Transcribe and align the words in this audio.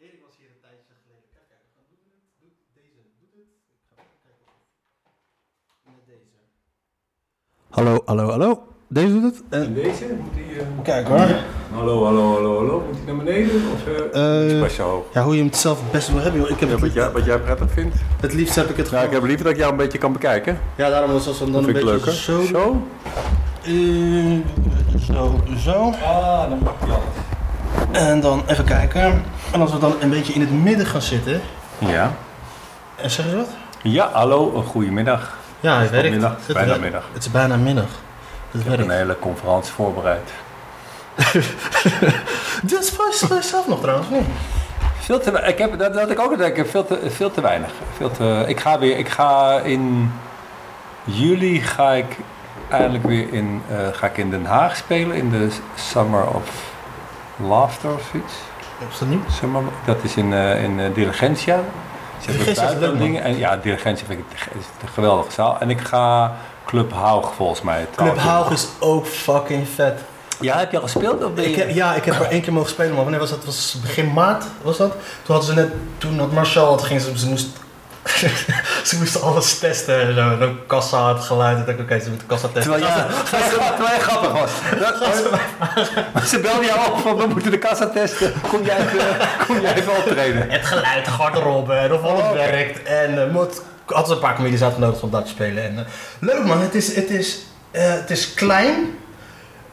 Erik 0.00 0.20
was 0.26 0.34
hier 0.38 0.48
een 0.54 0.62
tijdje 0.64 0.94
geleden. 1.02 1.28
Kijk, 1.34 1.46
kijk, 1.50 1.62
we 1.66 1.70
gaan 1.76 1.86
doen 1.90 2.02
het. 2.16 2.24
Doet 2.42 2.56
deze, 2.78 3.00
doet 3.20 3.32
het. 3.38 3.48
Ik 3.74 3.86
ga 3.88 3.94
even 4.04 4.20
kijken 4.26 4.46
of 4.48 5.92
met 5.96 6.04
deze. 6.10 6.28
Hallo, 7.76 7.94
hallo, 8.10 8.26
hallo. 8.34 8.50
Deze 8.98 9.12
doet 9.20 9.24
het. 9.30 9.42
En 9.48 9.62
En 9.62 9.74
deze? 9.74 10.04
Moet 10.22 10.34
die, 10.34 10.50
eh, 10.60 10.66
kijk 10.90 11.06
hoor. 11.12 11.28
Hallo, 11.78 11.96
hallo, 12.04 12.24
hallo, 12.34 12.52
hallo. 12.60 12.76
Moet 12.86 12.96
die 12.96 13.04
naar 13.06 13.16
beneden? 13.24 13.56
Of 13.74 13.80
eh 13.86 14.40
Eh, 14.44 14.50
is 14.54 14.60
pas 14.60 14.74
zo 14.74 14.84
hoog? 14.90 15.04
Ja, 15.14 15.22
hoe 15.22 15.32
je 15.32 15.38
hem 15.38 15.48
het 15.48 15.56
zelf 15.66 15.78
het 15.82 15.90
beste 15.92 16.12
wil 16.12 16.22
hebben, 16.22 16.40
joh. 16.40 16.50
Ik 16.50 16.60
heb 16.60 16.68
Ja, 16.68 16.74
het, 16.74 16.84
wat, 16.84 16.92
jij, 16.92 17.10
wat 17.10 17.24
jij 17.24 17.38
prettig 17.40 17.70
vindt? 17.70 17.96
het 18.20 18.32
liefst 18.32 18.54
heb 18.54 18.68
ik 18.68 18.76
het 18.76 18.90
Nou, 18.90 18.96
ik 18.96 19.00
gewoon. 19.02 19.14
heb 19.20 19.24
liever 19.28 19.44
dat 19.44 19.52
ik 19.54 19.58
jou 19.60 19.70
een 19.72 19.78
beetje 19.84 19.98
kan 19.98 20.12
bekijken. 20.12 20.58
Ja, 20.76 20.88
daarom 20.90 21.10
was 21.12 21.26
het 21.26 21.38
dan 21.38 21.52
Dat 21.52 21.62
een 21.62 21.68
ik 21.68 21.74
beetje 21.74 21.88
leuker. 21.90 22.12
zo. 22.12 22.42
Zo? 22.42 22.86
Eh, 23.62 24.38
zo, 25.00 25.40
zo. 25.56 25.90
Ah, 25.90 26.48
dan 26.50 26.58
mag 26.58 26.74
je 26.80 26.86
En 27.92 28.20
dan 28.20 28.42
even 28.46 28.64
kijken. 28.64 29.24
En 29.52 29.60
als 29.60 29.72
we 29.72 29.78
dan 29.78 29.94
een 30.00 30.10
beetje 30.10 30.32
in 30.32 30.40
het 30.40 30.50
midden 30.50 30.86
gaan 30.86 31.02
zitten. 31.02 31.40
Ja. 31.78 32.12
En 32.96 33.10
zeg 33.10 33.26
je 33.26 33.36
wat? 33.36 33.48
Ja, 33.82 34.10
hallo, 34.12 34.54
een 34.54 34.64
goedemiddag. 34.64 35.36
Ja, 35.60 35.80
het 35.80 35.90
werkt. 35.90 36.10
middag? 36.10 36.36
Het 36.46 36.52
bijna 36.52 36.66
werkt. 36.68 36.82
middag. 36.82 37.04
Het 37.12 37.22
is 37.24 37.30
bijna 37.30 37.56
middag. 37.56 37.88
Het 38.50 38.60
Ik 38.60 38.66
heb 38.66 38.76
werkt. 38.76 38.90
een 38.92 38.96
hele 38.96 39.18
conferentie 39.18 39.72
voorbereid. 39.72 40.30
Dit 42.62 42.94
je 43.28 43.38
zelf 43.42 43.66
nog 43.66 43.80
trouwens, 43.80 44.08
niet? 44.10 44.26
Veel 45.00 45.20
te, 45.20 45.30
ik 45.30 45.58
heb, 45.58 45.78
dat, 45.78 45.94
dat 45.94 46.10
ik 46.10 46.20
ook 46.20 46.38
denk, 46.38 46.50
ik 46.50 46.56
heb 46.56 46.70
veel 46.70 46.84
te, 46.84 47.10
veel 47.10 47.30
te 47.30 47.40
weinig. 47.40 47.70
Veel 47.96 48.10
te, 48.10 48.44
ik 48.46 48.60
ga 48.60 48.78
weer, 48.78 48.98
ik 48.98 49.08
ga 49.08 49.58
in 49.58 50.12
juli 51.04 51.60
ga 51.60 51.92
ik 51.92 52.16
eindelijk 52.68 53.04
weer 53.04 53.32
in, 53.32 53.62
eh, 53.70 53.76
ga 53.92 54.06
ik 54.06 54.16
in 54.16 54.30
Den 54.30 54.44
Haag 54.44 54.76
spelen 54.76 55.16
in 55.16 55.30
de 55.30 55.48
Summer 55.74 56.26
of 56.26 56.69
Laughter 57.48 57.90
of 57.90 58.14
iets. 58.14 58.32
Is 58.92 58.98
dat 58.98 59.08
nieuw? 59.08 59.20
Summer, 59.30 59.62
dat 59.84 59.96
is 60.02 60.16
in, 60.16 60.32
eh, 60.32 60.62
in 60.62 60.80
eh, 60.80 60.94
Diligentia. 60.94 61.56
Ze 61.56 62.30
hebben 62.30 62.44
Diligentia 62.44 62.50
is 62.50 62.56
buiten 62.56 62.80
leuk, 62.80 62.90
man. 62.90 62.98
dingen. 62.98 63.22
En 63.22 63.38
ja, 63.38 63.56
Diligentia 63.56 64.06
vind 64.06 64.18
ik 64.18 64.24
het 64.28 64.54
is 64.60 64.64
een 64.82 64.88
geweldige 64.88 65.32
zaal. 65.32 65.56
En 65.60 65.70
ik 65.70 65.80
ga 65.80 66.36
Club 66.64 66.92
Haug 66.92 67.34
volgens 67.34 67.62
mij. 67.62 67.86
Club. 67.96 68.18
Haug 68.18 68.50
is 68.50 68.68
ook 68.78 69.06
fucking 69.06 69.68
vet. 69.68 70.00
Ja, 70.40 70.58
heb 70.58 70.70
je 70.70 70.76
al 70.76 70.82
gespeeld? 70.82 71.24
Of 71.24 71.36
Ik 71.36 71.56
heb, 71.56 71.70
ja, 71.70 71.94
ik 71.94 72.04
heb 72.04 72.14
er 72.14 72.26
één 72.26 72.42
keer 72.42 72.52
mogen 72.52 72.70
spelen, 72.70 72.92
maar 72.92 73.02
wanneer 73.02 73.20
was 73.20 73.28
dat? 73.30 73.38
Het 73.38 73.46
was 73.46 73.78
begin 73.82 74.12
maart, 74.12 74.44
was 74.62 74.76
dat? 74.76 74.90
Toen 75.22 75.34
hadden 75.36 75.44
ze 75.44 75.54
net, 75.54 75.72
toen 75.98 76.18
had 76.18 76.32
Marcel, 76.32 76.66
had, 76.66 76.82
ging 76.82 77.00
ze, 77.00 77.18
ze 77.18 77.28
moest, 77.28 77.48
ze 78.88 78.96
moesten 78.98 79.22
alles 79.22 79.58
testen 79.58 80.00
en 80.00 80.14
zo. 80.14 80.20
En 80.20 80.42
ook 80.42 80.66
kassa 80.68 80.98
had 80.98 81.24
geluid. 81.24 81.58
Ik 81.58 81.66
dacht, 81.66 81.80
oké, 81.80 82.00
ze 82.00 82.08
moeten 82.08 82.26
kassa 82.26 82.48
testen. 82.48 82.72
Terwijl, 82.72 82.84
ja, 82.94 83.06
terwijl 83.76 83.94
je 83.94 84.00
grappig 84.00 84.32
was. 84.32 84.50
Dat- 84.80 86.28
Ze 86.28 86.38
belden 86.40 86.64
jou 86.64 86.90
op 86.92 86.98
van 86.98 87.16
we 87.16 87.26
moeten 87.26 87.50
de 87.50 87.58
kassa 87.58 87.86
testen. 87.88 88.32
Kom 88.48 88.64
jij 88.64 88.76
even, 88.78 89.16
kom 89.46 89.60
jij 89.60 89.74
even 89.74 89.96
optreden? 89.96 90.50
Het 90.50 90.64
geluid, 90.66 91.04
de 91.04 91.10
garderobe, 91.10 91.74
en 91.74 91.92
of 91.92 92.02
alles 92.02 92.20
Oh, 92.22 92.28
oké. 92.30 92.36
werkt. 92.36 92.82
En 92.82 93.14
uh, 93.14 93.26
moet, 93.32 93.54
ze 94.06 94.12
een 94.12 94.18
paar 94.18 94.34
comedies 94.34 94.62
uitgenodigd 94.62 95.02
om 95.02 95.10
dat 95.10 95.24
te 95.24 95.30
spelen. 95.30 95.64
En, 95.64 95.78
eh, 95.78 95.84
leuk 96.20 96.44
man, 96.44 96.60
het 96.60 96.74
is, 96.74 96.94
het, 96.94 97.10
is, 97.10 97.38
eh, 97.70 97.82
het 97.92 98.10
is 98.10 98.34
klein. 98.34 98.98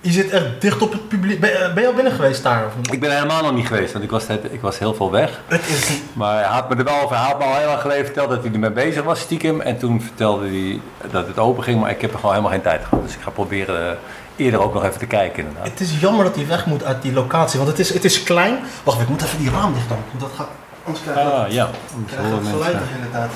Je 0.02 0.12
zit 0.12 0.30
echt 0.30 0.46
dicht 0.60 0.82
op 0.82 0.92
het 0.92 1.08
publiek. 1.08 1.40
Ben, 1.40 1.62
eh, 1.62 1.74
ben 1.74 1.84
je 1.84 1.90
al 1.90 1.96
binnen 1.96 2.14
geweest 2.14 2.44
daar? 2.44 2.66
Of 2.66 2.76
niet? 2.78 2.94
Ik 2.94 3.00
ben 3.00 3.12
helemaal 3.12 3.42
nog 3.44 3.54
niet 3.54 3.68
geweest, 3.68 3.92
want 3.94 4.04
ik 4.04 4.12
was, 4.12 4.26
ik 4.52 4.62
was 4.62 4.80
heel 4.80 4.94
veel 4.94 5.12
weg. 5.12 5.40
Het 5.48 5.68
is 5.68 5.90
Maar 6.14 6.34
hij 6.34 6.54
had 6.54 6.70
me 6.70 6.76
er 6.76 6.84
wel 6.84 7.02
over, 7.02 7.16
hij 7.16 7.26
had 7.26 7.38
me 7.38 7.44
al 7.44 7.56
heel 7.56 7.68
lang 7.68 7.82
geleden 7.82 8.06
verteld 8.06 8.30
dat 8.30 8.44
hij 8.44 8.52
ermee 8.54 8.72
bezig 8.72 9.04
was, 9.04 9.20
stiekem. 9.20 9.62
En 9.62 9.78
toen 9.78 10.02
vertelde 10.02 10.48
hij 10.48 10.80
dat 11.12 11.28
het 11.28 11.40
open 11.40 11.64
ging, 11.64 11.80
maar 11.80 11.90
ik 11.90 12.02
heb 12.02 12.12
er 12.12 12.16
gewoon 12.20 12.32
helemaal 12.36 12.54
geen 12.54 12.64
tijd 12.64 12.84
gehad. 12.84 13.04
Dus 13.04 13.16
ik 13.16 13.22
ga 13.22 13.30
proberen 13.30 13.90
eh, 13.90 13.98
eerder 14.36 14.62
ook 14.62 14.74
nog 14.74 14.84
even 14.84 15.00
te 15.00 15.06
kijken 15.06 15.44
inderdaad. 15.44 15.70
Het 15.70 15.80
is 15.80 16.00
jammer 16.00 16.24
dat 16.26 16.36
hij 16.36 16.48
weg 16.48 16.66
moet 16.66 16.84
uit 16.84 17.02
die 17.02 17.14
locatie, 17.14 17.60
want 17.60 17.72
het 17.72 17.80
is, 17.80 17.94
het 17.94 18.06
is 18.06 18.24
klein. 18.24 18.58
Wacht, 18.84 19.02
ik 19.02 19.10
moet 19.10 19.24
even 19.24 19.38
die 19.38 19.50
raam 19.50 19.74
dicht 19.74 19.88
doen. 19.88 19.98
want 20.10 20.20
Dat 20.20 20.32
gaat, 20.36 20.50
anders 20.84 21.04
krijg 21.04 21.18
je 21.18 21.34
Ah 21.34 21.52
ja, 21.52 21.70
krijg 22.08 22.30
het 22.30 22.48
geluid 22.48 22.78
tijd. 23.12 23.32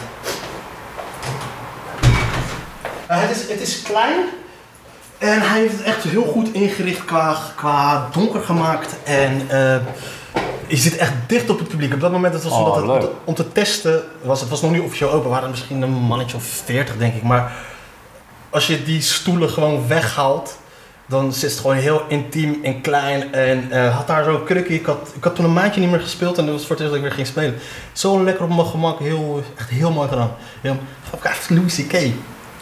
Eh, 3.07 3.21
het, 3.21 3.29
is, 3.29 3.49
het 3.49 3.61
is 3.61 3.81
klein 3.81 4.19
en 5.21 5.41
hij 5.41 5.59
heeft 5.59 5.77
het 5.77 5.83
echt 5.83 6.03
heel 6.03 6.23
goed 6.23 6.53
ingericht 6.53 7.05
qua, 7.05 7.37
qua 7.55 8.09
donker 8.13 8.41
gemaakt. 8.41 8.95
En 9.03 9.49
eh, 9.49 9.75
je 10.67 10.77
zit 10.77 10.97
echt 10.97 11.13
dicht 11.27 11.49
op 11.49 11.59
het 11.59 11.67
publiek. 11.67 11.93
Op 11.93 11.99
dat 11.99 12.11
moment 12.11 12.33
het 12.33 12.43
was 12.43 12.53
Oh, 12.53 12.59
omdat 12.59 12.75
het, 12.75 12.85
om, 12.85 12.99
te, 12.99 13.09
om 13.23 13.33
te 13.33 13.51
testen, 13.51 14.03
was, 14.21 14.39
het 14.39 14.49
was 14.49 14.61
nog 14.61 14.71
niet 14.71 14.81
officieel 14.81 15.11
open, 15.11 15.29
waren 15.29 15.43
er 15.43 15.49
misschien 15.49 15.81
een 15.81 15.91
mannetje 15.91 16.37
of 16.37 16.43
40 16.43 16.97
denk 16.97 17.15
ik. 17.15 17.23
Maar 17.23 17.51
als 18.49 18.67
je 18.67 18.83
die 18.83 19.01
stoelen 19.01 19.49
gewoon 19.49 19.87
weghaalt, 19.87 20.57
dan 21.05 21.33
zit 21.33 21.51
het 21.51 21.59
gewoon 21.59 21.75
heel 21.75 22.01
intiem 22.07 22.59
en 22.63 22.81
klein. 22.81 23.33
En 23.33 23.71
eh, 23.71 23.95
had 23.95 24.07
daar 24.07 24.23
zo'n 24.23 24.43
krukje. 24.43 24.73
Ik 24.73 24.85
had, 24.85 25.11
ik 25.15 25.23
had 25.23 25.35
toen 25.35 25.45
een 25.45 25.53
maandje 25.53 25.81
niet 25.81 25.91
meer 25.91 25.99
gespeeld 25.99 26.37
en 26.37 26.45
dat 26.45 26.53
was 26.53 26.65
voor 26.65 26.75
het 26.75 26.79
eerst 26.79 26.93
dat 26.93 27.03
ik 27.03 27.07
weer 27.07 27.17
ging 27.17 27.27
spelen. 27.27 27.55
Zo 27.93 28.23
lekker 28.23 28.43
op 28.43 28.55
mijn 28.55 28.67
gemak, 28.67 28.99
heel, 28.99 29.43
echt 29.57 29.69
heel 29.69 29.91
mooi 29.91 30.09
gedaan. 30.09 30.31
Heel, 30.61 30.77
fuck, 31.09 31.49
Louis 31.49 31.75
C.K. 31.75 32.11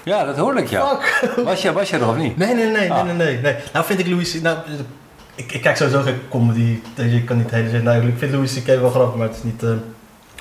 Ja, 0.04 0.24
dat 0.26 0.38
hoorde 0.38 0.62
ik 0.62 0.68
ja. 0.70 0.98
Fuck. 1.02 1.32
Was 1.44 1.62
je, 1.62 1.72
was 1.72 1.90
je 1.90 1.98
er 1.98 2.08
of 2.08 2.18
niet? 2.18 2.38
Nee, 2.38 2.54
nee, 2.56 2.66
nee, 2.66 2.74
nee, 2.80 2.92
Ah. 2.92 3.04
nee, 3.06 3.14
nee, 3.14 3.38
nee. 3.42 3.56
Nou 3.74 3.86
vind 3.86 4.00
ik 4.00 4.08
Louis. 4.08 4.42
Nou, 4.42 4.58
ik, 5.36 5.52
ik 5.52 5.62
kijk 5.62 5.78
sowieso 5.78 6.02
geen 6.02 6.20
comedy. 6.30 6.80
Dus 6.96 7.12
ik 7.14 7.26
kan 7.26 7.38
niet 7.38 7.50
hele 7.52 7.70
zin. 7.70 7.84
Nou, 7.84 8.08
ik 8.08 8.14
vind 8.18 8.32
Louis 8.32 8.54
C.K. 8.64 8.66
wel 8.66 8.90
grappig, 8.90 9.16
maar 9.16 9.28
het 9.28 9.36
is 9.38 9.44
niet. 9.44 9.64
eh, 9.64 9.70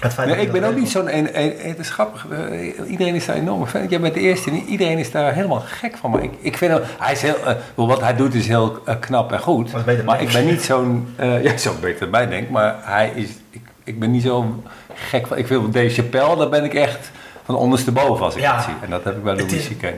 het 0.01 0.15
feit 0.15 0.27
Nee, 0.29 0.37
dat 0.37 0.47
ik 0.47 0.53
ben 0.53 0.65
ook 0.65 0.77
niet 0.77 0.91
zo'n... 0.91 1.07
Het 1.09 1.79
is 1.79 1.91
grappig. 1.91 2.27
eh, 2.31 2.91
Iedereen 2.91 3.15
is 3.15 3.27
daar 3.27 3.37
enorm 3.37 3.67
fan. 3.67 3.87
Jij 3.89 4.01
bent 4.01 4.15
de 4.15 4.21
eerste. 4.21 4.51
Iedereen 4.51 4.99
is 4.99 5.11
daar 5.11 5.35
helemaal 5.35 5.63
gek 5.67 5.97
van. 5.97 6.11
Maar 6.11 6.23
ik, 6.23 6.31
ik 6.41 6.57
vind 6.57 6.73
hem... 6.73 6.81
Hij 6.99 7.13
is 7.13 7.23
heel... 7.23 7.37
eh, 7.47 7.55
wat 7.75 8.01
hij 8.01 8.17
doet 8.17 8.35
is 8.35 8.47
heel 8.47 8.71
knap 9.01 9.33
en 9.33 9.41
goed. 9.41 9.73
Maar 10.05 10.21
ik. 10.21 10.29
ik 10.29 10.33
ben 10.33 10.47
niet 10.47 10.63
zo'n... 10.63 11.09
ja, 11.43 11.57
zo 11.57 11.75
beter 11.81 12.01
dan 12.01 12.11
mij 12.11 12.27
denk. 12.29 12.49
Maar 12.51 12.77
hij 12.81 13.13
is... 13.15 13.29
Ik, 13.51 13.61
ik 13.85 13.99
ben 13.99 14.11
niet 14.11 14.23
zo 14.23 14.63
gek 14.95 15.27
van... 15.27 15.37
Ik 15.37 15.47
wil 15.47 15.71
Dave 15.71 15.89
Chappelle. 15.91 16.37
Daar 16.37 16.49
ben 16.49 16.65
ik 16.65 16.75
echt 16.75 17.11
van 17.49 17.57
ondersteboven 17.57 18.25
als 18.25 18.35
ik 18.35 18.41
Ja. 18.41 18.55
dat 18.55 18.65
zie. 18.65 18.75
En 18.81 18.91
dat 18.91 19.05
heb 19.05 19.17
ik 19.17 19.23
bij 19.23 19.33
Het 19.33 19.51
Louis 19.51 19.69
is- 19.69 19.77
C.K. 19.77 19.93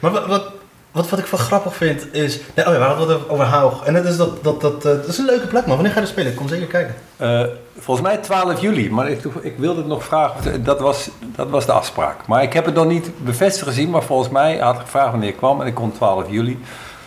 Maar 0.00 0.10
wat, 0.10 0.26
wat, 0.26 0.44
wat, 0.92 1.08
wat 1.10 1.18
ik 1.18 1.26
wel 1.26 1.40
grappig 1.40 1.74
vind 1.76 2.14
is. 2.14 2.40
Nee, 2.54 2.66
oh 2.66 2.72
ja, 2.72 2.78
we 2.78 2.84
hadden 2.84 3.08
het 3.08 3.28
over 3.28 3.44
Haug. 3.44 3.82
En 3.84 3.94
dat 3.94 4.04
is, 4.04 4.16
dat, 4.16 4.44
dat, 4.44 4.60
dat, 4.60 4.74
eh, 4.76 4.82
dat 4.82 5.06
is 5.06 5.18
een 5.18 5.24
leuke 5.24 5.46
plek, 5.46 5.66
man. 5.66 5.74
Wanneer 5.74 5.92
ga 5.92 5.98
je 6.00 6.04
er 6.06 6.12
spelen? 6.12 6.34
Kom 6.34 6.48
zeker 6.48 6.66
kijken. 6.66 6.94
Eh, 7.16 7.40
volgens 7.78 8.06
mij 8.06 8.16
12 8.16 8.60
juli, 8.60 8.90
maar 8.90 9.08
ik, 9.10 9.24
ik 9.40 9.54
wilde 9.58 9.78
het 9.78 9.88
nog 9.88 10.04
vragen. 10.04 10.64
Dat 10.64 10.80
was, 10.80 11.08
dat 11.34 11.50
was 11.50 11.66
de 11.66 11.72
afspraak. 11.72 12.26
Maar 12.26 12.42
ik 12.42 12.52
heb 12.52 12.64
het 12.64 12.74
nog 12.74 12.86
niet 12.86 13.10
bevestigd 13.24 13.66
gezien, 13.68 13.90
maar 13.90 14.02
volgens 14.02 14.28
mij 14.28 14.56
had 14.58 14.74
ik 14.74 14.80
gevraagd 14.80 15.10
wanneer 15.10 15.28
ik 15.28 15.36
kwam 15.36 15.60
en 15.60 15.66
ik 15.66 15.74
kon 15.74 15.92
12 15.92 16.24
juli. 16.30 16.58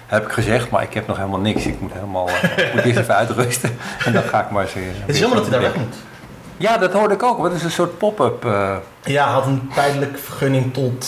Heb 0.08 0.24
ik 0.26 0.32
gezegd, 0.32 0.70
maar 0.70 0.84
ik 0.84 0.94
heb 0.94 1.08
nog 1.08 1.18
helemaal 1.18 1.40
niks. 1.40 1.66
Ik 1.66 1.82
moet 1.82 1.94
helemaal 1.94 2.28
eh, 2.28 2.58
ik 2.68 2.74
moet 2.74 2.84
eerst 2.84 3.00
even 3.00 3.16
uitrusten 3.16 3.78
en 4.06 4.14
dan 4.14 4.24
ga 4.24 4.42
ik 4.44 4.50
maar 4.50 4.62
eens. 4.64 4.74
Het 4.74 5.16
is 5.16 5.20
jammer 5.20 5.38
dat 5.38 5.48
hij 5.50 5.60
daar 5.60 5.72
weg 5.72 5.76
moet. 5.82 5.96
Ja, 6.60 6.78
dat 6.78 6.94
hoorde 6.94 7.14
ik 7.14 7.24
ook. 7.24 7.38
Wat 7.38 7.54
is 7.54 7.64
een 7.64 7.72
soort 7.72 7.98
pop-up? 7.98 8.46
eh, 8.46 8.76
Ja, 9.04 9.32
had 9.32 9.46
een 9.46 9.70
tijdelijke 9.74 10.18
vergunning 10.18 10.74
tot 10.74 11.08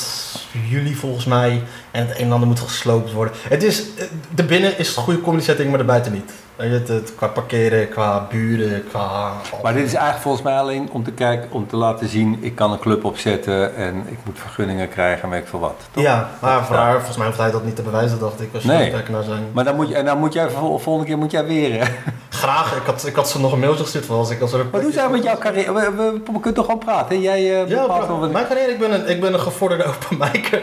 juli 0.70 0.96
volgens 0.96 1.26
mij. 1.26 1.64
En 1.92 2.08
het 2.08 2.18
een 2.20 2.26
en 2.26 2.32
ander 2.32 2.48
moet 2.48 2.60
gesloopt 2.60 3.12
worden. 3.14 3.34
Het 3.50 3.64
is, 3.64 3.96
eh, 3.96 4.06
de 4.36 4.44
binnen 4.44 4.78
is 4.78 4.96
een 4.96 5.04
goede 5.04 5.22
comedy 5.22 5.44
setting, 5.44 5.70
maar 5.70 5.78
de 5.78 5.84
buiten 5.84 6.12
niet. 6.12 6.32
Weet 6.62 6.70
je, 6.72 6.78
Het, 6.78 6.88
het, 6.88 7.16
qua 7.16 7.28
parkeren, 7.28 7.90
qua 7.90 8.28
buren, 8.30 8.84
qua... 8.90 9.32
maar 9.64 9.74
dit 9.74 9.86
is 9.86 9.94
eigenlijk 9.94 10.24
volgens 10.24 10.44
mij 10.44 10.58
alleen 10.58 10.90
om 10.92 11.04
te 11.04 11.12
kijken, 11.12 11.52
om 11.52 11.68
te 11.68 11.76
laten 11.76 12.08
zien, 12.08 12.38
ik 12.42 12.56
kan 12.56 12.72
een 12.72 12.80
club 12.80 13.04
opzetten 13.06 13.76
en 13.76 13.96
ik 14.08 14.18
moet 14.26 14.40
vergunningen 14.40 14.90
krijgen 14.90 15.24
en 15.24 15.30
weet 15.30 15.42
ik 15.42 15.48
veel 15.48 15.60
wat. 15.60 15.76
toch? 15.92 16.04
Ja, 16.04 16.30
maar 16.40 16.66
voor 16.66 16.76
Ja. 16.76 16.82
haar, 16.82 16.94
volgens 16.96 17.18
mij 17.18 17.26
hoeft 17.26 17.40
hij 17.40 17.52
dat 17.52 17.64
niet 17.66 17.76
te 17.76 17.82
bewijzen, 17.82 18.20
dacht 18.20 18.42
ik. 18.42 18.50
Als 18.54 18.64
je 18.64 18.70
Nee. 18.70 18.92
naar 19.10 19.24
zijn... 19.24 19.44
Maar 19.52 19.64
dan 19.64 19.76
moet 19.76 19.88
je, 19.88 19.96
en 19.96 20.06
dan 20.06 20.18
moet 20.18 20.34
jij 20.34 20.50
vol- 20.50 20.78
volgende 20.80 21.08
keer 21.08 21.18
moet 21.18 21.32
jij 21.32 21.46
weer. 21.46 21.80
hè? 21.80 21.92
Graag, 22.30 22.76
ik 22.76 22.86
had, 22.86 23.06
ik 23.06 23.16
had 23.16 23.30
ze 23.30 23.40
nog 23.40 23.52
een 23.52 23.60
mailtje 23.60 23.84
gestuurd 23.84 24.06
van 24.06 24.18
als 24.18 24.30
ik 24.30 24.42
als 24.42 24.54
er... 24.54 24.70
Wat 24.72 24.82
doen 24.82 24.92
zij 24.92 25.10
met 25.10 25.24
jouw 25.24 25.38
carrière? 25.38 25.74
We, 25.74 25.92
we, 25.96 26.12
we 26.26 26.32
kunnen 26.32 26.54
toch 26.54 26.66
gewoon 26.66 26.80
praten? 26.80 27.16
hè? 27.16 27.22
Jij 27.22 27.40
eh, 27.62 27.68
Ja, 27.70 27.82
bepaalt 27.82 28.00
wel 28.00 28.10
maar 28.10 28.20
wat- 28.20 28.32
mijn 28.32 28.48
carrière, 28.48 28.72
ik 28.72 28.80
ben 28.80 28.92
een, 28.94 29.10
ik 29.10 29.22
ben 29.22 29.34
een 29.34 29.40
gevorderde 29.40 29.84
open 29.86 30.18
micer. 30.18 30.62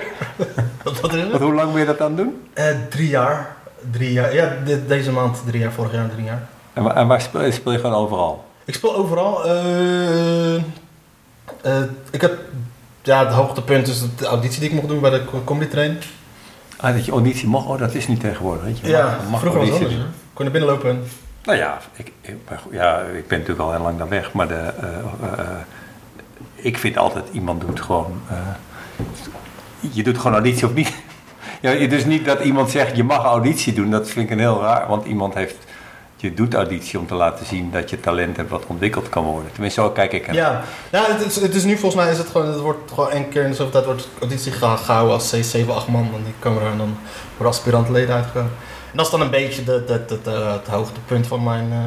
wat, 1.03 1.13
is 1.15 1.21
het? 1.23 1.33
Hoe 1.43 1.55
lang 1.55 1.71
ben 1.71 1.81
je 1.81 1.87
dat 1.87 2.01
aan 2.01 2.07
het 2.09 2.17
doen? 2.17 2.43
Eh, 2.55 2.65
drie 2.89 3.09
jaar. 3.09 3.57
Drie 3.91 4.13
jaar. 4.13 4.35
Ja, 4.35 4.57
de- 4.65 4.87
deze 4.87 5.13
maand 5.13 5.43
drie 5.47 5.61
jaar, 5.61 5.73
vorig 5.73 5.93
jaar 5.93 6.11
drie 6.11 6.25
jaar. 6.25 6.49
En, 6.73 6.83
waar- 6.83 6.97
en 6.97 7.07
waar 7.07 7.21
speel 7.21 7.43
je? 7.45 7.51
Speel 7.51 7.73
je 7.73 7.79
gewoon 7.79 7.95
overal? 7.95 8.45
Ik 8.65 8.75
speel 8.75 8.97
overal. 8.97 9.45
eh, 9.45 10.55
eh, 10.55 10.61
ik 12.11 12.21
heb, 12.21 12.39
ja, 13.03 13.25
het 13.25 13.35
hoogtepunt 13.35 13.89
is 13.89 14.03
de 14.17 14.27
auditie 14.27 14.61
die 14.61 14.69
ik 14.69 14.75
mocht 14.75 14.89
doen 14.89 15.01
bij 15.01 15.11
de 15.11 15.25
co- 15.25 15.43
comedy 15.45 15.71
train. 15.71 15.99
Ah, 16.77 16.95
dat 16.95 17.05
je 17.05 17.13
auditie 17.13 17.49
mag? 17.49 17.67
Oh, 17.67 17.79
dat 17.79 17.95
is 17.95 18.09
niet 18.09 18.21
tegenwoordig. 18.21 18.65
Weet 18.65 18.79
je. 18.79 18.87
Ja, 18.89 19.19
mag- 19.31 19.41
vroeger 19.41 19.61
was 19.61 19.69
het 19.69 19.79
auditie 19.79 19.97
anders. 19.99 20.17
hè. 20.17 20.19
Kon 20.35 20.45
je 20.47 20.51
naar 20.51 20.61
binnen 20.61 20.71
lopen 20.71 20.91
en... 20.91 21.05
Nou 21.45 21.59
ja 21.59 21.79
ik, 21.97 22.13
ik, 22.21 22.35
maar 22.49 22.59
goed, 22.59 22.73
ja, 22.73 22.99
ik 23.01 23.29
ben 23.29 23.39
natuurlijk 23.39 23.67
al 23.69 23.73
heel 23.73 23.83
lang 23.83 23.99
daar 23.99 24.09
weg, 24.09 24.33
maar 24.33 24.49
de, 24.49 24.55
eh, 24.55 24.89
eh, 25.39 25.49
ik 26.55 26.79
vind 26.79 26.97
altijd 26.97 27.25
iemand 27.33 27.61
doet 27.61 27.81
gewoon. 27.81 28.21
eh, 28.31 28.37
je 29.93 30.03
doet 30.03 30.17
gewoon 30.17 30.33
auditie 30.33 30.67
of 30.67 30.75
niet. 30.75 30.93
Ja, 31.61 31.87
dus 31.87 32.05
niet 32.05 32.25
dat 32.25 32.41
iemand 32.41 32.71
zegt 32.71 32.97
je 32.97 33.05
mag 33.05 33.25
auditie 33.25 33.73
doen, 33.73 33.91
dat 33.91 34.09
vind 34.11 34.25
ik 34.27 34.31
een 34.33 34.39
heel 34.39 34.61
raar, 34.61 34.89
want 34.89 35.07
iemand 35.07 35.35
heeft. 35.35 35.57
Je 36.17 36.35
doet 36.35 36.55
auditie 36.55 36.99
om 36.99 37.07
te 37.07 37.15
laten 37.15 37.47
zien 37.47 37.71
dat 37.71 37.91
je 37.91 38.01
talent 38.01 38.37
hebt 38.37 38.51
wat 38.51 38.65
ontwikkeld 38.67 39.09
kan 39.09 39.25
worden. 39.25 39.53
Tenminste, 39.53 39.81
zo 39.81 39.91
kijk 39.91 40.13
ik 40.13 40.29
er. 40.29 40.35
Ja, 40.35 40.63
ja 40.91 41.05
het, 41.09 41.27
is, 41.27 41.37
het 41.37 41.55
is 41.55 41.65
nu 41.65 41.77
volgens 41.79 42.03
mij 42.03 42.13
is 42.13 42.19
het 42.19 42.27
gewoon, 42.29 42.47
het 42.47 42.61
wordt 42.61 42.91
gewoon 42.91 43.11
één 43.11 43.29
keer 43.29 43.43
in 43.43 43.49
de 43.51 43.55
zoveel 43.57 43.73
tijd 43.73 43.85
wordt 43.85 44.09
auditie 44.21 44.53
gehouden 44.53 45.15
als 45.15 45.29
7, 45.29 45.75
8 45.75 45.89
man. 45.89 46.11
En 46.15 46.25
die 46.25 46.53
er 46.53 46.67
en 46.71 46.79
dan 46.79 46.97
worden 47.37 47.53
aspirantleden 47.57 48.15
uitgekomen. 48.15 48.51
En 48.91 48.97
dat 48.97 49.05
is 49.05 49.11
dan 49.11 49.21
een 49.21 49.31
beetje 49.31 49.65
de, 49.65 49.85
de, 49.87 50.05
de, 50.07 50.19
de- 50.23 50.31
het 50.31 50.67
hoogtepunt 50.67 51.27
van 51.27 51.43
mijn 51.43 51.69
eh, 51.73 51.79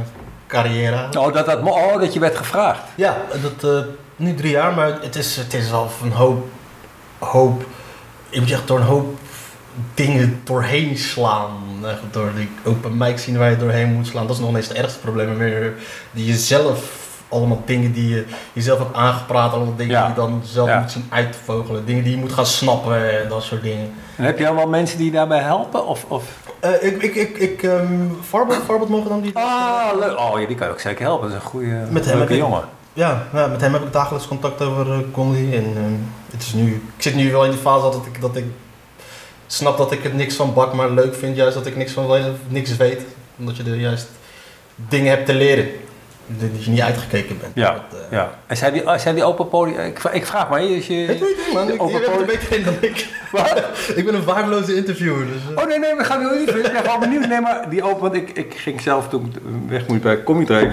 carrière. 0.47 1.07
Oh, 1.17 1.33
dat, 1.33 1.45
dat, 1.45 1.59
oh, 1.61 1.99
dat 1.99 2.13
je 2.13 2.19
werd 2.19 2.37
gevraagd. 2.37 2.81
Ja, 2.95 3.17
dat, 3.41 3.71
uh, 3.73 3.79
nu 4.15 4.35
drie 4.35 4.51
jaar, 4.51 4.73
maar 4.73 4.97
het 5.01 5.15
is, 5.15 5.35
het 5.35 5.53
is 5.53 5.71
al 5.71 5.89
een 6.03 6.11
hoop, 6.11 6.47
hoop, 7.19 7.63
ik 8.29 8.39
moet 8.39 8.49
zeggen, 8.49 8.67
door 8.67 8.79
een 8.79 8.85
hoop 8.85 9.17
dingen 9.93 10.41
doorheen 10.43 10.97
slaan. 10.97 11.49
Door 12.11 12.29
die 12.35 12.49
open 12.63 12.97
mic 12.97 13.17
zien 13.17 13.37
waar 13.37 13.49
je 13.49 13.57
doorheen 13.57 13.93
moet 13.93 14.07
slaan. 14.07 14.27
Dat 14.27 14.35
is 14.35 14.41
nog 14.41 14.55
eens 14.55 14.67
het 14.67 14.77
ergste 14.77 14.99
probleem. 14.99 15.37
Meer 15.37 15.73
die 16.11 16.25
je 16.25 16.35
zelf, 16.35 16.99
allemaal 17.29 17.61
dingen 17.65 17.91
die 17.91 18.09
je 18.09 18.25
jezelf 18.53 18.79
hebt 18.79 18.95
aangepraat. 18.95 19.53
Allemaal 19.53 19.75
dingen 19.75 19.99
die 19.99 20.07
je 20.07 20.15
dan 20.15 20.41
zelf 20.45 20.79
moet 20.79 20.91
zien 20.91 21.07
uitvogelen. 21.09 21.85
Dingen 21.85 22.03
die 22.03 22.11
je 22.11 22.19
moet 22.19 22.33
gaan 22.33 22.45
snappen 22.45 23.21
en 23.21 23.29
dat 23.29 23.43
soort 23.43 23.61
dingen. 23.61 23.93
En 24.15 24.23
heb 24.23 24.39
je 24.39 24.47
allemaal 24.47 24.67
mensen 24.67 24.97
die 24.97 25.05
je 25.05 25.11
daarbij 25.11 25.41
helpen? 25.41 25.87
Of, 25.87 26.05
of? 26.07 26.39
Uh, 26.65 26.83
ik, 26.83 27.03
ik, 27.03 27.15
ik, 27.15 27.37
ik 27.37 27.63
um, 27.63 28.17
Farbot, 28.21 28.89
mogen 28.89 29.09
dan 29.09 29.21
die... 29.21 29.35
Ah, 29.35 29.99
leuk. 29.99 30.17
Oh, 30.17 30.39
ja, 30.39 30.47
die 30.47 30.55
kan 30.55 30.67
je 30.67 30.73
ook 30.73 30.79
zeker 30.79 31.05
helpen. 31.05 31.29
Dat 31.29 31.37
is 31.37 31.43
een 31.43 31.49
goede, 31.49 31.85
met 31.89 32.05
hem 32.05 32.17
leuke 32.17 32.37
jongen. 32.37 32.63
Ja, 32.93 33.27
ja, 33.33 33.47
met 33.47 33.61
hem 33.61 33.73
heb 33.73 33.83
ik 33.83 33.93
dagelijks 33.93 34.27
contact 34.27 34.61
over 34.61 34.87
uh, 34.87 34.97
comedy. 35.11 35.55
En 35.55 35.63
uh, 35.63 35.81
het 36.31 36.41
is 36.41 36.53
nu, 36.53 36.67
ik 36.97 37.03
zit 37.03 37.15
nu 37.15 37.31
wel 37.31 37.45
in 37.45 37.51
die 37.51 37.59
fase 37.59 37.81
dat 37.81 38.05
ik, 38.05 38.21
dat 38.21 38.35
ik 38.35 38.45
snap 39.53 39.77
dat 39.77 39.91
ik 39.91 40.03
het 40.03 40.13
niks 40.13 40.35
van 40.35 40.53
bak, 40.53 40.73
maar 40.73 40.89
leuk 40.89 41.15
vind 41.15 41.35
juist 41.35 41.53
dat 41.53 41.65
ik 41.65 41.75
niks 41.75 41.91
van 41.91 42.21
niks 42.47 42.75
weet. 42.77 43.01
Omdat 43.39 43.57
je 43.57 43.63
er 43.63 43.75
juist 43.75 44.07
dingen 44.75 45.09
hebt 45.09 45.25
te 45.25 45.33
leren. 45.33 45.69
Dat 46.25 46.63
je 46.63 46.71
niet 46.71 46.81
uitgekeken 46.81 47.37
bent. 47.39 47.51
Ja, 47.55 47.73
dat, 47.73 47.99
uh, 47.99 48.11
ja. 48.11 48.39
En 48.47 48.57
zijn 48.57 48.73
die, 48.73 48.83
zijn 48.95 49.15
die 49.15 49.23
open 49.23 49.47
podium... 49.47 49.79
Ik, 49.79 50.03
ik 50.03 50.25
vraag 50.25 50.49
maar, 50.49 50.59
als 50.59 50.87
je... 50.87 51.01
Ik 51.01 51.07
weet 51.07 51.19
niet 51.19 51.53
man, 51.53 51.71
ik, 51.71 51.81
open 51.81 52.01
podium... 52.01 52.25
weet 52.25 52.39
geen 52.39 52.63
dan 52.63 52.73
ik. 52.79 53.07
ik 53.99 54.05
ben 54.05 54.15
een 54.15 54.23
waardeloze 54.23 54.75
interviewer. 54.75 55.27
Dus, 55.27 55.41
uh. 55.51 55.57
Oh 55.57 55.67
nee, 55.67 55.79
nee, 55.79 55.95
we 55.95 56.03
gaan 56.03 56.19
nu 56.19 56.39
niet. 56.39 56.49
Ik 56.49 56.71
ben 56.71 56.83
gewoon 56.83 56.99
benieuwd. 56.99 57.27
Nee, 57.27 57.41
maar 57.41 57.69
die 57.69 57.83
open... 57.83 58.01
Want 58.01 58.13
ik, 58.13 58.29
ik 58.29 58.53
ging 58.53 58.81
zelf 58.81 59.09
toen 59.09 59.33
ik 59.35 59.41
weg 59.67 59.87
moest 59.87 60.01
bij 60.01 60.23
Comedy 60.23 60.67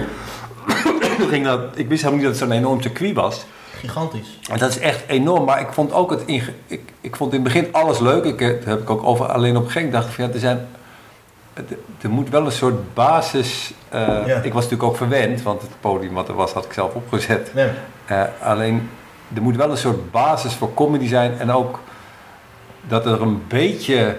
ging 1.31 1.45
dat... 1.45 1.59
Ik 1.73 1.87
wist 1.87 2.01
helemaal 2.01 2.23
niet 2.23 2.31
dat 2.31 2.39
het 2.39 2.49
zo'n 2.49 2.57
enorm 2.57 2.81
circuit 2.81 3.13
was. 3.13 3.45
Gigantisch. 3.79 4.39
En 4.51 4.57
dat 4.57 4.69
is 4.69 4.79
echt 4.79 5.03
enorm, 5.07 5.45
maar 5.45 5.61
ik 5.61 5.71
vond 5.71 5.93
ook 5.93 6.09
het 6.09 6.23
ik, 6.25 6.53
ik 7.01 7.15
vond 7.15 7.33
in 7.33 7.43
het 7.43 7.53
begin 7.53 7.73
alles 7.73 7.99
leuk. 7.99 8.23
Ik, 8.23 8.39
dat 8.39 8.65
heb 8.65 8.81
ik 8.81 8.89
ook 8.89 9.03
over 9.03 9.25
alleen 9.25 9.57
op 9.57 9.67
gek. 9.67 9.91
dacht 9.91 10.13
van 10.13 10.25
ja, 10.25 10.33
er 10.33 10.39
zijn 10.39 10.67
er 12.01 12.09
moet 12.09 12.29
wel 12.29 12.45
een 12.45 12.51
soort 12.51 12.93
basis. 12.93 13.73
Uh, 13.93 14.27
Ik 14.43 14.53
was 14.53 14.63
natuurlijk 14.63 14.83
ook 14.83 14.97
verwend, 14.97 15.41
want 15.41 15.61
het 15.61 15.71
podium 15.79 16.13
wat 16.13 16.27
er 16.27 16.35
was, 16.35 16.53
had 16.53 16.65
ik 16.65 16.73
zelf 16.73 16.93
opgezet. 16.93 17.51
Ja. 17.55 17.69
Uh, 18.11 18.23
alleen 18.41 18.89
er 19.35 19.41
moet 19.41 19.55
wel 19.55 19.71
een 19.71 19.77
soort 19.77 20.11
basis 20.11 20.53
voor 20.53 20.73
comedy 20.73 21.07
zijn 21.07 21.39
en 21.39 21.51
ook 21.51 21.79
dat 22.87 23.05
er 23.05 23.21
een 23.21 23.43
beetje 23.47 24.15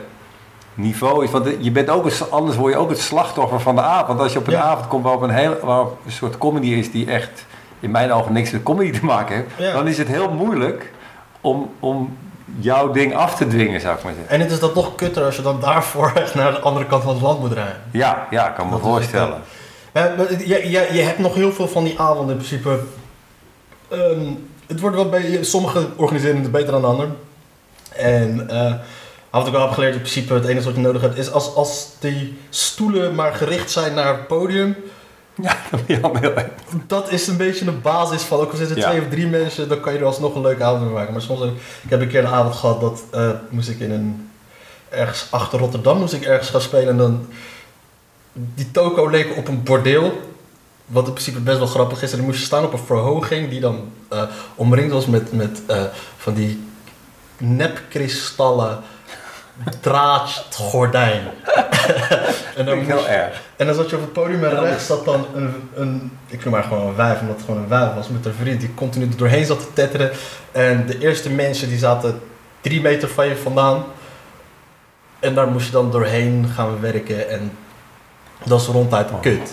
niveau 0.74 1.24
is. 1.24 1.30
Want 1.30 1.48
je 1.58 1.70
bent 1.70 1.90
ook 1.90 2.04
een, 2.04 2.30
anders 2.30 2.56
word 2.56 2.72
je 2.72 2.78
ook 2.78 2.88
het 2.88 2.98
slachtoffer 2.98 3.60
van 3.60 3.74
de 3.74 3.82
avond. 3.82 4.06
Want 4.06 4.20
als 4.20 4.32
je 4.32 4.38
op 4.38 4.46
een 4.46 4.56
avond 4.56 4.88
komt 4.88 5.02
waarop 5.02 5.22
een, 5.22 5.30
heel, 5.30 5.56
waar 5.62 5.84
een 6.04 6.12
soort 6.12 6.38
comedy 6.38 6.66
is 6.66 6.90
die 6.90 7.10
echt 7.10 7.46
in 7.80 7.90
mijn 7.90 8.12
ogen 8.12 8.32
niks 8.32 8.50
met 8.50 8.62
comedy 8.62 8.98
te 8.98 9.04
maken 9.04 9.36
heeft, 9.36 9.72
dan 9.72 9.88
is 9.88 9.98
het 9.98 10.08
heel 10.08 10.30
moeilijk 10.30 10.92
om, 11.40 11.70
om 11.80 12.16
jouw 12.58 12.90
ding 12.92 13.14
af 13.14 13.36
te 13.36 13.46
dwingen, 13.46 13.80
zou 13.80 13.96
ik 13.96 14.02
maar 14.02 14.12
zeggen. 14.12 14.32
En 14.32 14.40
het 14.40 14.50
is 14.50 14.60
dan 14.60 14.72
toch 14.72 14.94
kutter 14.94 15.24
als 15.24 15.36
je 15.36 15.42
dan 15.42 15.60
daarvoor 15.60 16.12
echt 16.22 16.34
naar 16.34 16.52
de 16.52 16.60
andere 16.60 16.86
kant 16.86 17.02
van 17.02 17.12
het 17.12 17.22
land 17.22 17.40
moet 17.40 17.52
rijden. 17.52 17.82
Ja, 17.90 18.26
ja, 18.30 18.48
ik 18.48 18.54
kan 18.54 18.68
me 18.68 18.78
voorstellen. 18.78 19.42
je, 19.92 20.70
je, 20.70 20.88
je 20.92 21.02
hebt 21.02 21.18
nog 21.18 21.34
heel 21.34 21.52
veel 21.52 21.68
van 21.68 21.84
die 21.84 22.00
avonden 22.00 22.30
in 22.30 22.36
principe. 22.36 22.80
Um, 23.92 24.48
het 24.66 24.80
wordt 24.80 24.96
wel 24.96 25.08
bij 25.08 25.38
sommige 25.44 25.86
organiseren 25.96 26.42
het 26.42 26.52
beter 26.52 26.70
dan 26.70 26.80
de 26.80 26.86
ander. 26.86 27.08
En 27.96 28.48
uh, 28.50 28.74
wat 29.30 29.46
ik 29.46 29.52
wel 29.52 29.62
heb 29.62 29.70
geleerd, 29.70 29.94
in 29.94 30.00
principe 30.00 30.34
het 30.34 30.46
enige 30.46 30.64
wat 30.64 30.74
je 30.74 30.80
nodig 30.80 31.02
hebt 31.02 31.18
is 31.18 31.32
als, 31.32 31.54
als 31.54 31.88
die 31.98 32.38
stoelen 32.50 33.14
maar 33.14 33.34
gericht 33.34 33.70
zijn 33.70 33.94
naar 33.94 34.06
het 34.06 34.26
podium 34.26 34.76
ja, 35.46 35.56
dat 35.70 35.80
heel 35.86 36.32
Dat 36.86 37.10
is 37.10 37.26
een 37.26 37.36
beetje 37.36 37.64
de 37.64 37.70
basis 37.70 38.22
van, 38.22 38.38
ook 38.38 38.50
al 38.50 38.56
zitten 38.56 38.80
twee 38.80 39.00
of 39.00 39.08
drie 39.08 39.26
mensen, 39.26 39.68
dan 39.68 39.80
kan 39.80 39.92
je 39.92 39.98
er 39.98 40.04
alsnog 40.04 40.34
een 40.34 40.40
leuke 40.40 40.64
avond 40.64 40.82
mee 40.84 40.92
maken. 40.92 41.12
Maar 41.12 41.22
soms, 41.22 41.40
ik 41.82 41.90
heb 41.90 42.00
een 42.00 42.08
keer 42.08 42.24
een 42.24 42.30
avond 42.30 42.54
gehad 42.54 42.80
dat 42.80 43.02
uh, 43.14 43.30
moest 43.48 43.68
ik 43.68 43.80
in 43.80 43.90
een, 43.90 44.30
ergens 44.88 45.26
achter 45.30 45.58
Rotterdam 45.58 45.98
moest 45.98 46.12
ik 46.12 46.24
ergens 46.24 46.50
gaan 46.50 46.60
spelen 46.60 46.88
en 46.88 46.96
dan, 46.96 47.26
die 48.32 48.70
toko 48.70 49.08
leek 49.08 49.36
op 49.36 49.48
een 49.48 49.62
bordeel. 49.62 50.28
Wat 50.86 51.06
in 51.06 51.12
principe 51.12 51.40
best 51.40 51.58
wel 51.58 51.66
grappig 51.66 52.02
is. 52.02 52.10
En 52.10 52.16
dan 52.16 52.26
moest 52.26 52.38
je 52.38 52.44
staan 52.44 52.64
op 52.64 52.72
een 52.72 52.78
verhoging 52.78 53.50
die 53.50 53.60
dan 53.60 53.92
uh, 54.12 54.22
omringd 54.54 54.92
was 54.92 55.06
met, 55.06 55.32
met 55.32 55.60
uh, 55.70 55.82
van 56.16 56.34
die 56.34 56.60
nepkristallen 57.36 58.78
draadgordijn. 59.80 61.22
en 62.56 62.64
dan 62.64 62.78
heel 62.78 63.08
erg. 63.08 63.42
En 63.56 63.66
dan 63.66 63.74
zat 63.74 63.90
je 63.90 63.96
op 63.96 64.02
het 64.02 64.12
podium 64.12 64.44
en 64.44 64.60
rechts 64.60 64.86
zat 64.86 65.04
dan 65.04 65.26
een, 65.34 65.70
een, 65.74 66.18
ik 66.26 66.44
noem 66.44 66.52
maar 66.52 66.62
gewoon 66.62 66.86
een 66.86 66.94
wijf, 66.94 67.20
omdat 67.20 67.36
het 67.36 67.44
gewoon 67.44 67.60
een 67.60 67.68
wijf 67.68 67.94
was 67.94 68.08
met 68.08 68.26
een 68.26 68.34
vriend 68.34 68.60
die 68.60 68.74
continu 68.74 69.06
er 69.06 69.16
doorheen 69.16 69.44
zat 69.44 69.60
te 69.60 69.72
tetteren. 69.72 70.10
En 70.52 70.86
de 70.86 70.98
eerste 70.98 71.30
mensen 71.30 71.68
die 71.68 71.78
zaten 71.78 72.20
drie 72.60 72.80
meter 72.80 73.08
van 73.08 73.26
je 73.26 73.36
vandaan. 73.36 73.84
En 75.18 75.34
daar 75.34 75.48
moest 75.48 75.66
je 75.66 75.72
dan 75.72 75.90
doorheen 75.90 76.46
gaan 76.54 76.80
werken 76.80 77.28
en 77.28 77.52
dat 78.44 78.60
is 78.60 78.66
ronduit 78.66 79.10
oh. 79.10 79.20
kut. 79.20 79.52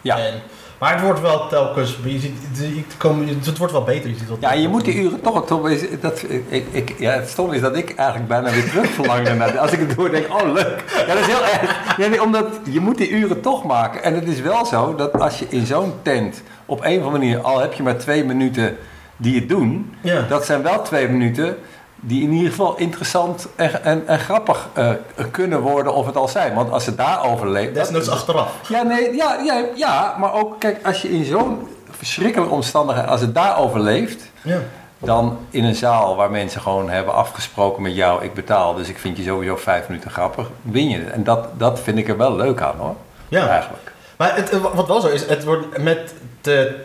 Ja. 0.00 0.18
En, 0.18 0.42
maar 0.80 0.92
het 0.92 1.02
wordt 1.02 1.20
wel 1.20 1.48
telkens, 1.48 1.98
je 2.04 2.18
ziet, 2.18 3.46
het 3.46 3.58
wordt 3.58 3.72
wel 3.72 3.82
beter. 3.82 4.10
Je 4.10 4.16
ziet 4.16 4.28
ja, 4.40 4.52
je 4.52 4.68
moet 4.68 4.84
die 4.84 4.94
uren 4.94 5.20
toch, 5.20 5.46
toch 5.46 5.70
dat, 6.00 6.24
ik, 6.48 6.66
ik, 6.70 6.94
ja, 6.98 7.12
het 7.12 7.28
stom 7.28 7.52
is 7.52 7.60
dat 7.60 7.76
ik 7.76 7.94
eigenlijk 7.94 8.28
bijna 8.28 8.50
weer 8.50 8.70
terug 8.70 8.90
verlang 8.90 9.34
naar, 9.34 9.58
als 9.58 9.72
ik 9.72 9.78
het 9.78 9.96
door 9.96 10.10
denk, 10.10 10.26
oh 10.32 10.52
leuk. 10.52 10.84
Ja, 11.06 11.14
dat 11.14 11.18
is 11.18 11.26
heel 11.26 11.44
erg. 11.44 11.96
Ja, 11.96 12.22
omdat 12.22 12.46
je 12.70 12.80
moet 12.80 12.98
die 12.98 13.10
uren 13.10 13.40
toch 13.40 13.64
maken. 13.64 14.02
En 14.02 14.14
het 14.14 14.28
is 14.28 14.40
wel 14.40 14.64
zo 14.64 14.94
dat 14.94 15.20
als 15.20 15.38
je 15.38 15.46
in 15.48 15.66
zo'n 15.66 15.92
tent 16.02 16.42
op 16.66 16.84
een 16.84 16.98
of 16.98 17.04
andere 17.04 17.18
manier, 17.18 17.40
al 17.40 17.60
heb 17.60 17.72
je 17.72 17.82
maar 17.82 17.98
twee 17.98 18.24
minuten 18.24 18.76
die 19.16 19.34
het 19.34 19.48
doen, 19.48 19.94
ja. 20.00 20.22
dat 20.28 20.44
zijn 20.44 20.62
wel 20.62 20.82
twee 20.82 21.08
minuten 21.08 21.56
die 22.00 22.22
in 22.22 22.32
ieder 22.32 22.50
geval 22.50 22.76
interessant 22.76 23.48
en, 23.56 23.84
en, 23.84 24.06
en 24.06 24.18
grappig 24.18 24.68
uh, 24.78 24.90
kunnen 25.30 25.60
worden 25.60 25.94
of 25.94 26.06
het 26.06 26.16
al 26.16 26.28
zijn. 26.28 26.54
Want 26.54 26.70
als 26.70 26.84
ze 26.84 26.94
daar 26.94 27.24
overleeft... 27.24 27.74
Desnoods 27.74 28.10
achteraf. 28.10 28.68
Ja, 28.68 28.82
nee, 28.82 29.14
ja, 29.14 29.40
ja, 29.44 29.64
ja, 29.74 30.16
maar 30.18 30.34
ook, 30.34 30.60
kijk, 30.60 30.86
als 30.86 31.02
je 31.02 31.10
in 31.10 31.24
zo'n 31.24 31.68
verschrikkelijke 31.90 32.54
omstandigheid, 32.54 33.08
als 33.08 33.20
het 33.20 33.34
daar 33.34 33.58
overleeft... 33.58 34.22
Ja. 34.42 34.58
Dan 35.02 35.38
in 35.50 35.64
een 35.64 35.74
zaal 35.74 36.16
waar 36.16 36.30
mensen 36.30 36.60
gewoon 36.60 36.90
hebben 36.90 37.14
afgesproken 37.14 37.82
met 37.82 37.94
jou, 37.94 38.24
ik 38.24 38.34
betaal, 38.34 38.74
dus 38.74 38.88
ik 38.88 38.98
vind 38.98 39.16
je 39.16 39.22
sowieso 39.22 39.56
vijf 39.56 39.88
minuten 39.88 40.10
grappig, 40.10 40.50
win 40.62 40.88
je 40.88 40.98
het. 40.98 41.10
En 41.10 41.24
dat, 41.24 41.48
dat 41.58 41.80
vind 41.80 41.98
ik 41.98 42.08
er 42.08 42.16
wel 42.16 42.36
leuk 42.36 42.60
aan 42.60 42.76
hoor. 42.78 42.94
Ja. 43.28 43.48
Eigenlijk. 43.48 43.92
Maar 44.16 44.36
het, 44.36 44.60
wat 44.60 44.86
wel 44.86 45.00
zo 45.00 45.06
is, 45.06 45.26
het 45.26 45.44
wordt 45.44 45.78
met 45.78 46.14
de 46.40 46.84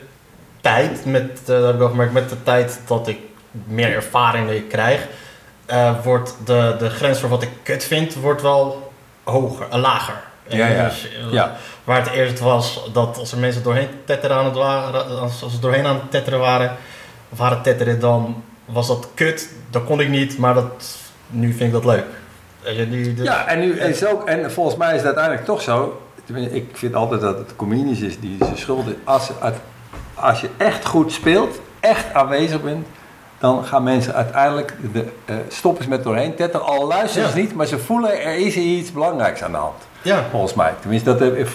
tijd, 0.62 1.06
met, 1.06 1.39
uh, 1.41 1.47
dat 1.47 1.63
heb 1.63 1.73
ik 1.73 1.79
wel 1.79 1.89
gemerkt, 1.89 2.13
met 2.13 2.29
de 2.29 2.44
tijd 2.44 2.79
dat 2.88 3.07
ik 3.07 3.19
meer 3.63 3.95
ervaring 3.95 4.50
ik 4.50 4.69
krijg, 4.69 5.07
uh, 5.71 6.03
wordt 6.03 6.35
de, 6.45 6.75
de 6.79 6.89
grens 6.89 7.19
voor 7.19 7.29
wat 7.29 7.43
ik 7.43 7.50
kut 7.63 7.83
vind, 7.83 8.15
wordt 8.15 8.41
wel 8.41 8.91
hoger, 9.24 9.67
uh, 9.74 9.75
lager. 9.75 10.24
Ja, 10.47 10.67
ja. 10.67 10.83
Dus, 10.83 11.07
uh, 11.25 11.31
ja. 11.31 11.55
Waar 11.83 12.03
het 12.03 12.12
eerst 12.12 12.39
was 12.39 12.89
dat 12.93 13.17
als 13.17 13.31
er 13.31 13.38
mensen 13.38 13.63
doorheen 13.63 13.88
tetteren 14.05 14.38
aan 14.38 14.45
het 14.45 14.55
waren, 14.55 15.19
als, 15.19 15.43
als 15.43 15.53
ze 15.53 15.59
doorheen 15.59 15.85
aan 15.85 15.95
het 15.95 16.12
tetteren 16.12 16.39
waren, 16.39 16.75
of 17.29 17.38
waren 17.38 17.62
tetteren, 17.62 18.00
dan 18.00 18.43
was 18.65 18.88
dat 18.88 19.07
kut. 19.13 19.50
Dat 19.69 19.83
kon 19.83 20.00
ik 20.00 20.09
niet, 20.09 20.38
maar 20.38 20.53
dat, 20.53 20.97
nu 21.27 21.47
vind 21.53 21.62
ik 21.62 21.71
dat 21.71 21.85
leuk. 21.85 22.05
Nu, 22.89 23.24
ja, 23.24 23.47
en, 23.47 23.59
nu, 23.59 23.79
is 23.79 24.05
ook, 24.05 24.27
en 24.27 24.51
volgens 24.51 24.75
mij 24.75 24.89
is 24.89 24.97
het 24.97 25.05
uiteindelijk 25.05 25.45
toch 25.45 25.62
zo. 25.62 26.01
Ik 26.51 26.69
vind 26.74 26.95
altijd 26.95 27.21
dat 27.21 27.38
het 27.38 27.55
comedians 27.55 28.00
is 28.00 28.19
die 28.19 28.38
ze 28.39 28.51
schuld 28.55 28.85
Als, 29.03 29.29
als 30.13 30.41
je 30.41 30.50
echt 30.57 30.85
goed 30.85 31.12
speelt, 31.12 31.59
echt 31.79 32.13
aanwezig 32.13 32.62
bent, 32.62 32.88
dan 33.45 33.65
gaan 33.65 33.83
mensen 33.83 34.13
uiteindelijk 34.13 34.73
de, 34.93 35.05
uh, 35.29 35.35
stoppen 35.47 35.89
met 35.89 36.03
doorheen 36.03 36.35
tetten. 36.35 36.63
Al 36.63 36.87
luisteren 36.87 37.29
ze 37.29 37.37
niet, 37.37 37.55
maar 37.55 37.65
ze 37.65 37.79
voelen 37.79 38.21
er 38.21 38.37
is 38.37 38.55
iets 38.55 38.91
belangrijks 38.91 39.43
aan 39.43 39.51
de 39.51 39.57
hand. 39.57 39.81
Ja. 40.01 40.23
Volgens 40.31 40.53
mij. 40.53 40.73
Tenminste, 40.79 41.17
dat, 41.17 41.21
ik, 41.21 41.47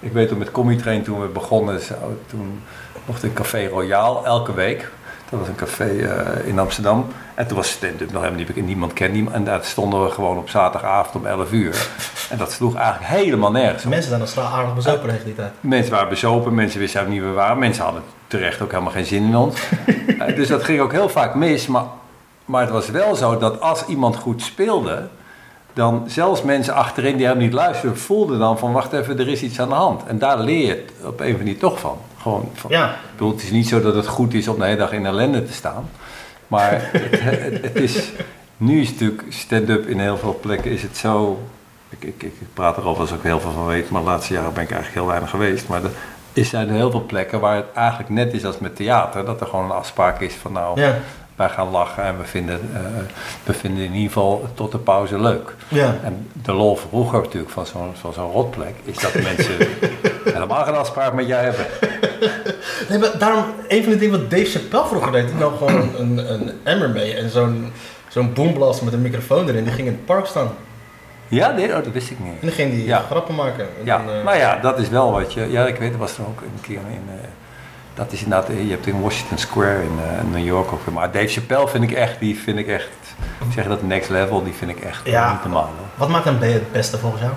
ik 0.00 0.12
weet 0.12 0.32
ook 0.32 0.38
met 0.38 0.50
Comedy 0.50 0.82
Train 0.82 1.02
toen 1.02 1.20
we 1.20 1.26
begonnen, 1.26 1.80
toen 2.26 2.62
mocht 3.04 3.24
ik 3.24 3.34
Café 3.34 3.66
Royaal 3.66 4.24
elke 4.24 4.54
week. 4.54 4.90
Dat 5.30 5.38
was 5.38 5.48
een 5.48 5.54
café 5.54 5.90
uh, 5.90 6.48
in 6.48 6.58
Amsterdam. 6.58 7.06
En 7.36 7.46
toen 7.46 7.56
was 7.56 7.70
stand 7.70 8.00
nog 8.00 8.22
helemaal 8.22 8.44
niet 8.54 8.66
niemand 8.66 8.92
kent 8.92 9.12
niemand. 9.12 9.36
En 9.36 9.44
daar 9.44 9.64
stonden 9.64 10.04
we 10.04 10.10
gewoon 10.10 10.38
op 10.38 10.48
zaterdagavond 10.48 11.14
om 11.14 11.26
11 11.26 11.52
uur. 11.52 11.88
En 12.30 12.38
dat 12.38 12.52
sloeg 12.52 12.74
eigenlijk 12.74 13.12
helemaal 13.12 13.50
nergens 13.50 13.84
op. 13.84 13.90
Mensen 13.90 14.08
zijn 14.08 14.20
dan 14.20 14.28
straal 14.28 14.52
aardig 14.52 14.74
bezopen 14.74 15.08
tegen 15.08 15.24
die 15.24 15.34
tijd. 15.34 15.52
Mensen 15.60 15.92
waren 15.92 16.08
bezopen, 16.08 16.54
mensen 16.54 16.80
wisten 16.80 17.08
niet 17.08 17.20
wie 17.20 17.28
we 17.28 17.34
waren. 17.34 17.58
Mensen 17.58 17.84
hadden 17.84 18.02
terecht 18.26 18.60
ook 18.60 18.70
helemaal 18.70 18.92
geen 18.92 19.04
zin 19.04 19.24
in 19.24 19.36
ons. 19.36 19.60
Eh, 20.18 20.36
dus 20.36 20.48
dat 20.48 20.64
ging 20.64 20.80
ook 20.80 20.92
heel 20.92 21.08
vaak 21.08 21.34
mis. 21.34 21.66
Maar, 21.66 21.84
maar 22.44 22.60
het 22.60 22.70
was 22.70 22.88
wel 22.88 23.14
zo 23.14 23.38
dat 23.38 23.60
als 23.60 23.86
iemand 23.86 24.16
goed 24.16 24.42
speelde, 24.42 25.08
dan 25.72 26.04
zelfs 26.06 26.42
mensen 26.42 26.74
achterin 26.74 27.16
die 27.16 27.26
hem 27.26 27.38
niet 27.38 27.52
luisterden, 27.52 27.98
voelden 27.98 28.38
dan 28.38 28.58
van 28.58 28.72
wacht 28.72 28.92
even, 28.92 29.18
er 29.18 29.28
is 29.28 29.42
iets 29.42 29.60
aan 29.60 29.68
de 29.68 29.74
hand. 29.74 30.04
En 30.06 30.18
daar 30.18 30.38
leer 30.38 30.66
je 30.66 30.68
het 30.68 30.92
op 30.98 31.04
een 31.04 31.10
of 31.10 31.18
andere 31.18 31.36
manier 31.36 31.58
toch 31.58 31.80
van. 31.80 31.98
Gewoon 32.22 32.50
van, 32.54 32.70
ja. 32.70 32.94
bedoel, 33.12 33.30
het 33.30 33.42
is 33.42 33.50
niet 33.50 33.68
zo 33.68 33.80
dat 33.80 33.94
het 33.94 34.06
goed 34.06 34.34
is 34.34 34.48
om 34.48 34.58
de 34.58 34.64
hele 34.64 34.76
dag 34.76 34.92
in 34.92 35.06
ellende 35.06 35.44
te 35.44 35.52
staan. 35.52 35.88
Maar 36.48 36.90
het, 37.62 37.74
is, 37.74 38.10
nu 38.56 38.80
is 38.80 38.90
natuurlijk 38.90 39.22
stand-up 39.28 39.86
in 39.86 40.00
heel 40.00 40.18
veel 40.18 40.38
plekken 40.40 40.70
is 40.70 40.82
het 40.82 40.96
zo. 40.96 41.42
Ik, 41.88 42.04
ik, 42.04 42.22
ik 42.22 42.32
praat 42.54 42.76
erover 42.76 43.00
als 43.00 43.12
ik 43.12 43.22
heel 43.22 43.40
veel 43.40 43.52
van 43.52 43.66
weet, 43.66 43.90
maar 43.90 44.00
de 44.00 44.08
laatste 44.08 44.34
jaren 44.34 44.52
ben 44.52 44.62
ik 44.62 44.70
eigenlijk 44.70 45.00
heel 45.00 45.10
weinig 45.10 45.30
geweest. 45.30 45.68
Maar 45.68 45.80
is 46.32 46.48
zijn 46.48 46.68
er 46.68 46.74
heel 46.74 46.90
veel 46.90 47.06
plekken 47.06 47.40
waar 47.40 47.56
het 47.56 47.72
eigenlijk 47.74 48.10
net 48.10 48.32
is 48.32 48.44
als 48.44 48.58
met 48.58 48.76
theater. 48.76 49.24
Dat 49.24 49.40
er 49.40 49.46
gewoon 49.46 49.64
een 49.64 49.70
afspraak 49.70 50.20
is 50.20 50.34
van 50.34 50.52
nou, 50.52 50.80
Ja. 50.80 50.98
Wij 51.36 51.48
gaan 51.48 51.70
lachen 51.70 52.02
en 52.04 52.18
we 52.18 52.24
vinden, 52.24 52.60
eh, 52.74 52.80
we 53.44 53.52
vinden 53.52 53.84
in 53.84 53.92
ieder 53.92 54.06
geval 54.12 54.46
tot 54.54 54.72
de 54.72 54.78
pauze 54.78 55.20
leuk. 55.20 55.54
Ja. 55.68 55.94
En 56.02 56.28
de 56.42 56.52
lol 56.52 56.76
vroeger 56.76 57.20
natuurlijk 57.20 57.52
van 57.52 57.66
zo'n 57.66 57.90
van 58.00 58.12
zo'n 58.12 58.30
rotplek 58.32 58.74
is 58.84 58.98
dat 58.98 59.14
mensen 59.14 59.54
helemaal 60.34 60.64
geen 60.64 60.74
afspraak 60.74 61.12
met 61.12 61.26
jij 61.26 61.42
hebben. 61.42 61.66
Nee, 62.88 62.98
maar 62.98 63.18
daarom, 63.18 63.44
een 63.68 63.82
van 63.82 63.92
de 63.92 63.98
dingen 63.98 64.20
wat 64.20 64.30
Dave 64.30 64.44
Chappelle 64.44 64.86
vroeger 64.86 65.12
deed, 65.12 65.26
die 65.26 65.36
nam 65.36 65.56
gewoon 65.56 65.90
een, 65.98 66.32
een, 66.32 66.50
emmer 66.62 66.90
mee 66.90 67.14
en 67.14 67.30
zo'n 67.30 67.72
zo'n 68.08 68.32
boomblast 68.32 68.82
met 68.82 68.92
een 68.92 69.02
microfoon 69.02 69.48
erin, 69.48 69.64
die 69.64 69.72
ging 69.72 69.86
in 69.86 69.92
het 69.94 70.04
park 70.04 70.26
staan. 70.26 70.50
Ja, 71.28 71.50
nee, 71.52 71.68
oh, 71.68 71.74
dat 71.74 71.92
wist 71.92 72.10
ik 72.10 72.18
niet. 72.18 72.32
En 72.32 72.46
dan 72.46 72.50
ging 72.50 72.70
die 72.70 72.84
Ja. 72.84 72.98
grappen 72.98 73.34
maken. 73.34 73.64
En 73.78 73.84
Ja, 73.84 73.98
dan, 73.98 74.14
eh, 74.14 74.24
maar 74.24 74.36
ja, 74.38 74.58
dat 74.58 74.78
is 74.78 74.88
wel 74.88 75.12
wat 75.12 75.32
je. 75.32 75.50
Ja, 75.50 75.66
ik 75.66 75.76
weet, 75.76 75.92
er 75.92 75.98
was 75.98 76.18
er 76.18 76.24
ook 76.26 76.40
een 76.40 76.60
keer 76.60 76.80
in. 76.90 77.08
Dat 77.96 78.12
is 78.12 78.22
inderdaad, 78.22 78.48
eh, 78.48 78.64
je 78.64 78.70
hebt 78.70 78.86
in 78.86 79.00
Washington 79.00 79.38
Square 79.38 79.82
in 79.82 79.98
eh, 80.08 80.24
New 80.32 80.44
York 80.44 80.72
ook. 80.72 80.92
Maar 80.92 81.10
Dave 81.12 81.26
Chappelle 81.28 81.68
vind 81.68 81.84
ik 81.84 81.92
echt, 81.92 82.20
die 82.20 82.38
vind 82.38 82.58
ik 82.58 82.66
echt. 82.68 82.88
Ik 83.46 83.52
zeg 83.52 83.66
dat 83.66 83.82
next 83.82 84.10
level, 84.10 84.44
die 84.44 84.52
vind 84.52 84.70
ik 84.70 84.80
echt 84.80 85.06
Ja. 85.06 85.32
niet 85.32 85.42
normaal. 85.42 85.62
hoor. 85.62 85.86
Wat 85.94 86.08
maakt 86.08 86.38
B 86.38 86.42
het 86.42 86.72
beste 86.72 86.98
volgens 86.98 87.22
jou? 87.22 87.32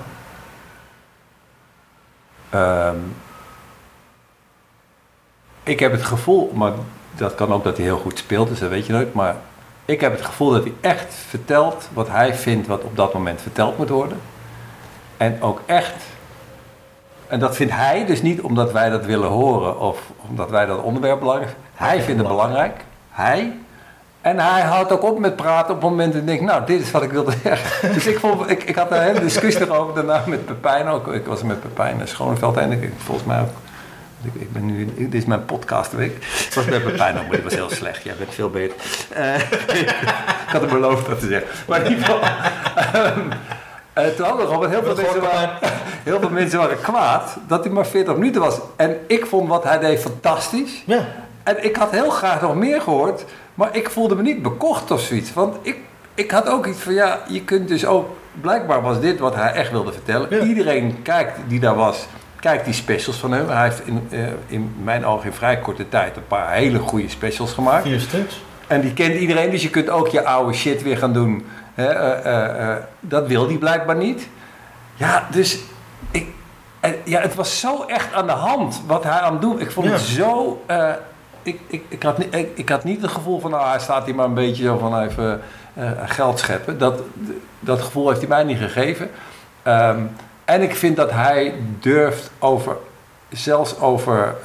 Ehm, 2.49 2.95
ik 5.63 5.79
heb 5.79 5.91
het 5.91 6.03
gevoel, 6.03 6.51
maar 6.55 6.71
dat 7.15 7.35
kan 7.35 7.53
ook 7.53 7.63
dat 7.63 7.75
hij 7.77 7.85
heel 7.85 7.97
goed 7.97 8.17
speelt, 8.17 8.47
dus 8.49 8.59
dat 8.59 8.69
weet 8.69 8.85
je 8.85 8.93
nooit. 8.93 9.13
Maar 9.13 9.35
ik 9.85 10.01
heb 10.01 10.11
het 10.11 10.25
gevoel 10.25 10.49
dat 10.51 10.63
hij 10.63 10.73
echt 10.81 11.13
vertelt 11.13 11.89
wat 11.93 12.07
hij 12.07 12.35
vindt 12.35 12.67
wat 12.67 12.83
op 12.83 12.95
dat 12.95 13.13
moment 13.13 13.41
verteld 13.41 13.77
moet 13.77 13.89
worden. 13.89 14.19
En 15.17 15.41
ook 15.41 15.61
echt, 15.65 16.03
en 17.29 17.39
dat 17.39 17.55
vindt 17.55 17.73
hij 17.73 18.05
dus 18.05 18.21
niet 18.21 18.41
omdat 18.41 18.71
wij 18.71 18.89
dat 18.89 19.05
willen 19.05 19.29
horen 19.29 19.79
of 19.79 19.99
omdat 20.29 20.49
wij 20.49 20.65
dat 20.65 20.81
onderwerp 20.81 21.19
belangrijk 21.19 21.55
Hij 21.73 21.95
vindt 21.95 22.07
het 22.07 22.17
het 22.17 22.27
belangrijk. 22.27 22.85
Hij. 23.09 23.53
En 24.21 24.39
hij 24.39 24.61
houdt 24.61 24.91
ook 24.91 25.03
op 25.03 25.19
met 25.19 25.35
praten 25.35 25.75
op 25.75 25.81
het 25.81 25.89
moment 25.89 26.13
dat 26.13 26.21
ik 26.21 26.27
denk, 26.27 26.41
nou, 26.41 26.65
dit 26.65 26.81
is 26.81 26.91
wat 26.91 27.03
ik 27.03 27.11
wilde 27.11 27.33
zeggen. 27.43 27.93
Dus 27.93 28.07
ik, 28.07 28.19
vond, 28.19 28.49
ik, 28.49 28.63
ik 28.63 28.75
had 28.75 28.91
een 28.91 29.01
hele 29.01 29.19
discussie 29.19 29.65
erover 29.65 29.95
daarna 29.95 30.23
met 30.25 30.45
Pepijn 30.45 30.87
ook. 30.87 31.07
Ik 31.07 31.25
was 31.25 31.43
met 31.43 31.61
Pepijn 31.61 32.07
Schoneveld 32.07 32.57
en 32.57 32.71
ik, 32.71 32.91
volgens 32.97 33.27
mij 33.27 33.39
ook. 33.39 33.49
Ik, 34.21 34.41
ik 34.41 34.53
ben 34.53 34.65
nu, 34.65 34.93
dit 34.95 35.13
is 35.13 35.25
mijn 35.25 35.45
podcastweek. 35.45 36.15
Ik 36.15 36.51
was 36.53 36.65
met 36.65 36.83
Pepijn 36.83 37.17
ook, 37.17 37.27
maar 37.27 37.35
die 37.35 37.43
was 37.43 37.53
heel 37.53 37.69
slecht. 37.69 38.03
Jij 38.03 38.15
bent 38.17 38.33
veel 38.33 38.49
beter. 38.49 38.75
Eh, 39.09 39.35
ik 39.81 39.95
had 40.47 40.61
hem 40.61 40.69
beloofd 40.69 41.05
dat 41.05 41.19
te 41.19 41.27
zeggen. 41.27 41.49
Maar 41.67 41.85
in 41.85 41.91
ieder 41.91 42.05
geval... 42.05 42.21
ehm, 43.03 43.29
toen 44.15 44.25
hadden 44.25 44.59
we 44.59 44.67
heel 44.67 44.83
veel, 44.83 44.95
mensen 44.95 45.21
waren, 45.21 45.49
heel 46.09 46.19
veel 46.19 46.29
mensen 46.29 46.59
waren 46.59 46.81
kwaad 46.81 47.37
dat 47.47 47.63
hij 47.63 47.73
maar 47.73 47.87
40 47.87 48.15
minuten 48.15 48.41
was. 48.41 48.59
En 48.75 48.97
ik 49.07 49.25
vond 49.25 49.49
wat 49.49 49.63
hij 49.63 49.79
deed 49.79 49.99
fantastisch. 49.99 50.83
Ja. 50.85 51.07
En 51.43 51.63
ik 51.63 51.75
had 51.75 51.91
heel 51.91 52.09
graag 52.09 52.41
nog 52.41 52.55
meer 52.55 52.81
gehoord, 52.81 53.25
maar 53.53 53.69
ik 53.75 53.89
voelde 53.89 54.15
me 54.15 54.21
niet 54.21 54.41
bekocht 54.41 54.91
of 54.91 55.01
zoiets. 55.01 55.33
Want 55.33 55.55
ik, 55.61 55.77
ik 56.13 56.31
had 56.31 56.47
ook 56.47 56.65
iets 56.65 56.79
van, 56.79 56.93
ja, 56.93 57.19
je 57.27 57.43
kunt 57.43 57.67
dus 57.67 57.85
ook... 57.85 58.17
Blijkbaar 58.41 58.81
was 58.81 58.99
dit 58.99 59.19
wat 59.19 59.35
hij 59.35 59.51
echt 59.51 59.71
wilde 59.71 59.91
vertellen. 59.91 60.27
Ja. 60.29 60.43
Iedereen 60.43 61.01
kijkt 61.01 61.39
die 61.47 61.59
daar 61.59 61.75
was, 61.75 62.07
kijkt 62.39 62.65
die 62.65 62.73
specials 62.73 63.17
van 63.17 63.31
hem. 63.31 63.49
Hij 63.49 63.63
heeft 63.63 63.81
in, 63.85 64.07
eh, 64.09 64.19
in 64.47 64.75
mijn 64.83 65.05
ogen 65.05 65.25
in 65.25 65.33
vrij 65.33 65.59
korte 65.59 65.89
tijd 65.89 66.15
een 66.15 66.27
paar 66.27 66.53
hele 66.53 66.79
goede 66.79 67.09
specials 67.09 67.53
gemaakt. 67.53 67.83
Vier 67.83 67.99
stuks. 67.99 68.41
En 68.67 68.81
die 68.81 68.93
kent 68.93 69.15
iedereen, 69.15 69.49
dus 69.49 69.61
je 69.61 69.69
kunt 69.69 69.89
ook 69.89 70.07
je 70.07 70.25
oude 70.25 70.53
shit 70.53 70.83
weer 70.83 70.97
gaan 70.97 71.13
doen. 71.13 71.45
Eh, 71.87 72.25
eh, 72.25 72.71
eh, 72.71 72.77
dat 72.99 73.27
wil 73.27 73.47
die 73.47 73.57
blijkbaar 73.57 73.95
niet. 73.95 74.27
Ja, 74.95 75.27
dus 75.31 75.59
ik, 76.11 76.27
ja, 77.03 77.19
het 77.21 77.35
was 77.35 77.59
zo 77.59 77.83
echt 77.83 78.13
aan 78.13 78.25
de 78.27 78.33
hand 78.33 78.81
wat 78.87 79.03
hij 79.03 79.19
aan 79.19 79.31
het 79.31 79.41
doen. 79.41 79.59
Ik 79.59 79.71
vond 79.71 79.85
Ja. 79.85 79.91
het 79.91 80.01
zo. 80.01 80.61
ik, 81.41 81.59
ik, 81.67 81.83
ik, 81.87 82.03
had, 82.03 82.17
niet- 82.17 82.35
ik, 82.35 82.57
ik 82.57 82.69
had 82.69 82.83
niet 82.83 83.01
het 83.01 83.11
gevoel 83.11 83.39
van, 83.39 83.51
nou, 83.51 83.67
hij 83.69 83.79
staat 83.79 84.05
hier 84.05 84.15
maar 84.15 84.25
een 84.25 84.33
beetje 84.33 84.63
zo 84.63 84.77
van 84.77 84.99
even 85.01 85.41
geld 86.05 86.39
scheppen. 86.39 86.77
Dat, 86.77 86.99
dat 87.59 87.81
gevoel 87.81 88.07
heeft 88.07 88.19
hij 88.19 88.29
mij 88.29 88.43
niet 88.43 88.57
gegeven. 88.57 89.09
Ehm, 89.63 89.99
en 90.45 90.61
ik 90.61 90.75
vind 90.75 90.95
dat 90.95 91.11
hij 91.11 91.53
durft 91.79 92.31
over, 92.39 92.77
zelfs 93.29 93.79
over. 93.79 94.35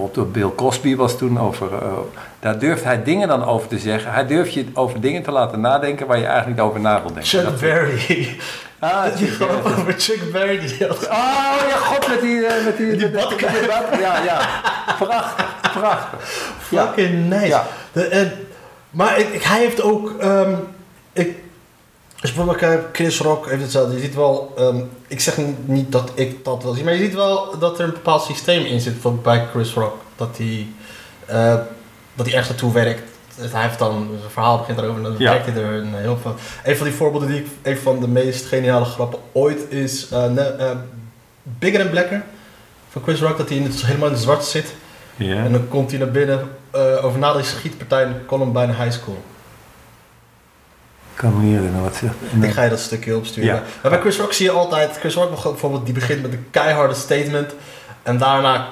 Bijvoorbeeld 0.00 0.32
Bill 0.32 0.50
Cosby 0.56 0.96
was 0.96 1.18
toen 1.18 1.40
over. 1.40 1.72
eh, 1.74 1.92
daar 2.40 2.58
durft 2.58 2.84
hij 2.84 3.02
dingen 3.02 3.28
dan 3.28 3.44
over 3.44 3.68
te 3.68 3.78
zeggen. 3.78 4.12
Hij 4.12 4.26
durft 4.26 4.52
je 4.52 4.66
over 4.74 5.00
dingen 5.00 5.22
te 5.22 5.30
laten 5.30 5.60
nadenken 5.60 6.06
waar 6.06 6.18
je 6.18 6.24
eigenlijk 6.26 6.56
niet 6.56 6.66
over 6.68 6.80
na 6.80 6.92
wil 7.02 7.12
denken. 7.12 7.24
Chuck 7.24 7.44
Dat- 7.44 7.60
Berry. 7.60 8.36
Ah, 8.78 9.04
Die 9.16 9.30
over 9.48 9.94
Chuck 9.98 10.32
Berry. 10.32 10.58
Die 10.58 10.86
had... 10.86 10.96
Oh 11.08 11.56
ja, 11.68 11.76
god, 11.76 12.08
met 12.08 12.20
die... 12.20 12.46
eh, 12.46 12.64
met 12.64 12.76
die, 12.76 12.86
Die 12.86 12.96
met- 13.00 13.12
met- 13.12 13.22
badkuip. 13.22 13.40
met 13.52 13.60
die 13.60 13.68
bad- 13.68 14.00
Ja, 14.00 14.22
ja. 14.24 14.38
Prachtig, 14.98 15.46
prachtig. 15.72 16.18
Ja. 16.70 16.86
Fucking 16.86 17.28
nice. 17.28 17.46
Ja. 17.46 17.66
De, 17.92 18.04
en, 18.04 18.32
maar 18.90 19.18
ik, 19.18 19.28
ik- 19.28 19.42
hij 19.42 19.58
heeft 19.60 19.82
ook. 19.82 20.14
ehm, 20.20 20.54
ik, 21.12 21.36
als 22.20 22.30
je 22.30 22.36
bijvoorbeeld 22.36 22.84
Chris 22.92 23.18
Rock 23.20 23.48
heeft 23.48 23.62
hetzelfde. 23.62 23.94
Je 23.94 24.00
ziet 24.00 24.14
wel. 24.14 24.52
ehm, 24.56 24.80
ik 25.08 25.20
zeg 25.20 25.36
niet 25.64 25.92
dat 25.92 26.10
ik 26.14 26.44
dat 26.44 26.62
wil 26.62 26.72
zien, 26.74 26.84
maar 26.84 26.94
je 26.94 27.04
ziet 27.04 27.14
wel 27.14 27.58
dat 27.58 27.78
er 27.78 27.84
een 27.84 27.90
bepaald 27.92 28.22
systeem 28.22 28.64
in 28.64 28.80
zit 28.80 28.94
voor, 29.00 29.14
bij 29.14 29.46
Chris 29.50 29.72
Rock. 29.74 29.94
Dat 30.16 30.36
hij, 30.36 30.66
eh, 31.26 31.54
dat 32.14 32.26
hij 32.26 32.34
ergens 32.34 32.48
naartoe 32.48 32.72
werkt. 32.72 33.02
Dus 33.36 33.52
Hij 33.52 33.62
heeft 33.62 33.78
dan 33.78 34.08
zijn 34.18 34.30
verhaal 34.30 34.58
begint 34.58 34.78
erover 34.78 34.96
en 34.96 35.02
dan 35.02 35.14
Ja. 35.18 35.30
werkt 35.30 35.46
hij 35.46 35.54
er 35.62 35.72
een 35.72 35.94
heel 35.94 36.18
veel. 36.22 36.34
Een 36.64 36.76
van 36.76 36.86
die 36.86 36.94
voorbeelden 36.96 37.28
die 37.28 37.38
ik, 37.38 37.46
een 37.62 37.76
van 37.78 38.00
de 38.00 38.08
meest 38.08 38.46
geniale 38.46 38.84
grappen 38.84 39.18
ooit 39.32 39.60
is 39.72 40.08
eh, 40.10 40.26
ne- 40.26 40.40
eh, 40.42 40.70
Bigger 41.42 41.80
and 41.80 41.90
Blacker 41.90 42.22
van 42.90 43.02
Chris 43.02 43.20
Rock, 43.20 43.36
dat 43.38 43.48
hij 43.48 43.58
in 43.58 43.64
het, 43.64 43.84
helemaal 43.86 44.06
in 44.08 44.12
het 44.14 44.22
zwart 44.22 44.44
zit. 44.44 44.74
En 45.16 45.52
dan 45.52 45.68
komt 45.68 45.90
hij 45.90 45.98
naar 45.98 46.10
binnen 46.10 46.48
over 47.02 47.18
na 47.18 47.32
die 47.32 47.42
schietpartij 47.44 48.02
in 48.02 48.26
Columbine 48.26 48.74
High 48.74 48.90
School. 48.92 49.18
Ik 51.20 51.26
kan 51.26 51.36
me 51.36 51.44
niet 51.44 51.54
herinneren 51.54 51.82
wat 51.82 51.96
ze... 51.96 52.06
Ik 52.40 52.52
ga 52.52 52.62
je 52.62 52.70
dat 52.70 52.80
stukje 52.80 53.16
opsturen. 53.16 53.54
Ja. 53.54 53.62
Maar 53.82 53.90
bij 53.90 54.00
Chris 54.00 54.18
Rock 54.18 54.32
zie 54.32 54.44
je 54.44 54.50
altijd, 54.50 54.98
Chris 54.98 55.14
Rock 55.14 55.42
bijvoorbeeld, 55.42 55.84
die 55.84 55.94
begint 55.94 56.22
met 56.22 56.32
een 56.32 56.46
keiharde 56.50 56.94
statement. 56.94 57.54
En 58.02 58.18
daarna, 58.18 58.68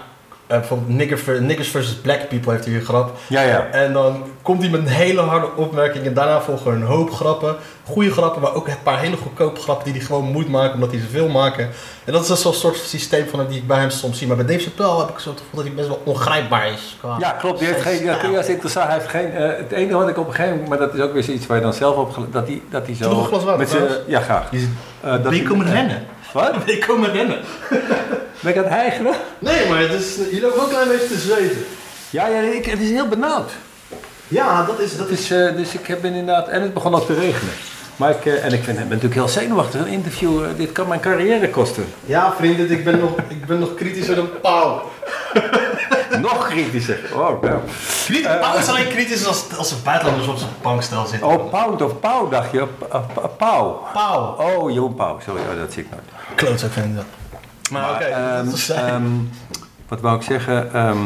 eh, 0.49 0.59
bijvoorbeeld 0.59 0.89
nigger 0.89 1.19
ver- 1.19 1.43
niggers 1.43 1.69
versus 1.69 1.95
black 1.95 2.29
people 2.29 2.53
heeft 2.53 2.65
hij 2.65 2.75
een 2.75 2.83
grap. 2.85 3.17
Ja, 3.27 3.41
ja. 3.43 3.67
En 3.71 3.93
dan 3.93 4.25
komt 4.43 4.61
hij 4.63 4.71
met 4.71 4.81
een 4.81 4.87
hele 4.87 5.21
harde 5.21 5.49
opmerking 5.57 6.05
en 6.07 6.15
daarna 6.15 6.41
volgen 6.41 6.73
een 6.73 6.83
hoop 6.83 7.11
grappen. 7.13 7.57
Goede 7.85 8.11
grappen, 8.11 8.43
maar 8.43 8.55
ook 8.55 8.69
een 8.69 8.83
paar 8.83 8.99
hele 8.99 9.17
goedkope 9.17 9.61
grappen 9.61 9.85
die 9.85 9.95
hij 9.95 10.03
gewoon 10.05 10.25
moet 10.25 10.49
maken 10.49 10.75
omdat 10.75 10.91
hij 10.91 11.01
ze 11.01 11.07
wil 11.11 11.29
maken. 11.29 11.69
En 12.05 12.13
dat 12.13 12.23
is 12.23 12.29
dus 12.29 12.41
zo'n 12.43 12.53
soort 12.55 12.77
systeem 12.77 13.27
van 13.29 13.39
hem 13.39 13.49
die 13.49 13.59
ik 13.59 13.67
bij 13.67 13.79
hem 13.79 13.91
soms 13.91 14.19
zie. 14.19 14.27
Maar 14.27 14.37
bij 14.37 14.47
Dave 14.47 14.59
Chappelle 14.59 14.99
heb 14.99 15.09
ik 15.09 15.19
zo 15.19 15.31
het 15.31 15.39
gevoel 15.39 15.55
dat 15.57 15.65
hij 15.65 15.75
best 15.75 15.89
wel 15.89 16.03
ongrijpbaar 16.05 16.73
is. 16.73 16.97
qua 17.01 17.17
Ja, 17.19 17.31
klopt. 17.31 17.59
Die 17.59 17.69
heeft 17.69 17.81
geen, 17.83 18.05
ja, 18.05 18.17
dat 18.33 18.45
is 18.45 18.49
interessant. 18.49 18.87
Hij 18.87 18.95
heeft 18.99 19.09
geen, 19.11 19.33
eh, 19.33 19.57
het 19.57 19.73
enige 19.73 19.97
wat 19.99 20.09
ik 20.09 20.19
op 20.19 20.27
een 20.27 20.35
gegeven 20.35 20.51
moment, 20.53 20.69
maar 20.69 20.79
dat 20.79 20.95
is 20.95 21.01
ook 21.01 21.13
weer 21.13 21.23
zoiets 21.23 21.47
waar 21.47 21.57
je 21.57 21.63
dan 21.63 21.73
zelf 21.73 21.97
op 21.97 22.17
dat 22.33 22.47
hij, 22.47 22.63
dat 22.71 22.87
hij 22.87 22.97
Doe 22.99 23.09
nog 23.09 23.17
een 23.19 23.23
zo 23.25 23.29
glas 23.31 23.45
water, 23.45 23.59
met 23.59 23.69
zijn, 23.71 23.83
ja 24.07 24.21
graag. 24.21 24.51
Je 24.51 24.59
ziet- 24.59 24.69
Eh, 25.01 25.11
dat 25.11 25.23
Ben 25.23 25.35
je 25.43 25.43
komen 25.43 25.67
rennen? 25.73 26.07
Wat? 26.33 26.65
Ben 26.65 26.75
je 26.75 26.85
komen 26.87 27.13
rennen? 27.13 27.39
Ben 28.41 28.57
ik 28.57 28.65
aan 28.65 28.73
het? 28.79 29.17
Nee, 29.39 29.69
maar 29.69 29.81
het 29.81 29.93
is, 29.93 30.17
je 30.31 30.41
loopt 30.41 30.55
wel 30.55 30.65
een 30.65 30.71
klein 30.71 30.89
beetje 30.89 31.07
te 31.07 31.19
zweten. 31.19 31.65
Ja, 32.11 32.27
ja 32.27 32.41
ik, 32.41 32.67
het 32.67 32.81
is 32.81 32.91
heel 32.91 33.09
benauwd. 33.09 33.51
Ja, 34.29 34.65
dat 34.65 34.81
is... 34.81 34.97
Dat 34.97 35.09
is, 35.09 35.31
eh, 35.31 35.57
dus 35.57 35.75
ik 35.75 35.87
heb 35.87 36.05
inderdaad, 36.05 36.49
en 36.49 36.63
het 36.63 36.75
begon 36.75 36.95
ook 36.95 37.07
te 37.07 37.15
regenen. 37.15 37.53
Maar 37.97 38.11
ik, 38.11 38.27
eh, 38.27 38.45
en 38.45 38.53
ik 38.53 38.65
vind, 38.65 38.77
ben 38.77 38.89
natuurlijk 38.89 39.15
heel 39.15 39.29
zenuwachtig. 39.29 39.81
Een 39.81 39.87
interview, 39.87 40.45
eh, 40.45 40.49
dit 40.57 40.73
kan 40.73 40.89
mijn 40.89 41.01
carrière 41.01 41.51
kosten. 41.51 41.85
Ja, 42.05 42.33
vrienden, 42.37 42.71
ik 42.71 42.85
ben 42.85 42.99
nog, 42.99 43.19
ik 43.29 43.47
ben 43.47 43.59
nog 43.59 43.75
kritischer 43.75 44.15
dan 44.15 44.29
Pauw. 44.43 44.83
Nog 46.21 46.49
kritischer. 46.49 46.99
Oh, 47.15 47.43
nou. 47.43 47.61
Pauw 48.41 48.59
is 48.59 48.69
alleen 48.69 48.89
kritisch 48.89 49.27
als, 49.27 49.45
als 49.57 49.71
er 49.71 49.77
buitenlanders 49.85 50.29
op 50.29 50.37
zijn 50.37 50.51
bankstel 50.63 51.07
zitten. 51.07 51.29
oh 51.29 51.51
pound 51.51 51.83
of 51.83 52.01
pauw 52.01 52.29
dacht 52.29 52.51
je? 52.51 52.67
Pauw. 53.37 53.87
Pauw. 53.93 54.37
Oh, 54.39 54.71
Jeroen 54.71 54.95
Pauw. 54.95 55.19
Sorry, 55.25 55.41
oh, 55.41 55.59
dat 55.61 55.73
zie 55.73 55.83
ik 55.83 55.91
nooit. 55.91 56.03
Klootzak 56.35 56.73
vind 56.73 56.87
ik 56.87 56.95
dat. 56.97 57.18
Maar, 57.71 57.91
oké, 57.91 58.05
ehm, 58.05 58.45
dat 58.45 58.55
is 58.55 58.67
zij. 58.67 58.77
ehm, 58.77 59.03
wat 59.89 60.01
wou 60.01 60.17
ik 60.17 60.23
zeggen? 60.23 60.73
Ehm, 60.73 60.99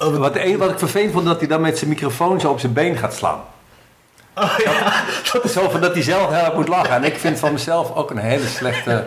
Oh, 0.00 0.16
wat- 0.16 0.36
wat, 0.58 0.70
ik 0.70 0.78
vervelend 0.78 1.12
vond, 1.12 1.24
dat 1.24 1.38
hij 1.38 1.48
dan 1.48 1.60
met 1.60 1.78
zijn 1.78 1.90
microfoon 1.90 2.40
zo 2.40 2.50
op 2.50 2.60
zijn 2.60 2.72
been 2.72 2.96
gaat 2.96 3.14
slaan. 3.14 3.40
oh, 4.34 4.58
ja. 4.64 5.02
Zo 5.48 5.68
van 5.70 5.80
dat 5.80 5.92
hij 5.92 6.02
zelf 6.02 6.30
heel 6.30 6.40
hard 6.40 6.54
moet 6.54 6.68
lachen. 6.68 6.94
En 6.94 7.04
ik 7.04 7.16
vind 7.18 7.38
van 7.38 7.52
mezelf 7.52 7.94
ook 7.94 8.10
een 8.10 8.18
hele 8.18 8.46
slechte 8.46 9.04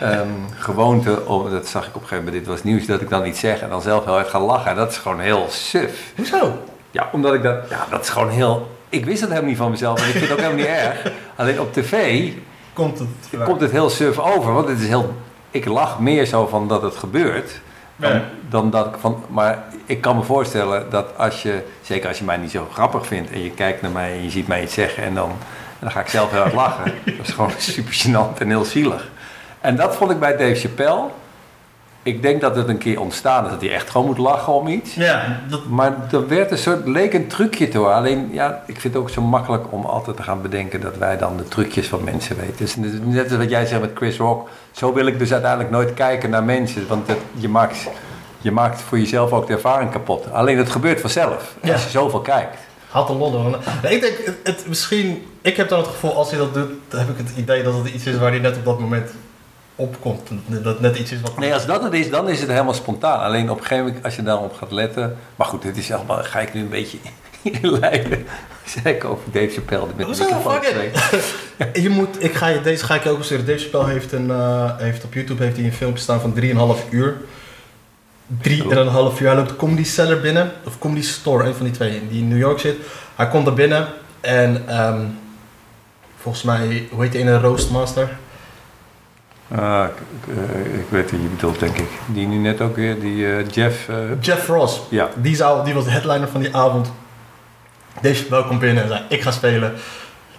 ehm, 0.00 0.28
gewoonte. 0.58 1.26
Om, 1.26 1.50
dat 1.50 1.66
zag 1.68 1.82
ik 1.86 1.88
op 1.96 2.02
een 2.02 2.08
gegeven 2.08 2.24
moment, 2.24 2.44
dit 2.44 2.54
was 2.54 2.62
nieuws, 2.64 2.86
dat 2.86 3.00
ik 3.00 3.08
dan 3.08 3.26
iets 3.26 3.40
zeg 3.40 3.60
en 3.60 3.68
dan 3.68 3.82
zelf 3.82 4.04
heel 4.04 4.12
hard 4.14 4.28
ga 4.28 4.40
lachen. 4.40 4.70
En 4.70 4.76
dat 4.76 4.90
is 4.90 4.96
gewoon 4.98 5.20
heel 5.20 5.46
suf. 5.50 6.12
Hoezo? 6.16 6.58
Ja, 6.90 7.08
omdat 7.12 7.34
ik 7.34 7.42
dat, 7.42 7.56
ja, 7.70 7.86
dat 7.90 8.00
is 8.02 8.08
gewoon 8.08 8.30
heel. 8.30 8.70
Ik 8.88 9.04
wist 9.04 9.20
dat 9.20 9.28
helemaal 9.28 9.48
niet 9.50 9.58
van 9.58 9.70
mezelf 9.70 10.00
en 10.00 10.06
ik 10.06 10.12
vind 10.12 10.22
het 10.24 10.32
ook 10.32 10.38
helemaal 10.38 10.58
niet 10.58 10.66
erg. 10.76 11.12
Alleen 11.36 11.60
op 11.60 11.72
tv 11.72 12.28
Komt 12.72 12.98
het? 12.98 13.08
komt 13.44 13.60
het 13.60 13.70
heel 13.70 13.90
suf 13.90 14.18
over, 14.18 14.52
want 14.52 14.68
het 14.68 14.78
is 14.80 14.88
heel. 14.88 15.14
Ik 15.50 15.64
lach 15.64 15.98
meer 15.98 16.24
zo 16.26 16.46
van 16.46 16.68
dat 16.68 16.82
het 16.82 16.96
gebeurt. 16.96 17.60
Dan, 17.96 18.22
dan 18.48 18.70
dat 18.70 18.86
ik 18.86 18.94
van. 19.00 19.24
Maar 19.28 19.64
ik 19.84 20.00
kan 20.00 20.16
me 20.16 20.22
voorstellen 20.22 20.90
dat 20.90 21.16
als 21.16 21.42
je, 21.42 21.62
zeker 21.82 22.08
als 22.08 22.18
je 22.18 22.24
mij 22.24 22.36
niet 22.36 22.50
zo 22.50 22.68
grappig 22.72 23.06
vindt 23.06 23.30
en 23.30 23.42
je 23.42 23.50
kijkt 23.50 23.82
naar 23.82 23.90
mij 23.90 24.12
en 24.12 24.22
je 24.22 24.30
ziet 24.30 24.46
mij 24.46 24.62
iets 24.62 24.74
zeggen 24.74 25.02
en 25.02 25.14
dan, 25.14 25.28
en 25.30 25.36
dan 25.80 25.90
ga 25.90 26.00
ik 26.00 26.08
zelf 26.08 26.30
heel 26.30 26.40
hard 26.40 26.52
lachen. 26.52 26.92
Dat 27.16 27.26
is 27.26 27.34
gewoon 27.34 27.50
super 27.58 27.92
gênant 27.92 28.38
en 28.38 28.48
heel 28.48 28.64
zielig. 28.64 29.10
En 29.60 29.76
dat 29.76 29.96
vond 29.96 30.10
ik 30.10 30.18
bij 30.18 30.36
Dave 30.36 30.54
Chappelle. 30.54 31.04
Ik 32.02 32.22
denk 32.22 32.40
dat 32.40 32.56
het 32.56 32.68
een 32.68 32.78
keer 32.78 33.00
ontstaan 33.00 33.44
is 33.44 33.50
dat 33.50 33.60
hij 33.60 33.72
echt 33.72 33.90
gewoon 33.90 34.06
moet 34.06 34.18
lachen 34.18 34.52
om 34.52 34.66
iets. 34.68 34.94
Ja, 34.94 35.40
dat, 35.48 35.66
Maar 35.68 35.96
er 36.12 36.28
werd 36.28 36.50
een 36.50 36.58
soort, 36.58 36.86
leek 36.88 37.12
een 37.14 37.26
trucje 37.26 37.68
toe. 37.68 37.86
Alleen, 37.86 38.28
ja, 38.32 38.62
ik 38.66 38.80
vind 38.80 38.94
het 38.94 39.02
ook 39.02 39.10
zo 39.10 39.22
makkelijk 39.22 39.64
om 39.72 39.84
altijd 39.84 40.16
te 40.16 40.22
gaan 40.22 40.42
bedenken 40.42 40.80
dat 40.80 40.96
wij 40.96 41.16
dan 41.18 41.36
de 41.36 41.48
trucjes 41.48 41.88
van 41.88 42.04
mensen 42.04 42.36
weten. 42.36 42.56
Dus 42.56 42.76
net 43.04 43.28
als 43.28 43.36
wat 43.38 43.50
jij 43.50 43.66
zegt 43.66 43.80
met 43.80 43.90
Chris 43.94 44.16
Rock. 44.16 44.48
Zo 44.70 44.92
wil 44.92 45.06
ik 45.06 45.18
dus 45.18 45.32
uiteindelijk 45.32 45.70
nooit 45.70 45.94
kijken 45.94 46.30
naar 46.30 46.44
mensen. 46.44 46.86
Want 46.88 47.08
het, 47.08 47.18
je, 47.34 47.48
maakt, 47.48 47.76
je 48.40 48.50
maakt 48.52 48.80
voor 48.80 48.98
jezelf 48.98 49.32
ook 49.32 49.46
de 49.46 49.52
ervaring 49.52 49.90
kapot. 49.90 50.32
Alleen 50.32 50.58
het 50.58 50.70
gebeurt 50.70 51.00
vanzelf. 51.00 51.54
Ja. 51.62 51.72
Als 51.72 51.82
je 51.84 51.90
zoveel 51.90 52.20
kijkt. 52.20 52.56
had 52.88 53.08
lol 53.08 53.34
ervan. 53.34 53.56
Nee, 53.82 53.94
Ik 53.94 54.00
denk, 54.00 54.16
het, 54.24 54.36
het- 54.44 54.64
misschien, 54.68 55.26
ik 55.42 55.56
heb 55.56 55.68
dan 55.68 55.78
het 55.78 55.88
gevoel, 55.88 56.14
als 56.14 56.30
hij 56.30 56.38
dat 56.38 56.54
doet, 56.54 56.70
dan 56.88 57.00
heb 57.00 57.08
ik 57.08 57.16
het 57.18 57.32
idee 57.36 57.62
dat 57.62 57.74
het 57.74 57.88
iets 57.88 58.06
is 58.06 58.18
waar 58.18 58.30
hij 58.30 58.40
net 58.40 58.56
op 58.56 58.64
dat 58.64 58.78
moment 58.80 59.10
opkomt. 59.74 60.28
Dat 60.46 60.64
het 60.64 60.80
net 60.80 60.98
iets 60.98 61.12
is 61.12 61.20
wat... 61.20 61.38
Nee, 61.38 61.54
als 61.54 61.66
dat 61.66 61.82
het 61.82 61.92
is, 61.92 62.10
dan 62.10 62.28
is 62.28 62.40
het 62.40 62.50
helemaal 62.50 62.74
spontaan. 62.74 63.20
Alleen 63.20 63.50
op 63.50 63.56
een 63.56 63.62
gegeven 63.62 63.84
moment, 63.84 64.04
als 64.04 64.16
je 64.16 64.22
daarop 64.22 64.54
gaat 64.54 64.72
letten. 64.72 65.16
Maar 65.36 65.46
goed, 65.46 65.62
dit 65.62 65.76
is 65.76 65.92
allemaal, 65.92 66.22
ga 66.22 66.40
ik 66.40 66.54
nu 66.54 66.60
een 66.60 66.68
beetje 66.68 66.98
inleiden. 67.62 68.26
Zei 68.64 68.94
ik 68.94 69.04
over 69.04 69.22
Dave 69.32 69.48
Chappelle. 69.48 69.86
die 69.86 70.06
Met 70.06 70.16
de 70.16 70.24
Hoezo? 70.24 70.50
Fuck 70.50 70.64
zweet. 70.64 71.34
Je 71.84 71.88
moet, 71.88 72.24
ik 72.24 72.34
ga 72.34 72.48
je, 72.48 72.60
deze 72.60 72.84
ga 72.84 72.94
ik 72.94 73.06
ook 73.06 73.24
sturen. 73.24 73.46
Dave 73.46 73.58
Chappelle 73.58 73.86
heeft, 73.86 74.12
een, 74.12 74.30
eh, 74.30 74.78
heeft 74.78 75.04
op 75.04 75.14
YouTube 75.14 75.44
heeft 75.44 75.56
hij 75.56 75.64
een 75.64 75.72
filmpje 75.72 76.02
staan 76.02 76.20
van 76.20 76.34
3,5 76.40 76.88
uur. 76.90 77.16
3,5 78.42 79.20
uur. 79.20 79.26
Hij 79.26 79.34
loopt 79.34 79.56
Comedy 79.56 79.84
Cellar 79.84 80.20
binnen, 80.20 80.52
of 80.64 80.78
Comedy 80.78 81.02
Store, 81.02 81.44
een 81.44 81.54
van 81.54 81.64
die 81.64 81.74
twee, 81.74 82.08
die 82.08 82.20
in 82.20 82.28
New 82.28 82.38
York 82.38 82.58
zit. 82.58 82.76
Hij 83.16 83.28
komt 83.28 83.46
er 83.46 83.54
binnen 83.54 83.88
en 84.20 84.62
ehm, 84.68 85.00
volgens 86.16 86.44
mij, 86.44 86.88
hoe 86.90 87.02
heet 87.02 87.12
hij 87.12 87.22
in 87.22 87.28
een 87.28 87.40
Roastmaster? 87.40 88.18
Ah, 89.54 89.84
ik, 89.84 90.34
eh, 90.36 90.78
ik 90.78 90.86
weet 90.88 91.10
wie 91.10 91.22
je 91.22 91.28
bedoelt, 91.28 91.58
denk 91.60 91.76
ik. 91.78 91.88
Die 92.06 92.26
nu 92.26 92.36
net 92.36 92.60
ook 92.60 92.76
weer, 92.76 93.00
die 93.00 93.32
eh, 93.36 93.48
Jeff. 93.50 93.88
eh, 93.88 93.96
Jeff 94.20 94.48
Ross. 94.48 94.80
ja. 94.88 95.08
Die, 95.16 95.36
zou, 95.36 95.64
die 95.64 95.74
was 95.74 95.84
de 95.84 95.90
headliner 95.90 96.28
van 96.28 96.40
die 96.40 96.56
avond. 96.56 96.92
Chappelle 98.02 98.44
komt 98.46 98.60
binnen 98.60 98.82
en 98.82 98.88
zei, 98.88 99.02
ik 99.08 99.22
ga 99.22 99.30
spelen. 99.30 99.72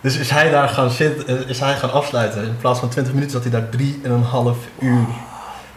Dus 0.02 0.18
is 0.18 0.30
hij 0.30 0.50
daar 0.50 0.70
gaan 0.70 0.90
zitten, 0.90 1.48
is 1.48 1.60
hij 1.60 1.76
gaan 1.76 1.92
afsluiten. 1.92 2.44
In 2.44 2.58
plaats 2.58 2.80
van 2.80 2.90
20 2.90 3.14
minuten 3.14 3.32
zat 3.32 3.42
hij 3.44 3.52
daar 3.52 3.70
3,5 3.70 4.58
uur. 4.80 5.06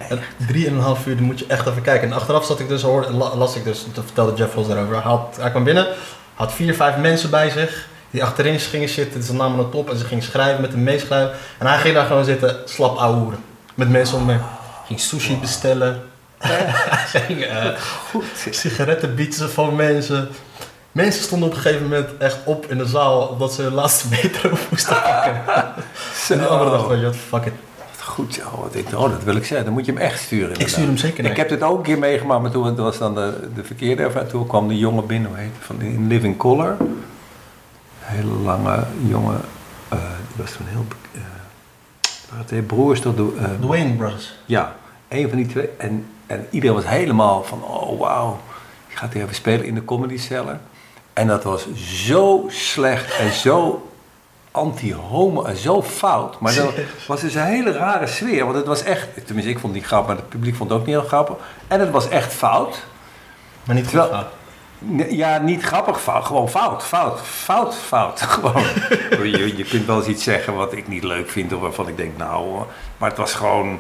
En 0.09 0.19
3,5 0.53 1.07
uur, 1.07 1.17
die 1.17 1.27
moet 1.27 1.39
je 1.39 1.47
echt 1.49 1.67
even 1.67 1.83
kijken. 1.83 2.09
En 2.09 2.15
achteraf 2.15 2.45
zat 2.45 2.61
ik 2.61 2.69
dus, 2.69 2.83
hoor, 2.83 3.07
la- 3.11 3.37
las 3.37 3.57
ik 3.57 3.65
dus, 3.65 3.87
toen 3.93 4.05
vertelde 4.05 4.35
Jeff 4.35 4.55
Ross 4.55 4.69
daarover. 4.69 4.93
Hij, 4.95 5.03
had, 5.03 5.37
hij 5.41 5.51
kwam 5.51 5.65
binnen, 5.65 5.87
had 6.35 6.53
vier, 6.53 6.75
vijf 6.75 6.97
mensen 6.97 7.31
bij 7.31 7.51
zich. 7.51 7.89
Die 8.15 8.25
achterin 8.25 8.61
gingen 8.61 8.89
zitten, 8.89 9.23
ze 9.23 9.35
namen 9.35 9.59
het 9.59 9.75
op 9.75 9.91
en 9.91 9.99
ze 9.99 10.05
gingen 10.05 10.25
schrijven 10.25 10.61
met 10.61 10.73
hem 10.73 10.83
meeschrijven. 10.83 11.37
En 11.59 11.67
hij 11.67 11.79
ging 11.79 11.95
daar 11.95 12.07
gewoon 12.07 12.25
zitten, 12.25 12.57
slap 12.65 12.97
ouwehoeren. 12.97 13.39
Met 13.75 13.91
mensen 13.91 14.19
om 14.19 14.29
hem. 14.29 14.41
Ging 14.87 15.01
sushi 15.01 15.37
bestellen. 15.37 16.03
Ging 17.27 17.43
eh, 17.43 17.67
sigaretten 18.51 19.15
bieden 19.15 19.51
van 19.51 19.77
mensen. 19.77 20.29
Mensen 20.93 21.23
stonden 21.23 21.49
op 21.49 21.55
een 21.55 21.61
gegeven 21.61 21.83
moment 21.83 22.09
echt 22.19 22.39
op 22.45 22.71
in 22.71 22.79
de 22.79 22.87
zaal 22.87 23.27
omdat 23.27 23.53
ze 23.53 23.63
hun 23.63 23.75
laatste 23.75 24.07
metro 24.11 24.51
moesten 24.71 25.03
pakken. 25.03 25.43
En 26.29 26.39
de 26.39 26.47
andere 26.47 26.89
weet 26.89 26.99
je 26.99 27.05
wat, 27.05 27.17
fuck 27.17 27.45
it. 27.45 27.53
Wat 27.91 28.03
Goed 28.03 28.35
zo, 28.35 28.61
wat 28.61 28.75
ik, 28.75 28.87
oh, 28.95 29.11
dat 29.11 29.25
wil 29.25 29.37
ik 29.37 29.45
zeggen. 29.45 29.65
Dan 29.65 29.75
moet 29.75 29.87
je 29.87 29.93
hem 29.93 30.01
echt 30.01 30.21
sturen. 30.21 30.45
Ik 30.45 30.51
inderdaad. 30.51 30.75
stuur 30.75 30.87
hem 30.87 30.97
zeker 30.97 31.23
naar 31.23 31.33
Ik 31.33 31.39
heb 31.39 31.49
dit 31.49 31.63
ook 31.63 31.77
een 31.77 31.83
keer 31.83 31.99
meegemaakt, 31.99 32.43
maar 32.43 32.51
toen 32.51 32.77
was 32.77 32.99
dan 32.99 33.15
de, 33.15 33.49
de 33.55 33.65
verkeerde 33.65 34.03
ervaring. 34.03 34.31
Toen 34.31 34.47
kwam 34.47 34.69
de 34.69 34.79
jongen 34.79 35.07
binnen, 35.07 35.31
hoe 35.31 35.39
heet 35.39 35.51
van 35.61 35.81
in 35.81 36.07
Living 36.07 36.37
Color. 36.37 36.77
Hele 38.05 38.33
lange 38.33 38.85
jongen. 39.07 39.41
eh, 39.89 39.99
die 40.35 40.43
was 40.45 40.53
toen 40.53 40.67
heel. 40.67 40.85
be- 40.89 40.95
eh 41.19 41.21
waren 42.31 42.47
twee 42.47 42.63
broers 42.63 43.01
toch? 43.01 43.15
de- 43.15 43.35
eh, 43.39 43.45
The 43.61 43.67
Wayne 43.67 43.95
Brothers. 43.95 44.35
Ja, 44.45 44.77
een 45.09 45.29
van 45.29 45.39
die 45.39 45.47
twee. 45.47 45.69
En, 45.79 46.07
en 46.27 46.47
iedereen 46.51 46.77
was 46.77 46.87
helemaal 46.87 47.45
van, 47.45 47.63
oh 47.63 47.99
wauw, 48.01 48.41
je 48.89 48.97
gaat 48.97 49.13
hier 49.13 49.23
even 49.23 49.35
spelen 49.35 49.67
in 49.67 49.75
de 49.75 49.85
comedy 49.85 50.19
cellar. 50.19 50.59
En 51.13 51.27
dat 51.27 51.45
was 51.45 51.67
zo 51.75 52.45
slecht 52.49 53.17
en 53.19 53.33
zo 53.33 53.89
anti-homo 54.51 55.43
en 55.45 55.57
zo 55.57 55.83
fout. 55.83 56.41
Maar 56.41 56.55
dat 56.55 56.73
was 57.07 57.21
dus 57.21 57.35
een 57.35 57.45
hele 57.45 57.73
rare 57.73 58.07
sfeer. 58.07 58.45
Want 58.45 58.57
het 58.57 58.67
was 58.67 58.83
echt, 58.83 59.09
tenminste 59.27 59.53
ik 59.53 59.59
vond 59.59 59.73
het 59.73 59.83
niet 59.83 59.91
grappig, 59.91 60.09
maar 60.09 60.17
het 60.17 60.29
publiek 60.29 60.55
vond 60.57 60.71
het 60.71 60.79
ook 60.79 60.87
niet 60.87 60.95
heel 60.97 61.05
grappig. 61.07 61.37
En 61.69 61.81
het 61.81 61.91
was 61.91 62.09
echt 62.09 62.33
fout. 62.33 62.83
Maar 63.65 63.75
niet 63.75 63.85
goed 63.85 63.93
Terwijl- 63.93 64.13
fout. 64.13 64.33
Ja, 65.09 65.39
niet 65.39 65.63
grappig 65.63 66.03
fout, 66.03 66.25
gewoon 66.25 66.49
fout, 66.49 66.83
fout, 66.83 67.21
fout, 67.21 67.75
fout. 67.75 68.21
Gewoon. 68.35 68.63
je, 69.11 69.57
je 69.57 69.65
kunt 69.65 69.87
wel 69.87 69.97
eens 69.97 70.07
iets 70.07 70.25
zeggen 70.25 70.55
wat 70.55 70.73
ik 70.73 70.89
niet 70.89 71.05
leuk 71.05 71.31
vind 71.31 71.53
of 71.53 71.61
waarvan 71.61 71.89
ik 71.89 71.97
denk, 71.97 72.17
nou, 72.17 72.63
maar 72.97 73.09
het 73.09 73.19
was 73.19 73.35
gewoon, 73.35 73.79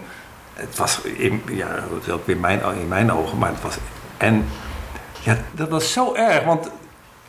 het 0.55 0.77
was 0.77 1.01
in, 1.01 1.43
ja, 1.51 1.69
het 1.69 2.07
is 2.07 2.13
ook 2.13 2.27
weer 2.27 2.37
mijn, 2.37 2.61
in 2.81 2.89
mijn 2.89 3.13
ogen, 3.13 3.39
maar 3.39 3.51
het 3.51 3.63
was, 3.63 3.77
en 4.17 4.47
ja, 5.21 5.37
dat 5.53 5.69
was 5.69 5.93
zo 5.93 6.15
erg, 6.15 6.45
want 6.45 6.71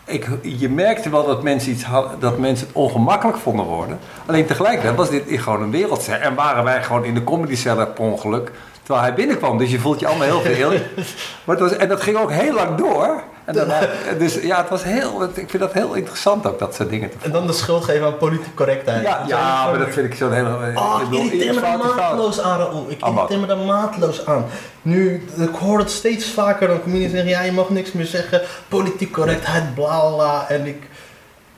ik, 0.06 0.28
je 0.41 0.69
merkte 0.69 1.10
wel 1.10 1.25
dat 1.25 1.43
mensen, 1.43 1.71
iets 1.71 1.84
hadden, 1.84 2.19
dat 2.19 2.38
mensen 2.38 2.67
het 2.67 2.75
ongemakkelijk 2.75 3.38
vonden 3.38 3.65
worden. 3.65 3.99
Alleen 4.25 4.45
tegelijkertijd 4.45 4.95
was 4.95 5.10
dit 5.10 5.23
gewoon 5.28 5.62
een 5.62 5.71
wereldster 5.71 6.21
en 6.21 6.36
waren 6.36 6.63
wij 6.63 6.84
gewoon 6.84 7.06
in 7.06 7.13
de 7.13 7.23
comedy 7.23 7.56
cellar 7.56 7.88
per 7.88 8.04
ongeluk, 8.04 8.51
terwijl 8.84 9.06
hij 9.06 9.13
binnenkwam. 9.13 9.58
Dus 9.58 9.71
je 9.71 9.80
voelt 9.80 9.99
je 9.99 10.08
allemaal 10.08 10.41
heel 10.41 10.41
veel. 10.41 10.71
Maar 11.45 11.56
het 11.56 11.60
was, 11.60 11.75
en 11.75 11.88
dat 11.88 12.01
ging 12.01 12.17
ook 12.17 12.32
heel 12.32 12.54
lang 12.54 12.78
door. 12.78 13.23
En 14.10 14.17
dus 14.17 14.34
ja, 14.41 14.58
het 14.58 14.69
was 14.69 14.84
heel, 14.84 15.23
ik 15.23 15.49
vind 15.49 15.60
dat 15.60 15.73
heel 15.73 15.93
interessant 15.93 16.47
ook, 16.47 16.60
dat 16.60 16.75
soort 16.75 16.89
dingen 16.89 17.10
te 17.10 17.15
En 17.21 17.31
dan 17.31 17.47
de 17.47 17.53
schuld 17.53 17.84
geven 17.84 18.05
aan 18.05 18.17
politieke 18.17 18.53
correctheid. 18.53 19.03
Ja, 19.03 19.23
ja 19.27 19.69
maar 19.69 19.79
dat 19.79 19.89
vind 19.89 20.05
ik 20.05 20.15
zo'n 20.15 20.34
hele... 20.34 20.49
Oh, 20.75 20.99
ik 21.01 21.10
bedoel, 21.10 21.25
irriteer 21.25 21.53
me 21.53 21.62
daar 21.62 21.77
maatloos 21.77 22.39
aan, 22.39 22.58
Raoul. 22.58 22.86
Ik 22.89 23.05
irriteer 23.05 23.39
me 23.39 23.45
daar 23.45 23.58
maatloos 23.58 24.25
aan. 24.25 24.45
Nu, 24.81 25.25
ik 25.38 25.55
hoor 25.55 25.79
het 25.79 25.91
steeds 25.91 26.25
vaker, 26.25 26.67
dan 26.67 26.81
comedians 26.81 27.12
zeggen, 27.12 27.29
ja, 27.29 27.41
je 27.41 27.51
mag 27.51 27.69
niks 27.69 27.91
meer 27.91 28.05
zeggen, 28.05 28.41
politiek 28.67 29.12
correctheid, 29.12 29.73
bla 29.73 30.10
bla. 30.10 30.49
En 30.49 30.65
ik 30.65 30.89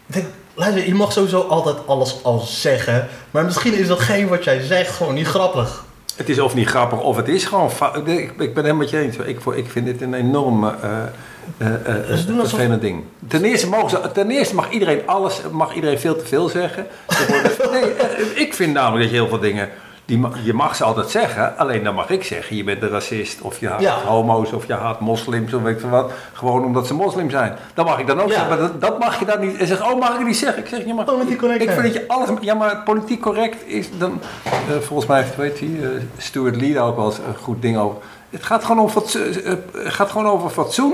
denk, 0.06 0.26
luister, 0.54 0.88
je 0.88 0.96
mag 0.96 1.12
sowieso 1.12 1.42
altijd 1.42 1.88
alles 1.88 2.20
al 2.24 2.40
zeggen, 2.40 3.08
maar 3.32 3.46
misschien 3.46 3.74
is 3.74 3.88
datgene 3.88 4.28
wat 4.28 4.44
jij 4.44 4.62
zegt 4.62 4.96
gewoon 4.96 5.14
niet 5.14 5.28
grappig. 5.28 5.86
Het 6.16 6.30
is 6.30 6.40
of 6.40 6.56
niet 6.56 6.68
grappig, 6.68 7.00
of 7.00 7.16
het 7.16 7.28
is 7.28 7.46
gewoon. 7.46 7.72
Ik, 8.06 8.06
ik 8.06 8.36
ben 8.38 8.46
het 8.46 8.56
helemaal 8.56 8.76
met 8.76 8.90
je 8.90 9.00
eens. 9.00 9.18
Ik, 9.18 9.40
ik 9.56 9.70
vind 9.70 9.86
dit 9.86 10.02
een 10.02 10.14
enorm 10.14 10.68
eh 10.68 11.04
eh, 11.58 11.74
eh, 11.74 12.08
Dus 12.08 12.28
alsof- 12.30 12.50
vervelend 12.50 12.82
ding. 12.82 13.04
Ten 13.28 13.44
eerste, 13.44 13.68
mogen 13.70 13.90
ze, 13.90 14.12
ten 14.14 14.30
eerste 14.32 14.56
mag 14.56 14.70
iedereen 14.70 15.02
alles, 15.06 15.42
mag 15.52 15.74
iedereen 15.76 16.00
veel 16.00 16.16
te 16.16 16.26
veel 16.26 16.48
zeggen. 16.50 16.88
Nee, 17.72 17.94
eh, 17.94 18.42
ik 18.42 18.54
vind 18.54 18.74
namelijk 18.74 19.02
dat 19.02 19.12
je 19.12 19.18
heel 19.20 19.28
veel 19.28 19.40
dingen, 19.40 19.70
die, 20.06 20.26
je 20.44 20.54
mag 20.54 20.76
ze 20.76 20.84
altijd 20.84 21.10
zeggen. 21.10 21.58
Alleen 21.58 21.84
dan 21.84 21.96
mag 21.96 22.10
ik 22.10 22.24
zeggen, 22.24 22.56
je 22.56 22.64
bent 22.64 22.82
een 22.82 22.90
racist, 22.90 23.42
of 23.42 23.60
je 23.60 23.68
haat 23.68 23.82
Ja. 23.82 23.96
homo's, 24.06 24.52
of 24.52 24.68
je 24.68 24.74
haat 24.74 25.00
moslims, 25.00 25.54
of 25.54 25.62
weet 25.62 25.74
ik 25.74 25.80
veel 25.80 25.90
wat. 25.90 26.12
Gewoon 26.34 26.66
omdat 26.66 26.88
ze 26.88 26.94
moslim 26.94 27.30
zijn. 27.30 27.56
Dat 27.74 27.86
mag 27.86 28.00
ik 28.00 28.08
dan 28.08 28.22
ook 28.22 28.28
Ja. 28.28 28.34
zeggen, 28.34 28.50
maar 28.50 28.58
dat, 28.58 28.82
dat 28.82 29.00
mag 29.00 29.20
je 29.20 29.26
dan 29.26 29.40
niet. 29.40 29.58
En 29.58 29.68
zeg, 29.68 29.92
oh 29.92 30.00
mag 30.00 30.20
ik 30.20 30.26
niet 30.26 30.38
zeggen? 30.38 30.64
Ik 30.64 30.70
zeg, 30.70 30.86
je 30.86 30.94
mag 30.94 31.06
Politiek 31.06 31.38
correct 31.38 31.62
Ik 31.62 31.70
vind 31.70 31.84
dat 31.84 31.94
je 31.94 32.04
alles, 32.08 32.30
ja 32.42 32.54
maar 32.54 32.82
politiek 32.84 33.22
correct 33.22 33.68
is 33.68 33.88
dan, 33.98 34.22
eh, 34.44 34.52
volgens 34.82 35.08
mij 35.08 35.22
heeft, 35.22 35.36
weet 35.36 35.60
je, 35.60 35.66
eh, 35.66 36.22
Stuart 36.22 36.56
Lee 36.56 36.74
daar 36.74 36.86
ook 36.88 36.96
wel 36.96 37.06
eens 37.06 37.18
een 37.18 37.36
goed 37.42 37.62
ding 37.62 37.78
over. 37.78 37.98
Het 38.30 38.44
gaat 38.44 38.64
gewoon 38.64 38.92
het 38.94 39.60
gaat 39.94 40.12
gewoon 40.12 40.28
over 40.28 40.50
fatsoen. 40.50 40.94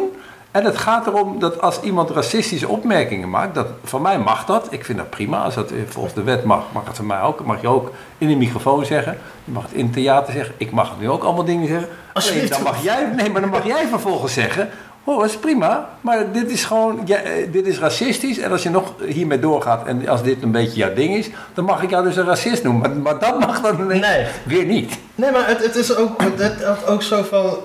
En 0.53 0.65
het 0.65 0.77
gaat 0.77 1.07
erom 1.07 1.39
dat 1.39 1.61
als 1.61 1.81
iemand 1.81 2.09
racistische 2.09 2.67
opmerkingen 2.67 3.29
maakt, 3.29 3.55
dat, 3.55 3.67
van 3.83 4.01
mij 4.01 4.19
mag 4.19 4.45
dat. 4.45 4.67
Ik 4.69 4.85
vind 4.85 4.97
dat 4.97 5.09
prima. 5.09 5.43
Als 5.43 5.55
dat 5.55 5.71
eh, 5.71 5.77
volgens 5.87 6.13
de 6.13 6.23
wet 6.23 6.43
mag, 6.43 6.63
mag 6.73 6.85
het 6.85 6.95
van 6.95 7.05
mij 7.05 7.21
ook. 7.21 7.45
Mag 7.45 7.61
je 7.61 7.67
ook 7.67 7.91
in 8.17 8.27
de 8.27 8.35
microfoon 8.35 8.85
zeggen. 8.85 9.17
Je 9.43 9.51
mag 9.51 9.63
het 9.63 9.71
in 9.73 9.83
het 9.85 9.93
theater 9.93 10.33
zeggen. 10.33 10.55
Ik 10.57 10.71
mag 10.71 10.89
het 10.89 10.99
nu 10.99 11.09
ook 11.09 11.23
allemaal 11.23 11.43
dingen 11.45 11.67
zeggen. 11.67 11.87
Alsjeblieft. 12.13 12.49
dan 12.49 12.63
mag 12.63 12.83
jij, 12.83 13.05
nee, 13.15 13.29
maar 13.29 13.41
dan 13.41 13.49
mag 13.49 13.65
jij 13.65 13.87
vervolgens 13.87 14.33
zeggen. 14.33 14.69
Oh, 15.03 15.19
dat 15.19 15.29
is 15.29 15.37
prima, 15.37 15.89
maar 16.01 16.31
dit 16.31 16.51
is 16.51 16.63
gewoon, 16.63 17.01
ja, 17.05 17.17
eh, 17.17 17.51
dit 17.51 17.65
is 17.67 17.79
racistisch. 17.79 18.37
En 18.37 18.51
als 18.51 18.63
je 18.63 18.69
nog 18.69 18.93
hiermee 19.05 19.39
doorgaat 19.39 19.85
en 19.85 20.07
als 20.07 20.23
dit 20.23 20.41
een 20.43 20.51
beetje 20.51 20.77
jouw 20.77 20.93
ding 20.93 21.15
is, 21.15 21.29
dan 21.53 21.65
mag 21.65 21.83
ik 21.83 21.89
jou 21.89 22.03
dus 22.03 22.15
een 22.15 22.25
racist 22.25 22.63
noemen. 22.63 22.81
Maar, 23.01 23.13
maar 23.13 23.19
dat 23.19 23.39
mag 23.39 23.61
dan 23.61 23.87
Nee. 23.87 24.25
weer 24.45 24.65
niet. 24.65 24.97
Nee, 25.15 25.31
maar 25.31 25.47
het, 25.47 25.63
het 25.63 25.75
is 25.75 25.95
ook, 25.95 26.21
het, 26.21 26.39
het 26.39 26.87
ook 26.87 27.01
zo 27.03 27.23
van, 27.23 27.57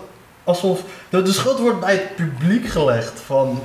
alsof, 0.48 0.80
de, 1.08 1.22
de 1.22 1.32
schuld 1.32 1.58
wordt 1.58 1.80
bij 1.80 1.92
het 1.92 2.16
publiek 2.16 2.66
gelegd 2.68 3.20
van, 3.26 3.60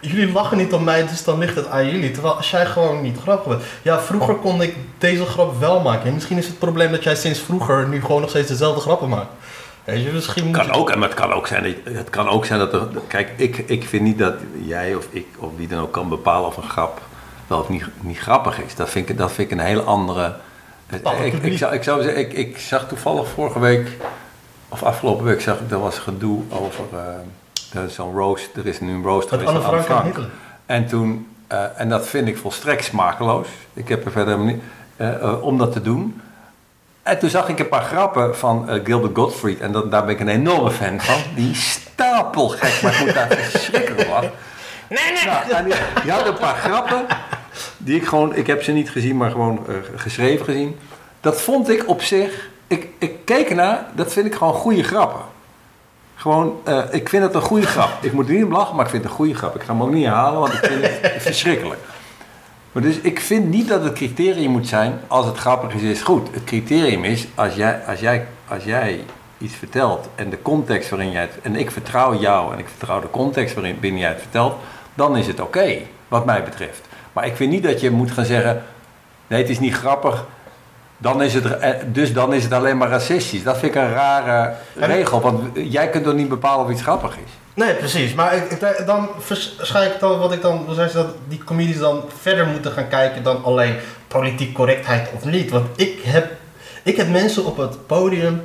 jullie 0.00 0.32
lachen 0.32 0.56
niet 0.56 0.72
om 0.72 0.84
mij, 0.84 1.06
dus 1.06 1.24
dan 1.24 1.38
ligt 1.38 1.54
het 1.56 1.66
aan 1.68 1.86
jullie. 1.86 2.10
Terwijl 2.10 2.34
als 2.36 2.50
jij 2.50 2.66
gewoon 2.66 3.02
niet 3.02 3.18
grappig 3.22 3.48
bent. 3.48 3.62
Ja, 3.82 4.00
vroeger 4.00 4.34
kon 4.34 4.62
ik 4.62 4.74
deze 4.98 5.24
grap 5.24 5.58
wel 5.60 5.80
maken. 5.80 6.06
En 6.06 6.14
misschien 6.14 6.38
is 6.38 6.46
het 6.46 6.58
probleem 6.58 6.90
dat 6.90 7.02
jij 7.02 7.14
sinds 7.14 7.38
vroeger 7.40 7.88
nu 7.88 8.00
gewoon 8.00 8.20
nog 8.20 8.30
steeds 8.30 8.48
dezelfde 8.48 8.80
grappen 8.80 9.08
maakt. 9.08 9.30
Weet 9.84 10.02
je, 10.04 10.10
misschien 10.12 10.44
moet 10.46 10.56
Kan 10.56 10.66
je- 10.66 10.72
ook, 10.72 10.94
maar 10.96 11.08
het 11.08 11.18
kan 11.18 11.32
ook 11.32 11.46
zijn 11.46 11.62
dat, 11.84 11.94
het 11.94 12.10
kan 12.10 12.28
ook 12.28 12.44
zijn 12.44 12.58
dat 12.58 12.72
er, 12.72 12.82
kijk, 13.06 13.30
ik, 13.36 13.58
ik 13.58 13.84
vind 13.88 14.02
niet 14.02 14.18
dat 14.18 14.34
jij 14.64 14.94
of 14.94 15.06
ik 15.10 15.26
of 15.38 15.50
wie 15.56 15.68
dan 15.68 15.80
ook 15.80 15.92
kan 15.92 16.08
bepalen 16.08 16.46
of 16.48 16.56
een 16.56 16.68
grap 16.70 17.00
wel 17.46 17.58
of 17.60 17.68
niet, 17.68 17.84
niet 18.00 18.18
grappig 18.18 18.60
is. 18.62 18.74
Dat 18.74 18.90
vind 18.90 19.08
ik, 19.08 19.18
dat 19.18 19.32
vind 19.32 19.50
ik 19.50 19.58
een 19.58 19.64
hele 19.64 19.82
andere. 19.82 20.34
Ik, 21.42 21.58
zou, 21.58 21.74
ik 21.74 21.82
zou 21.82 22.02
zeggen, 22.02 22.20
ik, 22.20 22.32
ik 22.32 22.58
zag 22.58 22.88
toevallig 22.88 23.28
vorige 23.28 23.58
week, 23.58 23.88
of 24.68 24.82
afgelopen 24.82 25.24
week, 25.24 25.40
zag 25.40 25.58
ik, 25.60 25.70
er 25.70 25.80
was 25.80 25.98
gedoe 25.98 26.42
over 26.48 26.84
eh, 26.92 27.82
zo'n 27.88 28.14
roast, 28.14 28.56
er 28.56 28.66
is 28.66 28.80
nu 28.80 28.92
een 28.92 29.02
roast 29.02 29.28
geweest 29.28 29.48
Anne 29.48 29.60
van 29.60 29.82
Frank 29.82 30.16
en 30.68 30.86
toen, 30.86 31.28
eh, 31.46 31.64
en 31.76 31.88
dat 31.88 32.08
vind 32.08 32.28
ik 32.28 32.36
volstrekt 32.36 32.84
smakeloos. 32.84 33.48
Ik 33.74 33.88
heb 33.88 34.04
er 34.04 34.10
verder 34.10 34.38
niet, 34.38 34.62
eh, 34.96 35.42
om 35.42 35.58
dat 35.58 35.72
te 35.72 35.82
doen. 35.82 36.20
En 37.02 37.18
toen 37.18 37.30
zag 37.30 37.48
ik 37.48 37.58
een 37.58 37.68
paar 37.68 37.82
grappen 37.82 38.36
van 38.36 38.68
eh, 38.68 38.80
Gilbert 38.84 39.16
Gottfried. 39.16 39.60
En 39.60 39.72
dat, 39.72 39.90
daar 39.90 40.04
ben 40.04 40.14
ik 40.14 40.20
een 40.20 40.28
enorme 40.28 40.70
fan 40.70 41.00
van. 41.00 41.20
Die 41.34 41.54
stapel 41.54 42.48
gek, 42.48 42.82
maar 42.82 42.92
ik 42.92 43.00
moet 43.00 43.14
daar 43.14 43.28
verschrikkelijk 43.28 44.08
lachen. 44.08 44.30
Nee, 44.88 45.12
nee. 45.12 45.24
Nou, 45.24 45.50
en 45.50 45.64
die, 45.64 45.74
die 46.02 46.10
had 46.10 46.26
een 46.26 46.38
paar 46.38 46.56
grappen. 46.56 47.06
Die 47.76 47.96
ik 47.96 48.06
gewoon, 48.06 48.34
ik 48.34 48.46
heb 48.46 48.62
ze 48.62 48.72
niet 48.72 48.90
gezien, 48.90 49.16
maar 49.16 49.30
gewoon 49.30 49.66
geschreven 49.96 50.44
gezien. 50.44 50.78
Dat 51.20 51.40
vond 51.40 51.68
ik 51.68 51.88
op 51.88 52.02
zich, 52.02 52.48
ik, 52.68 52.88
ik 52.98 53.24
keek 53.24 53.48
ernaar, 53.48 53.86
dat 53.94 54.12
vind 54.12 54.26
ik 54.26 54.34
gewoon 54.34 54.54
goede 54.54 54.82
grappen. 54.82 55.20
Gewoon, 56.14 56.60
eh, 56.64 56.84
ik 56.90 57.08
vind 57.08 57.22
het 57.22 57.34
een 57.34 57.40
goede 57.40 57.66
grap. 57.66 57.90
Ik 58.00 58.12
moet 58.12 58.28
er 58.28 58.34
niet 58.34 58.44
om 58.44 58.52
lachen, 58.52 58.76
maar 58.76 58.84
ik 58.84 58.90
vind 58.90 59.02
het 59.02 59.12
een 59.12 59.18
goede 59.18 59.34
grap. 59.34 59.54
Ik 59.54 59.62
ga 59.62 59.72
hem 59.72 59.82
ook 59.82 59.92
niet 59.92 60.04
herhalen, 60.04 60.40
want 60.40 60.52
ik 60.52 60.64
vind 60.64 60.82
het 60.82 61.22
verschrikkelijk. 61.22 61.80
Maar 62.72 62.82
dus 62.82 62.98
ik 62.98 63.20
vind 63.20 63.48
niet 63.48 63.68
dat 63.68 63.84
het 63.84 63.92
criterium 63.92 64.50
moet 64.50 64.68
zijn, 64.68 65.00
als 65.06 65.26
het 65.26 65.36
grappig 65.36 65.74
is, 65.74 65.82
is 65.82 66.02
goed. 66.02 66.28
Het 66.32 66.44
criterium 66.44 67.04
is, 67.04 67.26
als 67.34 67.54
jij, 67.54 67.80
als 67.86 68.00
jij, 68.00 68.26
als 68.48 68.64
jij 68.64 69.04
iets 69.38 69.54
vertelt 69.54 70.08
en 70.14 70.30
de 70.30 70.42
context 70.42 70.90
waarin 70.90 71.10
jij 71.10 71.20
het... 71.20 71.38
En 71.42 71.56
ik 71.56 71.70
vertrouw 71.70 72.18
jou 72.18 72.52
en 72.52 72.58
ik 72.58 72.68
vertrouw 72.68 73.00
de 73.00 73.10
context 73.10 73.54
waarin 73.54 73.80
binnen 73.80 74.00
jij 74.00 74.08
het 74.08 74.20
vertelt, 74.20 74.54
dan 74.94 75.16
is 75.16 75.26
het 75.26 75.40
oké, 75.40 75.78
wat 76.08 76.24
mij 76.24 76.44
betreft. 76.44 76.80
Maar 77.12 77.26
ik 77.26 77.36
vind 77.36 77.50
niet 77.50 77.62
dat 77.62 77.80
je 77.80 77.90
moet 77.90 78.10
gaan 78.10 78.24
zeggen, 78.24 78.62
nee 79.26 79.40
het 79.40 79.50
is 79.50 79.58
niet 79.58 79.74
grappig, 79.74 80.26
dan 80.98 81.22
is 81.22 81.34
het, 81.34 81.58
eh, 81.58 81.70
dus 81.86 82.12
dan 82.12 82.34
is 82.34 82.44
het 82.44 82.52
alleen 82.52 82.76
maar 82.76 82.88
racistisch. 82.88 83.42
Dat 83.42 83.58
vind 83.58 83.74
ik 83.74 83.80
een 83.82 83.92
rare 83.92 84.54
regel, 84.76 85.20
want 85.20 85.42
jij 85.54 85.88
kunt 85.90 86.04
toch 86.04 86.14
niet 86.14 86.28
bepalen 86.28 86.64
of 86.64 86.70
iets 86.70 86.82
grappig 86.82 87.12
is. 87.16 87.30
Nee, 87.54 87.74
precies. 87.74 88.14
Maar 88.14 88.36
ik, 88.36 88.50
ik- 88.50 88.86
dan 88.86 89.08
verschijnt 89.18 89.94
ik 89.94 90.00
dan 90.00 90.18
wat 90.18 90.32
ik 90.32 90.42
dan, 90.42 90.62
hoe 90.66 90.74
zei 90.74 90.88
ze 90.88 90.96
dat, 90.96 91.14
die 91.28 91.44
comedies 91.44 91.78
dan 91.78 92.02
verder 92.20 92.46
moeten 92.46 92.72
gaan 92.72 92.88
kijken 92.88 93.22
dan 93.22 93.44
alleen 93.44 93.74
politiek 94.08 94.54
correctheid 94.54 95.08
of 95.16 95.24
niet. 95.24 95.50
Want 95.50 95.66
ik 95.76 96.00
heb, 96.02 96.32
ik 96.82 96.96
heb 96.96 97.08
mensen 97.08 97.44
op 97.44 97.56
het 97.56 97.86
podium, 97.86 98.42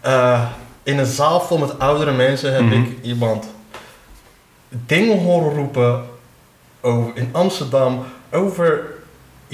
eh, 0.00 0.42
in 0.82 0.98
een 0.98 1.06
zaal 1.06 1.40
vol 1.40 1.58
met 1.58 1.78
oudere 1.78 2.12
mensen, 2.12 2.52
heb 2.54 2.62
Mhm. 2.62 2.72
ik 2.82 2.96
iemand 3.02 3.46
dingen 4.68 5.18
horen 5.22 5.54
roepen 5.56 6.04
over, 6.80 7.10
in 7.14 7.28
Amsterdam 7.32 8.04
over 8.32 8.84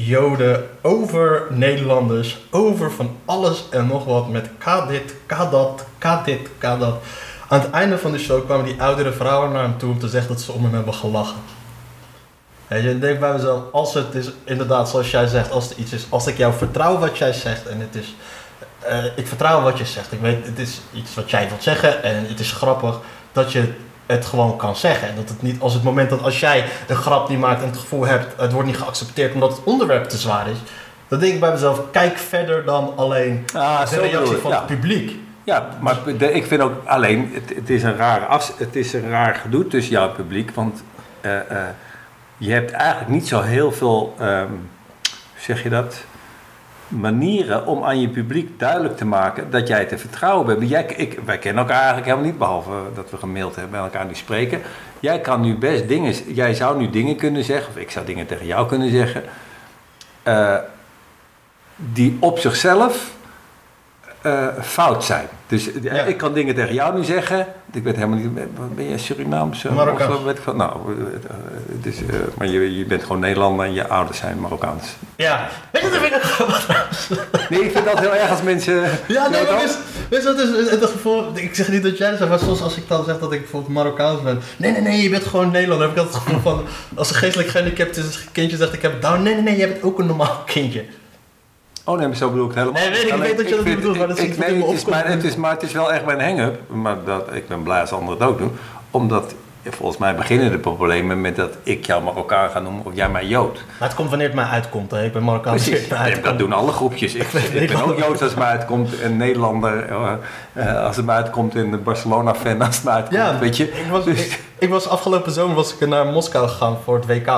Joden, 0.06 0.68
over 0.82 1.46
Nederlanders, 1.50 2.38
over 2.50 2.92
van 2.92 3.16
alles 3.24 3.64
en 3.70 3.86
nog 3.86 4.04
wat 4.04 4.28
met 4.28 4.50
K 4.58 4.88
dit, 4.88 5.14
K 5.26 5.50
dat, 5.50 5.84
K 5.98 6.24
dit, 6.24 6.48
K 6.58 6.62
dat. 6.62 6.98
Aan 7.48 7.60
het 7.60 7.70
einde 7.70 7.98
van 7.98 8.12
de 8.12 8.18
show 8.18 8.44
kwamen 8.44 8.64
die 8.64 8.82
oudere 8.82 9.12
vrouwen 9.12 9.52
naar 9.52 9.62
hem 9.62 9.78
toe 9.78 9.90
om 9.90 9.98
te 9.98 10.08
zeggen 10.08 10.32
dat 10.32 10.40
ze 10.40 10.52
om 10.52 10.62
hem 10.64 10.74
hebben 10.74 10.94
gelachen. 10.94 11.40
En 12.68 12.82
je 12.82 12.98
denkt 12.98 13.20
bij 13.20 13.32
mezelf, 13.32 13.62
als 13.72 13.94
het 13.94 14.14
is 14.14 14.30
inderdaad 14.44 14.88
zoals 14.88 15.10
jij 15.10 15.26
zegt, 15.26 15.50
als 15.50 15.70
er 15.70 15.76
iets 15.76 15.92
is, 15.92 16.06
als 16.08 16.26
ik 16.26 16.36
jou 16.36 16.52
vertrouw 16.52 16.98
wat 16.98 17.18
jij 17.18 17.32
zegt 17.32 17.66
en 17.66 17.80
het 17.80 17.94
is, 17.94 18.14
eh, 18.78 19.04
ik 19.16 19.26
vertrouw 19.26 19.62
wat 19.62 19.78
je 19.78 19.84
zegt, 19.84 20.12
ik 20.12 20.20
weet 20.20 20.46
het 20.46 20.58
is 20.58 20.80
iets 20.92 21.14
wat 21.14 21.30
jij 21.30 21.48
wilt 21.48 21.62
zeggen 21.62 22.02
en 22.02 22.26
het 22.28 22.40
is 22.40 22.52
grappig 22.52 23.00
dat 23.32 23.52
je 23.52 23.72
het 24.10 24.26
gewoon 24.26 24.56
kan 24.56 24.76
zeggen. 24.76 25.08
En 25.08 25.14
dat 25.16 25.28
het 25.28 25.42
niet 25.42 25.60
als 25.60 25.74
het 25.74 25.82
moment 25.82 26.10
dat 26.10 26.22
als 26.22 26.40
jij 26.40 26.64
een 26.88 26.96
grap 26.96 27.28
niet 27.28 27.38
maakt 27.38 27.60
en 27.62 27.68
het 27.68 27.78
gevoel 27.78 28.06
hebt, 28.06 28.40
het 28.40 28.52
wordt 28.52 28.66
niet 28.68 28.76
geaccepteerd 28.76 29.34
omdat 29.34 29.50
het 29.50 29.64
onderwerp 29.64 30.04
te 30.04 30.16
zwaar 30.16 30.48
is, 30.48 30.56
dan 31.08 31.18
denk 31.18 31.34
ik 31.34 31.40
bij 31.40 31.50
mezelf, 31.50 31.80
kijk 31.90 32.18
verder 32.18 32.64
dan 32.64 32.92
alleen 32.96 33.44
Ah, 33.54 33.90
de 33.90 34.00
reactie 34.00 34.36
van 34.36 34.52
het 34.52 34.66
publiek. 34.66 35.16
Ja, 35.44 35.68
maar 35.80 35.96
de- 36.18 36.32
ik 36.32 36.46
vind 36.46 36.60
ook 36.60 36.72
alleen, 36.84 37.30
het, 37.34 37.52
het, 37.56 37.70
is 37.70 37.82
een 37.82 37.96
afs, 38.26 38.52
het 38.56 38.76
is 38.76 38.92
een 38.92 39.08
raar 39.08 39.34
gedoe 39.34 39.66
tussen 39.66 39.92
jou 39.92 40.04
en 40.04 40.12
het 40.16 40.16
publiek, 40.16 40.50
want 40.54 40.82
eh, 41.20 41.36
eh, 41.38 41.68
je 42.36 42.52
hebt 42.52 42.70
eigenlijk 42.70 43.10
niet 43.10 43.28
zo 43.28 43.40
heel 43.40 43.72
veel, 43.72 44.14
ehm, 44.18 44.46
hoe 44.48 45.40
zeg 45.40 45.62
je 45.62 45.68
dat, 45.68 46.04
manieren 46.90 47.66
om 47.66 47.84
aan 47.84 48.00
je 48.00 48.08
publiek 48.08 48.58
duidelijk 48.58 48.96
te 48.96 49.04
maken 49.04 49.50
dat 49.50 49.68
jij 49.68 49.84
te 49.84 49.98
vertrouwen 49.98 50.46
bent. 50.46 50.70
Jij, 50.70 50.84
ik, 50.84 51.18
wij 51.24 51.38
kennen 51.38 51.62
elkaar 51.62 51.76
eigenlijk 51.76 52.06
helemaal 52.06 52.26
niet, 52.30 52.38
behalve 52.38 52.72
dat 52.94 53.10
we 53.10 53.16
gemaild 53.16 53.56
hebben 53.56 53.78
en 53.78 53.84
elkaar 53.84 54.06
nu 54.06 54.14
spreken. 54.14 54.62
Jij 55.00 55.20
kan 55.20 55.40
nu 55.40 55.56
best 55.58 55.88
dingen, 55.88 56.14
jij 56.34 56.54
zou 56.54 56.78
nu 56.78 56.90
dingen 56.90 57.16
kunnen 57.16 57.44
zeggen, 57.44 57.68
of 57.68 57.76
ik 57.76 57.90
zou 57.90 58.06
dingen 58.06 58.26
tegen 58.26 58.46
jou 58.46 58.68
kunnen 58.68 58.90
zeggen, 58.90 59.22
eh, 60.22 60.56
die 61.76 62.16
op 62.20 62.38
zichzelf 62.38 63.10
eh, 64.22 64.46
fout 64.60 65.04
zijn. 65.04 65.28
Dus 65.50 65.72
eh, 65.72 65.82
Ja. 65.82 66.02
ik 66.02 66.16
kan 66.16 66.34
dingen 66.34 66.54
tegen 66.54 66.74
jou 66.74 66.98
nu 66.98 67.04
zeggen. 67.04 67.46
Ik 67.72 67.82
weet 67.82 67.94
helemaal 67.94 68.18
niet. 68.18 68.30
Ben 68.76 68.88
jij 68.88 68.98
Surinaamse? 68.98 69.72
Marokkaans. 69.72 70.14
Of. 70.14 70.54
Nou, 70.54 70.72
eh, 70.98 71.14
eh, 71.14 71.36
dus, 71.82 71.94
maar 72.38 72.46
je, 72.46 72.76
je 72.76 72.84
bent 72.84 73.02
gewoon 73.02 73.18
Nederlander 73.20 73.66
en 73.66 73.72
je 73.72 73.88
ouders 73.88 74.18
zijn 74.18 74.40
Marokkaans. 74.40 74.84
Ja, 75.16 75.48
weet 75.72 75.82
je 75.82 75.88
wat 75.88 76.02
ik 76.02 77.48
Nee, 77.50 77.64
ik 77.64 77.70
vind 77.70 77.84
dat 77.84 77.98
heel 77.98 78.14
erg 78.14 78.30
als 78.30 78.42
mensen. 78.42 78.74
Ja, 79.08 79.28
nee, 79.28 79.42
maar 79.42 79.60
je 80.10 80.22
wat 80.22 80.38
is 80.38 80.70
het 80.70 80.84
gevoel? 80.84 81.24
Ik 81.34 81.54
zeg 81.54 81.68
niet 81.68 81.82
dat 81.82 81.98
jij 81.98 82.08
dat 82.08 82.18
zegt, 82.18 82.30
maar 82.30 82.38
soms 82.38 82.62
als 82.62 82.76
ik 82.76 82.88
dan 82.88 83.04
zeg 83.04 83.18
dat 83.18 83.32
ik 83.32 83.40
bijvoorbeeld 83.40 83.72
Marokkaans 83.72 84.22
ben. 84.22 84.40
Nee, 84.56 84.72
nee, 84.72 84.80
nee, 84.80 85.02
je 85.02 85.08
bent 85.08 85.24
gewoon 85.24 85.50
Nederlander. 85.50 85.86
Heb 85.86 85.96
ik 85.96 86.02
altijd 86.02 86.22
het 86.24 86.32
gevoel 86.32 86.52
van, 86.52 86.64
als 86.94 87.10
een 87.10 87.16
geestelijk 87.16 87.48
gehandicapt 87.48 87.96
is, 87.96 88.04
een 88.04 88.32
kindje 88.32 88.56
zegt 88.56 88.72
ik 88.72 88.82
heb 88.82 89.02
Down. 89.02 89.22
Nee, 89.22 89.34
nee, 89.34 89.42
nee, 89.42 89.56
jij 89.56 89.68
bent 89.68 89.82
ook 89.82 89.98
een 89.98 90.06
normaal 90.06 90.42
kindje. 90.54 90.84
Oh 91.84 91.98
nee, 91.98 92.06
maar 92.08 92.16
zo 92.16 92.28
bedoel 92.30 92.48
ik 92.48 92.54
het 92.54 92.58
helemaal. 92.58 92.82
Nee, 92.82 92.90
weet 92.90 93.02
ik, 93.06 93.12
Alleen, 93.12 93.22
weet 93.26 93.36
dat 93.36 93.48
je 93.48 93.56
dat 93.56 93.64
niet 93.64 93.76
bedoelt, 93.76 93.98
maar 93.98 94.08
dat 94.08 94.18
ik, 94.18 94.38
nee, 94.38 94.62
het 94.62 94.72
is, 94.72 94.84
maar, 94.84 95.06
het 95.06 95.24
is, 95.24 95.36
maar 95.36 95.50
het 95.50 95.62
is 95.62 95.72
wel 95.72 95.92
echt 95.92 96.04
mijn 96.04 96.20
hang-up. 96.20 96.60
Maar 96.68 96.96
dat, 97.04 97.34
ik 97.34 97.48
ben 97.48 97.62
blij 97.62 97.80
als 97.80 97.92
anderen 97.92 98.18
het 98.20 98.28
ook 98.28 98.38
doen. 98.38 98.58
Omdat, 98.90 99.34
volgens 99.64 99.98
mij 99.98 100.14
beginnen 100.14 100.50
de 100.50 100.58
problemen 100.58 101.20
met 101.20 101.36
dat 101.36 101.56
ik 101.62 101.86
jou 101.86 102.02
Marokkaan 102.02 102.50
ga 102.50 102.60
noemen 102.60 102.84
of 102.84 102.92
jij 102.94 103.08
mij 103.08 103.26
Jood. 103.26 103.54
Maar 103.78 103.88
het 103.88 103.96
komt 103.96 104.08
wanneer 104.08 104.26
het 104.26 104.36
mij 104.36 104.44
uitkomt, 104.44 104.90
hè. 104.90 105.04
Ik 105.04 105.12
ben 105.12 105.24
Marokkaans. 105.24 105.64
Precies, 105.64 105.88
wanneer 105.88 106.12
het 106.12 106.22
mij 106.22 106.30
dat 106.30 106.38
doen 106.38 106.52
alle 106.52 106.72
groepjes. 106.72 107.14
Ik, 107.14 107.32
ik 107.62 107.72
ben 107.72 107.84
ook 107.84 107.98
Joods 107.98 108.20
als 108.22 108.30
het 108.30 108.38
mij 108.38 108.48
uitkomt, 108.48 109.00
en 109.00 109.16
Nederlander 109.16 109.88
eh, 109.88 110.12
eh, 110.52 110.84
als 110.84 110.96
het 110.96 111.06
mij 111.06 111.16
uitkomt, 111.16 111.54
en 111.54 111.82
Barcelona-fan 111.82 112.62
als 112.62 112.74
het 112.74 112.84
mij 112.84 112.94
uitkomt. 112.94 113.16
Ja, 113.16 113.38
weet 113.38 113.56
je? 113.56 113.64
Ik 113.68 113.86
was, 113.90 114.04
Dus- 114.04 114.26
ik, 114.26 114.40
ik 114.58 114.68
was 114.68 114.88
afgelopen 114.88 115.32
zomer 115.32 115.54
was 115.56 115.74
ik 115.74 115.88
naar 115.88 116.06
Moskou 116.06 116.48
gegaan 116.48 116.76
voor 116.84 116.94
het 116.94 117.06
WK. 117.06 117.30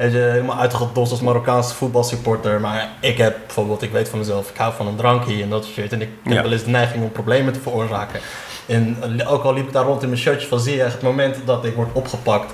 En 0.00 0.10
je, 0.10 0.16
helemaal 0.18 0.58
uitgedost 0.58 1.10
als 1.10 1.20
Marokkaanse 1.20 1.74
voetbalsupporter. 1.74 2.60
Maar 2.60 2.88
ik 3.00 3.18
heb 3.18 3.36
bijvoorbeeld, 3.46 3.82
ik 3.82 3.92
weet 3.92 4.08
van 4.08 4.18
mezelf, 4.18 4.50
ik 4.50 4.56
hou 4.56 4.72
van 4.74 4.86
een 4.86 4.96
drankje 4.96 5.42
en 5.42 5.50
dat 5.50 5.64
soort 5.64 5.74
shit. 5.76 5.92
En 5.92 6.00
ik 6.00 6.08
heb 6.22 6.32
Ja. 6.32 6.42
wel 6.42 6.52
eens 6.52 6.64
de 6.64 6.70
neiging 6.70 7.02
om 7.02 7.12
problemen 7.12 7.52
te 7.52 7.60
veroorzaken. 7.60 8.20
En 8.66 8.96
eh, 9.18 9.32
ook 9.32 9.42
al 9.42 9.54
liep 9.54 9.66
ik 9.66 9.72
daar 9.72 9.84
rond 9.84 10.02
in 10.02 10.08
mijn 10.08 10.20
shirtje 10.20 10.48
van 10.48 10.60
zie 10.60 10.76
je, 10.76 10.82
het 10.82 11.02
moment 11.02 11.36
dat 11.44 11.64
ik 11.64 11.74
word 11.74 11.88
opgepakt, 11.92 12.52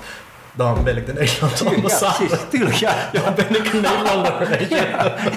dan 0.52 0.82
ben 0.85 0.96
ik 0.96 1.06
de 1.06 1.12
Nederlandse 1.12 1.64
Ja, 1.64 1.70
ambassade. 1.74 2.24
precies, 2.26 2.44
tuurlijk, 2.50 2.74
ja. 2.76 2.94
Dan 3.12 3.35
ben 3.35 3.48
ik 3.56 3.72
een 3.72 3.80
Nederlander, 3.80 4.38
weet 4.59 4.68
je. 4.68 4.88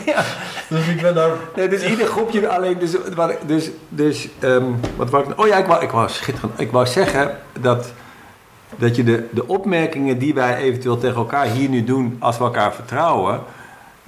ja. 0.06 0.24
Dus 0.70 0.88
ik 0.88 1.02
ben 1.02 1.16
daar... 1.16 1.32
Nee, 1.56 1.68
dus 1.68 1.84
ieder 1.84 2.08
groepje 2.08 2.48
alleen. 2.50 2.80
Dus, 2.80 2.92
dus, 3.46 3.70
dus 3.90 4.28
ehm, 4.40 4.64
wat 4.96 5.10
wou 5.10 5.30
ik. 5.32 5.40
Oh 5.40 5.48
ja, 5.48 5.58
ik 5.58 5.66
wou, 5.66 5.84
ik 5.84 5.90
wou 5.92 6.10
schitterend. 6.10 6.60
Ik 6.60 6.72
wou 6.72 6.86
zeggen 6.86 7.38
dat, 7.60 7.92
dat 8.80 8.96
je 8.96 9.04
de, 9.04 9.28
de 9.32 9.48
opmerkingen 9.48 10.18
die 10.18 10.34
wij 10.34 10.56
eventueel 10.56 10.98
tegen 10.98 11.18
elkaar 11.18 11.46
hier 11.46 11.70
nu 11.70 11.84
doen, 11.84 12.16
als 12.20 12.38
we 12.38 12.44
elkaar 12.44 12.74
vertrouwen. 12.74 13.40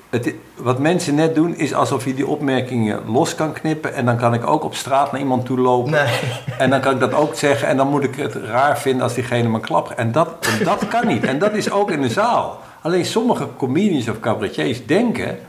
Het, 0.09 0.33
wat 0.55 0.79
mensen 0.79 1.15
net 1.15 1.35
doen, 1.35 1.55
is 1.55 1.73
alsof 1.73 2.05
je 2.05 2.13
die 2.13 2.27
opmerkingen 2.27 3.01
los 3.05 3.35
kan 3.35 3.53
knippen. 3.53 3.93
En 3.93 4.05
dan 4.05 4.17
kan 4.17 4.33
ik 4.33 4.47
ook 4.47 4.63
op 4.63 4.75
straat 4.75 5.11
naar 5.11 5.21
iemand 5.21 5.45
toe 5.45 5.59
lopen. 5.59 5.91
Nee. 5.91 6.19
En 6.57 6.69
dan 6.69 6.79
kan 6.79 6.93
ik 6.93 6.99
dat 6.99 7.13
ook 7.13 7.35
zeggen. 7.35 7.67
En 7.67 7.77
dan 7.77 7.87
moet 7.87 8.03
ik 8.03 8.15
het 8.15 8.35
raar 8.35 8.79
vinden 8.79 9.03
als 9.03 9.13
diegene 9.13 9.49
me 9.49 9.59
klapt. 9.59 9.95
En 9.95 10.11
dat, 10.11 10.29
en 10.59 10.65
dat 10.65 10.87
kan 10.87 11.07
niet. 11.07 11.23
En 11.23 11.39
dat 11.39 11.53
is 11.53 11.71
ook 11.71 11.91
in 11.91 12.01
de 12.01 12.09
zaal. 12.09 12.59
Alleen 12.81 13.05
sommige 13.05 13.47
comedians 13.57 14.09
of 14.09 14.19
cabaretiers 14.19 14.85
denken, 14.85 15.39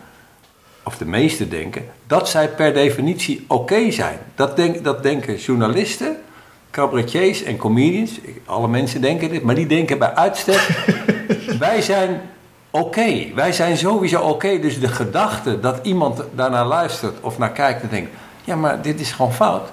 of 0.82 0.96
de 0.96 1.06
meeste 1.06 1.48
denken, 1.48 1.84
dat 2.06 2.28
zij 2.28 2.48
per 2.48 2.72
definitie 2.74 3.44
oké 3.48 3.90
zijn. 3.90 4.18
Dat, 4.34 4.56
denk, 4.56 4.84
dat 4.84 5.02
denken 5.02 5.36
journalisten, 5.36 6.16
cabaretiers 6.72 7.42
en 7.42 7.56
comedians. 7.56 8.10
Alle 8.44 8.68
mensen 8.68 9.00
denken 9.00 9.30
dit, 9.30 9.42
maar 9.42 9.54
die 9.54 9.66
denken 9.66 9.98
bij 9.98 10.14
uitstek, 10.14 10.68
wij 11.58 11.82
zijn 11.82 12.20
oké. 12.70 13.34
Wij 13.34 13.52
zijn 13.52 13.76
sowieso 13.76 14.20
oké. 14.20 14.58
Dus 14.58 14.80
de 14.80 14.88
gedachte 14.88 15.60
dat 15.60 15.78
iemand 15.82 16.22
daarnaar 16.34 16.66
luistert 16.66 17.20
of 17.20 17.38
naar 17.38 17.52
kijkt 17.52 17.82
en 17.82 17.88
denkt, 17.88 18.10
ja 18.44 18.56
maar 18.56 18.82
dit 18.82 19.00
is 19.00 19.12
gewoon 19.12 19.32
fout. 19.32 19.68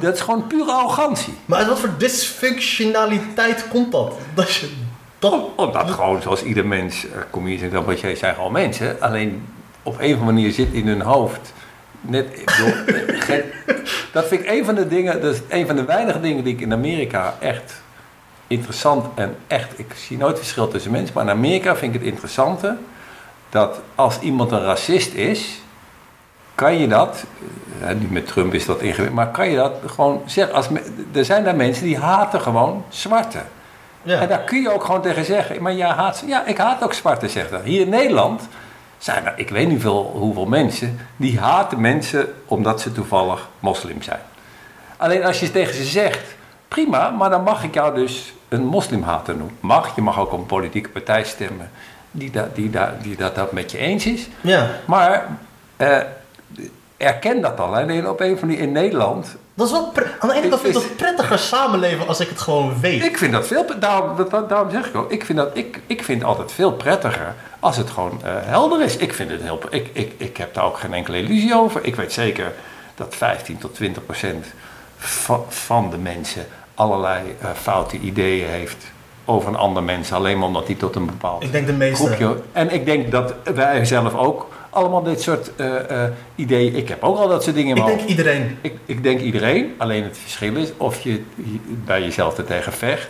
Dat 0.00 0.14
is 0.14 0.20
gewoon 0.20 0.46
pure 0.46 0.72
arrogantie. 0.72 1.34
maar 1.44 1.58
uit 1.58 1.68
wat 1.68 1.78
voor 1.78 1.94
dysfunctionaliteit 1.98 3.68
komt 3.68 3.92
dat? 3.92 4.14
Dat 4.34 4.52
je 4.52 4.70
dat... 5.18 5.34
Omdat 5.56 5.90
gewoon, 5.90 6.22
zoals 6.22 6.42
ieder 6.42 6.66
mens, 6.66 7.06
eh, 7.06 7.20
comedians 7.30 7.62
en 7.62 7.70
cabaretiers 7.70 8.18
zijn 8.18 8.34
gewoon 8.34 8.52
mensen. 8.52 9.00
Alleen 9.00 9.46
op 9.82 9.92
een 9.92 10.14
of 10.14 10.18
andere 10.18 10.32
manier 10.32 10.52
zit 10.52 10.72
in 10.72 10.86
hun 10.86 11.00
hoofd. 11.00 11.52
Net, 12.00 12.44
bedoel, 12.44 12.72
dat 14.12 14.26
vind 14.26 14.40
ik 14.40 14.50
een 14.50 14.64
van 14.64 14.74
de 14.74 14.88
dingen, 14.88 15.20
dat 15.20 15.34
is 15.34 15.40
een 15.48 15.66
van 15.66 15.76
de 15.76 15.84
weinige 15.84 16.20
dingen 16.20 16.44
die 16.44 16.54
ik 16.54 16.60
in 16.60 16.72
Amerika 16.72 17.34
echt 17.40 17.82
interessant 18.46 19.06
en 19.14 19.36
echt, 19.46 19.78
ik 19.78 19.92
zie 19.94 20.16
nooit 20.16 20.38
verschil 20.38 20.68
tussen 20.68 20.90
mensen, 20.90 21.14
maar 21.14 21.24
in 21.24 21.30
Amerika 21.30 21.76
vind 21.76 21.94
ik 21.94 22.00
het 22.00 22.10
interessante 22.10 22.76
dat 23.48 23.80
als 23.94 24.20
iemand 24.20 24.50
een 24.50 24.62
racist 24.62 25.14
is, 25.14 25.60
kan 26.54 26.78
je 26.78 26.88
dat, 26.88 27.24
eh, 27.82 27.88
nu 27.88 28.06
met 28.10 28.26
Trump 28.26 28.54
is 28.54 28.66
dat 28.66 28.80
ingewikkeld, 28.80 29.14
maar 29.14 29.30
kan 29.30 29.48
je 29.48 29.56
dat 29.56 29.72
gewoon 29.86 30.22
zeggen, 30.26 30.54
als, 30.54 30.66
er 31.12 31.24
zijn 31.24 31.44
daar 31.44 31.56
mensen 31.56 31.84
die 31.84 31.98
haten 31.98 32.40
gewoon 32.40 32.84
zwarte. 32.88 33.38
Ja. 34.02 34.20
En 34.20 34.28
daar 34.28 34.44
kun 34.44 34.60
je 34.60 34.72
ook 34.72 34.84
gewoon 34.84 35.02
tegen 35.02 35.24
zeggen. 35.24 35.62
Maar 35.62 35.74
jij 35.74 35.88
haat, 35.88 36.22
ja, 36.26 36.46
ik 36.46 36.58
haat 36.58 36.82
ook 36.82 36.92
zwarte, 36.92 37.28
zegt 37.28 37.50
dat. 37.50 37.62
Hier 37.62 37.80
in 37.80 37.88
Nederland 37.88 38.48
zijn 39.00 39.26
er, 39.26 39.32
ik 39.36 39.48
weet 39.48 39.68
niet 39.68 39.80
veel, 39.80 40.10
hoeveel 40.14 40.46
mensen, 40.46 40.98
die 41.16 41.38
haten 41.38 41.80
mensen 41.80 42.34
omdat 42.46 42.80
ze 42.80 42.92
toevallig 42.92 43.48
moslim 43.60 44.02
zijn. 44.02 44.20
Alleen 44.96 45.24
als 45.24 45.40
je 45.40 45.50
tegen 45.50 45.74
ze 45.74 45.84
zegt, 45.84 46.34
prima, 46.68 47.10
maar 47.10 47.30
dan 47.30 47.42
mag 47.42 47.64
ik 47.64 47.74
jou 47.74 47.94
dus 47.94 48.32
een 48.48 48.64
moslimhater 48.64 49.36
noemen. 49.36 49.56
Mag, 49.60 49.94
je 49.94 50.02
mag 50.02 50.18
ook 50.18 50.32
een 50.32 50.46
politieke 50.46 50.88
partij 50.88 51.24
stemmen 51.24 51.70
die, 52.10 52.30
dat 52.30 52.54
die, 52.54 52.70
da, 52.70 52.94
die 53.02 53.16
dat, 53.16 53.34
dat 53.34 53.52
met 53.52 53.70
je 53.70 53.78
eens 53.78 54.06
is. 54.06 54.28
Ja. 54.40 54.70
Maar 54.84 55.26
eh, 55.76 55.98
erken 56.96 57.40
dat 57.40 57.56
dan. 57.56 57.74
Alleen 57.74 58.08
op 58.08 58.20
een 58.20 58.38
van 58.38 58.48
die 58.48 58.58
in 58.58 58.72
Nederland. 58.72 59.36
Dat 59.60 59.68
is 59.68 59.74
wel 59.74 59.92
Aan 60.18 60.28
de 60.28 60.34
ene 60.34 60.48
kant 60.48 60.60
vind 60.60 60.76
ik 60.76 60.82
dat 60.82 60.96
prettiger 60.96 61.38
samenleven 61.38 62.08
als 62.08 62.20
ik 62.20 62.28
het 62.28 62.40
gewoon 62.40 62.80
weet. 62.80 63.04
Ik 63.04 63.18
vind 63.18 63.32
dat 63.32 63.46
veel. 63.46 63.64
Daarom, 63.80 64.16
dat- 64.30 64.48
daarom 64.48 64.70
zeg 64.70 64.86
ik 64.86 64.96
ook. 64.96 65.10
Ik 65.12 65.24
vind, 65.24 65.38
dat, 65.38 65.50
ik, 65.56 65.80
ik 65.86 66.04
vind 66.04 66.18
het 66.20 66.28
altijd 66.28 66.52
veel 66.52 66.72
prettiger 66.72 67.34
als 67.60 67.76
het 67.76 67.90
gewoon 67.90 68.20
eh, 68.24 68.32
helder 68.40 68.82
is. 68.82 68.96
Ik, 68.96 69.14
vind 69.14 69.30
het 69.30 69.42
heel, 69.42 69.60
ik, 69.70 69.90
ik, 69.92 70.12
ik 70.16 70.36
heb 70.36 70.54
daar 70.54 70.64
ook 70.64 70.78
geen 70.78 70.94
enkele 70.94 71.16
illusie 71.18 71.54
over. 71.54 71.84
Ik 71.84 71.96
weet 71.96 72.12
zeker 72.12 72.52
dat 72.94 73.14
15 73.16 73.58
tot 73.58 73.74
20 73.74 74.04
procent 74.06 74.46
van, 74.96 75.44
van 75.48 75.90
de 75.90 75.98
mensen 75.98 76.46
allerlei 76.74 77.36
eh, 77.40 77.48
foute 77.60 77.98
ideeën 77.98 78.48
heeft 78.48 78.84
over 79.24 79.48
een 79.48 79.56
ander 79.56 79.82
mens. 79.82 80.12
Alleen 80.12 80.38
maar 80.38 80.46
omdat 80.46 80.66
hij 80.66 80.74
tot 80.74 80.96
een 80.96 81.06
bepaald 81.06 81.42
Ik 81.42 81.52
denk 81.52 81.66
de 81.66 81.72
meeste. 81.72 82.06
groepje. 82.06 82.36
En 82.52 82.70
ik 82.70 82.84
denk 82.84 83.10
dat 83.10 83.34
wij 83.54 83.84
zelf 83.84 84.14
ook 84.14 84.46
allemaal 84.70 85.02
dit 85.02 85.20
soort 85.20 85.56
eh, 85.56 86.04
eh, 86.04 86.10
ideeën. 86.34 86.76
Ik 86.76 86.88
heb 86.88 87.02
ook 87.02 87.18
al 87.18 87.28
dat 87.28 87.42
soort 87.42 87.56
dingen 87.56 87.76
in 87.76 87.82
Ik 87.82 87.96
denk 87.96 88.08
iedereen. 88.08 88.58
Ik, 88.60 88.74
ik 88.86 89.02
denk 89.02 89.20
iedereen, 89.20 89.74
alleen 89.78 90.02
het 90.02 90.18
verschil 90.18 90.56
is 90.56 90.72
of 90.76 91.00
je 91.00 91.22
bij 91.84 92.02
jezelf 92.02 92.38
er 92.38 92.44
tegen 92.44 92.72
vecht 92.72 93.08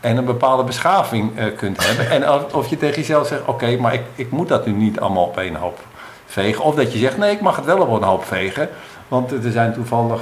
en 0.00 0.16
een 0.16 0.24
bepaalde 0.24 0.64
beschaving 0.64 1.38
eh, 1.38 1.44
kunt 1.56 1.86
hebben. 1.86 2.10
En 2.10 2.30
of, 2.30 2.54
of 2.54 2.70
je 2.70 2.76
tegen 2.76 2.96
jezelf 2.96 3.26
zegt, 3.26 3.44
oké, 3.46 3.76
maar 3.76 3.94
ik, 3.94 4.02
ik 4.14 4.30
moet 4.30 4.48
dat 4.48 4.66
nu 4.66 4.72
niet 4.72 5.00
allemaal 5.00 5.24
op 5.24 5.38
één 5.38 5.54
hoop 5.54 5.78
vegen. 6.26 6.64
Of 6.64 6.74
dat 6.74 6.92
je 6.92 6.98
zegt, 6.98 7.16
nee, 7.16 7.32
ik 7.32 7.40
mag 7.40 7.56
het 7.56 7.64
wel 7.64 7.78
op 7.78 7.90
een 7.90 8.08
hoop 8.08 8.24
vegen. 8.24 8.68
Want 9.08 9.32
er 9.32 9.52
zijn 9.52 9.72
toevallig 9.72 10.20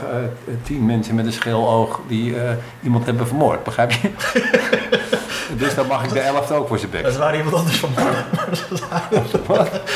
tien 0.62 0.87
mensen 0.87 1.14
met 1.14 1.26
een 1.26 1.33
scheel 1.33 1.68
oog 1.68 2.00
die 2.09 2.35
iemand 2.83 3.07
hebben 3.07 3.26
vermoord, 3.26 3.64
begrijp 3.64 3.90
je? 3.92 4.11
dus 5.53 5.75
dan 5.75 5.87
mag 5.87 6.05
ik 6.05 6.13
de 6.13 6.21
elfde 6.21 6.55
ook 6.55 6.69
voor 6.69 6.79
zijn 6.79 6.91
bek. 6.91 7.11
Ze 7.11 7.19
waren 7.19 7.37
iemand 7.37 7.57
anders 7.57 7.77
van 7.79 7.91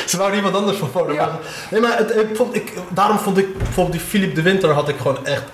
Ze 0.07 0.17
waren 0.17 0.37
iemand 0.37 0.55
anders 0.55 0.79
van. 0.79 1.13
Ja. 1.13 1.39
Nee, 1.71 1.81
maar 1.81 1.99
het, 1.99 2.17
ik 2.17 2.37
vond, 2.37 2.55
ik, 2.55 2.73
daarom 2.89 3.19
vond 3.19 3.39
ik 3.39 3.59
bijvoorbeeld 3.59 3.97
die 3.97 4.07
Philip 4.07 4.35
de 4.35 4.43
Winter 4.43 4.71
had 4.71 4.89
ik 4.89 4.97
gewoon 4.97 5.27
echt 5.27 5.45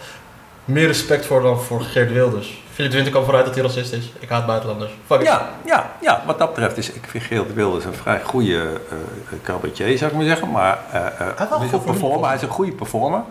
meer 0.65 0.87
respect 0.87 1.27
voor 1.27 1.43
dan 1.43 1.61
voor 1.61 1.81
Geert 1.81 2.13
Wilders. 2.13 2.65
Philip 2.77 2.91
de 2.91 2.97
Winter 2.97 3.13
kwam 3.13 3.25
vooruit 3.25 3.47
dat 3.47 3.55
hij 3.55 3.65
racist 3.65 3.93
is. 3.93 4.13
Ik 4.19 4.29
haat 4.29 4.47
buitenlanders. 4.47 4.93
Fuck 5.07 5.21
it. 5.21 5.27
Ja, 5.27 5.49
ja, 5.65 5.91
ja, 6.01 6.23
wat 6.27 6.39
dat 6.39 6.49
betreft 6.55 6.77
is, 6.77 6.93
ik 6.93 7.05
vind 7.07 7.25
Geert 7.25 7.55
Wilders 7.55 7.85
een 7.85 7.95
vrij 7.95 8.21
goede 8.23 8.81
eh 8.91 9.39
cabaretier, 9.43 9.99
zou 9.99 10.11
ik 10.11 10.17
maar 10.17 10.27
zeggen. 10.27 10.51
Maar 10.51 10.79
eh, 10.93 11.07
eh, 11.07 11.51
hij 11.59 11.67
is 11.67 11.73
een 11.73 11.83
performer, 11.83 12.27
hij 12.27 12.37
is 12.37 12.43
een 12.43 12.49
goede 12.49 12.73
performer. 12.73 13.23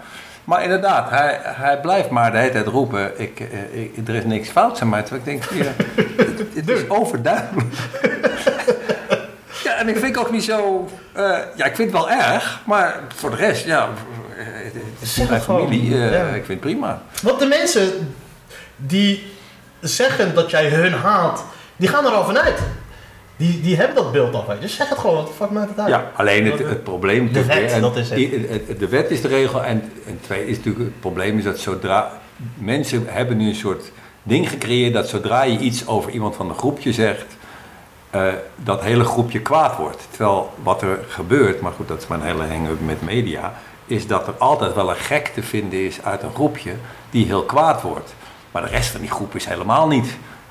Maar 0.45 0.63
inderdaad, 0.63 1.09
hij, 1.09 1.39
hij 1.43 1.79
blijft 1.79 2.09
maar 2.09 2.31
de 2.31 2.37
hele 2.37 2.51
tijd 2.51 2.67
roepen, 2.67 3.19
ik, 3.19 3.39
eh, 3.39 3.81
ik, 3.81 4.07
er 4.07 4.15
is 4.15 4.23
niks 4.23 4.49
fouts 4.49 4.81
aan 4.81 4.89
mij. 4.89 5.01
Terwijl 5.01 5.21
ik 5.21 5.25
denk, 5.25 5.63
ja, 5.63 5.71
het, 6.23 6.43
het 6.53 6.69
is 6.69 6.89
overduidelijk. 6.89 7.67
ja, 9.63 9.75
en 9.75 9.87
ik 9.87 9.97
vind 9.97 10.17
ook 10.17 10.31
niet 10.31 10.43
zo, 10.43 10.89
eh, 11.13 11.37
ja, 11.55 11.65
ik 11.65 11.75
vind 11.75 11.91
het 11.91 12.01
wel 12.01 12.09
erg, 12.09 12.61
maar 12.65 12.99
voor 13.15 13.29
de 13.29 13.35
rest, 13.35 13.65
ja, 13.65 13.89
het 14.35 14.73
is 14.99 15.17
mijn 15.29 15.41
familie, 15.41 15.93
eh, 15.93 16.11
ja. 16.11 16.23
ik 16.23 16.45
vind 16.45 16.47
het 16.47 16.59
prima. 16.59 17.01
Want 17.21 17.39
de 17.39 17.45
mensen 17.45 18.15
die 18.75 19.33
zeggen 19.87 20.35
dat 20.35 20.49
jij 20.49 20.69
hun 20.69 20.93
haat, 20.93 21.45
die 21.75 21.87
gaan 21.87 22.05
er 22.05 22.11
al 22.11 22.25
vanuit. 22.25 22.59
Die, 23.37 23.61
die 23.61 23.75
hebben 23.75 23.95
dat 23.95 24.11
beeld 24.11 24.33
al. 24.33 24.45
Dus 24.59 24.75
zeg 24.75 24.89
het 24.89 24.97
gewoon, 24.97 25.15
wat 25.15 25.27
de 25.27 25.33
fuck 25.33 25.49
maakt 25.49 25.69
het 25.69 25.79
uit? 25.79 25.89
Ja, 25.89 26.11
alleen 26.15 26.45
het, 26.45 26.59
het 26.59 26.83
probleem... 26.83 27.33
De 27.33 27.45
wet, 27.45 27.71
en 27.71 27.81
dat 27.81 27.95
is 27.95 28.09
het. 28.09 28.79
De 28.79 28.87
wet 28.87 29.11
is 29.11 29.21
de 29.21 29.27
regel 29.27 29.63
en, 29.63 29.91
en 30.07 30.19
twee 30.21 30.47
is 30.47 30.57
natuurlijk 30.57 30.85
het 30.85 30.99
probleem 30.99 31.37
is 31.37 31.43
dat 31.43 31.59
zodra... 31.59 32.11
Mensen 32.55 33.05
hebben 33.07 33.37
nu 33.37 33.47
een 33.47 33.55
soort 33.55 33.91
ding 34.23 34.49
gecreëerd 34.49 34.93
dat 34.93 35.07
zodra 35.07 35.43
je 35.43 35.57
iets 35.57 35.87
over 35.87 36.11
iemand 36.11 36.35
van 36.35 36.49
een 36.49 36.55
groepje 36.55 36.93
zegt... 36.93 37.25
eh, 38.09 38.27
dat 38.55 38.83
hele 38.83 39.03
groepje 39.03 39.41
kwaad 39.41 39.77
wordt. 39.77 40.07
Terwijl 40.09 40.53
wat 40.63 40.81
er 40.81 40.99
gebeurt, 41.07 41.61
maar 41.61 41.71
goed, 41.71 41.87
dat 41.87 42.01
is 42.01 42.07
mijn 42.07 42.21
hele 42.21 42.45
hang-up 42.45 42.79
met 42.85 43.01
media... 43.01 43.53
is 43.85 44.07
dat 44.07 44.27
er 44.27 44.33
altijd 44.37 44.73
wel 44.73 44.89
een 44.89 44.95
gek 44.95 45.27
te 45.27 45.43
vinden 45.43 45.85
is 45.85 46.03
uit 46.03 46.23
een 46.23 46.33
groepje 46.33 46.73
die 47.09 47.25
heel 47.25 47.43
kwaad 47.43 47.81
wordt. 47.81 48.13
Maar 48.55 48.63
de 48.63 48.69
rest 48.69 48.89
van 48.89 49.01
die 49.01 49.09
groep 49.11 49.35
is 49.35 49.45
helemaal 49.45 49.87
niet 49.87 50.07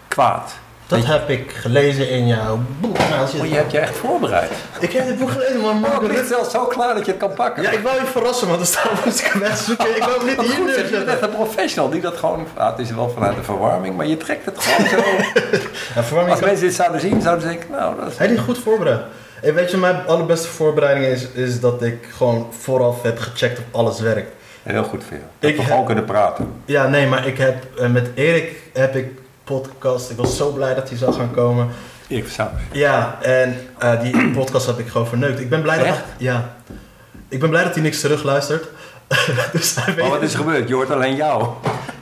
kwaad. 0.08 0.52
Dat 0.86 1.04
heb 1.04 1.28
ik 1.28 1.50
gelezen 1.52 2.08
in 2.10 2.26
jouw 2.26 2.60
boek. 2.80 2.98
Nou, 2.98 3.28
je- 3.32 3.38
Oh, 3.40 3.46
je 3.46 3.54
hebt 3.54 3.72
je 3.72 3.78
echt 3.78 3.96
voorbereid. 3.96 4.50
Ik 4.80 4.92
heb 4.92 5.06
dit 5.06 5.18
boek 5.18 5.30
gelezen, 5.30 5.60
maar 5.60 5.70
Oh, 5.70 5.80
Mark 6.00 6.16
het 6.16 6.26
zelfs 6.26 6.50
zo 6.50 6.64
klaar 6.66 6.94
dat 6.94 7.04
je 7.04 7.10
het 7.10 7.20
kan 7.20 7.34
pakken. 7.34 7.62
Ja, 7.62 7.70
ik 7.70 7.82
wou 7.82 8.00
je 8.00 8.06
verrassen, 8.06 8.48
want 8.48 8.60
er 8.60 8.66
staat 8.66 9.04
moest 9.04 9.20
ik 9.20 9.26
hem. 9.26 9.42
Ik 9.42 10.04
wou 10.04 10.18
hem 10.18 10.26
niet 10.26 10.40
hier 10.40 10.54
goed, 10.78 10.88
je 10.90 11.02
bent 11.06 11.22
een 11.22 11.30
professional 11.30 11.90
die 11.90 12.00
dat 12.00 12.16
gewoon... 12.16 12.46
Ah, 12.56 12.70
het 12.70 12.78
is 12.78 12.90
wel 12.94 13.10
vanuit 13.10 13.36
de 13.36 13.42
verwarming, 13.42 13.96
maar 13.96 14.06
je 14.06 14.16
trekt 14.16 14.44
het 14.44 14.58
gewoon 14.58 14.88
zo. 14.88 14.96
Ja, 16.20 16.30
Als 16.30 16.40
mensen 16.40 16.66
dit 16.66 16.74
zouden 16.74 17.00
zien, 17.00 17.20
zouden 17.22 17.42
ze 17.42 17.48
denken, 17.48 17.70
nou, 17.70 18.00
dat 18.00 18.10
is... 18.10 18.18
Hij 18.18 18.26
is 18.28 18.38
goed 18.40 18.58
voorbereid. 18.58 19.00
En 19.42 19.54
weet 19.54 19.70
je, 19.70 19.76
mijn 19.76 20.06
allerbeste 20.06 20.48
voorbereiding 20.48 21.06
is, 21.06 21.26
is 21.34 21.60
dat 21.60 21.82
ik 21.82 22.08
gewoon 22.16 22.52
vooraf 22.60 23.02
heb 23.02 23.18
gecheckt 23.18 23.58
of 23.58 23.64
alles 23.80 24.00
werkt. 24.00 24.32
Heel 24.64 24.84
goed 24.84 25.04
voor 25.04 25.16
jou. 25.16 25.28
Dat 25.38 25.50
Ik 25.50 25.56
we 25.56 25.62
heb- 25.62 25.70
gewoon 25.70 25.86
kunnen 25.86 26.04
praten. 26.04 26.52
Ja, 26.64 26.86
nee, 26.88 27.06
maar 27.06 27.26
ik 27.26 27.38
heb 27.38 27.64
eh, 27.78 27.88
met 27.88 28.10
Erik 28.14 28.56
heb 28.72 28.96
ik 28.96 29.06
podcast. 29.44 30.10
Ik 30.10 30.16
was 30.16 30.36
zo 30.36 30.50
blij 30.52 30.74
dat 30.74 30.88
hij 30.88 30.98
zou 30.98 31.12
gaan 31.14 31.30
komen. 31.30 31.68
Erik 32.08 32.28
Saus. 32.28 32.48
Ja, 32.72 33.18
en 33.22 33.56
eh, 33.78 34.00
die 34.02 34.28
podcast 34.38 34.66
heb 34.66 34.78
ik 34.78 34.88
gewoon 34.88 35.06
verneukt. 35.06 35.40
Ik 35.40 35.48
ben 35.48 35.62
blij 35.62 35.76
dat 35.78 35.86
Echt? 35.86 36.02
ja. 36.18 36.54
Ik 37.28 37.40
ben 37.40 37.48
blij 37.50 37.64
dat 37.64 37.74
hij 37.74 37.82
niks 37.82 38.00
terugluistert. 38.00 38.64
dus 39.52 39.74
hij 39.74 39.94
weet 39.94 40.04
Maar 40.04 40.10
wat 40.14 40.22
is 40.22 40.32
er 40.32 40.38
gebeurd? 40.38 40.68
Je 40.68 40.74
hoort 40.74 40.90
alleen 40.90 41.16
jou. 41.16 41.48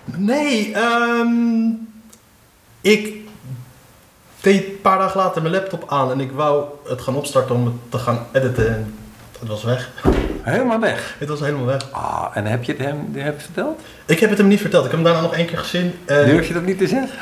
Nee, 0.05 0.72
ehm 0.75 1.29
ik 2.81 3.14
deed 4.40 4.64
een 4.64 4.81
paar 4.83 4.98
dagen 4.98 5.20
later 5.20 5.42
mijn 5.42 5.55
laptop 5.55 5.85
aan 5.88 6.11
en 6.11 6.20
ik 6.20 6.31
wou 6.33 6.64
het 6.88 7.01
gaan 7.01 7.16
opstarten 7.16 7.55
om 7.55 7.64
het 7.64 7.75
te 7.88 7.98
gaan 7.98 8.27
editen. 8.33 8.68
En 8.68 8.94
het 9.40 9.48
was 9.48 9.64
weg. 9.64 9.90
Helemaal 10.42 10.81
weg. 10.81 11.14
Het 11.18 11.28
was 11.28 11.40
helemaal 11.40 11.66
weg. 11.66 11.90
Ah, 11.90 12.26
en 12.35 12.46
heb 12.46 12.64
je 12.64 12.72
het 12.72 12.81
hem 12.81 13.09
heb 13.14 13.35
het 13.35 13.42
verteld? 13.42 13.81
Ik 14.07 14.18
heb 14.20 14.28
het 14.31 14.38
hem 14.38 14.48
niet 14.48 14.61
verteld. 14.61 14.85
Ik 14.85 14.90
heb 14.90 15.00
hem 15.00 15.09
daarna 15.12 15.26
nog 15.28 15.35
één 15.37 15.46
keer 15.46 15.59
gezien. 15.59 15.98
En 16.05 16.26
Durf 16.26 16.46
je 16.48 16.55
dat 16.55 16.62
niet 16.64 16.78
te 16.78 16.87
zeggen? 16.87 17.18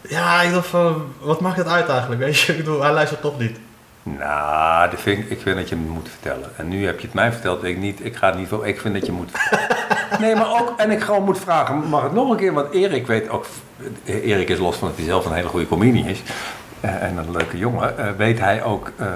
ja, 0.00 0.42
ik 0.42 0.52
dacht 0.52 0.66
van, 0.66 1.04
wat 1.20 1.40
maakt 1.40 1.56
het 1.56 1.66
uit 1.68 1.88
eigenlijk? 1.88 2.20
Weet 2.20 2.38
je, 2.40 2.52
ik 2.52 2.58
bedoel, 2.58 2.82
hij 2.82 2.92
luistert 2.92 3.20
toch 3.20 3.38
niet. 3.38 3.58
Nou, 4.02 4.90
dat 4.90 5.00
vind 5.00 5.18
ik, 5.18 5.30
ik 5.30 5.40
vind 5.40 5.56
dat 5.56 5.68
je 5.68 5.74
het 5.74 5.88
moet 5.88 6.08
vertellen. 6.08 6.50
En 6.56 6.68
nu 6.68 6.86
heb 6.86 7.00
je 7.00 7.06
het 7.06 7.14
mij 7.14 7.32
verteld, 7.32 7.60
weet 7.60 7.74
ik 7.74 7.80
niet. 7.82 8.04
Ik 8.04 8.16
ga 8.16 8.26
het 8.26 8.38
niet 8.38 8.48
voor. 8.48 8.66
Ik 8.66 8.80
vind 8.80 8.94
dat 8.94 9.06
je 9.06 9.12
moet 9.12 9.30
vertellen. 9.32 9.68
Nee, 10.20 10.34
maar 10.34 10.50
ook, 10.60 10.74
en 10.76 10.90
ik 10.90 11.00
gewoon 11.00 11.24
moet 11.24 11.38
vragen, 11.38 11.76
mag 11.76 12.02
het 12.02 12.12
nog 12.12 12.30
een 12.30 12.36
keer? 12.36 12.52
Want 12.52 12.72
Erik 12.74 13.06
weet 13.06 13.28
ook, 13.28 13.46
Erik 14.04 14.48
is 14.48 14.58
los 14.58 14.76
van 14.76 14.88
dat 14.88 14.96
hij 14.96 15.06
zelf 15.06 15.24
een 15.26 15.32
hele 15.32 15.48
goede 15.48 15.66
comedie 15.68 16.04
is. 16.08 16.22
eh, 16.80 17.02
en 17.02 17.16
een 17.16 17.30
leuke 17.30 17.58
jongen, 17.58 17.98
eh, 17.98 18.06
weet 18.16 18.38
hij 18.38 18.62
ook 18.62 18.90
eh, 18.96 19.06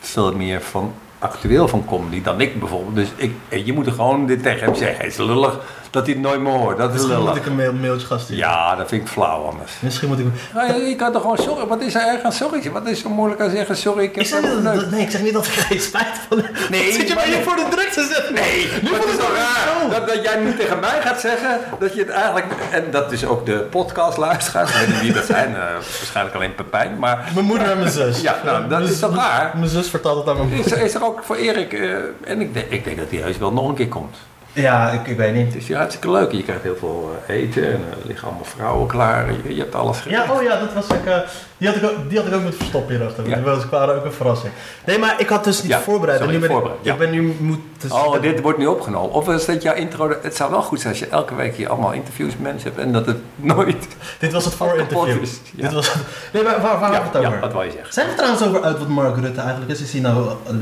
veel 0.00 0.36
meer 0.36 0.60
van 0.60 0.94
actueel 1.20 1.68
van 1.68 1.84
comedy 1.84 2.22
dan 2.22 2.40
ik 2.40 2.58
bijvoorbeeld. 2.58 2.94
Dus 2.94 3.08
ik, 3.16 3.32
je 3.64 3.72
moet 3.72 3.86
er 3.86 3.92
gewoon 3.92 4.26
dit 4.26 4.42
tegen 4.42 4.64
hem 4.64 4.74
zeggen. 4.74 5.04
Het 5.04 5.12
is 5.12 5.18
lullig 5.18 5.60
dat 5.90 6.04
hij 6.06 6.14
het 6.14 6.22
nooit 6.22 6.40
meer 6.40 6.52
hoort. 6.52 6.78
Dat 6.78 6.94
is 6.94 7.00
Misschien 7.00 7.22
moet 7.24 7.36
ik 7.36 7.46
een 7.46 7.56
mail, 7.56 7.72
mailtje 7.72 8.06
gaan 8.06 8.18
sturen. 8.20 8.36
Ja, 8.36 8.76
dat 8.76 8.88
vind 8.88 9.02
ik 9.02 9.08
flauw 9.08 9.44
anders. 9.44 9.72
Misschien 9.80 10.08
moet 10.08 10.18
ik... 10.18 10.26
Nou, 10.54 10.72
je, 10.74 10.88
je 10.88 10.96
kan 10.96 11.12
toch 11.12 11.20
gewoon 11.22 11.36
sorry. 11.36 11.66
Wat 11.66 11.80
is 11.80 11.94
er 11.94 12.06
erg 12.06 12.22
aan 12.22 12.32
sorry? 12.32 12.70
Wat 12.70 12.86
is 12.86 13.00
zo 13.00 13.08
moeilijk 13.08 13.40
aan 13.40 13.50
zeggen 13.50 13.76
sorry? 13.76 14.02
Ik 14.04 14.14
heb 14.14 14.24
Ik 14.24 14.30
zeg, 14.30 14.40
niet 14.42 14.50
het 14.50 14.62
dat, 14.64 14.72
leuk. 14.72 14.82
dat- 14.82 14.90
nee, 14.90 15.00
ik 15.02 15.10
zeg 15.10 15.22
niet 15.22 15.32
dat 15.32 15.46
ik 15.46 15.52
geen 15.52 15.80
spijt 15.80 16.06
van 16.28 16.38
heb. 16.38 16.68
Nee, 16.70 16.92
Zit 16.92 17.08
je 17.08 17.14
maar 17.14 17.16
mij 17.16 17.24
hier 17.24 17.34
nee. 17.34 17.44
voor 17.44 17.56
de 17.56 17.66
druk 17.70 17.88
te 17.88 18.08
zetten? 18.14 18.34
Nee, 18.34 18.68
nu 18.82 18.88
het 18.94 19.04
is 19.04 19.12
ik 19.12 19.18
toch 19.20 19.34
raar 19.36 19.90
dat, 19.90 20.08
dat 20.08 20.22
jij 20.22 20.40
nu 20.40 20.56
tegen 20.56 20.80
mij 20.80 21.00
gaat 21.00 21.20
zeggen 21.20 21.60
dat 21.78 21.94
je 21.94 22.00
het 22.00 22.08
eigenlijk... 22.10 22.46
En 22.70 22.84
dat 22.90 23.12
is 23.12 23.24
ook 23.26 23.46
de 23.46 23.66
podcastluisteraars, 23.70 24.70
ik 24.70 24.76
weet 24.76 24.88
niet 24.88 25.00
wie 25.00 25.12
dat 25.12 25.24
zijn, 25.24 25.54
eh, 25.54 25.62
waarschijnlijk 25.72 26.36
alleen 26.36 26.54
Pepijn, 26.54 26.98
maar... 26.98 27.30
Mijn 27.34 27.46
moeder 27.46 27.70
en 27.70 27.78
mijn 27.78 27.90
zus. 27.90 28.20
Ja, 28.20 28.36
nou, 28.44 28.60
dat 28.68 28.78
Mijn- 28.78 28.90
is 28.92 28.98
toch 28.98 29.14
raar? 29.16 29.52
Mijn 29.56 29.70
zus 29.70 29.88
vertelt 29.90 30.18
het 30.18 30.28
aan 30.28 30.36
mijn 30.36 30.48
moeder. 30.54 30.72
er, 30.72 30.84
is 30.84 30.94
er 30.94 31.04
ook 31.04 31.20
voor 31.24 31.36
Erik, 31.36 31.72
eh, 31.72 31.90
en 32.24 32.40
ik 32.40 32.54
denk, 32.54 32.66
ik 32.70 32.84
denk 32.84 32.96
dat 32.98 33.10
hij 33.10 33.18
heus 33.20 33.38
wel 33.38 33.52
nog 33.52 33.68
een 33.68 33.74
keer 33.74 33.88
komt. 33.88 34.16
Ja, 34.52 34.90
ik, 34.90 35.06
ik 35.06 35.16
weet 35.16 35.34
niet. 35.34 35.46
Het 35.46 35.54
is 35.62 35.66
hier 35.68 35.76
hartstikke 35.76 36.10
leuk, 36.10 36.32
je 36.32 36.42
krijgt 36.42 36.62
heel 36.62 36.76
veel 36.76 37.10
eh, 37.26 37.36
eten 37.36 37.64
en 37.64 37.72
er 37.90 38.06
liggen 38.06 38.26
allemaal 38.28 38.44
vrouwen 38.44 38.88
klaar, 38.88 39.32
je, 39.32 39.54
je 39.54 39.60
hebt 39.60 39.74
alles 39.74 39.96
Ja, 39.96 40.02
geregeld. 40.02 40.38
oh 40.38 40.42
ja, 40.42 40.58
dat 40.60 40.72
was 40.72 40.86
ik, 40.88 41.06
eh, 41.06 41.18
die, 41.60 41.68
had 41.68 41.76
ik 41.76 41.84
ook, 41.84 42.08
die 42.08 42.18
had 42.18 42.26
ik 42.26 42.34
ook 42.34 42.40
moeten 42.40 42.58
verstoppen 42.58 42.94
hierachter. 42.96 43.28
Ja. 43.28 43.34
Die 43.34 43.44
was 43.44 43.68
waren 43.70 43.94
ook 43.96 44.04
een 44.04 44.12
verrassing. 44.12 44.52
Nee, 44.86 44.98
maar 44.98 45.20
ik 45.20 45.28
had 45.28 45.44
dus 45.44 45.62
niet 45.62 45.74
voorbereid. 45.74 46.20
En 46.20 46.28
nu 46.30 46.38
ben 46.38 46.50
voorbereid, 46.50 46.78
ik, 46.82 46.92
ik 46.92 46.98
ben 46.98 47.10
nu 47.10 47.34
moet... 47.40 47.58
Dus 47.78 47.90
Oh, 47.90 48.22
dit 48.22 48.40
wordt 48.40 48.58
nu 48.58 48.66
opgenomen. 48.66 49.12
Of 49.12 49.28
is 49.28 49.44
dat 49.44 49.62
jouw 49.62 49.74
intro? 49.74 50.14
Het 50.22 50.36
zou 50.36 50.50
wel 50.50 50.62
goed 50.62 50.80
zijn 50.80 50.92
als 50.92 51.02
je 51.02 51.06
elke 51.08 51.34
week 51.34 51.56
hier 51.56 51.68
allemaal 51.68 51.92
interviews 51.92 52.32
met 52.32 52.42
mensen 52.42 52.68
hebt 52.70 52.82
en 52.82 52.92
dat 52.92 53.06
het 53.06 53.16
nooit 53.36 53.86
dit 54.18 54.32
was 54.32 54.44
het 54.44 54.54
voorinterview. 54.60 55.24
Dit 55.54 55.72
was, 55.72 55.92
nee, 56.32 56.42
maar 56.42 56.60
waar, 56.60 56.78
waar 56.80 57.04
het 57.04 57.16
over? 57.16 57.30
ja, 57.32 57.38
wat 57.40 57.52
wil 57.52 57.62
je 57.62 57.70
zeggen? 57.70 57.92
Zijn 57.92 58.08
we 58.08 58.14
trouwens 58.14 58.42
over 58.42 58.62
uit 58.62 58.78
wat 58.78 58.88
Mark 58.88 59.16
Rutte 59.16 59.40
eigenlijk 59.40 59.70
is? 59.70 59.80
Is 59.80 59.92
hij 59.92 60.00
nou 60.00 60.28
eh, 60.46 60.54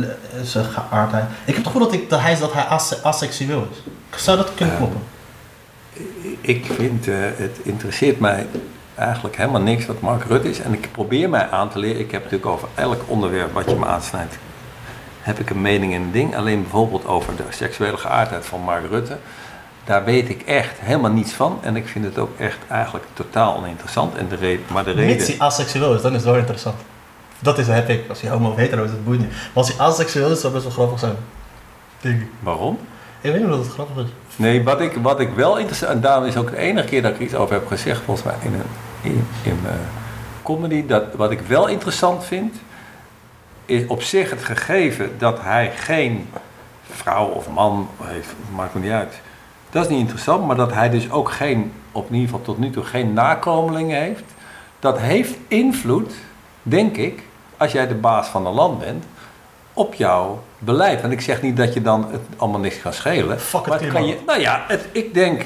zijn 0.42 0.64
geaardheid? 0.64 1.24
Ik 1.24 1.54
heb 1.54 1.56
het 1.56 1.66
gevoel 1.66 1.82
dat, 1.82 1.92
ik, 1.92 2.10
dat 2.10 2.20
hij 2.20 2.32
is 2.32 2.38
dat 2.38 2.52
hij 2.52 2.62
ase- 2.64 2.98
asexueel 3.02 3.66
is. 3.70 4.22
Zou 4.22 4.36
dat 4.36 4.50
kunnen 4.54 4.74
Eh, 4.74 4.80
kloppen? 4.80 5.00
Ik 6.40 6.66
vind, 6.74 7.08
eh, 7.08 7.14
het 7.36 7.56
interesseert 7.62 8.20
mij 8.20 8.46
eigenlijk 8.98 9.36
helemaal 9.36 9.60
niks 9.60 9.86
wat 9.86 10.00
Mark 10.00 10.24
Rutte 10.24 10.48
is. 10.48 10.60
En 10.60 10.72
ik 10.72 10.88
probeer 10.92 11.28
mij 11.28 11.48
aan 11.50 11.70
te 11.70 11.78
leren. 11.78 12.00
Ik 12.00 12.10
heb 12.10 12.22
natuurlijk 12.22 12.50
over 12.50 12.68
elk 12.74 13.02
onderwerp 13.06 13.52
wat 13.52 13.70
je 13.70 13.76
me 13.76 13.86
aansnijdt, 13.86 14.38
heb 15.20 15.38
ik 15.38 15.50
een 15.50 15.60
mening 15.60 15.94
en 15.94 16.02
een 16.02 16.12
ding. 16.12 16.36
Alleen 16.36 16.62
bijvoorbeeld 16.62 17.06
over 17.06 17.36
de 17.36 17.42
seksuele 17.50 17.96
geaardheid 17.96 18.46
van 18.46 18.60
Mark 18.60 18.88
Rutte. 18.90 19.16
Daar 19.84 20.04
weet 20.04 20.28
ik 20.28 20.42
echt 20.42 20.78
helemaal 20.80 21.10
niets 21.10 21.32
van. 21.32 21.58
En 21.62 21.76
ik 21.76 21.88
vind 21.88 22.04
het 22.04 22.18
ook 22.18 22.38
echt 22.38 22.58
eigenlijk 22.68 23.04
totaal 23.12 23.56
oninteressant. 23.56 24.16
En 24.16 24.28
de 24.28 24.36
reden, 24.36 24.64
maar 24.72 24.84
de 24.84 24.90
reden... 24.90 25.16
Mits 25.16 25.26
hij 25.26 25.38
asexueel 25.38 25.94
is, 25.94 26.02
dan 26.02 26.10
is 26.10 26.16
het 26.16 26.26
wel 26.26 26.36
interessant. 26.36 26.76
Dat 27.38 27.58
is, 27.58 27.66
heb 27.66 27.88
ik. 27.88 28.08
Als 28.08 28.20
hij 28.20 28.30
homo 28.30 28.50
of 28.50 28.56
hetero 28.56 28.84
is, 28.84 28.90
dat 28.90 29.04
boeit 29.04 29.18
niet. 29.18 29.30
Maar 29.30 29.50
als 29.52 29.68
hij 29.68 29.86
asexueel 29.86 30.30
is, 30.30 30.40
zou 30.40 30.52
best 30.52 30.64
wel 30.64 30.72
grappig 30.72 30.98
zijn. 30.98 31.16
Denk 32.00 32.20
ik. 32.20 32.26
Waarom? 32.40 32.78
Ik 33.20 33.32
weet 33.32 33.42
niet 33.42 33.52
of 33.52 33.58
het 33.58 33.72
grappig 33.72 34.04
is. 34.04 34.10
Nee, 34.36 34.64
wat 34.64 34.80
ik, 34.80 34.98
wat 35.02 35.20
ik 35.20 35.30
wel 35.34 35.56
interessant... 35.56 35.92
En 35.92 36.00
daarom 36.00 36.24
is 36.24 36.36
ook 36.36 36.50
de 36.50 36.56
enige 36.56 36.86
keer 36.86 37.02
dat 37.02 37.12
ik 37.12 37.18
iets 37.18 37.34
over 37.34 37.54
heb 37.54 37.66
gezegd, 37.66 38.00
volgens 38.04 38.26
mij 38.26 38.34
in, 38.42 38.54
een, 38.54 38.62
in, 39.08 39.26
in 39.42 39.58
mijn 39.62 39.88
comedy. 40.42 40.86
Dat, 40.86 41.04
wat 41.16 41.30
ik 41.30 41.40
wel 41.40 41.66
interessant 41.66 42.24
vind, 42.24 42.54
is 43.64 43.86
op 43.86 44.02
zich 44.02 44.30
het 44.30 44.44
gegeven 44.44 45.18
dat 45.18 45.40
hij 45.40 45.72
geen 45.76 46.28
vrouw 46.90 47.26
of 47.26 47.48
man 47.48 47.88
heeft, 48.02 48.34
maakt 48.54 48.74
me 48.74 48.80
niet 48.80 48.90
uit. 48.90 49.20
Dat 49.70 49.84
is 49.84 49.90
niet 49.90 50.00
interessant, 50.00 50.46
maar 50.46 50.56
dat 50.56 50.72
hij 50.72 50.90
dus 50.90 51.10
ook 51.10 51.30
geen, 51.30 51.72
op 51.92 52.08
in 52.08 52.14
ieder 52.14 52.28
geval 52.28 52.44
tot 52.44 52.58
nu 52.58 52.70
toe, 52.70 52.84
geen 52.84 53.12
nakomelingen 53.12 54.00
heeft. 54.00 54.24
Dat 54.78 54.98
heeft 54.98 55.36
invloed, 55.48 56.12
denk 56.62 56.96
ik, 56.96 57.22
als 57.56 57.72
jij 57.72 57.88
de 57.88 57.94
baas 57.94 58.28
van 58.28 58.46
een 58.46 58.52
land 58.52 58.78
bent, 58.78 59.04
op 59.72 59.94
jouw 59.94 60.42
beleid. 60.58 61.00
En 61.00 61.12
ik 61.12 61.20
zeg 61.20 61.42
niet 61.42 61.56
dat 61.56 61.74
je 61.74 61.82
dan 61.82 62.08
het 62.10 62.20
allemaal 62.36 62.60
niks 62.60 62.80
kan 62.80 62.92
schelen. 62.92 63.40
Fuck 63.40 63.66
maar 63.66 63.80
het 63.80 63.92
kan 63.92 64.06
je, 64.06 64.18
nou 64.26 64.40
ja, 64.40 64.64
het, 64.68 64.88
ik 64.92 65.14
denk, 65.14 65.42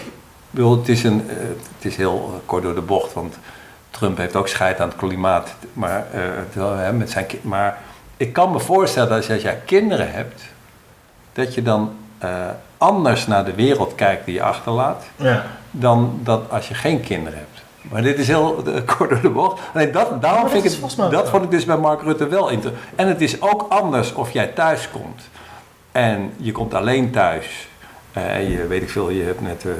bedoel, 0.52 0.78
het 0.78 0.88
is, 0.88 1.04
een, 1.04 1.28
eh, 1.28 1.36
het 1.76 1.84
is 1.84 1.96
heel 1.96 2.30
eh, 2.34 2.46
kort 2.46 2.62
door 2.62 2.74
de 2.74 2.80
bocht, 2.80 3.12
want 3.12 3.38
Trump 3.90 4.16
heeft 4.16 4.36
ook 4.36 4.48
scheid 4.48 4.80
aan 4.80 4.88
het 4.88 4.96
klimaat. 4.96 5.54
Maar, 5.72 6.06
eh, 6.56 6.90
met 6.90 7.10
zijn, 7.10 7.26
maar 7.42 7.78
ik 8.16 8.32
kan 8.32 8.52
me 8.52 8.60
voorstellen 8.60 9.08
dat 9.08 9.30
als, 9.30 9.42
jij 9.42 9.60
kinderen 9.64 10.12
hebt, 10.12 10.42
dat 11.32 11.54
je 11.54 11.62
dan 11.62 11.92
anders 12.78 13.26
naar 13.26 13.44
de 13.44 13.54
wereld 13.54 13.94
kijkt 13.94 14.24
die 14.24 14.34
je 14.34 14.42
achterlaat, 14.42 15.04
Ja. 15.16 15.44
dan 15.70 16.20
dat 16.22 16.50
als 16.50 16.68
je 16.68 16.74
geen 16.74 17.00
kinderen 17.00 17.38
hebt. 17.38 17.62
Maar 17.92 18.02
dit 18.02 18.18
is 18.18 18.26
heel 18.26 18.62
kort 18.96 19.10
door 19.10 19.20
de 19.20 19.30
bocht. 19.30 19.60
Nee, 19.74 19.90
dat, 19.90 20.22
daarom 20.22 20.48
vind 20.48 20.64
ik 20.64 20.70
het, 20.70 21.10
dat 21.10 21.28
vond 21.28 21.44
ik 21.44 21.50
dus 21.50 21.64
bij 21.64 21.76
Mark 21.76 22.02
Rutte 22.02 22.28
wel 22.28 22.48
interessant. 22.48 22.84
En 22.94 23.08
het 23.08 23.20
is 23.20 23.42
ook 23.42 23.66
anders 23.68 24.12
of 24.12 24.30
jij 24.30 24.46
thuis 24.46 24.88
komt 24.90 25.22
en 25.92 26.32
je 26.36 26.52
komt 26.52 26.74
alleen 26.74 27.10
thuis. 27.10 27.68
En 28.12 28.50
je 28.50 28.66
weet 28.66 28.82
ik 28.82 28.90
veel, 28.90 29.10
je 29.10 29.22
hebt 29.22 29.40
net 29.40 29.64
eh, 29.64 29.70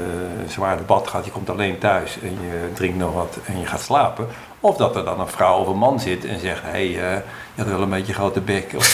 een 0.43 0.49
zwaar 0.49 0.77
debat 0.77 1.07
gehad, 1.07 1.25
je 1.25 1.31
komt 1.31 1.49
alleen 1.49 1.77
thuis 1.77 2.17
en 2.21 2.29
je 2.29 2.69
drinkt 2.73 2.97
nog 2.97 3.13
wat 3.13 3.37
en 3.45 3.59
je 3.59 3.65
gaat 3.65 3.81
slapen. 3.81 4.27
Of 4.59 4.77
dat 4.77 4.95
er 4.95 5.05
dan 5.05 5.19
een 5.19 5.27
vrouw 5.27 5.57
of 5.59 5.67
een 5.67 5.77
man 5.77 5.99
zit 5.99 6.25
en 6.25 6.39
zegt: 6.39 6.61
Hé, 6.63 6.69
hey, 6.69 7.11
eh, 7.11 7.21
je 7.53 7.61
had 7.61 7.67
wel 7.67 7.81
een 7.81 7.89
beetje 7.89 8.13
grote 8.13 8.41
bek, 8.41 8.71
of 8.75 8.85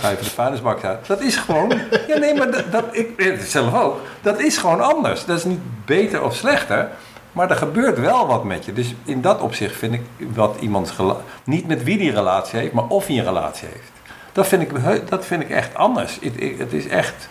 ga 0.00 0.10
even 0.10 0.24
de 0.24 0.30
vuilnisbak 0.30 0.84
uit. 0.84 1.06
Dat 1.06 1.20
is 1.20 1.36
gewoon, 1.36 1.80
ja 2.08 2.18
nee, 2.18 2.34
maar 2.34 2.70
dat, 2.70 2.84
ik 2.90 3.08
weet 3.16 3.38
het 3.38 3.48
zelf 3.50 3.74
ook, 3.82 4.00
dat 4.22 4.40
is 4.40 4.56
gewoon 4.58 4.80
anders. 4.80 5.24
Dat 5.24 5.38
is 5.38 5.44
niet 5.44 5.60
beter 5.84 6.22
of 6.24 6.34
slechter, 6.34 6.88
maar 7.32 7.50
er 7.50 7.56
gebeurt 7.56 7.98
wel 7.98 8.26
wat 8.26 8.44
met 8.44 8.64
je. 8.64 8.72
Dus 8.72 8.94
in 9.04 9.20
dat 9.20 9.40
opzicht 9.40 9.76
vind 9.76 9.94
ik 9.94 10.02
wat 10.34 10.56
iemands 10.60 10.96
rela- 10.96 11.16
niet 11.44 11.66
met 11.66 11.82
wie 11.84 11.98
die 11.98 12.12
relatie 12.12 12.58
heeft, 12.58 12.72
maar 12.72 12.86
of 12.86 13.06
hij 13.06 13.18
een 13.18 13.24
relatie 13.24 13.68
heeft. 13.72 13.90
Dat 14.32 14.46
vind 14.46 14.62
ik, 14.62 14.70
dat 15.08 15.26
vind 15.26 15.42
ik 15.42 15.50
echt 15.50 15.74
anders. 15.74 16.18
Het- 16.22 16.58
het 16.58 16.72
is 16.72 16.88
echt. 16.88 17.28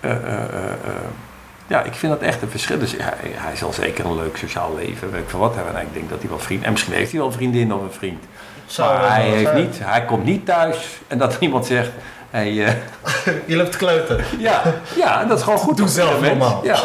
Eh, 0.00 0.12
ja, 1.66 1.82
ik 1.82 1.92
vind 1.94 2.12
dat 2.12 2.22
echt 2.22 2.42
een 2.42 2.48
verschil. 2.50 2.78
Dus 2.78 2.92
hij, 2.98 3.30
hij 3.34 3.56
zal 3.56 3.72
zeker 3.72 4.04
een 4.04 4.16
leuk 4.16 4.36
sociaal 4.36 4.74
leven, 4.76 5.10
weet 5.10 5.20
ik 5.22 5.28
veel 5.30 5.38
wat 5.38 5.54
hebben. 5.54 5.76
En 5.76 5.82
ik 5.82 5.92
denk 5.94 6.10
dat 6.10 6.18
hij 6.20 6.28
wel 6.28 6.38
vriend. 6.38 6.64
En 6.64 6.70
misschien 6.72 6.94
heeft 6.94 7.10
hij 7.10 7.18
wel 7.20 7.28
een 7.28 7.34
vriendin 7.34 7.72
of 7.74 7.82
een 7.82 7.92
vriend. 7.92 8.24
Zou 8.66 8.98
maar 8.98 9.10
hij, 9.14 9.22
heeft 9.22 9.42
zijn. 9.50 9.56
niet, 9.56 9.78
hij 9.82 10.04
komt 10.04 10.24
niet 10.24 10.46
thuis 10.46 10.98
en 11.06 11.18
dat 11.18 11.36
iemand 11.40 11.66
zegt. 11.66 11.90
Hey, 12.30 12.52
Je 13.46 13.56
loopt 13.56 13.72
te 13.72 13.78
kleuten. 13.78 14.24
ja, 14.38 14.62
ja, 14.96 15.24
dat 15.24 15.38
is 15.38 15.44
gewoon 15.44 15.58
goed. 15.58 15.76
Doe 15.76 15.88
zelf 15.88 16.12
moment. 16.14 16.38
normaal. 16.38 16.64
Ja, 16.64 16.78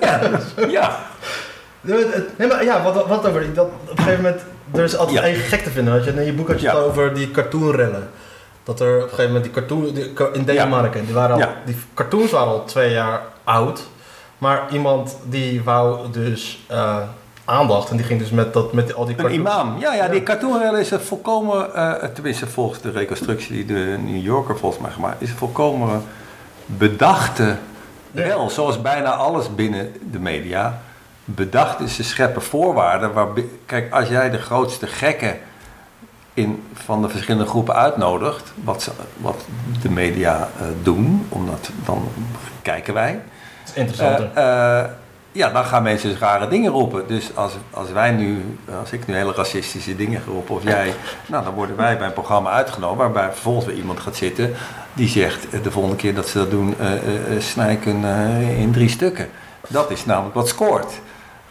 ja, 0.00 0.20
ja. 0.68 0.98
Nee, 2.36 2.48
maar 2.48 2.64
ja, 2.64 2.82
wat, 2.82 3.06
wat 3.06 3.26
over 3.26 3.54
dat 3.54 3.66
op 3.66 3.90
een 3.90 3.96
gegeven 3.96 4.22
moment, 4.22 4.42
er 4.74 4.84
is 4.84 4.96
altijd 4.96 5.16
Ja. 5.16 5.22
eigen 5.22 5.42
gek 5.42 5.62
te 5.62 5.70
vinden. 5.70 6.04
Je? 6.04 6.10
In 6.12 6.24
je 6.24 6.32
boek 6.32 6.48
had 6.48 6.60
je 6.60 6.66
Ja. 6.66 6.74
het 6.74 6.84
over 6.84 7.14
die 7.14 7.30
cartoonrellen. 7.30 8.10
Dat 8.64 8.80
er 8.80 8.96
op 8.96 9.02
een 9.02 9.08
gegeven 9.08 9.26
moment 9.26 9.44
die 9.44 9.52
cartoon 9.52 9.92
die, 9.94 10.12
in 10.32 10.44
Denemarken, 10.44 11.04
die, 11.04 11.14
waren 11.14 11.36
al, 11.46 11.52
die 11.64 11.76
cartoons 11.94 12.30
waren 12.30 12.48
al 12.52 12.64
twee 12.64 12.92
jaar 12.92 13.20
oud. 13.44 13.82
Maar 14.38 14.62
iemand 14.72 15.16
die 15.24 15.62
wou 15.62 16.10
dus 16.10 16.64
eh, 16.68 16.96
aandacht 17.44 17.90
en 17.90 17.96
die 17.96 18.06
ging 18.06 18.18
dus 18.20 18.30
met, 18.30 18.52
dat, 18.52 18.72
met 18.72 18.94
al 18.94 19.04
die 19.04 19.14
Een 19.18 19.20
cartoons. 19.22 19.40
imam. 19.48 19.78
Ja, 19.80 19.94
ja, 19.94 20.08
die 20.08 20.22
cartoonrel 20.22 20.76
is 20.76 20.90
een 20.90 21.00
volkomen, 21.00 21.74
eh, 21.74 22.08
tenminste 22.08 22.46
volgens 22.46 22.80
de 22.80 22.90
reconstructie 22.90 23.52
die 23.54 23.64
de 23.66 23.96
New 24.04 24.22
Yorker 24.22 24.58
volgens 24.58 24.82
mij 24.82 24.90
gemaakt 24.90 25.22
is, 25.22 25.30
een 25.30 25.36
volkomen 25.36 26.02
bedachte 26.66 27.56
Ja. 28.10 28.22
rel. 28.24 28.50
Zoals 28.50 28.82
bijna 28.82 29.10
alles 29.10 29.54
binnen 29.54 29.92
de 30.10 30.18
media. 30.18 30.80
Bedacht 31.24 31.80
is, 31.80 31.94
ze 31.94 32.04
scheppen 32.04 32.42
voorwaarden. 32.42 33.12
Waar, 33.12 33.26
kijk, 33.66 33.92
als 33.92 34.08
jij 34.08 34.30
de 34.30 34.38
grootste 34.38 34.86
gekken 34.86 35.38
in, 36.34 36.62
van 36.74 37.02
de 37.02 37.08
verschillende 37.08 37.46
groepen 37.46 37.74
uitnodigt, 37.74 38.52
wat, 38.64 38.82
ze, 38.82 38.90
wat 39.16 39.44
de 39.82 39.90
media 39.90 40.48
eh, 40.58 40.66
doen, 40.82 41.26
omdat 41.28 41.70
dan 41.84 42.08
kijken 42.62 42.94
wij. 42.94 43.12
Dat 43.12 43.74
is 43.74 43.80
interessanter. 43.80 44.30
Eh, 44.34 44.84
ja, 45.32 45.50
dan 45.50 45.64
gaan 45.64 45.82
mensen 45.82 46.08
dus 46.08 46.18
rare 46.18 46.48
dingen 46.48 46.70
roepen. 46.70 47.06
Dus 47.06 47.36
als, 47.36 47.52
als 47.70 47.92
wij 47.92 48.10
nu, 48.10 48.58
als 48.80 48.92
ik 48.92 49.06
nu 49.06 49.14
hele 49.14 49.32
racistische 49.32 49.96
dingen 49.96 50.20
ga 50.20 50.30
roepen, 50.30 50.54
of 50.54 50.62
jij, 50.62 50.94
nou 51.26 51.44
dan 51.44 51.54
worden 51.54 51.76
wij 51.76 51.98
bij 51.98 52.06
een 52.06 52.12
programma 52.12 52.50
uitgenomen 52.50 52.98
waarbij 52.98 53.32
vervolgens 53.32 53.66
weer 53.66 53.76
iemand 53.76 54.00
gaat 54.00 54.16
zitten 54.16 54.54
die 54.92 55.08
zegt 55.08 55.46
de 55.62 55.70
volgende 55.70 55.96
keer 55.96 56.14
dat 56.14 56.28
ze 56.28 56.38
dat 56.38 56.50
doen, 56.50 56.74
snij 57.38 57.72
ik 57.72 57.86
een, 57.86 58.04
eh, 58.04 58.60
in 58.60 58.72
drie 58.72 58.88
stukken. 58.88 59.28
Dat 59.68 59.90
is 59.90 60.04
namelijk 60.04 60.34
wat 60.34 60.48
scoort. 60.48 60.92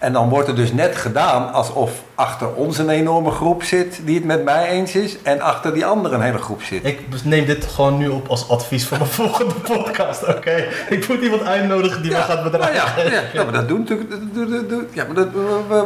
En 0.01 0.13
dan 0.13 0.29
wordt 0.29 0.47
er 0.47 0.55
dus 0.55 0.73
net 0.73 0.95
gedaan 0.95 1.53
alsof 1.53 1.91
achter 2.15 2.53
ons 2.53 2.77
een 2.77 2.89
enorme 2.89 3.31
groep 3.31 3.63
zit 3.63 3.99
die 4.05 4.15
het 4.15 4.23
met 4.25 4.43
mij 4.43 4.69
eens 4.69 4.95
is 4.95 5.21
en 5.21 5.41
achter 5.41 5.73
die 5.73 5.85
andere 5.85 6.15
een 6.15 6.21
hele 6.21 6.37
groep 6.37 6.61
zit. 6.61 6.85
Ik 6.85 6.99
neem 7.23 7.45
dit 7.45 7.65
gewoon 7.65 7.97
nu 7.97 8.07
op 8.07 8.27
als 8.27 8.49
advies 8.49 8.87
voor 8.87 8.97
mijn 8.97 9.09
volgende 9.21 9.53
podcast, 9.53 10.27
oké? 10.27 10.67
Ik 10.89 11.07
moet 11.07 11.21
iemand 11.21 11.43
uitnodigen 11.43 12.01
die 12.01 12.11
mij 12.11 12.21
gaat 12.21 12.43
bedreigen. 12.43 12.95
Nou 12.95 13.09
ja, 13.09 13.15
ja, 13.15 13.23
ja, 13.33 13.43
maar 13.43 13.53
dat 13.53 13.67
doen 13.67 13.79
natuurlijk. 13.79 14.09
Ja, 14.93 15.05
maar 15.05 15.15
dat, 15.15 15.27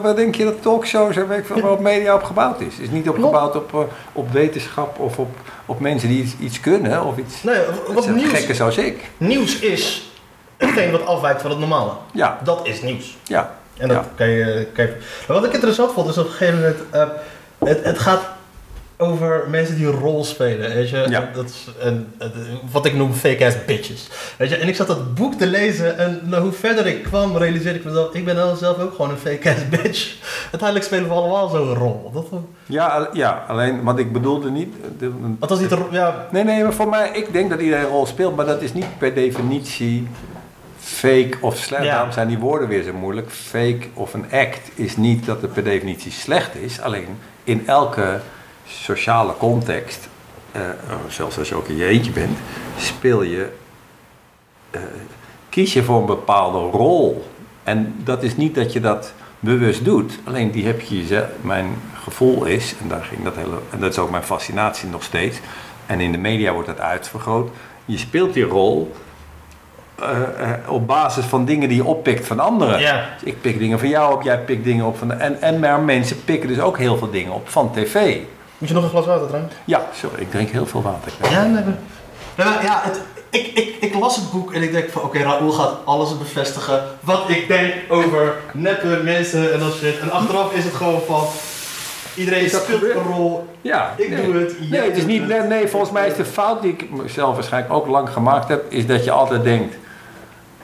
waar, 0.02 0.16
denk 0.16 0.36
je 0.36 0.44
dat 0.44 0.62
talkshows 0.62 1.16
en 1.16 1.28
weet 1.28 1.46
veel 1.46 1.70
op 1.70 1.80
media 1.80 2.16
op 2.16 2.24
gebouwd 2.24 2.62
is? 2.62 2.78
Is 2.78 2.90
niet 2.90 3.10
opgebouwd 3.10 3.56
op, 3.56 3.74
eh, 3.74 3.80
op 4.14 4.32
wetenschap 4.32 5.00
of 5.00 5.20
op, 5.20 5.36
op 5.66 5.80
mensen 5.80 6.10
die 6.10 6.24
iets, 6.24 6.34
iets 6.40 6.60
kunnen 6.60 7.06
of 7.06 7.18
iets. 7.18 7.44
Nee, 7.44 7.60
wat 7.94 8.08
nieuws, 8.10 8.30
gekken 8.30 8.56
zoals 8.56 8.78
ik. 8.78 9.10
nieuws 9.18 9.60
is 9.60 10.12
hetgeen 10.58 10.92
wat 10.92 11.06
afwijkt 11.06 11.42
van 11.42 11.50
het 11.50 11.60
normale. 11.60 11.92
Ja, 12.12 12.40
Dat 12.44 12.60
is 12.64 12.82
nieuws. 12.82 13.18
ja. 13.24 13.56
En 13.78 13.88
dat 13.88 13.98
Ja. 13.98 14.06
kan 14.16 14.28
je, 14.30 14.68
kan 14.74 14.86
je- 14.86 14.96
Maar 15.28 15.38
wat 15.38 15.46
ik 15.46 15.54
interessant 15.54 15.92
vond, 15.92 16.10
is 16.10 16.18
op 16.18 16.26
een 16.26 16.32
gegeven 16.32 16.56
moment... 16.60 16.78
eh, 16.92 17.08
het, 17.70 17.84
het 17.86 18.00
gaat 18.00 18.34
over 18.98 19.44
mensen 19.50 19.76
die 19.76 19.86
een 19.88 19.92
rol 20.00 20.24
spelen, 20.24 20.74
weet 20.74 20.90
je. 20.90 21.06
Ja. 21.10 21.30
Dat 21.34 21.46
is 21.50 21.68
een, 21.80 22.08
wat 22.72 22.86
ik 22.86 22.94
noem 22.96 23.14
fake-ass 23.14 23.56
bitches. 23.66 24.10
Weet 24.38 24.50
je, 24.50 24.56
en 24.56 24.68
ik 24.68 24.76
zat 24.76 24.88
dat 24.88 25.16
boek 25.16 25.34
te 25.34 25.48
lezen 25.48 25.98
en 25.98 26.20
nou, 26.24 26.44
hoe 26.44 26.52
verder 26.52 26.86
ik 26.88 27.04
kwam, 27.04 27.38
realiseerde 27.38 27.80
ik 27.80 27.86
mezelf... 27.86 28.14
Ik 28.14 28.26
ben 28.26 28.36
nou 28.36 28.58
zelf 28.58 28.80
ook 28.80 28.92
gewoon 28.96 29.10
een 29.10 29.18
fake-ass 29.18 29.70
bitch. 29.70 30.16
Uiteindelijk 30.44 30.84
spelen 30.86 31.08
we 31.08 31.14
allemaal 31.14 31.50
zo'n 31.50 31.74
rol. 31.74 32.12
Dat, 32.14 32.26
Ja, 32.66 33.10
ja, 33.14 33.44
alleen 33.48 33.84
wat 33.84 34.00
ik 34.00 34.14
bedoelde 34.14 34.50
niet. 34.52 34.74
de- 35.00 35.12
wat 35.40 35.50
was 35.50 35.60
niet 35.60 35.70
de... 35.70 35.78
Ja, 35.92 36.28
Nee, 36.32 36.44
nee, 36.44 36.64
maar 36.64 36.74
voor 36.74 36.90
mij, 36.90 37.10
ik 37.14 37.34
denk 37.34 37.50
dat 37.50 37.60
iedereen 37.60 37.84
een 37.86 37.90
rol 37.92 38.06
speelt, 38.06 38.36
maar 38.36 38.46
dat 38.46 38.62
is 38.62 38.74
niet 38.74 38.98
per 38.98 39.14
definitie 39.14 40.08
fake 40.96 41.38
of 41.40 41.58
slecht. 41.58 41.84
Ja. 41.84 41.92
Daarom 41.92 42.12
zijn 42.12 42.28
die 42.28 42.38
woorden 42.38 42.68
weer 42.68 42.84
zo 42.84 42.94
moeilijk. 42.94 43.32
Fake 43.32 43.88
of 43.94 44.14
een 44.14 44.26
act 44.32 44.72
is 44.76 44.98
niet 44.98 45.26
dat 45.26 45.42
het 45.42 45.54
per 45.54 45.64
definitie 45.64 46.12
slecht 46.12 46.56
is. 46.56 46.82
Alleen 46.82 47.08
in 47.44 47.68
elke 47.68 48.20
sociale 48.68 49.34
context, 49.38 50.08
eh, 50.52 50.62
zelfs 51.10 51.38
als 51.38 51.50
je 51.50 51.56
ook 51.56 51.68
in 51.68 51.76
je 51.76 51.86
eentje 51.86 52.12
bent, 52.12 52.38
speel 52.78 53.22
je, 53.22 53.50
eh, 54.72 54.82
kies 55.50 55.74
je 55.74 55.84
voor 55.84 56.00
een 56.00 56.06
bepaalde 56.06 56.78
rol. 56.78 57.26
En 57.64 57.96
dat 58.04 58.24
is 58.24 58.36
niet 58.36 58.56
dat 58.56 58.74
je 58.74 58.80
dat 58.80 59.14
bewust 59.40 59.86
doet. 59.86 60.20
Alleen 60.24 60.52
die 60.52 60.66
heb 60.66 60.82
je 60.82 60.98
jezelf. 60.98 61.28
Mijn 61.42 61.68
gevoel 62.04 62.46
is, 62.46 62.76
en 62.82 62.88
daar 62.88 63.04
ging 63.04 63.24
dat 63.24 63.36
hele, 63.36 63.60
en 63.70 63.80
dat 63.80 63.92
is 63.92 64.00
ook 64.00 64.12
mijn 64.12 64.24
fascinatie 64.24 64.90
nog 64.90 65.04
steeds. 65.04 65.40
En 65.86 66.00
in 66.00 66.12
de 66.12 66.18
media 66.18 66.54
wordt 66.54 66.68
dat 66.68 66.80
uitvergroot. 66.80 67.50
Je 67.86 67.98
speelt 67.98 68.34
die 68.34 68.44
rol 68.44 68.96
eh, 70.00 70.10
eh, 70.52 70.72
op 70.72 70.88
basis 70.88 71.26
van 71.26 71.46
dingen 71.46 71.68
die 71.70 71.78
je 71.78 71.86
oppikt 71.86 72.28
van 72.28 72.40
anderen. 72.40 72.80
ja. 72.80 73.06
Dus 73.14 73.30
ik 73.34 73.42
pik 73.42 73.60
dingen 73.60 73.80
van 73.80 73.90
jou 73.90 74.14
op, 74.14 74.22
jij 74.22 74.40
pikt 74.40 74.64
dingen 74.64 74.86
op 74.86 74.98
van. 74.98 75.12
En, 75.12 75.42
en 75.42 75.60
maar 75.60 75.80
mensen 75.80 76.24
pikken 76.24 76.48
dus 76.50 76.60
ook 76.60 76.78
heel 76.78 76.98
veel 76.98 77.10
dingen 77.12 77.34
op 77.34 77.50
van 77.50 77.72
tv. 77.74 78.18
Moet 78.58 78.68
je 78.68 78.74
nog 78.76 78.84
een 78.84 78.90
glas 78.90 79.06
water 79.06 79.28
trouwens? 79.28 79.54
Ja, 79.66 79.86
sorry, 79.94 80.22
ik 80.22 80.32
drink 80.32 80.50
heel 80.50 80.66
veel 80.66 80.82
water. 80.82 81.12
Ja, 81.32 81.44
nee, 81.44 81.52
maar- 81.64 81.78
Nee, 82.36 82.48
maar 82.48 82.64
ja, 82.64 82.82
het, 82.84 83.02
ik, 83.30 83.48
ik, 83.48 83.76
ik 83.80 83.96
las 84.00 84.16
het 84.16 84.32
boek 84.32 84.54
en 84.54 84.62
ik 84.62 84.72
denk 84.72 84.90
van 84.90 85.02
oké, 85.02 85.20
Raoul 85.20 85.52
gaat 85.52 85.74
alles 85.86 86.18
bevestigen 86.18 86.84
wat 87.00 87.24
ik 87.30 87.48
denk 87.48 87.74
over 87.90 88.34
neppe 88.54 89.00
mensen 89.04 89.54
en 89.54 89.60
dat 89.60 89.74
shit. 89.74 90.00
En 90.00 90.12
achteraf 90.12 90.54
is 90.54 90.64
het 90.64 90.74
gewoon 90.74 91.02
van, 91.08 91.24
Iedereen 92.16 92.50
speelt 92.50 92.84
een 92.84 93.04
rol. 93.14 93.48
Ja, 93.62 93.94
Ik 93.98 94.10
nee. 94.10 94.26
doe 94.26 94.36
het, 94.42 94.70
Nee, 94.70 94.82
het 94.82 94.98
is 94.98 95.06
niet, 95.06 95.28
nee, 95.28 95.40
nee, 95.42 95.68
volgens 95.68 95.92
mij 95.92 96.08
is 96.08 96.16
de 96.16 96.26
fout 96.26 96.62
die 96.62 96.72
ik 96.72 96.90
mezelf 96.92 97.36
waarschijnlijk 97.36 97.74
ook 97.74 97.88
lang 97.88 98.10
gemaakt 98.10 98.48
heb, 98.48 98.64
is 98.72 98.88
dat 98.88 99.04
je 99.04 99.12
altijd 99.12 99.44
denkt, 99.44 99.76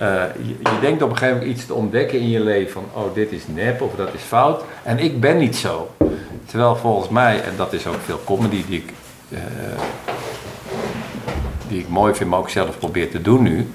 eh, 0.02 0.24
je, 0.42 0.80
denkt 0.82 1.02
op 1.02 1.10
een 1.10 1.18
gegeven 1.18 1.40
moment 1.40 1.58
iets 1.58 1.66
te 1.66 1.74
ontdekken 1.74 2.20
in 2.20 2.30
je 2.30 2.40
leven 2.40 2.72
van, 2.72 2.86
oh 2.94 3.14
dit 3.14 3.32
is 3.32 3.44
nep 3.48 3.82
of 3.82 3.96
dat 3.96 4.14
is 4.14 4.22
fout. 4.22 4.64
En 4.84 5.00
ik 5.00 5.20
ben 5.20 5.38
niet 5.38 5.56
zo. 5.56 5.92
Terwijl 6.46 6.76
volgens 6.76 7.10
mij, 7.10 7.44
en 7.44 7.56
dat 7.56 7.74
is 7.74 7.88
ook 7.88 8.00
veel 8.06 8.20
comedy 8.26 8.66
die 8.68 8.80
ik, 8.80 8.94
eh, 9.30 9.40
die 11.68 11.80
ik 11.80 11.88
mooi 11.88 12.14
vind, 12.14 12.30
maar 12.30 12.40
ook 12.40 12.50
zelf 12.50 12.78
probeer 12.78 13.12
te 13.12 13.22
doen 13.22 13.42
nu. 13.42 13.72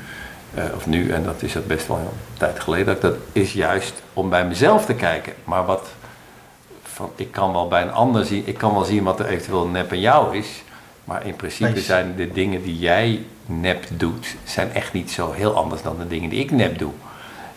eh, 0.54 0.64
of 0.74 0.86
nu, 0.86 1.10
en 1.10 1.24
dat 1.24 1.42
is 1.42 1.54
het 1.54 1.66
best 1.66 1.86
wel 1.86 1.96
een 1.96 2.38
tijd 2.38 2.60
geleden, 2.60 2.86
dat 2.86 3.00
dat 3.00 3.16
is 3.32 3.52
juist 3.52 4.02
om 4.12 4.28
bij 4.28 4.46
mezelf 4.46 4.84
te 4.84 4.94
kijken. 4.94 5.32
Maar 5.44 5.64
wat, 5.64 5.88
van, 6.82 7.10
ik 7.16 7.32
kan 7.32 7.52
wel 7.52 7.68
bij 7.68 7.82
een 7.82 7.92
ander 7.92 8.24
zien, 8.24 8.42
ik 8.46 8.58
kan 8.58 8.74
wel 8.74 8.84
zien 8.84 9.04
wat 9.04 9.20
er 9.20 9.26
eventueel 9.26 9.66
nep 9.66 9.90
aan 9.90 10.00
jou 10.00 10.36
is. 10.36 10.62
Maar 11.06 11.26
in 11.26 11.36
principe 11.36 11.80
zijn 11.80 12.14
de 12.16 12.30
dingen 12.32 12.62
die 12.62 12.78
jij 12.78 13.20
nep 13.46 13.84
doet, 13.90 14.36
zijn 14.44 14.72
echt 14.72 14.92
niet 14.92 15.10
zo 15.10 15.32
heel 15.32 15.54
anders 15.56 15.82
dan 15.82 15.96
de 15.98 16.06
dingen 16.08 16.30
die 16.30 16.40
ik 16.40 16.50
nep 16.50 16.78
doe. 16.78 16.92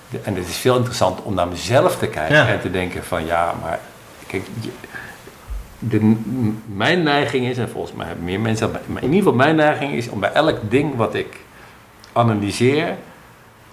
De- 0.09 0.19
en 0.23 0.35
het 0.35 0.47
is 0.47 0.55
veel 0.57 0.75
interessanter 0.75 1.25
om 1.25 1.33
naar 1.33 1.47
mezelf 1.47 1.97
te 1.97 2.07
kijken 2.07 2.35
Ja. 2.35 2.47
en 2.47 2.61
te 2.61 2.71
denken 2.71 3.03
van 3.03 3.25
ja, 3.25 3.53
maar 3.61 3.79
kijk, 4.27 4.43
de, 5.79 6.15
mijn 6.65 7.03
neiging 7.03 7.45
is, 7.47 7.57
en 7.57 7.69
volgens 7.69 7.93
mij 7.93 8.05
hebben 8.07 8.25
meer 8.25 8.39
mensen 8.39 8.71
dat, 8.73 8.81
maar 8.87 9.01
in 9.03 9.07
ieder 9.13 9.23
geval 9.23 9.37
mijn 9.37 9.55
neiging 9.55 9.93
is 9.93 10.09
om 10.09 10.19
bij 10.19 10.31
elk 10.31 10.59
ding 10.69 10.95
wat 10.95 11.15
ik 11.15 11.37
analyseer 12.13 12.95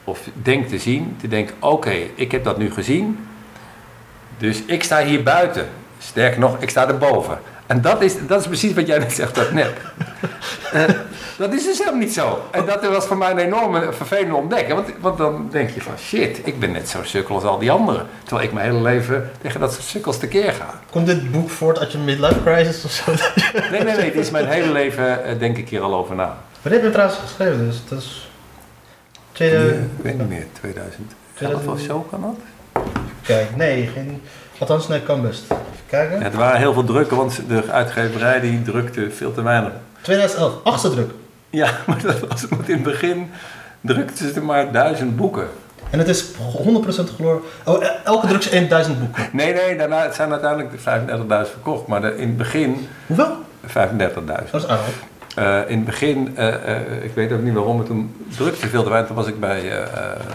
of 0.04 0.28
denk 0.34 0.68
te 0.68 0.78
zien, 0.78 1.16
te 1.20 1.28
denken, 1.28 1.54
oké, 1.58 1.94
ik 2.14 2.32
heb 2.32 2.44
dat 2.44 2.58
nu 2.58 2.70
gezien, 2.72 3.26
dus 4.38 4.62
ik 4.66 4.82
sta 4.84 5.04
hier 5.04 5.22
buiten. 5.22 5.68
Sterker 5.98 6.38
nog, 6.40 6.56
ik 6.60 6.70
sta 6.70 6.88
erboven. 6.88 7.38
En 7.66 7.80
dat 7.80 8.02
is, 8.02 8.14
dat 8.26 8.40
is 8.40 8.46
precies 8.46 8.74
wat 8.74 8.86
jij 8.86 8.98
net 8.98 9.12
zegt, 9.12 9.34
dat 9.34 9.52
net. 9.52 9.72
Eh, 10.72 10.84
dat 11.38 11.52
is 11.52 11.64
dus 11.64 11.78
helemaal 11.78 12.00
niet 12.00 12.12
zo. 12.12 12.42
En 12.50 12.66
dat 12.66 12.86
was 12.86 13.06
voor 13.06 13.16
mij 13.16 13.30
een 13.30 13.38
enorme 13.38 13.92
vervelende 13.92 14.34
ontdekking. 14.34 14.74
Want, 14.74 14.88
want 15.00 15.18
dan 15.18 15.48
denk 15.50 15.70
je 15.70 15.80
van, 15.80 15.98
shit, 15.98 16.40
ik 16.44 16.60
ben 16.60 16.72
net 16.72 16.88
zo 16.88 17.02
sukkel 17.02 17.34
als 17.34 17.44
al 17.44 17.58
die 17.58 17.70
anderen. 17.70 18.06
Terwijl 18.22 18.46
ik 18.46 18.54
mijn 18.54 18.70
hele 18.70 18.82
leven 18.82 19.30
tegen 19.40 19.60
dat 19.60 19.72
soort 19.72 19.84
sukkels 19.84 20.18
tekeer 20.18 20.52
ga. 20.52 20.80
Komt 20.90 21.06
dit 21.06 21.30
boek 21.30 21.50
voort 21.50 21.78
uit 21.78 21.92
je 21.92 21.98
midlife 21.98 22.42
crisis 22.42 22.84
of 22.84 22.90
zo? 22.90 23.12
Nee, 23.70 23.82
nee, 23.82 23.96
nee, 23.96 24.04
het 24.04 24.14
is 24.14 24.30
mijn 24.30 24.46
hele 24.46 24.72
leven, 24.72 25.24
eh, 25.24 25.38
denk 25.38 25.56
ik 25.56 25.68
hier 25.68 25.80
al 25.80 25.94
over 25.94 26.14
na. 26.14 26.36
Wanneer 26.62 26.80
heb 26.80 26.90
je 26.90 26.94
trouwens 26.94 27.20
geschreven? 27.20 27.66
Dus 27.66 27.82
het 27.88 27.98
is... 27.98 28.30
Tweede... 29.32 29.68
ik 29.68 30.02
weet 30.02 30.18
niet 30.18 30.28
meer, 30.28 30.46
2011 30.52 31.66
of 31.66 31.80
zo 31.80 32.00
kan 32.10 32.20
dat? 32.20 32.84
Kijk, 33.22 33.56
nee, 33.56 33.86
geen... 33.86 34.22
Althans, 34.58 34.88
nee, 34.88 35.00
kan 35.00 35.22
best. 35.22 35.42
Even 35.50 35.60
kijken. 35.86 36.18
Ja, 36.18 36.24
er 36.24 36.36
waren 36.36 36.58
heel 36.58 36.72
veel 36.72 36.84
drukken, 36.84 37.16
want 37.16 37.40
de 37.48 37.62
uitgeverij 37.70 38.40
die 38.40 38.62
drukte 38.62 39.10
veel 39.10 39.32
te 39.34 39.42
weinig. 39.42 39.72
2011, 40.00 40.52
achtste 40.64 40.90
druk. 40.90 41.10
Ja, 41.50 41.70
maar 41.86 42.02
dat 42.02 42.18
was 42.28 42.46
in 42.48 42.58
het 42.74 42.82
begin 42.82 43.30
drukten 43.80 44.32
ze 44.34 44.40
maar 44.40 44.72
duizend 44.72 45.16
boeken. 45.16 45.46
En 45.90 45.98
het 45.98 46.08
is 46.08 46.24
100% 46.24 46.34
geloof. 47.16 47.40
Oh, 47.64 47.82
e- 47.84 47.90
elke 48.04 48.26
druk 48.26 48.44
is 48.44 48.68
1000 48.68 48.98
boeken. 49.00 49.28
Nee, 49.32 49.52
nee, 49.52 49.76
daarna 49.76 50.02
het 50.02 50.14
zijn 50.14 50.30
uiteindelijk 50.30 50.72
35.000 50.80 51.50
verkocht, 51.50 51.86
maar 51.86 52.00
de- 52.00 52.16
in 52.16 52.28
het 52.28 52.36
begin 52.36 52.88
Hoeveel? 53.06 53.32
35.000. 53.66 54.50
Dat 54.50 54.62
is 54.62 54.68
aardig. 54.68 54.86
Eh, 55.36 55.58
in 55.70 55.76
het 55.76 55.84
begin, 55.84 56.36
eh, 56.36 56.48
eh, 56.76 57.04
ik 57.04 57.14
weet 57.14 57.32
ook 57.32 57.40
niet 57.42 57.54
waarom, 57.54 57.76
maar 57.76 57.86
toen 57.86 58.26
drukte 58.36 58.68
veel 58.68 58.82
te 58.82 58.88
weinig. 58.88 59.06
Toen 59.08 59.16
was 59.16 59.26
ik 59.26 59.40
bij 59.40 59.72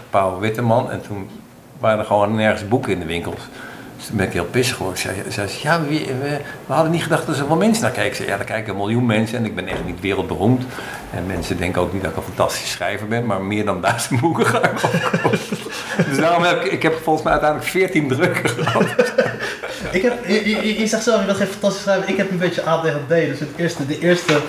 Paul 0.09 0.39
Witteman 0.39 0.91
en 0.91 1.01
toen 1.01 1.29
waren 1.79 1.99
er 1.99 2.05
gewoon 2.05 2.35
nergens 2.35 2.67
boeken 2.67 2.91
in 2.91 2.99
de 2.99 3.05
winkels. 3.05 3.39
Dus 4.01 4.09
toen 4.09 4.19
ben 4.19 4.27
ik 4.27 4.33
heel 4.33 4.45
pissig 4.45 4.75
geworden. 4.75 5.01
Zei, 5.01 5.15
zei 5.29 5.47
ze, 5.47 5.59
ja, 5.61 5.81
we, 5.81 6.05
we 6.65 6.73
hadden 6.73 6.91
niet 6.91 7.03
gedacht 7.03 7.25
dat 7.25 7.35
er 7.35 7.41
zoveel 7.41 7.55
mensen 7.55 7.83
naar 7.83 7.91
kijken. 7.91 8.11
Ik 8.11 8.17
zei, 8.17 8.29
ja, 8.29 8.39
er 8.39 8.45
kijken 8.45 8.71
een 8.71 8.77
miljoen 8.77 9.05
mensen 9.05 9.37
en 9.37 9.45
ik 9.45 9.55
ben 9.55 9.67
echt 9.67 9.85
niet 9.85 9.99
wereldberoemd. 9.99 10.63
En 11.13 11.25
mensen 11.25 11.57
denken 11.57 11.81
ook 11.81 11.93
niet 11.93 12.01
dat 12.01 12.11
ik 12.11 12.17
een 12.17 12.23
fantastische 12.23 12.67
schrijver 12.67 13.07
ben, 13.07 13.25
maar 13.25 13.41
meer 13.41 13.65
dan 13.65 13.81
duizend 13.81 14.19
boeken 14.21 14.45
ga 14.45 14.63
ik 14.63 14.81
ook. 14.83 15.31
Dus 16.07 16.17
daarom 16.17 16.43
heb 16.43 16.63
ik, 16.63 16.71
ik 16.71 16.81
heb 16.81 16.93
volgens 17.03 17.23
mij 17.23 17.33
uiteindelijk 17.33 17.71
14 17.71 18.07
drukken 18.07 18.49
gehad. 18.49 18.85
Ik 19.91 20.01
heb, 20.01 20.25
je, 20.25 20.49
je, 20.49 20.79
je 20.79 20.87
zegt 20.87 21.03
zelf, 21.03 21.19
je 21.19 21.25
bent 21.25 21.37
geen 21.37 21.47
fantastisch 21.47 21.81
schrijver. 21.81 22.09
Ik 22.09 22.17
heb 22.17 22.31
een 22.31 22.37
beetje 22.37 22.63
ADHD, 22.63 23.07
dus 23.07 23.39
het 23.39 23.49
eerste, 23.55 23.85
de 23.85 23.99
eerste, 23.99 24.41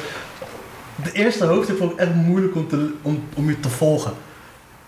de 1.03 1.13
eerste 1.13 1.45
hoofdstuk 1.45 1.77
vond 1.77 1.93
ik 1.93 1.99
echt 1.99 2.15
moeilijk 2.15 2.55
om, 2.55 2.69
te, 2.69 2.93
om, 3.03 3.25
om 3.35 3.49
je 3.49 3.61
te 3.61 3.69
volgen. 3.69 4.13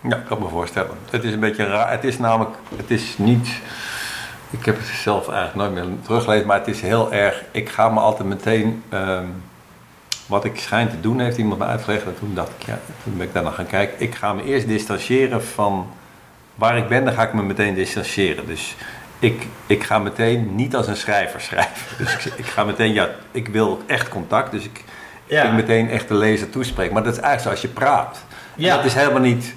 Ja, 0.09 0.15
ik 0.15 0.25
kan 0.25 0.39
me 0.39 0.49
voorstellen. 0.49 0.91
Het 1.09 1.23
is 1.23 1.33
een 1.33 1.39
beetje 1.39 1.65
raar. 1.65 1.91
Het 1.91 2.03
is 2.03 2.17
namelijk, 2.17 2.55
het 2.75 2.91
is 2.91 3.13
niet. 3.17 3.47
Ik 4.59 4.65
heb 4.65 4.77
het 4.77 4.85
zelf 4.87 5.29
eigenlijk 5.29 5.55
nooit 5.55 5.85
meer 5.87 5.95
teruggelezen, 6.05 6.47
maar 6.47 6.57
het 6.57 6.67
is 6.67 6.81
heel 6.81 7.13
erg. 7.13 7.43
Ik 7.51 7.69
ga 7.69 7.89
me 7.89 7.99
altijd 7.99 8.27
meteen. 8.29 8.83
ehm, 8.89 9.25
wat 10.27 10.45
ik 10.45 10.59
schijn 10.59 10.89
te 10.89 10.99
doen, 11.01 11.19
heeft 11.19 11.37
iemand 11.37 11.59
me 11.59 11.65
uitgelegd. 11.65 12.05
En 12.05 12.15
toen 12.19 12.33
dacht 12.33 12.49
ik, 12.59 12.65
ja, 12.65 12.79
toen 13.03 13.17
ben 13.17 13.27
ik 13.27 13.33
daarna 13.33 13.49
gaan 13.49 13.67
kijken. 13.67 13.95
Ik 14.01 14.15
ga 14.15 14.33
me 14.33 14.43
eerst 14.43 14.67
distancieren 14.67 15.43
van 15.43 15.87
waar 16.55 16.77
ik 16.77 16.87
ben, 16.87 17.05
dan 17.05 17.13
ga 17.13 17.23
ik 17.23 17.33
me 17.33 17.43
meteen 17.43 17.73
distancieren. 17.73 18.47
Dus 18.47 18.75
ik, 19.19 19.47
ik 19.67 19.83
ga 19.83 19.99
meteen 19.99 20.55
niet 20.55 20.75
als 20.75 20.87
een 20.87 20.95
schrijver 20.95 21.41
schrijven. 21.49 21.97
Dus 21.97 22.25
ik, 22.25 22.33
ik 22.35 22.45
ga 22.45 22.63
meteen, 22.63 22.93
ja, 22.93 23.09
ik 23.31 23.47
wil 23.47 23.81
echt 23.85 24.09
contact. 24.09 24.51
Dus 24.51 24.63
ik, 24.63 24.83
Ja. 25.25 25.43
ik 25.43 25.51
meteen 25.51 25.89
echt 25.89 26.07
de 26.07 26.13
lezer 26.13 26.49
toespreken. 26.49 26.93
Maar 26.93 27.03
dat 27.03 27.13
is 27.13 27.19
eigenlijk 27.19 27.57
zoals 27.59 27.73
je 27.73 27.79
praat. 27.81 28.23
En 28.55 28.63
Ja. 28.63 28.75
Dat 28.75 28.85
is 28.85 28.93
helemaal 28.93 29.21
niet. 29.21 29.53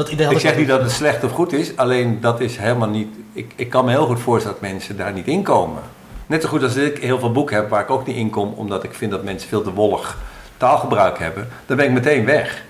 Dat 0.00 0.08
idee 0.08 0.26
had 0.26 0.34
Ik 0.34 0.40
zeg 0.40 0.56
niet 0.56 0.68
dat 0.68 0.82
het 0.82 0.90
slecht 0.90 1.24
of 1.24 1.32
goed 1.32 1.52
is, 1.52 1.76
alleen 1.76 2.20
dat 2.20 2.40
is 2.40 2.56
helemaal 2.56 2.88
niet. 2.88 3.08
Ik, 3.32 3.52
ik 3.56 3.70
kan 3.70 3.84
me 3.84 3.90
heel 3.90 4.06
goed 4.06 4.20
voorstellen 4.20 4.58
dat 4.60 4.70
mensen 4.70 4.96
daar 4.96 5.12
niet 5.12 5.26
in 5.26 5.42
komen. 5.42 5.82
Net 6.26 6.42
zo 6.42 6.48
goed 6.48 6.62
als 6.62 6.76
ik 6.76 6.98
heel 6.98 7.18
veel 7.18 7.32
boeken 7.32 7.56
heb 7.56 7.68
waar 7.68 7.80
ik 7.80 7.90
ook 7.90 8.06
niet 8.06 8.16
in 8.16 8.30
kom, 8.30 8.52
omdat 8.52 8.84
ik 8.84 8.94
vind 8.94 9.10
dat 9.10 9.24
mensen 9.24 9.48
veel 9.48 9.62
te 9.62 9.72
wollig 9.72 10.18
taalgebruik 10.56 11.18
hebben, 11.18 11.48
dan 11.66 11.76
ben 11.76 11.86
ik 11.86 11.92
meteen 11.92 12.24
weg. 12.24 12.62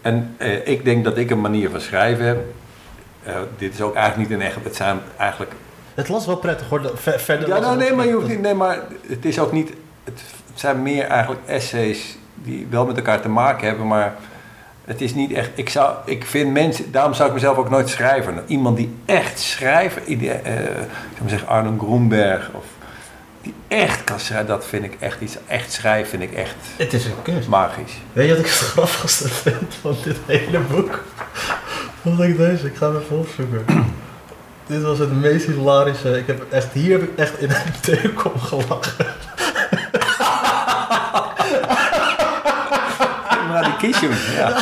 En 0.00 0.34
eh, 0.36 0.68
ik 0.68 0.84
denk 0.84 1.04
dat 1.04 1.16
ik 1.16 1.30
een 1.30 1.40
manier 1.40 1.70
van 1.70 1.80
schrijven 1.80 2.26
heb. 2.26 2.38
Eh, 3.22 3.34
dit 3.58 3.74
is 3.74 3.80
ook 3.80 3.94
eigenlijk 3.94 4.30
niet 4.30 4.38
een 4.40 4.46
echt. 4.46 4.64
Het 4.64 4.76
zijn 4.76 5.00
eigenlijk. 5.16 5.52
Het 5.94 6.08
was 6.08 6.26
wel 6.26 6.36
prettig 6.36 6.68
hoor. 6.68 6.90
ver- 6.94 7.20
verder 7.20 7.48
Ja, 7.48 7.58
nou, 7.58 7.76
nee, 7.76 7.92
maar 7.92 8.06
je 8.06 8.12
hoeft 8.12 8.28
niet. 8.28 8.40
Nee, 8.40 8.54
maar 8.54 8.78
het 9.06 9.24
is 9.24 9.38
ook 9.38 9.52
niet. 9.52 9.68
Het, 10.04 10.22
het 10.50 10.60
zijn 10.60 10.82
meer 10.82 11.04
eigenlijk 11.04 11.40
essays 11.46 12.18
die 12.34 12.66
wel 12.70 12.86
met 12.86 12.96
elkaar 12.96 13.20
te 13.20 13.28
maken 13.28 13.66
hebben, 13.66 13.86
maar 13.86 14.14
het 14.84 15.00
is 15.00 15.14
niet 15.14 15.32
echt. 15.32 15.50
Ik, 15.54 15.68
zou, 15.68 15.94
ik 16.04 16.24
vind 16.26 16.52
mensen. 16.52 16.92
Daarom 16.92 17.14
zou 17.14 17.28
ik 17.28 17.34
mezelf 17.34 17.56
ook 17.56 17.70
nooit 17.70 17.88
schrijven. 17.88 18.42
Iemand 18.46 18.76
die 18.76 18.94
echt 19.04 19.38
schrijven. 19.40 20.02
ide- 20.12 20.28
eh, 20.30 20.54
ik 20.64 21.16
zou 21.16 21.28
zeggen 21.28 21.48
Arno 21.48 21.74
Groenberg 21.78 22.50
of 22.52 22.64
die 23.42 23.54
echt 23.68 24.04
kan 24.04 24.20
schrijven, 24.20 24.46
dat 24.46 24.66
vind 24.66 24.84
ik 24.84 24.96
echt 25.00 25.20
iets. 25.20 25.36
Echt 25.46 25.72
schrijven 25.72 26.08
vind 26.10 26.22
ik 26.22 26.32
echt 26.32 26.54
Het 26.76 26.92
is 26.92 27.04
een 27.04 27.22
kunst. 27.22 27.48
magisch. 27.48 27.92
Weet 28.12 28.24
je 28.28 28.30
wat 28.36 28.44
ik 28.44 28.50
het 28.50 28.54
grappigste 28.60 29.28
vind 29.28 29.74
van 29.80 29.96
dit 30.04 30.16
hele 30.26 30.58
boek? 30.58 31.02
Wat 32.02 32.20
ik 32.20 32.36
deze, 32.36 32.66
ik 32.66 32.76
ga 32.76 32.86
hem 32.92 33.00
even 33.00 33.18
opzoeken. 33.18 33.64
dit 34.66 34.82
was 34.82 34.98
het 34.98 35.12
meest 35.20 35.46
hilarische. 35.46 36.18
Ik 36.18 36.26
heb 36.26 36.52
echt, 36.52 36.72
hier 36.72 36.90
heb 36.92 37.02
ik 37.02 37.18
echt 37.18 37.38
in 37.40 37.50
een 37.50 37.72
telecom 37.82 38.38
gelachen. 38.40 39.06
Maar 43.60 43.64
die 43.64 43.76
kies 43.90 44.00
je 44.00 44.08
hem, 44.08 44.36
ja. 44.36 44.56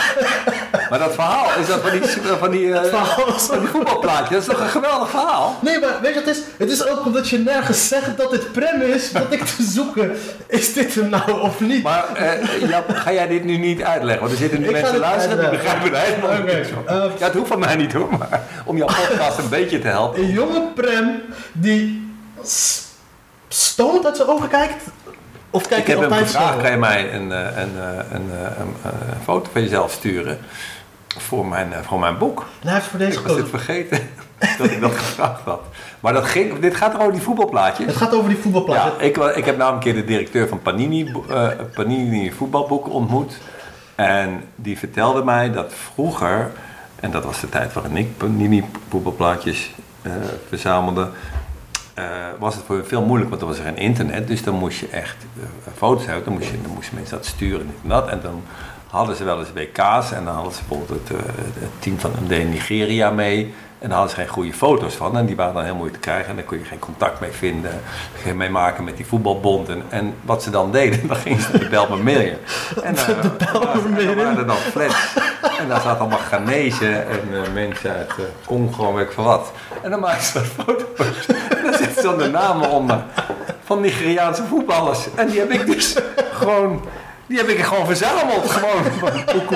Maar 0.91 0.99
dat 0.99 1.15
verhaal, 1.15 1.47
is 1.61 1.67
dat 1.67 1.81
van 1.81 1.91
die, 1.91 2.03
van 2.39 2.51
die, 2.51 2.73
eh, 2.75 2.93
van 3.37 3.59
die 3.59 3.69
voetbalplaatje? 3.69 4.35
Dat 4.35 4.43
is 4.43 4.49
toch 4.49 4.61
een 4.61 4.69
geweldig 4.69 5.09
verhaal? 5.11 5.57
Nee, 5.61 5.79
maar 5.81 5.99
weet 6.03 6.15
je 6.15 6.21
wat 6.21 6.29
het 6.29 6.37
is? 6.37 6.43
Het 6.59 6.71
is 6.71 6.87
ook 6.87 7.07
omdat 7.07 7.29
je 7.29 7.39
nergens 7.39 7.89
zegt 7.89 8.17
dat 8.17 8.31
dit 8.31 8.53
prem 8.53 8.81
is, 8.81 9.13
dat 9.13 9.27
ik 9.33 9.45
te 9.45 9.63
zoeken. 9.63 10.13
Is 10.47 10.73
dit 10.73 10.95
hem 10.95 11.09
nou 11.09 11.41
of 11.41 11.61
niet? 11.61 11.83
Maar 11.83 12.15
eh, 12.15 12.69
Jap, 12.69 12.91
ga 12.95 13.13
jij 13.13 13.27
dit 13.27 13.45
nu 13.45 13.57
niet 13.57 13.83
uitleggen? 13.83 14.21
Want 14.21 14.33
er 14.33 14.39
zitten 14.39 14.61
nu 14.61 14.67
Ik 14.67 14.73
mensen 14.73 14.99
luisteren 14.99 15.41
die 15.41 15.49
begrijpen 15.59 15.95
er 15.95 16.01
helemaal 16.01 16.43
niks 16.55 16.69
van. 16.69 16.87
eh, 16.89 17.05
Ja, 17.19 17.25
het 17.25 17.35
hoeft 17.35 17.49
van 17.49 17.59
mij 17.59 17.77
niet 17.77 17.93
hoor, 17.93 18.09
maar 18.19 18.41
om 18.65 18.77
jouw 18.77 18.87
podcast 18.87 19.39
een 19.39 19.49
beetje 19.49 19.79
te 19.79 19.89
helpen. 19.89 20.23
Een 20.23 20.31
jonge 20.31 20.63
prem 20.75 21.23
die 21.53 22.11
s- 22.43 22.81
stoned 23.49 24.07
uit 24.07 24.17
zijn 24.17 24.29
ogen 24.29 24.49
kijkt. 24.49 24.83
Of 25.55 25.67
kijkt 25.67 25.89
Ik 25.89 25.95
heb 25.95 26.01
hem 26.01 26.13
altijd 26.13 26.31
gevraagd, 26.31 26.63
kan 26.63 26.71
je 26.71 26.77
mij 26.77 27.15
een, 27.15 27.33
eh, 27.33 27.39
een, 27.39 27.79
eh, 27.79 27.97
een, 28.11 28.31
eh, 28.31 28.59
een, 28.59 28.75
een 29.11 29.21
foto 29.25 29.51
van 29.53 29.63
jezelf 29.63 29.93
sturen 29.93 30.39
voor 31.07 31.47
mijn, 31.47 31.73
voor 31.83 31.99
mijn 31.99 32.19
boek? 32.19 32.47
Nou, 32.63 32.83
voor 32.83 32.99
deze 32.99 33.19
Ik 33.19 33.27
was 33.27 33.37
het 33.37 33.49
vergeten 33.49 33.99
dat 34.59 34.71
ik 34.71 34.81
dat 34.81 34.93
gevraagd 34.93 35.43
had. 35.45 35.61
Maar 36.01 36.13
dat 36.13 36.25
ging, 36.25 36.59
dit 36.59 36.77
gaat 36.77 36.95
er 36.95 37.01
over 37.01 37.13
die 37.13 37.23
voetbalplaatjes. 37.23 37.87
Het 37.87 37.97
gaat 37.97 38.15
over 38.15 38.29
die 38.29 38.39
voetbalplaats. 38.39 38.97
Ja, 38.99 39.05
ik, 39.05 39.17
ik 39.17 39.45
heb 39.45 39.57
namelijk 39.57 39.87
een 39.87 39.93
keer 39.93 40.03
de 40.03 40.09
directeur 40.09 40.49
van 40.49 40.63
Panini, 40.63 41.13
Panini 41.75 42.33
voetbalboeken 42.33 42.93
ontmoet. 42.93 43.39
En 43.95 44.45
die 44.57 44.79
vertelde 44.79 45.25
mij 45.25 45.53
dat 45.53 45.73
vroeger, 45.93 46.51
en 47.01 47.11
dat 47.11 47.25
was 47.25 47.41
de 47.41 47.49
tijd 47.49 47.73
waarin 47.73 47.97
ik 47.97 48.17
Panini 48.17 48.65
voetbalplaatjes 48.89 49.71
verzamelde, 50.49 51.09
eh, 52.03 52.39
was 52.39 52.55
het 52.55 52.65
voor 52.65 52.77
je 52.77 52.85
veel 52.85 53.03
moeilijk, 53.03 53.31
want 53.31 53.43
er 53.43 53.49
was 53.49 53.59
er 53.59 53.65
geen 53.65 53.77
internet. 53.77 54.29
Dus 54.29 54.43
dan 54.43 54.55
moest 54.55 54.79
je 54.79 54.89
echt 54.89 55.17
eh, 55.41 55.73
foto's 55.77 56.07
hebben, 56.07 56.25
dan, 56.25 56.33
moest 56.33 56.49
je, 56.49 56.63
dan 56.63 56.73
moesten 56.75 56.95
mensen 56.95 57.17
dat 57.17 57.27
sturen 57.27 57.75
en 57.83 57.89
dat. 57.89 58.09
En 58.09 58.21
dan 58.23 58.43
hadden 58.91 59.17
ze 59.17 59.25
wel 59.25 59.39
eens 59.39 59.53
WK's 59.53 60.13
en 60.13 60.25
dan 60.25 60.35
hadden 60.35 60.53
ze 60.53 60.61
bijvoorbeeld 60.69 61.09
het, 61.09 61.19
eh, 61.19 61.25
het 61.37 61.71
team 61.79 61.99
van 61.99 62.11
de 62.29 62.37
Nigeria 62.37 63.11
mee. 63.11 63.55
En 63.83 63.89
daar 63.89 63.99
hadden 63.99 64.17
ze 64.17 64.23
geen 64.23 64.33
goede 64.33 64.53
foto's 64.53 64.95
van. 64.95 65.17
En 65.17 65.27
die 65.27 65.37
waren 65.37 65.55
dan 65.55 65.65
heel 65.65 65.75
moeilijk 65.75 66.03
te 66.03 66.09
krijgen. 66.09 66.29
En 66.31 66.37
dan 66.37 66.45
kon 66.45 66.59
je 66.59 66.65
geen 66.65 66.79
contact 66.79 67.21
mee 67.21 67.31
vinden. 67.31 67.81
Geen 68.23 68.37
mee 68.37 68.51
maken 68.51 68.85
met 68.85 68.97
die 68.97 69.07
voetbalbond. 69.07 69.69
En, 69.69 69.83
en 69.89 70.15
wat 70.25 70.43
ze 70.43 70.51
dan 70.51 70.73
deden, 70.73 71.07
dan 71.09 71.17
gingen 71.17 71.41
ze 71.41 71.59
de 71.59 71.69
Belmer 71.69 71.99
Million. 71.99 72.37
En 72.83 72.95
uh, 72.95 73.07
De 73.23 73.31
Belmer 73.53 73.91
Million. 73.91 74.09
En 74.09 74.17
dan 74.17 74.17
waren 74.17 74.39
er 74.39 74.47
dan 74.47 74.57
flats. 74.57 75.15
En 75.59 75.69
daar 75.69 75.81
zaten 75.81 76.01
allemaal 76.01 76.19
Ghanese 76.19 76.93
en 76.93 77.21
uh, 77.31 77.41
mensen 77.55 77.91
uit 77.93 78.11
uh, 78.19 78.25
Congo, 78.47 78.95
weet 78.95 79.07
ik 79.07 79.13
veel 79.13 79.25
wat. 79.25 79.53
En 79.83 79.91
dan 79.91 80.01
maakten 80.01 80.25
ze 80.25 80.41
foto's. 80.41 81.27
En 81.63 81.71
dan 81.71 81.75
dan 82.03 82.19
de 82.19 82.29
namen 82.29 82.71
onder 82.71 83.03
van 83.65 83.81
Nigeriaanse 83.81 84.43
voetballers. 84.45 84.99
En 85.15 85.29
die 85.29 85.39
heb 85.39 85.51
ik 85.51 85.67
dus 85.67 85.97
gewoon 86.33 86.83
die 87.33 87.41
heb 87.41 87.51
ik 87.51 87.63
gewoon 87.63 87.87
verzameld. 87.87 88.51
Gewoon 88.51 88.85
van 88.99 89.11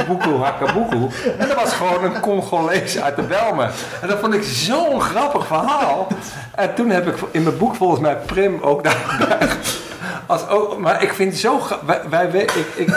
Boekoe 0.06 0.72
Boekoe. 0.74 1.08
En 1.38 1.48
dat 1.48 1.56
was 1.56 1.72
gewoon 1.72 2.04
een 2.04 2.20
Congolees 2.20 3.00
uit 3.00 3.16
de 3.16 3.22
Belmen. 3.22 3.70
En 4.00 4.08
dat 4.08 4.18
vond 4.18 4.34
ik 4.34 4.42
zo'n 4.42 5.00
grappig 5.00 5.46
verhaal. 5.46 6.06
En 6.54 6.74
toen 6.74 6.90
heb 6.90 7.06
ik 7.08 7.14
in 7.30 7.42
mijn 7.42 7.58
boek 7.58 7.74
volgens 7.74 8.00
mij 8.00 8.16
Prim 8.16 8.58
ook 8.62 8.84
daarbij. 8.84 9.48
Als 10.26 10.48
ook, 10.48 10.78
maar 10.78 11.02
ik 11.02 11.12
vind 11.12 11.36
zo. 11.36 11.60
Wij, 11.86 12.30
wij, 12.30 12.42
ik, 12.42 12.66
ik, 12.74 12.88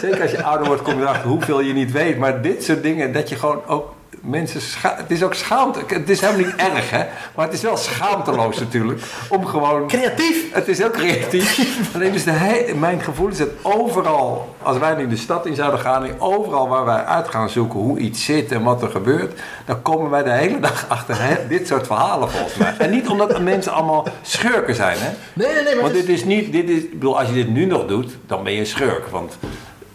zeker 0.00 0.22
als 0.22 0.30
je 0.30 0.42
ouder 0.42 0.66
wordt, 0.66 0.82
kom 0.82 0.94
je 0.94 1.00
erachter 1.00 1.28
hoeveel 1.28 1.60
je 1.60 1.72
niet 1.72 1.92
weet. 1.92 2.18
Maar 2.18 2.42
dit 2.42 2.64
soort 2.64 2.82
dingen, 2.82 3.12
dat 3.12 3.28
je 3.28 3.36
gewoon 3.36 3.62
ook 3.66 3.94
mensen 4.20 4.60
scha 4.60 4.94
het 4.96 5.10
is 5.10 5.22
ook 5.22 5.34
schaamte. 5.34 5.80
Het 5.86 6.10
is 6.10 6.20
helemaal 6.20 6.46
niet 6.46 6.56
erg, 6.74 6.90
hè? 6.90 7.04
Maar 7.34 7.44
het 7.44 7.54
is 7.54 7.62
wel 7.62 7.76
schaamteloos 7.76 8.58
natuurlijk. 8.58 9.02
Om 9.28 9.46
gewoon. 9.46 9.86
Creatief! 9.86 10.52
Het 10.52 10.68
is 10.68 10.78
heel 10.78 10.90
creatief. 10.90 11.60
Alleen 11.94 12.12
dus 12.12 12.24
de 12.24 12.74
mijn 12.78 13.00
gevoel 13.00 13.28
is 13.28 13.38
dat 13.38 13.48
overal, 13.62 14.54
als 14.62 14.78
wij 14.78 14.94
nu 14.94 15.08
de 15.08 15.16
stad 15.16 15.46
in 15.46 15.54
zouden 15.54 15.80
gaan, 15.80 16.04
en 16.04 16.20
overal 16.20 16.68
waar 16.68 16.84
wij 16.84 17.04
uit 17.04 17.28
gaan 17.28 17.50
zoeken 17.50 17.78
hoe 17.78 17.98
iets 17.98 18.24
zit 18.24 18.52
en 18.52 18.62
wat 18.62 18.82
er 18.82 18.90
gebeurt, 18.90 19.40
dan 19.64 19.82
komen 19.82 20.10
wij 20.10 20.22
de 20.22 20.30
hele 20.30 20.60
dag 20.60 20.84
achter 20.88 21.22
hè, 21.22 21.46
dit 21.48 21.66
soort 21.66 21.86
verhalen 21.86 22.30
volgens 22.30 22.54
mij. 22.54 22.74
En 22.78 22.90
niet 22.90 23.08
omdat 23.08 23.40
mensen 23.40 23.72
allemaal 23.72 24.06
schurken 24.22 24.74
zijn, 24.74 24.96
hè? 24.98 25.10
Nee, 25.32 25.54
nee, 25.54 25.62
nee. 25.62 25.74
Maar 25.74 25.82
Want 25.82 25.94
dit 25.94 26.08
is 26.08 26.24
niet, 26.24 26.52
dit 26.52 26.68
is, 26.68 26.82
ik 26.82 26.90
bedoel, 26.90 27.18
als 27.18 27.28
je 27.28 27.34
dit 27.34 27.48
nu 27.48 27.64
nog 27.64 27.86
doet, 27.86 28.16
dan 28.26 28.42
ben 28.42 28.52
je 28.52 28.58
een 28.58 28.66
schurk. 28.66 29.06
Want 29.06 29.38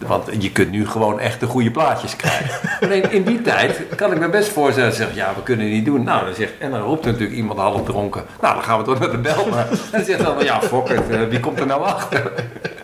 want 0.07 0.29
je 0.39 0.51
kunt 0.51 0.71
nu 0.71 0.87
gewoon 0.87 1.19
echt 1.19 1.39
de 1.39 1.45
goede 1.45 1.71
plaatjes 1.71 2.15
krijgen. 2.15 2.69
Alleen 2.81 3.11
in 3.11 3.23
die 3.23 3.41
tijd 3.41 3.81
kan 3.95 4.11
ik 4.11 4.19
me 4.19 4.29
best 4.29 4.49
voorstellen. 4.49 4.93
Zeg, 4.93 5.15
ja, 5.15 5.33
we 5.35 5.43
kunnen 5.43 5.65
het 5.65 5.75
niet 5.75 5.85
doen. 5.85 6.03
Nou, 6.03 6.25
dan 6.25 6.35
zegt, 6.35 6.51
en 6.59 6.71
dan 6.71 6.81
roept 6.81 7.05
natuurlijk 7.05 7.31
iemand 7.33 7.59
half 7.59 7.83
dronken. 7.83 8.23
Nou, 8.41 8.53
dan 8.53 8.63
gaan 8.63 8.77
we 8.77 8.83
toch 8.83 8.99
naar 8.99 9.11
de 9.11 9.17
bel. 9.17 9.47
Maar, 9.49 9.67
en 9.71 9.77
dan 9.91 10.03
zegt 10.03 10.23
dan, 10.23 10.43
ja, 10.43 10.61
fuck 10.61 10.89
it, 10.89 11.01
uh, 11.09 11.27
wie 11.29 11.39
komt 11.39 11.59
er 11.59 11.65
nou 11.65 11.83
achter? 11.83 12.31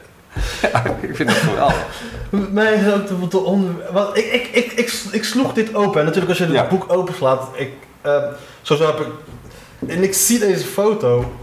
ja, 0.62 0.84
ik 1.00 1.16
vind 1.16 1.30
het 1.30 1.38
geweldig. 1.38 1.86
Mijn 2.52 2.84
grote 2.84 3.38
onder... 3.38 3.72
Want 3.92 4.18
ik, 4.18 4.26
ik, 4.26 4.48
ik, 4.48 4.72
ik, 4.72 4.94
ik 5.12 5.24
sloeg 5.24 5.54
dit 5.54 5.76
open. 5.76 6.00
En 6.00 6.06
natuurlijk 6.06 6.30
als 6.30 6.38
je 6.38 6.44
het 6.44 6.54
Ja. 6.54 6.68
boek 6.68 6.86
openslaat... 6.88 7.48
Ik, 7.56 7.72
uh, 8.06 8.24
zo 8.62 8.78
heb 8.86 9.00
ik... 9.00 9.08
En 9.90 10.04
ik 10.04 10.14
zie 10.14 10.40
deze 10.40 10.66
foto. 10.66 11.34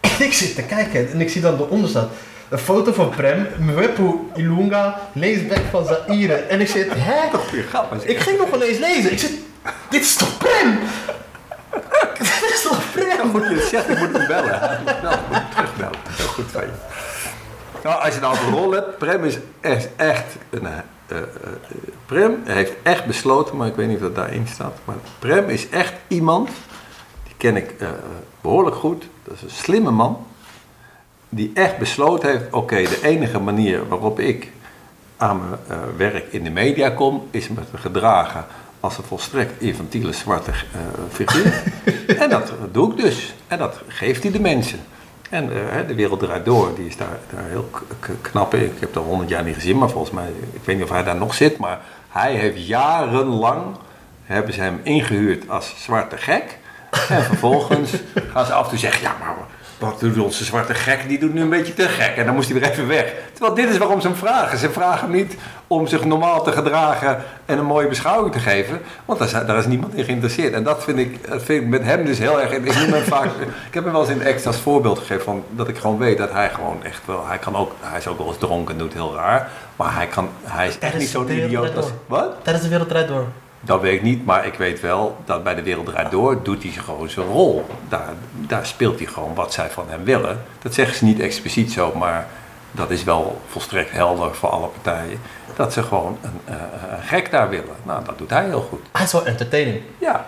En 0.00 0.24
ik 0.26 0.32
zit 0.32 0.54
te 0.54 0.62
kijken. 0.62 1.10
En 1.10 1.20
ik 1.20 1.30
zie 1.30 1.40
dan 1.40 1.54
eronder 1.54 1.88
staat... 1.88 2.08
Een 2.48 2.58
foto 2.58 2.92
van 2.92 3.08
Prem, 3.08 3.46
Mwepu 3.58 4.30
Ilunga, 4.34 5.00
leesback 5.12 5.62
van 5.70 5.86
Zaire. 5.86 6.34
En 6.34 6.60
ik 6.60 6.68
zit, 6.68 6.88
hè? 6.90 7.30
Toch 7.30 7.50
weer 7.50 7.62
grappig. 7.62 8.04
Ik 8.04 8.18
ging 8.18 8.38
nog 8.38 8.50
wel 8.50 8.62
eens 8.62 8.78
lezen. 8.78 9.12
Ik 9.12 9.18
zit, 9.18 9.32
dit 9.90 10.00
is 10.00 10.16
toch 10.16 10.38
Prem? 10.38 10.78
dit 12.18 12.50
is 12.54 12.62
toch 12.62 12.92
Dan 12.92 13.04
Prem? 13.04 13.30
moet 13.30 13.48
je 13.48 13.54
het 13.54 13.64
zeggen, 13.64 13.92
ik 13.92 13.98
moet 13.98 14.18
hem 14.18 14.26
bellen. 14.26 14.54
Ik 14.54 14.78
moet 14.84 15.00
bellen, 15.00 15.18
ik 15.18 15.26
moet 15.28 15.36
hem 15.36 15.46
terugbellen. 15.54 15.98
Heel 16.08 16.26
goed 16.26 16.50
van 16.50 16.62
je. 16.62 16.70
Nou, 17.82 18.02
als 18.02 18.14
je 18.14 18.20
nou 18.20 18.36
een 18.38 18.52
rol 18.52 18.72
hebt, 18.72 18.98
Prem 18.98 19.24
is 19.24 19.38
echt, 19.60 19.88
echt 19.96 20.36
een, 20.50 20.66
eh, 20.66 20.78
eh, 21.08 21.22
Prem 22.06 22.42
heeft 22.44 22.72
echt 22.82 23.04
besloten, 23.04 23.56
maar 23.56 23.66
ik 23.66 23.74
weet 23.74 23.88
niet 23.88 23.96
of 23.96 24.02
dat 24.02 24.14
daarin 24.14 24.46
staat. 24.46 24.78
Maar 24.84 24.96
Prem 25.18 25.48
is 25.48 25.68
echt 25.68 25.92
iemand, 26.06 26.50
die 27.24 27.34
ken 27.36 27.56
ik 27.56 27.74
eh, 27.78 27.88
behoorlijk 28.40 28.76
goed. 28.76 29.04
Dat 29.24 29.34
is 29.34 29.42
een 29.42 29.50
slimme 29.50 29.90
man. 29.90 30.26
Die 31.28 31.50
echt 31.54 31.78
besloten 31.78 32.30
heeft, 32.30 32.44
oké, 32.50 32.76
de 32.76 32.98
enige 33.02 33.38
manier 33.38 33.88
waarop 33.88 34.20
ik 34.20 34.52
aan 35.16 35.38
mijn 35.38 35.80
eh, 35.80 35.86
werk 35.96 36.32
in 36.32 36.44
de 36.44 36.50
media 36.50 36.90
kom, 36.90 37.28
is 37.30 37.48
me 37.48 37.60
te 37.70 37.76
gedragen 37.76 38.44
als 38.80 38.98
een 38.98 39.04
volstrekt 39.04 39.62
infantiele 39.62 40.12
zwarte 40.12 40.50
eh, 40.50 40.80
figuur. 41.10 41.62
en 42.22 42.30
dat 42.30 42.52
doe 42.72 42.90
ik 42.90 42.96
dus. 42.96 43.34
En 43.46 43.58
dat 43.58 43.80
geeft 43.86 44.22
hij 44.22 44.32
de 44.32 44.40
mensen. 44.40 44.78
En 45.30 45.72
eh, 45.72 45.86
de 45.86 45.94
wereld 45.94 46.20
draait 46.20 46.44
door, 46.44 46.74
die 46.74 46.86
is 46.86 46.96
daar, 46.96 47.18
daar 47.30 47.44
heel 47.48 47.70
knap 48.20 48.54
in. 48.54 48.64
Ik 48.64 48.80
heb 48.80 48.92
dat 48.92 49.04
honderd 49.04 49.30
jaar 49.30 49.44
niet 49.44 49.54
gezien, 49.54 49.78
maar 49.78 49.90
volgens 49.90 50.14
mij, 50.14 50.28
ik 50.52 50.60
weet 50.64 50.76
niet 50.76 50.84
of 50.84 50.90
hij 50.90 51.04
daar 51.04 51.16
nog 51.16 51.34
zit, 51.34 51.58
maar 51.58 51.80
hij 52.08 52.34
heeft 52.34 52.66
jarenlang, 52.66 53.64
hebben 54.24 54.54
ze 54.54 54.60
hem 54.60 54.80
ingehuurd 54.82 55.48
als 55.48 55.74
zwarte 55.76 56.16
gek. 56.16 56.58
En 57.08 57.22
vervolgens 57.22 57.90
gaan 58.32 58.46
ze 58.46 58.52
af 58.52 58.64
en 58.64 58.68
toe 58.68 58.78
zeggen, 58.78 59.02
ja 59.02 59.16
maar 59.20 59.34
wat 59.78 60.00
doet 60.00 60.18
onze 60.18 60.44
zwarte 60.44 60.74
gek, 60.74 61.08
die 61.08 61.18
doet 61.18 61.34
nu 61.34 61.40
een 61.40 61.48
beetje 61.48 61.74
te 61.74 61.88
gek. 61.88 62.16
En 62.16 62.24
dan 62.24 62.34
moest 62.34 62.50
hij 62.50 62.60
weer 62.60 62.70
even 62.70 62.86
weg. 62.86 63.14
Terwijl 63.32 63.54
dit 63.54 63.68
is 63.68 63.78
waarom 63.78 64.00
ze 64.00 64.06
hem 64.06 64.16
vragen. 64.16 64.58
Ze 64.58 64.70
vragen 64.70 65.00
hem 65.00 65.16
niet 65.16 65.36
om 65.66 65.86
zich 65.86 66.04
normaal 66.04 66.42
te 66.42 66.52
gedragen 66.52 67.22
en 67.46 67.58
een 67.58 67.64
mooie 67.64 67.88
beschouwing 67.88 68.32
te 68.32 68.38
geven. 68.38 68.80
Want 69.04 69.18
daar 69.18 69.28
is, 69.28 69.46
daar 69.46 69.58
is 69.58 69.66
niemand 69.66 69.94
in 69.94 70.04
geïnteresseerd. 70.04 70.52
En 70.52 70.62
dat 70.62 70.84
vind 70.84 70.98
ik, 70.98 71.28
dat 71.28 71.42
vind 71.42 71.62
ik 71.62 71.68
met 71.68 71.82
hem 71.82 72.04
dus 72.04 72.18
heel 72.18 72.40
erg... 72.40 72.50
Ik, 72.52 72.64
noem 72.64 72.92
hem 72.92 73.02
vaak, 73.16 73.24
ik 73.68 73.74
heb 73.74 73.84
hem 73.84 73.92
wel 73.92 74.00
eens 74.00 74.10
in 74.10 74.22
extra 74.22 74.50
als 74.50 74.60
voorbeeld 74.60 74.98
gegeven 74.98 75.24
van 75.24 75.44
dat 75.50 75.68
ik 75.68 75.78
gewoon 75.78 75.98
weet 75.98 76.18
dat 76.18 76.32
hij 76.32 76.50
gewoon 76.50 76.84
echt 76.84 77.02
wel... 77.04 77.26
Hij, 77.26 77.38
kan 77.38 77.56
ook, 77.56 77.72
hij 77.80 77.98
is 77.98 78.06
ook 78.06 78.18
wel 78.18 78.26
eens 78.26 78.38
dronken 78.38 78.74
en 78.74 78.80
doet 78.80 78.92
heel 78.92 79.14
raar. 79.14 79.50
Maar 79.76 79.94
hij, 79.94 80.06
kan, 80.06 80.28
hij 80.42 80.68
is 80.68 80.78
echt 80.78 80.98
niet 80.98 81.08
zo'n 81.08 81.30
idioot 81.30 81.76
als... 81.76 81.86
Wat? 82.06 82.34
Tijdens 82.42 82.64
de 82.64 82.70
wereld 82.70 82.88
draait 82.88 83.08
door. 83.08 83.26
Dat 83.60 83.80
weet 83.80 83.94
ik 83.94 84.02
niet, 84.02 84.24
maar 84.24 84.46
ik 84.46 84.54
weet 84.54 84.80
wel 84.80 85.16
dat 85.24 85.42
bij 85.44 85.54
de 85.54 85.62
Wereld 85.62 85.86
Draait 85.86 86.10
Door 86.10 86.42
doet 86.42 86.62
hij 86.62 86.72
gewoon 86.72 87.08
zijn 87.10 87.26
rol. 87.26 87.66
Daar, 87.88 88.12
daar 88.32 88.66
speelt 88.66 88.98
hij 88.98 89.06
gewoon 89.06 89.34
wat 89.34 89.52
zij 89.52 89.70
van 89.70 89.84
hem 89.88 90.04
willen. 90.04 90.42
Dat 90.62 90.74
zeggen 90.74 90.96
ze 90.96 91.04
niet 91.04 91.20
expliciet 91.20 91.72
zo, 91.72 91.92
maar 91.94 92.26
dat 92.70 92.90
is 92.90 93.04
wel 93.04 93.40
volstrekt 93.48 93.90
helder 93.90 94.34
voor 94.34 94.48
alle 94.48 94.66
partijen. 94.66 95.20
Dat 95.56 95.72
ze 95.72 95.82
gewoon 95.82 96.18
een, 96.22 96.40
eh, 96.44 96.54
een 96.90 97.02
gek 97.02 97.30
daar 97.30 97.48
willen. 97.48 97.76
Nou, 97.82 98.04
dat 98.04 98.18
doet 98.18 98.30
hij 98.30 98.44
heel 98.44 98.66
goed. 98.68 98.80
Hij 98.92 99.04
is 99.04 99.12
wel 99.12 99.26
entertaining. 99.26 99.80
Ja, 99.98 100.26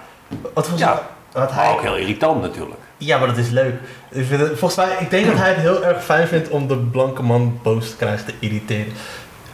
Wat 0.54 0.68
was 0.68 0.78
Ja. 0.78 1.02
Wat 1.32 1.54
maar 1.54 1.64
hij, 1.64 1.72
ook 1.72 1.82
heel 1.82 1.96
irritant 1.96 2.42
natuurlijk. 2.42 2.80
Ja, 2.96 3.18
maar 3.18 3.26
dat 3.26 3.36
is 3.36 3.48
leuk. 3.48 3.74
Ik 4.10 4.26
vind 4.26 4.40
het, 4.40 4.58
volgens 4.58 4.86
mij, 4.86 4.96
ik 5.00 5.10
denk 5.10 5.26
dat 5.26 5.36
hij 5.36 5.48
het 5.48 5.58
heel 5.58 5.84
erg 5.84 6.04
fijn 6.04 6.28
vindt 6.28 6.48
om 6.48 6.68
de 6.68 6.76
blanke 6.76 7.22
man 7.22 7.58
boos 7.62 7.90
te 7.90 7.96
krijgen, 7.96 8.26
te 8.26 8.34
irriteren. 8.38 8.92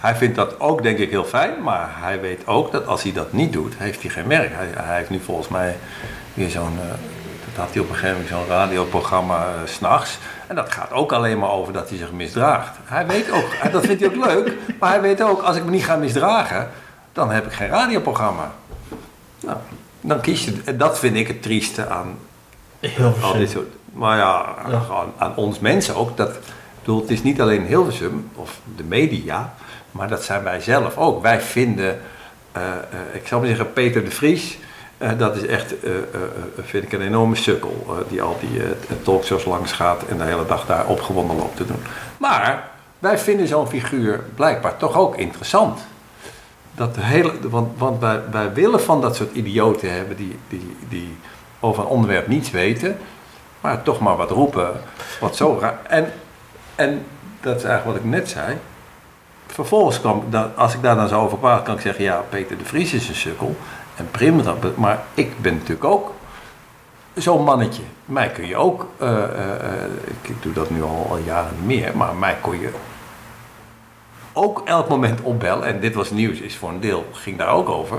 Hij 0.00 0.16
vindt 0.16 0.36
dat 0.36 0.60
ook 0.60 0.82
denk 0.82 0.98
ik 0.98 1.10
heel 1.10 1.24
fijn, 1.24 1.62
maar 1.62 1.88
hij 2.00 2.20
weet 2.20 2.46
ook 2.46 2.72
dat 2.72 2.86
als 2.86 3.02
hij 3.02 3.12
dat 3.12 3.32
niet 3.32 3.52
doet, 3.52 3.74
heeft 3.76 4.02
hij 4.02 4.10
geen 4.10 4.26
werk. 4.28 4.50
Hij, 4.52 4.68
hij 4.74 4.96
heeft 4.96 5.10
nu 5.10 5.20
volgens 5.20 5.48
mij 5.48 5.76
weer 6.34 6.50
zo'n, 6.50 6.78
eh, 6.82 6.88
dat 7.44 7.64
had 7.64 7.72
hij 7.72 7.82
op 7.82 7.88
een 7.88 7.94
gegeven 7.94 8.16
moment 8.22 8.28
zo'n 8.34 8.56
radioprogramma 8.56 9.44
eh, 9.44 9.50
s 9.64 9.72
s'nachts. 9.74 10.18
En 10.46 10.54
dat 10.54 10.72
gaat 10.72 10.92
ook 10.92 11.12
alleen 11.12 11.38
maar 11.38 11.50
over 11.50 11.72
dat 11.72 11.88
hij 11.88 11.98
zich 11.98 12.12
misdraagt. 12.12 12.76
Hij 12.84 13.06
weet 13.06 13.30
ook, 13.30 13.46
dat 13.72 13.86
vindt 13.86 14.00
hij 14.00 14.10
ook 14.14 14.24
leuk, 14.26 14.52
maar 14.80 14.90
hij 14.90 15.00
weet 15.00 15.22
ook, 15.22 15.42
als 15.42 15.56
ik 15.56 15.64
me 15.64 15.70
niet 15.70 15.84
ga 15.84 15.96
misdragen, 15.96 16.70
dan 17.12 17.30
heb 17.30 17.46
ik 17.46 17.52
geen 17.52 17.68
radioprogramma. 17.68 18.52
Nou, 19.40 19.56
dan 20.00 20.20
kies 20.20 20.44
je, 20.44 20.54
en 20.64 20.76
dat 20.76 20.98
vind 20.98 21.16
ik 21.16 21.26
het 21.28 21.42
trieste 21.42 21.88
aan 21.88 22.18
Heel 22.80 23.14
al 23.22 23.32
dit 23.32 23.50
soort. 23.50 23.68
Maar 23.92 24.16
ja, 24.18 24.54
Ja. 24.68 24.78
gewoon 24.80 25.12
aan 25.18 25.36
ons 25.36 25.58
mensen 25.58 25.94
ook. 25.96 26.16
Dat, 26.16 26.28
ik 26.28 26.42
bedoel, 26.80 27.00
het 27.00 27.10
is 27.10 27.22
niet 27.22 27.40
alleen 27.40 27.62
Hilversum 27.64 28.30
of 28.34 28.60
de 28.76 28.84
media, 28.84 29.54
maar 29.96 30.08
dat 30.08 30.24
zijn 30.24 30.42
wij 30.42 30.60
zelf 30.60 30.96
ook. 30.96 31.22
Wij 31.22 31.40
vinden, 31.40 32.00
eh, 32.52 32.62
eh, 32.62 32.78
ik 33.12 33.26
zou 33.26 33.40
maar 33.40 33.48
zeggen, 33.48 33.72
Peter 33.72 34.04
de 34.04 34.10
Vries. 34.10 34.58
eh, 34.98 35.10
dat 35.16 35.36
is 35.36 35.46
echt, 35.46 35.74
vind 36.62 36.84
ik, 36.84 36.92
een 36.92 37.00
enorme 37.00 37.36
sukkel. 37.36 38.04
die 38.08 38.22
al 38.22 38.36
die 38.40 38.60
talkshows 39.02 39.44
langs 39.44 39.72
gaat 39.72 40.02
en 40.08 40.16
de 40.16 40.24
hele 40.24 40.46
dag 40.46 40.66
daar 40.66 40.86
opgewonden 40.86 41.36
loopt 41.36 41.56
te 41.56 41.66
doen. 41.66 41.82
Maar 42.16 42.68
wij 42.98 43.18
vinden 43.18 43.48
zo'n 43.48 43.68
figuur 43.68 44.20
blijkbaar 44.34 44.76
toch 44.76 44.96
ook 44.96 45.16
interessant. 45.16 45.80
Dat 46.74 46.94
de 46.94 47.00
hele, 47.00 47.32
want 47.48 47.78
want 47.78 48.00
wij, 48.30 48.52
willen 48.52 48.80
van 48.80 49.00
dat 49.00 49.16
soort 49.16 49.34
idioten 49.34 49.92
hebben 49.92 50.16
die, 50.16 50.38
die, 50.48 50.76
die 50.88 51.16
over 51.60 51.82
een 51.82 51.88
onderwerp 51.88 52.26
niets 52.26 52.50
weten, 52.50 52.96
maar 53.60 53.82
toch 53.82 54.00
maar 54.00 54.16
wat 54.16 54.30
roepen, 54.30 54.70
wat 55.20 55.36
zo. 55.36 55.60
En, 55.88 56.12
en 56.74 57.04
dat 57.40 57.56
is 57.56 57.64
eigenlijk 57.64 57.84
wat 57.84 58.06
ik 58.06 58.10
net 58.10 58.28
zei. 58.28 58.56
Vervolgens 59.56 60.00
kwam, 60.00 60.24
als 60.56 60.74
ik 60.74 60.82
daar 60.82 60.96
dan 60.96 61.08
zo 61.08 61.20
over 61.20 61.38
praat, 61.38 61.62
kan 61.62 61.74
ik 61.74 61.80
zeggen, 61.80 62.04
ja, 62.04 62.24
Peter 62.28 62.58
de 62.58 62.64
Vries 62.64 62.92
is 62.92 63.08
een 63.08 63.14
sukkel 63.14 63.56
en 63.96 64.08
Prim, 64.10 64.42
maar 64.74 65.02
ik 65.14 65.40
ben 65.40 65.54
natuurlijk 65.54 65.84
ook 65.84 66.14
zo'n 67.14 67.44
mannetje. 67.44 67.82
Mij 68.04 68.30
kun 68.30 68.46
je 68.46 68.56
ook, 68.56 68.88
eh, 68.98 69.22
eh, 69.22 69.82
eh, 69.84 69.90
ik, 70.22 70.42
doe 70.42 70.52
dat 70.52 70.70
nu 70.70 70.82
al, 70.82 71.06
al 71.10 71.18
jaren 71.18 71.54
meer, 71.64 71.96
maar 71.96 72.14
mij 72.14 72.36
kon 72.40 72.60
je 72.60 72.70
ook 74.32 74.62
elk 74.64 74.88
moment 74.88 75.20
opbellen. 75.20 75.66
En 75.66 75.80
dit 75.80 75.94
was 75.94 76.10
nieuws, 76.10 76.40
is 76.40 76.56
voor 76.56 76.68
een 76.68 76.80
deel, 76.80 77.06
ging 77.12 77.38
daar 77.38 77.50
ook 77.50 77.68
over. 77.68 77.98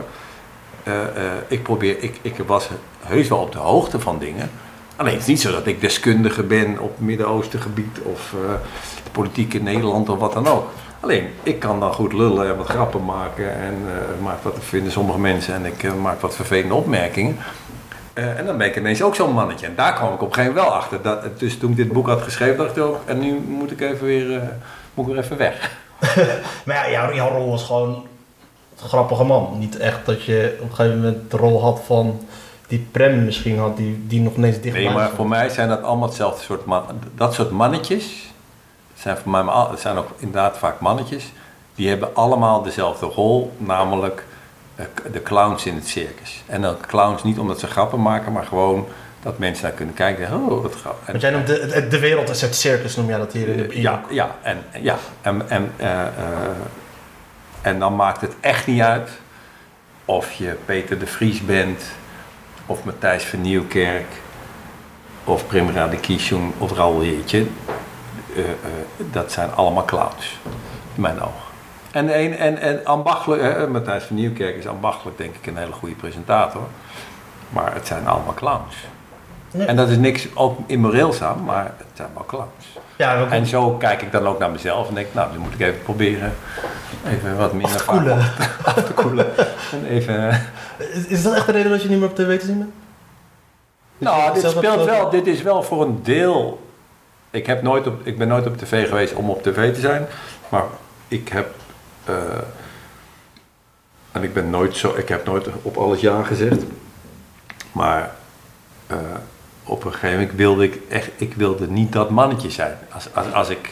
Ik, 1.48 1.64
probeer, 1.64 2.04
ik, 2.04 2.20
ik 2.22 2.38
was 2.46 2.70
heus 3.00 3.28
wel 3.28 3.40
op 3.40 3.52
de 3.52 3.58
hoogte 3.58 4.00
van 4.00 4.20
dingen. 4.20 4.50
Alleen 4.96 5.14
het 5.14 5.22
is 5.22 5.28
niet 5.28 5.42
zo 5.42 5.52
dat 5.52 5.68
ik 5.68 5.82
deskundige 5.82 6.44
ben 6.44 6.80
op 6.80 6.90
het 6.90 7.06
Midden-Oosten 7.06 7.62
gebied 7.62 8.00
of 8.04 8.34
de 9.04 9.12
politiek 9.12 9.54
in 9.54 9.64
Nederland 9.64 10.10
of 10.10 10.20
wat 10.20 10.34
dan 10.34 10.48
ook. 10.48 10.70
Alleen, 11.00 11.30
ik 11.44 11.60
kan 11.60 11.80
dan 11.80 11.94
goed 11.94 12.14
lullen 12.14 12.48
en 12.48 12.58
wat 12.58 12.68
grappen 12.68 13.06
maken 13.06 13.56
en 13.56 13.74
eh 13.88 14.24
maak 14.24 14.44
wat 14.44 14.56
vinden 14.60 14.92
sommige 14.92 15.20
mensen 15.20 15.54
en 15.54 15.66
ik 15.66 15.84
eh, 15.84 15.94
maak 15.94 16.22
wat 16.22 16.36
vervelende 16.36 16.74
opmerkingen. 16.74 17.38
Eh, 18.14 18.38
en 18.38 18.46
dan 18.46 18.58
ben 18.58 18.68
ik 18.68 18.76
ineens 18.76 19.02
ook 19.02 19.16
zo'n 19.16 19.34
mannetje. 19.34 19.66
En 19.66 19.76
daar 19.76 19.94
kwam 19.94 20.14
ik 20.14 20.22
op 20.22 20.28
een 20.28 20.34
gegeven 20.34 20.56
moment 20.56 20.72
wel 20.72 20.82
achter. 20.82 21.02
Dat, 21.02 21.40
dus 21.40 21.58
toen 21.58 21.72
ik 21.72 21.78
dit 21.78 21.92
boek 21.92 22.08
had 22.08 22.22
geschreven, 22.22 22.58
dacht 22.58 22.78
ik 22.78 22.84
ook, 22.84 23.00
en 23.06 23.20
nu 23.20 23.40
moet 23.48 23.72
ik 23.72 23.82
even 23.82 24.06
weer, 24.06 24.42
moet 24.94 25.08
ik 25.08 25.14
weer 25.14 25.24
even 25.24 25.38
weg. 25.38 25.72
Maar 26.66 26.76
ja, 26.76 26.90
jouw, 26.90 27.14
jouw 27.14 27.30
rol 27.30 27.50
was 27.50 27.64
gewoon 27.64 28.06
een 28.82 28.88
grappige 28.88 29.24
man. 29.24 29.56
Niet 29.60 29.78
echt 29.78 30.06
dat 30.06 30.24
je 30.24 30.58
op 30.62 30.70
een 30.70 30.76
gegeven 30.76 31.02
moment 31.02 31.32
de 31.32 31.38
rol 31.38 31.62
had 31.62 31.82
van 31.86 32.20
die 32.68 32.88
Prem 32.92 33.26
misschien 33.26 33.58
had, 33.58 33.78
die, 33.78 34.04
die 34.08 34.22
nog 34.22 34.36
ineens 34.36 34.60
dichtbij 34.62 34.84
Nee, 34.84 34.94
maar 34.94 35.10
voor 35.10 35.28
mij 35.28 35.50
zijn 35.50 35.70
dat 35.70 35.84
allemaal 35.84 36.08
hetzelfde 36.08 36.44
soort 36.44 36.66
man. 36.66 36.84
Dat 37.16 37.34
soort 37.34 37.52
mannetjes, 37.52 38.34
zijn 38.98 39.18
voor 39.18 39.32
mij 39.32 39.44
maar 39.44 39.70
het 39.70 39.80
zijn 39.80 39.98
ook 39.98 40.10
inderdaad 40.18 40.58
vaak 40.58 40.80
mannetjes, 40.80 41.32
die 41.76 41.90
hebben 41.90 42.16
allemaal 42.16 42.62
dezelfde 42.62 43.06
rol, 43.06 43.54
namelijk 43.58 44.26
eh, 44.76 44.86
de 45.12 45.24
clowns 45.24 45.66
in 45.66 45.76
het 45.76 45.88
circus. 45.88 46.44
En 46.46 46.62
dan 46.62 46.78
clowns 46.88 47.24
niet 47.24 47.40
omdat 47.40 47.60
ze 47.60 47.68
grappen 47.68 48.02
maken, 48.02 48.32
maar 48.32 48.46
gewoon 48.46 48.88
dat 49.22 49.38
mensen 49.38 49.64
naar 49.64 49.74
kunnen 49.74 49.96
kijken. 49.96 50.28
en 50.28 50.34
Oh, 50.34 50.62
wat 50.62 50.76
grappig. 50.76 51.08
Want 51.08 51.22
jij 51.22 51.32
noemt 51.32 51.48
de, 51.48 51.68
de, 51.68 51.88
de 51.88 52.00
wereld 52.00 52.30
is 52.30 52.42
het 52.42 52.56
circus, 52.56 52.96
noem 52.96 53.08
jij 53.08 53.18
dat 53.18 53.34
hier 53.34 53.48
in 53.48 53.58
de 53.58 53.76
je 53.76 53.82
ja, 53.82 54.02
ja, 54.10 54.36
en, 54.42 54.64
ja, 54.82 54.98
en, 55.22 55.50
en, 55.50 55.72
eh, 55.78 56.02
eh, 56.02 56.08
en 57.62 57.80
dan 57.80 57.96
maakt 57.96 58.22
het 58.22 58.34
echt 58.40 58.68
niet 58.68 58.82
uit 58.82 59.10
of 60.06 60.32
je 60.32 60.58
Peter 60.66 61.00
de 61.00 61.08
Vries 61.08 61.46
bent, 61.46 61.84
of 62.66 62.84
Matthijs 62.84 63.24
van 63.24 63.42
Nieuwkerk, 63.42 64.08
of 65.24 65.48
Prim 65.48 65.70
Radikishun 65.70 66.54
of 66.58 66.72
Raoul 66.72 67.02
Heertje. 67.02 67.46
Eh, 68.38 68.44
eh, 68.44 68.50
dat 69.12 69.32
zijn 69.32 69.54
allemaal 69.54 69.86
clowns, 69.86 70.40
in 70.96 71.02
mijn 71.02 71.20
ogen. 71.20 71.46
En, 71.92 72.20
een, 72.20 72.38
en, 72.38 72.58
en 72.58 72.86
ambachtelijk, 72.86 73.70
Matthijs 73.70 74.04
van 74.04 74.16
Nieuwkerk 74.16 74.56
is 74.56 74.68
ambachtelijk 74.68 75.18
denk 75.18 75.36
ik 75.36 75.48
een 75.48 75.58
hele 75.58 75.72
goede 75.72 75.96
presentator. 75.96 76.62
Maar 77.50 77.74
het 77.74 77.88
zijn 77.88 78.08
allemaal 78.08 78.34
clowns. 78.34 78.76
Ja. 79.52 79.66
En 79.66 79.76
dat 79.76 79.90
is 79.90 79.98
niks 79.98 80.28
ook 80.34 80.60
immoreels 80.66 81.22
aan, 81.22 81.44
maar 81.44 81.66
het 81.78 81.88
zijn 81.94 82.10
wel 82.14 82.26
clowns. 82.26 82.80
Ja, 82.96 83.28
En 83.30 83.46
zo 83.46 83.72
kijk 83.72 84.02
ik 84.02 84.12
dan 84.12 84.28
ook 84.28 84.40
naar 84.40 84.52
mezelf 84.52 84.88
en 84.88 84.94
denk, 84.94 85.08
nou, 85.14 85.32
nu 85.32 85.38
moet 85.38 85.54
ik 85.54 85.60
even 85.60 85.82
proberen 85.82 86.34
even 87.08 87.38
wat 87.38 87.54
minder 87.54 87.72
af 87.72 87.78
te 87.78 87.86
koelen. 87.86 88.22
vaak 88.24 88.76
af 88.78 88.84
te 88.84 88.94
koelen. 88.94 89.38
En 89.72 89.86
even, 89.90 90.42
Is, 91.08 91.24
dat 91.24 91.36
echt 91.36 91.46
de 91.46 91.52
reden 91.52 91.72
dat 91.72 91.82
je 91.82 91.90
niet 91.90 92.00
meer 92.00 92.10
op 92.10 92.16
tv 92.16 92.40
te 92.40 92.46
zien 92.46 92.58
bent? 92.58 92.72
Nou, 93.98 94.34
dit 94.34 94.50
speelt 94.50 94.86
wel, 94.86 95.10
dit 95.10 95.28
is 95.28 95.42
wel 95.42 95.64
voor 95.64 95.82
een 95.82 96.00
deel. 96.04 96.67
Ik, 97.32 97.46
heb 97.46 97.62
nooit 97.62 97.88
op, 97.88 98.08
ik 98.08 98.18
ben 98.18 98.28
nooit 98.28 98.46
op 98.48 98.58
tv 98.58 98.88
geweest 98.88 99.14
om 99.14 99.30
op 99.30 99.44
tv 99.44 99.74
te 99.74 99.80
zijn, 99.80 100.06
maar 100.50 100.64
ik 101.08 101.28
heb. 101.30 101.54
eh, 102.06 102.16
en 104.12 104.24
ik 104.24 104.34
ben 104.34 104.50
nooit 104.50 104.78
zo, 104.78 104.96
ik 104.96 105.10
heb 105.10 105.26
nooit 105.26 105.48
op 105.62 105.78
alles 105.78 106.02
ja 106.02 106.24
gezegd. 106.24 106.64
Maar 107.72 108.12
eh, 108.88 108.98
op 109.64 109.84
een 109.86 109.92
gegeven 109.94 110.20
moment 110.20 110.36
wilde 110.38 110.64
ik 110.64 110.80
echt, 110.90 111.10
ik 111.16 111.34
wilde 111.34 111.68
niet 111.68 111.92
dat 111.94 112.10
mannetje 112.10 112.50
zijn. 112.50 112.78
Als, 112.92 113.08
als, 113.14 113.32
als 113.34 113.50
ik, 113.50 113.70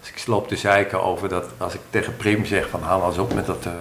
als 0.00 0.08
ik 0.08 0.18
sloop 0.18 0.48
te 0.48 0.56
zeiken 0.56 1.02
over 1.02 1.28
dat, 1.28 1.46
als 1.56 1.74
ik 1.74 1.80
tegen 1.90 2.16
Prim 2.16 2.44
zeg 2.44 2.68
van 2.68 2.82
haal 2.82 3.06
eens 3.06 3.18
op 3.18 3.34
met 3.34 3.46
dat. 3.46 3.66
eh, 3.66 3.72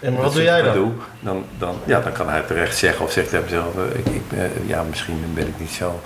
maar 0.00 0.12
dat 0.12 0.22
wat 0.22 0.32
doe 0.32 0.42
jij 0.42 0.62
dan? 0.62 0.72
gedoe, 0.72 0.92
dan, 1.20 1.44
dan, 1.58 1.76
ja, 1.84 2.00
dan 2.00 2.12
kan 2.12 2.28
hij 2.28 2.42
terecht 2.42 2.76
zeggen 2.76 3.04
of 3.04 3.12
zegt 3.12 3.30
hij 3.30 3.40
eh, 3.40 3.98
ik, 3.98 4.06
ik, 4.06 4.22
eh, 4.38 4.68
ja, 4.68 4.82
misschien 4.82 5.32
ben 5.34 5.46
ik 5.46 5.58
niet 5.58 5.70
zo, 5.70 6.00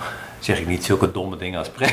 zeg 0.45 0.59
ik 0.59 0.67
niet 0.67 0.85
zulke 0.85 1.11
domme 1.11 1.37
dingen 1.37 1.59
als 1.59 1.69
Prem. 1.69 1.89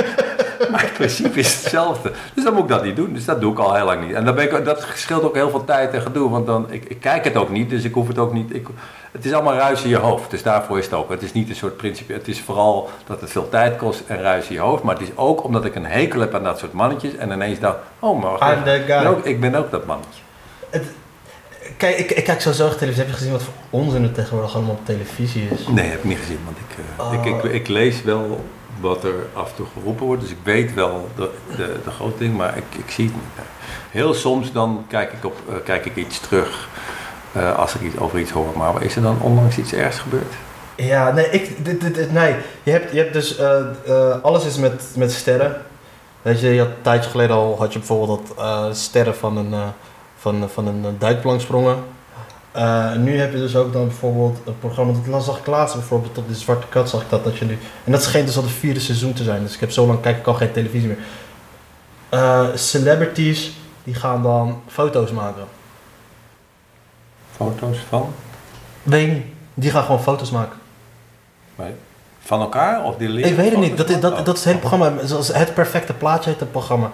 maar 0.70 0.84
in 0.84 0.92
principe 0.92 1.38
is 1.38 1.52
het 1.54 1.62
hetzelfde. 1.62 2.12
Dus 2.34 2.44
dan 2.44 2.52
moet 2.52 2.62
ik 2.62 2.68
dat 2.68 2.84
niet 2.84 2.96
doen. 2.96 3.12
Dus 3.12 3.24
dat 3.24 3.40
doe 3.40 3.52
ik 3.52 3.58
al 3.58 3.74
heel 3.74 3.84
lang 3.84 4.06
niet. 4.06 4.14
En 4.14 4.24
dan 4.24 4.34
ben 4.34 4.44
ik, 4.44 4.64
dat 4.64 4.86
scheelt 4.94 5.22
ook 5.22 5.34
heel 5.34 5.50
veel 5.50 5.64
tijd 5.64 5.92
en 5.92 6.02
gedoe, 6.02 6.30
want 6.30 6.46
dan, 6.46 6.66
ik, 6.70 6.84
ik 6.84 7.00
kijk 7.00 7.24
het 7.24 7.36
ook 7.36 7.50
niet, 7.50 7.70
dus 7.70 7.84
ik 7.84 7.94
hoef 7.94 8.08
het 8.08 8.18
ook 8.18 8.32
niet. 8.32 8.54
Ik, 8.54 8.66
het 9.12 9.24
is 9.24 9.32
allemaal 9.32 9.54
ruis 9.54 9.82
in 9.82 9.88
je 9.88 9.96
hoofd, 9.96 10.30
dus 10.30 10.42
daarvoor 10.42 10.78
is 10.78 10.84
het 10.84 10.94
ook. 10.94 11.10
Het 11.10 11.22
is 11.22 11.32
niet 11.32 11.48
een 11.48 11.54
soort 11.54 11.76
principe, 11.76 12.12
het 12.12 12.28
is 12.28 12.40
vooral 12.40 12.90
dat 13.06 13.20
het 13.20 13.30
veel 13.30 13.48
tijd 13.48 13.76
kost 13.76 14.02
en 14.06 14.20
ruis 14.20 14.48
in 14.48 14.54
je 14.54 14.60
hoofd, 14.60 14.82
maar 14.82 14.94
het 14.94 15.08
is 15.08 15.16
ook 15.16 15.44
omdat 15.44 15.64
ik 15.64 15.74
een 15.74 15.86
hekel 15.86 16.20
heb 16.20 16.34
aan 16.34 16.44
dat 16.44 16.58
soort 16.58 16.72
mannetjes 16.72 17.16
en 17.16 17.30
ineens 17.30 17.58
dacht, 17.58 17.76
oh 17.98 18.22
maar 18.22 18.38
ik 19.22 19.40
ben 19.40 19.54
ook 19.54 19.70
dat 19.70 19.86
mannetje. 19.86 20.20
Het, 20.70 20.84
kijk, 21.80 21.98
ik, 21.98 22.10
ik 22.10 22.24
kijk 22.24 22.40
sowieso 22.40 22.68
televisie. 22.68 23.02
Heb 23.02 23.06
je 23.10 23.16
gezien 23.16 23.32
wat 23.32 23.42
voor 23.42 23.52
onzin 23.70 24.02
er 24.02 24.12
tegenwoordig 24.12 24.54
allemaal 24.54 24.74
op 24.74 24.84
televisie 24.86 25.48
is? 25.50 25.66
Nee, 25.68 25.88
heb 25.88 25.98
ik 25.98 26.04
niet 26.04 26.18
gezien, 26.18 26.38
want 26.44 26.56
ik, 26.56 26.76
eh, 26.98 27.06
Oh. 27.06 27.26
ik, 27.26 27.44
ik, 27.44 27.52
ik 27.52 27.68
lees 27.68 28.02
wel 28.02 28.44
wat 28.80 29.04
er 29.04 29.14
af 29.32 29.48
en 29.50 29.54
toe 29.56 29.66
geroepen 29.78 30.06
wordt, 30.06 30.22
dus 30.22 30.30
ik 30.30 30.36
weet 30.42 30.74
wel 30.74 31.08
de, 31.16 31.30
de, 31.56 31.76
de 31.84 31.90
grote 31.90 32.18
ding, 32.18 32.36
maar 32.36 32.56
ik, 32.56 32.64
ik 32.84 32.90
zie 32.90 33.04
het 33.04 33.14
niet. 33.14 33.22
Heel 33.90 34.14
soms 34.14 34.52
dan 34.52 34.84
kijk 34.88 35.12
ik, 35.12 35.24
op, 35.24 35.36
eh, 35.48 35.54
kijk 35.64 35.84
ik 35.86 35.96
iets 35.96 36.20
terug 36.20 36.68
eh, 37.32 37.58
als 37.58 37.74
ik 37.74 37.80
iets 37.80 37.98
over 37.98 38.18
iets 38.18 38.30
hoor, 38.30 38.52
maar 38.56 38.82
is 38.82 38.96
er 38.96 39.02
dan 39.02 39.20
onlangs 39.20 39.58
iets 39.58 39.72
ergs 39.72 39.98
gebeurd? 39.98 40.34
Ja, 40.76 41.12
nee, 41.12 41.30
ik, 41.30 41.64
dit, 41.64 41.80
dit, 41.80 41.94
dit- 41.94 42.12
nee. 42.12 42.34
Je 42.62 42.70
hebt, 42.70 42.92
je 42.92 42.98
hebt 42.98 43.12
dus, 43.12 43.40
alles 44.22 44.44
is 44.44 44.56
met, 44.56 44.84
met 44.96 45.12
sterren. 45.12 45.56
Weet 46.22 46.40
je, 46.40 46.48
je 46.48 46.58
had 46.58 46.68
een 46.68 46.74
tijdje 46.82 47.10
geleden 47.10 47.36
al, 47.36 47.56
had 47.58 47.72
je 47.72 47.78
bijvoorbeeld 47.78 48.32
dat 48.36 48.76
sterren 48.76 49.16
van 49.16 49.36
een, 49.36 49.54
van, 50.20 50.48
van 50.48 50.66
een 50.66 50.98
duikplank 50.98 51.40
sprongen. 51.40 51.76
Eh, 52.52 52.94
nu 52.94 53.18
heb 53.18 53.32
je 53.32 53.38
dus 53.38 53.56
ook 53.56 53.72
dan 53.72 53.86
bijvoorbeeld 53.86 54.38
een 54.46 54.58
programma, 54.58 54.92
dat 55.10 55.24
zag 55.24 55.38
ik 55.38 55.46
laatst 55.46 55.74
bijvoorbeeld 55.74 56.18
op 56.18 56.28
de 56.28 56.34
Zwarte 56.34 56.66
Kat, 56.66 56.88
zag 56.88 57.02
ik 57.02 57.10
dat, 57.10 57.24
dat 57.24 57.38
je 57.38 57.44
nu, 57.44 57.58
en 57.84 57.92
dat 57.92 58.02
scheen 58.02 58.26
dus 58.26 58.36
al 58.36 58.42
de 58.42 58.48
vierde 58.48 58.80
seizoen 58.80 59.12
te 59.12 59.22
zijn, 59.22 59.42
dus 59.42 59.54
ik 59.54 59.60
heb 59.60 59.70
zo 59.70 59.86
lang, 59.86 60.00
kijk 60.00 60.18
ik 60.18 60.26
al 60.26 60.34
geen 60.34 60.52
televisie 60.52 60.88
meer. 60.88 60.98
Eh, 62.08 62.46
celebrities, 62.54 63.52
die 63.84 63.94
gaan 63.94 64.22
dan 64.22 64.60
foto's 64.66 65.10
maken. 65.10 65.44
Foto's 67.36 67.78
van? 67.88 68.12
Weet 68.82 69.12
niet, 69.12 69.24
die 69.54 69.70
gaan 69.70 69.84
gewoon 69.84 70.02
foto's 70.02 70.30
maken. 70.30 70.58
Nee. 71.56 71.72
Van 72.20 72.40
elkaar? 72.40 72.84
Of 72.84 72.96
die 72.96 73.08
leren 73.08 73.30
Ik 73.30 73.36
weet 73.36 73.50
het 73.50 73.60
niet. 73.60 73.76
Dat 73.76 73.88
is, 73.88 74.00
dat, 74.00 74.26
dat 74.26 74.36
is 74.36 74.44
het 74.44 74.52
hele 74.52 74.58
programma. 74.58 74.92
Het 75.32 75.54
perfecte 75.54 75.92
plaatje 75.92 76.30
heet 76.30 76.40
het 76.40 76.50
programma. 76.50 76.90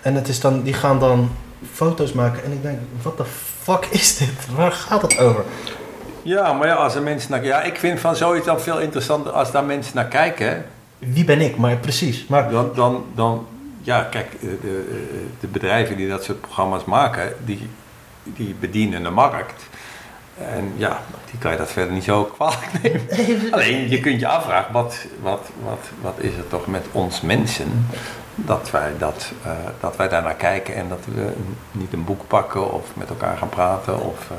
En 0.00 0.14
het 0.14 0.28
is 0.28 0.40
dan, 0.40 0.62
die 0.62 0.74
gaan 0.74 0.98
dan 0.98 1.30
foto's 1.72 2.12
maken. 2.12 2.44
En 2.44 2.52
ik 2.52 2.62
denk, 2.62 2.78
wat 3.02 3.16
de 3.16 3.24
fuck 3.62 3.86
is 3.90 4.16
dit? 4.16 4.54
Waar 4.56 4.72
gaat 4.72 5.02
het 5.02 5.18
over? 5.18 5.44
Ja, 6.22 6.52
maar 6.52 6.66
ja, 6.66 6.74
als 6.74 6.94
er 6.94 7.02
mensen 7.02 7.30
naar 7.30 7.44
Ja, 7.44 7.62
ik 7.62 7.76
vind 7.76 8.00
van 8.00 8.16
zoiets 8.16 8.46
dan 8.46 8.60
veel 8.60 8.78
interessanter 8.78 9.32
als 9.32 9.50
daar 9.50 9.64
mensen 9.64 9.96
naar 9.96 10.08
kijken. 10.08 10.64
Wie 10.98 11.24
ben 11.24 11.40
ik? 11.40 11.56
Maar 11.56 11.76
precies. 11.76 12.26
Maar 12.26 12.50
Dan, 12.50 12.70
dan, 12.74 13.04
dan 13.14 13.46
ja, 13.80 14.02
kijk, 14.02 14.32
eh, 14.34 14.40
de, 14.40 14.86
eh, 14.90 15.18
de 15.40 15.46
bedrijven 15.46 15.96
die 15.96 16.08
dat 16.08 16.24
soort 16.24 16.40
programma's 16.40 16.84
maken, 16.84 17.34
die, 17.44 17.68
die 18.22 18.54
bedienen 18.60 19.02
de 19.02 19.10
markt. 19.10 19.62
En 20.38 20.72
ja, 20.76 21.02
die 21.30 21.38
kan 21.38 21.50
je 21.52 21.58
dat 21.58 21.70
verder 21.70 21.92
niet 21.92 22.04
zo 22.04 22.24
kwalijk 22.24 22.70
nemen. 22.82 23.02
Alleen, 23.52 23.88
je 23.88 24.00
kunt 24.00 24.20
je 24.20 24.28
afvragen, 24.28 24.72
wat, 24.72 25.06
wat, 25.22 25.50
wat, 25.64 25.88
wat 26.00 26.14
is 26.16 26.36
het 26.36 26.50
toch 26.50 26.66
met 26.66 26.86
ons 26.92 27.20
mensen, 27.20 27.86
dat 28.46 28.70
wij, 28.70 28.92
dat, 28.98 29.32
eh, 29.44 29.50
dat 29.80 29.96
wij 29.96 30.08
daar 30.08 30.22
naar 30.22 30.34
kijken 30.34 30.74
en 30.74 30.88
dat 30.88 31.04
we 31.14 31.32
niet 31.72 31.92
een 31.92 32.04
boek 32.04 32.26
pakken 32.26 32.72
of 32.72 32.86
met 32.94 33.08
elkaar 33.08 33.36
gaan 33.36 33.48
praten 33.48 34.00
of 34.00 34.30
eh, 34.30 34.36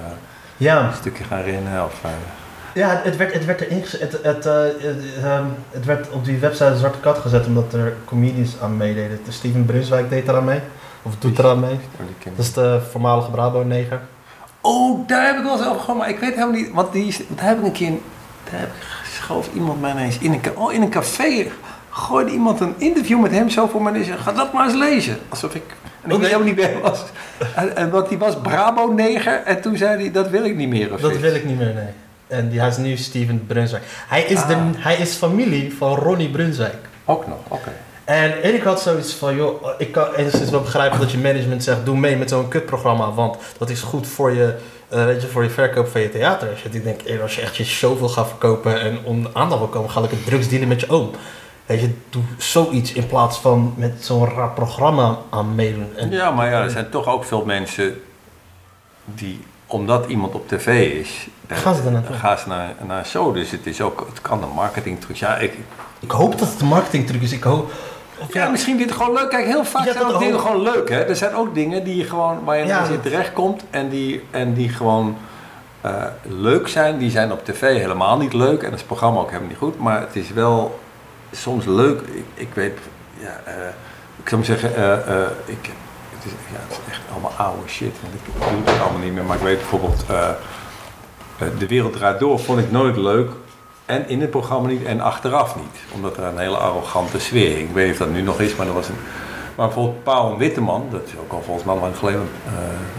ja, 0.60 0.88
een 0.88 0.94
stukje 0.94 1.24
gaan 1.24 1.42
rennen. 1.42 1.86
Of, 1.86 1.94
eh, 2.04 2.10
ja 2.74 3.02
het, 3.04 3.18
werd, 3.18 3.34
het 3.34 3.46
werd 3.46 3.62
erin. 3.62 3.82
Het, 3.82 4.20
het, 4.24 4.46
eh, 4.46 4.62
het, 4.80 5.24
ehm, 5.24 5.46
het 5.70 5.86
werd 5.86 6.10
op 6.10 6.26
die 6.26 6.38
website 6.38 6.78
Zwarte 6.78 7.00
Kat 7.00 7.18
gezet 7.18 7.46
omdat 7.46 7.74
er 7.74 7.94
comedians 8.06 8.56
aan 8.62 8.78
meededen. 8.78 9.20
Dus 9.26 9.36
Steven 9.36 9.66
Brunswijk 9.66 10.10
deed 10.10 10.28
eraan 10.28 10.44
mee. 10.44 10.60
Of 11.02 11.14
doet 11.20 11.40
eraan 11.40 11.60
mee. 11.60 11.70
die 11.70 12.16
ken 12.20 12.32
ik. 12.32 12.38
Dat 12.38 12.46
is 12.46 12.54
de 12.54 12.82
voormalige 12.92 13.32
Brabo-neger. 13.32 14.00
Oh, 14.62 15.08
daar 15.08 15.26
heb 15.26 15.38
ik 15.38 15.44
wel 15.44 15.58
eens 15.58 15.68
over 15.68 15.80
gehad, 15.80 15.98
maar 15.98 16.10
ik 16.10 16.20
weet 16.20 16.34
helemaal 16.34 16.60
niet. 16.60 16.74
Want 16.74 16.92
die 16.92 17.26
daar 17.30 17.46
heb 17.46 17.58
ik 17.58 17.64
een 17.64 17.72
keer. 17.72 17.92
Daar 18.52 18.60
heb 18.60 18.70
ik, 18.70 18.84
schoof 19.14 19.50
iemand 19.54 19.82
mij 19.82 19.92
ineens 19.92 20.18
in 20.18 20.34
een, 20.34 20.58
oh, 20.58 20.74
in 20.74 20.82
een 20.82 20.90
café. 20.90 21.48
Gooide 22.00 22.32
iemand 22.32 22.60
een 22.60 22.74
interview 22.78 23.22
met 23.22 23.32
hem 23.32 23.50
zo 23.50 23.68
voor 23.68 23.82
mij. 23.82 23.94
en 23.94 24.06
zei: 24.06 24.18
Ga 24.18 24.32
dat 24.32 24.54
maar 24.54 24.66
eens 24.66 24.78
lezen. 24.78 25.18
Alsof 25.30 25.56
ik. 25.56 25.64
En 26.02 26.12
ik 26.12 26.18
wist 26.18 26.32
helemaal 26.32 26.54
niet 26.54 26.62
hij 26.62 26.78
was. 26.82 27.04
En, 27.56 27.76
en 27.76 27.90
want 27.90 28.10
die 28.10 28.18
was 28.18 28.36
Brabo-neger. 28.42 29.42
En 29.46 29.62
toen 29.62 29.78
zei 29.78 30.02
hij: 30.02 30.12
Dat 30.12 30.30
wil 30.30 30.44
ik 30.46 30.56
niet 30.56 30.70
meer. 30.70 30.94
Of 30.94 31.00
Dat 31.00 31.18
wil 31.18 31.36
ik 31.36 31.46
niet 31.46 31.58
meer, 31.58 31.74
nee. 31.74 31.94
En 32.28 32.50
die, 32.50 32.60
hij 32.60 32.70
is 32.70 32.78
nu 32.78 32.98
Steven 32.98 33.46
Brunswijk. 33.48 33.84
Hij 34.08 34.22
is, 34.24 34.46
de, 34.46 34.56
Ah. 34.56 34.62
hij 34.78 34.96
is 34.96 35.14
familie 35.14 35.74
van 35.78 35.96
Ronnie 35.96 36.30
Brunswijk. 36.30 36.76
Ook 37.06 37.28
nog, 37.28 37.38
oké. 37.48 37.72
En, 38.04 38.44
en 38.44 38.54
ik 38.54 38.64
had 38.64 38.82
zoiets 38.82 39.14
van, 39.14 39.36
joh, 39.36 39.66
ik 39.78 39.92
kan 39.92 40.14
enigszins 40.14 40.50
wel 40.50 40.62
begrijpen 40.62 41.00
dat 41.00 41.12
je 41.12 41.18
management 41.18 41.64
zegt, 41.64 41.86
doe 41.86 41.98
mee 41.98 42.18
met 42.18 42.30
zo'n 42.30 42.48
kutprogramma, 42.48 43.12
want 43.12 43.38
dat 43.58 43.70
is 43.70 43.82
goed 43.82 44.08
voor 44.08 44.32
je, 44.34 44.56
eh, 44.90 45.06
weet 45.06 45.22
je, 45.22 45.28
voor 45.28 45.44
je 45.44 45.50
verkoop 45.50 45.88
van 45.88 46.02
je 46.02 46.10
theater. 46.10 46.50
Als 46.50 46.62
je, 46.62 46.70
ik 46.72 46.84
denk, 46.84 47.22
als 47.22 47.36
je 47.36 47.42
echt 47.42 47.58
je 47.58 47.66
show 47.66 47.98
wil 48.00 48.10
gaan 48.10 48.28
verkopen 48.28 48.82
en 48.82 49.00
om 49.04 49.28
aandacht 49.34 49.60
wil 49.60 49.70
komen, 49.70 49.90
ga 49.90 50.02
ik 50.04 50.10
het 50.10 50.26
drugs 50.26 50.48
dealen 50.50 50.68
met 50.68 50.80
je 50.80 50.90
oom. 50.90 51.12
Weet 51.70 51.82
je, 51.82 51.94
doe 52.10 52.22
zoiets 52.38 52.94
in 52.94 53.08
plaats 53.08 53.38
van 53.38 53.74
met 53.78 53.94
zo'n 54.06 54.26
raar 54.26 54.50
programma 54.50 55.18
aan 55.30 55.56
meedoen. 55.56 55.96
En, 55.98 56.12
Ja, 56.12 56.32
maar 56.32 56.50
ja, 56.50 56.62
er 56.64 56.70
zijn 56.70 56.90
toch 56.90 57.08
ook 57.08 57.24
veel 57.24 57.46
mensen 57.46 58.02
die, 59.06 59.40
omdat 59.68 60.06
iemand 60.06 60.34
op 60.34 60.48
tv 60.48 60.92
is, 61.00 61.28
Gaan 61.48 61.76
ze 61.76 61.82
gaan 62.12 62.38
ze 62.38 62.48
naar, 62.48 62.74
naar 62.88 63.06
show. 63.06 63.34
Dus 63.34 63.52
het, 63.52 63.66
is 63.68 63.82
ook, 63.82 64.06
het 64.10 64.22
kan 64.22 64.44
een 64.44 64.50
marketingtruc. 64.50 65.16
Ja, 65.16 65.38
ik, 65.38 65.54
Ik 66.00 66.12
hoop 66.12 66.40
dat 66.40 66.50
het 66.52 66.62
een 66.62 66.68
marketingtruc 66.68 67.22
is. 67.22 67.32
Ik 67.32 67.44
hoop... 67.44 67.72
Of 68.22 68.34
Ja, 68.34 68.50
misschien 68.50 68.80
het 68.80 68.92
gewoon 68.92 69.14
leuk. 69.14 69.30
Kijk, 69.30 69.46
heel 69.46 69.66
vaak 69.66 69.86
Ja, 69.86 69.92
zijn 69.94 70.04
dat 70.06 70.14
ook 70.14 70.20
dingen 70.20 70.40
gewoon 70.40 70.62
leuk. 70.62 70.90
Hè? 70.90 71.00
Er 71.04 71.16
zijn 71.16 71.36
ook 71.36 71.54
dingen 71.54 71.84
die 71.84 71.96
je 71.98 72.04
gewoon, 72.04 72.44
waar 72.44 72.58
je 72.58 72.66
Ja, 72.66 72.84
in 72.84 72.92
dat- 72.92 73.02
terecht 73.04 73.34
komt 73.34 73.64
en 73.70 73.90
die, 73.90 74.24
en 74.32 74.54
die 74.54 74.70
gewoon 74.70 75.18
eh, 75.82 76.04
leuk 76.24 76.68
zijn, 76.68 76.98
die 76.98 77.12
zijn 77.12 77.32
op 77.32 77.46
tv 77.46 77.62
helemaal 77.78 78.18
niet 78.18 78.34
leuk. 78.34 78.64
En 78.64 78.72
het 78.72 78.86
programma 78.86 79.20
ook 79.20 79.28
helemaal 79.28 79.50
niet 79.50 79.58
goed. 79.58 79.80
Maar 79.80 80.00
het 80.00 80.16
is 80.16 80.30
wel 80.30 80.80
soms 81.32 81.66
leuk. 81.66 82.02
Ik, 82.02 82.26
ik 82.34 82.54
weet, 82.54 82.78
ja, 83.20 83.42
eh, 83.46 83.54
ik 84.24 84.30
zou 84.30 84.44
zeggen, 84.44 84.76
eh, 84.76 85.24
ik, 85.46 85.72
het, 86.16 86.26
is, 86.26 86.32
ja, 86.52 86.76
echt 86.90 87.02
allemaal 87.12 87.34
oude 87.38 87.68
shit. 87.68 87.96
Want 88.02 88.14
ik 88.14 88.20
doe 88.26 88.74
het 88.74 88.82
allemaal 88.82 89.02
niet 89.02 89.14
meer. 89.14 89.24
Maar 89.24 89.36
ik 89.36 89.44
weet 89.44 89.58
bijvoorbeeld, 89.58 90.06
De 91.58 91.68
Wereld 91.68 91.94
Draait 91.94 92.20
Door 92.20 92.40
vond 92.40 92.60
ik 92.60 92.72
nooit 92.72 92.98
leuk. 92.98 93.32
En 93.86 94.10
in 94.10 94.22
het 94.22 94.30
programma 94.30 94.68
niet 94.68 94.84
en 94.84 95.02
achteraf 95.02 95.56
niet. 95.56 95.80
Omdat 95.94 96.18
er 96.18 96.24
een 96.24 96.38
hele 96.38 96.58
arrogante 96.58 97.20
sfeer. 97.20 97.60
Ik 97.60 97.70
weet 97.74 97.84
niet 97.86 97.94
of 97.94 98.00
dat 98.00 98.10
nu 98.10 98.22
nog 98.22 98.40
is, 98.40 98.56
maar 98.56 98.68
er 98.68 98.74
was 98.74 98.90
een... 98.90 98.98
Maar 99.56 99.68
bijvoorbeeld 99.68 100.04
Paul 100.04 100.38
Witteman, 100.38 100.88
dat 100.92 101.02
is 101.06 101.18
ook 101.20 101.32
al 101.32 101.42
volgens 101.42 101.66
mij 101.66 101.76
lang 101.76 101.98
geleden, 101.98 102.30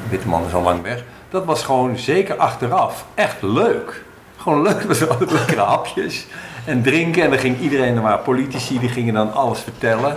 Witteman 0.08 0.46
is 0.46 0.54
al 0.54 0.62
lang 0.62 0.82
weg. 0.82 1.04
Dat 1.28 1.44
was 1.44 1.62
gewoon 1.62 1.98
zeker 1.98 2.36
achteraf 2.36 3.04
echt 3.14 3.42
leuk. 3.42 4.04
Gewoon 4.36 4.62
leuk, 4.62 4.80
er 4.82 4.88
waren 4.88 5.08
altijd 5.08 5.30
lekkere 5.30 5.60
hapjes 5.60 6.26
en 6.64 6.82
drinken. 6.82 7.22
En 7.22 7.30
dan 7.30 7.38
ging 7.38 7.60
iedereen, 7.60 7.96
er 7.96 8.02
waren 8.02 8.22
politici, 8.22 8.78
die 8.78 8.88
gingen 8.88 9.14
dan 9.14 9.32
alles 9.32 9.60
vertellen. 9.60 10.16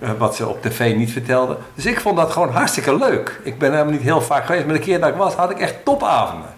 eh, 0.00 0.10
wat 0.18 0.34
ze 0.36 0.48
op 0.48 0.62
tv 0.62 0.96
niet 0.96 1.12
vertelden. 1.12 1.56
Dus 1.74 1.86
ik 1.86 2.00
vond 2.00 2.16
dat 2.16 2.30
gewoon 2.30 2.50
hartstikke 2.50 2.96
leuk. 2.96 3.40
Ik 3.44 3.58
ben 3.58 3.70
helemaal 3.72 3.92
niet 3.92 4.02
heel 4.02 4.20
vaak 4.20 4.44
geweest, 4.44 4.64
maar 4.64 4.74
de 4.74 4.80
keer 4.80 5.00
dat 5.00 5.08
ik 5.08 5.14
was, 5.14 5.34
had 5.34 5.50
ik 5.50 5.58
echt 5.58 5.84
topavonden. 5.84 6.48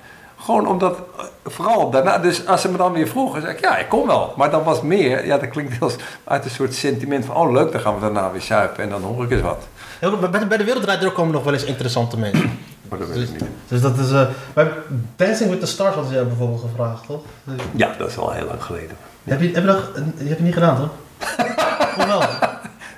Gewoon 0.41 0.67
omdat, 0.67 0.99
eh, 1.19 1.25
vooral 1.45 1.91
daarna, 1.91 2.19
dus 2.19 2.47
als 2.47 2.61
ze 2.61 2.71
me 2.71 2.77
dan 2.77 2.93
weer 2.93 3.09
vroegen, 3.09 3.41
zei 3.41 3.53
ik, 3.55 3.61
ja, 3.61 3.77
ik 3.79 3.89
kom 3.89 4.07
wel. 4.07 4.33
Maar 4.37 4.51
dan 4.51 4.63
was 4.63 4.83
meer, 4.83 5.27
ja, 5.27 5.39
dat 5.39 5.49
klinkt 5.49 5.81
als 5.81 5.97
uit 6.25 6.45
een 6.45 6.51
soort 6.51 6.75
sentiment 6.75 7.25
van, 7.25 7.37
oh 7.37 7.53
leuk, 7.53 7.73
dan 7.73 7.81
gaan 7.81 7.95
we 7.95 8.01
daarna 8.01 8.31
weer 8.33 8.41
suipen 8.41 8.83
en 8.83 8.89
dan 8.91 9.03
hoor 9.03 9.25
ik 9.25 9.31
eens 9.31 9.41
wat. 9.41 9.67
Bij, 10.31 10.47
bij 10.47 10.57
de 10.59 10.65
Wereldrijd 10.65 11.13
komen 11.13 11.33
nog 11.33 11.45
wel 11.45 11.53
eens 11.53 11.65
interessante 11.65 12.19
mensen. 12.19 12.59
Maar 12.89 12.99
dat 12.99 13.09
weet 13.09 13.29
ik 13.29 13.31
niet. 13.31 13.45
Dus 13.69 13.81
dat 13.81 13.99
is... 13.99 14.11
bij 14.55 14.71
Dancing 15.17 15.51
with 15.51 15.61
the 15.61 15.67
Stars 15.67 15.95
hadden 15.95 16.09
ze 16.13 16.17
jou 16.17 16.27
bijvoorbeeld 16.29 16.61
gevraagd, 16.61 17.07
toch? 17.07 17.21
Dus- 17.45 17.61
Ja, 17.77 17.95
dat 17.99 18.09
is 18.09 18.19
al 18.19 18.31
heel 18.31 18.47
lang 18.47 18.63
geleden. 18.63 18.97
Heb, 19.25 19.41
je, 19.41 19.47
heb, 19.47 19.55
je 19.55 19.63
dat, 19.67 19.85
je 19.95 20.01
hebt 20.25 20.29
het 20.29 20.41
niet 20.41 20.55
gedaan, 20.55 20.77
toch? 20.77 20.91
Of 21.99 22.05
wel? 22.07 22.23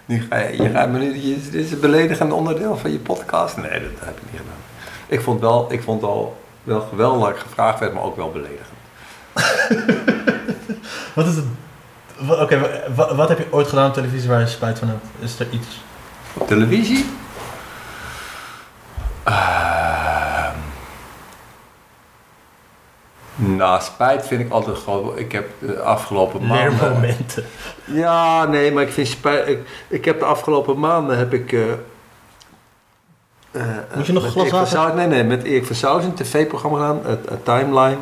Nu 0.05 0.27
ga 0.31 0.37
je, 0.39 0.63
je 0.63 0.71
gaat 0.71 0.89
me 0.89 0.99
nu, 0.99 1.13
dit 1.13 1.55
is 1.55 1.73
een 1.73 1.81
beledigend 1.81 2.33
onderdeel 2.33 2.77
van 2.77 2.93
je 2.93 2.99
podcast. 2.99 3.57
Nee, 3.57 3.71
dat 3.71 3.91
heb 4.05 4.17
ik 4.17 4.23
niet 4.31 4.41
gedaan. 4.41 4.55
Ik 5.07 5.21
vond 5.21 5.41
wel, 5.41 5.73
ik 5.73 5.83
vond 5.83 6.03
al 6.03 6.37
wel 6.63 6.81
geweldig 6.81 7.21
dat 7.29 7.37
ik 7.37 7.43
gevraagd 7.43 7.79
werd, 7.79 7.93
maar 7.95 8.03
ook 8.03 8.17
wel 8.17 8.31
beledigend. 8.31 8.75
Wat 11.15 11.27
is 11.27 11.35
het... 11.37 11.45
Oké, 12.41 12.59
wa- 12.61 12.69
wa- 12.95 13.15
wat 13.15 13.29
heb 13.29 13.39
je 13.39 13.47
ooit 13.51 13.69
gedaan 13.69 13.89
op 13.89 13.95
televisie 13.95 14.29
waar 14.29 14.41
je 14.41 14.47
spijt 14.47 14.79
van 14.79 14.89
hebt? 14.89 15.05
Is 15.19 15.39
er 15.41 15.47
iets? 15.51 15.67
Op 16.35 16.47
televisie? 16.49 17.07
Ehm. 19.25 20.36
Nou, 23.37 23.83
spijt 23.83 24.27
vind 24.27 24.41
ik 24.41 24.51
altijd 24.51 24.79
gewoon. 24.79 25.19
Ik 25.19 25.33
heb 25.33 25.49
de 25.59 25.81
afgelopen 25.81 26.47
maanden. 26.47 26.79
Leermomenten. 26.81 27.45
Ja, 27.85 28.45
nee, 28.45 28.73
maar 28.73 28.83
ik 28.83 28.93
vind 28.93 29.09
spijt. 29.09 29.49
Ik, 29.49 29.59
ik 29.89 30.05
heb 30.05 30.19
de 30.19 30.25
afgelopen 30.25 30.79
maanden 30.79 31.19
heb 31.19 31.33
ik. 31.33 31.53
eh, 31.53 31.73
eh, 33.51 33.63
Moet 33.95 34.07
je 34.07 34.13
nog 34.13 34.25
een 34.25 34.31
glas 34.31 34.73
Erik 34.75 34.95
nee, 34.95 35.07
nee, 35.07 35.25
met 35.25 35.43
Erik 35.43 35.67
van 35.67 35.77
Souwen 35.77 36.05
een 36.05 36.15
tv-programma 36.15 36.77
gedaan, 36.79 37.01
het, 37.05 37.29
het 37.29 37.45
Timeline. 37.45 37.99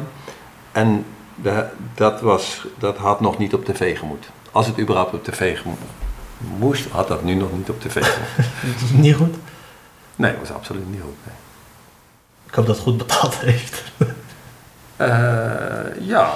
En 0.73 1.05
de- 1.35 1.67
dat, 1.95 2.21
was, 2.21 2.67
dat 2.79 2.97
had 2.97 3.21
nog 3.21 3.39
niet 3.39 3.55
op 3.55 3.65
tv 3.65 3.99
gemoet. 3.99 4.27
Als 4.53 4.67
het 4.67 4.79
überhaupt 4.79 5.15
op 5.15 5.25
tv 5.25 5.59
gemo- 5.61 5.77
moest, 6.39 6.89
had 6.91 7.09
dat 7.09 7.23
nu 7.23 7.35
nog 7.35 7.53
niet 7.53 7.71
op 7.71 7.81
tv 7.81 8.05
gemoet. 8.05 8.49
Dat 8.81 8.99
niet 8.99 9.17
goed. 9.17 9.35
Nee, 10.17 10.31
dat 10.31 10.41
was 10.41 10.53
absoluut 10.57 10.91
niet 10.91 11.01
goed. 11.01 11.17
nee. 11.25 11.35
Ik 12.47 12.55
hoop 12.55 12.67
dat 12.67 12.75
het 12.75 12.85
goed 12.85 12.99
betaald 12.99 13.37
heeft. 13.39 13.83
Eh, 14.97 15.09
ja. 16.01 16.31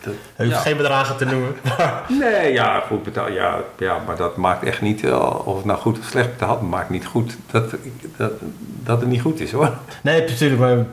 Dat- 0.00 0.14
Je 0.36 0.42
hoeft 0.44 0.56
ja. 0.56 0.60
geen 0.62 0.76
bedragen 0.76 1.16
te 1.16 1.24
noemen. 1.24 1.54
Nee, 2.20 2.52
ja, 2.52 2.82
goed 2.86 3.02
betaald. 3.02 3.32
Ja, 3.32 3.56
ja, 3.78 3.98
maar 4.06 4.16
dat 4.16 4.36
maakt 4.36 4.64
echt 4.64 4.80
niet, 4.80 5.04
eh, 5.04 5.46
of 5.46 5.56
het 5.56 5.64
nou 5.64 5.78
goed 5.78 5.98
of 5.98 6.04
slecht 6.04 6.30
betaald, 6.30 6.62
maakt 6.62 6.90
niet 6.90 7.06
goed 7.06 7.36
dat, 7.50 7.74
dat, 8.16 8.32
dat 8.82 9.00
het 9.00 9.08
niet 9.08 9.20
goed 9.20 9.40
is 9.40 9.52
hoor. 9.52 9.70
Nee, 10.02 10.20
natuurlijk, 10.20 10.60
maar 10.60 10.84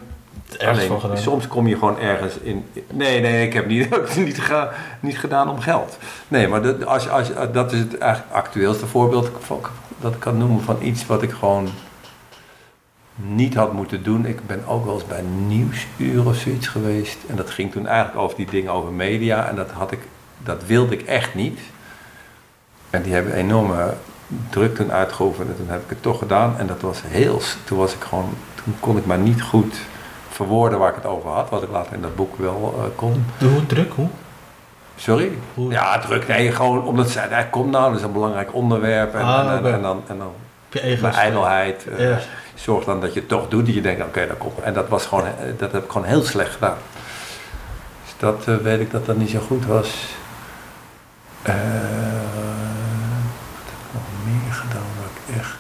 Alleen, 0.68 0.92
soms 1.18 1.48
kom 1.48 1.68
je 1.68 1.74
gewoon 1.78 2.00
ergens 2.00 2.34
in. 2.42 2.66
Nee, 2.94 3.22
nee, 3.22 3.46
ik 3.46 3.54
heb 3.54 3.68
niet, 3.68 3.94
ook 3.96 4.16
niet, 4.16 4.42
geda- 4.42 4.72
niet 5.00 5.18
gedaan 5.20 5.50
om 5.50 5.60
geld. 5.60 5.98
Nee, 6.28 6.48
maar 6.48 6.62
dat, 6.62 6.86
als, 6.86 7.10
als, 7.10 7.28
dat 7.52 7.72
is 7.72 7.80
het 7.80 7.98
eigenlijk 7.98 8.34
actueelste 8.34 8.88
voorbeeld 8.88 9.30
dat 10.00 10.14
ik 10.14 10.20
kan 10.20 10.38
noemen 10.38 10.62
van 10.64 10.78
iets 10.82 11.06
wat 11.06 11.22
ik 11.22 11.32
gewoon 11.32 11.70
niet 13.28 13.56
had 13.56 13.74
moeten 13.74 14.04
doen. 14.04 14.26
Ik 14.26 14.48
ben 14.48 14.64
ook 14.68 14.86
wel 14.86 14.94
eens 14.94 15.08
bij 15.08 15.22
Nieuwsuur 15.48 16.26
of 16.26 16.36
zoiets 16.36 16.68
geweest. 16.68 17.18
En 17.30 17.36
dat 17.36 17.50
ging 17.50 17.72
toen 17.72 17.88
eigenlijk 17.88 18.20
over 18.24 18.38
die 18.38 18.46
dingen 18.50 18.72
over 18.72 18.92
media. 18.92 19.48
En 19.48 19.56
dat, 19.56 19.72
had 19.72 19.92
ik, 19.92 20.00
dat 20.44 20.66
wilde 20.66 20.94
ik 20.98 21.02
echt 21.08 21.36
niet. 21.36 21.60
En 22.90 23.02
die 23.02 23.14
hebben 23.14 23.34
enorme 23.34 23.94
druk 24.50 24.76
toen 24.76 24.92
uitgeoefend. 24.92 25.50
En 25.50 25.56
toen 25.56 25.70
heb 25.70 25.84
ik 25.84 25.90
het 25.90 26.02
toch 26.02 26.18
gedaan. 26.20 26.58
En 26.58 26.68
dat 26.68 26.82
was 26.82 27.02
heel... 27.08 27.42
Toen 27.64 27.78
was 27.78 27.94
ik 27.94 28.02
gewoon... 28.02 28.30
Toen 28.64 28.76
kon 28.80 28.98
ik 28.98 29.06
maar 29.06 29.18
niet 29.18 29.42
goed 29.42 29.76
verwoorden 30.30 30.80
waar 30.80 30.90
ik 30.90 30.96
het 30.96 31.06
over 31.06 31.30
had. 31.30 31.50
Wat 31.50 31.64
ik 31.64 31.70
later 31.72 31.94
in 31.94 32.02
dat 32.02 32.16
boek 32.16 32.38
wel 32.38 32.74
eh, 32.78 32.84
kon. 32.96 33.26
Hoe 33.40 33.66
druk, 33.66 33.92
hoe? 33.96 34.08
Sorry? 34.96 35.32
Hoe- 35.54 35.72
Ja, 35.72 36.00
druk. 36.00 36.28
Nee, 36.28 36.52
gewoon 36.52 36.84
omdat 36.84 37.06
ze 37.06 37.12
zeiden, 37.12 37.38
"Hey, 37.38 37.48
kom 37.50 37.70
nou, 37.70 37.90
dat 37.90 38.00
is 38.00 38.06
een 38.06 38.12
belangrijk 38.12 38.54
onderwerp. 38.54 39.14
En, 39.16 39.22
Ah, 39.22 39.52
en, 39.52 39.66
en, 39.66 39.74
en 39.74 39.82
dan, 39.82 40.02
en 40.08 40.18
dan 40.18 40.32
mijn 41.02 41.14
ijdelheid. 41.14 41.88
eh, 41.98 42.10
Ja. 42.10 42.20
Zorg 42.62 42.86
dan 42.86 43.02
dat 43.02 43.14
je 43.14 43.20
het 43.20 43.30
toch 43.30 43.48
doet. 43.48 43.66
Dat 43.66 43.76
je 43.76 43.82
denkt, 43.82 44.04
oké, 44.04 44.28
dat 44.28 44.38
komt. 44.38 44.60
En 44.60 44.74
dat, 44.74 44.90
was 44.90 45.06
gewoon, 45.06 45.26
dat 45.58 45.72
heb 45.72 45.84
ik 45.84 45.92
gewoon 45.92 46.08
heel 46.08 46.24
slecht 46.24 46.54
gedaan. 46.54 46.78
Dus 48.04 48.14
dat 48.18 48.48
eh, 48.48 48.56
weet 48.56 48.80
ik 48.80 48.92
dat 48.92 49.06
dat 49.06 49.18
niet 49.18 49.30
zo 49.30 49.40
goed 49.40 49.66
was. 49.66 50.16
Eh, 51.42 51.54
wat 53.56 53.68
heb 53.70 53.80
ik 53.86 53.94
nog 53.94 54.04
meer 54.26 54.54
gedaan 54.54 54.88
waar 55.00 55.10
ik 55.14 55.36
echt... 55.40 55.60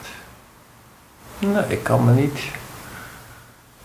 Nee, 1.40 1.78
ik 1.78 1.84
kan 1.84 2.06
me 2.06 2.12
niet... 2.12 2.38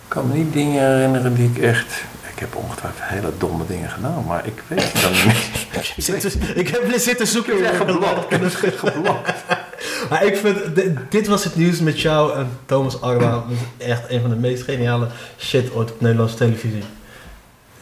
Ik 0.03 0.13
kan 0.13 0.29
me 0.29 0.35
niet 0.35 0.53
dingen 0.53 0.93
herinneren 0.93 1.35
die 1.35 1.51
ik 1.51 1.59
echt... 1.59 2.05
Ik 2.33 2.39
heb 2.39 2.57
ongetwijfeld 2.57 3.03
hele 3.03 3.33
domme 3.39 3.67
dingen 3.67 3.91
gedaan, 3.91 4.25
maar 4.27 4.47
ik 4.47 4.63
weet 4.67 4.93
het 4.93 5.03
dan 5.03 5.13
niet. 5.13 5.67
Ik, 5.97 6.03
zit 6.03 6.57
ik 6.57 6.69
heb 6.69 6.93
zitten 6.97 7.27
zoeken. 7.27 7.65
Ik 7.65 7.87
ben 7.87 7.95
hoe 8.95 9.17
Maar 10.11 10.25
ik 10.25 10.37
vind, 10.37 10.75
di- 10.75 10.95
dit 11.11 11.27
was 11.27 11.45
het 11.45 11.57
nieuws 11.57 11.81
met 11.81 12.01
jou 12.01 12.35
en 12.37 12.49
Thomas. 12.67 13.01
Dat 13.01 13.45
is 13.79 13.87
echt 13.87 14.11
een 14.11 14.21
van 14.21 14.31
de 14.31 14.37
meest 14.37 14.63
geniale 14.63 15.07
shit 15.39 15.73
ooit 15.75 15.93
op 15.93 16.01
Nederlandse 16.01 16.37
televisie. 16.37 16.83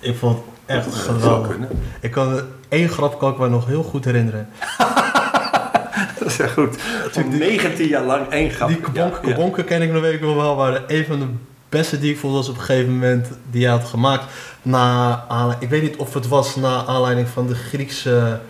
Ik 0.00 0.16
vond 0.16 0.38
het 0.66 0.76
echt 0.76 0.94
geweldig. 0.94 1.56
Ik 2.00 2.10
kan 2.10 2.40
één 2.68 2.88
grap 2.88 3.18
kan 3.18 3.32
ik 3.32 3.38
me 3.38 3.48
nog 3.48 3.66
heel 3.66 3.82
goed 3.82 4.04
herinneren. 4.04 4.48
Dat 6.18 6.28
is 6.32 6.38
echt 6.38 6.52
goed. 6.52 6.76
Om 7.16 7.38
19 7.38 7.86
jaar 7.88 8.04
lang 8.04 8.28
één 8.28 8.50
grap. 8.50 8.68
Die 8.68 8.80
kabonken, 8.80 9.64
ken 9.64 9.82
ik 9.82 9.92
nog 9.92 10.02
weet 10.02 10.14
ik 10.14 10.20
nog 10.20 10.34
wel, 10.34 10.56
maar 10.56 10.82
een 10.86 11.04
van 11.04 11.18
de 11.18 11.26
beste 11.68 11.98
die 11.98 12.10
ik 12.12 12.18
vond 12.18 12.32
was 12.34 12.48
op 12.48 12.54
een 12.56 12.62
gegeven 12.62 12.92
moment 12.92 13.28
die 13.50 13.62
hij 13.66 13.70
had 13.76 13.84
gemaakt. 13.88 14.24
Na, 14.62 15.56
ik 15.58 15.68
weet 15.68 15.82
niet 15.82 15.96
of 15.96 16.14
het 16.14 16.28
was 16.28 16.56
na 16.56 16.84
aanleiding 16.86 17.28
van 17.28 17.46
de 17.46 17.54
Griekse 17.54 18.40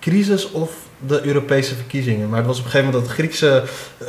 crisis 0.00 0.50
of 0.50 0.70
de 1.06 1.26
Europese 1.26 1.74
verkiezingen. 1.74 2.28
Maar 2.28 2.38
het 2.38 2.46
was 2.46 2.58
op 2.58 2.64
een 2.64 2.70
gegeven 2.70 2.92
moment 2.92 3.06
dat 3.08 3.16
de 3.16 3.22
Griekse, 3.22 3.62
eh, 3.98 4.06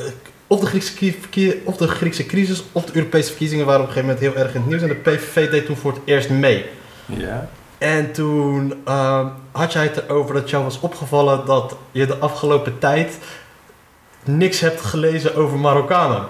of, 0.48 0.60
de 0.60 0.66
Griekse 0.66 1.58
of 1.64 1.78
de 1.78 1.88
Griekse 1.88 2.26
crisis 2.26 2.64
of 2.72 2.86
de 2.86 2.96
Europese 2.96 3.28
verkiezingen 3.28 3.66
waren 3.66 3.82
op 3.82 3.88
een 3.88 3.94
gegeven 3.94 4.16
moment 4.16 4.34
heel 4.34 4.44
erg 4.44 4.54
in 4.54 4.62
het 4.62 4.70
nieuws. 4.70 4.82
En 4.82 4.88
de 4.88 4.96
PVV 4.96 5.50
deed 5.50 5.66
toen 5.66 5.78
voor 5.78 5.92
het 5.92 6.02
eerst 6.06 6.30
mee. 6.30 6.66
Ja. 7.06 7.50
En 7.78 8.12
toen 8.12 8.74
ehm, 8.86 9.28
had 9.52 9.74
jij 9.74 9.84
het 9.84 10.04
erover 10.08 10.34
dat 10.34 10.50
jou 10.50 10.64
was 10.64 10.80
opgevallen 10.80 11.46
dat 11.46 11.76
je 11.92 12.06
de 12.06 12.18
afgelopen 12.18 12.80
tijd 12.80 13.18
niks 14.24 14.60
hebt 14.60 14.82
gelezen 14.82 15.36
over 15.36 15.58
Marokkanen. 15.58 16.26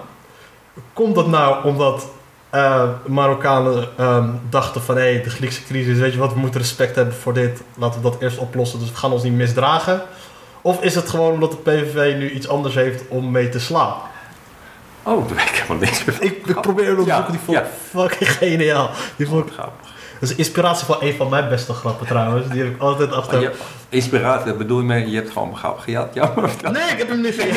Komt 0.92 1.14
dat 1.14 1.26
nou 1.26 1.64
omdat 1.64 2.06
eh, 2.50 2.88
Marokkanen 3.06 3.88
ehm, 3.96 4.30
dachten 4.50 4.82
van 4.82 4.96
hé, 4.96 5.20
de 5.20 5.30
Griekse 5.30 5.64
crisis, 5.64 5.98
weet 5.98 6.12
je 6.12 6.18
wat, 6.18 6.32
we 6.32 6.38
moeten 6.38 6.60
respect 6.60 6.96
hebben 6.96 7.14
voor 7.14 7.32
dit, 7.32 7.60
laten 7.76 8.02
we 8.02 8.10
dat 8.10 8.20
eerst 8.20 8.38
oplossen, 8.38 8.78
dus 8.78 8.90
we 8.90 8.96
gaan 8.96 9.12
ons 9.12 9.22
niet 9.22 9.32
misdragen? 9.32 10.02
Of 10.66 10.82
is 10.82 10.94
het 10.94 11.08
gewoon 11.08 11.32
omdat 11.32 11.50
de 11.50 11.56
PVV 11.56 12.14
nu 12.16 12.30
iets 12.30 12.48
anders 12.48 12.74
heeft 12.74 13.02
om 13.08 13.30
mee 13.30 13.48
te 13.48 13.60
slaan? 13.60 13.94
Oh, 15.02 15.28
daar 15.28 15.36
weet 15.36 15.48
ik 15.48 15.54
helemaal 15.54 15.76
niks 15.76 16.04
meer 16.04 16.14
van. 16.14 16.26
Ik, 16.26 16.46
ik 16.46 16.60
probeer 16.60 16.96
te 16.96 17.02
Ja, 17.04 17.14
zoeken, 17.14 17.32
die 17.32 17.40
vond 17.44 17.58
ik 17.58 17.64
fucking 17.90 18.30
geniaal. 18.30 18.90
Die 19.16 19.26
vond 19.26 19.46
ik, 19.46 19.52
Grappig. 19.52 19.90
dat 20.20 20.30
is 20.30 20.34
inspiratie 20.34 20.86
van 20.86 20.96
een 21.00 21.14
van 21.14 21.28
mijn 21.28 21.48
beste 21.48 21.72
grappen 21.72 22.06
trouwens, 22.06 22.48
die 22.48 22.62
heb 22.62 22.74
ik 22.74 22.80
altijd 22.80 23.12
achter... 23.12 23.32
Maar 23.32 23.42
je, 23.42 23.56
inspiratie, 23.88 24.46
dat 24.46 24.58
bedoel 24.58 24.78
je 24.78 24.84
mee, 24.84 25.10
je 25.10 25.16
hebt 25.16 25.30
gewoon 25.30 25.48
mijn 25.48 25.60
grap 25.60 25.78
gejat. 25.78 26.14
Ja, 26.14 26.32
maar 26.36 26.50
vertel. 26.50 26.70
Nee, 26.70 26.82
ik 26.90 26.98
heb 26.98 27.08
hem 27.08 27.20
niet 27.20 27.34
gejat. 27.34 27.56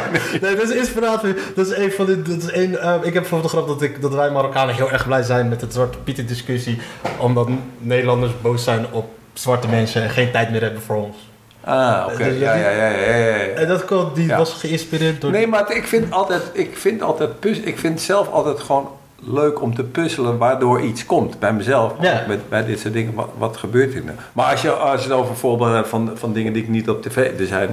Nee, 0.42 0.56
dat 0.56 0.68
is 0.68 0.76
inspiratie. 0.76 1.34
Dat 1.54 1.66
is 1.66 1.76
een 1.76 1.92
van 1.92 2.06
de. 2.06 2.22
Dat 2.22 2.36
is 2.42 2.52
een, 2.52 2.78
eh, 2.78 2.94
ik 2.94 3.04
heb 3.04 3.22
bijvoorbeeld 3.22 3.52
de 3.52 3.56
grap 3.58 3.68
dat, 3.68 3.82
ik, 3.82 4.00
dat 4.02 4.14
wij 4.14 4.30
Marokkanen 4.30 4.74
heel 4.74 4.90
erg 4.90 5.06
blij 5.06 5.22
zijn 5.22 5.48
met 5.48 5.60
het 5.60 5.72
Zwarte 5.72 5.98
Pieten 5.98 6.26
discussie. 6.26 6.78
Omdat 7.18 7.48
Nederlanders 7.78 8.32
boos 8.40 8.64
zijn 8.64 8.86
op 8.90 9.10
zwarte 9.32 9.68
mensen 9.68 10.02
en 10.02 10.10
geen 10.10 10.30
tijd 10.30 10.50
meer 10.50 10.62
hebben 10.62 10.82
voor 10.82 10.96
ons. 10.96 11.16
Ah, 11.64 12.06
oké. 12.12 12.24
Dus 12.24 12.38
Ja, 12.38 12.54
ja, 12.54 12.70
ja, 12.70 12.88
ja. 12.88 13.34
En 13.34 13.68
dat 13.68 13.84
kwam- 13.84 14.10
die 14.14 14.26
Ja. 14.26 14.36
was 14.36 14.52
geïnspireerd 14.52 15.20
door. 15.20 15.30
Nee, 15.30 15.46
maar 15.46 15.72
ik 15.74 15.86
vind 15.86 16.12
altijd, 16.12 16.42
ik 16.52 16.76
vind 16.76 17.02
altijd, 17.02 17.30
ik 17.64 17.78
vind 17.78 18.00
zelf 18.00 18.28
altijd 18.30 18.60
gewoon 18.60 18.88
leuk 19.24 19.60
om 19.62 19.74
te 19.74 19.84
puzzelen 19.84 20.38
waardoor 20.38 20.80
iets 20.80 21.06
komt. 21.06 21.38
Bij 21.38 21.52
mezelf, 21.52 21.92
Ja. 22.00 22.24
bij, 22.26 22.38
bij 22.48 22.64
dit 22.64 22.80
soort 22.80 22.92
dingen, 22.92 23.14
wat, 23.14 23.28
wat 23.38 23.56
gebeurt 23.56 23.92
hier 23.92 24.04
nou? 24.04 24.16
Maar 24.32 24.50
als 24.50 24.62
je, 24.62 24.70
als 24.70 25.02
je 25.02 25.08
het 25.08 25.18
over 25.18 25.36
voorbeelden 25.36 25.76
hebt 25.76 25.88
van, 25.88 26.10
van 26.14 26.32
dingen 26.32 26.52
die 26.52 26.62
ik 26.62 26.68
niet 26.68 26.88
op 26.88 27.02
tv... 27.02 27.16
Er 27.38 27.46
zijn, 27.46 27.68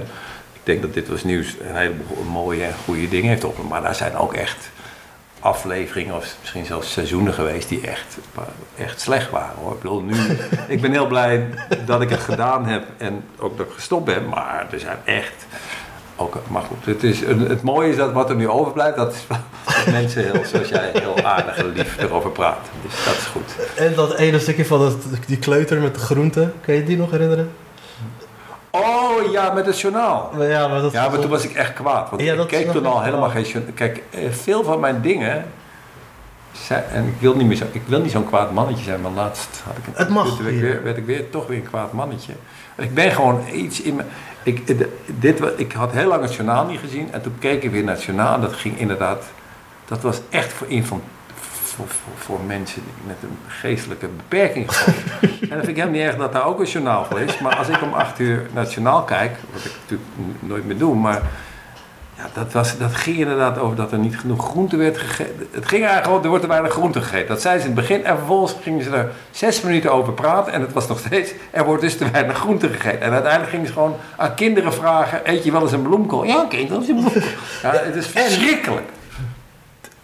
ik 0.52 0.60
denk 0.62 0.82
dat 0.82 0.94
dit 0.94 1.08
was 1.08 1.24
nieuws, 1.24 1.56
een 1.68 1.76
heleboel 1.76 2.24
mooie 2.32 2.64
en 2.64 2.74
goede 2.84 3.08
dingen 3.08 3.28
heeft 3.28 3.44
op. 3.44 3.56
Maar 3.68 3.82
daar 3.82 3.94
zijn 3.94 4.16
ook 4.16 4.34
echt 4.34 4.70
afleveringen 5.40 6.14
of 6.14 6.34
misschien 6.40 6.64
zelfs 6.64 6.92
seizoenen 6.92 7.32
geweest 7.32 7.68
die 7.68 7.80
echt, 7.86 8.16
echt 8.76 9.00
slecht 9.00 9.30
waren. 9.30 9.56
Hoor. 9.60 9.72
Ik 9.72 9.80
bedoel, 9.80 10.00
nu, 10.02 10.14
ik 10.68 10.80
ben 10.80 10.90
heel 10.92 11.06
blij 11.06 11.46
dat 11.86 12.00
ik 12.00 12.10
het 12.10 12.20
gedaan 12.20 12.66
heb 12.66 12.82
en 12.96 13.24
ook 13.38 13.56
dat 13.56 13.66
ik 13.66 13.72
gestopt 13.72 14.04
ben. 14.04 14.28
Maar 14.28 14.66
er 14.70 14.80
zijn 14.80 14.98
echt... 15.04 15.32
Ook, 16.16 16.36
maar 16.48 16.62
goed, 16.62 16.84
het, 16.84 17.02
is, 17.02 17.20
een- 17.20 17.48
het 17.48 17.62
mooie 17.62 17.88
is 17.90 17.96
dat 17.96 18.12
wat 18.12 18.30
er 18.30 18.36
nu 18.36 18.48
overblijft, 18.48 18.96
dat 18.96 19.14
mensen 19.90 20.22
heel, 20.24 20.44
zoals 20.44 20.68
jij 20.68 20.90
heel 20.92 21.22
aardig 21.22 21.56
en 21.56 21.72
lief 21.72 21.98
erover 21.98 22.30
praten. 22.30 22.72
Dus 22.82 23.04
dat 23.04 23.14
is 23.16 23.24
goed. 23.24 23.76
En 23.76 23.94
dat 23.94 24.14
ene 24.14 24.38
stukje 24.38 24.64
van 24.66 24.78
dat, 24.80 24.96
die 25.26 25.38
kleuter 25.38 25.80
met 25.80 25.94
de 25.94 26.00
groenten, 26.00 26.52
kan 26.64 26.74
je 26.74 26.84
die 26.84 26.96
nog 26.96 27.10
herinneren? 27.10 27.50
Oh 28.70 29.30
ja, 29.32 29.52
met 29.52 29.66
het 29.66 29.80
journaal. 29.80 30.30
Ja, 30.38 30.68
maar 30.68 30.80
dat 30.80 30.92
Ja, 30.92 31.08
maar 31.08 31.18
toen 31.18 31.30
was 31.30 31.44
ik 31.44 31.54
echt 31.54 31.72
kwaad. 31.72 32.10
Want 32.10 32.22
Ja, 32.22 32.34
ik 32.34 32.46
keek 32.46 32.70
toen 32.70 32.86
al 32.86 33.02
helemaal 33.02 33.28
geen 33.28 33.42
journaal. 33.42 33.72
Kijk, 33.74 34.02
eh, 34.10 34.30
veel 34.30 34.64
van 34.64 34.80
mijn 34.80 35.00
dingen... 35.00 35.44
Zijn, 36.52 36.84
en 36.92 37.06
ik 37.06 37.14
wil 37.18 37.36
niet 37.36 37.46
meer 37.46 37.56
zo, 37.56 37.64
ik 37.72 37.82
wil 37.86 38.00
niet 38.00 38.10
zo'n 38.10 38.24
kwaad 38.24 38.52
mannetje 38.52 38.84
zijn, 38.84 39.00
maar 39.00 39.10
laatst 39.10 39.62
had 39.64 39.76
ik 39.76 39.86
een, 39.86 39.92
Het 39.94 40.08
mag 40.08 40.38
werd 40.38 40.54
ik, 40.54 40.60
weer, 40.60 40.82
werd 40.82 40.96
ik 40.96 41.04
weer 41.04 41.30
toch 41.30 41.46
weer 41.46 41.56
een 41.56 41.68
kwaad 41.68 41.92
mannetje. 41.92 42.32
Ik 42.76 42.94
ben 42.94 43.12
gewoon 43.12 43.42
iets 43.52 43.80
in 43.80 43.94
me. 43.94 44.02
Ik, 44.42 44.68
eh, 44.68 44.76
dit, 45.06 45.40
ik 45.56 45.72
had 45.72 45.92
heel 45.92 46.08
lang 46.08 46.22
het 46.22 46.34
journaal 46.34 46.66
niet 46.66 46.80
gezien 46.80 47.12
en 47.12 47.22
toen 47.22 47.36
keek 47.38 47.62
ik 47.62 47.70
weer 47.70 47.84
naar 47.84 47.94
het 47.94 48.04
journaal 48.04 48.34
en 48.34 48.40
dat 48.40 48.52
ging 48.52 48.78
inderdaad. 48.78 49.24
Dat 49.84 50.00
was 50.00 50.20
echt 50.30 50.52
voor, 50.52 50.66
infant, 50.68 51.02
voor, 51.70 51.88
voor, 51.88 52.12
voor 52.16 52.40
mensen 52.46 52.82
met 53.06 53.16
een 53.22 53.38
geestelijke 53.46 54.08
beperking. 54.16 54.70
en 55.20 55.28
dat 55.40 55.48
vind 55.48 55.68
ik 55.68 55.76
helemaal 55.76 55.90
niet 55.90 56.02
erg 56.02 56.16
dat 56.16 56.32
daar 56.32 56.46
ook 56.46 56.60
een 56.60 56.66
journaal 56.66 57.04
voor 57.04 57.20
is. 57.20 57.38
Maar 57.38 57.56
als 57.56 57.68
ik 57.68 57.82
om 57.82 57.92
acht 57.92 58.18
uur 58.18 58.46
naar 58.52 58.62
het 58.64 58.72
journaal 58.72 59.02
kijk, 59.02 59.36
wat 59.52 59.64
ik 59.64 59.72
natuurlijk 59.80 60.08
nooit 60.40 60.66
meer 60.66 60.78
doe, 60.78 60.94
maar 60.94 61.22
ja, 62.20 62.30
dat, 62.32 62.52
was, 62.52 62.78
dat 62.78 62.94
ging 62.94 63.16
inderdaad 63.16 63.58
over 63.58 63.76
dat 63.76 63.92
er 63.92 63.98
niet 63.98 64.18
genoeg 64.18 64.48
groente 64.48 64.76
werd 64.76 64.98
gegeten. 64.98 65.48
Het 65.50 65.68
ging 65.68 65.84
eigenlijk 65.84 66.22
er 66.22 66.28
wordt 66.28 66.42
te 66.44 66.50
weinig 66.50 66.72
groente 66.72 67.00
gegeten. 67.00 67.28
Dat 67.28 67.40
zei 67.40 67.58
ze 67.58 67.68
in 67.68 67.70
het 67.70 67.80
begin 67.80 68.04
en 68.04 68.16
vervolgens 68.16 68.54
gingen 68.62 68.84
ze 68.84 68.90
er 68.90 69.10
zes 69.30 69.60
minuten 69.60 69.92
over 69.92 70.12
praten 70.12 70.52
en 70.52 70.60
het 70.60 70.72
was 70.72 70.88
nog 70.88 70.98
steeds, 70.98 71.32
er 71.50 71.64
wordt 71.64 71.82
dus 71.82 71.96
te 71.96 72.10
weinig 72.10 72.36
groente 72.36 72.68
gegeten. 72.68 73.00
En 73.00 73.12
uiteindelijk 73.12 73.50
gingen 73.50 73.66
ze 73.66 73.72
gewoon 73.72 73.96
aan 74.16 74.34
kinderen 74.34 74.72
vragen, 74.72 75.20
eet 75.24 75.44
je 75.44 75.52
wel 75.52 75.62
eens 75.62 75.72
een 75.72 75.82
bloemkool? 75.82 76.24
Ja, 76.24 76.46
kind, 76.48 76.68
dat 76.68 76.82
is 76.82 76.88
een 76.88 76.94
bloemkool. 76.94 77.22
Ja, 77.62 77.72
het 77.72 77.94
is 77.94 78.06
verschrikkelijk. 78.16 78.88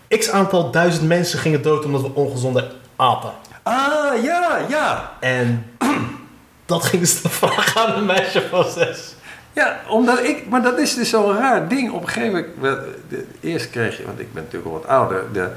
X 0.09 0.31
aantal 0.31 0.71
duizend 0.71 1.09
mensen 1.09 1.39
gingen 1.39 1.63
dood 1.63 1.85
omdat 1.85 2.01
we 2.01 2.15
ongezonde 2.15 2.71
aten. 2.97 3.31
Ah, 3.63 4.23
ja, 4.23 4.59
ja. 4.69 5.13
En 5.21 5.67
dat 6.67 6.85
gingen 6.85 7.07
ze 7.07 7.23
dan 7.23 7.31
vragen 7.31 7.81
aan 7.81 7.99
een 7.99 8.07
meisje 8.07 8.43
van 8.51 8.65
zes. 8.65 9.15
Ja, 9.53 9.81
omdat 9.89 10.25
ik, 10.25 10.49
maar 10.49 10.63
dat 10.63 10.79
is 10.79 10.95
dus 10.95 11.09
zo'n 11.09 11.37
raar 11.37 11.69
ding. 11.69 11.93
Op 11.93 12.03
een 12.03 12.09
gegeven 12.09 12.53
moment, 12.61 12.87
de, 13.09 13.25
eerst 13.41 13.71
kreeg 13.71 13.97
je, 13.97 14.05
want 14.05 14.21
ik 14.21 14.33
ben 14.33 14.43
natuurlijk 14.43 14.73
al 14.73 14.81
wat 14.81 14.89
ouder, 14.89 15.23
de, 15.33 15.51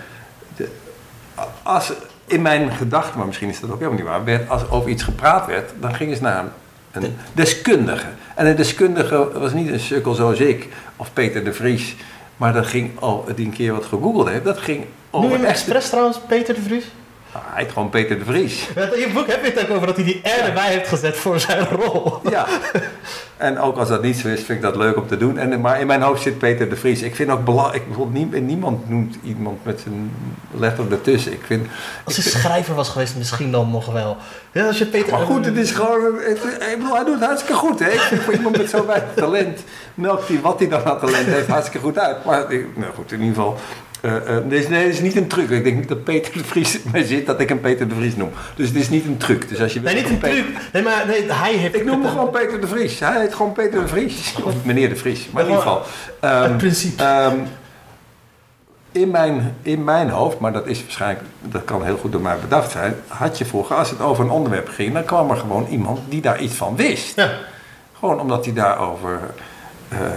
de, 0.55 0.67
als 1.63 1.91
in 2.25 2.41
mijn 2.41 2.71
gedachten, 2.71 3.17
maar 3.17 3.27
misschien 3.27 3.49
is 3.49 3.59
dat 3.59 3.69
ook 3.69 3.77
helemaal 3.77 3.99
niet 3.99 4.07
waar, 4.07 4.23
werd, 4.23 4.49
als 4.49 4.69
over 4.69 4.89
iets 4.89 5.03
gepraat 5.03 5.45
werd, 5.45 5.71
dan 5.79 5.95
gingen 5.95 6.15
ze 6.15 6.21
naar 6.21 6.45
een, 6.91 7.03
een 7.03 7.17
deskundige. 7.33 8.07
En 8.35 8.45
een 8.45 8.55
deskundige 8.55 9.39
was 9.39 9.53
niet 9.53 9.71
een 9.71 9.79
sukkel 9.79 10.13
zoals 10.13 10.39
ik, 10.39 10.67
of 10.95 11.13
Peter 11.13 11.43
de 11.43 11.53
Vries, 11.53 11.95
maar 12.39 12.53
dat 12.53 12.65
ging, 12.65 12.99
oh, 12.99 13.27
die 13.35 13.45
een 13.45 13.51
keer 13.51 13.71
wat 13.73 13.85
gegoogeld 13.85 14.27
heeft, 14.27 14.43
dat 14.43 14.57
ging 14.57 14.77
Noem 15.11 15.21
je 15.21 15.27
over 15.27 15.31
hem 15.31 15.45
echt... 15.45 15.55
expres 15.55 15.89
trouwens, 15.89 16.19
Peter 16.27 16.53
de 16.53 16.61
Vries? 16.61 16.85
Ah, 17.31 17.41
hij 17.45 17.63
heet 17.63 17.71
gewoon 17.71 17.89
Peter 17.89 18.19
de 18.19 18.25
Vries. 18.25 18.67
In 18.75 18.99
je 18.99 19.09
boek 19.13 19.27
heb 19.27 19.43
je 19.45 19.51
het 19.51 19.61
ook 19.69 19.75
over 19.75 19.87
dat 19.87 19.95
hij 19.95 20.05
die 20.05 20.21
R 20.23 20.45
erbij 20.45 20.67
heeft 20.71 20.87
gezet 20.87 21.15
voor 21.17 21.39
zijn 21.39 21.65
rol. 21.67 22.19
Ja, 22.29 22.45
en 23.37 23.59
ook 23.59 23.77
als 23.77 23.87
dat 23.89 24.01
niet 24.01 24.17
zo 24.17 24.27
is, 24.27 24.35
vind 24.43 24.49
ik 24.57 24.61
dat 24.61 24.75
leuk 24.75 24.97
om 24.97 25.07
te 25.07 25.17
doen. 25.17 25.37
En, 25.37 25.61
maar 25.61 25.79
in 25.79 25.87
mijn 25.87 26.01
hoofd 26.01 26.21
zit 26.21 26.37
Peter 26.37 26.69
de 26.69 26.75
Vries. 26.75 27.01
Ik 27.01 27.15
vind 27.15 27.29
ook 27.29 27.43
belangrijk, 27.45 27.85
bijvoorbeeld 27.87 28.31
nie- 28.31 28.41
niemand 28.41 28.89
noemt 28.89 29.15
iemand 29.23 29.65
met 29.65 29.79
zijn 29.79 30.11
letter 30.51 30.91
ertussen. 30.91 31.31
Ik 31.31 31.41
vind, 31.45 31.67
Als 32.05 32.15
hij 32.15 32.25
schrijver 32.25 32.75
was 32.75 32.89
geweest, 32.89 33.15
misschien 33.15 33.51
dan 33.51 33.71
nog 33.71 33.85
wel. 33.91 34.17
Ja, 34.51 34.67
als 34.67 34.77
je 34.77 34.85
Peter... 34.85 35.11
maar 35.11 35.25
goed, 35.25 35.45
het 35.45 35.57
is 35.57 35.71
gewoon, 35.71 35.99
ik 36.21 36.75
bedoel, 36.77 36.95
hij 36.95 37.03
doet 37.05 37.19
het 37.19 37.23
hartstikke 37.23 37.57
goed. 37.59 37.79
Hè? 37.79 37.89
Ik 37.89 37.99
vind 37.99 38.21
voor 38.21 38.33
iemand 38.33 38.57
met 38.57 38.69
zo 38.69 38.85
weinig 38.85 39.09
talent, 39.15 39.59
melkt 39.93 40.27
hij 40.27 40.39
wat 40.41 40.59
hij 40.59 40.67
dan 40.69 40.83
aan 40.85 40.99
talent 40.99 41.25
heeft 41.27 41.47
hartstikke 41.47 41.85
goed 41.85 41.99
uit. 41.99 42.25
Maar 42.25 42.45
nou 42.75 42.93
goed, 42.95 43.11
in 43.11 43.19
ieder 43.19 43.35
geval, 43.35 43.57
is, 44.49 44.67
nee, 44.67 44.83
dit 44.85 44.93
is 44.93 44.99
niet 44.99 45.15
een 45.15 45.27
truc. 45.27 45.49
Ik 45.49 45.63
denk 45.63 45.75
niet 45.77 45.87
dat 45.87 46.03
Peter 46.03 46.33
de 46.33 46.43
Vries 46.43 46.79
mij 46.91 47.03
zit, 47.03 47.25
dat 47.25 47.39
ik 47.39 47.49
hem 47.49 47.59
Peter 47.59 47.87
de 47.89 47.95
Vries 47.95 48.15
noem. 48.15 48.29
Dus 48.55 48.67
het 48.67 48.75
is 48.77 48.89
niet 48.89 49.05
een 49.05 49.17
truc. 49.17 49.49
Dus 49.49 49.61
als 49.61 49.73
je 49.73 49.81
Nee, 49.81 49.95
niet 49.95 50.09
een 50.09 50.17
Peter- 50.17 50.43
truc. 50.43 50.57
Nee, 50.73 50.83
maar 50.83 51.03
nee, 51.07 51.31
hij 51.31 51.53
heeft... 51.53 51.75
Ik 51.75 51.85
noem 51.85 52.01
hem 52.01 52.09
gewoon 52.11 52.29
Peter 52.29 52.61
de 52.61 52.67
Vries. 52.67 52.99
Hij 52.99 53.19
heet 53.21 53.33
gewoon 53.35 53.51
Peter 53.51 53.81
de 53.81 53.87
Vries. 53.87 54.35
Of 54.43 54.53
meneer 54.63 54.89
de 54.89 54.95
Vries. 54.95 55.29
Maar 55.31 55.43
in 55.43 55.49
ieder 55.49 55.63
geval. 55.63 55.81
ehm, 56.19 56.41
Het 56.43 56.57
principe. 56.57 57.03
ehm, 57.03 57.35
in, 58.91 59.11
mijn, 59.11 59.55
in 59.61 59.83
mijn 59.83 60.09
hoofd, 60.09 60.39
maar 60.39 60.53
dat 60.53 60.67
is 60.67 60.81
waarschijnlijk, 60.81 61.21
dat 61.41 61.63
kan 61.65 61.83
heel 61.83 61.97
goed 61.97 62.11
door 62.11 62.21
mij 62.21 62.35
bedacht 62.41 62.71
zijn, 62.71 62.95
had 63.07 63.37
je 63.37 63.45
vroeger, 63.45 63.75
als 63.75 63.89
het 63.89 64.01
over 64.01 64.23
een 64.23 64.29
onderwerp 64.31 64.69
ging, 64.69 64.93
dan 64.93 65.03
kwam 65.05 65.29
er 65.29 65.37
gewoon 65.37 65.67
iemand 65.69 65.99
die 66.09 66.21
daar 66.21 66.39
iets 66.41 66.53
van 66.55 66.75
wist. 66.75 67.15
Ja. 67.15 67.29
Gewoon 67.99 68.19
omdat 68.19 68.45
hij 68.45 68.53
daarover 68.53 69.19
eh, 69.89 69.97
eh, 69.99 70.11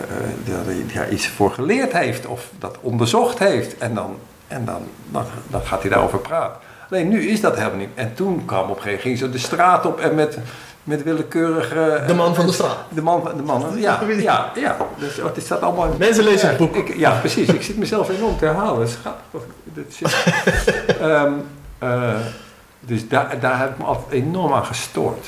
dat 0.44 0.64
hij 0.66 0.84
daar 0.94 1.10
iets 1.10 1.28
voor 1.28 1.50
geleerd 1.50 1.92
heeft 1.92 2.26
of 2.26 2.48
dat 2.58 2.78
onderzocht 2.80 3.38
heeft. 3.38 3.78
En 3.78 3.94
dan, 3.94 4.16
en 4.48 4.64
dan, 4.64 4.82
dan, 5.10 5.24
dan 5.46 5.60
gaat 5.64 5.80
hij 5.82 5.90
daarover 5.90 6.18
praten. 6.18 6.60
Alleen 6.90 7.08
nu 7.08 7.28
is 7.28 7.40
dat 7.40 7.56
helemaal 7.56 7.78
niet. 7.78 7.88
En 7.94 8.14
toen 8.14 8.44
kwam 8.44 8.70
op 8.70 8.76
een 8.76 8.82
gegeven 8.82 8.90
moment 8.90 9.02
ging 9.02 9.18
ze 9.18 9.30
de 9.30 9.38
straat 9.38 9.86
op 9.86 10.00
en 10.00 10.14
met, 10.14 10.38
met 10.84 11.02
willekeurige... 11.02 12.02
De 12.06 12.14
man 12.14 12.34
van 12.34 12.46
de 12.46 12.52
straat. 12.52 12.76
De 12.88 13.02
man, 13.02 13.22
van- 13.22 13.36
de 13.36 13.42
man, 13.42 13.64
ja, 13.76 14.00
ja, 14.18 14.50
ja. 14.54 14.76
Dus 14.98 15.18
oh, 15.20 15.24
het 15.34 15.44
staat 15.44 15.60
allemaal 15.60 15.88
Mensen 15.98 16.24
lezen 16.24 16.48
het 16.48 16.56
boek. 16.56 16.76
Ik, 16.76 16.96
ja, 16.96 17.10
precies. 17.18 17.48
Ik 17.48 17.62
zit 17.62 17.76
mezelf 17.78 18.08
enorm 18.10 18.38
te 18.38 18.44
herhalen. 18.44 18.78
Dat 18.78 18.88
is 18.88 18.96
grappig. 19.00 19.42
Dat 19.64 19.84
zit- 19.88 20.16
Ehm, 21.00 21.32
eh, 21.78 22.14
dus 22.80 23.08
daar, 23.08 23.40
daar 23.40 23.58
heb 23.58 23.70
ik 23.70 23.78
me 23.78 23.84
altijd 23.84 24.10
enorm 24.10 24.52
aan 24.52 24.64
gestoord. 24.64 25.26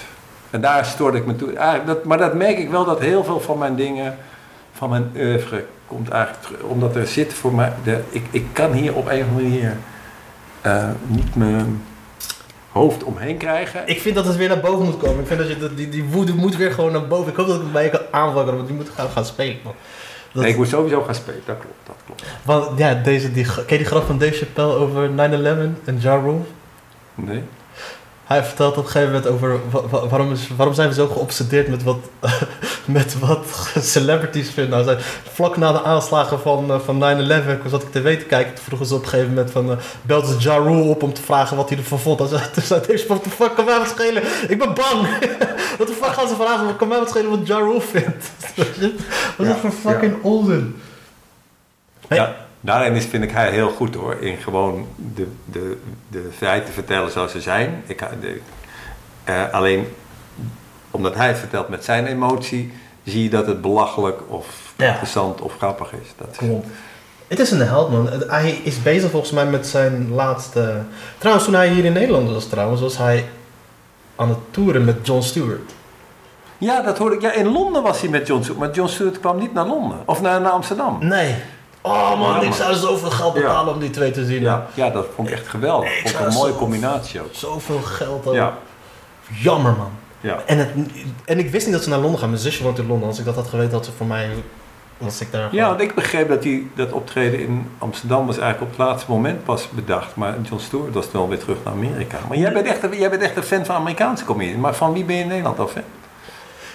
En 0.51 0.61
daar 0.61 0.84
stoorde 0.84 1.18
ik 1.18 1.26
me 1.26 1.36
toe. 1.36 1.53
Eigenlijk 1.53 1.86
dat, 1.86 2.05
maar 2.05 2.18
dat 2.18 2.34
merk 2.34 2.59
ik 2.59 2.70
wel 2.70 2.84
dat 2.84 3.01
heel 3.01 3.24
veel 3.24 3.40
van 3.40 3.59
mijn 3.59 3.76
dingen, 3.76 4.16
van 4.74 4.90
mijn 4.90 5.10
oeuvre, 5.16 5.64
komt 5.86 6.08
eigenlijk 6.08 6.44
terug. 6.44 6.60
Omdat 6.62 6.96
er 6.96 7.06
zit 7.06 7.32
voor 7.34 7.54
mij, 7.54 7.72
de, 7.84 8.00
ik, 8.10 8.24
ik 8.30 8.44
kan 8.52 8.72
hier 8.72 8.94
op 8.94 9.06
een 9.08 9.20
of 9.22 9.28
andere 9.28 9.48
manier 9.48 9.76
eh, 10.60 10.88
niet 11.06 11.34
mijn 11.34 11.82
hoofd 12.72 13.04
omheen 13.04 13.36
krijgen. 13.36 13.82
Ik 13.86 14.00
vind 14.00 14.14
dat 14.14 14.26
het 14.26 14.36
weer 14.36 14.48
naar 14.48 14.60
boven 14.60 14.84
moet 14.84 14.96
komen. 14.98 15.20
Ik 15.20 15.26
vind 15.26 15.38
dat 15.38 15.48
je 15.48 15.58
dat- 15.58 15.76
die, 15.76 15.88
die 15.88 16.04
woede 16.04 16.34
moet 16.34 16.56
weer 16.56 16.72
gewoon 16.72 16.92
naar 16.92 17.06
boven. 17.06 17.30
Ik 17.30 17.36
hoop 17.36 17.46
dat 17.46 17.56
ik 17.56 17.62
het 17.62 17.72
bij 17.72 17.84
je 17.84 17.90
kan 17.90 18.00
aanvangen, 18.10 18.54
want 18.56 18.66
die 18.66 18.76
moet 18.76 18.88
gaan, 18.94 19.08
gaan 19.08 19.24
spelen. 19.24 19.56
Man. 19.64 19.74
Dat, 20.32 20.42
Nee, 20.42 20.52
ik 20.52 20.58
moet 20.58 20.68
sowieso 20.68 21.02
gaan 21.02 21.14
spelen. 21.14 21.40
Dat 21.46 21.56
klopt, 21.58 21.74
dat 21.86 21.96
klopt. 22.06 22.24
Want 22.42 22.78
ja, 22.78 22.94
deze, 22.94 23.32
die, 23.32 23.44
ken 23.44 23.64
je 23.68 23.76
die 23.76 23.84
grap 23.86 24.04
van 24.06 24.18
Dave 24.18 24.32
Chappelle 24.32 24.74
over 24.74 25.08
9-11 25.08 25.12
en 25.84 25.98
Ja 26.00 26.14
Rule? 26.14 26.38
Nee? 27.14 27.42
Hij 28.24 28.44
vertelt 28.44 28.76
op 28.76 28.84
een 28.84 28.90
gegeven 28.90 29.12
moment 29.12 29.30
over 29.30 29.58
wa- 29.70 29.88
wa- 29.88 30.06
waarom, 30.08 30.32
is, 30.32 30.48
waarom 30.56 30.74
zijn 30.74 30.88
we 30.88 30.94
zo 30.94 31.06
geobsedeerd 31.06 31.68
met 31.68 31.82
wat, 31.82 31.96
met 32.84 33.18
wat 33.18 33.46
celebrities 33.94 34.50
vinden. 34.50 34.70
Nou, 34.72 34.84
zei, 34.84 34.98
vlak 35.32 35.56
na 35.56 35.72
de 35.72 35.82
aanslagen 35.82 36.40
van, 36.40 36.70
eh, 36.72 36.78
van 36.80 36.98
9-11 36.98 37.68
zat 37.70 37.82
ik 37.82 37.90
tv 37.90 38.18
te 38.18 38.24
kijken. 38.24 38.54
Toen 38.54 38.64
vroegen 38.64 38.86
ze 38.86 38.94
op 38.94 39.02
een 39.02 39.08
gegeven 39.08 39.28
moment 39.34 39.50
van, 39.50 39.70
eh 39.70 39.76
belde 40.02 40.26
ze 40.26 40.36
Ja 40.38 40.56
Rule 40.56 40.82
op 40.82 41.02
om 41.02 41.12
te 41.12 41.22
vragen 41.22 41.56
wat 41.56 41.68
hij 41.68 41.78
ervan 41.78 41.98
vond. 41.98 42.18
Hij 42.18 42.28
zei, 42.28 42.42
toen 42.54 42.62
zei 42.62 42.80
Dave, 42.80 43.04
what 43.06 43.22
the 43.22 43.30
fuck, 43.30 43.54
kan 43.54 43.64
mij 43.64 43.78
wat 43.78 43.88
schelen? 43.88 44.22
Ik 44.48 44.58
ben 44.58 44.74
bang. 44.74 45.08
wat 45.78 45.86
de 45.86 45.96
fuck 46.02 46.12
gaan 46.12 46.28
ze 46.28 46.34
vragen, 46.34 46.66
wat 46.66 46.76
kan 46.76 46.88
mij 46.88 46.98
wat 46.98 47.08
schelen 47.08 47.30
wat 47.30 47.46
Ja 47.46 47.56
Rule 47.58 47.80
vindt? 47.80 48.30
wat 48.56 49.46
is 49.46 49.46
Ja, 49.46 49.54
voor 49.56 49.70
fucking 49.70 50.22
onzin? 50.22 50.80
Hey. 52.08 52.18
Ja, 52.18 52.36
daarin 52.64 52.94
is, 52.94 53.04
vind 53.04 53.24
ik 53.24 53.30
hij 53.30 53.50
heel 53.50 53.70
goed 53.70 53.94
hoor. 53.94 54.16
In 54.20 54.36
gewoon 54.36 54.86
de, 55.14 55.26
de, 55.44 55.78
de 56.08 56.28
feiten 56.36 56.74
vertellen 56.74 57.10
zoals 57.10 57.32
ze 57.32 57.40
zijn. 57.40 57.82
Ik, 57.86 57.98
de, 58.20 58.40
eh, 59.24 59.52
alleen 59.52 59.86
omdat 60.90 61.14
hij 61.14 61.28
het 61.28 61.38
vertelt 61.38 61.68
met 61.68 61.84
zijn 61.84 62.06
emotie, 62.06 62.72
zie 63.04 63.22
je 63.22 63.30
dat 63.30 63.46
het 63.46 63.60
belachelijk 63.60 64.20
of 64.28 64.72
Ja. 64.76 64.88
interessant 64.88 65.40
of 65.40 65.56
grappig 65.56 65.92
is. 65.92 66.08
Dat 66.16 66.28
is 66.30 66.36
Klopt. 66.36 66.66
Het 67.28 67.38
is 67.38 67.50
een 67.50 67.60
held, 67.60 67.90
man. 67.90 68.08
Hij 68.26 68.50
is 68.50 68.82
bezig 68.82 69.10
volgens 69.10 69.32
mij 69.32 69.46
met 69.46 69.66
zijn 69.66 70.10
laatste... 70.10 70.82
Trouwens, 71.18 71.44
toen 71.46 71.54
hij 71.54 71.68
hier 71.68 71.84
in 71.84 71.92
Nederland 71.92 72.30
was, 72.30 72.46
trouwens, 72.46 72.80
was 72.80 72.96
hij 72.98 73.24
aan 74.16 74.28
het 74.28 74.38
toeren 74.50 74.84
met 74.84 75.06
Jon 75.06 75.22
Stewart. 75.22 75.72
ja, 76.58 76.82
dat 76.82 76.98
hoorde 76.98 77.14
ik. 77.16 77.22
Ja, 77.22 77.32
in 77.32 77.46
Londen 77.52 77.82
was 77.82 78.00
hij 78.00 78.10
met 78.10 78.26
John 78.26 78.42
Stewart, 78.42 78.66
maar 78.66 78.74
John 78.74 78.88
Stewart 78.88 79.20
kwam 79.20 79.38
niet 79.38 79.52
naar 79.54 79.66
Londen. 79.66 79.98
Of 80.04 80.20
naar, 80.20 80.40
naar 80.40 80.50
Amsterdam. 80.52 80.96
Nee. 81.00 81.34
Oh 81.87 82.18
man, 82.18 82.43
ik 82.43 82.53
zou 82.53 82.74
zoveel 82.74 83.11
geld 83.11 83.35
betalen 83.35 83.74
om 83.74 83.80
die 83.80 83.91
twee 83.91 84.11
te 84.11 84.24
zien. 84.24 84.41
Ja, 84.41 84.66
ja, 84.74 84.91
dat 84.91 85.07
vond 85.14 85.28
ik 85.28 85.35
echt 85.35 85.49
geweldig. 85.49 85.99
Ik 85.99 86.09
Vond 86.09 86.26
een 86.26 86.32
mooie 86.32 86.53
zo- 86.53 86.59
combinatie 86.59 87.20
ook. 87.20 87.28
Zoveel 87.32 87.80
geld 87.82 88.26
ook. 88.26 88.35
Ja, 88.35 88.57
Jammer, 89.41 89.72
man. 89.76 89.91
ja. 90.20 90.39
En, 90.47 90.59
het, 90.59 90.68
en 91.24 91.39
ik 91.39 91.51
wist 91.51 91.64
niet 91.66 91.74
dat 91.74 91.82
ze 91.85 91.89
naar 91.89 91.99
Londen 91.99 92.20
gaan. 92.20 92.28
Mijn 92.28 92.41
zusje 92.41 92.62
woont 92.62 92.78
in 92.78 92.87
Londen. 92.87 93.09
Als 93.09 93.18
ik 93.18 93.24
dat 93.24 93.35
had 93.35 93.47
geweten, 93.49 93.72
had 93.72 93.85
ze 93.85 93.93
voor 93.97 94.07
mij 94.07 94.28
was 94.99 95.20
ik 95.20 95.32
daar. 95.32 95.49
Ja, 95.55 95.68
want 95.68 95.80
ik 95.80 95.95
begreep 95.95 96.28
dat 96.28 96.43
die, 96.43 96.70
dat 96.74 96.93
optreden 96.93 97.39
in 97.41 97.70
Amsterdam 97.78 98.26
was 98.26 98.39
eigenlijk 98.39 98.72
op 98.72 98.78
het 98.78 98.87
laatste 98.89 99.11
moment 99.11 99.45
pas 99.45 99.68
bedacht. 99.70 100.14
Maar 100.16 100.35
John 100.43 100.61
Stewart 100.62 100.95
was 100.95 101.11
wel 101.12 101.28
weer 101.28 101.39
terug 101.39 101.57
naar 101.64 101.72
Amerika. 101.72 102.18
Maar 102.28 102.37
jij 102.39 102.53
bent 102.53 102.66
echt, 102.66 102.82
een- 102.82 102.99
jij 102.99 103.11
bent 103.11 103.22
echt 103.22 103.37
een 103.37 103.43
fan 103.43 103.64
van 103.64 103.74
Amerikaanse 103.74 104.24
comedie. 104.24 104.59
Maar 104.59 104.74
van 104.74 104.93
wie 104.93 105.05
ben 105.05 105.16
je 105.16 105.22
in 105.22 105.28
Nederland 105.28 105.59
al 105.59 105.68
fan? 105.68 105.82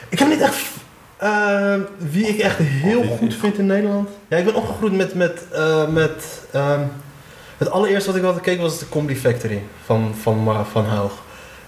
Ik 0.10 0.20
heb 0.20 0.28
niet 0.28 0.42
echt. 0.42 0.58
Eh, 1.20 1.74
wie 1.98 2.28
ik 2.28 2.40
echt 2.40 2.58
heel 2.58 3.02
wie- 3.02 3.18
goed 3.18 3.36
vind 3.36 3.58
in 3.58 3.66
Nederland. 3.66 4.10
Ja, 4.28 4.38
ik 4.38 4.46
ben 4.46 4.56
opgegroeid 4.56 4.94
met. 4.96 5.14
met, 5.16 5.42
eh, 5.52 5.88
met 5.88 6.42
ehm, 6.52 6.82
het 7.58 7.72
allereerste 7.72 8.10
wat 8.10 8.20
ik 8.20 8.26
altijd 8.26 8.44
keek 8.44 8.62
was 8.62 8.80
de 8.80 8.90
Comedy 8.90 9.16
Factory 9.16 9.64
van, 9.86 10.14
van, 10.22 10.44
Ma- 10.44 10.64
van 10.66 10.86
Hoog. 10.86 11.12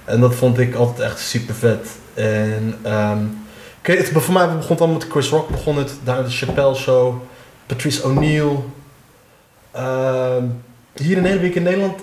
En 0.06 0.20
dat 0.20 0.36
vond 0.36 0.60
ik 0.60 0.76
altijd 0.76 0.99
echt 0.99 1.20
super 1.20 1.56
vet. 1.56 1.88
En 2.14 2.78
ehm, 2.82 3.18
kijk, 3.82 3.97
het, 3.97 4.10
voor 4.24 4.34
mij 4.34 4.45
begon 4.47 4.70
het 4.72 4.80
allemaal 4.80 4.97
met 4.99 5.08
Chris 5.10 5.30
Rock, 5.30 5.49
begon 5.49 5.78
het, 5.78 5.93
daarna 6.04 6.22
de 6.24 6.30
Chappelle 6.30 6.76
Show, 6.76 7.16
Patrice 7.66 8.04
O'Neill. 8.04 8.56
Ehm, 9.72 10.43
hier 10.95 11.18
in 11.18 11.24
Nederland, 11.24 11.39
wie 11.39 11.49
ik 11.49 11.56
in 11.56 11.64
Nederland 11.64 11.99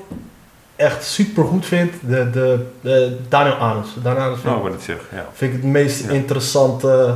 echt 0.76 1.05
super 1.05 1.44
goed 1.44 1.66
vind, 1.66 1.92
de, 2.01 2.30
de, 2.30 2.66
de 2.80 3.16
Daniel 3.28 3.55
Arends. 3.55 3.90
Daniel 4.03 4.22
Arends 4.22 4.40
vind 4.40 4.55
Nou, 4.55 4.72
ik 4.72 4.80
zeg. 4.80 4.96
Ja. 5.12 5.26
Vind 5.32 5.55
ik 5.55 5.62
het 5.62 5.70
meest 5.70 6.05
Ja. 6.05 6.11
interessante. 6.11 7.14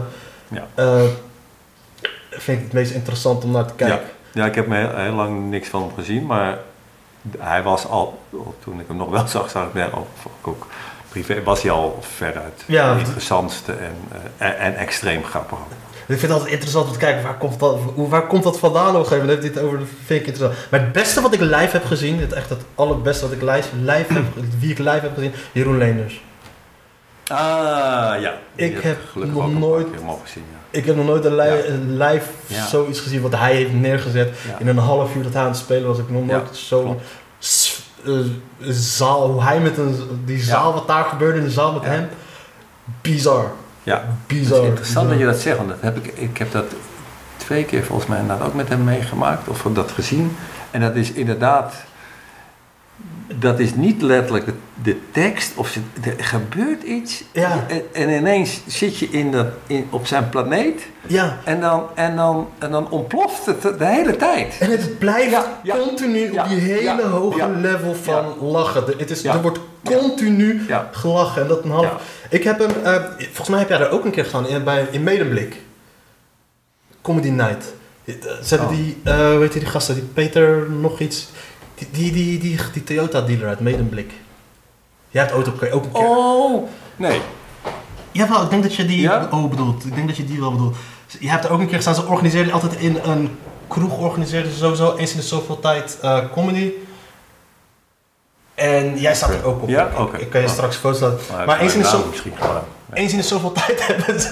Ja. 0.53 0.66
eh, 0.74 1.03
vind 2.30 2.59
ik 2.59 2.64
het 2.64 2.72
meest 2.72 2.92
interessant 2.92 3.44
om 3.44 3.50
naar 3.50 3.64
te 3.66 3.74
kijken. 3.74 4.00
ja, 4.32 4.46
ik 4.46 4.55
heb 4.55 4.66
me 4.66 4.76
heel, 4.76 4.96
heel 4.96 5.12
lang 5.12 5.50
niks 5.50 5.68
van 5.68 5.82
hem 5.82 5.90
gezien. 5.94 6.26
Maar 6.26 6.59
hij 7.38 7.62
was 7.62 7.86
al, 7.86 8.18
toen 8.64 8.80
ik 8.80 8.86
hem 8.88 8.96
nog 8.96 9.11
wel 9.11 9.26
zag, 9.36 9.50
zag 9.50 9.66
ik 9.66 9.72
hem 9.72 9.90
ook, 9.94 10.07
ook 10.42 10.66
privé, 11.09 11.42
was 11.42 11.62
hij 11.62 11.70
al 11.70 11.98
veruit 12.00 12.64
Ja. 12.66 12.96
interessantste 12.96 13.72
en, 13.72 13.94
eh, 14.36 14.46
en, 14.48 14.59
en 14.59 14.76
extreem 14.76 15.24
grappig. 15.24 15.59
Ik 16.07 16.18
vind 16.18 16.20
het 16.22 16.30
altijd 16.30 16.50
interessant 16.50 16.86
om 16.86 16.92
te 16.92 16.98
kijken 16.98 17.22
waar 17.22 17.36
komt 17.38 17.59
dat, 17.61 17.78
waar 17.96 18.26
komt 18.26 18.42
dat 18.42 18.59
vandaan 18.59 18.88
op 18.88 18.94
een 18.94 19.07
gegeven 19.07 19.26
moment. 19.26 19.42
Dit 19.42 19.59
over, 19.59 19.78
vind 20.05 20.20
ik 20.20 20.26
interessant. 20.26 20.70
Maar 20.70 20.80
het 20.80 20.92
beste 20.92 21.20
wat 21.20 21.32
ik 21.32 21.40
live 21.40 21.68
heb 21.70 21.84
gezien, 21.84 22.20
het 22.20 22.32
echt 22.32 22.48
het 22.48 22.62
allerbeste 22.74 23.24
wat 23.28 23.32
ik 23.34 23.42
live, 23.42 23.76
live 23.76 24.12
heb, 24.12 24.22
wie 24.61 24.70
ik 24.70 24.78
live 24.78 25.00
heb 25.00 25.14
gezien, 25.14 25.32
Jeroen 25.53 25.78
Leenders. 25.78 26.22
Ah, 27.27 28.20
ja. 28.20 28.33
Ik 28.55 28.79
heb 28.83 28.99
nog 29.14 29.53
nooit- 29.59 29.87
gezien, 30.25 30.45
ja. 30.53 30.59
Ik 30.79 30.85
heb 30.87 30.97
nog 30.97 31.07
nooit 31.07 31.25
een 31.25 31.37
li- 31.37 31.43
Ja. 31.45 31.64
een 31.66 31.97
live 31.97 32.27
Ja. 32.47 32.66
zoiets 32.66 33.01
gezien 33.01 33.20
wat 33.23 33.37
hij 33.37 33.55
heeft 33.55 33.73
neergezet. 33.73 34.29
In 34.59 34.68
een 34.68 34.79
half 34.79 35.14
uur 35.14 35.23
dat 35.23 35.33
hij 35.33 35.43
aan 35.43 35.49
het 35.49 35.57
spelen 35.57 35.89
was. 35.89 35.99
Ik 35.99 36.11
nog 36.11 36.27
nooit 36.27 36.49
zo'n 36.57 36.99
eh, 38.07 38.12
zaal, 38.68 39.31
hoe 39.31 39.43
hij 39.43 39.61
met 39.61 39.79
een, 39.79 40.23
die 40.25 40.43
zaal, 40.43 40.73
wat 40.73 40.87
daar 40.87 41.05
gebeurde 41.05 41.39
in 41.39 41.45
de 41.45 41.51
zaal 41.51 41.73
met 41.73 41.85
hem. 41.85 42.09
Bizar. 43.01 43.51
Ja, 43.83 43.95
Het 43.97 44.27
Bizar. 44.27 44.61
is 44.61 44.66
interessant 44.66 45.09
dat 45.09 45.18
je 45.18 45.25
dat 45.25 45.37
zegt, 45.39 45.57
want 45.57 45.68
dat 45.68 45.79
heb 45.81 45.97
ik, 45.97 46.07
ik 46.18 46.39
heb 46.39 46.53
dat 46.53 46.64
twee 47.37 47.64
keer 47.64 47.85
volgens 47.85 48.09
mij 48.09 48.18
inderdaad 48.20 48.47
ook 48.47 48.55
met 48.55 48.68
hem 48.68 48.85
meegemaakt, 48.85 49.49
of 49.49 49.62
dat 49.73 49.91
gezien. 49.91 50.37
En 50.70 50.81
dat 50.81 50.95
is 50.95 51.12
inderdaad, 51.12 51.75
dat 53.39 53.59
is 53.59 53.75
niet 53.75 54.03
letterlijk 54.03 54.47
de, 54.83 54.97
tekst, 55.11 55.53
of 55.57 55.75
er 56.03 56.25
gebeurt 56.25 56.83
iets 56.83 57.25
Ja. 57.33 57.64
en, 57.68 57.83
en 57.93 58.11
ineens 58.11 58.61
zit 58.66 58.99
je 58.99 59.09
in 59.11 59.31
dat, 59.33 59.47
in, 59.66 59.87
op 59.91 60.07
zijn 60.07 60.29
planeet 60.29 60.83
Ja, 61.07 61.39
en 61.45 61.61
dan, 61.61 61.87
en, 61.95 62.16
dan, 62.16 62.49
en 62.59 62.70
dan 62.70 62.91
ontploft 62.91 63.47
het 63.47 63.62
de 63.62 63.85
hele 63.87 64.16
tijd. 64.16 64.57
en 64.61 64.70
het 64.70 64.99
blijft 64.99 65.31
Ja, 65.31 65.61
ja. 65.62 65.77
continu 65.77 66.31
op 66.39 66.49
die 66.49 66.59
hele 66.59 67.03
hoge 67.03 67.51
level 67.51 67.95
van 67.95 68.25
lachen. 68.41 68.87
De- 68.87 68.95
Het 68.99 69.11
is. 69.11 69.25
Er 69.25 69.43
wordt 69.43 69.59
continu 69.85 70.61
gelachen. 70.93 71.43
En 71.43 71.49
dat 71.49 71.64
een 71.64 71.70
half... 71.70 72.03
Ik 72.31 72.45
heb 72.45 72.59
hem, 72.59 72.70
eh, 72.85 72.95
volgens 73.18 73.49
mij 73.49 73.59
heb 73.59 73.68
jij 73.68 73.79
daar 73.79 73.91
ook 73.91 74.05
een 74.05 74.11
keer 74.11 74.25
gedaan 74.25 74.49
in, 74.49 74.64
bij, 74.64 74.87
in 74.91 75.03
Medemblik. 75.03 75.57
Comedy 77.03 77.29
Night. 77.29 77.75
Eh, 78.05 78.14
Ze 78.43 78.55
hebben 78.57 78.68
Oh. 78.68 78.75
die, 78.75 78.97
eh 79.05 79.39
weet 79.39 79.53
je 79.53 79.59
die 79.59 79.68
gasten, 79.68 79.95
die 79.95 80.05
Peter 80.05 80.70
nog 80.70 81.01
iets, 81.01 81.29
die, 81.91 82.12
die, 82.12 82.12
die, 82.12 82.39
die, 82.39 82.59
die 82.72 82.85
Toyota 82.85 83.20
dealer 83.20 83.49
uit 83.49 83.61
Medemblik. 83.61 84.11
Jij 85.11 85.22
hebt 85.22 85.35
auto 85.35 85.53
ook 85.70 85.85
een 85.85 85.93
keer. 85.93 86.03
Oh, 86.09 86.68
nee. 86.97 87.20
Jawel, 88.12 88.43
ik 88.43 88.51
denk 88.51 88.62
dat 88.62 88.74
je 88.74 88.85
die 88.85 89.01
Ja? 89.01 89.28
oh, 89.30 89.51
bedoelt. 89.51 89.85
Ik 89.85 89.95
denk 89.95 90.07
dat 90.09 90.16
je 90.16 90.24
die 90.24 90.41
wel 90.41 90.53
bedoelt. 90.53 90.76
Je 91.20 91.28
hebt 91.30 91.45
er 91.45 91.51
ook 91.51 91.61
een 91.61 91.66
keer 91.66 91.74
gestaan, 91.76 91.95
ze 91.95 92.07
organiseerden 92.07 92.53
altijd 92.53 92.74
in 92.76 92.99
een 93.05 93.39
kroeg, 93.68 93.99
organiseerden 93.99 94.53
ze 94.53 94.59
sowieso 94.59 94.97
eens 94.97 95.11
in 95.11 95.16
de 95.16 95.22
zoveel 95.22 95.61
tijd 95.61 95.99
eh, 96.03 96.18
comedy. 96.33 96.70
En 98.55 98.99
jij 98.99 99.14
staat 99.14 99.30
er 99.30 99.45
ook 99.45 99.62
op. 99.62 99.68
Ja? 99.68 99.91
Oké. 99.99 100.16
Ik 100.16 100.30
kan 100.30 100.41
je 100.41 100.47
Oh. 100.47 100.53
straks 100.53 100.76
foto's 100.76 101.01
laten. 101.01 101.18
Maar, 101.37 101.47
Maar 101.47 101.61
eens 101.61 101.74
in 101.74 101.80
de 101.80 101.89
zo-. 101.89 102.05
Eens 102.93 103.12
in 103.12 103.18
de 103.18 103.24
zoveel 103.24 103.53
tijd 103.53 103.87
hebben 103.87 104.20
ze. 104.20 104.30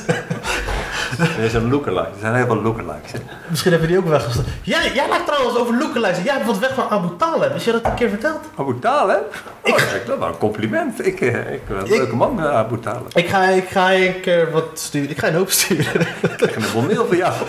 Er 1.39 1.45
is 1.45 1.55
een 1.55 1.71
lookalike. 1.71 2.01
Er 2.09 2.19
zijn 2.21 2.35
heel 2.35 2.47
veel 2.47 2.63
lookalikes. 2.63 3.13
hè. 3.13 3.19
Misschien 3.49 3.71
hebben 3.71 3.89
die 3.89 3.99
ook 3.99 4.09
weggestopt. 4.09 4.49
Jij, 4.63 4.93
jij 4.95 5.09
lijkt 5.09 5.27
trouwens 5.27 5.57
over 5.59 5.79
lookalikes. 5.79 6.25
Jij 6.25 6.35
hebt 6.35 6.47
wat 6.47 6.59
weg 6.59 6.75
van 6.75 6.89
Abu 6.89 7.09
Talib. 7.19 7.55
Is 7.55 7.65
je 7.65 7.73
dat 7.73 7.85
een 7.85 7.95
keer 7.95 8.09
verteld? 8.09 8.39
Abu 8.57 8.79
Talib? 8.79 9.35
Ik- 9.63 9.75
Oh, 9.75 9.79
ik, 9.81 10.03
dat 10.07 10.19
was 10.19 10.29
een 10.29 10.39
compliment. 10.39 11.07
Ik, 11.07 11.21
eh, 11.21 11.53
ik 11.53 11.69
ben 11.69 11.77
een 11.79 11.89
leuke 11.89 12.17
man, 12.17 12.41
eh, 12.41 12.51
Abu 12.57 12.79
Talib. 12.81 13.17
Ik 13.17 13.29
ga, 13.29 13.43
ik 13.49 13.69
ga 13.69 13.93
een 13.95 14.21
keer 14.21 14.51
wat 14.51 14.65
sturen. 14.75 15.11
Ik 15.11 15.19
ga 15.19 15.27
een 15.29 15.35
hoop 15.35 15.51
sturen. 15.51 16.01
Ik 16.23 16.31
krijg 16.37 16.57
een 16.57 16.63
bonneel 16.75 17.07
voor 17.07 17.17
jou. 17.17 17.33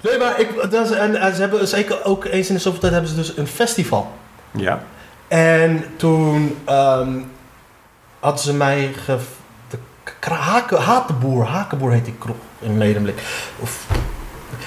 Nee, 0.00 0.18
maar 0.18 0.40
ik, 0.40 0.70
dat 0.70 0.90
is, 0.90 0.96
en, 0.96 1.16
en 1.16 1.34
ze 1.34 1.40
hebben 1.40 1.68
zeker 1.68 2.04
ook 2.04 2.24
eens 2.24 2.48
in 2.48 2.54
de 2.54 2.60
zoveel 2.60 2.80
tijd 2.80 2.92
hebben 2.92 3.10
ze 3.10 3.16
dus 3.16 3.36
een 3.36 3.46
festival. 3.46 4.10
Ja. 4.50 4.82
En 5.28 5.84
toen 5.96 6.56
ehm, 6.64 7.08
hadden 8.20 8.40
ze 8.42 8.54
mij 8.54 8.92
ge... 9.04 9.16
Haken, 10.20 10.78
Hatenboer, 10.78 11.44
Hakenboer 11.44 11.92
heet 11.92 12.04
die 12.04 12.14
kroeg 12.18 12.36
in 12.60 12.78
Medemblik. 12.78 13.22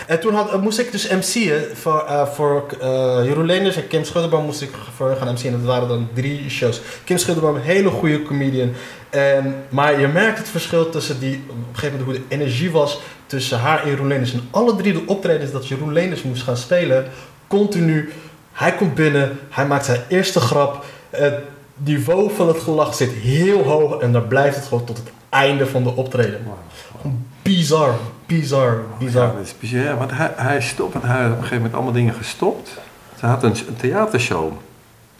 En 0.07 0.19
toen 0.19 0.33
had, 0.33 0.61
moest 0.61 0.79
ik 0.79 0.91
dus 0.91 1.07
MC'en 1.07 1.63
voor, 1.73 2.05
eh, 2.07 2.27
voor 2.27 2.65
eh, 2.81 2.87
Jeroen 3.23 3.45
Leenders 3.45 3.75
en 3.75 3.87
Kim 3.87 4.03
Schudderboom 4.03 4.45
moest 4.45 4.61
ik 4.61 4.69
voor 4.95 5.15
gaan 5.15 5.33
MC'en. 5.33 5.51
Dat 5.51 5.61
waren 5.61 5.87
dan 5.87 6.09
drie 6.13 6.49
shows. 6.49 6.81
Kim 7.03 7.17
Schudderboom, 7.17 7.55
een 7.55 7.61
hele 7.61 7.89
goede 7.89 8.23
comedian. 8.23 8.73
En, 9.09 9.55
maar 9.69 9.99
je 9.99 10.07
merkt 10.07 10.37
het 10.37 10.49
verschil 10.49 10.89
tussen 10.89 11.19
die, 11.19 11.43
op 11.49 11.55
een 11.55 11.65
gegeven 11.73 11.99
moment 11.99 12.17
hoe 12.17 12.27
de 12.27 12.35
energie 12.35 12.71
was 12.71 12.99
tussen 13.25 13.59
haar 13.59 13.83
en 13.83 13.89
Jeroen 13.89 14.07
Leenders. 14.07 14.33
En 14.33 14.47
alle 14.51 14.75
drie 14.75 14.93
de 14.93 15.03
optredens 15.05 15.51
dat 15.51 15.67
Jeroen 15.67 15.93
Leenders 15.93 16.23
moest 16.23 16.43
gaan 16.43 16.57
spelen, 16.57 17.05
continu. 17.47 18.13
Hij 18.51 18.75
komt 18.75 18.95
binnen, 18.95 19.39
hij 19.49 19.65
maakt 19.65 19.85
zijn 19.85 20.01
eerste 20.07 20.39
grap. 20.39 20.85
Niveau 21.75 22.31
van 22.35 22.47
het 22.47 22.59
gelach 22.59 22.95
zit 22.95 23.11
heel 23.11 23.63
hoog 23.63 23.99
en 23.99 24.11
dan 24.11 24.27
blijft 24.27 24.55
het 24.55 24.65
gewoon 24.65 24.83
tot 24.83 24.97
het 24.97 25.11
einde 25.29 25.67
van 25.67 25.83
de 25.83 25.95
optreden. 25.95 26.41
Bizar, 27.41 27.95
bizar, 28.25 28.81
bizar. 28.99 29.27
Ja, 29.27 29.31
dat 29.33 29.45
is 29.45 29.55
bizar. 29.59 29.81
Ja, 29.81 29.95
want 29.95 30.11
hij, 30.11 30.31
hij 30.35 30.61
stopt, 30.61 30.93
want 30.93 31.05
hij 31.05 31.15
had 31.15 31.25
op 31.25 31.31
een 31.31 31.35
gegeven 31.35 31.57
moment 31.57 31.73
allemaal 31.73 31.93
dingen 31.93 32.13
gestopt. 32.13 32.69
Ze 33.19 33.25
had 33.25 33.43
een, 33.43 33.55
een 33.67 33.75
theatershow. 33.75 34.51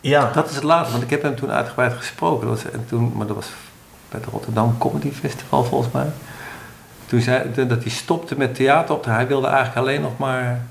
Ja, 0.01 0.32
Dat 0.34 0.49
is 0.49 0.56
het 0.56 0.64
laatste, 0.64 0.91
want 0.91 1.03
ik 1.03 1.10
heb 1.10 1.22
hem 1.22 1.36
toen 1.36 1.51
uitgebreid 1.51 1.93
gesproken. 1.93 2.47
Dat 2.47 2.64
was, 2.64 2.72
en 2.72 2.86
toen, 2.88 3.12
maar 3.16 3.28
dat 3.28 3.36
was 3.36 3.47
bij 4.10 4.20
het 4.20 4.30
Rotterdam 4.30 4.78
Comedy 4.78 5.12
Festival 5.12 5.64
volgens 5.64 5.93
mij. 5.93 6.08
Toen 7.06 7.22
zei 7.22 7.68
dat 7.68 7.82
hij 7.84 7.91
stopte 7.91 8.38
met 8.38 8.56
theater 8.56 8.95
op. 8.95 9.06
Hij 9.06 9.28
wilde 9.28 9.47
eigenlijk 9.47 9.78
alleen 9.78 10.01
nog 10.01 10.18
maar 10.18 10.66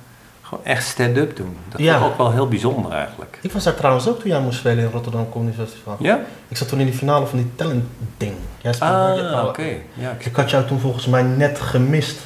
gewoon 0.54 0.66
echt 0.74 0.86
stand-up 0.86 1.36
doen. 1.36 1.56
Dat 1.68 1.80
Ja. 1.80 1.98
was 1.98 2.08
ook 2.10 2.16
wel 2.18 2.32
heel 2.32 2.48
bijzonder 2.48 2.92
eigenlijk. 2.92 3.38
ik 3.42 3.52
was 3.52 3.64
daar 3.64 3.74
trouwens 3.74 4.08
ook 4.08 4.20
toen 4.20 4.30
jij 4.30 4.40
moest 4.40 4.58
spelen 4.58 4.84
in 4.84 4.90
Rotterdam 4.90 5.28
Comedy 5.30 5.56
Festival. 5.56 5.96
Ja? 5.98 6.20
Ik 6.48 6.56
zat 6.56 6.68
toen 6.68 6.80
in 6.80 6.86
die 6.86 6.94
finale 6.94 7.26
van 7.26 7.38
die 7.38 7.50
talent 7.54 7.84
ding. 8.16 8.34
Jij 8.62 8.72
speelde 8.72 9.30
Ah, 9.36 9.44
oké. 9.46 9.66
Ja, 9.94 10.10
ik- 10.10 10.26
Ik 10.26 10.36
had 10.36 10.50
jou 10.50 10.64
toen 10.66 10.80
volgens 10.80 11.06
mij 11.06 11.22
net 11.22 11.60
gemist. 11.60 12.18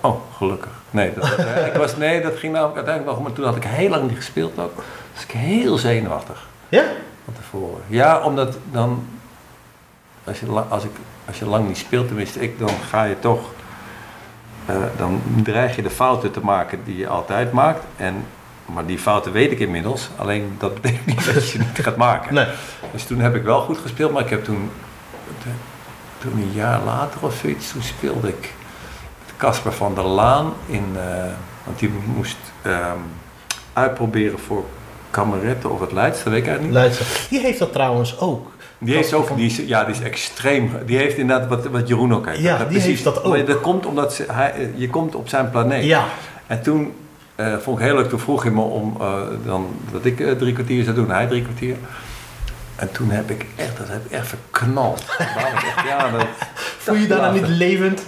Oh, 0.00 0.20
gelukkig. 0.36 0.70
Nee, 0.90 1.12
dat, 1.14 1.22
dat- 1.36 1.38
ik 1.72 1.74
was, 1.74 1.96
nee, 1.96 2.20
dat 2.22 2.36
ging 2.36 2.52
namelijk 2.52 2.76
uiteindelijk 2.76 3.16
nog, 3.16 3.26
maar 3.26 3.34
toen 3.36 3.44
had 3.44 3.56
ik 3.56 3.64
heel 3.64 3.88
lang 3.90 4.08
niet 4.08 4.16
gespeeld 4.16 4.58
ook. 4.58 4.82
Dus 5.14 5.22
ik 5.22 5.30
heel 5.30 5.78
zenuwachtig 5.78 6.46
Ja? 6.68 6.82
van 7.24 7.34
tevoren. 7.34 7.82
Ja, 7.86 8.20
omdat 8.20 8.56
dan, 8.72 9.06
als 10.24 10.40
je, 10.40 10.46
als 10.68 10.84
ik, 10.84 10.90
als 11.26 11.38
je 11.38 11.46
lang 11.46 11.66
niet 11.66 11.76
speelt, 11.78 12.06
tenminste 12.06 12.40
ik, 12.40 12.58
dan 12.58 12.70
ga 12.88 13.04
je 13.04 13.18
toch, 13.20 13.40
eh, 14.66 14.76
dan 14.96 15.22
dreig 15.42 15.76
je 15.76 15.82
de 15.82 15.90
fouten 15.90 16.30
te 16.30 16.40
maken 16.40 16.84
die 16.84 16.96
je 16.96 17.08
altijd 17.08 17.52
maakt. 17.52 17.84
En, 17.96 18.24
maar 18.66 18.86
die 18.86 18.98
fouten 18.98 19.32
weet 19.32 19.52
ik 19.52 19.58
inmiddels, 19.58 20.08
alleen 20.16 20.54
dat 20.58 20.74
betekent 20.74 21.06
niet 21.06 21.34
dat 21.34 21.50
je 21.50 21.58
niet 21.58 21.78
gaat 21.82 21.96
maken. 21.96 22.34
Nee. 22.34 22.46
Dus 22.92 23.04
toen 23.04 23.18
heb 23.18 23.34
ik 23.34 23.42
wel 23.42 23.60
goed 23.60 23.78
gespeeld, 23.78 24.12
maar 24.12 24.22
ik 24.22 24.30
heb 24.30 24.44
toen, 24.44 24.70
toen 26.18 26.32
een 26.32 26.52
jaar 26.52 26.80
later 26.84 27.20
of 27.22 27.34
zoiets, 27.34 27.72
toen 27.72 27.82
speelde 27.82 28.28
ik 28.28 28.52
met 29.24 29.34
Casper 29.36 29.72
van 29.72 29.94
der 29.94 30.04
Laan 30.04 30.52
in, 30.66 30.96
eh, 30.96 31.32
want 31.64 31.78
die 31.78 31.90
moest 32.16 32.38
ehm, 32.62 32.98
uitproberen 33.72 34.38
voor 34.38 34.64
Kameretten 35.14 35.70
of 35.70 35.80
het 35.80 35.92
Leidse, 35.92 36.24
dat 36.24 36.32
weet 36.32 36.42
ik 36.42 36.48
eigenlijk 36.48 36.76
niet. 36.76 36.84
Leidse. 36.84 37.28
Die 37.30 37.40
heeft 37.40 37.58
dat 37.58 37.72
trouwens 37.72 38.20
ook. 38.20 38.52
Die 38.78 38.94
heeft 38.94 39.12
ook, 39.14 39.26
van- 39.26 39.36
die 39.36 39.46
is, 39.46 39.56
ja, 39.66 39.84
die 39.84 39.94
is 39.94 40.00
extreem, 40.00 40.70
die 40.86 40.96
heeft 40.96 41.16
inderdaad 41.16 41.48
wat, 41.48 41.66
wat 41.66 41.88
Jeroen 41.88 42.14
ook 42.14 42.26
heeft. 42.26 42.40
Ja, 42.40 42.58
Dat 42.58 42.68
die 42.70 42.80
heeft 42.80 43.04
dat 43.04 43.24
ook. 43.24 43.36
Maar 43.36 43.44
dat 43.44 43.60
komt 43.60 43.86
omdat 43.86 44.14
ze, 44.14 44.24
hij, 44.32 44.70
je 44.74 44.90
komt 44.90 45.14
op 45.14 45.28
zijn 45.28 45.50
planeet. 45.50 45.84
Ja. 45.84 46.04
En 46.46 46.62
toen 46.62 46.92
eh, 47.34 47.56
vond 47.58 47.78
ik 47.78 47.84
heel 47.84 47.94
leuk, 47.94 48.08
toen 48.08 48.18
vroeg 48.18 48.42
hij 48.42 48.52
me 48.52 48.60
om 48.60 48.96
eh, 49.00 49.12
dan, 49.44 49.66
dat 49.92 50.04
ik 50.04 50.20
eh, 50.20 50.32
drie 50.32 50.52
kwartier 50.52 50.84
zou 50.84 50.96
doen, 50.96 51.10
hij 51.10 51.26
drie 51.26 51.42
kwartier. 51.42 51.76
En 52.76 52.92
toen 52.92 53.10
heb 53.10 53.30
ik 53.30 53.46
echt, 53.56 53.76
dat 53.78 53.88
heb 53.88 54.04
ik 54.04 54.10
echt 54.10 54.26
verknald. 54.26 55.04
Echt, 55.18 55.86
ja, 55.88 56.10
dat, 56.10 56.26
Voel 56.78 56.94
je 56.94 57.06
daarna 57.06 57.30
niet 57.30 57.48
levend? 57.48 58.02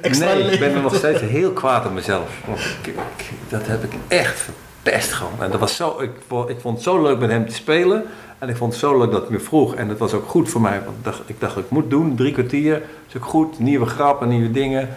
extra 0.00 0.26
nee, 0.34 0.42
ik 0.50 0.58
ben 0.60 0.74
er 0.74 0.80
nog 0.80 0.92
te- 0.92 0.98
steeds 0.98 1.20
heel 1.20 1.50
kwaad 1.50 1.86
op 1.86 1.92
mezelf. 1.92 2.28
Want 2.46 2.60
ik, 2.60 2.86
ik- 2.86 3.30
dat 3.48 3.66
heb 3.66 3.84
ik 3.84 3.92
echt 4.08 4.40
verpest 4.84 5.12
gewoon. 5.12 5.42
En 5.42 5.50
dat 5.50 5.60
was 5.60 5.76
zo, 5.76 6.00
ik, 6.00 6.10
ik 6.48 6.60
vond 6.60 6.74
het 6.74 6.82
zo 6.82 7.02
leuk 7.02 7.18
met 7.18 7.30
hem 7.30 7.48
te 7.48 7.54
spelen. 7.54 8.04
En 8.38 8.48
ik 8.48 8.56
vond 8.56 8.72
het 8.72 8.80
zo 8.80 8.98
leuk 8.98 9.10
dat 9.10 9.22
hij 9.22 9.30
me 9.30 9.40
vroeg. 9.40 9.74
En 9.74 9.88
het 9.88 9.98
was 9.98 10.12
ook 10.12 10.28
goed 10.28 10.48
voor 10.48 10.60
mij. 10.60 10.80
Want 10.84 10.96
ik 10.96 11.04
dacht, 11.04 11.20
ik 11.26 11.40
dacht 11.40 11.56
ik 11.56 11.70
moet 11.70 11.90
doen, 11.90 12.16
drie 12.16 12.32
kwartier. 12.32 12.82
is 13.08 13.16
ook 13.16 13.24
goed, 13.24 13.58
nieuwe 13.58 13.86
grappen, 13.86 14.28
nieuwe 14.28 14.50
dingen. 14.50 14.88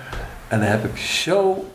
En 0.47 0.59
dan 0.59 0.69
heb 0.69 0.85
ik 0.85 0.97
zo 0.97 1.65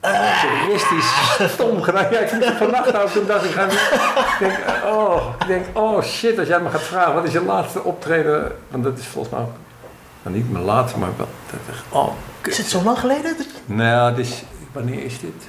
toeristisch 0.00 1.38
stom 1.54 1.82
gedaan. 1.82 2.06
Ja, 2.10 2.18
ik 2.18 2.32
moest 2.32 2.56
vannacht. 2.56 3.12
Toen 3.12 3.26
dacht 3.26 3.44
ik, 3.44 3.50
ga 3.50 3.64
ik 3.64 4.36
denk, 4.38 4.58
oh, 4.84 5.34
ik 5.40 5.46
denk, 5.46 5.64
oh 5.72 6.02
shit, 6.02 6.38
als 6.38 6.48
jij 6.48 6.60
me 6.60 6.70
gaat 6.70 6.82
vragen, 6.82 7.14
wat 7.14 7.24
is 7.24 7.32
je 7.32 7.44
laatste 7.44 7.82
optreden? 7.82 8.52
Want 8.68 8.84
dat 8.84 8.98
is 8.98 9.06
volgens 9.06 9.34
mij 9.34 9.42
ook, 9.42 9.52
nou, 10.22 10.36
niet 10.36 10.52
mijn 10.52 10.64
laatste, 10.64 10.98
maar 10.98 11.08
wel, 11.16 11.28
dat 11.50 11.76
ik, 11.76 11.94
oh, 11.94 12.08
kut. 12.40 12.52
Is 12.52 12.58
het 12.58 12.66
zo 12.66 12.82
lang 12.82 12.98
geleden? 12.98 13.36
Nou, 13.66 14.14
dus, 14.14 14.42
wanneer 14.72 15.04
is 15.04 15.20
dit? 15.20 15.48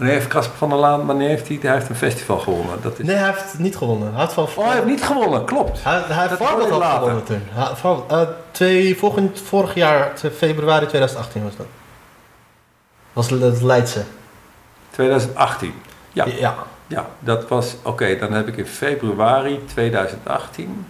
Wanneer 0.00 0.18
heeft 0.18 0.28
Casper 0.30 0.56
van 0.58 0.68
der 0.68 0.78
Laan, 0.78 1.06
wanneer 1.06 1.28
heeft 1.28 1.48
hij, 1.48 1.58
hij 1.62 1.72
heeft 1.72 1.88
een 1.88 1.94
festival 1.94 2.38
gewonnen. 2.38 2.82
Dat 2.82 2.98
is... 2.98 3.06
Nee, 3.06 3.16
hij 3.16 3.26
heeft 3.26 3.58
niet 3.58 3.76
gewonnen. 3.76 4.12
Hij 4.12 4.20
heeft 4.20 4.32
van... 4.32 4.44
Oh, 4.56 4.64
hij 4.64 4.74
heeft 4.74 4.86
niet 4.86 5.02
gewonnen, 5.02 5.44
klopt. 5.44 5.82
Hij, 5.84 6.02
hij 6.06 6.28
heeft 6.28 6.40
had 6.40 6.70
later. 6.70 6.98
gewonnen 6.98 7.24
toen. 7.24 7.42
Hij- 7.50 7.74
van- 7.76 8.04
eh, 8.08 8.20
twee, 8.50 8.98
volgend, 8.98 9.40
vorig 9.40 9.74
jaar, 9.74 10.12
februari 10.36 10.86
2018 10.86 11.42
was 11.44 11.56
dat. 11.56 11.66
Was 13.12 13.30
het 13.30 13.62
Leidse. 13.62 14.02
2018. 14.90 15.74
Ja, 16.12 16.24
ja. 16.26 16.54
ja 16.86 17.06
dat 17.18 17.48
was, 17.48 17.74
oké, 17.82 18.16
dan 18.18 18.32
heb 18.32 18.48
ik 18.48 18.56
in 18.56 18.66
februari 18.66 19.64
2018, 19.66 20.86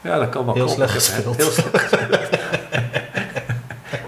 ja 0.00 0.18
dat 0.18 0.28
kan 0.28 0.44
wel 0.44 0.54
Heel 0.54 0.64
kloppen. 0.64 0.88
slecht 0.90 1.06
gespeeld. 1.06 1.36
Heel 1.36 1.50
slecht 1.50 1.78
gespeeld. 1.78 2.28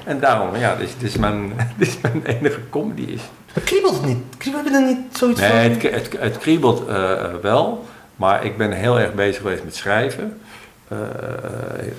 en 0.09 0.20
daarom, 0.20 0.56
ja, 0.56 0.74
dit, 0.76 0.88
is- 0.88 0.94
dit, 0.98 1.09
is 1.09 1.16
mijn, 1.16 1.52
dit 1.78 1.88
is 1.88 1.98
mijn 2.00 2.22
enige 2.24 2.61
comedy 2.70 3.02
is. 3.02 3.20
Maar 3.54 3.64
kriebelt 3.64 3.92
het 3.94 4.04
niet? 4.04 4.18
Kriebelt 4.38 4.64
je 4.68 4.74
er 4.74 4.82
niet 4.86 4.98
zoiets 5.16 5.40
Nee, 5.40 5.50
van? 5.50 5.59
het, 5.70 5.82
het, 5.82 6.09
het 6.20 6.38
kriebelt 6.38 6.86
eh, 6.88 7.12
eh, 7.12 7.30
wel, 7.42 7.84
maar 8.16 8.44
ik 8.44 8.56
ben 8.59 8.72
heel 8.72 9.00
erg 9.00 9.14
bezig 9.14 9.42
geweest 9.42 9.64
met 9.64 9.74
schrijven. 9.76 10.40
Eh, 10.88 10.98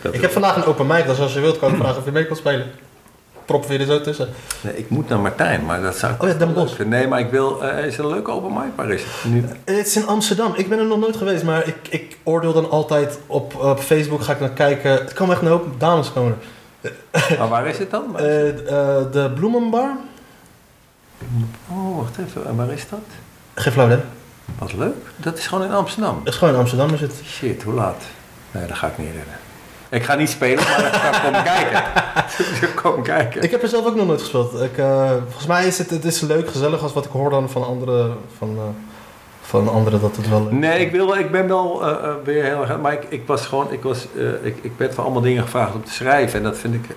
dat- 0.01 0.14
Ik 0.14 0.22
heb 0.22 0.32
vandaag 0.32 0.55
een 0.55 0.66
open 0.66 0.88
mic, 0.88 1.05
dus 1.05 1.20
als 1.20 1.34
je 1.34 1.39
wilt 1.39 1.60
kan 1.60 1.72
ik 1.72 1.78
vragen 1.78 1.97
of 1.97 2.05
je 2.05 2.12
mee 2.12 2.26
kan 2.26 2.36
spelen. 2.36 2.66
Proppen 3.45 3.70
we 3.70 3.76
je 3.76 3.80
er 3.82 3.86
zo 3.86 4.01
tussen. 4.01 4.30
Nee, 4.62 4.78
ik 4.78 4.89
moet 4.89 5.10
naar 5.10 5.20
Martijn, 5.20 5.66
maar 5.66 5.82
dat 5.82 5.95
zou 5.97 6.14
ik 6.14 6.24
Oh 6.24 6.28
ja, 6.30 6.34
Den 6.34 6.53
Bosch. 6.53 6.80
Nee, 6.80 7.07
maar 7.07 7.20
ik 7.20 7.30
wil... 7.32 7.64
eh, 7.64 7.86
is 7.86 7.97
een 7.97 8.07
leuke 8.07 8.32
open 8.32 8.53
mic? 8.53 8.72
Waar 8.76 8.89
is 8.89 9.01
het 9.03 9.32
nu? 9.34 9.45
Het 9.66 9.88
is 9.88 9.95
in 9.95 10.07
Amsterdam. 10.07 10.53
Ik 10.55 10.70
ben 10.70 10.80
er 10.80 10.86
nog 10.86 10.99
nooit 10.99 11.16
geweest, 11.18 11.43
maar 11.43 11.68
ik, 11.68 11.76
ik 11.89 12.18
oordeel 12.24 12.53
dan 12.53 12.70
altijd 12.70 13.20
op, 13.28 13.55
op 13.55 13.80
Facebook. 13.80 14.22
Ga 14.22 14.34
ik 14.34 14.39
naar 14.39 14.49
kijken. 14.49 14.91
Het 14.91 15.14
kan 15.14 15.32
echt 15.32 15.41
een 15.41 15.47
hoop 15.47 15.80
dames 15.80 16.14
komen. 16.14 16.38
Maar 17.38 17.50
waar 17.50 17.68
is 17.68 17.78
het 17.78 17.92
dan? 17.92 18.20
Eh, 18.20 18.50
eh, 18.50 19.12
de 19.12 19.32
Bloemenbar? 19.36 19.98
oh, 21.70 21.98
wacht 21.98 22.18
even. 22.18 22.46
En 22.46 22.56
waar 22.56 22.70
is 22.70 22.90
dat? 22.90 23.00
Geen 23.54 23.74
flauw. 23.74 24.00
Wat 24.58 24.74
leuk. 24.74 24.96
Dat 25.16 25.38
is 25.38 25.48
gewoon 25.48 25.64
in 25.64 25.72
Amsterdam. 25.72 26.20
Het 26.20 26.28
is 26.28 26.36
gewoon 26.36 26.54
in 26.54 26.60
Amsterdam 26.60 26.94
is 26.94 27.02
het. 27.02 27.14
Shit, 27.26 27.64
hoe 27.64 27.74
laat? 27.74 28.04
Nee, 28.52 28.68
dat 28.68 28.78
ga 28.78 28.88
ik 28.88 28.98
niet 28.98 29.08
redden. 29.08 29.34
Ik 29.90 30.04
ga 30.04 30.16
niet 30.16 30.30
spelen, 30.30 30.64
maar 30.64 30.86
ik 30.86 30.94
ga 30.94 31.20
komen 31.20 31.44
kijken. 31.44 31.84
Ik 32.40 32.60
ga 32.62 32.82
komen 32.82 33.04
kijken. 33.04 33.42
Ik 33.42 33.52
heb 33.52 33.64
er 33.64 33.68
zelf 33.68 33.86
ook 33.86 33.96
nog 33.96 34.08
nooit 34.08 34.20
gespeeld. 34.20 34.62
Ik, 34.62 34.78
eh, 34.78 35.12
volgens 35.24 35.46
mij 35.46 35.68
is 35.68 35.78
het, 35.78 35.90
het 35.90 36.06
is 36.06 36.20
leuk, 36.20 36.50
gezellig 36.50 36.82
als 36.82 36.94
wat 36.94 37.06
ik 37.06 37.12
hoor 37.12 37.30
dan 37.30 37.50
van 37.50 37.66
anderen. 37.66 38.18
Van, 38.38 38.76
van 39.50 39.70
anderen 39.70 40.02
dat 40.02 40.16
het 40.16 40.30
wel 40.30 40.41
Nee, 40.52 40.80
ik, 40.80 40.91
wil, 40.91 41.16
ik 41.16 41.32
ben 41.32 41.47
wel 41.47 41.86
eh, 41.88 41.91
eh, 41.91 42.14
weer 42.24 42.43
heel 42.43 42.62
erg... 42.62 42.80
Maar 42.80 42.93
ik, 42.93 43.04
ik 43.10 43.28
was 43.28 43.45
gewoon... 43.45 43.72
Ik, 43.72 43.84
was, 43.84 44.08
eh, 44.18 44.45
ik, 44.45 44.58
ik 44.62 44.72
werd 44.78 44.93
voor 44.93 45.04
allemaal 45.04 45.22
dingen 45.22 45.43
gevraagd 45.43 45.74
om 45.74 45.84
te 45.84 45.91
schrijven. 45.91 46.38
En 46.38 46.43
dat 46.43 46.58
vind 46.58 46.74
ik... 46.74 46.95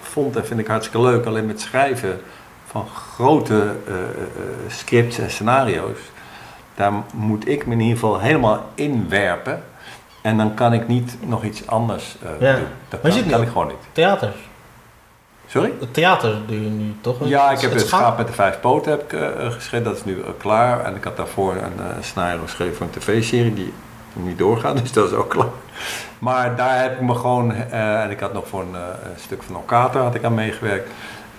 vond 0.00 0.36
en 0.36 0.46
vind 0.46 0.60
ik 0.60 0.66
hartstikke 0.66 1.06
leuk. 1.06 1.26
Alleen 1.26 1.46
met 1.46 1.60
schrijven 1.60 2.20
van 2.66 2.86
grote 2.86 3.74
scripts 4.68 5.18
en 5.18 5.30
scenario's... 5.30 5.98
Daar 6.74 6.92
moet 7.12 7.48
ik 7.48 7.66
me 7.66 7.72
in 7.72 7.80
ieder 7.80 7.98
geval 7.98 8.20
helemaal 8.20 8.64
inwerpen. 8.74 9.62
En 10.22 10.36
dan 10.36 10.54
kan 10.54 10.72
ik 10.72 10.88
niet 10.88 11.16
nog 11.20 11.44
iets 11.44 11.66
anders 11.66 12.16
Ja. 12.40 12.56
doen. 12.56 12.66
Dat 12.88 13.00
kan, 13.00 13.26
kan 13.28 13.42
ik 13.42 13.48
gewoon 13.48 13.66
niet. 13.66 13.76
Theater. 13.92 14.32
Sorry? 15.46 15.72
Het 15.80 15.94
theater 15.94 16.36
doe 16.46 16.62
je 16.64 16.70
nu 16.70 16.94
toch? 17.00 17.16
Ja, 17.24 17.50
ik 17.50 17.60
heb 17.60 17.70
het 17.70 17.80
schaap. 17.80 18.00
Schaap 18.00 18.16
met 18.18 18.26
de 18.26 18.32
Vijf 18.32 18.60
Poten 18.60 18.90
heb 18.90 19.02
ik, 19.02 19.12
eh, 19.12 19.50
geschreven. 19.50 19.84
Dat 19.84 19.96
is 19.96 20.04
nu 20.04 20.20
eh, 20.20 20.28
klaar. 20.38 20.84
En 20.84 20.96
ik 20.96 21.04
had 21.04 21.16
daarvoor 21.16 21.52
een 21.52 21.78
eh, 21.86 21.96
scenario 22.00 22.40
geschreven 22.42 22.76
voor 22.76 22.86
een 22.86 23.00
tv-serie 23.00 23.54
die 23.54 23.72
niet 24.12 24.38
doorgaat. 24.38 24.78
Dus 24.82 24.92
dat 24.92 25.06
is 25.10 25.16
ook 25.16 25.30
klaar. 25.30 25.46
Maar 26.18 26.56
daar 26.56 26.80
heb 26.82 26.92
ik 26.92 27.00
me 27.00 27.14
gewoon... 27.14 27.52
eh, 27.54 28.02
en 28.02 28.10
ik 28.10 28.20
had 28.20 28.32
nog 28.32 28.48
voor 28.48 28.60
een, 28.60 28.74
eh, 28.74 28.80
stuk 29.24 29.42
van 29.42 29.56
Okater 29.56 30.00
had 30.00 30.14
ik 30.14 30.24
aan 30.24 30.34
meegewerkt. 30.34 30.90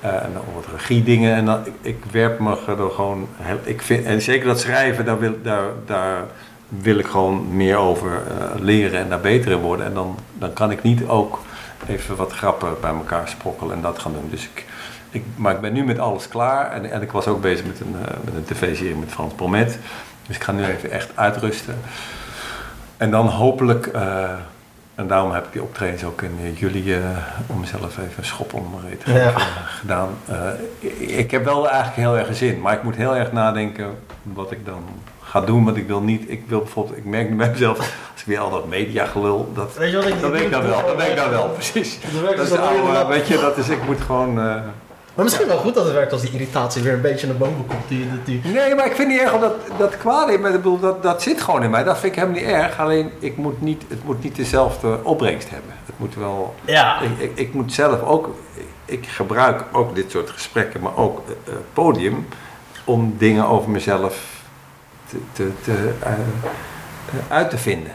Eh, 0.01 0.09
en 0.13 0.29
dan 0.33 0.43
wat 0.55 0.65
regiedingen. 0.71 1.35
En 1.35 1.45
dan, 1.45 1.59
ik, 1.65 1.73
ik 1.81 2.03
werp 2.11 2.39
me 2.39 2.49
er 2.67 2.91
gewoon... 2.91 3.27
Ik 3.63 3.81
vind, 3.81 4.05
en 4.05 4.21
zeker 4.21 4.47
dat 4.47 4.59
schrijven, 4.59 5.05
daar 5.05 5.19
wil, 5.19 5.33
daar, 5.43 5.63
daar 5.85 6.23
wil 6.69 6.97
ik 6.97 7.05
gewoon 7.07 7.55
meer 7.55 7.77
over 7.77 8.11
eh, 8.11 8.59
leren 8.59 8.99
en 8.99 9.09
daar 9.09 9.19
beter 9.19 9.51
in 9.51 9.57
worden. 9.59 9.85
En 9.85 9.93
dan, 9.93 10.17
dan 10.33 10.53
kan 10.53 10.71
ik 10.71 10.83
niet 10.83 11.07
ook 11.07 11.39
even 11.87 12.15
wat 12.15 12.31
grappen 12.33 12.69
bij 12.81 12.91
elkaar 12.91 13.27
sprokkelen 13.27 13.75
en 13.75 13.81
dat 13.81 13.99
gaan 13.99 14.13
doen. 14.13 14.27
Dus 14.29 14.43
ik, 14.43 14.65
ik, 15.09 15.23
maar 15.35 15.53
ik 15.53 15.61
ben 15.61 15.73
nu 15.73 15.83
met 15.83 15.99
alles 15.99 16.27
klaar 16.27 16.71
en, 16.71 16.91
en 16.91 17.01
ik 17.01 17.11
was 17.11 17.27
ook 17.27 17.41
bezig 17.41 17.65
met 17.65 17.79
een, 17.79 17.95
eh, 18.05 18.13
met 18.23 18.33
een 18.35 18.43
tv-serie 18.45 18.95
met 18.95 19.09
Frans 19.11 19.33
Bromet. 19.33 19.79
Dus 20.27 20.35
ik 20.35 20.43
ga 20.43 20.51
nu 20.51 20.63
even 20.65 20.91
echt 20.91 21.09
uitrusten. 21.15 21.77
En 22.97 23.11
dan 23.11 23.27
hopelijk, 23.27 23.87
eh, 23.87 24.29
en 24.95 25.07
daarom 25.07 25.31
heb 25.31 25.45
ik 25.45 25.51
die 25.51 25.61
optredens 25.63 26.03
ook 26.03 26.21
in 26.21 26.37
eh, 26.41 26.57
juli 26.59 26.97
om 27.47 27.59
mezelf 27.59 27.83
even 27.97 28.13
een 28.17 28.25
schop 28.25 28.53
onder 28.53 28.71
mijn 28.71 28.89
reet 28.89 29.03
te 29.03 29.11
Ja. 29.13 29.31
gedaan. 29.79 30.09
Ik, 30.79 30.99
ik 30.99 31.31
heb 31.31 31.43
wel 31.43 31.69
eigenlijk 31.69 31.95
heel 31.97 32.17
erg 32.17 32.35
zin, 32.35 32.61
maar 32.61 32.73
ik 32.73 32.83
moet 32.83 32.95
heel 32.95 33.15
erg 33.15 33.31
nadenken 33.31 33.97
wat 34.23 34.51
ik 34.51 34.65
dan 34.65 34.83
ga 35.35 35.41
doen. 35.41 35.65
Want 35.65 35.77
ik 35.77 35.87
wil 35.87 36.01
niet, 36.01 36.23
ik 36.27 36.43
wil 36.47 36.59
bijvoorbeeld, 36.59 36.97
ik 36.97 37.05
merk 37.05 37.29
nu 37.29 37.35
bij 37.35 37.49
mezelf, 37.49 37.77
als 37.77 38.21
ik 38.21 38.25
weer 38.25 38.39
al 38.39 38.49
dat 38.49 38.67
media 38.67 39.05
gelul, 39.05 39.51
dat, 39.53 39.73
Weet 39.77 39.91
je 39.91 39.97
wat 39.97 40.07
ik 40.07 40.21
dat 40.21 40.31
weet 40.31 40.41
ik 40.41 40.51
dan 40.51 40.63
wel, 40.67 40.85
dat 40.85 40.95
weet 40.95 41.07
ik 41.09 41.15
dan 41.15 41.29
wel, 41.29 41.49
precies. 41.49 41.99
Dat 42.01 42.21
werkt 42.21 42.37
Dat 42.37 42.45
is 42.45 42.51
dus 42.51 42.59
de 42.59 42.65
oude, 42.65 43.05
weet 43.13 43.27
je, 43.27 43.37
dat 43.37 43.57
is, 43.57 43.69
ik 43.69 43.85
moet 43.85 44.01
gewoon... 44.01 44.29
eh, 44.29 44.43
Maar 45.15 45.23
misschien 45.23 45.47
wel 45.47 45.57
goed 45.57 45.73
dat 45.73 45.83
het 45.83 45.93
werkt 45.93 46.11
als 46.11 46.21
die 46.21 46.31
irritatie 46.31 46.83
weer 46.83 46.93
een 46.93 47.01
beetje 47.01 47.27
naar 47.27 47.35
boven 47.35 47.65
komt. 47.67 47.87
Die, 47.87 48.07
die, 48.25 48.41
Nee, 48.53 48.75
maar 48.75 48.85
ik 48.85 48.95
vind 48.95 49.07
niet 49.07 49.19
erg 49.19 49.33
omdat 49.33 49.53
dat 49.77 49.97
kwaad 49.97 50.29
in 50.29 50.41
mij, 50.41 50.51
bedoel, 50.51 50.79
dat, 50.79 51.03
dat 51.03 51.21
zit 51.21 51.41
gewoon 51.41 51.63
in 51.63 51.69
mij. 51.69 51.83
Dat 51.83 51.99
vind 51.99 52.13
ik 52.15 52.19
helemaal 52.19 52.41
niet 52.41 52.51
erg, 52.51 52.79
alleen 52.79 53.11
ik 53.19 53.37
moet 53.37 53.61
niet, 53.61 53.83
het 53.87 54.03
moet 54.03 54.23
niet 54.23 54.35
dezelfde 54.35 54.99
opbrengst 55.03 55.49
hebben. 55.49 55.71
Het 55.85 55.95
moet 55.99 56.15
wel... 56.15 56.55
Ja. 56.65 57.01
Ik, 57.01 57.19
ik, 57.19 57.31
ik 57.35 57.53
moet 57.53 57.73
zelf 57.73 58.01
ook, 58.01 58.35
ik 58.85 59.05
gebruik 59.07 59.63
ook 59.71 59.95
dit 59.95 60.11
soort 60.11 60.29
gesprekken, 60.29 60.81
maar 60.81 60.97
ook 60.97 61.21
eh, 61.27 61.53
podium, 61.73 62.27
om 62.83 63.15
dingen 63.17 63.47
over 63.47 63.69
mezelf 63.69 64.34
te, 65.09 65.17
te, 65.33 65.51
te, 65.63 65.93
eh, 66.03 66.11
uit 67.27 67.49
te 67.49 67.57
vinden. 67.57 67.91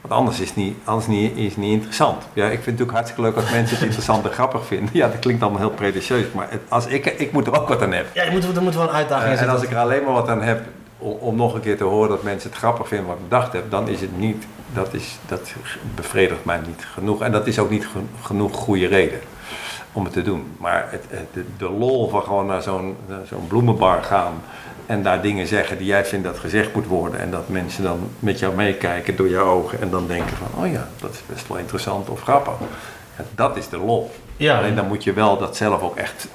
Want 0.00 0.14
anders 0.14 0.40
is 0.40 0.46
het 0.48 0.56
niet, 0.56 0.76
anders 0.84 1.06
niet, 1.06 1.36
is 1.36 1.56
niet 1.56 1.72
interessant. 1.72 2.22
Ja, 2.32 2.44
ik 2.44 2.50
vind 2.50 2.64
het 2.64 2.66
natuurlijk 2.66 2.90
hartstikke 2.92 3.22
leuk 3.22 3.36
als 3.36 3.50
mensen 3.50 3.74
het 3.76 3.84
interessant 3.84 4.24
en 4.24 4.30
grappig 4.32 4.66
vinden. 4.66 4.88
Ja, 4.92 5.08
dat 5.08 5.18
klinkt 5.18 5.42
allemaal 5.42 5.60
heel 5.60 5.70
pretentieus, 5.70 6.24
maar 6.34 6.46
het, 6.50 6.60
als 6.68 6.86
ik, 6.86 7.06
ik 7.06 7.32
moet 7.32 7.46
er 7.46 7.60
ook 7.60 7.68
wat 7.68 7.82
aan 7.82 7.92
hebben. 7.92 8.12
Ja, 8.14 8.22
je 8.22 8.30
moet, 8.30 8.56
er 8.56 8.62
moet 8.62 8.74
wel 8.74 8.82
een 8.88 8.94
uitdaging 8.94 9.30
in 9.32 9.36
Eh, 9.38 9.42
en 9.42 9.48
als 9.48 9.62
ik 9.62 9.70
er 9.70 9.76
alleen 9.76 10.04
maar 10.04 10.12
wat 10.12 10.28
aan 10.28 10.42
heb 10.42 10.60
om, 10.98 11.10
om 11.12 11.36
nog 11.36 11.54
een 11.54 11.60
keer 11.60 11.76
te 11.76 11.84
horen 11.84 12.08
dat 12.08 12.22
mensen 12.22 12.50
het 12.50 12.58
grappig 12.58 12.88
vinden 12.88 13.06
wat 13.06 13.16
ik 13.16 13.22
bedacht 13.28 13.52
heb, 13.52 13.70
dan 13.70 13.88
is 13.88 14.00
het 14.00 14.18
niet, 14.18 14.44
dat, 14.72 14.94
is, 14.94 15.18
dat 15.26 15.52
bevredigt 15.94 16.44
mij 16.44 16.60
niet 16.66 16.86
genoeg. 16.94 17.22
En 17.22 17.32
dat 17.32 17.46
is 17.46 17.58
ook 17.58 17.70
niet 17.70 17.86
gen- 17.86 18.08
genoeg 18.22 18.56
goede 18.56 18.86
reden 18.86 19.20
om 19.92 20.04
het 20.04 20.12
te 20.12 20.22
doen. 20.22 20.52
Maar 20.58 20.86
het, 20.90 21.04
het- 21.08 21.26
de, 21.32 21.44
de 21.58 21.70
lol 21.70 22.08
van 22.08 22.22
gewoon 22.22 22.46
naar 22.46 22.62
zo'n 22.62 22.96
naar 23.08 23.26
zo'n 23.28 23.46
bloemenbar 23.46 24.02
gaan 24.02 24.42
en 24.88 25.02
daar 25.02 25.22
dingen 25.22 25.46
zeggen 25.46 25.78
die 25.78 25.86
jij 25.86 26.04
vindt 26.04 26.26
dat 26.26 26.38
gezegd 26.38 26.74
moet 26.74 26.86
worden 26.86 27.20
en 27.20 27.30
dat 27.30 27.48
mensen 27.48 27.82
dan 27.82 28.10
met 28.18 28.38
jou 28.38 28.54
meekijken 28.54 29.16
door 29.16 29.28
je 29.28 29.38
ogen 29.38 29.80
en 29.80 29.90
dan 29.90 30.06
denken 30.06 30.36
van, 30.36 30.64
oh 30.64 30.72
ja, 30.72 30.88
dat 31.00 31.10
is 31.10 31.20
best 31.34 31.48
wel 31.48 31.58
interessant 31.58 32.08
of 32.08 32.22
grappig. 32.22 32.52
Ja, 33.18 33.24
dat 33.34 33.56
is 33.56 33.68
de 33.68 33.78
lol. 33.78 34.10
Ja. 34.36 34.58
Alleen 34.58 34.74
dan 34.74 34.86
moet 34.86 35.04
je 35.04 35.12
wel 35.12 35.38
dat 35.38 35.56
zelf 35.56 35.82
ook 35.82 35.96
echt 35.96 36.28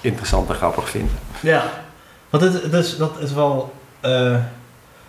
interessant 0.00 0.48
en 0.48 0.54
grappig 0.54 0.88
vinden. 0.88 1.14
Ja. 1.40 1.64
Want 2.30 2.42
het, 2.42 2.70
dus, 2.70 2.96
dat 2.96 3.12
is 3.18 3.32
wel... 3.32 3.72
eh, 4.00 4.36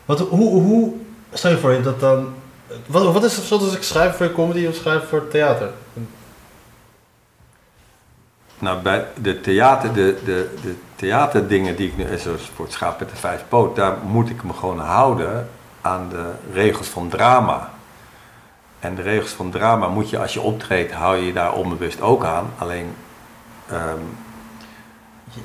wat, 0.05 0.19
hoe, 0.19 0.61
hoe... 0.61 0.93
Stel 1.33 1.51
je 1.51 1.57
voor 1.57 1.71
je 1.71 1.81
dat 1.81 1.99
dan... 1.99 2.33
Wat, 2.85 3.03
wat 3.03 3.23
is 3.23 3.23
het 3.23 3.33
verschil 3.33 3.57
tussen 3.57 3.77
ik 3.77 3.83
schrijf 3.83 4.15
voor 4.15 4.31
comedy 4.31 4.65
of 4.65 4.75
schrijf 4.75 5.03
voor 5.09 5.27
theater? 5.27 5.69
Nou, 8.63 8.81
bij 8.81 9.05
de, 9.21 9.41
theater, 9.41 9.93
de, 9.93 10.17
de, 10.25 10.53
de 10.61 10.75
theaterdingen 10.95 11.75
die 11.75 11.87
ik 11.87 11.97
nu, 11.97 12.17
zoals 12.17 12.51
voor 12.55 12.65
het 12.65 12.73
schaap 12.73 12.99
met 12.99 13.09
de 13.09 13.15
vijf 13.15 13.43
poot, 13.47 13.75
daar 13.75 13.97
moet 14.05 14.29
ik 14.29 14.43
me 14.43 14.53
gewoon 14.53 14.79
houden 14.79 15.49
aan 15.81 16.09
de 16.09 16.31
regels 16.53 16.87
van 16.87 17.09
drama. 17.09 17.69
En 18.79 18.95
de 18.95 19.01
regels 19.01 19.31
van 19.31 19.51
drama 19.51 19.87
moet 19.87 20.09
je, 20.09 20.19
als 20.19 20.33
je 20.33 20.41
optreedt, 20.41 20.91
hou 20.91 21.15
je 21.17 21.25
je 21.25 21.33
daar 21.33 21.53
onbewust 21.53 22.01
ook 22.01 22.25
aan. 22.25 22.45
Alleen, 22.57 22.95
ehm, 23.69 23.99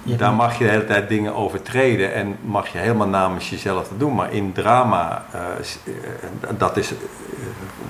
Je- 0.03 0.17
daar 0.17 0.33
mag 0.33 0.59
je 0.59 0.65
de 0.65 0.71
hele 0.71 0.85
tijd 0.85 1.09
dingen 1.09 1.35
overtreden 1.35 2.15
en 2.15 2.37
mag 2.41 2.69
je 2.69 2.79
helemaal 2.79 3.07
namens 3.09 3.51
jezelf 3.51 3.91
doen. 3.97 4.15
Maar 4.15 4.33
in 4.33 4.53
drama, 4.53 5.25
eh, 5.33 5.41
eh, 5.41 6.49
dat 6.59 6.77
is, 6.77 6.91
eh, 6.91 6.97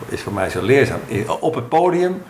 is 0.09 0.23
voor 0.23 0.33
mij 0.33 0.51
zo 0.51 0.63
leerzaam. 0.63 1.01
Op 1.41 1.55
het 1.55 1.69
podium 1.69 2.23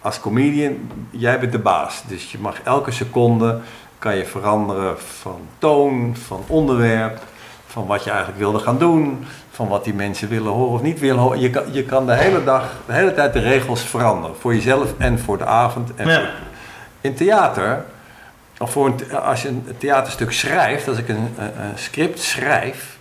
als 0.00 0.20
comedian, 0.20 0.76
jij 1.10 1.40
bent 1.40 1.52
de 1.52 1.58
baas. 1.58 2.02
Dus 2.06 2.32
je 2.32 2.38
mag 2.38 2.62
elke 2.62 2.90
seconde 2.90 3.58
kan 3.98 4.16
je 4.16 4.24
veranderen 4.24 4.98
van 4.98 5.40
toon, 5.58 6.16
van 6.26 6.44
onderwerp, 6.46 7.18
van 7.66 7.86
wat 7.86 8.04
je 8.04 8.10
eigenlijk 8.10 8.38
wilde 8.40 8.58
gaan 8.58 8.78
doen, 8.78 9.24
van 9.50 9.68
wat 9.68 9.84
die 9.84 9.94
mensen 9.94 10.28
willen 10.28 10.52
horen 10.52 10.72
of 10.72 10.82
niet 10.82 10.98
willen 11.00 11.20
horen. 11.20 11.40
Je 11.40 11.50
kan, 11.50 11.62
je 11.72 11.84
kan 11.84 12.06
de 12.06 12.14
hele 12.14 12.44
dag, 12.44 12.72
de 12.86 12.92
hele 12.92 13.14
tijd 13.14 13.32
de 13.32 13.38
regels 13.40 13.82
veranderen. 13.82 14.36
Voor 14.36 14.54
jezelf 14.54 14.92
en 14.98 15.18
voor 15.18 15.38
de 15.38 15.44
avond. 15.46 15.94
En 15.94 16.08
Ja. 16.08 16.14
voor- 16.14 16.28
in 17.00 17.14
theater, 17.14 17.84
of 18.58 18.70
voor 18.72 18.86
een, 18.86 19.12
als 19.20 19.42
je 19.42 19.48
een 19.48 19.66
theaterstuk 19.78 20.32
schrijft, 20.32 20.88
als 20.88 20.98
ik 20.98 21.08
een, 21.08 21.34
een 21.38 21.78
script 21.78 22.20
schrijf, 22.20 22.98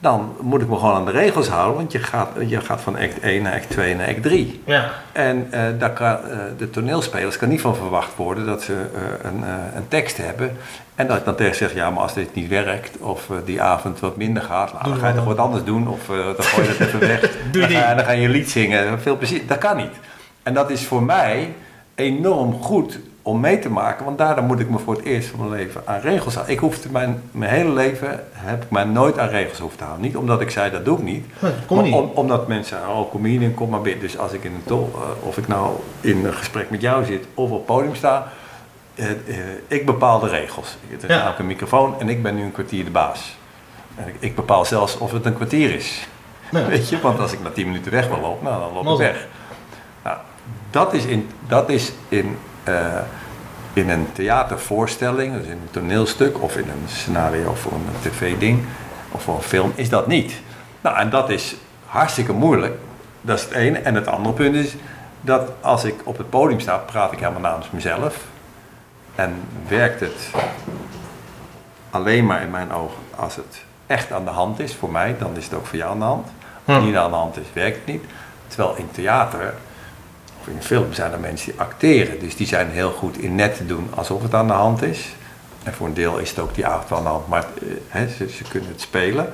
dan 0.00 0.36
moet 0.40 0.62
ik 0.62 0.68
me 0.68 0.76
gewoon 0.76 0.94
aan 0.94 1.04
de 1.04 1.10
regels 1.10 1.48
houden, 1.48 1.76
want 1.76 1.92
je 1.92 1.98
gaat, 1.98 2.28
je 2.46 2.60
gaat 2.60 2.80
van 2.80 2.96
act 2.96 3.20
1 3.20 3.42
naar 3.42 3.54
act 3.54 3.70
2 3.70 3.94
naar 3.94 4.08
act 4.08 4.22
3. 4.22 4.62
Ja. 4.64 4.90
En 5.12 5.46
eh, 5.50 5.62
daar 5.78 5.92
kan, 5.92 6.16
eh, 6.16 6.38
de 6.58 6.70
toneelspelers 6.70 7.36
kan 7.36 7.48
niet 7.48 7.60
van 7.60 7.76
verwacht 7.76 8.16
worden 8.16 8.46
dat 8.46 8.62
ze 8.62 8.72
eh, 8.72 9.30
een, 9.30 9.42
een 9.74 9.88
tekst 9.88 10.16
hebben. 10.16 10.56
En 10.94 11.06
dat 11.06 11.16
ik 11.16 11.24
dan 11.24 11.34
tegen 11.34 11.56
zeg, 11.56 11.74
ja, 11.74 11.90
maar 11.90 12.02
als 12.02 12.14
dit 12.14 12.34
niet 12.34 12.48
werkt, 12.48 12.98
of 12.98 13.28
die 13.44 13.62
avond 13.62 14.00
wat 14.00 14.16
minder 14.16 14.42
gaat, 14.42 14.72
nou, 14.72 14.84
dan 14.84 14.96
ga 14.96 15.08
je 15.08 15.14
toch 15.14 15.24
wat 15.24 15.38
anders 15.38 15.64
doen, 15.64 15.88
of 15.88 16.06
dan 16.06 16.44
gooi 16.44 16.66
je 16.66 16.76
dat 16.78 16.86
even 16.86 17.00
weg. 17.00 17.20
Doe 17.52 17.60
dan, 17.60 17.70
ga, 17.70 17.94
dan 17.94 18.04
ga 18.04 18.12
je 18.12 18.28
lied 18.28 18.50
zingen, 18.50 19.00
veel 19.00 19.16
plezier. 19.16 19.46
Dat 19.46 19.58
kan 19.58 19.76
niet. 19.76 19.94
En 20.42 20.54
dat 20.54 20.70
is 20.70 20.84
voor 20.84 21.02
mij 21.02 21.54
enorm 21.94 22.52
goed 22.52 22.98
om 23.22 23.40
mee 23.40 23.58
te 23.58 23.70
maken, 23.70 24.04
want 24.04 24.18
daardoor 24.18 24.44
moet 24.44 24.60
ik 24.60 24.70
me 24.70 24.78
voor 24.78 24.94
het 24.94 25.04
eerst 25.04 25.28
van 25.28 25.38
mijn 25.38 25.50
leven 25.50 25.82
aan 25.84 26.00
regels 26.00 26.34
houden. 26.34 26.54
Ik 26.54 26.60
hoefde 26.60 26.88
mijn, 26.90 27.22
mijn 27.30 27.50
hele 27.50 27.70
leven, 27.72 28.24
heb 28.32 28.62
ik 28.62 28.70
mij 28.70 28.84
nooit 28.84 29.18
aan 29.18 29.28
regels 29.28 29.58
hoeven 29.58 29.78
te 29.78 29.84
houden. 29.84 30.06
Niet 30.06 30.16
omdat 30.16 30.40
ik 30.40 30.50
zei, 30.50 30.70
dat 30.70 30.84
doe 30.84 30.96
ik 30.98 31.02
niet. 31.04 31.26
Nee, 31.38 31.52
kom 31.66 31.76
Maar 31.76 31.84
niet. 31.86 31.94
om- 31.94 32.10
omdat 32.14 32.48
mensen, 32.48 32.78
oh 32.88 33.10
comedian, 33.10 33.54
kom 33.54 33.70
maar 33.70 33.80
binnen. 33.80 34.00
Dus 34.02 34.18
als 34.18 34.32
ik 34.32 34.44
in 34.44 34.54
een 34.54 34.64
tol, 34.64 34.90
eh, 34.94 35.26
of 35.26 35.36
ik 35.38 35.48
nou 35.48 35.76
in 36.00 36.24
een 36.26 36.32
gesprek 36.34 36.70
met 36.70 36.80
jou 36.80 37.04
zit 37.04 37.24
of 37.34 37.50
op 37.50 37.56
het 37.56 37.66
podium 37.66 37.94
sta, 37.94 38.26
eh, 38.94 39.10
eh, 39.10 39.16
ik 39.68 39.86
bepaal 39.86 40.18
de 40.20 40.28
regels. 40.28 40.76
Er 40.90 40.96
is 40.96 41.02
Ja. 41.02 41.14
namelijk 41.16 41.38
een 41.38 41.46
microfoon 41.46 41.94
en 42.00 42.08
ik 42.08 42.22
ben 42.22 42.34
nu 42.34 42.42
een 42.42 42.52
kwartier 42.52 42.84
de 42.84 42.90
baas. 42.90 43.36
En 43.96 44.08
ik, 44.08 44.14
ik 44.18 44.34
bepaal 44.34 44.64
zelfs 44.64 44.98
of 44.98 45.12
het 45.12 45.24
een 45.26 45.34
kwartier 45.34 45.74
is. 45.74 46.08
Nee. 46.50 46.64
Weet 46.64 46.88
je, 46.88 47.00
want 47.00 47.20
als 47.20 47.32
ik 47.32 47.42
na 47.42 47.50
10 47.50 47.66
minuten 47.66 47.92
weg 47.92 48.08
wil 48.08 48.20
lopen, 48.20 48.44
nou 48.44 48.60
dan 48.60 48.72
loop 48.84 48.92
ik 49.00 49.06
weg. 49.06 49.26
Nou, 50.04 50.16
dat 50.70 50.94
is 50.94 51.04
in, 51.04 51.28
dat 51.48 51.68
is 51.68 51.92
in, 52.08 52.36
in 53.72 53.90
een 53.90 54.06
theatervoorstelling, 54.12 55.34
dus 55.36 55.44
in 55.46 55.52
een 55.52 55.68
toneelstuk 55.70 56.42
of 56.42 56.56
in 56.56 56.68
een 56.68 56.88
scenario 56.88 57.54
voor 57.54 57.72
een 57.72 57.86
tv-ding 58.10 58.64
of 59.10 59.22
voor 59.22 59.34
een 59.36 59.42
film, 59.42 59.72
is 59.74 59.88
dat 59.88 60.06
niet. 60.06 60.32
Nou, 60.80 60.96
en 60.96 61.10
dat 61.10 61.30
is 61.30 61.56
hartstikke 61.86 62.32
moeilijk. 62.32 62.74
Dat 63.20 63.38
is 63.38 63.44
het 63.44 63.52
ene. 63.52 63.78
En 63.78 63.94
het 63.94 64.06
andere 64.06 64.34
punt 64.34 64.54
is 64.54 64.74
dat 65.20 65.50
als 65.60 65.84
ik 65.84 65.94
op 66.04 66.18
het 66.18 66.30
podium 66.30 66.60
sta, 66.60 66.76
praat 66.76 67.12
ik 67.12 67.18
helemaal 67.18 67.40
namens 67.40 67.70
mezelf. 67.70 68.16
En 69.14 69.34
werkt 69.68 70.00
het 70.00 70.30
alleen 71.90 72.26
maar 72.26 72.42
in 72.42 72.50
mijn 72.50 72.72
ogen 72.72 73.02
als 73.16 73.36
het 73.36 73.62
echt 73.86 74.12
aan 74.12 74.24
de 74.24 74.30
hand 74.30 74.60
is 74.60 74.74
voor 74.74 74.90
mij, 74.90 75.16
dan 75.18 75.36
is 75.36 75.44
het 75.44 75.54
ook 75.54 75.66
voor 75.66 75.78
jou 75.78 75.90
aan 75.90 75.98
de 75.98 76.04
hand. 76.04 76.26
Als 76.64 76.76
het 76.76 76.76
Hm. 76.76 76.84
niet 76.84 76.96
aan 76.96 77.10
de 77.10 77.16
hand 77.16 77.36
is, 77.36 77.46
werkt 77.52 77.76
het 77.76 77.86
niet. 77.86 78.04
Terwijl 78.48 78.76
in 78.76 78.88
theater 78.90 79.54
in 80.50 80.62
film 80.62 80.92
zijn 80.92 81.12
er 81.12 81.20
mensen 81.20 81.50
die 81.50 81.60
acteren. 81.60 82.20
Dus 82.20 82.36
die 82.36 82.46
zijn 82.46 82.70
heel 82.70 82.90
goed 82.90 83.18
in 83.18 83.34
net 83.34 83.56
te 83.56 83.66
doen 83.66 83.88
alsof 83.94 84.22
het 84.22 84.34
aan 84.34 84.46
de 84.46 84.52
hand 84.52 84.82
is. 84.82 85.14
En 85.62 85.72
voor 85.72 85.86
een 85.86 85.94
deel 85.94 86.18
is 86.18 86.30
het 86.30 86.38
ook 86.38 86.54
die 86.54 86.66
avond 86.66 86.92
aan 86.92 87.02
de 87.02 87.08
hand, 87.08 87.28
maar 87.28 87.46
eh, 87.90 88.02
ze, 88.16 88.28
ze 88.28 88.44
kunnen 88.48 88.68
het 88.68 88.80
spelen. 88.80 89.32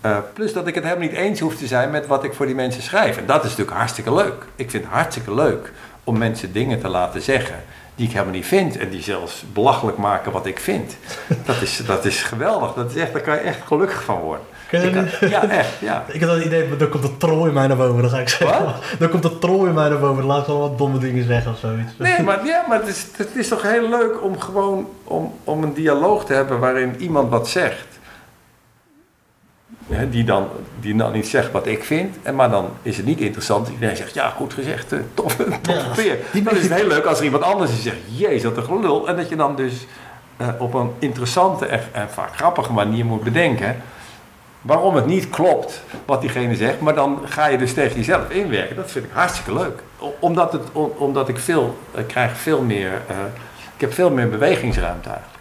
Eh, 0.00 0.16
plus 0.34 0.52
dat 0.52 0.66
ik 0.66 0.74
het 0.74 0.84
helemaal 0.84 1.08
niet 1.08 1.16
eens 1.16 1.40
hoef 1.40 1.56
te 1.56 1.66
zijn 1.66 1.90
met 1.90 2.06
wat 2.06 2.24
ik 2.24 2.34
voor 2.34 2.46
die 2.46 2.54
mensen 2.54 2.82
schrijf. 2.82 3.16
En 3.16 3.26
dat 3.26 3.44
is 3.44 3.50
natuurlijk 3.50 3.76
hartstikke 3.76 4.14
leuk. 4.14 4.46
Ik 4.56 4.70
vind 4.70 4.84
het 4.84 4.92
hartstikke 4.92 5.34
leuk 5.34 5.72
om 6.04 6.18
mensen 6.18 6.52
dingen 6.52 6.80
te 6.80 6.88
laten 6.88 7.22
zeggen 7.22 7.64
die 8.00 8.08
ik 8.08 8.14
helemaal 8.14 8.34
niet 8.34 8.46
vind. 8.46 8.76
En 8.78 8.88
die 8.90 9.02
zelfs 9.02 9.44
belachelijk 9.52 9.96
maken 9.96 10.32
wat 10.32 10.46
ik 10.46 10.60
vind. 10.60 10.96
Dat 11.44 11.62
is, 11.62 11.76
dat 11.86 12.04
is 12.04 12.22
geweldig. 12.22 12.72
Dat 12.72 12.90
is 12.90 12.96
echt, 12.96 13.12
daar 13.12 13.22
kan 13.22 13.34
je 13.34 13.40
echt 13.40 13.58
gelukkig 13.66 14.02
van 14.02 14.20
worden. 14.20 14.44
Kan- 14.70 15.28
ja, 15.28 15.48
echt. 15.48 15.68
Ja. 15.80 16.04
Ik 16.12 16.20
heb 16.20 16.28
dat 16.28 16.44
idee, 16.44 16.76
dan 16.76 16.88
komt 16.88 17.02
de 17.02 17.16
troll 17.16 17.48
in 17.48 17.54
mij 17.54 17.66
naar 17.66 17.76
boven, 17.76 18.02
dan 18.02 18.10
ga 18.10 18.18
ik 18.18 18.28
zeggen. 18.28 18.64
Wat? 18.64 18.74
Dan 18.98 19.08
komt 19.10 19.22
de 19.22 19.38
troll 19.38 19.68
in 19.68 19.74
mij 19.74 19.88
naar 19.88 19.98
boven, 19.98 20.16
dan 20.16 20.26
laat 20.26 20.38
ik 20.38 20.44
gewoon 20.44 20.60
wat 20.60 20.78
domme 20.78 20.98
dingen 20.98 21.24
zeggen 21.26 21.52
of 21.52 21.58
zoiets. 21.58 21.92
Nee, 21.98 22.22
maar, 22.22 22.46
ja, 22.46 22.64
maar 22.68 22.78
het, 22.78 22.88
is, 22.88 23.06
het 23.16 23.36
is 23.36 23.48
toch 23.48 23.62
heel 23.62 23.88
leuk 23.88 24.22
om 24.22 24.40
gewoon 24.40 24.88
om, 25.04 25.32
om 25.44 25.62
een 25.62 25.74
dialoog 25.74 26.24
te 26.24 26.32
hebben 26.32 26.58
waarin 26.58 26.94
iemand 26.98 27.30
wat 27.30 27.48
zegt. 27.48 27.86
Hè, 29.88 30.08
die, 30.10 30.24
dan, 30.24 30.48
die 30.80 30.96
dan 30.96 31.12
niet 31.12 31.28
zegt 31.28 31.50
wat 31.52 31.66
ik 31.66 31.84
vind, 31.84 32.16
en, 32.22 32.34
maar 32.34 32.50
dan 32.50 32.68
is 32.82 32.96
het 32.96 33.06
niet 33.06 33.20
interessant. 33.20 33.68
Iedereen 33.68 33.96
zegt, 33.96 34.14
ja, 34.14 34.28
goed 34.30 34.54
gezegd, 34.54 34.92
eh, 34.92 34.98
tof, 35.14 35.36
tof 35.62 35.74
Ja, 35.76 35.82
peer. 35.94 36.18
die 36.32 36.42
Dan 36.42 36.56
is 36.56 36.62
het 36.62 36.74
heel 36.74 36.86
leuk 36.86 37.04
als 37.04 37.18
er 37.18 37.24
iemand 37.24 37.42
anders 37.42 37.70
is 37.70 37.82
die 37.82 37.92
zegt, 37.92 38.02
jezus, 38.16 38.42
wat 38.44 38.56
een 38.56 38.64
gelul. 38.64 39.08
En 39.08 39.16
dat 39.16 39.28
je 39.28 39.36
dan 39.36 39.56
dus 39.56 39.86
eh, 40.36 40.48
op 40.58 40.74
een 40.74 40.90
interessante 40.98 41.66
en, 41.66 41.80
en 41.92 42.10
vaak 42.10 42.36
grappige 42.36 42.72
manier 42.72 43.04
moet 43.04 43.22
bedenken 43.24 43.76
waarom 44.62 44.94
het 44.94 45.06
niet 45.06 45.28
klopt 45.30 45.82
wat 46.06 46.20
diegene 46.20 46.54
zegt, 46.56 46.80
maar 46.80 46.94
dan 46.94 47.20
ga 47.24 47.46
je 47.46 47.58
dus 47.58 47.74
tegen 47.74 47.96
jezelf 47.96 48.30
inwerken. 48.30 48.76
Dat 48.76 48.90
vind 48.90 49.04
ik 49.04 49.10
hartstikke 49.14 49.54
leuk. 49.54 49.82
Omdat, 50.18 50.52
het, 50.52 50.62
om- 50.72 50.92
omdat 50.96 51.28
ik 51.28 51.38
veel, 51.38 51.78
ik 51.94 52.06
krijg 52.06 52.36
veel 52.36 52.62
meer, 52.62 52.92
eh, 53.06 53.16
ik 53.74 53.80
heb 53.80 53.92
veel 53.94 54.10
meer 54.10 54.28
bewegingsruimte 54.28 55.08
eigenlijk. 55.08 55.38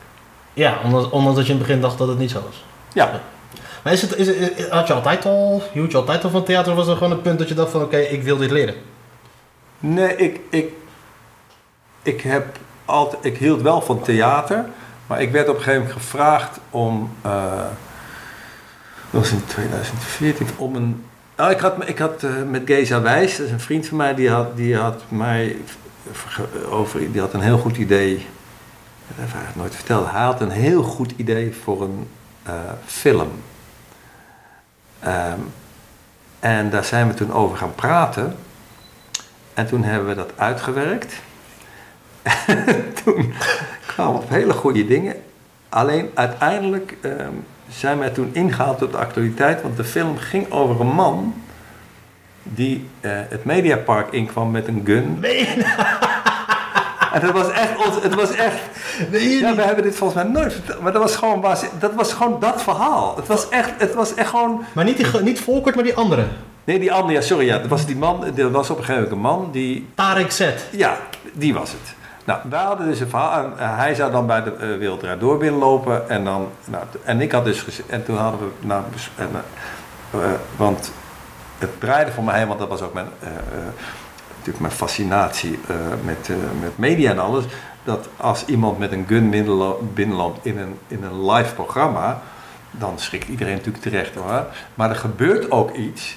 Ja, 0.53 0.77
ondanks, 0.83 1.09
ondanks 1.09 1.37
dat 1.37 1.45
je 1.47 1.51
in 1.53 1.57
het 1.57 1.67
begin 1.67 1.81
dacht 1.81 1.97
dat 1.97 2.07
het 2.07 2.17
niet 2.17 2.31
zo 2.31 2.41
was. 2.45 2.63
Ja, 2.93 3.21
Maar 3.83 3.93
is 3.93 4.01
het, 4.01 4.15
is 4.15 4.27
had 4.69 4.87
je 4.87 4.93
altijd 4.93 5.25
al, 5.25 5.63
hield 5.71 5.91
je 5.91 5.97
altijd 5.97 6.23
al 6.23 6.29
van 6.29 6.43
theater 6.43 6.71
of 6.71 6.77
was 6.77 6.87
er 6.87 6.95
gewoon 6.95 7.11
een 7.11 7.21
punt 7.21 7.39
dat 7.39 7.47
je 7.47 7.53
dacht 7.53 7.71
van 7.71 7.81
oké, 7.81 7.97
ik 7.97 8.23
wil 8.23 8.37
dit 8.37 8.51
leren? 8.51 8.75
nee, 9.79 10.15
ik, 10.15 10.39
ik, 10.49 10.73
ik 12.01 12.21
heb 12.21 12.57
altijd, 12.85 13.25
ik 13.25 13.37
hield 13.37 13.61
wel 13.61 13.81
van 13.81 14.01
theater, 14.01 14.65
maar 15.07 15.21
ik 15.21 15.31
werd 15.31 15.49
op 15.49 15.55
een 15.55 15.61
gegeven 15.61 15.81
moment 15.81 16.01
gevraagd 16.01 16.59
om, 16.69 17.11
eh, 17.21 17.65
dat 19.11 19.21
was 19.21 19.31
in 19.31 19.45
2014, 19.45 20.47
om 20.55 20.75
een, 20.75 21.05
nou, 21.35 21.51
ik 21.51 21.59
had, 21.59 21.75
ik 21.85 21.97
had 21.97 22.23
eh, 22.23 22.31
met 22.49 22.61
Geza 22.65 23.01
Wijs, 23.01 23.37
dat 23.37 23.45
is 23.45 23.51
een 23.51 23.59
vriend 23.59 23.87
van 23.87 23.97
mij, 23.97 24.15
die 24.15 24.29
had, 24.29 24.57
die 24.57 24.75
had 24.75 25.03
mij 25.07 25.57
over, 26.69 27.11
die 27.11 27.21
had 27.21 27.33
een 27.33 27.41
heel 27.41 27.57
goed 27.57 27.77
idee, 27.77 28.25
dat 29.07 29.25
heb 29.29 29.49
ik 29.49 29.55
nooit 29.55 29.75
verteld, 29.75 30.11
hij 30.11 30.23
had 30.23 30.41
een 30.41 30.49
heel 30.49 30.83
goed 30.83 31.13
idee 31.15 31.55
voor 31.63 31.81
een 31.81 32.07
eh, 32.43 32.53
film. 32.85 33.31
Ehm, 34.99 35.39
en 36.39 36.69
daar 36.69 36.83
zijn 36.83 37.07
we 37.07 37.13
toen 37.13 37.33
over 37.33 37.57
gaan 37.57 37.75
praten. 37.75 38.35
En 39.53 39.67
toen 39.67 39.83
hebben 39.83 40.09
we 40.09 40.15
dat 40.15 40.31
uitgewerkt. 40.35 41.13
En 42.21 42.65
toen 43.03 43.33
kwamen 43.87 44.13
we 44.13 44.19
op 44.19 44.29
hele 44.29 44.53
goede 44.53 44.85
dingen. 44.85 45.15
Alleen 45.69 46.09
uiteindelijk 46.13 46.97
ehm, 47.01 47.33
zijn 47.69 47.99
wij 47.99 48.09
toen 48.09 48.29
ingehaald 48.33 48.81
op 48.81 48.91
de 48.91 48.97
actualiteit. 48.97 49.61
Want 49.61 49.77
de 49.77 49.83
film 49.83 50.17
ging 50.17 50.51
over 50.51 50.81
een 50.81 50.93
man 50.93 51.41
die 52.43 52.89
eh, 52.99 53.11
het 53.29 53.45
Mediapark 53.45 54.11
inkwam 54.11 54.51
met 54.51 54.67
een 54.67 54.81
gun. 54.85 55.19
En 57.13 57.21
dat 57.21 57.31
was 57.31 57.51
echt, 57.51 57.85
ons, 57.85 58.03
het 58.03 58.15
was 58.15 58.31
echt 58.31 58.59
nee, 59.11 59.39
ja, 59.39 59.55
we 59.55 59.61
hebben 59.61 59.83
dit 59.83 59.95
volgens 59.95 60.23
mij 60.23 60.31
nooit 60.31 60.53
verteld. 60.53 60.81
Maar 60.81 60.91
dat 60.91 61.01
was 61.01 61.15
gewoon, 61.15 61.45
dat, 61.79 61.93
was 61.93 62.13
gewoon 62.13 62.39
dat 62.39 62.61
verhaal. 62.61 63.15
Het 63.15 63.27
was 63.27 63.49
echt, 63.49 63.71
het 63.77 63.93
was 63.93 64.13
echt 64.13 64.29
gewoon... 64.29 64.63
Maar 64.73 64.85
niet, 64.85 64.97
die, 64.97 65.21
niet 65.21 65.39
Volkert, 65.39 65.75
maar 65.75 65.83
die 65.83 65.95
andere. 65.95 66.23
Nee, 66.63 66.79
die 66.79 66.91
andere, 66.91 67.13
ja, 67.13 67.21
sorry, 67.21 67.45
ja. 67.45 67.57
Dat 67.57 67.67
was 67.67 67.85
die 67.85 67.95
man, 67.95 68.37
er 68.37 68.51
was 68.51 68.69
op 68.69 68.77
een 68.77 68.83
gegeven 68.83 69.17
moment 69.17 69.33
een 69.33 69.39
man 69.41 69.51
die... 69.51 69.87
Tarek 69.95 70.31
Z. 70.31 70.49
Ja, 70.71 70.97
die 71.33 71.53
was 71.53 71.71
het. 71.71 71.95
Nou, 72.25 72.39
wij 72.49 72.59
hadden 72.59 72.87
dus 72.87 72.99
een 72.99 73.09
verhaal. 73.09 73.43
En, 73.43 73.53
eh, 73.57 73.77
hij 73.77 73.95
zou 73.95 74.11
dan 74.11 74.27
bij 74.27 74.43
de 74.43 74.53
uh, 74.61 74.77
Wereldraad 74.77 75.19
door 75.19 75.37
binnenlopen. 75.37 76.09
En, 76.09 76.23
dan, 76.23 76.47
nou, 76.65 76.83
en 77.03 77.21
ik 77.21 77.31
had 77.31 77.45
dus 77.45 77.61
gezegd... 77.61 77.89
En 77.89 78.05
toen 78.05 78.17
hadden 78.17 78.39
we... 78.39 78.67
Nou, 78.67 78.83
en, 79.15 79.29
eh, 80.11 80.23
eh, 80.23 80.31
want 80.57 80.91
het 81.57 81.79
draaide 81.79 82.11
voor 82.11 82.23
mij 82.23 82.37
heen, 82.37 82.47
want 82.47 82.59
dat 82.59 82.69
was 82.69 82.81
ook 82.81 82.93
mijn... 82.93 83.07
eh, 83.19 83.27
eh, 83.29 83.33
natuurlijk 84.39 84.59
mijn 84.59 84.71
fascinatie 84.71 85.59
eh, 85.67 85.75
met, 86.03 86.29
eh, 86.29 86.35
met 86.61 86.77
media 86.77 87.11
en 87.11 87.19
alles. 87.19 87.43
Dat 87.83 88.07
als 88.17 88.45
iemand 88.45 88.79
met 88.79 88.91
een 88.91 89.05
gun 89.07 89.29
binnenlo- 89.29 89.89
binnenloopt 89.93 90.45
in 90.45 90.57
een, 90.57 90.75
in 90.87 91.03
een 91.03 91.31
live 91.31 91.53
programma... 91.53 92.21
Dan 92.71 92.99
schrikt 92.99 93.27
iedereen 93.27 93.53
natuurlijk 93.53 93.83
terecht 93.83 94.15
hoor. 94.15 94.45
Maar 94.75 94.89
er 94.89 94.95
gebeurt 94.95 95.51
ook 95.51 95.75
iets 95.75 96.15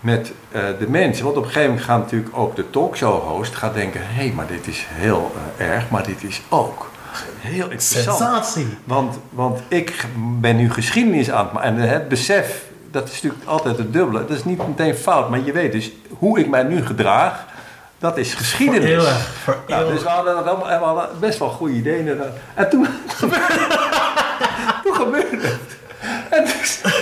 met 0.00 0.32
eh, 0.50 0.62
de 0.78 0.88
mensen. 0.88 1.24
Want 1.24 1.36
op 1.36 1.42
een 1.42 1.48
gegeven 1.48 1.68
moment 1.68 1.86
gaat 1.86 2.00
natuurlijk 2.00 2.36
ook 2.36 2.56
de 2.56 2.70
talkshow-host 2.70 3.54
gaat 3.54 3.74
denken... 3.74 4.00
hé, 4.00 4.06
hey, 4.06 4.32
maar 4.34 4.46
dit 4.46 4.66
is 4.66 4.86
heel 4.88 5.32
erg, 5.56 5.90
maar 5.90 6.06
dit 6.06 6.22
is 6.22 6.42
ook 6.48 6.90
heel 7.38 7.70
interessant. 7.70 8.16
Sensatie. 8.18 8.66
Want, 8.84 9.18
want 9.30 9.60
ik 9.68 10.06
ben 10.40 10.56
nu 10.56 10.70
geschiedenis 10.70 11.30
aan 11.30 11.44
het 11.44 11.52
maken. 11.52 11.68
En 11.68 11.76
het 11.76 12.08
besef, 12.08 12.64
dat 12.90 13.08
is 13.08 13.22
natuurlijk 13.22 13.50
altijd 13.50 13.78
het 13.78 13.92
dubbele. 13.92 14.26
Dat 14.26 14.36
is 14.36 14.44
niet 14.44 14.66
meteen 14.68 14.94
fout, 14.94 15.30
maar 15.30 15.40
je 15.44 15.52
weet 15.52 15.72
dus 15.72 15.92
hoe 16.08 16.38
ik 16.38 16.48
mij 16.48 16.62
nu 16.62 16.86
gedraag... 16.86 17.46
dat 18.00 18.16
is 18.16 18.34
geschiedenis. 18.34 18.90
Voor 18.90 18.98
eeuwig. 18.98 19.32
Voor 19.44 19.56
Nou, 19.66 19.92
dus 19.92 20.02
we 20.02 20.08
hadden, 20.08 20.34
dat 20.34 20.46
allemaal, 20.46 20.70
en 20.70 20.78
we 20.78 20.84
hadden 20.84 21.08
best 21.20 21.38
wel 21.38 21.48
goede 21.48 21.74
ideeën. 21.74 22.20
En 22.54 22.68
toen, 22.68 22.86
toen 24.82 24.94
gebeurde 24.94 25.46
het. 25.46 25.78
En 26.30 26.44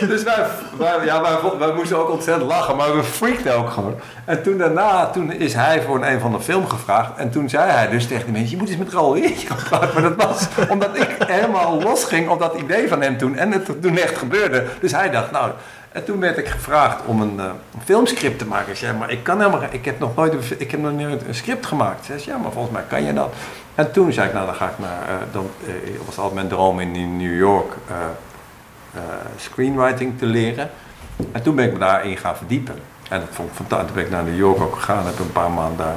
dus 0.08 0.22
wij, 0.22 0.46
wij, 0.78 1.04
ja, 1.04 1.20
wij 1.58 1.72
moesten 1.72 1.98
ook 1.98 2.10
ontzettend 2.10 2.50
lachen, 2.50 2.76
maar 2.76 2.96
we 2.96 3.02
freakten 3.02 3.54
ook 3.54 3.70
gewoon. 3.70 3.94
En 4.24 4.42
toen 4.42 4.58
daarna, 4.58 5.06
toen 5.06 5.32
is 5.32 5.54
hij 5.54 5.82
voor 5.82 5.96
een, 5.96 6.12
een 6.12 6.20
van 6.20 6.32
de 6.32 6.40
film 6.40 6.68
gevraagd. 6.68 7.16
En 7.16 7.30
toen 7.30 7.48
zei 7.48 7.70
hij 7.70 7.88
dus 7.88 8.06
tegen 8.06 8.26
de 8.26 8.32
mensen, 8.32 8.50
je 8.50 8.56
moet 8.56 8.68
eens 8.68 8.78
met 8.78 8.92
Raoul 8.92 9.14
Heertje 9.14 9.46
gaan 9.46 9.68
praten. 9.68 9.90
Maar 9.94 10.02
dat 10.02 10.26
was 10.26 10.48
omdat 10.68 10.96
ik 10.96 11.16
helemaal 11.26 11.82
losging 11.82 12.28
op 12.28 12.40
dat 12.40 12.54
idee 12.54 12.88
van 12.88 13.02
hem 13.02 13.18
toen. 13.18 13.36
En 13.36 13.52
het 13.52 13.82
toen 13.82 13.98
echt 13.98 14.18
gebeurde. 14.18 14.64
Dus 14.80 14.92
hij 14.92 15.10
dacht, 15.10 15.30
nou... 15.30 15.50
En 15.92 16.04
toen 16.04 16.20
werd 16.20 16.38
ik 16.38 16.48
gevraagd 16.48 17.04
om 17.06 17.20
een, 17.20 17.40
eh, 17.40 17.44
een 17.44 17.80
filmscript 17.84 18.38
te 18.38 18.46
maken. 18.46 18.70
Ik 18.70 18.76
zei, 18.78 18.96
maar 18.96 19.10
ik 19.10 19.22
kan 19.22 19.38
helemaal, 19.38 19.62
ik 19.70 19.84
heb 19.84 19.98
nog 19.98 20.14
nooit 20.14 20.32
een, 20.32 20.60
ik 20.60 20.70
heb 20.70 20.80
nog 20.80 20.92
nooit 20.92 21.26
een 21.26 21.34
script 21.34 21.66
gemaakt. 21.66 22.08
Hij 22.08 22.18
zei, 22.18 22.36
ja, 22.36 22.42
maar 22.42 22.52
volgens 22.52 22.74
mij 22.74 22.84
kan 22.88 23.04
je 23.04 23.12
dat. 23.12 23.34
En 23.78 23.92
toen 23.92 24.12
zei 24.12 24.26
ik, 24.28 24.34
nou 24.34 24.46
dan 24.46 24.54
ga 24.54 24.68
ik 24.68 24.78
naar, 24.78 25.08
eh, 25.08 25.14
dan 25.32 25.50
eh, 25.66 25.72
was 26.06 26.16
altijd 26.16 26.34
mijn 26.34 26.48
droom 26.48 26.80
in 26.80 27.16
New 27.16 27.38
York 27.38 27.72
eh, 27.88 27.96
screenwriting 29.36 30.18
te 30.18 30.26
leren. 30.26 30.70
En 31.32 31.42
toen 31.42 31.54
ben 31.54 31.64
ik 31.64 31.72
me 31.72 31.78
daarin 31.78 32.16
gaan 32.16 32.36
verdiepen. 32.36 32.74
En 33.08 33.20
dat 33.20 33.28
vond 33.32 33.48
ik 33.48 33.54
fantastisch. 33.54 33.86
Toen 33.86 33.96
ben 33.96 34.04
ik 34.04 34.10
naar 34.10 34.24
New 34.24 34.38
York 34.38 34.60
ook 34.60 34.74
gegaan, 34.74 35.06
heb 35.06 35.18
een 35.18 35.32
paar 35.32 35.50
maanden 35.50 35.86
daar 35.86 35.94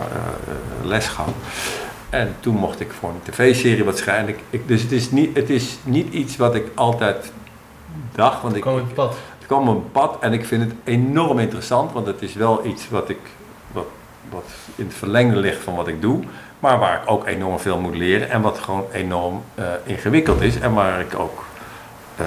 les 0.84 1.08
gehad. 1.08 1.34
En 2.10 2.36
toen 2.40 2.56
mocht 2.56 2.80
ik 2.80 2.92
voor 2.92 3.10
een 3.10 3.32
tv-serie 3.32 3.84
wat 3.84 3.98
schrijven. 3.98 4.36
Dus 4.66 4.82
het 4.82 4.92
is, 4.92 5.12
niet, 5.12 5.36
het 5.36 5.50
is 5.50 5.78
niet 5.84 6.14
iets 6.14 6.38
wat 6.38 6.56
ik 6.56 6.68
altijd 6.76 7.32
dacht. 8.12 8.42
Want 8.42 8.56
ik, 8.56 8.62
Kom 8.62 8.74
op 8.74 8.80
het 8.80 8.94
pad. 8.94 9.16
Kwam 9.52 9.70
op 9.70 9.76
een 9.76 9.92
pad 9.92 10.18
en 10.20 10.34
ik 10.34 10.46
vind 10.46 10.64
het 10.64 10.74
enorm 10.84 11.40
interessant, 11.40 11.92
want 11.92 12.08
het 12.08 12.22
is 12.22 12.34
wel 12.34 12.66
iets 12.66 12.90
wat, 12.90 13.10
ik, 13.10 13.20
wat, 13.72 13.86
wat 14.30 14.46
in 14.76 14.86
het 14.86 14.94
verlengde 14.94 15.36
ligt 15.36 15.64
van 15.64 15.76
wat 15.76 15.88
ik 15.88 16.02
doe, 16.02 16.24
maar 16.60 16.80
waar 16.80 17.02
ik 17.02 17.10
ook 17.10 17.28
enorm 17.28 17.60
veel 17.60 17.80
moet 17.80 17.96
leren 17.96 18.30
en 18.30 18.42
wat 18.42 18.60
gewoon 18.60 18.86
enorm 18.92 19.44
eh, 19.56 19.66
ingewikkeld 19.84 20.42
is 20.42 20.60
en 20.60 20.74
waar 20.74 21.00
ik 21.00 21.20
ook 21.20 21.46
eh, 22.16 22.26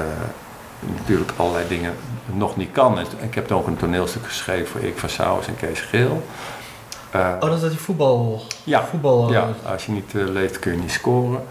natuurlijk 0.98 1.32
allerlei 1.36 1.68
dingen 1.68 1.94
nog 2.26 2.56
niet 2.56 2.72
kan. 2.72 2.98
En 2.98 3.06
ik 3.20 3.34
heb 3.34 3.52
ook 3.52 3.66
een 3.66 3.76
toneelstuk 3.76 4.24
geschreven 4.24 4.66
voor 4.66 4.80
Erik 4.80 4.98
van 4.98 5.08
Sauers 5.08 5.46
en 5.46 5.56
Kees 5.56 5.80
Geel. 5.80 6.22
Eh, 7.10 7.20
Oh, 7.34 7.40
dat 7.40 7.54
is 7.54 7.60
dat 7.60 7.70
die 7.70 7.80
voetbal... 7.80 8.42
Ja, 8.64 8.84
voetbal 8.84 9.32
ja, 9.32 9.48
als 9.66 9.86
je 9.86 9.92
niet 9.92 10.12
leeft 10.12 10.58
kun 10.58 10.72
je 10.72 10.78
niet 10.78 10.90
scoren. 10.90 11.42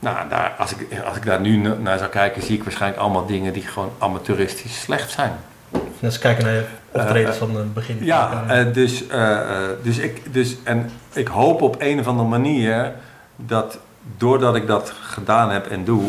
Nou, 0.00 0.28
daar, 0.28 0.54
als, 0.58 0.72
ik, 0.74 1.00
als 1.06 1.16
ik 1.16 1.24
daar 1.24 1.40
nu 1.40 1.56
na- 1.56 1.74
naar 1.74 1.98
zou 1.98 2.10
kijken, 2.10 2.42
zie 2.42 2.56
ik 2.56 2.62
waarschijnlijk 2.64 3.02
allemaal 3.02 3.26
dingen 3.26 3.52
die 3.52 3.62
gewoon 3.62 3.92
amateuristisch 3.98 4.80
slecht 4.80 5.10
zijn. 5.10 5.32
Net 5.70 5.82
eens 6.00 6.18
kijken 6.18 6.44
naar 6.44 6.54
je 6.54 6.64
optredens 6.92 7.36
Eh, 7.38 7.42
van 7.42 7.56
het 7.56 7.74
begin. 7.74 7.98
Ja, 8.00 8.44
eh, 8.48 8.72
dus, 8.72 9.06
eh, 9.06 9.38
dus, 9.82 9.98
ik, 9.98 10.32
dus 10.32 10.56
en 10.64 10.90
ik 11.12 11.28
hoop 11.28 11.62
op 11.62 11.76
een 11.78 12.00
of 12.00 12.06
andere 12.06 12.28
manier 12.28 12.92
dat 13.36 13.78
doordat 14.16 14.56
ik 14.56 14.66
dat 14.66 14.92
gedaan 15.00 15.50
heb 15.50 15.66
en 15.66 15.84
doe, 15.84 16.02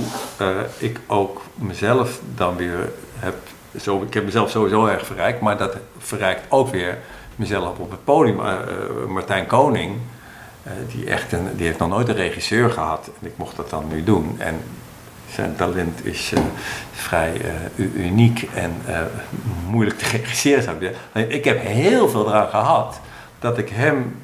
ik 0.78 1.00
ook 1.08 1.42
mezelf 1.56 2.20
dan 2.36 2.56
weer 2.56 2.92
heb. 3.20 3.36
Zo, 3.82 4.02
ik 4.02 4.14
heb 4.14 4.26
mezelf 4.26 4.50
sowieso 4.50 4.86
erg 4.86 5.06
verrijkt, 5.06 5.42
maar 5.42 5.58
dat 5.58 5.76
verrijkt 5.98 6.42
ook 6.50 6.70
weer 6.70 6.98
mezelf 7.36 7.78
op 7.78 7.92
het 7.92 8.04
podium. 8.04 8.40
Martijn 9.08 9.46
Koning, 9.46 9.98
die, 10.96 11.06
echt 11.10 11.32
een, 11.32 11.48
die 11.56 11.66
heeft 11.66 11.80
nog 11.80 11.90
nooit 11.90 12.08
een 12.10 12.16
regisseur 12.16 12.70
gehad 12.70 13.10
en 13.22 13.28
ik 13.28 13.34
mocht 13.36 13.56
dat 13.56 13.70
dan 13.70 13.86
nu 13.92 14.04
doen. 14.04 14.36
En 14.38 14.56
zijn 15.34 15.56
talent 15.56 16.06
is 16.06 16.32
eh, 16.36 16.42
vrij 16.92 17.34
eh, 17.76 17.86
uniek 17.96 18.48
en 18.56 18.72
eh, 18.86 19.00
moeilijk 19.70 19.98
te 19.98 20.06
regisseren 20.18 20.64
zou 20.64 20.76
ik 20.80 20.96
zeggen. 21.14 21.32
Ik 21.34 21.46
heb 21.46 21.62
heel 21.62 22.10
veel 22.10 22.28
eraan 22.28 22.50
gehad 22.50 23.00
dat 23.40 23.58
ik 23.58 23.70
hem, 23.70 24.16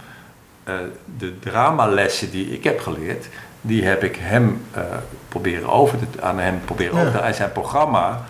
eh, 0.64 0.74
de 1.18 1.40
dramalessen 1.40 2.32
die 2.32 2.46
ik 2.54 2.64
heb 2.64 2.80
geleerd, 2.80 3.28
die 3.62 3.86
heb 3.86 4.04
ik 4.04 4.16
hem 4.20 4.62
eh, 4.72 4.82
proberen 5.30 5.70
over 5.70 5.98
te, 6.00 6.22
aan 6.22 6.40
hem 6.40 6.62
proberen 6.66 6.96
Ja. 6.96 7.02
over 7.02 7.12
te 7.20 7.26
En 7.26 7.34
zijn 7.36 7.52
programma 7.52 8.22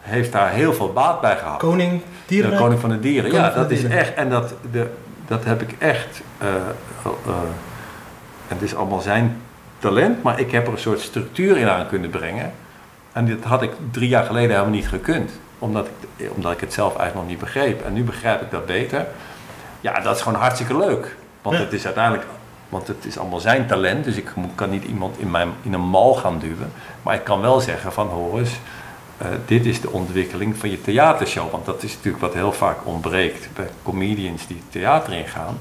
heeft 0.00 0.32
daar 0.32 0.50
heel 0.50 0.72
veel 0.74 0.92
baat 0.92 1.20
bij 1.20 1.36
gehad. 1.36 1.58
Koning 1.58 2.00
Dieren. 2.26 2.50
De 2.50 2.56
koning 2.56 2.80
van 2.80 2.90
de 2.90 3.00
dieren. 3.00 3.30
Koning 3.30 3.48
ja, 3.48 3.54
dat 3.54 3.70
is 3.70 3.80
dieren. 3.80 3.98
echt. 3.98 4.14
En 4.14 4.30
dat, 4.30 4.54
de, 4.72 4.86
dat 5.32 5.44
heb 5.44 5.62
ik 5.62 5.74
echt. 5.78 6.20
eh, 6.38 6.48
en 8.48 8.58
het 8.58 8.62
is 8.62 8.74
allemaal 8.74 9.00
zijn 9.00 9.40
talent, 9.78 10.22
maar 10.22 10.40
ik 10.40 10.50
heb 10.50 10.66
er 10.66 10.72
een 10.72 10.78
soort 10.78 11.00
structuur 11.00 11.56
in 11.56 11.68
aan 11.68 11.86
kunnen 11.88 12.10
brengen. 12.10 12.52
En 13.12 13.24
dit 13.24 13.44
had 13.44 13.62
ik 13.62 13.70
drie 13.90 14.08
jaar 14.08 14.24
geleden 14.24 14.50
helemaal 14.50 14.70
niet 14.74 14.88
gekund. 14.88 15.30
Omdat 15.58 15.88
ik, 16.16 16.30
omdat 16.34 16.52
ik 16.52 16.60
het 16.60 16.72
zelf 16.72 16.96
eigenlijk 16.96 17.14
nog 17.14 17.26
niet 17.28 17.38
begreep. 17.38 17.84
En 17.84 17.92
nu 17.92 18.02
begrijp 18.04 18.42
ik 18.42 18.50
dat 18.50 18.66
beter. 18.66 19.06
Ja, 19.80 20.00
dat 20.00 20.16
is 20.16 20.22
gewoon 20.22 20.40
hartstikke 20.40 20.76
leuk. 20.76 21.16
Want 21.42 21.56
Ja. 21.56 21.62
het 21.62 21.72
is 21.72 21.84
uiteindelijk. 21.84 22.26
Want 22.68 22.86
het 22.86 23.04
is 23.04 23.18
allemaal 23.18 23.40
zijn 23.40 23.66
talent. 23.66 24.04
Dus 24.04 24.16
ik 24.16 24.30
kan 24.54 24.70
niet 24.70 24.84
iemand 24.84 25.18
in, 25.18 25.30
mijn, 25.30 25.48
in 25.62 25.72
een 25.72 25.80
mal 25.88 26.14
gaan 26.14 26.38
duwen. 26.38 26.72
Maar 27.02 27.14
ik 27.14 27.24
kan 27.24 27.40
wel 27.40 27.60
zeggen 27.60 27.92
van 27.92 28.08
hoor 28.08 28.38
eens. 28.38 28.58
Eh, 29.22 29.28
dit 29.46 29.66
is 29.66 29.80
de 29.80 29.90
ontwikkeling 29.90 30.56
van 30.56 30.70
je 30.70 30.80
theatershow. 30.80 31.50
Want 31.50 31.64
dat 31.64 31.82
is 31.82 31.94
natuurlijk 31.94 32.22
wat 32.22 32.34
heel 32.34 32.52
vaak 32.52 32.76
ontbreekt 32.84 33.48
bij 33.54 33.68
comedians 33.82 34.46
die 34.46 34.56
het 34.56 34.72
theater 34.72 35.12
ingaan. 35.12 35.58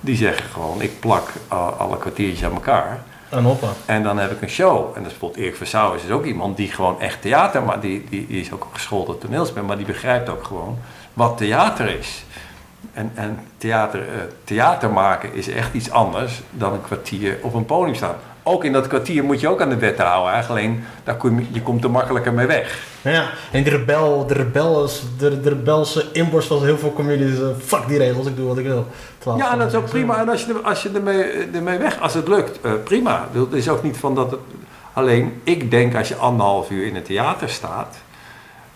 Die 0.00 0.16
zeggen 0.16 0.50
gewoon, 0.50 0.82
ik 0.82 1.00
plak 1.00 1.28
eh, 1.48 1.78
alle 1.78 1.98
kwartiertjes 1.98 2.44
aan 2.44 2.52
elkaar. 2.52 3.02
En 3.28 3.44
hoppa. 3.44 3.68
En 3.86 4.02
dan 4.02 4.18
heb 4.18 4.30
ik 4.30 4.42
een 4.42 4.48
show. 4.48 4.86
En 4.96 5.02
dat 5.02 5.12
is 5.12 5.18
bijvoorbeeld 5.18 5.44
Erik 5.44 5.60
is 5.96 6.02
dus 6.02 6.10
ook 6.10 6.24
iemand 6.24 6.56
die 6.56 6.70
gewoon 6.70 7.00
echt 7.00 7.22
theater, 7.22 7.62
maar 7.62 7.80
die, 7.80 8.06
die, 8.10 8.26
die 8.26 8.40
is 8.40 8.52
ook 8.52 8.66
geschoold 8.72 9.06
tot 9.06 9.20
toneelspel, 9.20 9.64
maar 9.64 9.76
die 9.76 9.86
begrijpt 9.86 10.28
ook 10.28 10.44
gewoon 10.44 10.78
wat 11.12 11.36
theater 11.36 11.98
is. 11.98 12.24
En, 12.92 13.12
en 13.14 13.38
theater, 13.58 14.00
eh, 14.00 14.14
theater 14.44 14.90
maken 14.90 15.34
is 15.34 15.48
echt 15.48 15.74
iets 15.74 15.90
anders 15.90 16.40
dan 16.50 16.72
een 16.72 16.82
kwartier 16.82 17.38
op 17.42 17.54
een 17.54 17.66
podium 17.66 17.94
staan. 17.94 18.16
Ook 18.48 18.64
in 18.64 18.72
dat 18.72 18.86
kwartier 18.86 19.24
moet 19.24 19.40
je 19.40 19.48
ook 19.48 19.60
aan 19.62 19.68
de 19.68 19.76
wet 19.76 19.98
houden. 19.98 20.32
Eigenlijk. 20.32 20.64
Alleen 20.64 20.84
daar 21.04 21.16
kom 21.16 21.38
je, 21.40 21.46
je 21.52 21.62
komt 21.62 21.84
er 21.84 21.90
makkelijker 21.90 22.32
mee 22.32 22.46
weg. 22.46 22.78
Ja, 23.02 23.28
en 23.52 23.62
de 23.64 23.70
rebel, 23.70 24.26
de 24.26 24.34
rebel 24.34 24.84
is, 24.84 25.02
de, 25.18 25.40
de 25.40 25.48
rebelse 25.48 26.04
inborst 26.12 26.48
van 26.48 26.64
heel 26.64 26.78
veel 26.78 26.92
comedies. 26.92 27.38
eh, 27.40 27.46
fuck 27.64 27.86
die 27.88 27.98
regels, 27.98 28.26
ik 28.26 28.36
doe 28.36 28.46
wat 28.48 28.58
ik 28.58 28.66
wil. 28.66 28.86
Ja, 29.36 29.52
en 29.52 29.58
dat 29.58 29.68
is 29.68 29.74
ook 29.74 29.88
prima. 29.88 30.18
En 30.20 30.28
als 30.28 30.44
je, 30.44 30.54
als 30.62 30.82
je 30.82 30.90
ermee, 30.94 31.22
ermee 31.54 31.78
weg, 31.78 32.00
als 32.00 32.14
het 32.14 32.28
lukt, 32.28 32.60
eh, 32.60 32.72
prima. 32.84 33.28
Het 33.32 33.52
is 33.52 33.68
ook 33.68 33.82
niet 33.82 33.96
van 33.96 34.14
dat 34.14 34.30
het. 34.30 34.40
Alleen, 34.92 35.40
ik 35.44 35.70
denk 35.70 35.94
als 35.96 36.08
je 36.08 36.14
anderhalf 36.16 36.70
uur 36.70 36.86
in 36.86 36.94
het 36.94 37.04
theater 37.04 37.48
staat, 37.48 37.96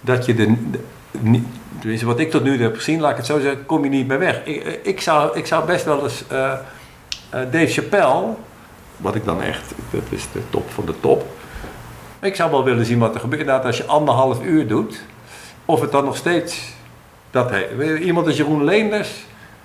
dat 0.00 0.26
je 0.26 0.34
de. 0.34 0.46
de- 0.70 0.78
niet, 1.20 1.44
tenminste, 1.78 2.06
wat 2.06 2.18
ik 2.18 2.30
tot 2.30 2.42
nu 2.42 2.54
toe 2.54 2.62
heb 2.62 2.74
gezien, 2.76 3.00
laat 3.00 3.10
ik 3.10 3.16
het 3.16 3.26
zo 3.26 3.40
zeggen, 3.40 3.66
kom 3.66 3.84
je 3.84 3.90
niet 3.90 4.06
meer 4.08 4.18
weg. 4.18 4.40
Ik, 4.44 4.62
eh, 4.64 4.72
ik, 4.82 5.00
zou, 5.00 5.36
ik 5.38 5.46
zou 5.46 5.66
best 5.66 5.84
wel 5.84 6.02
eens 6.02 6.24
eh, 6.28 6.52
eh, 6.52 6.58
Dave 7.30 7.66
Chappelle, 7.66 8.24
wat 8.96 9.14
ik 9.14 9.24
dan 9.24 9.42
echt, 9.42 9.72
dat 9.90 10.02
is 10.08 10.26
de 10.32 10.40
top 10.50 10.70
van 10.70 10.84
de 10.86 10.94
top. 11.00 11.26
Ik 12.20 12.34
zou 12.34 12.50
wel 12.50 12.64
willen 12.64 12.84
zien 12.86 12.98
wat 12.98 13.14
er 13.14 13.20
gebeurt 13.20 13.40
inderdaad 13.40 13.64
als 13.66 13.76
je 13.76 13.84
anderhalf 13.86 14.42
uur 14.42 14.66
doet. 14.66 15.00
Of 15.64 15.80
het 15.80 15.92
dan 15.92 16.04
nog 16.04 16.16
steeds 16.16 16.72
dat 17.30 17.50
he- 17.50 17.96
Iemand 17.98 18.26
als 18.26 18.36
Jeroen 18.36 18.64
Leenders, 18.64 19.10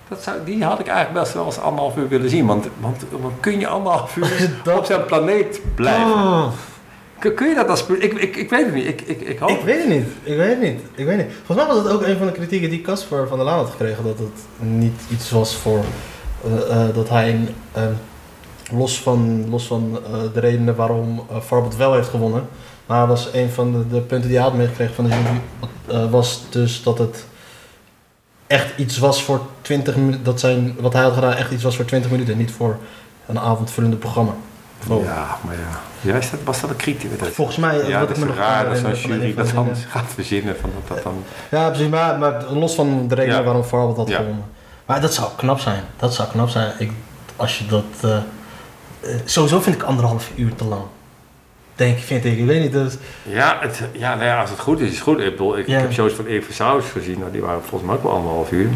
dat 0.07 0.23
zou, 0.23 0.37
die 0.45 0.63
had 0.63 0.79
ik 0.79 0.87
eigenlijk 0.87 1.19
best 1.23 1.33
wel 1.33 1.45
eens 1.45 1.59
anderhalf 1.59 1.97
uur 1.97 2.07
willen 2.07 2.29
zien. 2.29 2.45
Want, 2.45 2.67
want, 2.79 3.03
want 3.21 3.33
kun 3.39 3.59
je 3.59 3.67
anderhalf 3.67 4.15
uur 4.15 4.49
Dat- 4.63 4.77
op 4.77 4.85
zijn 4.85 5.05
planeet 5.05 5.61
blijven? 5.75 6.11
Oh, 6.13 6.47
Kun, 7.19 7.33
kun 7.33 7.47
je 7.47 7.55
dat 7.55 7.69
als... 7.69 7.85
Ik, 7.87 8.13
ik, 8.13 8.35
ik 8.35 8.49
weet 8.49 8.65
het 8.65 8.73
niet. 8.73 8.87
Ik, 8.87 9.01
ik, 9.01 9.21
ik 9.21 9.39
hoop... 9.39 9.49
ik 9.49 9.61
weet 9.61 9.79
het 9.79 9.89
niet, 9.89 10.05
ik 10.23 10.37
weet 10.37 10.49
het 10.49 10.61
niet, 10.61 10.81
ik 10.95 11.05
weet 11.05 11.17
niet. 11.17 11.27
Volgens 11.45 11.67
mij 11.67 11.75
was 11.75 11.83
het 11.83 11.93
ook 11.93 12.01
een 12.03 12.17
van 12.17 12.27
de 12.27 12.33
kritieken 12.33 12.69
die 12.69 12.81
Casper 12.81 13.27
van 13.27 13.37
der 13.37 13.45
Laan 13.45 13.57
had 13.57 13.69
gekregen. 13.69 14.03
Dat 14.03 14.17
het 14.19 14.43
niet 14.57 15.01
iets 15.11 15.31
was 15.31 15.55
voor, 15.55 15.83
eh, 16.43 16.81
eh, 16.87 16.95
dat 16.95 17.09
hij, 17.09 17.39
eh, 17.71 17.83
los 18.71 19.01
van, 19.01 19.49
los 19.49 19.67
van 19.67 19.99
eh, 20.05 20.11
de 20.33 20.39
redenen 20.39 20.75
waarom 20.75 21.23
uh, 21.31 21.37
Farbot 21.41 21.75
wel 21.75 21.93
heeft 21.93 22.09
gewonnen. 22.09 22.47
Maar 22.85 23.07
was 23.07 23.29
een 23.33 23.49
van 23.49 23.71
de, 23.71 23.87
de 23.87 24.01
punten 24.01 24.29
die 24.29 24.37
hij 24.37 24.47
had 24.47 24.57
meegekregen 24.57 24.95
van 24.95 25.03
de 25.03 25.09
jury, 25.09 25.41
eh, 26.03 26.11
was 26.11 26.41
dus 26.49 26.83
dat 26.83 26.97
het 26.97 27.25
echt 28.47 28.77
iets 28.77 28.97
was 28.97 29.23
voor 29.23 29.41
20 29.61 29.95
minuten, 29.95 30.23
dat 30.23 30.39
zijn, 30.39 30.75
wat 30.79 30.93
hij 30.93 31.03
had 31.03 31.13
gedaan 31.13 31.33
echt 31.33 31.51
iets 31.51 31.63
was 31.63 31.75
voor 31.75 31.85
20 31.85 32.11
minuten, 32.11 32.37
niet 32.37 32.51
voor 32.51 32.77
een 33.25 33.39
avondvullende 33.39 33.95
programma. 33.97 34.31
Wow. 34.85 35.03
Ja, 35.03 35.37
maar 35.45 35.55
ja. 35.55 35.79
ja 36.11 36.17
is 36.17 36.29
dat, 36.29 36.39
was 36.43 36.61
dat 36.61 36.69
een 36.69 36.75
kritiek? 36.75 37.19
Dat, 37.19 37.27
Volgens 37.29 37.57
mij, 37.57 37.79
eh, 37.79 37.87
ja, 37.89 37.99
dat 37.99 38.09
ik 38.09 38.15
is 38.15 38.21
me 38.21 38.27
nog 38.27 38.35
raar 38.37 38.65
dat 38.69 38.77
zo'n 38.77 38.93
jury 38.93 39.33
dat 39.35 39.51
dan 39.53 39.69
gaat 39.89 40.05
verzinnen. 40.13 40.55
Van 40.61 40.69
dat, 40.75 40.95
dat 40.95 41.03
dan... 41.03 41.23
Ja, 41.51 41.69
precies, 41.69 41.87
maar, 41.89 42.17
maar 42.19 42.45
los 42.53 42.75
van 42.75 43.07
de 43.07 43.15
redenen 43.15 43.37
Ja. 43.37 43.43
waarom 43.43 43.63
Farbot 43.63 43.97
had 43.97 44.07
Ja. 44.07 44.17
gewonnen. 44.17 44.43
Maar 44.85 45.01
dat 45.01 45.13
zou 45.13 45.27
knap 45.35 45.59
zijn. 45.59 45.83
Dat 45.99 46.13
zou 46.13 46.29
knap 46.29 46.49
zijn. 46.49 46.71
Ik, 46.77 46.91
als 47.35 47.57
je 47.57 47.65
dat. 47.65 47.83
eh, 48.01 48.15
eh, 48.15 48.21
sowieso 49.25 49.59
vind 49.59 49.75
ik 49.75 49.83
anderhalf 49.83 50.31
uur 50.35 50.55
te 50.55 50.65
lang. 50.65 50.81
Denk, 51.75 51.97
vind 51.99 52.25
ik. 52.25 52.37
Ik 52.37 52.45
weet 52.45 52.61
niet. 52.61 52.71
Dus, 52.71 52.97
Ja, 53.23 53.57
het, 53.59 53.81
ja, 53.91 54.13
nou 54.15 54.25
ja, 54.25 54.41
als 54.41 54.49
het 54.49 54.59
goed 54.59 54.79
is, 54.79 54.87
is 54.87 54.93
het 54.93 55.03
goed. 55.03 55.19
Ik, 55.19 55.31
bedoel, 55.31 55.57
ik, 55.57 55.67
Ja. 55.67 55.75
ik 55.75 55.81
heb 55.81 55.91
shows 55.93 56.13
van 56.13 56.25
Erik 56.25 56.43
Versaus 56.43 56.85
gezien, 56.91 57.19
nou, 57.19 57.31
die 57.31 57.41
waren 57.41 57.61
volgens 57.61 57.83
mij 57.89 57.95
ook 57.95 58.03
wel 58.03 58.11
anderhalf 58.11 58.51
uur. 58.51 58.69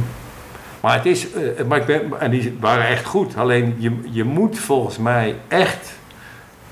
Maar 0.79 0.93
het 0.95 1.05
is, 1.05 1.31
eh, 1.31 1.63
maar 1.67 1.77
ik 1.77 1.85
ben, 1.85 2.19
en 2.19 2.31
die 2.31 2.57
waren 2.59 2.87
echt 2.87 3.05
goed. 3.05 3.37
Alleen 3.37 3.75
je, 3.77 3.99
je 4.11 4.23
moet 4.23 4.59
volgens 4.59 4.97
mij 4.97 5.35
echt 5.47 5.91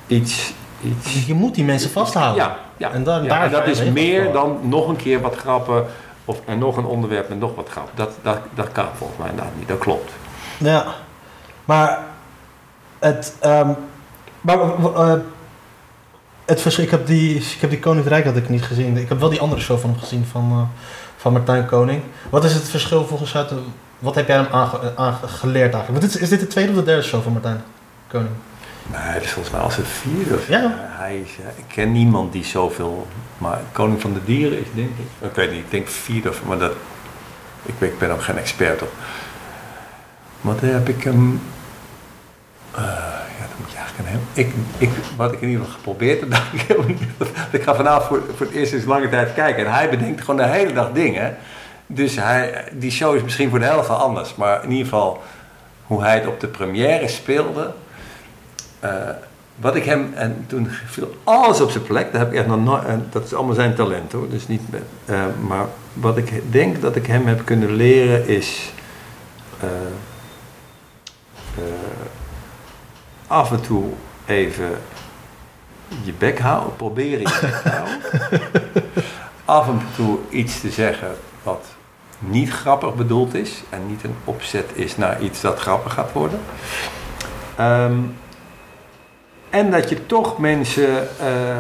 iets. 0.08 0.54
iets 0.84 1.26
je 1.26 1.34
moet 1.34 1.56
die 1.56 1.64
mensen 1.64 1.90
vasthouden. 1.90 2.44
ja, 2.44 2.58
ja, 2.78 2.92
En 2.92 3.04
dan- 3.04 3.24
ja, 3.24 3.28
daar 3.30 3.44
en 3.44 3.52
dat 3.52 3.68
is 3.68 3.84
meer 3.84 4.32
dan 4.32 4.60
nog 4.64 4.88
een 4.88 4.96
keer 4.96 5.22
wat 5.22 5.36
grappen 5.36 5.86
of, 6.26 6.40
en 6.46 6.60
nog 6.60 6.78
een 6.78 6.86
onderwerp 6.86 7.30
met 7.30 7.40
nog 7.40 7.56
wat 7.56 7.70
grappen. 7.70 7.96
Dat, 7.96 8.12
dat, 8.22 8.38
dat 8.56 8.72
kan 8.72 8.88
volgens 8.96 9.20
mij 9.20 9.30
inderdaad 9.30 9.54
niet, 9.58 9.68
dat 9.68 9.78
klopt. 9.78 10.12
Ja. 10.58 10.86
Maar 11.66 12.00
het. 13.00 13.34
ehm, 13.40 13.70
maar, 14.42 14.60
eh, 14.60 15.14
het 16.46 16.62
verschil, 16.62 16.84
ik 16.84 16.90
heb 16.92 17.08
die, 17.08 17.36
ik 17.36 17.58
heb 17.62 17.70
die 17.70 17.80
Koninkrijk 17.80 18.26
had 18.26 18.36
ik 18.36 18.50
niet 18.50 18.64
gezien. 18.64 18.98
Ik 18.98 19.10
heb 19.10 19.20
wel 19.20 19.30
die 19.30 19.40
andere 19.40 19.62
show 19.62 19.80
van 19.80 19.90
hem 19.90 20.00
gezien 20.00 20.26
van, 20.32 20.50
eh, 20.52 20.82
van 21.18 21.34
Martijn 21.34 21.66
Koning. 21.66 22.02
Wat 22.30 22.44
is 22.44 22.54
het 22.54 22.70
verschil 22.70 23.06
volgens 23.06 23.32
jou? 23.32 23.46
Wat 24.00 24.16
heb 24.16 24.28
jij 24.28 24.36
hem 24.36 24.48
aange- 24.52 24.94
aangeleerd 24.96 25.74
eigenlijk? 25.74 25.88
Want 25.88 26.02
dit 26.02 26.16
is, 26.16 26.22
is 26.22 26.30
dit 26.30 26.40
de 26.40 26.48
tweede 26.48 26.72
of 26.72 26.78
de 26.78 26.84
derde 26.84 27.02
show 27.04 27.24
van 27.24 27.32
Martijn 27.32 27.64
Koning? 28.08 28.30
Nee, 28.92 29.00
het 29.02 29.24
is 29.24 29.32
volgens 29.32 29.54
mij 29.56 29.64
als 29.64 29.76
het 29.76 29.88
vierde. 29.88 30.36
of. 30.36 30.48
Ja. 30.48 30.74
Hij 30.78 31.18
is, 31.20 31.30
ik 31.56 31.64
ken 31.68 31.92
niemand 31.92 32.32
die 32.32 32.44
zoveel. 32.46 33.08
Maar 33.38 33.60
Koning 33.72 34.02
van 34.02 34.14
de 34.14 34.20
Dieren 34.26 34.60
is 34.60 34.68
denk 34.74 34.90
ik. 34.90 35.28
Ik 35.30 35.36
weet 35.36 35.52
niet, 35.52 35.60
ik 35.60 35.72
denk 35.72 35.88
vierde 35.88 36.30
of. 36.30 36.44
Maar 36.44 36.58
dat. 36.58 36.72
Ik, 37.64 37.80
ben- 37.80 37.90
ik 37.90 38.00
ben 38.00 38.12
ook 38.12 38.22
geen 38.24 38.38
expert 38.38 38.82
op. 38.82 38.92
Wat 40.42 40.60
heb 40.62 40.90
ik 40.90 41.04
hem. 41.04 41.42
Eh, 42.80 43.40
ja, 43.40 43.46
dat 43.48 43.60
moet 43.60 43.72
je 43.72 43.78
eigenlijk 43.78 44.10
heel. 44.10 44.20
Ik, 44.34 44.54
ik, 44.78 44.90
wat 45.16 45.32
ik 45.32 45.42
in 45.42 45.48
ieder 45.48 45.66
geval 45.66 45.78
geprobeerd 45.78 46.20
heb, 46.20 46.30
dat 46.68 46.88
ik, 46.88 46.98
ik 47.52 47.64
ga 47.64 47.76
vanavond 47.76 48.06
voor, 48.08 48.36
voor 48.36 48.46
het 48.46 48.56
eerst 48.56 48.72
sinds 48.72 48.86
lange 48.86 49.10
tijd 49.10 49.34
kijken. 49.34 49.66
En 49.66 49.74
hij 49.74 49.90
bedenkt 49.90 50.22
gewoon 50.22 50.36
de 50.36 50.48
hele 50.48 50.74
dag 50.74 50.92
dingen. 50.92 51.38
Dus 51.88 52.16
hij, 52.16 52.64
die 52.72 52.92
show 52.92 53.16
is 53.16 53.24
misschien 53.24 53.50
voor 53.50 53.60
de 53.60 53.66
helft 53.66 53.90
anders. 53.90 54.36
Maar 54.36 54.64
in 54.64 54.70
ieder 54.70 54.86
geval, 54.86 55.22
hoe 55.84 56.02
hij 56.02 56.16
het 56.16 56.28
op 56.28 56.40
de 56.40 56.48
première 56.48 57.08
speelde. 57.08 57.74
Eh, 58.80 58.92
wat 59.56 59.76
ik 59.76 59.84
hem, 59.84 60.12
en 60.16 60.46
toen 60.48 60.68
viel 60.86 61.16
alles 61.24 61.62
op 61.62 61.72
zijn 61.72 61.84
plek, 61.84 62.12
dat 62.12 62.22
heb 62.22 62.32
ik 62.32 62.38
echt 62.38 62.48
nog 62.48 62.64
nooit, 62.64 62.86
en 62.86 63.08
dat 63.10 63.24
is 63.24 63.34
allemaal 63.34 63.56
zijn 63.56 63.76
talent 63.76 64.12
hoor, 64.12 64.30
dus 64.30 64.48
niet, 64.48 64.62
eh, 65.06 65.24
maar 65.48 65.66
wat 65.94 66.18
ik 66.18 66.52
denk 66.52 66.82
dat 66.82 66.96
ik 66.96 67.06
hem 67.06 67.28
heb 67.28 67.46
kunnen 67.46 67.72
leren 67.72 68.28
is 68.28 68.72
af 73.30 73.52
en 73.52 73.62
toe 73.62 73.84
even 74.26 74.70
je 76.04 76.14
bek 76.18 76.40
houden, 76.40 76.76
proberen 76.76 77.20
je 77.20 77.38
bek 77.42 77.56
te 77.64 77.70
houden. 77.70 77.98
af 79.46 79.68
en 79.68 79.82
toe 79.96 80.18
iets 80.30 80.62
te 80.62 80.70
zeggen 80.70 81.08
wat 81.44 81.66
niet 82.20 82.50
grappig 82.50 82.96
bedoeld 82.96 83.34
is 83.34 83.64
en 83.70 83.88
niet 83.88 84.04
een 84.04 84.16
opzet 84.26 84.66
is 84.74 84.98
naar 84.98 85.22
iets 85.22 85.42
dat 85.42 85.60
grappig 85.60 85.94
gaat 85.94 86.12
worden. 86.14 86.40
Ehm, 87.56 87.98
en 89.50 89.72
dat 89.72 89.90
je 89.90 90.06
toch 90.06 90.38
mensen, 90.38 91.08
eh, 91.20 91.58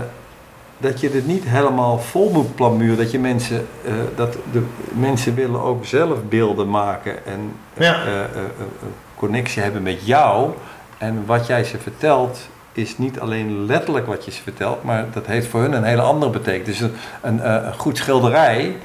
dat 0.77 0.99
je 0.99 1.09
het 1.09 1.27
niet 1.27 1.43
helemaal 1.43 1.99
vol 1.99 2.29
moet 2.31 2.55
plamuren. 2.55 2.97
Dat 2.97 3.11
je 3.11 3.19
mensen, 3.19 3.67
eh, 3.85 3.93
dat 4.15 4.37
de 4.51 4.65
mensen 4.93 5.35
willen 5.35 5.61
ook 5.61 5.85
zelf 5.85 6.23
beelden 6.23 6.69
maken 6.69 7.25
en 7.25 7.53
Ja. 7.73 8.05
eh, 8.05 8.19
een 8.35 8.93
connectie 9.15 9.61
hebben 9.61 9.81
met 9.83 10.05
jou. 10.05 10.51
En 10.99 11.25
wat 11.25 11.47
jij 11.47 11.63
ze 11.63 11.77
vertelt 11.77 12.39
is 12.71 12.97
niet 12.97 13.19
alleen 13.19 13.65
letterlijk 13.65 14.07
wat 14.07 14.25
je 14.25 14.31
ze 14.31 14.41
vertelt, 14.41 14.83
maar 14.83 15.05
dat 15.13 15.25
heeft 15.25 15.47
voor 15.47 15.61
hun 15.61 15.73
een 15.73 15.83
hele 15.83 16.01
andere 16.01 16.31
betekenis. 16.31 16.77
Dus 16.77 16.89
een, 16.89 16.95
een, 17.21 17.41
eh, 17.41 17.73
goed 17.77 17.97
schilderij 17.97 18.75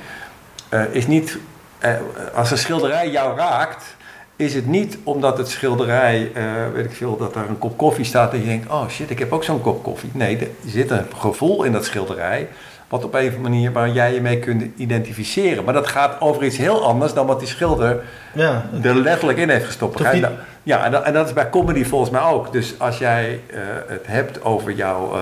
eh, 0.68 0.94
is 0.94 1.06
niet, 1.06 1.38
eh, 1.78 1.94
als 2.34 2.50
een 2.50 2.58
schilderij 2.58 3.10
jou 3.10 3.36
raakt, 3.36 3.96
is 4.36 4.54
het 4.54 4.66
niet 4.66 4.98
omdat 5.02 5.38
het 5.38 5.48
schilderij, 5.48 6.32
weet 6.72 6.84
ik 6.84 6.92
veel, 6.92 7.16
dat 7.16 7.34
daar 7.34 7.48
een 7.48 7.58
kop 7.58 7.76
koffie 7.76 8.04
staat 8.04 8.32
en 8.32 8.38
je 8.38 8.44
denkt, 8.44 8.70
oh 8.70 8.88
shit, 8.88 9.10
ik 9.10 9.18
heb 9.18 9.32
ook 9.32 9.44
zo'n 9.44 9.60
kop 9.60 9.82
koffie. 9.82 10.10
Nee, 10.12 10.38
er 10.38 10.48
zit 10.66 10.90
een 10.90 11.06
gevoel 11.16 11.64
in 11.64 11.72
dat 11.72 11.84
schilderij, 11.84 12.48
wat 12.88 13.04
op 13.04 13.14
een 13.14 13.20
of 13.20 13.26
andere 13.34 13.48
manier 13.48 13.72
waar 13.72 13.88
jij 13.90 14.14
je 14.14 14.20
mee 14.20 14.38
kunt 14.38 14.64
identificeren. 14.76 15.64
Maar 15.64 15.74
dat 15.74 15.86
gaat 15.86 16.20
over 16.20 16.44
iets 16.44 16.56
heel 16.56 16.84
anders 16.84 17.12
dan 17.14 17.26
wat 17.26 17.38
die 17.38 17.48
schilder 17.48 18.02
Ja, 18.34 18.66
er 18.82 18.94
letterlijk 18.96 19.38
in 19.38 19.48
heeft 19.48 19.66
gestopt. 19.66 19.98
Niet- 20.12 20.22
Ja, 20.62 20.84
en 20.84 20.90
dat, 20.90 21.02
en 21.04 21.12
dat 21.12 21.26
is 21.26 21.32
bij 21.32 21.50
comedy 21.50 21.84
volgens 21.84 22.10
mij 22.10 22.20
ook. 22.22 22.52
Dus 22.52 22.74
als 22.78 22.98
jij 22.98 23.40
eh, 23.50 23.58
het 23.86 24.06
hebt 24.06 24.44
over 24.44 24.72
jouw 24.72 25.12
eh, 25.14 25.20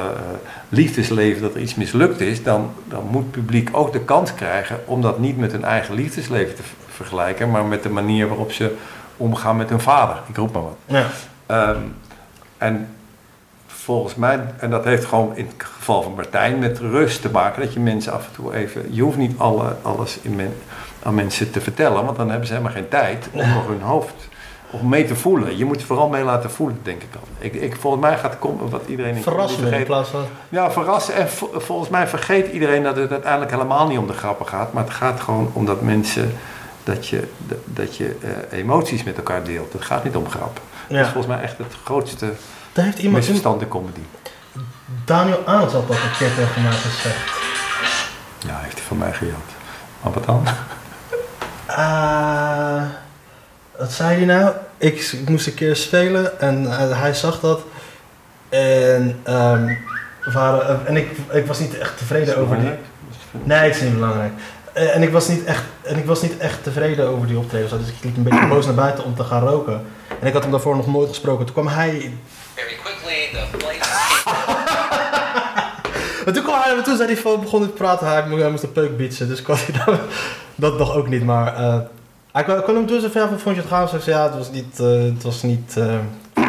liefdesleven, 0.68 1.42
dat 1.42 1.54
er 1.54 1.60
iets 1.60 1.74
mislukt 1.74 2.20
is, 2.20 2.42
dan, 2.42 2.70
dan 2.88 3.04
moet 3.10 3.22
het 3.22 3.30
publiek 3.30 3.68
ook 3.72 3.92
de 3.92 4.00
kans 4.00 4.34
krijgen 4.34 4.78
om 4.84 5.02
dat 5.02 5.18
niet 5.18 5.36
met 5.38 5.52
hun 5.52 5.64
eigen 5.64 5.94
liefdesleven 5.94 6.54
te 6.54 6.62
vergelijken, 6.88 7.50
maar 7.50 7.64
met 7.64 7.82
de 7.82 7.88
manier 7.88 8.28
waarop 8.28 8.52
ze 8.52 8.74
omgaan 9.16 9.56
met 9.56 9.68
hun 9.68 9.80
vader. 9.80 10.16
Ik 10.28 10.36
roep 10.36 10.52
maar 10.52 10.62
wat. 10.62 10.76
ja. 10.86 11.06
Ehm, 11.46 11.78
en 12.58 12.88
volgens 13.82 14.14
mij, 14.14 14.40
en 14.58 14.70
dat 14.70 14.84
heeft 14.84 15.04
gewoon 15.04 15.36
in 15.36 15.46
het 15.56 15.66
geval 15.76 16.02
van 16.02 16.14
Martijn 16.14 16.58
met 16.58 16.78
rust 16.78 17.22
te 17.22 17.30
maken, 17.30 17.62
dat 17.62 17.72
je 17.72 17.80
mensen 17.80 18.12
af 18.12 18.26
en 18.26 18.32
toe 18.34 18.54
even, 18.54 18.86
je 18.94 19.02
hoeft 19.02 19.16
niet 19.16 19.38
alle, 19.38 19.76
alles 19.82 20.18
in 20.22 20.36
men, 20.36 20.54
aan 21.02 21.14
mensen 21.14 21.50
te 21.50 21.60
vertellen, 21.60 22.04
want 22.04 22.16
dan 22.16 22.28
hebben 22.28 22.46
ze 22.46 22.52
helemaal 22.52 22.74
geen 22.74 22.88
tijd 22.88 23.28
om 23.32 23.48
nog 23.48 23.66
hun 23.66 23.80
hoofd 23.80 24.14
om 24.70 24.88
mee 24.88 25.04
te 25.04 25.16
voelen. 25.16 25.56
Je 25.56 25.64
moet 25.64 25.80
je 25.80 25.86
vooral 25.86 26.08
mee 26.08 26.22
laten 26.24 26.50
voelen, 26.50 26.78
denk 26.82 27.02
ik 27.02 27.12
dan. 27.12 27.22
Ik, 27.38 27.54
ik, 27.54 27.76
volgens 27.76 28.02
mij 28.02 28.16
gaat 28.18 28.38
komen 28.38 28.70
wat 28.70 28.82
iedereen 28.86 29.14
in 29.16 29.22
Verrassen 29.22 29.62
in 29.62 29.68
vergeet. 29.68 29.86
plaats 29.86 30.08
van... 30.08 30.24
Ja, 30.48 30.70
verrassen. 30.70 31.14
En 31.14 31.28
vo- 31.28 31.50
volgens 31.54 31.88
mij 31.88 32.06
vergeet 32.08 32.52
iedereen 32.52 32.82
dat 32.82 32.96
het 32.96 33.10
uiteindelijk 33.10 33.50
helemaal 33.50 33.86
niet 33.86 33.98
om 33.98 34.06
de 34.06 34.12
grappen 34.12 34.46
gaat. 34.46 34.72
Maar 34.72 34.84
het 34.84 34.92
gaat 34.92 35.20
gewoon 35.20 35.50
om 35.52 35.64
dat 35.66 35.80
mensen, 35.80 36.32
dat 36.84 37.08
je, 37.08 37.28
dat, 37.64 37.96
je 37.96 38.16
eh, 38.50 38.58
emoties 38.58 39.02
met 39.02 39.16
elkaar 39.16 39.44
deelt. 39.44 39.72
Het 39.72 39.82
gaat 39.82 40.04
niet 40.04 40.16
om 40.16 40.28
grappen. 40.28 40.62
Dat 40.88 40.98
is 40.98 41.06
volgens 41.12 41.34
mij 41.34 41.42
echt 41.42 41.58
het 41.58 41.74
grootste 41.84 42.32
Daar 42.72 42.84
heeft 42.84 42.98
iemand... 42.98 43.16
misverstand 43.16 43.62
in 43.62 43.68
comedy. 43.68 44.00
Daniel 45.04 45.42
Arends 45.46 45.72
had 45.72 45.88
dat 45.88 45.96
een 45.96 46.16
keer 46.18 46.34
tegen 46.34 46.62
mij 46.62 46.72
gezegd. 46.72 47.30
Ja, 48.46 48.58
heeft 48.58 48.74
hij 48.74 48.86
van 48.86 48.98
mij 48.98 49.12
gejat. 49.12 49.36
Maar 50.02 50.12
wat 50.12 50.24
dan? 50.24 50.46
Ah, 51.66 52.82
wat 53.78 53.92
zei 53.92 54.16
hij 54.16 54.24
nou? 54.24 54.54
Ik, 54.78 55.00
ik 55.00 55.28
moest 55.28 55.46
een 55.46 55.54
keer 55.54 55.76
spelen 55.76 56.40
en 56.40 56.66
eh, 56.66 57.00
hij 57.00 57.14
zag 57.14 57.40
dat. 57.40 57.60
En, 58.48 59.20
ehm, 59.22 59.74
waren, 60.32 60.68
eh, 60.68 60.88
en 60.88 60.96
ik, 60.96 61.10
ik 61.32 61.46
was 61.46 61.58
niet 61.58 61.78
echt 61.78 61.98
tevreden 61.98 62.36
over 62.36 62.58
die. 62.58 62.70
Nee, 63.42 63.58
het 63.58 63.74
is 63.74 63.82
niet 63.82 63.94
belangrijk. 63.94 64.32
En, 64.72 65.02
ik 65.02 65.12
was 65.12 65.28
niet 65.28 65.44
echt, 65.44 65.62
en 65.82 65.96
ik 65.96 66.06
was 66.06 66.22
niet 66.22 66.38
echt 66.38 66.62
tevreden 66.62 67.08
over 67.08 67.26
die 67.26 67.38
optredens. 67.38 67.70
Dus 67.70 67.88
ik 67.88 68.04
liep 68.04 68.16
een 68.16 68.22
beetje 68.22 68.46
boos 68.46 68.66
naar 68.66 68.74
buiten 68.74 69.04
om 69.04 69.14
te 69.14 69.24
gaan 69.24 69.42
roken. 69.42 69.84
En 70.20 70.26
ik 70.26 70.32
had 70.32 70.42
hem 70.42 70.50
daarvoor 70.50 70.76
nog 70.76 70.86
nooit 70.86 71.08
gesproken. 71.08 71.44
Toen 71.44 71.54
kwam 71.54 71.66
hij. 71.66 72.12
Very 72.62 72.76
quickly, 72.84 73.20
the 73.32 73.58
flight 73.58 73.86
En 76.26 76.32
toen 76.32 76.42
kwam 76.42 76.58
hij 76.58 76.66
naar 76.66 76.76
me 76.76 76.82
toe, 76.82 76.96
zei 76.96 77.08
hij 77.12 77.16
van, 77.16 77.40
begon 77.40 77.62
te 77.62 77.68
praten. 77.68 78.06
Hij 78.06 78.26
moest, 78.28 78.42
hij 78.42 78.50
moest 78.50 78.62
een 78.62 78.72
peuk 78.72 78.96
bietsen. 78.96 79.28
Dus 79.28 79.42
kwam 79.42 79.56
hij 79.60 79.84
dan, 79.84 79.98
dat 80.54 80.78
nog 80.78 80.94
ook 80.94 81.08
niet. 81.08 81.24
Maar 81.24 81.56
eh, 81.56 81.78
hij 82.32 82.44
kwam, 82.44 82.62
kwam 82.62 82.74
hem 82.74 82.86
toe 82.86 82.94
en 82.94 83.00
zei 83.00 83.12
van, 83.12 83.22
ja, 83.22 83.28
vond 83.38 83.54
je 83.54 83.60
het 83.60 83.70
gaan? 83.70 83.88
Ze 83.88 84.00
zei, 84.00 84.16
ja, 84.16 84.22
het 84.22 84.34
was 84.34 84.50
niet, 84.50 84.80
eh, 84.80 85.02
het 85.02 85.22
was 85.22 85.42
niet, 85.42 85.76
eh, 85.76 85.98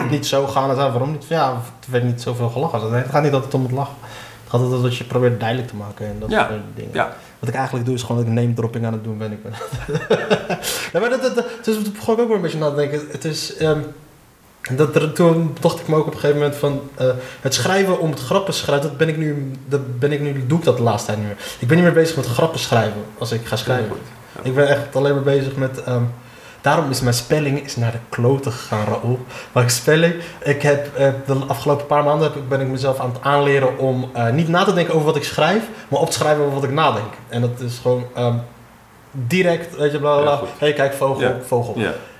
niet 0.09 0.25
zo 0.25 0.47
gaan. 0.47 0.69
En 0.69 0.75
zei, 0.75 0.89
waarom 0.91 1.11
niet? 1.11 1.25
Ja, 1.27 1.49
er 1.85 1.91
werd 1.91 2.03
niet 2.03 2.21
zoveel 2.21 2.49
gelachen. 2.49 2.79
Ze 2.79 2.87
zei, 2.87 3.01
het 3.01 3.11
gaat 3.11 3.23
niet 3.23 3.33
altijd 3.33 3.53
om 3.53 3.63
het 3.63 3.71
lachen. 3.71 3.95
Het 4.43 4.51
gaat 4.51 4.61
altijd 4.61 4.81
dat 4.81 4.97
je 4.97 5.03
probeert 5.03 5.39
duidelijk 5.39 5.69
te 5.69 5.75
maken 5.75 6.05
en 6.05 6.15
dat 6.19 6.29
Ja, 6.29 6.47
soort 6.47 6.61
dingen. 6.75 6.89
Ja, 6.93 7.15
Wat 7.39 7.49
ik 7.49 7.55
eigenlijk 7.55 7.85
doe 7.85 7.95
is 7.95 8.01
gewoon 8.01 8.17
dat 8.17 8.27
ik 8.27 8.33
name 8.33 8.53
dropping 8.53 8.85
aan 8.85 8.93
het 8.93 9.03
doen 9.03 9.17
ben. 9.17 9.31
Ik 9.31 9.43
ben. 9.43 9.53
ja, 10.93 10.99
maar 10.99 11.09
dat, 11.09 11.21
dat, 11.21 11.35
dat, 11.35 11.45
dus 11.63 11.75
toen 11.75 11.93
begon 11.93 12.13
ik 12.13 12.19
ook 12.21 12.27
weer 12.27 12.35
een 12.35 12.41
beetje 12.41 12.57
na 12.57 12.69
te 12.69 12.75
denken. 12.75 13.01
Het 13.11 13.25
is, 13.25 13.55
ehm, 13.55 13.79
dat, 14.71 15.15
toen 15.15 15.55
dacht 15.59 15.79
ik 15.79 15.87
me 15.87 15.95
ook 15.95 16.07
op 16.07 16.13
een 16.13 16.19
gegeven 16.19 16.37
moment 16.41 16.55
van 16.57 16.81
eh, 16.95 17.07
het 17.41 17.53
schrijven 17.53 17.99
om 17.99 18.09
het 18.09 18.19
grappen 18.19 18.53
schrijven, 18.53 18.87
dat 18.89 18.97
ben 18.97 19.09
ik 19.09 19.17
nu, 19.17 19.51
dat 19.67 19.99
ben 19.99 20.11
ik 20.11 20.21
nu, 20.21 20.43
doe 20.47 20.57
ik 20.59 20.63
dat 20.65 20.77
de 20.77 20.83
laatste 20.83 21.05
tijd 21.07 21.17
niet 21.17 21.27
meer. 21.27 21.37
Ik 21.59 21.67
ben 21.67 21.75
niet 21.77 21.85
meer 21.85 21.95
bezig 21.95 22.15
met 22.15 22.25
grappen 22.25 22.59
schrijven 22.59 23.03
als 23.17 23.31
ik 23.31 23.45
ga 23.45 23.55
schrijven. 23.55 23.95
Ja. 24.35 24.39
Ik 24.43 24.55
ben 24.55 24.67
echt 24.67 24.95
alleen 24.95 25.13
maar 25.13 25.23
bezig 25.23 25.55
met. 25.55 25.83
ehm, 25.83 26.01
daarom 26.61 26.89
is 26.89 27.01
mijn 27.01 27.13
spelling 27.13 27.63
is 27.65 27.75
naar 27.75 27.91
de 27.91 27.97
kloten 28.09 28.51
gegaan, 28.51 28.85
Raoul. 28.85 29.19
Maar 29.51 29.63
ik 29.63 29.69
spelling, 29.69 30.13
ik 30.43 30.61
heb 30.61 30.95
eh, 30.95 31.07
de 31.25 31.33
afgelopen 31.47 31.85
paar 31.85 32.03
maanden 32.03 32.31
heb, 32.31 32.41
ben 32.49 32.61
ik 32.61 32.67
mezelf 32.67 32.99
aan 32.99 33.09
het 33.09 33.21
aanleren 33.21 33.77
om 33.77 34.09
eh, 34.13 34.29
niet 34.29 34.47
na 34.47 34.63
te 34.63 34.73
denken 34.73 34.93
over 34.93 35.05
wat 35.05 35.15
ik 35.15 35.23
schrijf, 35.23 35.63
maar 35.87 35.99
op 35.99 36.07
te 36.09 36.13
schrijven 36.13 36.41
over 36.43 36.55
wat 36.55 36.63
ik 36.63 36.71
nadenk. 36.71 37.13
En 37.29 37.41
dat 37.41 37.59
is 37.59 37.79
gewoon 37.81 38.03
ehm, 38.15 38.35
direct, 39.11 39.75
weet 39.77 39.91
je, 39.91 39.99
bla 39.99 40.21
bla 40.21 40.31
Ja, 40.31 40.41
hey, 40.57 40.73
kijk, 40.73 40.93
vogel, 40.93 41.21
Ja. 41.21 41.35
vogel. 41.45 41.73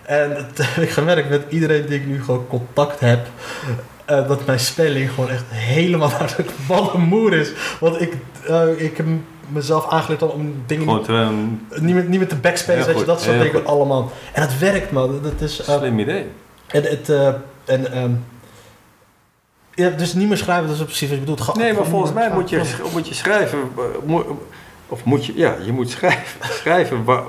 En 0.06 0.34
dat 0.56 0.66
heb 0.68 0.84
ik 0.84 0.90
gemerkt 0.90 1.30
met 1.30 1.44
iedereen 1.50 1.86
die 1.86 2.00
ik 2.00 2.06
nu 2.06 2.24
gewoon 2.24 2.48
contact 2.48 3.00
heb. 3.00 3.28
eh, 4.06 4.28
dat 4.28 4.46
mijn 4.46 4.60
spelling 4.60 5.10
gewoon 5.10 5.30
echt 5.30 5.44
helemaal 5.48 6.10
naar 6.20 6.34
de 6.38 6.46
ballenmoer 6.68 7.34
is. 7.34 7.52
Want 7.80 8.02
ik, 8.02 8.14
eh, 8.48 8.68
ik 8.82 8.98
heb 8.98 9.06
mezelf 9.48 9.90
aangeleerd 9.90 10.22
om 10.22 10.64
dingen 10.66 11.04
te- 11.04 11.12
een 11.12 11.68
niet, 11.80 11.96
met, 11.96 12.08
niet 12.08 12.20
met 12.20 12.30
de 12.30 12.36
backspace, 12.36 12.78
Heel 12.78 12.86
weet 12.86 12.94
je, 12.94 13.00
goed, 13.00 13.06
dat 13.06 13.22
soort 13.22 13.38
dingen 13.40 13.54
goed. 13.54 13.66
allemaal. 13.66 14.12
En 14.34 14.42
het 14.42 14.60
werkt, 14.60 14.92
man. 14.92 15.20
Dat 15.24 15.42
is, 15.42 15.60
eh, 15.66 15.78
slim 15.78 16.00
idee. 16.00 16.26
en 16.68 16.84
het, 16.84 17.10
en, 17.66 17.92
ehm, 17.94 18.12
ja, 19.76 19.90
dus 19.90 20.14
niet 20.14 20.28
meer 20.28 20.38
schrijven, 20.38 20.68
dat 20.68 20.78
is 20.78 20.84
precies 20.84 21.02
wat 21.10 21.18
je 21.18 21.24
bedoelt. 21.24 21.42
Ga- 21.42 21.56
Nee, 21.58 21.74
maar 21.74 21.86
volgens 21.86 22.14
mij 22.14 22.30
moet 22.34 22.50
je, 22.50 22.62
moet 22.94 23.08
je 23.08 23.14
schrijven, 23.14 23.60
of 24.88 25.04
moet 25.04 25.26
je, 25.26 25.34
ja, 25.36 25.56
je 25.66 25.72
moet 25.72 25.90
schrijven, 25.90 26.48
schrijven 26.62 27.04
waar, 27.04 27.24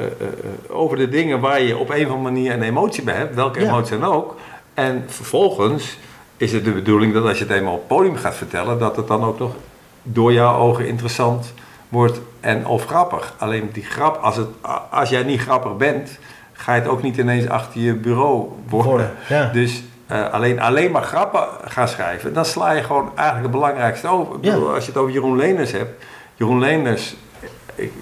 eh, 0.00 0.06
eh, 0.06 0.26
eh, 0.68 0.76
over 0.76 0.96
de 0.96 1.08
dingen 1.08 1.40
waar 1.40 1.60
je 1.62 1.76
op 1.76 1.88
een 1.90 2.06
of 2.06 2.12
andere 2.12 2.32
manier 2.32 2.52
een 2.52 2.62
emotie 2.62 3.02
bij 3.02 3.14
hebt, 3.14 3.34
welke 3.34 3.60
Ja. 3.60 3.66
emotie 3.66 3.98
dan 3.98 4.12
ook. 4.12 4.36
En 4.74 5.04
vervolgens 5.06 5.98
is 6.36 6.52
het 6.52 6.64
de 6.64 6.72
bedoeling 6.72 7.12
dat 7.12 7.24
als 7.24 7.38
je 7.38 7.44
het 7.44 7.52
eenmaal 7.52 7.72
op 7.72 7.78
het 7.78 7.88
podium 7.88 8.16
gaat 8.16 8.34
vertellen, 8.34 8.78
dat 8.78 8.96
het 8.96 9.06
dan 9.08 9.24
ook 9.24 9.38
nog 9.38 9.52
door 10.02 10.32
jouw 10.32 10.58
ogen 10.58 10.86
interessant 10.86 11.52
wordt 11.88 12.20
en 12.40 12.66
of 12.66 12.86
grappig. 12.86 13.34
Alleen 13.38 13.70
die 13.72 13.84
grap, 13.84 14.18
als, 14.22 14.36
het, 14.36 14.46
als 14.90 15.08
jij 15.08 15.22
niet 15.22 15.40
grappig 15.40 15.76
bent, 15.76 16.18
ga 16.52 16.74
je 16.74 16.80
het 16.80 16.90
ook 16.90 17.02
niet 17.02 17.16
ineens 17.16 17.48
achter 17.48 17.80
je 17.80 17.94
bureau 17.94 18.48
worden. 18.68 18.90
Worden, 18.90 19.10
ja. 19.28 19.50
Dus 19.52 19.82
alleen, 20.30 20.60
alleen 20.60 20.90
maar 20.90 21.02
grappen 21.02 21.46
gaan 21.64 21.88
schrijven, 21.88 22.32
dan 22.32 22.44
sla 22.44 22.70
je 22.70 22.82
gewoon 22.82 23.10
eigenlijk 23.14 23.42
het 23.42 23.50
belangrijkste 23.50 24.08
over. 24.08 24.34
Ik 24.36 24.44
Ja. 24.44 24.52
bedoel, 24.54 24.74
Als 24.74 24.84
je 24.84 24.90
het 24.90 25.00
over 25.00 25.12
Jeroen 25.12 25.36
Leenders 25.36 25.72
hebt. 25.72 26.04
Jeroen 26.34 26.58
Leenders, 26.58 27.16
ik, 27.74 27.92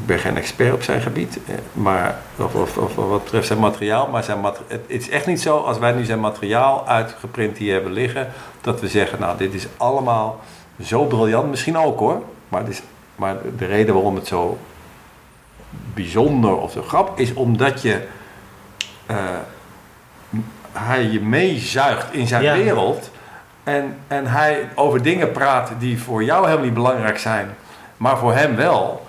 ik 0.00 0.06
ben 0.06 0.18
geen 0.18 0.36
expert 0.36 0.72
op 0.72 0.82
zijn 0.82 1.00
gebied, 1.00 1.38
eh, 1.46 1.54
maar, 1.72 2.18
of, 2.36 2.54
of, 2.54 2.76
of 2.76 2.94
wat 2.94 3.24
betreft 3.24 3.46
zijn 3.46 3.58
materiaal, 3.58 4.06
maar 4.06 4.24
zijn 4.24 4.44
het, 4.44 4.58
het 4.66 4.82
is 4.86 5.08
echt 5.08 5.26
niet 5.26 5.40
zo 5.40 5.56
als 5.56 5.78
wij 5.78 5.92
nu 5.92 6.04
zijn 6.04 6.20
materiaal 6.20 6.86
uitgeprint 6.86 7.58
hier 7.58 7.72
hebben 7.72 7.92
liggen, 7.92 8.28
dat 8.60 8.80
we 8.80 8.88
zeggen, 8.88 9.20
nou 9.20 9.38
dit 9.38 9.54
is 9.54 9.66
allemaal 9.76 10.40
zo 10.82 11.04
briljant, 11.04 11.50
misschien 11.50 11.78
ook 11.78 11.98
hoor, 11.98 12.22
maar, 12.48 12.60
het 12.60 12.70
is, 12.70 12.82
maar 13.16 13.36
de 13.58 13.66
reden 13.66 13.94
waarom 13.94 14.14
het 14.14 14.26
zo 14.26 14.58
bijzonder 15.94 16.56
of 16.56 16.72
zo 16.72 16.82
grappig 16.82 17.16
is, 17.16 17.34
omdat 17.34 17.82
je 17.82 18.06
eh, 19.06 19.16
hij 20.72 21.02
je 21.02 21.20
meezuigt 21.20 22.12
in 22.12 22.26
zijn 22.26 22.42
Ja. 22.42 22.54
wereld 22.54 23.10
en, 23.64 23.96
en 24.06 24.26
hij 24.26 24.68
over 24.74 25.02
dingen 25.02 25.32
praat 25.32 25.70
die 25.78 26.02
voor 26.02 26.24
jou 26.24 26.44
helemaal 26.44 26.64
niet 26.64 26.74
belangrijk 26.74 27.18
zijn, 27.18 27.56
maar 27.96 28.18
voor 28.18 28.34
hem 28.34 28.56
wel. 28.56 29.06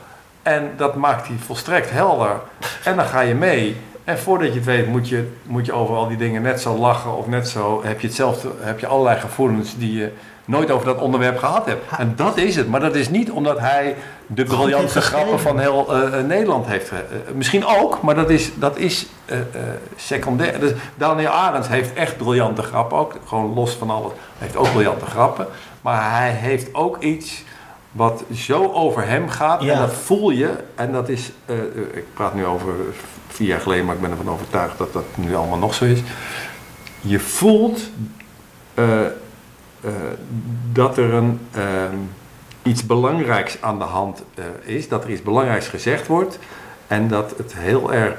En 0.50 0.72
dat 0.78 0.96
maakt 0.96 1.28
hij 1.28 1.38
volstrekt 1.46 1.92
helder. 1.92 2.40
En 2.84 2.96
dan 2.96 3.06
ga 3.06 3.22
je 3.22 3.36
mee. 3.36 3.78
En 4.04 4.20
voordat 4.20 4.48
je 4.48 4.54
het 4.54 4.66
weet, 4.66 4.88
moet 4.88 5.10
je, 5.10 5.32
moet 5.44 5.66
je 5.66 5.74
over 5.74 5.96
al 5.96 6.08
die 6.08 6.18
dingen 6.18 6.42
net 6.42 6.62
zo 6.62 6.78
lachen 6.78 7.18
of 7.18 7.28
net 7.28 7.48
zo. 7.48 7.82
Heb 7.84 8.00
je 8.00 8.08
hetzelfde, 8.08 8.50
heb 8.60 8.80
je 8.80 8.88
allerlei 8.88 9.20
gevoelens 9.20 9.78
die 9.78 9.94
je 9.94 10.12
nooit 10.46 10.72
over 10.72 10.86
dat 10.86 10.98
onderwerp 10.98 11.38
gehad 11.38 11.66
hebt. 11.66 11.86
En 11.98 12.14
dat 12.16 12.38
is 12.38 12.56
het. 12.56 12.68
Maar 12.68 12.80
dat 12.80 12.96
is 12.96 13.10
niet 13.10 13.32
omdat 13.32 13.60
hij 13.60 13.96
de 14.28 14.46
geschreven. 14.46 15.02
grappen 15.02 15.40
van 15.40 15.60
heel 15.60 15.94
eh, 15.94 16.20
eh, 16.20 16.26
Nederland 16.26 16.68
heeft. 16.68 16.90
eh, 16.92 16.98
misschien 17.34 17.66
ook, 17.66 18.02
maar 18.02 18.16
dat 18.16 18.30
is, 18.30 18.52
dat 18.56 18.78
is 18.78 19.08
secundair. 19.96 20.60
Dus 20.60 20.72
Daniel 20.96 21.30
Arends 21.30 21.68
heeft 21.68 21.94
echt 21.94 22.18
briljante 22.18 22.62
grappen 22.62 22.98
ook. 22.98 23.16
Gewoon 23.26 23.54
los 23.54 23.72
van 23.74 23.90
alles. 23.90 24.12
Hij 24.12 24.48
heeft 24.48 24.56
ook 24.56 24.72
briljante 24.72 25.06
grappen. 25.06 25.48
Maar 25.82 26.18
hij 26.20 26.32
heeft 26.32 26.74
ook 26.74 27.04
iets 27.04 27.44
wat 27.92 28.24
zo 28.34 28.72
over 28.72 29.08
hem 29.08 29.30
gaat. 29.30 29.64
Ja. 29.64 29.74
En 29.74 29.80
dat 29.80 29.94
voel 29.94 30.30
je. 30.30 30.56
En 30.76 30.92
dat 30.92 31.10
is, 31.10 31.32
eh, 31.46 31.58
eh, 31.58 31.66
ik 31.94 32.14
praat 32.14 32.34
nu 32.34 32.46
over 32.46 32.74
vier 33.28 33.48
jaar 33.48 33.60
geleden, 33.60 33.86
maar 33.86 33.96
ik 33.96 34.02
ben 34.02 34.12
ervan 34.12 34.30
overtuigd 34.30 34.78
dat 34.78 34.94
dat 34.94 35.06
nu 35.16 35.36
allemaal 35.36 35.58
nog 35.58 35.74
zo 35.74 35.86
is. 35.86 36.00
Je 37.02 37.20
voelt 37.20 37.82
eh, 38.74 39.00
dat 40.72 40.98
er 40.98 41.14
een, 41.14 41.40
iets 42.64 42.86
belangrijks 42.86 43.62
aan 43.62 43.80
de 43.80 43.86
hand 43.86 44.24
is. 44.64 44.88
Dat 44.88 45.04
er 45.04 45.10
iets 45.10 45.22
belangrijks 45.22 45.68
gezegd 45.68 46.08
wordt. 46.08 46.40
En 46.88 47.08
dat 47.08 47.34
het 47.38 47.54
heel 47.56 47.94
erg 47.94 48.16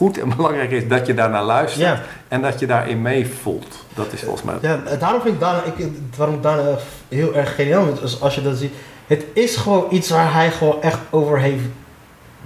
goed 0.00 0.18
en 0.18 0.28
belangrijk 0.36 0.70
is 0.70 0.88
dat 0.88 1.06
je 1.06 1.14
daarnaar 1.14 1.44
luistert. 1.44 1.86
Ja. 1.86 2.00
En 2.28 2.42
dat 2.42 2.60
je 2.60 2.66
daarin 2.66 3.02
meevoelt. 3.02 3.84
Dat 3.94 4.12
is 4.12 4.22
volgens 4.22 4.42
mij... 4.42 4.54
Ja, 4.60 4.96
daarom 4.98 5.20
vind 5.20 5.34
ik 5.34 5.40
Dana, 5.40 5.62
ik, 5.76 5.88
waarom 6.16 6.40
Dana 6.40 6.76
heel 7.08 7.34
erg 7.34 7.54
geniaal 7.54 7.86
is 8.02 8.20
als 8.20 8.34
je 8.34 8.42
dat 8.42 8.56
ziet. 8.56 8.72
Het 9.06 9.24
is 9.32 9.56
gewoon 9.56 9.86
iets 9.90 10.10
waar 10.10 10.32
hij 10.32 10.50
gewoon 10.50 10.82
echt 10.82 10.98
over 11.10 11.38
heeft 11.38 11.64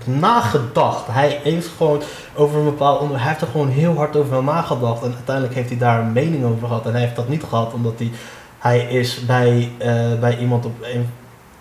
nagedacht. 0.04 1.06
Hij 1.06 1.40
heeft 1.42 1.68
gewoon 1.76 2.00
over 2.34 2.58
een 2.58 2.64
bepaald 2.64 3.00
onderwerp, 3.00 3.22
hij 3.22 3.32
heeft 3.32 3.44
er 3.44 3.50
gewoon 3.50 3.68
heel 3.68 3.96
hard 3.96 4.16
over 4.16 4.44
nagedacht. 4.44 5.02
En 5.02 5.12
uiteindelijk 5.14 5.54
heeft 5.54 5.68
hij 5.68 5.78
daar 5.78 6.00
een 6.00 6.12
mening 6.12 6.44
over 6.44 6.66
gehad. 6.66 6.86
En 6.86 6.92
hij 6.92 7.00
heeft 7.00 7.16
dat 7.16 7.28
niet 7.28 7.42
gehad 7.48 7.72
omdat 7.72 7.94
hij, 7.98 8.10
hij 8.58 8.80
is 8.80 9.24
bij, 9.26 9.70
eh, 9.78 10.18
bij 10.20 10.38
iemand 10.38 10.64
op 10.64 10.72
een, 10.82 11.08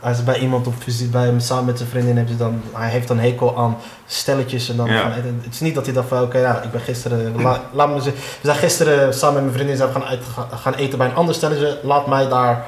hij 0.03 0.11
is 0.11 0.23
bij 0.23 0.39
iemand 0.39 0.67
op 0.67 0.73
visite, 0.79 1.09
bij 1.09 1.25
hem 1.25 1.39
samen 1.39 1.65
met 1.65 1.77
zijn 1.77 1.89
vriendin 1.89 2.15
heeft 2.17 2.29
hij 2.29 2.37
dan, 2.37 2.61
hij 2.71 2.89
heeft 2.89 3.07
dan 3.07 3.19
hekel 3.19 3.57
aan 3.57 3.77
stelletjes 4.05 4.69
en 4.69 4.75
dan 4.75 4.87
Ja. 4.87 5.11
Het 5.11 5.53
is 5.53 5.59
niet 5.59 5.75
dat 5.75 5.85
hij 5.85 5.93
dacht 5.93 6.07
van, 6.07 6.21
oké, 6.21 6.37
ja, 6.37 6.61
ik 6.61 6.71
ben 6.71 6.81
gisteren, 6.81 7.41
la- 7.41 7.61
laat 7.73 7.89
me 7.89 8.01
we 8.01 8.11
zijn 8.41 8.57
gisteren 8.57 9.13
samen 9.13 9.33
met 9.33 9.43
mijn 9.43 9.55
vriendin 9.55 9.77
zijn 9.77 9.87
we 9.93 9.99
gaan, 9.99 10.07
uit, 10.07 10.21
gaan 10.61 10.73
eten 10.73 10.97
bij 10.97 11.07
een 11.07 11.15
ander 11.15 11.35
stelletje, 11.35 11.79
laat 11.83 12.07
mij 12.07 12.29
daar 12.29 12.65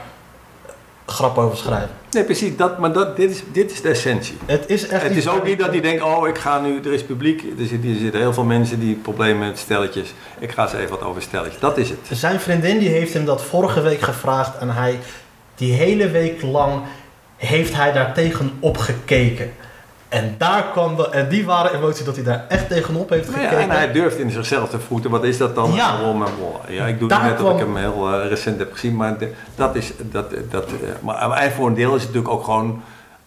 grap 1.06 1.38
over 1.38 1.58
schrijven. 1.58 1.90
Nee, 2.12 2.24
precies. 2.24 2.58
Dat, 2.58 2.80
maar 2.80 2.94
dat, 2.94 3.16
dit, 3.16 3.32
is, 3.32 3.44
dit 3.52 3.72
is 3.72 3.82
de 3.82 3.90
essentie. 3.90 4.38
Het 4.46 4.64
is 4.68 4.88
echt 4.88 5.04
Het 5.04 5.16
is 5.16 5.28
ook 5.28 5.46
niet 5.46 5.60
dat 5.60 5.70
hij 5.70 5.82
denkt, 5.82 6.04
oh, 6.04 6.28
ik 6.28 6.38
ga 6.38 6.60
nu, 6.60 6.80
er 6.80 6.94
is 6.94 7.04
publiek, 7.04 7.44
er 7.60 7.66
zitten, 7.66 7.90
er 7.90 7.98
zitten 7.98 8.20
heel 8.20 8.34
veel 8.34 8.44
mensen 8.44 8.80
die 8.80 8.96
problemen 8.96 9.48
met 9.48 9.60
stelletjes. 9.60 10.14
Ik 10.40 10.52
ga 10.52 10.64
eens 10.64 10.74
even 10.74 10.90
wat 10.90 11.02
over 11.02 11.22
stelletjes. 11.22 11.60
Dat 11.60 11.78
is 11.78 11.90
het. 11.90 12.00
Zijn 12.12 12.40
vriendin 12.40 12.78
die 12.78 12.90
heeft 12.90 13.14
hem 13.14 13.26
dat 13.26 13.42
vorige 13.42 13.82
week 13.82 14.02
gevraagd 14.02 14.58
en 14.58 14.70
hij 14.70 15.00
die 15.56 15.74
hele 15.74 16.10
week 16.10 16.42
lang 16.42 16.82
heeft 17.46 17.76
hij 17.76 17.92
daar 17.92 18.14
tegenop 18.14 18.78
gekeken. 18.78 19.52
En 20.10 20.36
daar 20.38 20.64
kwam 20.72 20.96
de, 20.96 21.10
en 21.10 21.30
die 21.30 21.46
ware 21.46 21.74
emotie 21.76 22.06
dat 22.06 22.16
hij 22.16 22.24
daar 22.24 22.46
echt 22.50 22.70
tegenop 22.70 23.10
heeft 23.10 23.28
Nou 23.30 23.42
ja, 23.42 23.48
gekeken. 23.50 23.70
en 23.70 23.76
hij 23.78 23.92
durft 23.92 24.18
in 24.18 24.32
zichzelf 24.32 24.70
te 24.70 24.80
voeten. 24.80 25.10
Wat 25.12 25.24
is 25.24 25.38
dat 25.38 25.56
dan? 25.56 25.72
Ja. 25.74 25.96
Ja, 26.68 26.86
ik 26.86 27.00
doe 27.00 27.10
Daar 27.10 27.20
het 27.24 27.30
net 27.30 27.38
dat 27.40 27.52
ik 27.54 27.60
hem 27.60 27.76
heel 27.76 28.14
eh, 28.14 28.28
recent 28.30 28.60
heb 28.60 28.74
gezien. 28.74 28.96
Maar 28.96 29.18
de- 29.18 29.32
dat 29.56 29.76
is, 29.76 29.92
dat, 30.12 30.26
dat, 30.50 30.66
eh, 30.66 30.90
maar 31.02 31.52
voor 31.56 31.68
een 31.68 31.74
deel 31.74 31.96
is 31.96 32.02
het 32.04 32.14
natuurlijk 32.14 32.34
ook 32.34 32.44
gewoon, 32.44 32.82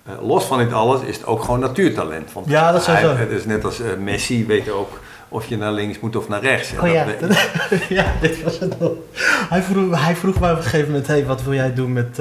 eh, 0.07 0.13
los 0.29 0.45
van 0.45 0.59
dit 0.59 0.73
alles, 0.73 1.01
is 1.01 1.17
het 1.17 1.27
ook 1.27 1.43
gewoon 1.43 1.61
natuurtalent. 1.61 2.33
Want 2.33 2.49
Ja, 2.49 2.73
dat 2.73 2.81
is 2.81 2.87
hij. 2.87 3.03
Het 3.03 3.31
is 3.31 3.45
net 3.45 3.65
als 3.65 3.81
Messi, 3.99 4.47
weet 4.47 4.65
je 4.65 4.73
ook 4.73 5.01
of 5.29 5.47
je 5.47 5.57
naar 5.57 5.73
links 5.73 6.01
moet 6.01 6.17
of 6.17 6.29
naar 6.29 6.41
rechts. 6.43 6.73
Oh 6.83 6.89
ja, 6.93 7.07
dat- 7.21 7.37
ja, 7.89 8.05
dit 8.21 8.43
was 8.43 8.59
het 8.59 8.81
nog. 8.81 8.91
Hij 9.49 9.63
vroeg, 9.63 10.05
hij 10.05 10.17
vroeg 10.17 10.41
mij 10.41 10.51
op 10.51 10.57
een 10.57 10.63
gegeven 10.63 10.87
moment, 10.87 11.07
hey, 11.07 11.27
wat 11.27 11.43
wil 11.43 11.55
jij 11.55 11.75
doen 11.75 11.93
met, 11.93 12.19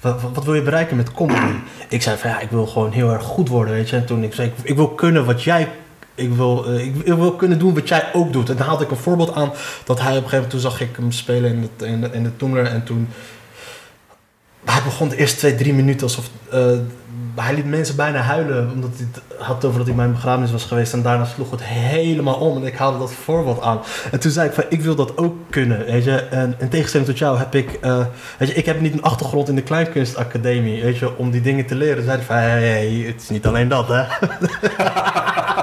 wat, 0.00 0.22
wat, 0.34 0.44
wil 0.44 0.54
je 0.54 0.62
bereiken 0.62 0.96
met 0.96 1.12
comedy? 1.12 1.54
Ik 1.88 2.02
zei 2.02 2.16
van, 2.16 2.30
ja, 2.30 2.40
ik 2.40 2.50
wil 2.50 2.66
gewoon 2.66 2.90
heel 2.90 3.12
erg 3.12 3.22
goed 3.22 3.48
worden, 3.48 3.74
weet 3.74 3.88
je. 3.88 3.96
En 3.96 4.06
toen 4.06 4.22
ik 4.22 4.34
zei, 4.34 4.48
ik, 4.48 4.54
ik 4.62 4.76
wil 4.76 4.88
kunnen 4.88 5.24
wat 5.24 5.42
jij, 5.42 5.68
ik 6.14 6.32
wil, 6.32 6.66
eh, 6.66 6.86
ik, 6.86 6.96
ik 6.96 7.14
wil 7.14 7.32
kunnen 7.32 7.58
doen 7.58 7.74
wat 7.74 7.88
jij 7.88 8.04
ook 8.12 8.32
doet. 8.32 8.50
En 8.50 8.56
dan 8.56 8.66
haalde 8.66 8.84
ik 8.84 8.90
een 8.90 8.96
voorbeeld 8.96 9.34
aan, 9.34 9.52
dat 9.84 10.00
hij 10.00 10.16
op 10.16 10.22
een 10.22 10.28
gegeven 10.28 10.44
moment, 10.44 10.62
zag 10.62 10.80
ik 10.80 10.96
hem 10.96 11.12
spelen 11.12 11.52
in, 11.52 11.62
het, 11.62 11.88
in, 11.88 12.00
de, 12.00 12.10
in 12.12 12.22
de 12.22 12.60
en 12.60 12.84
toen... 12.84 13.08
Hij 14.70 14.82
begon 14.84 15.08
de 15.08 15.16
eerste 15.16 15.36
twee, 15.36 15.54
drie 15.54 15.74
minuten 15.74 16.02
alsof... 16.02 16.30
eh, 16.50 16.70
hij 17.34 17.54
liet 17.54 17.64
mensen 17.64 17.96
bijna 17.96 18.20
huilen, 18.20 18.70
omdat 18.70 18.90
hij 18.96 19.06
het 19.12 19.22
had 19.46 19.64
over 19.64 19.78
dat 19.78 19.86
hij 19.86 19.96
mijn 19.96 20.12
begrafenis 20.12 20.52
was 20.52 20.64
geweest. 20.64 20.92
En 20.92 21.02
daarna 21.02 21.24
sloeg 21.24 21.50
het 21.50 21.62
helemaal 21.64 22.34
om 22.34 22.56
en 22.56 22.66
ik 22.66 22.76
haalde 22.76 22.98
dat 22.98 23.12
voorbeeld 23.12 23.60
aan. 23.60 23.80
En 24.10 24.20
toen 24.20 24.30
zei 24.30 24.48
ik 24.48 24.54
van, 24.54 24.64
ik 24.68 24.80
wil 24.80 24.94
dat 24.94 25.16
ook 25.16 25.36
kunnen, 25.50 25.84
weet 25.84 26.04
je. 26.04 26.16
En 26.16 26.54
in 26.58 26.68
tegenstelling 26.68 27.08
tot 27.08 27.18
jou 27.18 27.38
heb 27.38 27.54
ik, 27.54 27.72
eh, 27.80 28.04
weet 28.38 28.48
je, 28.48 28.54
ik 28.54 28.66
heb 28.66 28.80
niet 28.80 28.92
een 28.92 29.02
achtergrond 29.02 29.48
in 29.48 29.54
de 29.54 29.62
Kleinkunstacademie, 29.62 30.82
weet 30.82 30.98
je, 30.98 31.16
om 31.16 31.30
die 31.30 31.40
dingen 31.40 31.66
te 31.66 31.74
leren. 31.74 32.04
Zei 32.04 32.20
hij 32.26 32.26
van, 32.26 33.06
het 33.06 33.22
is 33.22 33.28
niet 33.28 33.46
alleen 33.46 33.68
dat, 33.68 33.88
hè. 33.88 34.02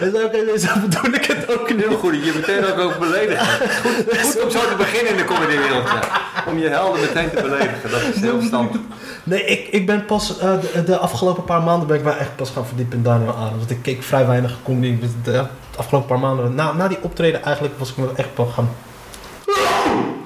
Zei, 0.00 0.24
oké, 0.24 0.58
zo 0.58 0.68
bedoel 0.80 1.12
ik 1.14 1.24
het 1.24 1.58
ook. 1.58 1.68
Heel 1.68 1.96
goed, 1.96 2.12
dat 2.12 2.24
je 2.24 2.32
meteen 2.34 2.64
ook, 2.66 2.78
ook 2.78 2.98
beledigt. 2.98 3.42
Goed, 3.82 4.20
goed 4.20 4.42
om 4.42 4.50
zo 4.50 4.60
te 4.60 4.74
beginnen 4.76 5.12
in 5.12 5.16
de 5.16 5.24
comedywereld. 5.24 5.86
Ja. 5.86 6.00
Om 6.46 6.58
je 6.58 6.68
helden 6.68 7.00
meteen 7.00 7.30
te 7.30 7.42
beledigen, 7.42 7.90
dat 7.90 8.00
is 8.14 8.20
heel 8.20 8.38
verstandig. 8.38 8.80
Nee, 9.24 9.44
ik, 9.44 9.68
ik 9.68 9.86
ben 9.86 10.04
pas 10.04 10.38
eh, 10.38 10.52
de, 10.72 10.84
de 10.84 10.98
afgelopen 10.98 11.44
paar 11.44 11.62
maanden 11.62 11.88
ben 11.88 11.96
ik 11.96 12.02
wel 12.02 12.16
echt 12.16 12.36
pas 12.36 12.50
gaan 12.50 12.66
verdiepen 12.66 12.96
in 12.96 13.02
Daniel 13.02 13.32
Adams. 13.32 13.56
Want 13.58 13.70
ik 13.70 13.82
keek 13.82 14.02
vrij 14.02 14.26
weinig 14.26 14.56
comedy. 14.64 14.98
Dus 15.00 15.10
De 15.22 15.44
afgelopen 15.76 16.08
paar 16.08 16.18
maanden, 16.18 16.54
na, 16.54 16.72
na 16.72 16.88
die 16.88 16.98
optreden 17.00 17.42
eigenlijk, 17.42 17.78
was 17.78 17.90
ik 17.90 17.96
me 17.96 18.08
echt 18.16 18.34
pas 18.34 18.48
gaan... 18.54 18.68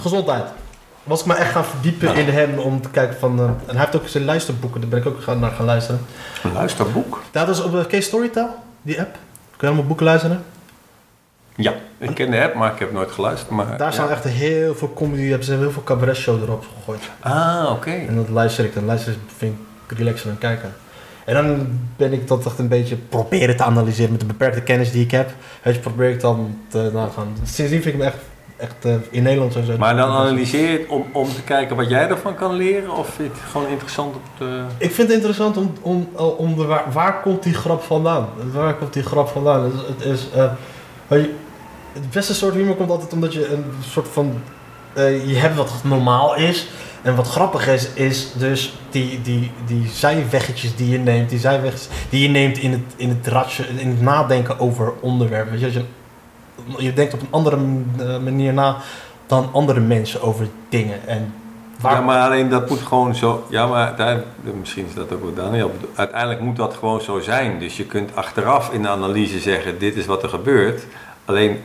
Gezondheid. 0.01 0.45
Was 1.05 1.21
ik 1.21 1.27
me 1.27 1.35
echt 1.35 1.51
gaan 1.53 1.65
verdiepen 1.65 2.09
Ja. 2.09 2.15
in 2.15 2.29
hem 2.29 2.59
om 2.59 2.81
te 2.81 2.91
kijken 2.91 3.19
van... 3.19 3.39
eh, 3.39 3.45
en 3.45 3.55
hij 3.67 3.77
heeft 3.79 3.97
ook 3.97 4.09
zijn 4.09 4.25
luisterboeken, 4.25 4.81
daar 4.81 4.91
ben 4.91 4.99
ik 4.99 5.07
ook 5.07 5.23
gaan, 5.23 5.39
naar 5.39 5.51
gaan 5.51 5.65
luisteren. 5.67 6.01
Een 6.43 6.53
luisterboek? 6.53 7.23
Dat 7.31 7.49
is 7.49 7.63
op 7.63 7.75
uh, 7.75 7.81
Case 7.85 8.03
Storytel, 8.03 8.49
die 8.83 9.01
app. 9.01 9.13
Kun 9.57 9.59
je 9.61 9.67
allemaal 9.67 9.85
boeken 9.87 10.07
luisteren? 10.07 10.43
Ja, 11.57 11.75
ik 11.99 12.15
ken 12.15 12.31
de 12.31 12.43
app, 12.43 12.55
maar 12.55 12.73
ik 12.73 12.79
heb 12.79 12.93
nooit 12.93 13.11
geluisterd. 13.11 13.51
Maar, 13.51 13.67
Daar 13.77 13.87
ja. 13.87 13.91
staan 13.93 14.11
echt 14.11 14.25
heel 14.25 14.75
veel 14.75 14.93
comedy, 14.95 15.23
hebben 15.29 15.47
ze 15.47 15.55
heel 15.55 15.71
veel 15.71 15.83
cabaret 15.83 16.17
show 16.17 16.43
erop 16.43 16.65
gegooid. 16.79 17.11
Ah, 17.21 17.71
oké. 17.71 17.91
En 17.91 18.17
dat 18.17 18.29
luister 18.29 18.65
ik. 18.65 18.75
Dan 18.75 18.85
luister 18.85 19.15
vind 19.37 19.55
ik 19.89 19.99
relaxer 19.99 20.27
dan 20.29 20.39
kijken. 20.39 20.73
En 21.25 21.35
dan 21.35 21.79
ben 21.97 22.13
ik 22.13 22.29
dat 22.29 22.47
echt 22.47 22.59
een 22.59 22.69
beetje 22.69 22.97
proberen 22.97 23.57
te 23.57 23.63
analyseren 23.63 24.11
met 24.11 24.21
de 24.21 24.27
beperkte 24.27 24.61
kennis 24.61 24.91
die 24.93 25.05
ik 25.05 25.11
heb. 25.11 25.31
Weet 25.63 25.75
je, 25.75 25.81
probeer 25.81 26.11
ik 26.11 26.21
dan 26.21 26.59
te 26.69 26.91
nagaan. 26.93 27.37
Sindsdien 27.45 27.83
vind 27.83 27.95
ik 27.95 28.01
me 28.01 28.05
echt, 28.07 28.17
echt 28.63 28.85
eh, 28.85 28.95
in 29.11 29.23
Nederland 29.23 29.53
sowieso. 29.53 29.79
Maar 29.79 29.97
dan 29.97 30.11
analyseer 30.11 30.71
je 30.71 30.79
het 30.79 30.89
om, 30.89 31.07
om 31.13 31.29
te 31.35 31.43
kijken 31.43 31.77
wat 31.77 31.89
jij 31.89 32.09
ervan 32.09 32.35
kan 32.35 32.55
leren? 32.55 32.91
Of 32.91 33.07
vind 33.07 33.29
je 33.35 33.41
het 33.41 33.51
gewoon 33.51 33.69
interessant 33.69 34.15
te... 34.39 34.63
Ik 34.79 34.91
vind 34.91 35.07
het 35.09 35.17
interessant 35.17 35.57
om, 35.57 35.73
om, 35.83 36.09
om 36.37 36.57
de, 36.57 36.65
waar, 36.65 36.85
waar 36.93 37.21
komt 37.21 37.43
die 37.43 37.55
grap 37.55 37.83
vandaan? 37.83 38.29
Waar 38.53 38.75
komt 38.75 38.93
die 38.93 39.03
grap 39.03 39.29
vandaan? 39.29 39.65
Het, 39.65 39.73
is- 39.75 39.87
het 39.87 40.05
is, 40.05 40.29
eh, 40.35 40.53
het 41.93 42.11
beste 42.11 42.35
soort 42.35 42.55
humor 42.55 42.75
komt 42.75 42.91
altijd 42.91 43.13
omdat 43.13 43.33
je 43.33 43.53
een 43.53 43.65
soort 43.91 44.09
van... 44.13 44.33
eh, 44.93 45.29
je 45.29 45.35
hebt 45.37 45.57
wat 45.57 45.73
normaal 45.85 46.37
is. 46.37 46.69
En 47.03 47.15
wat 47.17 47.29
grappig 47.29 47.69
is, 47.69 47.89
is 47.95 48.33
dus 48.33 48.75
die, 48.91 49.21
die, 49.23 49.51
die 49.67 49.89
zijweggetjes 49.93 50.77
die 50.77 50.89
je 50.91 50.99
neemt. 50.99 51.31
Die 51.31 51.39
zijweggetjes 51.39 51.89
die 52.11 52.23
je 52.23 52.29
neemt 52.29 52.59
in 52.59 52.71
het, 52.73 52.81
in 52.97 53.09
het, 53.09 53.27
ratje, 53.27 53.65
in 53.77 53.89
het 53.89 54.01
nadenken 54.01 54.59
over 54.59 54.93
onderwerpen. 55.01 55.51
Weet 55.51 55.61
je, 55.61 55.67
als 55.67 55.75
je, 55.75 55.85
je 56.79 56.93
denkt 56.93 57.15
op 57.15 57.21
een 57.21 57.27
andere 57.31 57.57
eh, 57.57 58.19
manier 58.19 58.53
na 58.53 58.77
dan 59.27 59.49
andere 59.53 59.81
mensen 59.81 60.23
over 60.23 60.49
dingen. 60.69 61.07
En 61.07 61.35
Ja, 61.83 62.01
maar 62.01 62.27
alleen 62.27 62.49
dat 62.49 62.69
moet 62.69 62.81
gewoon 62.81 63.15
zo... 63.15 63.47
Ja, 63.49 63.67
maar 63.67 63.97
daar, 63.97 64.23
misschien 64.59 64.87
is 64.87 64.95
dat 64.95 65.13
ook 65.13 65.25
wat 65.25 65.37
Daniel. 65.37 65.71
Uiteindelijk 65.95 66.41
moet 66.41 66.57
dat 66.57 66.75
gewoon 66.75 67.01
zo 67.01 67.21
zijn. 67.21 67.59
Dus 67.59 67.77
je 67.77 67.85
kunt 67.85 68.17
achteraf 68.17 68.73
in 68.73 68.83
de 68.83 68.89
analyse 68.89 69.39
zeggen, 69.39 69.79
dit 69.79 69.97
is 69.97 70.07
wat 70.07 70.23
er 70.23 70.29
gebeurt. 70.29 70.87
Alleen, 71.25 71.61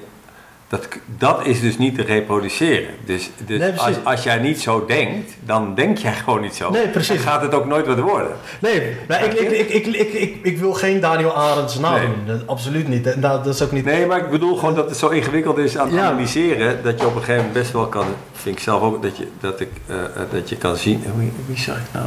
Dat, 0.69 0.88
dat 1.18 1.45
is 1.45 1.60
dus 1.61 1.77
niet 1.77 1.95
te 1.95 2.02
reproduceren. 2.03 2.89
Dus, 3.06 3.30
dus 3.45 3.60
Nee, 3.60 3.80
als, 3.80 3.95
als 4.03 4.23
jij 4.23 4.38
niet 4.38 4.61
zo 4.61 4.85
denkt, 4.85 5.31
dan 5.45 5.76
denk 5.76 5.98
jij 5.98 6.14
gewoon 6.14 6.41
niet 6.41 6.56
zo. 6.56 6.69
Nee, 6.69 6.88
precies. 6.88 7.15
En 7.15 7.22
gaat 7.22 7.41
het 7.41 7.53
ook 7.53 7.65
nooit 7.65 7.88
wat 7.88 7.99
worden. 7.99 8.31
Nee, 8.61 8.95
nou, 9.07 9.23
ik, 9.23 9.34
ik, 9.34 9.49
ik, 9.52 9.69
ik, 9.69 9.85
ik, 9.95 10.14
ik, 10.14 10.39
ik 10.44 10.57
wil 10.57 10.73
geen 10.73 10.99
Daniel 10.99 11.35
Arends 11.35 11.80
nadoen. 11.80 12.41
Absoluut 12.45 12.88
niet. 12.88 13.07
En 13.07 13.22
dat 13.22 13.45
is 13.48 13.61
ook 13.61 13.72
niet... 13.72 13.85
Nee, 13.85 14.06
maar 14.06 14.18
ik 14.18 14.30
bedoel 14.30 14.56
gewoon 14.57 14.76
dat 14.76 14.89
het 14.89 14.98
zo 14.98 15.07
ingewikkeld 15.07 15.57
is 15.57 15.77
aan 15.77 15.88
het 15.88 15.95
Ja. 15.95 16.06
analyseren, 16.06 16.84
dat 16.84 16.99
je 16.99 17.06
op 17.07 17.15
een 17.15 17.19
gegeven 17.19 17.35
moment 17.45 17.53
best 17.61 17.72
wel 17.72 17.88
kan, 17.88 18.06
vind 18.34 18.56
ik 18.57 18.64
zelf 18.64 18.81
ook, 18.81 19.02
dat 19.03 19.18
je, 19.18 19.27
dat 19.39 19.60
ik, 19.60 19.69
eh, 19.85 20.03
eh, 20.03 20.10
dat 20.31 20.49
je 20.49 20.56
kan 20.57 20.76
zien, 20.77 21.03
wie, 21.15 21.31
wie 21.45 21.57
zag 21.57 21.77
ik 21.77 21.94
nou? 21.94 22.06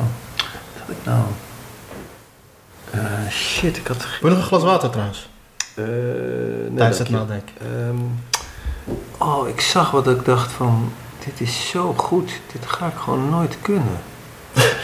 Wat 0.87 0.97
ik 0.97 1.05
nou? 1.05 1.20
Eh, 2.91 3.31
shit, 3.31 3.77
ik 3.77 3.87
had... 3.87 3.97
Wil 4.20 4.31
je 4.31 4.37
nog 4.37 4.39
een 4.39 4.43
glas 4.43 4.62
water 4.62 4.91
trouwens? 4.91 5.28
eh 5.74 5.85
nee, 5.85 6.74
Tijdens 6.77 6.99
het 6.99 7.11
nadenken. 7.11 7.55
Ehm, 7.61 7.97
oh, 9.19 9.48
ik 9.48 9.61
zag 9.61 9.90
wat 9.90 10.09
ik 10.09 10.24
dacht 10.24 10.52
van, 10.52 10.93
dit 11.24 11.40
is 11.40 11.69
zo 11.69 11.94
goed, 11.97 12.40
dit 12.52 12.66
ga 12.66 12.86
ik 12.86 12.97
gewoon 12.97 13.31
nooit 13.31 13.57
kunnen. 13.62 14.01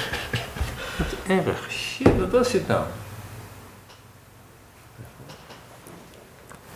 wat 0.98 1.14
erg. 1.26 1.70
Shit, 1.70 2.18
wat 2.18 2.30
was 2.30 2.50
dit 2.50 2.68
nou? 2.68 2.84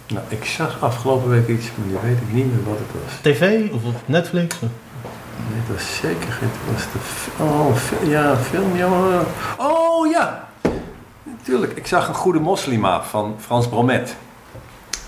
Nou, 0.07 0.25
ik 0.29 0.45
zag 0.45 0.83
afgelopen 0.83 1.31
week 1.31 1.49
iets, 1.49 1.67
maar 1.77 1.87
nu 1.87 1.93
weet 2.03 2.21
ik 2.21 2.33
niet 2.33 2.47
meer 2.55 2.65
wat 2.65 2.79
het 2.79 3.03
was. 3.03 3.35
TV 3.35 3.73
of 3.73 3.85
op 3.85 3.95
Netflix? 4.05 4.61
Nee, 4.61 4.71
het 5.61 5.77
was 5.77 5.97
zeker 5.97 6.33
geen, 6.33 6.49
het 6.53 6.75
was 6.75 6.83
de, 6.93 7.43
oh, 7.43 8.09
ja, 8.09 8.37
film, 8.37 8.77
jongen. 8.77 9.27
Oh, 9.59 10.11
ja. 10.11 10.49
Natuurlijk, 11.23 11.73
ik 11.73 11.87
zag 11.87 12.09
een 12.09 12.15
goede 12.15 12.41
moslima 12.41 13.03
van 13.03 13.37
Frans 13.39 13.69
Bromet. 13.69 14.17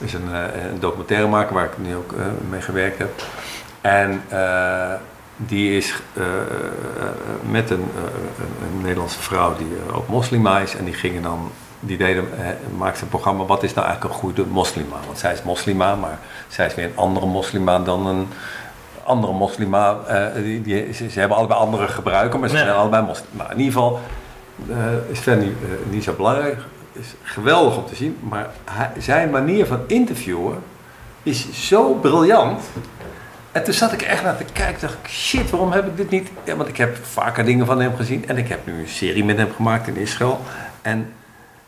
Is 0.04 0.14
een, 0.14 0.32
eh, 0.32 0.70
een 0.72 0.80
documentairemaker 0.80 1.54
waar 1.54 1.64
ik 1.64 1.78
nu 1.78 1.96
ook 1.96 2.12
eh, 2.12 2.24
mee 2.50 2.60
gewerkt 2.60 2.98
heb. 2.98 3.10
En 3.80 4.22
eh, 4.28 4.92
die 5.36 5.76
is 5.76 5.94
met 7.50 7.70
een, 7.70 7.84
een, 8.72 8.80
Nederlandse 8.82 9.20
vrouw 9.20 9.56
die 9.56 9.66
ook 9.92 10.08
moslima 10.08 10.58
is. 10.58 10.76
En 10.76 10.84
die 10.84 10.94
gingen 10.94 11.22
dan, 11.22 11.50
die 11.80 11.96
deden, 11.96 12.28
maakte 12.78 13.02
een 13.02 13.08
programma, 13.08 13.44
wat 13.44 13.62
is 13.62 13.74
nou 13.74 13.86
eigenlijk 13.86 14.14
een 14.14 14.20
goede 14.20 14.44
moslima? 14.46 14.96
Want 15.06 15.18
zij 15.18 15.32
is 15.32 15.42
moslima, 15.42 15.94
maar 15.94 16.18
zij 16.48 16.66
is 16.66 16.74
weer 16.74 16.84
een 16.84 16.96
andere 16.96 17.26
moslima 17.26 17.78
dan 17.78 18.06
een 18.06 18.28
andere 19.04 19.32
moslima. 19.32 19.98
die, 20.34 20.62
die, 20.62 20.92
ze, 20.92 21.10
ze 21.10 21.18
hebben 21.20 21.36
allebei 21.38 21.60
andere 21.60 21.88
gebruiken, 21.88 22.40
maar 22.40 22.48
ze 22.48 22.56
zijn 22.56 22.70
allebei 22.70 23.06
moslima. 23.06 23.30
Maar 23.36 23.52
in 23.52 23.58
ieder 23.58 23.72
geval 23.72 24.00
is 25.10 25.20
verder 25.20 25.44
niet, 25.44 25.56
eh, 25.62 25.92
niet 25.92 26.04
zo 26.04 26.12
belangrijk. 26.12 26.58
Is 26.92 27.06
geweldig 27.22 27.76
om 27.76 27.86
te 27.86 27.94
zien, 27.94 28.16
maar 28.28 28.50
hij- 28.70 28.90
zijn 28.98 29.30
manier 29.30 29.66
van 29.66 29.80
interviewen 29.86 30.58
is 31.22 31.68
zo 31.68 31.94
briljant. 31.94 32.62
En 33.52 33.64
toen 33.64 33.74
zat 33.74 33.92
ik 33.92 34.02
echt 34.02 34.22
naar 34.22 34.36
te 34.36 34.44
kijken, 34.52 34.80
dacht 34.80 34.94
ik, 35.02 35.08
shit, 35.10 35.50
waarom 35.50 35.72
heb 35.72 35.86
ik 35.86 35.96
dit 35.96 36.10
niet? 36.10 36.28
Ja, 36.44 36.56
want 36.56 36.68
ik 36.68 36.76
heb 36.76 36.96
vaker 37.04 37.44
dingen 37.44 37.66
van 37.66 37.80
hem 37.80 37.96
gezien 37.96 38.28
en 38.28 38.36
ik 38.36 38.48
heb 38.48 38.66
nu 38.66 38.72
een 38.80 38.88
serie 38.88 39.24
met 39.24 39.36
hem 39.36 39.52
gemaakt 39.56 39.86
in 39.88 39.96
Israël. 39.96 40.40
En 40.82 41.12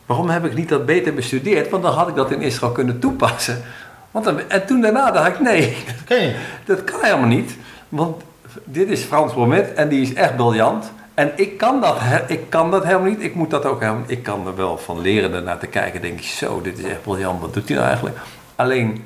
waarom 0.05 0.29
heb 0.29 0.45
ik 0.45 0.53
niet 0.55 0.69
dat 0.69 0.85
beter 0.85 1.13
bestudeerd? 1.13 1.69
Want 1.69 1.83
dan 1.83 1.93
had 1.93 2.07
ik 2.07 2.15
dat 2.15 2.31
in 2.31 2.41
Israël 2.41 2.71
kunnen 2.71 2.99
toepassen. 2.99 3.63
Want 4.11 4.25
dan, 4.25 4.39
en 4.49 4.65
toen 4.65 4.81
daarna 4.81 5.11
dacht 5.11 5.27
ik, 5.27 5.39
nee, 5.39 5.77
Oké. 6.01 6.33
dat 6.65 6.83
kan 6.83 6.99
helemaal 7.01 7.27
niet. 7.27 7.57
Want 7.89 8.21
dit 8.63 8.89
is 8.89 9.01
Frans 9.01 9.33
Bromet 9.33 9.73
en 9.73 9.89
die 9.89 10.01
is 10.01 10.13
echt 10.13 10.35
briljant. 10.35 10.91
En 11.15 11.31
ik 11.35 11.57
kan 11.57 11.81
dat, 11.81 11.97
ik 12.27 12.49
kan 12.49 12.71
dat 12.71 12.83
helemaal 12.83 13.09
niet. 13.09 13.21
Ik 13.21 13.35
moet 13.35 13.49
dat 13.49 13.65
ook 13.65 13.79
helemaal 13.79 14.03
Ik 14.07 14.23
kan 14.23 14.47
er 14.47 14.55
wel 14.55 14.77
van 14.77 15.01
leren 15.01 15.33
ernaar 15.33 15.57
te 15.57 15.67
kijken. 15.67 16.01
denk 16.01 16.19
ik, 16.19 16.25
zo, 16.25 16.61
dit 16.61 16.77
is 16.77 16.85
echt 16.85 17.01
briljant. 17.01 17.41
Wat 17.41 17.53
doet 17.53 17.67
hij 17.67 17.75
nou 17.75 17.87
eigenlijk? 17.87 18.17
Alleen, 18.55 19.05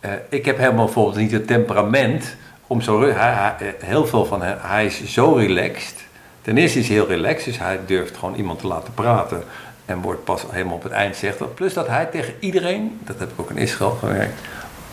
eh, 0.00 0.10
ik 0.28 0.44
heb 0.44 0.58
helemaal 0.58 0.84
bijvoorbeeld 0.84 1.16
niet 1.16 1.32
het 1.32 1.46
temperament 1.46 2.36
om 2.66 2.80
zo... 2.80 3.02
eh, 3.02 3.46
heel 3.78 4.06
veel 4.06 4.24
van 4.24 4.42
hem, 4.42 4.56
hij 4.60 4.86
is 4.86 5.04
zo 5.04 5.32
relaxed. 5.32 6.04
Ten 6.42 6.56
eerste 6.56 6.78
is 6.78 6.86
hij 6.86 6.96
heel 6.96 7.06
relaxed, 7.06 7.44
dus 7.44 7.58
hij 7.58 7.80
durft 7.86 8.16
gewoon 8.16 8.34
iemand 8.34 8.58
te 8.58 8.66
laten 8.66 8.94
praten. 8.94 9.42
En 9.84 10.00
wordt 10.00 10.24
pas 10.24 10.44
helemaal 10.50 10.74
op 10.74 10.82
het 10.82 10.92
eind 10.92 11.16
zegt 11.16 11.38
dat. 11.38 11.54
Plus 11.54 11.74
dat 11.74 11.86
hij 11.86 12.06
tegen 12.06 12.34
iedereen, 12.38 13.00
dat 13.04 13.18
heb 13.18 13.30
ik 13.30 13.40
ook 13.40 13.50
in 13.50 13.56
Israël 13.56 13.96
gewerkt... 14.00 14.40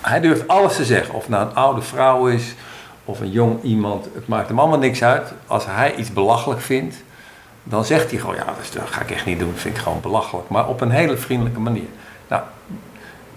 Hij 0.02 0.20
durft 0.20 0.48
alles 0.48 0.76
te 0.76 0.86
zeggen. 0.86 1.14
Of 1.14 1.22
het 1.22 1.30
nou 1.30 1.50
een 1.50 1.56
oude 1.56 1.82
vrouw 1.82 2.28
is 2.28 2.56
of 3.10 3.20
een 3.20 3.32
jong 3.32 3.62
iemand. 3.64 4.08
Het 4.14 4.28
maakt 4.28 4.48
hem 4.48 4.60
allemaal 4.60 4.78
niks 4.78 5.04
uit. 5.04 5.34
Als 5.48 5.66
hij 5.66 5.96
iets 5.96 6.14
belachelijk 6.14 6.62
vindt, 6.62 6.96
dan 7.64 7.86
zegt 7.86 8.12
hij 8.12 8.20
gewoon: 8.20 8.36
Ja, 8.36 8.46
dat 8.74 8.90
ga 8.90 9.02
ik 9.02 9.12
echt 9.12 9.26
niet 9.26 9.40
doen. 9.40 9.52
Dat 9.52 9.62
vind 9.62 9.76
ik 9.76 9.82
gewoon 9.82 10.02
belachelijk. 10.02 10.50
Maar 10.50 10.68
op 10.68 10.82
een 10.82 10.92
hele 10.92 11.18
vriendelijke 11.18 11.60
manier. 11.60 11.88
Nou, 12.28 12.42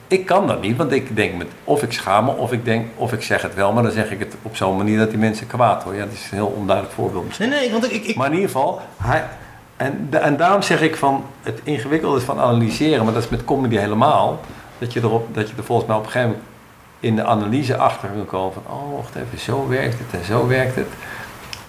ik 0.06 0.26
kan 0.26 0.46
dat 0.46 0.60
niet, 0.60 0.76
want 0.76 0.92
ik 0.92 1.16
denk 1.16 1.36
met, 1.36 1.46
of 1.64 1.82
ik 1.82 1.92
schaam 1.92 2.24
me, 2.24 2.30
of 2.30 2.52
ik 2.52 2.64
denk, 2.64 2.86
of 2.96 3.12
ik 3.12 3.22
zeg 3.22 3.42
het 3.42 3.54
wel, 3.54 3.72
maar 3.72 3.82
dan 3.82 3.92
zeg 3.92 4.10
ik 4.10 4.18
het 4.18 4.34
op 4.42 4.56
zo'n 4.56 4.76
manier 4.76 4.98
dat 4.98 5.10
die 5.10 5.18
mensen 5.18 5.46
kwaad 5.46 5.82
worden. 5.82 6.00
Ja, 6.00 6.06
dat 6.06 6.16
is 6.16 6.30
een 6.30 6.36
heel 6.36 6.54
onduidelijk 6.56 6.94
voorbeeld 6.94 7.26
misschien. 7.26 7.48
Nee, 7.48 7.60
nee, 7.60 7.70
want 7.70 7.92
ik... 7.92 8.04
ik, 8.04 8.16
Maar 8.16 8.26
in 8.26 8.32
ieder 8.32 8.48
geval, 8.48 8.80
hij, 8.96 9.24
en, 9.76 10.08
en 10.10 10.36
daarom 10.36 10.62
zeg 10.62 10.80
ik 10.82 10.96
van 10.96 11.24
het 11.42 11.60
ingewikkelde 11.62 12.18
is 12.18 12.24
van 12.24 12.38
analyseren, 12.38 13.04
maar 13.04 13.14
dat 13.14 13.22
is 13.22 13.28
met 13.28 13.44
comedy 13.44 13.76
helemaal. 13.76 14.40
Dat 14.78 14.92
je, 14.92 15.00
erop, 15.00 15.34
dat 15.34 15.48
je 15.48 15.56
er 15.56 15.64
volgens 15.64 15.88
mij 15.88 15.96
op 15.96 16.04
een 16.04 16.10
gegeven 16.10 16.30
moment 16.30 16.50
in 17.02 17.16
de 17.16 17.24
analyse 17.24 17.76
achter 17.76 18.08
kan 18.08 18.26
komen 18.26 18.52
van, 18.52 18.62
oh 18.66 18.96
wacht 18.96 19.14
even, 19.14 19.38
zo 19.38 19.68
werkt 19.68 19.98
het 19.98 20.20
en 20.20 20.26
zo 20.26 20.46
werkt 20.46 20.74
het. 20.74 20.86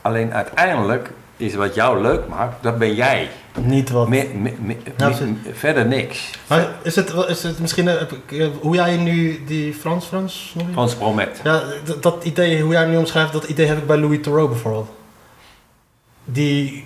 Alleen 0.02 0.34
uiteindelijk 0.34 1.12
is 1.38 1.56
wat 1.56 1.76
jou 1.76 2.02
leuk 2.02 2.28
maakt, 2.28 2.64
dat 2.64 2.78
ben 2.78 2.94
jij. 2.96 3.30
niet 3.62 3.90
wat... 3.90 4.08
Me- 4.10 4.30
me- 4.36 4.54
me- 4.62 4.78
Nou, 4.98 5.14
verder 5.54 5.86
niks. 5.86 6.32
Maar 6.48 6.68
is 6.82 6.96
het, 6.96 7.14
is 7.28 7.44
het 7.44 7.60
misschien... 7.60 7.88
eh, 7.88 8.48
hoe 8.62 8.76
jij 8.76 8.98
nu 8.98 9.44
die 9.46 9.74
Frans, 9.74 10.06
Frans? 10.06 10.54
Nog 10.58 10.68
Frans 10.72 10.96
Bromet. 10.96 11.40
Ja, 11.44 11.62
dat 12.02 12.24
idee, 12.24 12.62
hoe 12.62 12.72
jij 12.72 12.86
nu 12.86 12.98
omschrijft, 12.98 13.34
dat 13.34 13.44
idee 13.44 13.68
heb 13.68 13.78
ik 13.78 13.88
bij 13.88 13.98
Louis 13.98 14.20
Theroux 14.22 14.50
bijvoorbeeld. 14.52 14.90
Die 16.26 16.86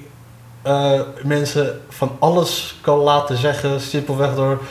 eh, 0.62 1.02
mensen 1.24 1.82
van 1.90 2.12
alles 2.20 2.78
kan 2.82 2.98
laten 2.98 3.38
zeggen, 3.38 3.82
simpelweg 3.82 4.36
door, 4.36 4.62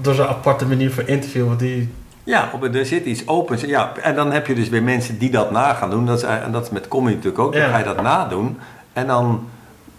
door 0.00 0.14
zijn 0.14 0.28
aparte 0.28 0.66
manier 0.66 0.92
van 0.92 1.06
interviewen. 1.06 1.56
Die, 1.58 1.92
Ja, 2.28 2.50
op, 2.52 2.74
er 2.74 2.86
zit 2.86 3.04
iets 3.04 3.26
opens. 3.26 3.62
Ja, 3.62 3.92
en 4.02 4.14
dan 4.14 4.32
heb 4.32 4.46
je 4.46 4.54
dus 4.54 4.68
weer 4.68 4.82
mensen 4.82 5.18
die 5.18 5.30
dat 5.30 5.50
na 5.50 5.74
gaan 5.74 5.90
doen. 5.90 6.06
Dat 6.06 6.16
is, 6.16 6.22
en 6.22 6.52
dat 6.52 6.64
is 6.64 6.70
met 6.70 6.88
comedy 6.88 7.14
natuurlijk 7.14 7.42
ook. 7.42 7.52
Dan 7.52 7.62
Ja. 7.62 7.68
ga 7.68 7.78
je 7.78 7.84
dat 7.84 8.02
nadoen. 8.02 8.58
En 8.92 9.06
dan, 9.06 9.48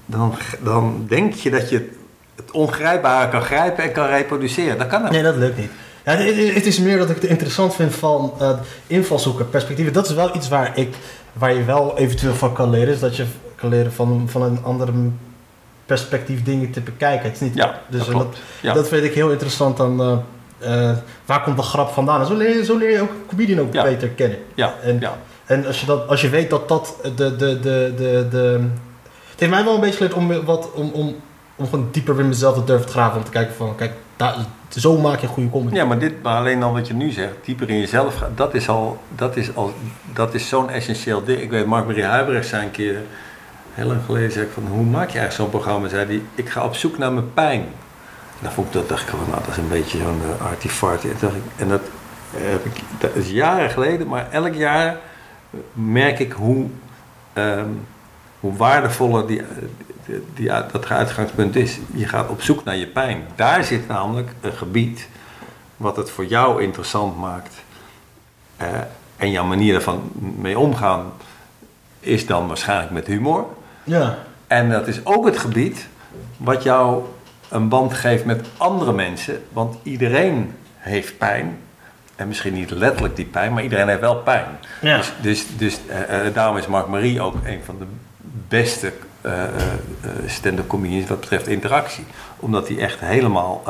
dan, 0.05 0.33
dan 0.63 1.05
denk 1.07 1.33
je 1.33 1.49
dat 1.49 1.69
je 1.69 1.89
het 2.35 2.51
ongrijpbare 2.51 3.29
kan 3.29 3.41
grijpen 3.41 3.83
en 3.83 3.91
kan 3.91 4.07
reproduceren. 4.07 4.77
Dat 4.77 4.87
kan 4.87 5.05
ook. 5.05 5.11
nee, 5.11 5.23
dat 5.23 5.35
lukt 5.35 5.57
niet. 5.57 5.71
Ja, 6.05 6.11
het, 6.15 6.65
is 6.65 6.79
meer 6.79 6.97
dat 6.97 7.09
ik 7.09 7.15
het 7.15 7.25
interessant 7.25 7.75
vind 7.75 7.95
van 7.95 8.33
eh 8.39 8.51
invalshoeken, 8.87 9.49
perspectieven. 9.49 9.93
Dat 9.93 10.05
is 10.09 10.13
wel 10.13 10.35
iets 10.35 10.47
waar, 10.49 10.71
ik, 10.77 10.95
waar 11.33 11.53
je 11.53 11.63
wel 11.63 11.97
eventueel 11.97 12.33
van 12.35 12.53
kan 12.53 12.69
leren. 12.69 12.93
Is 12.93 12.99
dat 12.99 13.15
je 13.15 13.25
kan 13.55 13.69
leren 13.69 13.93
van, 13.93 14.27
van 14.29 14.41
een 14.43 14.59
andere 14.63 14.91
perspectief 15.85 16.43
dingen 16.43 16.71
te 16.71 16.81
bekijken. 16.81 17.23
Het 17.25 17.33
is 17.33 17.39
niet, 17.39 17.55
Ja, 17.55 17.79
dus 17.87 18.05
dat. 18.05 18.37
Ja. 18.61 18.73
Dat 18.73 18.87
vind 18.87 19.03
ik 19.03 19.13
heel 19.13 19.31
interessant 19.31 19.77
dan. 19.77 20.01
eh, 20.01 20.17
eh, 20.59 20.91
waar 21.25 21.43
komt 21.43 21.57
de 21.57 21.63
grap 21.63 21.89
vandaan? 21.89 22.19
En 22.21 22.27
zo 22.27 22.35
leer 22.35 22.55
je, 22.57 22.65
zo 22.65 22.77
leer 22.77 22.91
je 22.91 23.01
ook 23.01 23.11
comedian 23.27 23.59
ook 23.59 23.73
Ja. 23.73 23.83
beter 23.83 24.07
kennen. 24.09 24.37
Ja, 24.55 24.73
En, 24.83 24.97
ja. 24.99 25.17
en 25.45 25.65
als, 25.65 25.79
je 25.79 25.85
dat, 25.85 26.07
als 26.07 26.21
je 26.21 26.29
weet 26.29 26.49
dat 26.49 26.67
dat 26.67 26.95
de, 27.15 27.35
de, 27.35 27.35
de, 27.59 27.93
de, 27.97 28.27
de... 28.31 28.67
Het 29.29 29.39
heeft 29.39 29.51
mij 29.51 29.63
wel 29.63 29.73
een 29.75 29.79
beetje 29.81 29.95
geleerd 29.95 30.13
om, 30.13 30.45
wat, 30.45 30.69
om, 30.73 30.89
om, 30.93 31.15
om 31.55 31.65
gewoon 31.65 31.87
dieper 31.91 32.19
in 32.19 32.27
mezelf 32.27 32.55
te 32.55 32.63
durven 32.63 32.85
te 32.85 32.91
graven. 32.91 33.17
Om 33.17 33.23
te 33.23 33.31
kijken 33.31 33.55
van, 33.55 33.75
kijk, 33.75 33.91
daar, 34.15 34.35
zo 34.69 34.97
maak 34.97 35.19
je 35.19 35.27
een 35.27 35.33
goede 35.33 35.49
comedy. 35.49 35.75
ja, 35.75 35.85
maar, 35.85 35.99
dit, 35.99 36.13
maar 36.23 36.37
alleen 36.37 36.63
al 36.63 36.73
wat 36.73 36.87
je 36.87 36.93
nu 36.93 37.11
zegt, 37.11 37.33
dieper 37.45 37.69
in 37.69 37.79
jezelf 37.79 38.15
gaan, 38.15 38.31
dat 38.35 38.53
is 38.53 38.69
al, 38.69 38.97
dat 39.15 39.35
is 39.35 39.55
al, 39.55 39.73
dat 40.13 40.33
is 40.33 40.47
zo'n 40.47 40.69
essentieel 40.69 41.23
ding. 41.23 41.41
Ik 41.41 41.49
weet, 41.49 41.65
Mark-Marie 41.65 42.03
Huibrecht 42.03 42.47
zei 42.47 42.63
een 42.63 42.71
keer, 42.71 42.95
heel 43.73 43.85
lang 43.87 43.99
geleden, 44.05 44.31
zei 44.31 44.45
ik 44.45 44.51
van, 44.51 44.67
hoe 44.67 44.83
maak 44.85 45.09
je 45.09 45.19
eigenlijk 45.19 45.33
zo'n 45.33 45.49
programma? 45.61 45.87
Zei 45.87 46.05
hij, 46.05 46.21
ik 46.35 46.49
ga 46.49 46.63
op 46.63 46.75
zoek 46.75 46.97
naar 46.97 47.11
mijn 47.11 47.33
pijn. 47.33 47.65
Dan 48.41 48.51
vond 48.51 48.67
ik 48.67 48.73
dat, 48.73 48.89
dacht 48.89 49.01
ik 49.01 49.09
van, 49.09 49.19
nou, 49.29 49.41
dat 49.41 49.47
is 49.47 49.57
een 49.57 49.69
beetje 49.69 49.97
zo'n 49.97 50.21
uh. 50.25 50.51
En, 51.03 51.17
dacht 51.19 51.35
ik, 51.35 51.43
en 51.55 51.67
dat, 51.67 51.81
heb 52.31 52.65
ik, 52.65 52.81
dat 52.99 53.15
is 53.15 53.29
jaren 53.29 53.69
geleden, 53.69 54.07
maar 54.07 54.31
elk 54.31 54.53
jaar 54.53 54.97
merk 55.73 56.19
ik 56.19 56.31
hoe, 56.31 56.65
ehm, 57.33 57.69
hoe 58.39 58.55
waardevoller 58.55 59.27
die, 59.27 59.41
die, 60.05 60.23
die, 60.33 60.47
dat 60.47 60.89
uitgangspunt 60.89 61.55
is. 61.55 61.79
Je 61.93 62.07
gaat 62.07 62.29
op 62.29 62.41
zoek 62.41 62.63
naar 62.63 62.75
je 62.75 62.87
pijn. 62.87 63.23
Daar 63.35 63.63
zit 63.63 63.87
namelijk 63.87 64.31
een 64.41 64.53
gebied 64.53 65.07
wat 65.77 65.95
het 65.95 66.11
voor 66.11 66.25
jou 66.25 66.61
interessant 66.61 67.17
maakt. 67.17 67.55
Eh, 68.57 68.67
en 69.17 69.31
jouw 69.31 69.45
manier 69.45 69.75
ervan 69.75 70.11
mee 70.37 70.59
omgaan 70.59 71.11
is 71.99 72.25
dan 72.25 72.47
waarschijnlijk 72.47 72.91
met 72.91 73.07
humor. 73.07 73.45
Ja. 73.83 74.17
En 74.47 74.69
dat 74.69 74.87
is 74.87 75.05
ook 75.05 75.25
het 75.25 75.37
gebied 75.37 75.87
wat 76.37 76.63
jou 76.63 77.03
een 77.49 77.69
band 77.69 77.93
geeft 77.93 78.25
met 78.25 78.47
andere 78.57 78.93
mensen. 78.93 79.43
Want 79.53 79.77
iedereen 79.83 80.55
heeft 80.77 81.17
pijn. 81.17 81.57
En 82.15 82.27
misschien 82.27 82.53
niet 82.53 82.71
letterlijk 82.71 83.15
die 83.15 83.25
pijn, 83.25 83.53
maar 83.53 83.63
iedereen 83.63 83.87
heeft 83.87 83.99
wel 83.99 84.15
pijn. 84.15 84.45
Ja. 84.81 84.97
Dus, 84.97 85.13
dus, 85.21 85.45
dus 85.57 85.79
eh, 85.87 86.27
eh, 86.27 86.33
daarom 86.33 86.57
is 86.57 86.67
Mark 86.67 86.87
Marie 86.87 87.21
ook 87.21 87.35
een 87.45 87.61
van 87.65 87.75
de 87.79 87.85
beste 88.47 88.93
stand-up 90.25 90.67
comedians 90.67 91.09
wat 91.09 91.19
betreft 91.19 91.47
interactie. 91.47 92.05
Omdat 92.39 92.67
hij 92.67 92.77
echt 92.77 92.99
helemaal 92.99 93.63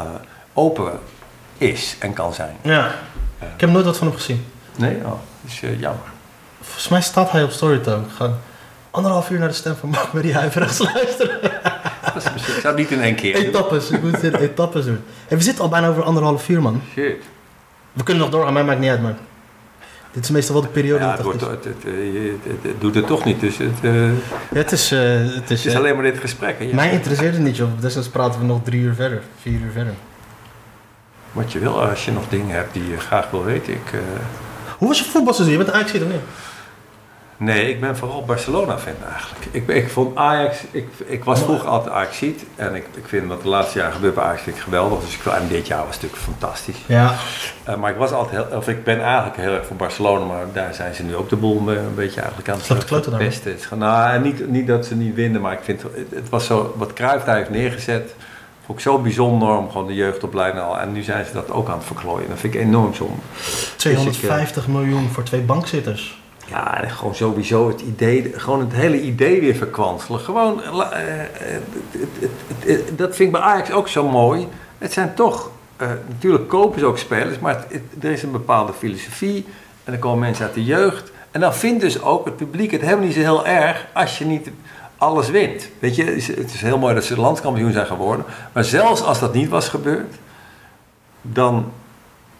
open 0.53 0.99
is 1.57 1.95
en 1.99 2.13
kan 2.13 2.33
zijn. 2.33 2.55
Ja. 2.61 2.91
Ik 3.39 3.61
heb 3.61 3.69
nooit 3.69 3.85
wat 3.85 3.97
van 3.97 4.07
hem 4.07 4.15
gezien. 4.15 4.45
Nee? 4.75 4.95
Oh, 4.95 5.03
dat 5.03 5.51
is 5.51 5.59
jammer. 5.59 6.03
Volgens 6.61 6.87
mij 6.87 7.01
staat 7.01 7.31
hij 7.31 7.43
op 7.43 7.51
Storytime. 7.51 7.97
Ik 7.97 8.11
ga 8.17 8.33
anderhalf 8.91 9.29
uur 9.29 9.39
naar 9.39 9.47
de 9.47 9.53
stem 9.53 9.75
van 9.75 9.89
Mark 9.89 10.13
Marie 10.13 10.33
Huiverigs 10.33 10.77
luisteren. 10.93 11.39
Misschien- 12.33 12.55
ik 12.55 12.61
zou 12.61 12.67
het 12.67 12.75
niet 12.89 12.91
in 12.91 13.01
één 13.03 13.15
keer 13.15 13.33
doen. 13.33 13.43
Etappes, 13.43 13.89
ik 13.89 14.01
moet 14.01 14.11
het 14.11 14.23
in 14.23 14.35
etappes 14.35 14.85
doen. 14.85 14.99
En 15.27 15.37
we 15.37 15.43
zitten 15.43 15.63
al 15.63 15.69
bijna 15.69 15.87
over 15.87 16.03
anderhalf 16.03 16.49
uur, 16.49 16.61
man. 16.61 16.81
Shit. 16.93 17.15
We 17.93 18.03
kunnen 18.03 18.23
nog 18.23 18.31
doorgaan, 18.31 18.53
mij 18.53 18.63
maakt 18.63 18.79
niet 18.79 18.89
uit, 18.89 19.01
man. 19.01 19.15
Dit 20.11 20.23
is 20.23 20.29
meestal 20.29 20.53
wel 20.55 20.63
de 20.63 20.69
periode. 20.69 21.03
Ja, 21.03 21.15
dat 21.15 21.17
het, 21.17 21.25
wordt, 21.25 21.41
het, 21.41 21.63
het, 21.63 21.85
eh, 21.85 21.91
het- 22.43 22.63
het 22.63 22.81
doet 22.81 22.95
het 22.95 23.07
toch 23.07 23.25
niet. 23.25 23.39
Dus 23.39 23.57
het, 23.57 23.69
eh, 23.81 24.05
Ja, 24.07 24.11
het 24.49 24.71
is... 24.71 24.91
eh, 24.91 24.99
het 24.99 25.25
is, 25.27 25.33
het 25.39 25.49
is 25.49 25.65
eh, 25.65 25.75
alleen 25.75 25.95
maar 25.95 26.03
dit 26.03 26.17
gesprek. 26.19 26.59
hè. 26.59 26.65
Mij 26.73 26.91
interesseert 26.91 27.33
het 27.33 27.43
niet, 27.43 27.57
joh. 27.57 27.67
Desnoods 27.79 28.07
praten 28.07 28.39
we 28.39 28.45
nog 28.45 28.59
drie 28.63 28.81
uur 28.81 28.93
verder. 28.93 29.21
Vier 29.41 29.53
uur 29.59 29.71
verder. 29.73 29.93
Wat 31.31 31.51
je 31.51 31.59
wil, 31.59 31.81
als 31.81 32.05
je 32.05 32.11
nog 32.11 32.23
dingen 32.29 32.55
hebt 32.55 32.73
die 32.73 32.89
je 32.89 32.97
graag 32.97 33.29
wil 33.31 33.43
weten. 33.43 33.73
Ik, 33.73 33.91
eh, 33.93 33.99
Hoe 34.77 34.87
was 34.87 34.99
je 34.99 35.05
voetbalseizoen? 35.05 35.57
Je 35.57 35.63
bent 35.63 35.75
eigenlijk 35.75 36.05
of 36.05 36.11
niet? 36.11 36.21
Nee, 37.39 37.69
ik 37.69 37.79
ben 37.79 37.97
vooral 37.97 38.23
Barcelona-fan 38.25 38.93
eigenlijk. 39.11 39.45
Ik, 39.51 39.67
ik 39.67 39.89
vond 39.89 40.17
Ajax, 40.17 40.57
ik, 40.71 40.87
ik 41.05 41.23
was 41.23 41.39
vroeger 41.39 41.67
altijd 41.67 41.93
ajax 41.95 42.21
En 42.55 42.75
ik, 42.75 42.85
ik 42.95 43.03
vind 43.05 43.27
wat 43.27 43.41
de 43.41 43.47
laatste 43.47 43.77
jaren 43.79 43.93
gebeurt 43.93 44.13
bij 44.15 44.23
Ajax 44.23 44.41
vind 44.41 44.55
ik 44.55 44.61
geweldig. 44.61 44.99
Dus 44.99 45.15
ik, 45.15 45.25
en 45.25 45.47
dit 45.47 45.67
jaar 45.67 45.85
was 45.85 45.93
het 45.95 46.03
natuurlijk 46.03 46.31
fantastisch. 46.31 46.77
Ja. 46.85 47.13
Eh, 47.63 47.75
maar 47.75 47.91
ik 47.91 47.97
was 47.97 48.11
altijd 48.11 48.45
heel, 48.47 48.57
of 48.57 48.67
ik 48.67 48.83
ben 48.83 49.01
eigenlijk 49.01 49.37
heel 49.37 49.51
erg 49.51 49.65
voor 49.65 49.75
Barcelona, 49.75 50.25
maar 50.25 50.45
daar 50.53 50.73
zijn 50.73 50.95
ze 50.95 51.03
nu 51.03 51.15
ook 51.15 51.29
de 51.29 51.35
boel 51.35 51.59
mee 51.59 51.77
een 51.77 51.95
beetje 51.95 52.19
eigenlijk 52.19 52.49
aan 52.49 52.55
het 52.57 52.65
Slaat 52.65 52.79
de 52.81 52.85
kloten 52.85 53.11
daar. 53.11 53.19
verpesten. 53.19 53.51
Het 53.51 53.59
is 53.59 53.69
Nou, 53.77 54.21
niet, 54.21 54.49
niet 54.49 54.67
dat 54.67 54.85
ze 54.85 54.95
niet 54.95 55.15
winnen, 55.15 55.41
maar 55.41 55.53
ik 55.53 55.63
vind 55.63 55.81
het, 55.81 55.91
het 56.15 56.29
was 56.29 56.45
zo, 56.45 56.73
wat 56.77 56.93
Cruijff 56.93 57.25
daar 57.25 57.35
heeft 57.35 57.49
neergezet, 57.49 58.15
vond 58.65 58.77
ik 58.77 58.83
zo 58.83 58.99
bijzonder 58.99 59.57
om 59.57 59.71
gewoon 59.71 59.87
de 59.87 59.95
jeugdopleiding 59.95 60.63
al. 60.63 60.79
En 60.79 60.91
nu 60.91 61.01
zijn 61.01 61.25
ze 61.25 61.33
dat 61.33 61.51
ook 61.51 61.69
aan 61.69 61.77
het 61.77 61.85
verklooien. 61.85 62.29
Dat 62.29 62.39
vind 62.39 62.53
ik 62.53 62.61
enorm 62.61 62.93
zonde. 62.93 63.21
250 63.75 64.67
miljoen 64.67 65.09
voor 65.09 65.23
twee 65.23 65.41
bankzitters. 65.41 66.17
Ja, 66.49 66.81
gewoon 66.87 67.15
sowieso 67.15 67.67
het 67.67 67.81
idee, 67.81 68.31
gewoon 68.35 68.59
het 68.59 68.73
hele 68.73 69.01
idee 69.01 69.39
weer 69.39 69.55
verkwanselen. 69.55 70.19
Gewoon, 70.19 70.63
eh, 70.63 71.21
eh, 71.21 71.27
het- 72.59 72.97
dat 72.97 73.15
vind 73.15 73.19
ik 73.19 73.31
bij 73.31 73.41
Ajax 73.41 73.71
ook 73.71 73.87
zo 73.87 74.09
mooi. 74.09 74.47
Het 74.77 74.93
zijn 74.93 75.13
toch, 75.13 75.49
eh, 75.77 75.87
natuurlijk 76.07 76.47
kopen 76.47 76.79
ze 76.79 76.85
ook 76.85 76.97
spelers, 76.97 77.39
maar 77.39 77.65
er 78.01 78.11
is 78.11 78.23
een 78.23 78.31
bepaalde 78.31 78.73
filosofie. 78.73 79.45
En 79.83 79.91
dan 79.91 79.99
komen 79.99 80.19
mensen 80.19 80.45
uit 80.45 80.53
de 80.53 80.63
jeugd. 80.65 81.11
En 81.31 81.39
dan 81.41 81.53
vindt 81.53 81.81
dus 81.81 82.01
ook 82.01 82.25
het 82.25 82.35
publiek 82.35 82.71
het 82.71 82.81
helemaal 82.81 83.05
niet 83.05 83.13
zo 83.13 83.19
heel 83.19 83.45
erg 83.45 83.85
als 83.93 84.17
je 84.17 84.25
niet 84.25 84.49
alles 84.97 85.29
wint. 85.29 85.69
Weet 85.79 85.95
je, 85.95 86.03
het 86.35 86.53
is 86.53 86.61
heel 86.61 86.77
mooi 86.77 86.93
dat 86.93 87.03
ze 87.03 87.19
landskampioen 87.19 87.71
zijn 87.71 87.85
geworden. 87.85 88.25
Maar 88.53 88.63
zelfs 88.63 89.03
als 89.03 89.19
dat 89.19 89.33
niet 89.33 89.49
was 89.49 89.69
gebeurd, 89.69 90.15
dan 91.21 91.71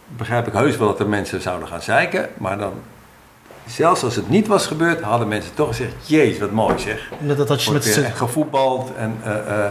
begrijp 0.07 0.48
ik 0.48 0.53
heus 0.53 0.77
wel 0.77 0.88
dat 0.88 0.99
er 0.99 1.07
mensen 1.10 1.41
zouden 1.41 1.68
gaan 1.68 1.81
zeiken. 1.81 2.30
Maar 2.38 2.57
dan, 2.57 2.73
zelfs 3.70 4.04
als 4.04 4.16
het 4.16 4.30
niet 4.30 4.48
was 4.48 4.68
gebeurd, 4.68 5.02
hadden 5.02 5.28
mensen 5.28 5.54
toch 5.54 5.68
gezegd: 5.68 5.91
Jezus, 6.06 6.40
wat 6.40 6.52
mooi 6.52 6.80
zeg. 6.80 7.10
Net 7.20 7.38
dat 7.38 7.48
had 7.50 7.64
je 7.64 7.70
Wordt 7.72 7.86
met 7.86 7.94
z'n- 7.94 8.12
gevoetbald 8.16 8.91
en 8.98 9.18
eh, 9.24 9.32
eh, 9.32 9.66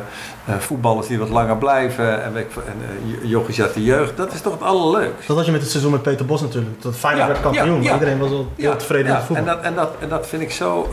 eh, 0.45 0.55
voetballers 0.59 1.07
die 1.07 1.19
wat 1.19 1.29
langer 1.29 1.57
blijven 1.57 2.23
en, 2.25 2.37
en 2.37 2.45
eh, 2.45 3.31
jochies 3.31 3.61
uit 3.63 3.75
de 3.75 3.85
jeugd. 3.85 4.17
Dat 4.17 4.33
is 4.33 4.41
toch 4.41 4.53
het 4.53 4.63
allerleukste. 4.63 5.27
Dat 5.27 5.37
had 5.37 5.47
je 5.47 5.53
met 5.53 5.61
het 5.61 5.71
seizoen 5.71 5.93
met 5.93 6.03
Peter 6.03 6.27
Bos 6.27 6.41
natuurlijk. 6.41 6.83
Dat 6.83 6.97
Feyenoord 6.97 7.27
Ja, 7.27 7.33
werd 7.33 7.41
kampioen. 7.57 7.83
ja, 7.83 7.89
ja. 7.89 7.93
Iedereen 7.95 8.19
was 8.19 8.31
al 8.31 8.47
heel 8.57 8.77
tevreden 8.77 9.07
met 9.13 9.15
het 9.21 9.29
en 9.29 9.37
voetbal. 9.37 9.55
dat, 9.55 9.65
en, 9.65 9.75
dat, 9.75 9.91
en 10.01 10.09
dat 10.09 10.27
vind 10.27 10.43
ik 10.43 10.51
zo, 10.51 10.89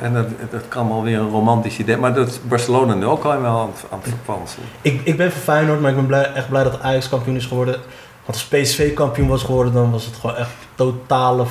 en 0.00 0.12
dat, 0.14 0.26
dat 0.50 0.62
kan 0.68 0.88
wel 0.88 1.02
weer 1.02 1.18
een 1.18 1.30
romantisch 1.30 1.78
idee, 1.78 1.96
maar 1.96 2.14
dat 2.14 2.26
is 2.28 2.40
Barcelona 2.48 2.94
nu 2.94 3.04
ook 3.06 3.24
al 3.24 3.40
wel 3.40 3.60
aan 3.60 3.70
het, 3.74 3.84
aan 3.90 3.98
het 4.02 4.08
verkwanselen. 4.08 4.66
Ik, 4.82 5.00
ik 5.04 5.16
ben 5.16 5.32
voor 5.32 5.40
Feyenoord, 5.42 5.80
maar 5.80 5.90
ik 5.90 5.96
ben 5.96 6.06
blij, 6.06 6.32
echt 6.32 6.48
blij 6.48 6.62
dat 6.62 6.80
Ajax 6.80 7.08
kampioen 7.08 7.36
is 7.36 7.46
geworden. 7.46 7.76
Want 8.26 8.38
als 8.38 8.44
PSV 8.44 8.94
kampioen 8.94 9.28
was 9.28 9.42
geworden, 9.42 9.72
dan 9.72 9.90
was 9.90 10.04
het 10.04 10.14
gewoon 10.14 10.36
echt 10.36 10.50
totale... 10.74 11.44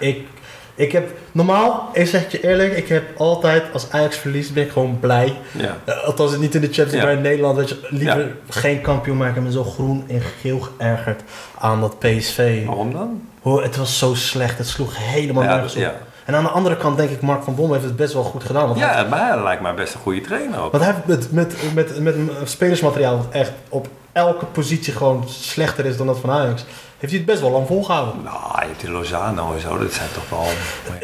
Ik, 0.00 0.26
ik 0.74 0.92
heb... 0.92 1.10
Normaal, 1.32 1.88
ik 1.92 2.06
zeg 2.06 2.22
het 2.22 2.32
je 2.32 2.44
eerlijk, 2.48 2.76
ik 2.76 2.88
heb 2.88 3.04
altijd, 3.16 3.62
als 3.72 3.90
Ajax 3.90 4.16
verliest, 4.16 4.54
ben 4.54 4.64
ik 4.64 4.70
gewoon 4.70 5.00
blij. 5.00 5.36
Ja. 5.52 5.76
Eh, 5.84 6.04
althans, 6.04 6.30
het 6.30 6.40
niet 6.40 6.54
in 6.54 6.60
de 6.60 6.66
Champions 6.66 6.92
League, 6.92 7.08
maar 7.08 7.16
in 7.16 7.22
Nederland, 7.30 7.56
weet 7.56 7.68
je, 7.68 7.86
liever 7.88 8.18
Ja. 8.20 8.26
geen 8.48 8.80
kampioen 8.80 9.16
maken. 9.16 9.36
Ik 9.36 9.42
ben 9.42 9.52
zo 9.52 9.64
groen 9.64 10.04
en 10.08 10.20
geel 10.40 10.60
geërgerd 10.60 11.22
aan 11.58 11.80
dat 11.80 11.98
PSV. 11.98 12.66
Waarom 12.66 12.92
dan? 12.92 13.22
Hoor, 13.42 13.62
het 13.62 13.76
was 13.76 13.98
zo 13.98 14.14
slecht, 14.14 14.58
het 14.58 14.68
sloeg 14.68 14.92
helemaal 14.98 15.42
nergens 15.44 15.76
op. 15.76 15.92
En 16.32 16.38
aan 16.38 16.44
de 16.44 16.50
andere 16.50 16.76
kant 16.76 16.96
denk 16.96 17.10
ik, 17.10 17.20
Mark 17.20 17.42
van 17.42 17.54
Bommel 17.54 17.74
heeft 17.74 17.86
het 17.86 17.96
best 17.96 18.12
wel 18.12 18.22
goed 18.22 18.44
gedaan. 18.44 18.66
Want 18.66 18.80
hij 18.80 19.02
ja, 19.02 19.08
maar 19.08 19.28
hij 19.28 19.42
lijkt 19.42 19.62
mij 19.62 19.74
best 19.74 19.94
een 19.94 20.00
goede 20.00 20.20
trainer 20.20 20.60
ook. 20.60 20.72
want 20.72 20.84
hij 20.84 20.94
heeft 20.94 21.06
met, 21.06 21.32
met, 21.32 21.74
met, 21.74 22.00
met 22.00 22.14
een 22.14 22.30
spelersmateriaal 22.44 23.26
echt 23.30 23.52
op 23.68 23.88
elke 24.12 24.44
positie 24.44 24.92
gewoon 24.92 25.24
slechter 25.28 25.84
is 25.86 25.96
dan 25.96 26.06
dat 26.06 26.18
van 26.18 26.30
Ajax, 26.30 26.64
heeft 27.02 27.12
hij 27.12 27.22
het 27.22 27.24
best 27.26 27.40
wel 27.40 27.50
lang 27.50 27.66
volgehouden. 27.66 28.14
Nou, 28.24 28.60
je 28.60 28.66
hebt 28.66 28.80
die 28.80 28.90
Lozano 28.90 29.54
en 29.54 29.60
zo, 29.60 29.78
dat 29.78 29.92
zijn 29.92 30.08
toch 30.14 30.28
wel... 30.28 30.46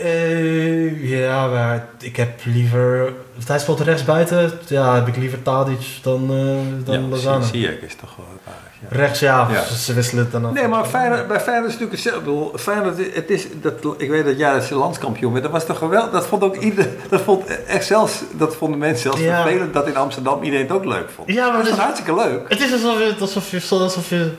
Eh, 0.05 1.11
ja, 1.11 1.47
maar 1.47 1.87
ik 2.01 2.17
heb 2.17 2.41
liever... 2.45 3.13
Hij 3.47 3.59
speelt 3.59 3.81
rechts 3.81 4.05
buiten, 4.05 4.53
ja, 4.67 4.95
heb 4.95 5.07
ik 5.09 5.17
liever 5.17 5.43
Tadic 5.43 5.87
dan, 6.03 6.23
eh 6.31 6.87
dan 6.87 7.01
ja, 7.03 7.07
Lozano. 7.09 7.41
zie, 7.45 7.51
zie 7.51 7.73
ik 7.73 7.83
is 7.83 7.95
toch 7.95 8.17
wel 8.17 8.27
ja. 8.47 8.53
Rechts, 8.89 9.21
ja, 9.21 9.49
Ja. 9.51 9.65
ze 9.65 9.93
wisselen 9.95 10.23
het 10.23 10.33
dan 10.33 10.45
af. 10.45 10.53
Nee, 10.53 10.69
maar 10.69 10.85
Feyenoord, 10.85 11.29
bij 11.29 11.41
Feyenoord 11.41 11.67
is 11.73 11.81
het 11.81 11.91
natuurlijk 11.91 11.93
hetzelfde. 11.93 12.19
Ik 12.19 12.25
bedoel, 12.37 12.59
Feyenoord, 12.59 13.15
het 13.15 13.31
is, 13.31 13.47
dat, 13.63 13.95
ik 14.01 14.09
weet 14.11 14.25
dat 14.25 14.39
jij 14.39 14.53
dat 14.53 14.69
je 14.69 14.75
landskampioen 14.75 15.31
bent. 15.33 15.45
Dat 15.45 15.53
was 15.53 15.65
toch 15.67 15.79
geweldig. 15.79 16.11
Dat 16.11 16.27
vond 16.27 16.43
ook 16.43 16.57
ieder, 16.57 16.89
dat 17.09 17.21
vond 17.21 17.65
echt 17.67 17.87
zelfs, 17.87 18.21
dat 18.33 18.57
vonden 18.57 18.79
mensen 18.79 19.03
zelfs 19.03 19.21
Ja. 19.21 19.43
vervelend 19.43 19.75
dat 19.75 19.87
in 19.87 19.97
Amsterdam 19.97 20.43
iedereen 20.43 20.67
het 20.67 20.75
ook 20.77 20.85
leuk 20.85 21.11
vond. 21.15 21.29
Ja, 21.33 21.47
maar 21.49 21.57
dat 21.57 21.63
is 21.63 21.69
het 21.71 21.79
toch 21.79 21.89
is- 21.89 21.93
hartstikke 21.95 22.15
leuk. 22.29 22.49
Het 22.49 22.61
is 22.61 22.73
alsof 22.73 22.99
je, 22.99 23.15
alsof 23.21 23.51
je, 23.51 23.61
alsof 23.71 24.09
je, 24.09 24.31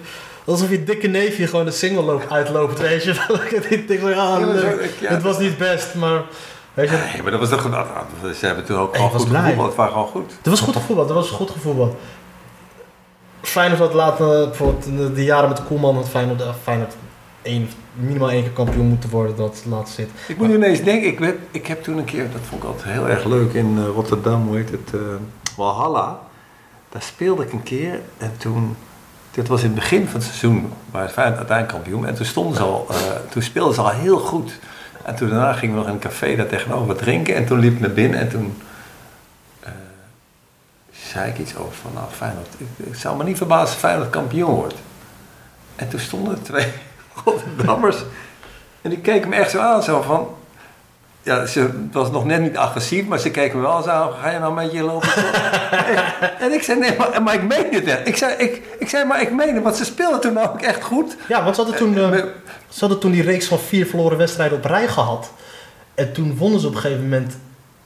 alsof 0.51 0.69
je 0.69 0.84
dikke 0.84 1.07
neefje 1.07 1.47
gewoon 1.47 1.65
de 1.65 1.71
single 1.71 2.01
loop 2.03 2.26
uitloopt, 2.31 2.80
weet 2.80 3.03
je. 3.03 3.11
ik 3.69 3.88
denk 3.88 3.99
van, 3.99 4.09
ja, 4.09 4.15
Ja, 4.15 4.45
maar 4.45 4.57
zo- 4.57 4.65
leuk. 4.65 4.80
ik- 4.81 4.99
ja, 4.99 5.09
het 5.09 5.21
was 5.23 5.39
niet 5.39 5.57
best, 5.57 5.95
maar, 5.95 6.21
weet 6.73 6.89
je. 6.89 6.95
Nee, 7.13 7.21
maar 7.21 7.31
dat 7.31 7.39
was 7.39 7.49
toch 7.49 7.61
geweldig. 7.61 7.89
Ze 8.39 8.45
hebben 8.45 8.65
toen 8.65 8.77
ook 8.77 8.97
was 8.97 9.11
goed 9.11 9.21
gevoetbald. 9.35 9.67
Het 9.67 9.76
waren 9.76 9.91
gewoon 9.93 10.07
goed. 10.07 10.31
Er 10.43 10.49
was 10.49 10.59
goed 10.59 10.76
gevoetbald, 10.76 11.09
er 11.09 11.15
was 11.15 11.30
goed 11.30 11.49
gevoetbald. 11.51 11.95
Feyenoord 13.41 13.80
had 13.80 13.93
later, 13.93 14.47
bijvoorbeeld 14.47 14.85
in 14.85 14.97
de, 14.97 15.13
de 15.13 15.23
jaren 15.23 15.49
met 15.49 15.63
Koelman 15.63 15.95
had 15.95 16.09
Feyenoord, 16.09 16.41
eh, 16.41 16.47
Feyenoord 16.63 16.95
één, 17.41 17.69
minimaal 17.93 18.31
één 18.31 18.41
keer 18.43 18.51
kampioen 18.51 18.85
moeten 18.88 19.09
worden, 19.09 19.35
dat 19.35 19.63
laatst 19.69 19.95
zit. 19.95 20.09
Ik 20.27 20.38
moet 20.38 20.47
nu 20.47 20.55
ineens 20.55 20.84
denken, 20.84 21.07
ik, 21.09 21.19
werd, 21.19 21.35
ik 21.51 21.67
heb 21.67 21.84
toen 21.84 21.97
een 21.97 22.05
keer, 22.05 22.31
dat 22.31 22.41
vond 22.49 22.63
ik 22.63 22.67
altijd 22.69 22.93
heel 22.93 23.07
erg 23.09 23.26
leuk 23.26 23.53
in 23.53 23.76
eh, 23.77 23.85
Rotterdam, 23.93 24.47
hoe 24.47 24.55
heet 24.57 24.69
het, 24.71 24.93
eh, 24.93 24.99
Walhalla. 25.57 26.19
Daar 26.89 27.01
speelde 27.01 27.43
ik 27.43 27.51
een 27.51 27.63
keer 27.63 27.99
en 28.17 28.34
toen, 28.38 28.76
dit 29.31 29.47
was 29.47 29.60
in 29.61 29.65
het 29.65 29.76
begin 29.76 30.07
van 30.07 30.19
het 30.19 30.23
seizoen, 30.23 30.73
waar 30.91 31.10
Feyenoord 31.10 31.38
uiteindelijk 31.38 31.77
kampioen. 31.77 32.07
En 32.07 32.15
toen 32.15 32.26
stonden 32.26 32.56
ze 32.56 32.61
al, 32.61 32.88
eh, 32.89 32.97
toen 33.30 33.41
speelden 33.41 33.73
ze 33.76 33.81
al 33.81 33.89
heel 33.89 34.19
goed. 34.19 34.51
En 35.03 35.15
toen 35.15 35.30
daarna 35.30 35.53
gingen 35.53 35.76
we 35.76 35.80
nog 35.80 35.89
in 35.89 35.93
een 35.93 35.99
café 35.99 36.35
daar 36.35 36.47
tegenover 36.47 36.95
drinken 36.95 37.35
en 37.35 37.45
toen 37.45 37.60
liep 37.60 37.73
ik 37.73 37.80
naar 37.80 37.91
binnen 37.91 38.19
en 38.19 38.30
toen 38.30 38.61
eh, 39.60 39.72
zei 40.91 41.30
ik 41.30 41.38
iets 41.38 41.56
over 41.56 41.73
van, 41.73 41.91
nou 41.93 42.06
Feyenoord, 42.11 42.53
ik, 42.57 42.88
ik 42.88 42.95
zou 42.95 43.18
me 43.18 43.23
niet 43.23 43.38
verbazen 43.38 43.68
als 43.68 43.76
Feyenoord 43.76 44.10
kampioen 44.10 44.53
wordt. 44.53 44.77
En 45.76 45.89
toen 45.89 45.99
stonden 45.99 46.34
er 46.34 46.41
twee 46.43 46.72
Rotterdammers 47.26 47.97
en 48.81 48.89
die 48.89 48.99
keken 48.99 49.30
me 49.30 49.35
echt 49.35 49.51
zo 49.51 49.60
aan, 49.60 49.84
zo 49.84 50.01
van... 50.01 50.27
Ja, 51.30 51.45
ze 51.45 51.69
was 51.91 52.11
nog 52.11 52.26
net 52.26 52.41
niet 52.41 52.57
agressief, 52.57 53.06
maar 53.07 53.19
ze 53.19 53.31
keken 53.31 53.57
me 53.60 53.64
wel 53.68 53.81
zo 53.81 53.89
aan. 53.89 54.10
Ga 54.22 54.30
je 54.30 54.39
nou 54.39 54.53
met 54.53 54.72
je 54.72 54.84
lopen? 54.84 55.10
en 56.43 56.51
ik 56.53 56.64
zei, 56.64 56.80
nee, 56.80 56.95
maar, 56.97 57.23
maar 57.23 57.34
ik 57.34 57.43
meen 57.47 57.65
het 57.72 57.85
echt. 57.88 58.07
Ik 58.07 58.18
zei, 58.18 58.34
ik, 58.38 58.61
ik 58.80 58.89
zei, 58.89 59.06
maar 59.06 59.22
ik 59.22 59.31
meen 59.31 59.53
het, 59.56 59.64
want 59.64 59.76
ze 59.76 59.85
speelden 59.85 60.19
toen 60.19 60.38
ook 60.39 60.61
echt 60.61 60.84
goed. 60.84 61.15
Ja, 61.27 61.43
want 61.43 61.56
ze 61.56 61.61
hadden 61.61 61.80
toen, 61.80 61.97
eh, 61.97 62.10
Me- 62.10 62.31
ze 62.69 62.80
hadden 62.80 62.99
toen 62.99 63.11
die 63.11 63.23
reeks 63.23 63.47
van 63.47 63.60
vier 63.60 63.85
verloren 63.85 64.18
wedstrijden 64.18 64.57
op 64.57 64.65
rij 64.65 64.88
gehad. 64.88 65.31
En 65.95 66.11
toen 66.14 66.38
wonnen 66.38 66.60
ze 66.60 66.68
op 66.68 66.73
een 66.76 66.80
gegeven 66.80 67.03
moment 67.03 67.38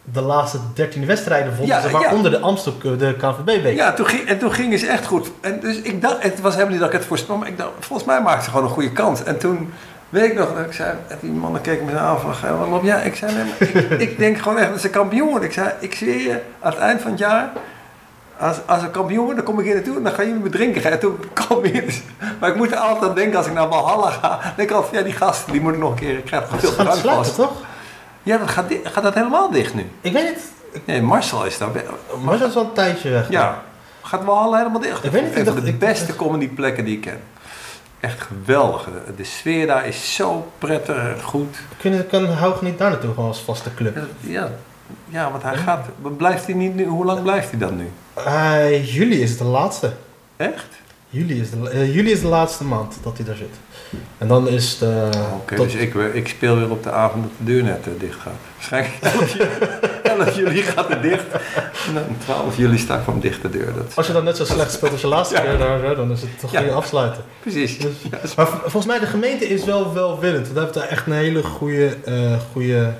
de 0.03 0.21
laatste 0.21 0.57
13 0.73 1.05
wedstrijden, 1.05 1.53
vonden 1.55 1.75
Ja, 1.75 1.81
ze, 1.81 1.87
ja. 1.87 1.93
waaronder 1.93 2.31
de 2.31 2.39
Amstel, 2.39 2.73
de 2.97 3.15
KNVB-beker. 3.17 3.73
Ja, 3.73 3.93
toen 3.93 4.05
ging, 4.05 4.27
en 4.27 4.37
toen 4.39 4.53
gingen 4.53 4.79
ze 4.79 4.87
echt 4.87 5.05
goed. 5.05 5.31
En 5.41 5.59
dus 5.59 5.81
ik 5.81 6.01
dacht, 6.01 6.23
het 6.23 6.41
was 6.41 6.51
helemaal 6.53 6.71
niet 6.73 6.81
dat 6.81 6.93
ik 6.93 6.97
het 6.99 7.07
voorspel, 7.07 7.37
maar 7.37 7.47
ik 7.47 7.57
dacht, 7.57 7.69
volgens 7.79 8.07
mij 8.07 8.21
maakten 8.21 8.43
ze 8.43 8.49
gewoon 8.49 8.65
een 8.65 8.71
goede 8.71 8.91
kans. 8.91 9.23
En 9.23 9.37
toen 9.39 9.73
weet 10.13 10.31
ik 10.31 10.37
nog, 10.37 10.55
dat 10.55 10.65
ik 10.65 10.73
zei, 10.73 10.89
en 11.07 11.17
die 11.21 11.31
mannen 11.31 11.61
keken 11.61 11.85
me 11.85 11.91
zo 11.91 11.97
aan 11.97 12.19
van, 12.19 12.33
"Ga, 12.33 12.55
wat 12.55 12.67
loop 12.67 12.83
jij? 12.83 13.05
Ik 13.05 13.15
zei, 13.15 13.33
nee, 13.33 13.43
maar 13.43 13.83
ik, 13.83 13.99
ik 14.09 14.17
denk 14.17 14.37
gewoon 14.37 14.57
echt 14.57 14.69
dat 14.69 14.81
ze 14.81 14.89
kampioen 14.89 15.29
worden. 15.29 15.47
Ik 15.47 15.53
zei, 15.53 15.69
ik 15.79 15.95
zweer 15.95 16.21
je, 16.21 16.41
aan 16.59 16.71
het 16.71 16.79
eind 16.79 17.01
van 17.01 17.11
het 17.11 17.19
jaar, 17.19 17.49
als, 18.39 18.57
als 18.65 18.81
ze 18.81 18.89
kampioen 18.89 19.25
worden, 19.25 19.35
dan 19.35 19.45
kom 19.53 19.59
ik 19.59 19.65
hier 19.65 19.75
naartoe 19.75 19.97
en 19.97 20.03
dan 20.03 20.13
gaan 20.13 20.25
jullie 20.27 20.41
me 20.41 20.49
drinken. 20.49 20.91
En 20.91 20.99
toen 20.99 21.17
kwam 21.33 21.63
ik 21.63 21.85
dus, 21.85 22.01
maar 22.39 22.49
ik 22.49 22.55
moet 22.55 22.71
er 22.71 22.77
altijd 22.77 23.09
aan 23.09 23.15
denken 23.15 23.37
als 23.37 23.47
ik 23.47 23.53
naar 23.53 23.67
Valhalla 23.67 24.09
ga. 24.09 24.39
Denk 24.55 24.69
ik 24.69 24.75
altijd, 24.75 24.93
ja, 24.95 25.01
die 25.01 25.13
gasten, 25.13 25.51
die 25.51 25.61
moeten 25.61 25.81
nog 25.81 25.89
een 25.91 25.95
keer, 25.97 26.17
ik 26.17 26.25
krijg 26.25 26.43
veel 26.57 26.75
drank 26.75 26.95
vast. 26.97 27.35
toch? 27.35 27.51
Ja, 28.23 28.37
dat 28.37 28.49
gaat, 28.49 29.03
dat 29.03 29.13
helemaal 29.13 29.51
dicht 29.51 29.73
nu? 29.73 29.85
Ik 30.01 30.13
weet 30.13 30.27
het. 30.27 30.41
Nee, 30.85 31.01
Marcel 31.01 31.45
is 31.45 31.57
daar. 31.57 31.69
Dat 32.39 32.49
is 32.49 32.55
al 32.55 32.63
een 32.63 32.73
tijdje 32.73 33.09
weg. 33.09 33.29
Ja, 33.29 33.61
gaat 34.01 34.23
Walhalla 34.23 34.57
helemaal 34.57 34.81
dicht. 34.81 35.03
Ik 35.03 35.11
weet 35.11 35.21
niet, 35.23 35.31
ik 35.31 35.37
Een 35.47 35.53
van 35.53 35.63
de 35.63 35.67
ik- 35.69 35.79
beste 35.79 36.15
comedyplekken 36.15 36.85
die 36.85 36.95
ik 36.95 37.01
ken. 37.01 37.19
Echt 38.03 38.21
geweldig. 38.21 38.87
De- 39.15 39.23
sfeer 39.23 39.67
daar 39.67 39.87
is 39.87 40.15
zo 40.15 40.51
prettig 40.57 40.95
en 40.95 41.21
goed. 41.21 41.57
Kunnen, 41.77 42.07
kan 42.07 42.25
Haugen 42.25 42.65
niet 42.65 42.77
daar 42.77 42.89
naartoe, 42.89 43.13
gewoon 43.13 43.27
als 43.29 43.39
vaste 43.41 43.73
club? 43.73 43.97
Ja, 44.19 44.51
ja 45.09 45.31
want 45.31 45.43
hij 45.43 45.55
gaat... 45.55 45.85
Blijft 46.17 46.45
hij 46.45 46.55
niet 46.55 46.75
nu? 46.75 46.85
Hoe 46.85 47.05
lang 47.05 47.21
blijft 47.21 47.49
hij 47.49 47.59
dan 47.59 47.77
nu? 47.77 47.89
Eh, 48.13 48.93
juli 48.95 49.21
is 49.21 49.37
de 49.37 49.43
laatste. 49.43 49.91
Echt? 50.37 50.65
Juli 51.09 51.41
is, 51.41 51.49
de, 51.51 51.69
eh, 51.69 51.95
juli 51.95 52.11
is 52.11 52.21
de 52.21 52.27
laatste 52.27 52.63
maand 52.63 52.97
dat 53.03 53.17
hij 53.17 53.25
daar 53.25 53.35
zit. 53.35 53.55
En 54.17 54.27
dan 54.27 54.47
is 54.47 54.77
de... 54.77 55.09
Oké, 55.33 55.55
tot- 55.55 55.65
dus 55.71 55.81
ik, 55.81 55.93
ik 55.93 56.27
speel 56.27 56.57
weer 56.57 56.69
op 56.71 56.83
de 56.83 56.91
avond 56.91 57.23
dat 57.23 57.31
de 57.37 57.43
deur 57.43 57.63
net 57.63 57.87
eh, 57.87 57.99
dicht 57.99 58.19
gaat. 58.19 58.33
Waarschijnlijk 58.55 58.95
11 60.03 60.35
juli, 60.35 60.45
11 60.45 60.53
juli 60.53 60.61
gaat 60.61 60.87
het 60.87 61.01
dicht. 61.01 61.23
En 61.87 61.93
dan 61.93 62.03
12 62.23 62.57
juli 62.57 62.77
staat 62.77 63.03
van 63.03 63.19
dicht 63.19 63.41
de 63.41 63.49
deur. 63.49 63.73
Dat, 63.73 63.91
Als 63.95 64.07
je 64.07 64.13
dan 64.13 64.23
net 64.23 64.37
zo 64.37 64.45
slecht 64.45 64.71
speelt 64.71 64.91
als 64.91 65.01
je 65.01 65.07
laatste 65.07 65.41
keer 65.41 65.57
daar, 65.57 65.95
dan 65.95 66.11
is 66.11 66.21
het 66.21 66.39
toch 66.39 66.49
geen 66.51 66.71
afsluiten. 66.71 67.23
precies. 67.41 67.77
Dus- 67.77 68.35
Maar 68.35 68.47
volgens 68.47 68.85
mij 68.85 68.99
de 68.99 69.05
gemeente 69.05 69.45
is 69.47 69.63
wel 69.65 69.93
welwillend. 69.93 70.45
Want 70.45 70.53
hij 70.55 70.63
heeft 70.63 70.73
daar 70.73 70.87
echt 70.87 71.05
een 71.05 71.13
hele 71.13 71.43
goede, 71.43 71.97
eh, 72.05 72.13
goede 72.51 72.93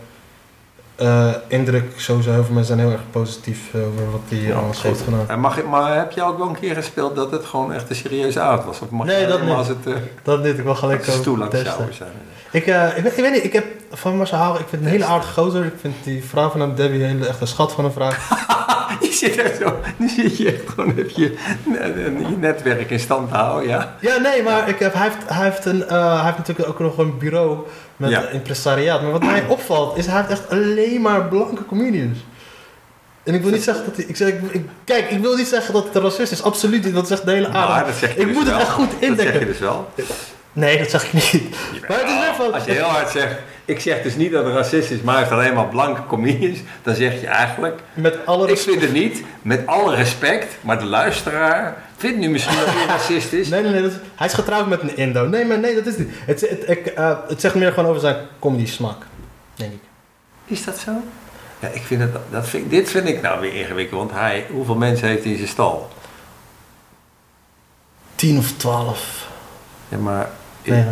eh, 0.95 1.27
indruk. 1.47 1.83
Sowieso 1.95 2.31
heel 2.31 2.43
veel 2.43 2.53
mensen 2.53 2.75
zijn 2.75 2.87
heel 2.87 2.97
erg 2.97 3.05
positief 3.11 3.59
eh, 3.73 3.79
over 3.87 4.11
wat 4.11 4.21
hij 4.29 4.37
Ja, 4.37 4.55
alles 4.55 4.75
goed. 4.77 4.85
heeft 4.89 5.01
gedaan. 5.01 5.25
En 5.29 5.39
mag, 5.39 5.63
maar 5.63 5.97
heb 5.97 6.11
je 6.11 6.23
ook 6.23 6.37
wel 6.37 6.47
een 6.47 6.59
keer 6.59 6.75
gespeeld 6.75 7.15
dat 7.15 7.31
het 7.31 7.45
gewoon 7.45 7.73
echt 7.73 7.89
een 7.89 7.95
serieuze 7.95 8.39
avond 8.39 8.65
was? 8.65 8.79
Of 8.79 8.89
mag 8.89 9.05
Nee, 9.05 9.21
je 9.21 9.27
dat 9.27 9.41
niet. 9.41 9.53
als 9.53 9.67
het 9.67 9.77
uh, 9.87 9.93
Dat 10.23 10.43
niet, 10.43 10.57
ik 10.57 10.63
wil 10.63 10.75
gelijk 10.75 11.03
stoel 11.05 11.43
aan 11.43 11.49
het 11.51 11.67
zijn? 11.91 12.09
Ik, 12.51 12.65
eh, 12.67 12.97
ik, 12.97 13.03
weet, 13.03 13.17
ik 13.17 13.23
weet 13.23 13.31
niet, 13.31 13.43
ik 13.43 13.53
heb 13.53 13.65
van 13.91 14.17
Marcel 14.17 14.37
Houwer, 14.37 14.61
ik 14.61 14.67
vind 14.69 14.83
het 14.83 14.91
een 14.93 14.99
hele 14.99 15.11
aardige 15.13 15.41
gozer. 15.41 15.65
Ik 15.65 15.73
vind 15.81 15.95
die 16.03 16.23
vrouw 16.23 16.49
van 16.49 16.59
hem, 16.59 16.75
Debbie, 16.75 17.03
hele, 17.03 17.27
echt 17.27 17.41
een 17.41 17.47
schat 17.47 17.71
van 17.71 17.85
een 17.85 17.91
vrouw. 17.91 18.11
Je 19.01 19.11
zit 19.11 19.37
echt 19.37 19.57
zo, 19.61 19.77
nu 19.97 20.07
zit 20.09 20.37
je 20.37 20.47
echt 20.47 20.69
gewoon 20.69 20.93
even 20.97 21.21
je, 21.21 21.37
je 22.29 22.35
netwerk 22.39 22.89
in 22.89 22.99
stand 22.99 23.29
te 23.29 23.35
houden, 23.35 23.69
ja? 23.69 23.95
Ja, 23.99 24.17
nee, 24.17 24.43
maar 24.43 24.69
ik 24.69 24.79
heb, 24.79 24.93
hij, 24.93 25.03
heeft, 25.03 25.17
hij, 25.25 25.43
heeft 25.43 25.65
een, 25.65 25.83
hij 25.87 26.23
heeft 26.23 26.37
natuurlijk 26.37 26.69
ook 26.69 26.79
nog 26.79 26.97
een 26.97 27.17
bureau 27.17 27.57
met 28.09 28.21
Ja. 28.23 28.29
impresariaat. 28.29 29.01
Maar 29.01 29.11
wat 29.11 29.23
mij 29.23 29.43
opvalt, 29.57 29.97
is 29.97 30.05
hij 30.05 30.17
heeft 30.17 30.29
echt 30.29 30.49
alleen 30.49 31.01
maar 31.01 31.23
blanke 31.27 31.65
comedians. 31.65 32.17
En 33.23 33.33
ik 33.33 33.41
wil 33.41 33.51
niet 33.51 33.63
zeggen 33.63 33.85
dat 33.85 33.95
hij... 33.95 34.05
Ik 34.05 34.15
zeg, 34.15 34.27
ik, 34.29 34.65
kijk, 34.83 35.09
ik 35.09 35.19
wil 35.19 35.35
niet 35.35 35.47
zeggen 35.47 35.73
dat 35.73 35.83
het 35.83 35.95
een 35.95 36.01
racist 36.01 36.31
is. 36.31 36.43
Absoluut 36.43 36.83
niet, 36.83 36.93
dat 36.93 37.11
echt 37.11 37.25
de 37.25 37.31
hele 37.31 37.47
aarde. 37.47 37.91
Ik 38.07 38.15
dus 38.25 38.35
moet 38.35 38.47
het 38.47 38.59
echt 38.59 38.69
goed 38.69 38.89
Dat 38.91 38.99
zeg 38.99 39.09
indekken. 39.09 39.39
je 39.39 39.45
dus 39.45 39.59
wel. 39.59 39.89
Nee, 40.53 40.77
dat 40.77 40.89
zeg 40.89 41.03
ik 41.03 41.13
niet. 41.13 41.43
Maar 41.87 41.99
het 41.99 42.07
is 42.07 42.19
wel 42.19 42.33
van... 42.33 42.53
Als 42.53 42.65
je 42.65 42.71
heel 42.71 42.83
hard 42.83 43.09
zegt, 43.09 43.35
ik 43.65 43.79
zeg 43.79 44.01
dus 44.01 44.15
niet 44.15 44.31
dat 44.31 44.45
het 44.45 44.53
racist 44.53 44.91
is, 44.91 45.01
maar 45.01 45.13
hij 45.13 45.23
heeft 45.23 45.35
alleen 45.35 45.53
maar 45.53 45.67
blanke 45.67 46.05
comedians, 46.07 46.59
dan 46.81 46.95
zeg 46.95 47.21
je 47.21 47.27
eigenlijk, 47.27 47.79
Met 47.93 48.25
alle 48.25 48.43
ik 48.43 48.49
respect... 48.49 48.77
vind 48.79 48.81
het 48.91 49.01
niet, 49.01 49.23
met 49.41 49.67
alle 49.67 49.95
respect, 49.95 50.57
maar 50.61 50.79
de 50.79 50.85
luisteraar 50.85 51.83
vindt 51.97 52.17
nu 52.17 52.29
misschien 52.29 52.57
dat 52.57 52.65
hij 52.67 52.85
racist 52.85 53.33
is. 53.33 53.47
Nee, 53.49 53.61
nee, 53.61 53.71
nee. 53.71 53.81
Dat 53.81 53.91
is- 53.91 53.97
hij 54.15 54.27
is 54.27 54.33
getrouwd 54.33 54.67
met 54.67 54.81
een 54.81 54.97
Indo. 54.97 55.27
Nee, 55.27 55.45
maar 55.45 55.59
nee, 55.59 55.75
dat 55.75 55.85
is 55.85 55.97
niet. 55.97 56.09
Het, 56.25 56.41
het, 56.49 56.69
ik, 56.69 56.85
eh, 56.85 57.17
het 57.27 57.41
zegt 57.41 57.55
meer 57.55 57.71
gewoon 57.73 57.89
over 57.89 58.01
zijn 58.01 58.17
comedy 58.39 58.65
smaak. 58.65 58.97
Denk 59.55 59.71
ik. 59.73 59.79
Is 60.45 60.63
dat 60.65 60.77
zo? 60.77 60.91
Ja, 61.59 61.67
ik 61.67 61.81
vind 61.81 62.01
het, 62.01 62.11
dat 62.31 62.47
vind, 62.49 62.69
dit 62.69 62.89
vind 62.89 63.07
ik 63.07 63.21
nou 63.21 63.41
weer 63.41 63.53
ingewikkeld, 63.53 63.99
want 63.99 64.11
hij, 64.11 64.45
hoeveel 64.51 64.75
mensen 64.75 65.07
heeft 65.07 65.21
hij 65.23 65.31
in 65.31 65.37
zijn 65.37 65.49
stal? 65.49 65.89
10 68.15 68.37
of 68.37 68.51
12. 68.57 69.27
Ja, 69.89 69.97
maar 69.97 70.29
Nee, 70.65 70.85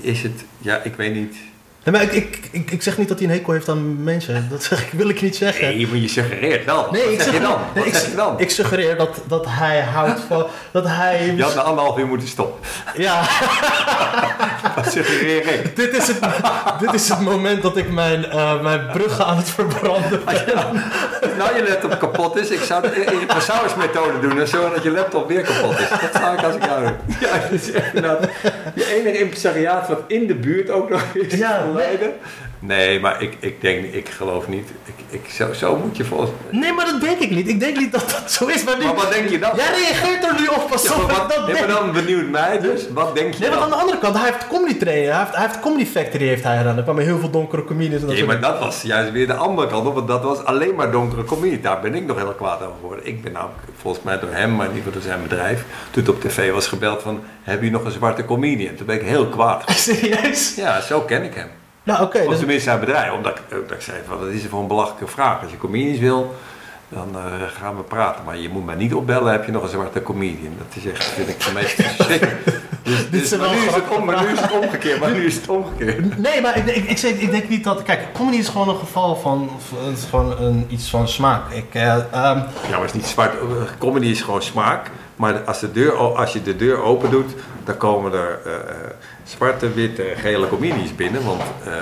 is 0.00 0.22
het, 0.22 0.44
ja, 0.58 0.76
ik 0.82 0.94
weet 0.94 1.14
niet. 1.14 1.36
Nee, 1.84 1.94
maar 1.94 2.02
ik, 2.02 2.12
ik, 2.12 2.48
ik, 2.50 2.70
ik 2.70 2.82
zeg 2.82 2.98
niet 2.98 3.08
dat 3.08 3.18
hij 3.18 3.28
een 3.28 3.34
hekel 3.34 3.52
heeft 3.52 3.68
aan 3.68 4.02
mensen. 4.02 4.46
Dat 4.50 4.62
zeg 4.62 4.82
ik, 4.82 4.92
wil 4.92 5.08
ik 5.08 5.20
niet 5.22 5.36
zeggen. 5.36 5.64
Nee, 5.64 5.86
maar 5.86 5.96
je 5.96 6.08
suggereert 6.08 6.64
wel. 6.64 6.88
Nee, 6.90 7.02
Wat 7.02 7.12
ik 7.12 7.20
zeg 7.20 7.32
je 7.32 7.40
dan? 7.40 7.58
nee, 7.74 7.84
ik, 7.84 7.94
zeg 7.94 8.10
je 8.10 8.16
dan? 8.16 8.40
ik 8.40 8.50
suggereer 8.50 8.96
dat, 8.96 9.20
dat 9.26 9.46
hij 9.48 9.80
houdt 9.80 10.20
van. 10.28 10.46
Dat 10.70 10.84
hij. 10.86 11.32
Je 11.36 11.42
had 11.42 11.54
na 11.54 11.60
anderhalf 11.60 11.98
uur 11.98 12.06
moeten 12.06 12.28
stoppen. 12.28 12.68
Ja, 12.96 13.20
Wat 14.76 14.92
suggereer 14.92 15.46
ik? 15.46 15.76
dit 15.76 15.96
is, 15.96 16.06
het, 16.06 16.18
dit 16.80 16.92
is 16.92 17.08
het 17.08 17.20
moment 17.20 17.62
dat 17.62 17.76
ik 17.76 17.90
mijn, 17.90 18.24
eh, 18.24 18.60
mijn 18.60 18.86
bruggen 18.92 19.26
aan 19.26 19.36
het 19.36 19.50
verbranden 19.50 20.24
ben. 20.24 20.54
Als 20.54 21.30
nou 21.38 21.56
je 21.56 21.64
laptop 21.68 21.98
kapot 21.98 22.36
is, 22.36 22.50
ik 22.50 22.60
zou 22.62 22.82
de 22.82 23.24
Passauers 23.26 23.74
methode 23.74 24.20
doen, 24.20 24.40
en 24.40 24.48
zodat 24.48 24.82
je 24.82 24.90
laptop 24.90 25.28
weer 25.28 25.42
kapot 25.42 25.78
is. 25.78 25.88
Dat 25.88 26.22
zou 26.22 26.36
ik 26.36 26.44
als 26.44 26.54
ik 26.54 26.64
jou. 26.64 26.82
Ja, 27.20 27.38
dat 27.38 27.50
is 27.60 27.70
echt 27.72 27.94
inderdaad 27.94 28.28
je 28.74 28.94
enige 28.94 29.18
impresariaat 29.18 29.88
wat 29.88 30.00
in 30.06 30.26
de 30.26 30.34
buurt 30.34 30.70
ook 30.70 30.90
nog 30.90 31.02
is 31.12 31.34
Ja, 31.34 31.64
nee. 32.58 33.00
Maar 33.00 33.22
ik, 33.22 33.36
ik 33.40 33.60
denk, 33.60 33.84
ik 33.84 34.08
geloof 34.08 34.48
niet. 34.48 34.68
Ik, 34.84 34.94
ik, 35.20 35.30
zo, 35.30 35.52
zo 35.52 35.76
moet 35.76 35.96
je 35.96 36.04
volgens 36.04 36.30
Nee, 36.50 36.72
maar 36.72 36.84
dat 36.84 37.00
denk 37.00 37.18
ik 37.18 37.30
niet. 37.30 37.48
Ik 37.48 37.60
denk 37.60 37.76
niet 37.76 37.92
dat 37.92 38.10
dat 38.10 38.32
zo 38.32 38.46
is. 38.46 38.64
Maar, 38.64 38.78
nu, 38.78 38.84
Maar 38.84 38.94
wat 38.94 39.12
denk 39.12 39.28
je 39.28 39.38
dan? 39.38 39.50
Jij 39.56 39.66
reageert 39.66 40.24
er 40.24 40.40
nu 40.40 40.46
op 40.46 40.68
pas 40.70 40.82
Ja, 40.82 40.92
op. 40.92 41.06
maar 41.06 41.16
wat, 41.16 41.30
dat 41.30 41.46
nee, 41.46 41.54
maar 41.54 41.68
dan 41.68 41.92
benieuwd 41.92 42.28
mij 42.28 42.60
dus. 42.60 42.88
Wat 42.90 43.14
denk 43.14 43.34
je 43.34 43.40
Nee, 43.40 43.50
want 43.50 43.62
aan 43.62 43.68
de 43.70 43.74
andere 43.74 43.98
kant, 43.98 44.16
hij 44.16 44.24
heeft 44.24 44.46
comedy 44.48 44.78
trainen. 44.78 45.10
Hij 45.10 45.18
heeft, 45.22 45.34
hij 45.36 45.46
heeft 45.46 45.60
comedy 45.60 45.86
factory 45.86 46.26
heeft 46.26 46.42
hij 46.44 46.56
gedaan. 46.56 46.76
Er 46.76 46.82
kwamen 46.82 47.04
heel 47.04 47.18
veel 47.18 47.30
donkere 47.30 47.64
dat 47.90 48.02
Nee, 48.02 48.24
maar 48.24 48.40
dat 48.40 48.58
was 48.58 48.82
juist 48.82 49.12
weer 49.12 49.26
de 49.26 49.34
andere 49.34 49.68
kant 49.68 49.86
op, 49.86 49.94
want 49.94 50.08
dat 50.08 50.22
was 50.22 50.44
alleen 50.44 50.74
maar 50.74 50.90
donkere 50.90 51.24
comedie. 51.24 51.60
Daar 51.60 51.80
ben 51.80 51.94
ik 51.94 52.06
nog 52.06 52.16
heel 52.16 52.34
kwaad 52.34 52.62
over 52.62 52.76
geworden. 52.80 53.06
Ik 53.06 53.22
ben 53.22 53.32
namelijk 53.32 53.58
volgens 53.80 54.04
mij 54.04 54.18
door 54.18 54.32
hem, 54.32 54.56
maar 54.56 54.66
in 54.66 54.74
ieder 54.76 54.92
geval 54.92 55.00
door 55.00 55.10
zijn 55.10 55.22
bedrijf, 55.22 55.64
toen 55.90 56.02
het 56.02 56.12
op 56.12 56.20
tv 56.20 56.52
was 56.52 56.66
gebeld 56.66 57.02
van, 57.02 57.20
heb 57.42 57.62
je 57.62 57.70
nog 57.70 57.84
een 57.84 57.90
zwarte 57.90 58.24
comedian? 58.24 58.74
Toen 58.74 58.86
ben 58.86 58.96
ik 58.96 59.02
heel 59.02 59.26
kwaad. 59.28 59.70
Serieus? 59.76 60.54
Ja, 60.54 60.80
zo 60.80 61.00
ken 61.00 61.22
ik 61.22 61.34
hem. 61.34 61.48
Nou, 61.88 62.02
oké. 62.02 62.18
Of 62.18 62.28
dus- 62.28 62.38
tenminste 62.38 62.68
zijn 62.68 62.80
bedrijf, 62.80 63.12
omdat 63.12 63.38
ik, 63.38 63.42
dat 63.48 63.70
ik 63.70 63.80
zei, 63.80 63.98
van, 64.06 64.18
wat 64.18 64.28
is 64.28 64.42
er 64.42 64.48
voor 64.48 64.60
een 64.60 64.66
belachelijke 64.66 65.06
vraag? 65.06 65.42
Als 65.42 65.50
je 65.50 65.56
comedians 65.56 65.98
wil, 65.98 66.34
dan 66.88 67.08
eh, 67.14 67.22
gaan 67.60 67.76
we 67.76 67.82
praten. 67.82 68.24
Maar 68.24 68.38
je 68.38 68.48
moet 68.48 68.64
mij 68.64 68.74
niet 68.74 68.94
opbellen, 68.94 69.32
heb 69.32 69.44
je 69.44 69.52
nog 69.52 69.62
een 69.62 69.68
zwarte 69.68 70.02
comedian? 70.02 70.52
Dat 70.58 70.84
is 70.84 70.90
echt, 70.90 71.04
vind 71.04 71.28
ik 71.28 71.40
de 71.40 71.50
meest 71.54 71.74
verschrikkelijk. 71.82 72.44
Dus, 72.82 73.10
dus, 73.10 73.36
maar, 73.36 73.50
nu 73.50 73.56
is 73.56 73.62
het 73.64 73.72
grappige 73.72 74.00
om, 74.00 74.04
maar 74.04 74.22
nu 74.22 74.32
is 74.32 74.40
het 74.40 74.52
omgekeerd. 74.52 75.00
Maar 75.00 75.10
nu 75.10 75.24
is 75.26 75.34
het 75.34 75.48
omgekeerd. 75.48 76.18
Nee, 76.18 76.40
maar 76.40 76.56
ik, 76.56 76.66
ik, 76.66 76.84
ik, 76.84 76.98
zeg, 76.98 77.10
ik 77.10 77.30
denk 77.30 77.48
niet 77.48 77.64
dat... 77.64 77.82
Kijk, 77.82 78.12
comedy 78.12 78.36
is 78.36 78.48
gewoon 78.48 78.68
een 78.68 78.78
geval 78.78 79.16
van... 79.16 79.50
Is 79.92 80.04
gewoon 80.10 80.40
een, 80.40 80.66
iets 80.68 80.90
van 80.90 81.08
smaak. 81.08 81.50
Ik, 81.50 81.74
eh, 81.74 81.94
ehm, 81.94 82.02
Ja, 82.12 82.70
maar 82.70 82.80
het 82.80 82.84
is 82.84 82.92
niet 82.92 83.06
zwart. 83.06 83.34
Comedy 83.78 84.06
is 84.06 84.20
gewoon 84.20 84.42
smaak. 84.42 84.90
Maar 85.18 85.40
als, 85.44 85.60
de 85.60 85.72
deur, 85.72 85.92
als 86.16 86.32
je 86.32 86.42
de 86.42 86.56
deur 86.56 86.82
open 86.82 87.10
doet, 87.10 87.32
dan 87.64 87.76
komen 87.76 88.12
er 88.12 88.38
eh, 88.44 88.52
eh, 88.54 88.60
zwarte, 89.24 89.72
witte, 89.72 90.02
gele 90.16 90.48
comedies 90.48 90.94
binnen. 90.94 91.24
Want 91.24 91.42
eh, 91.64 91.72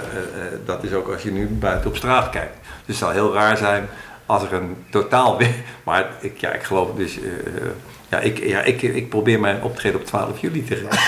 dat 0.64 0.84
is 0.84 0.92
ook 0.92 1.08
als 1.12 1.22
je 1.22 1.30
nu 1.32 1.46
buiten 1.46 1.90
op 1.90 1.96
straat 1.96 2.30
kijkt. 2.30 2.56
Dus 2.62 2.68
het 2.86 2.96
zal 2.96 3.10
heel 3.10 3.34
raar 3.34 3.56
zijn 3.56 3.88
als 4.26 4.42
er 4.42 4.52
een 4.52 4.84
totaal... 4.90 5.38
Maar 5.84 6.06
ik, 6.20 6.38
ja, 6.38 6.52
ik 6.52 6.62
geloof 6.62 6.88
dus... 6.96 7.18
ja, 8.08 8.18
ik, 8.18 8.38
ja 8.38 8.60
ik, 8.62 8.82
ik 8.82 9.08
probeer 9.08 9.40
mijn 9.40 9.62
optreden 9.62 10.00
op 10.00 10.06
12 10.06 10.40
juli 10.40 10.64
te 10.64 10.74
redden. 10.74 10.90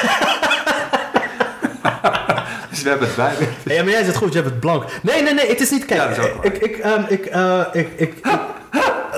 dus 2.71 2.83
we 2.83 2.89
hebben 2.89 3.09
het 3.09 3.17
bij. 3.17 3.75
ja, 3.77 3.83
maar 3.83 3.93
jij 3.93 4.05
zit 4.05 4.17
goed, 4.17 4.33
je 4.33 4.39
hebt 4.39 4.51
het 4.51 4.61
blank. 4.61 4.85
Nee, 5.03 5.23
nee, 5.23 5.35
nee, 5.35 5.49
het 5.49 5.61
is 5.61 5.71
niet... 5.71 5.85
Kijk, 5.85 6.01
Ja, 6.01 6.09
dat 6.09 6.19
is 6.19 6.33
ook 6.33 6.45
ik, 6.45 6.57
ik, 6.59 6.77
ehm, 6.77 7.03
ik, 7.09 7.27
ik, 7.73 7.89
ik, 7.97 8.11
ik- 8.25 8.27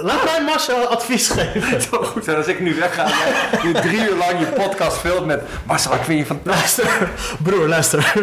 Laat 0.02 0.24
mij 0.24 0.42
Marcel 0.44 0.86
advies 0.86 1.28
geven. 1.28 1.82
Zo 1.90 2.02
goed 2.02 2.24
zijn 2.24 2.36
als 2.36 2.46
ik 2.46 2.60
nu 2.60 2.74
wegga 2.74 3.06
nu 3.64 3.72
drie 3.72 4.08
uur 4.08 4.16
lang 4.16 4.38
je 4.38 4.46
podcast 4.46 4.96
vult 4.96 5.26
met... 5.26 5.42
Marcel, 5.66 5.94
ik 5.94 6.02
vind 6.02 6.18
je 6.18 6.26
van... 6.26 6.40
Luister, 6.42 7.08
broer, 7.42 7.68
luister. 7.68 8.12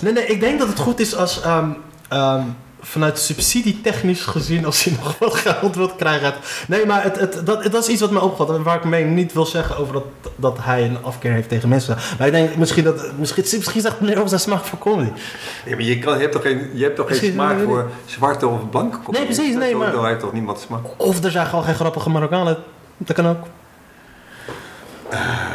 Nee, 0.00 0.12
nee, 0.12 0.26
ik 0.26 0.40
denk 0.40 0.58
dat 0.58 0.68
het 0.68 0.78
goed 0.78 1.00
is 1.00 1.16
als 1.16 1.42
ehm, 1.42 1.70
ehm, 2.08 2.42
vanuit 2.88 3.18
subsidietechnisch 3.18 4.20
gezien, 4.20 4.64
als 4.66 4.84
hij 4.84 4.96
nog 5.02 5.18
wat 5.18 5.34
geld 5.34 5.76
wilt 5.76 5.96
krijgen. 5.96 6.34
Nee, 6.68 6.86
maar 6.86 7.02
het, 7.02 7.18
het, 7.18 7.46
dat, 7.46 7.62
dat 7.62 7.82
is 7.82 7.88
iets 7.88 8.00
wat 8.00 8.10
mij 8.10 8.22
opvalt. 8.22 8.50
En 8.50 8.62
waar 8.62 8.76
ik 8.76 8.84
mee 8.84 9.04
niet 9.04 9.32
wil 9.32 9.46
zeggen 9.46 9.76
over 9.76 9.92
dat, 9.92 10.04
dat 10.36 10.58
hij 10.60 10.84
een 10.84 10.98
afkeer 11.02 11.32
heeft 11.32 11.48
tegen 11.48 11.68
mensen. 11.68 11.96
Maar 12.18 12.26
ik 12.26 12.32
denk 12.32 12.56
misschien 12.56 12.84
dat. 12.84 13.12
Misschien, 13.18 13.44
misschien 13.56 13.80
zegt 13.80 14.00
meneer 14.00 14.16
over 14.16 14.28
zijn 14.28 14.40
smaak 14.40 14.64
voor 14.64 14.78
comedy. 14.78 15.10
Ja, 15.64 15.74
maar 15.74 15.84
je, 15.84 15.98
kan, 15.98 16.14
je 16.14 16.20
hebt 16.20 16.32
toch 16.32 16.42
geen, 16.42 16.70
je 16.74 16.82
hebt 16.82 16.96
toch 16.96 17.18
geen 17.18 17.32
smaak 17.32 17.48
nee, 17.48 17.56
nee, 17.56 17.66
voor 17.66 17.90
zwarte 18.04 18.46
of 18.46 18.70
blanke 18.70 18.96
comedy? 18.96 19.16
Nee, 19.16 19.24
precies, 19.24 19.54
nee, 19.54 19.76
maar- 19.76 20.06
heeft 20.06 20.20
toch 20.20 20.32
niemand 20.32 20.60
smaak? 20.60 20.84
Of 20.96 21.24
er 21.24 21.30
zijn 21.30 21.46
gewoon 21.46 21.64
geen 21.64 21.74
grappige 21.74 22.10
Marokkanen. 22.10 22.56
Dat 22.96 23.16
kan 23.16 23.26
ook. 23.26 23.46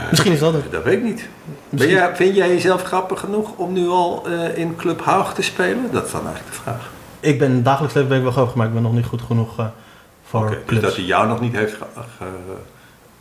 misschien 0.09 0.31
is 0.31 0.39
dat 0.39 0.53
het. 0.53 0.71
Dat 0.71 0.83
weet 0.83 0.97
ik 0.97 1.03
niet. 1.03 1.27
Jij, 1.69 2.15
vind 2.15 2.35
jij 2.35 2.47
jezelf 2.47 2.83
grappig 2.83 3.19
genoeg 3.19 3.49
om 3.55 3.73
nu 3.73 3.87
al 3.87 4.23
eh, 4.25 4.57
in 4.57 4.75
Club 4.75 5.01
Haag 5.03 5.33
te 5.33 5.41
spelen? 5.41 5.89
Dat 5.91 6.05
is 6.05 6.11
dan 6.11 6.25
eigenlijk 6.25 6.55
de 6.55 6.61
vraag. 6.61 6.89
Ik 7.21 7.39
ben 7.39 7.63
dagelijks 7.63 7.93
leven 7.95 8.09
ben 8.09 8.17
ik 8.17 8.23
wel 8.23 8.31
grappig, 8.33 8.55
maar 8.55 8.67
ik 8.67 8.73
ben 8.73 8.81
nog 8.81 8.93
niet 8.93 9.05
goed 9.05 9.21
genoeg 9.21 9.59
eh, 9.59 9.65
voor 10.29 10.45
Oké, 10.45 10.57
dus 10.65 10.79
dat 10.79 10.95
hij 10.95 11.05
jou 11.05 11.27
nog 11.27 11.39
niet 11.41 11.55
heeft 11.55 11.73
ge, 11.73 11.83
ge- 12.17 12.25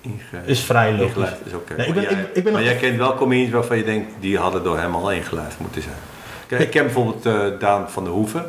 inge- 0.00 0.42
Is 0.46 0.60
vrij 0.60 0.92
logisch. 0.96 1.28
is 1.44 1.52
oké. 1.54 1.74
Nee, 1.76 1.86
ik 1.86 1.94
Maar 1.94 2.02
ben- 2.04 2.12
jij- 2.12 2.22
ik- 2.22 2.36
ik 2.36 2.44
ben 2.44 2.52
maar 2.52 2.62
nog- 2.62 2.70
jij 2.70 2.80
kent 2.80 2.96
wel 2.98 3.14
comedians 3.14 3.52
waarvan 3.52 3.76
je 3.76 3.84
denkt, 3.84 4.12
die 4.20 4.38
hadden 4.38 4.62
door 4.62 4.78
hem 4.78 4.94
al 4.94 5.12
ingelijfd 5.12 5.58
moeten 5.58 5.82
zijn. 5.82 5.94
Kijk, 6.46 6.62
ik 6.62 6.70
ken 6.70 6.82
bijvoorbeeld 6.84 7.26
eh, 7.26 7.40
Daan 7.58 7.90
van 7.90 8.04
der 8.04 8.12
Hoeven. 8.12 8.44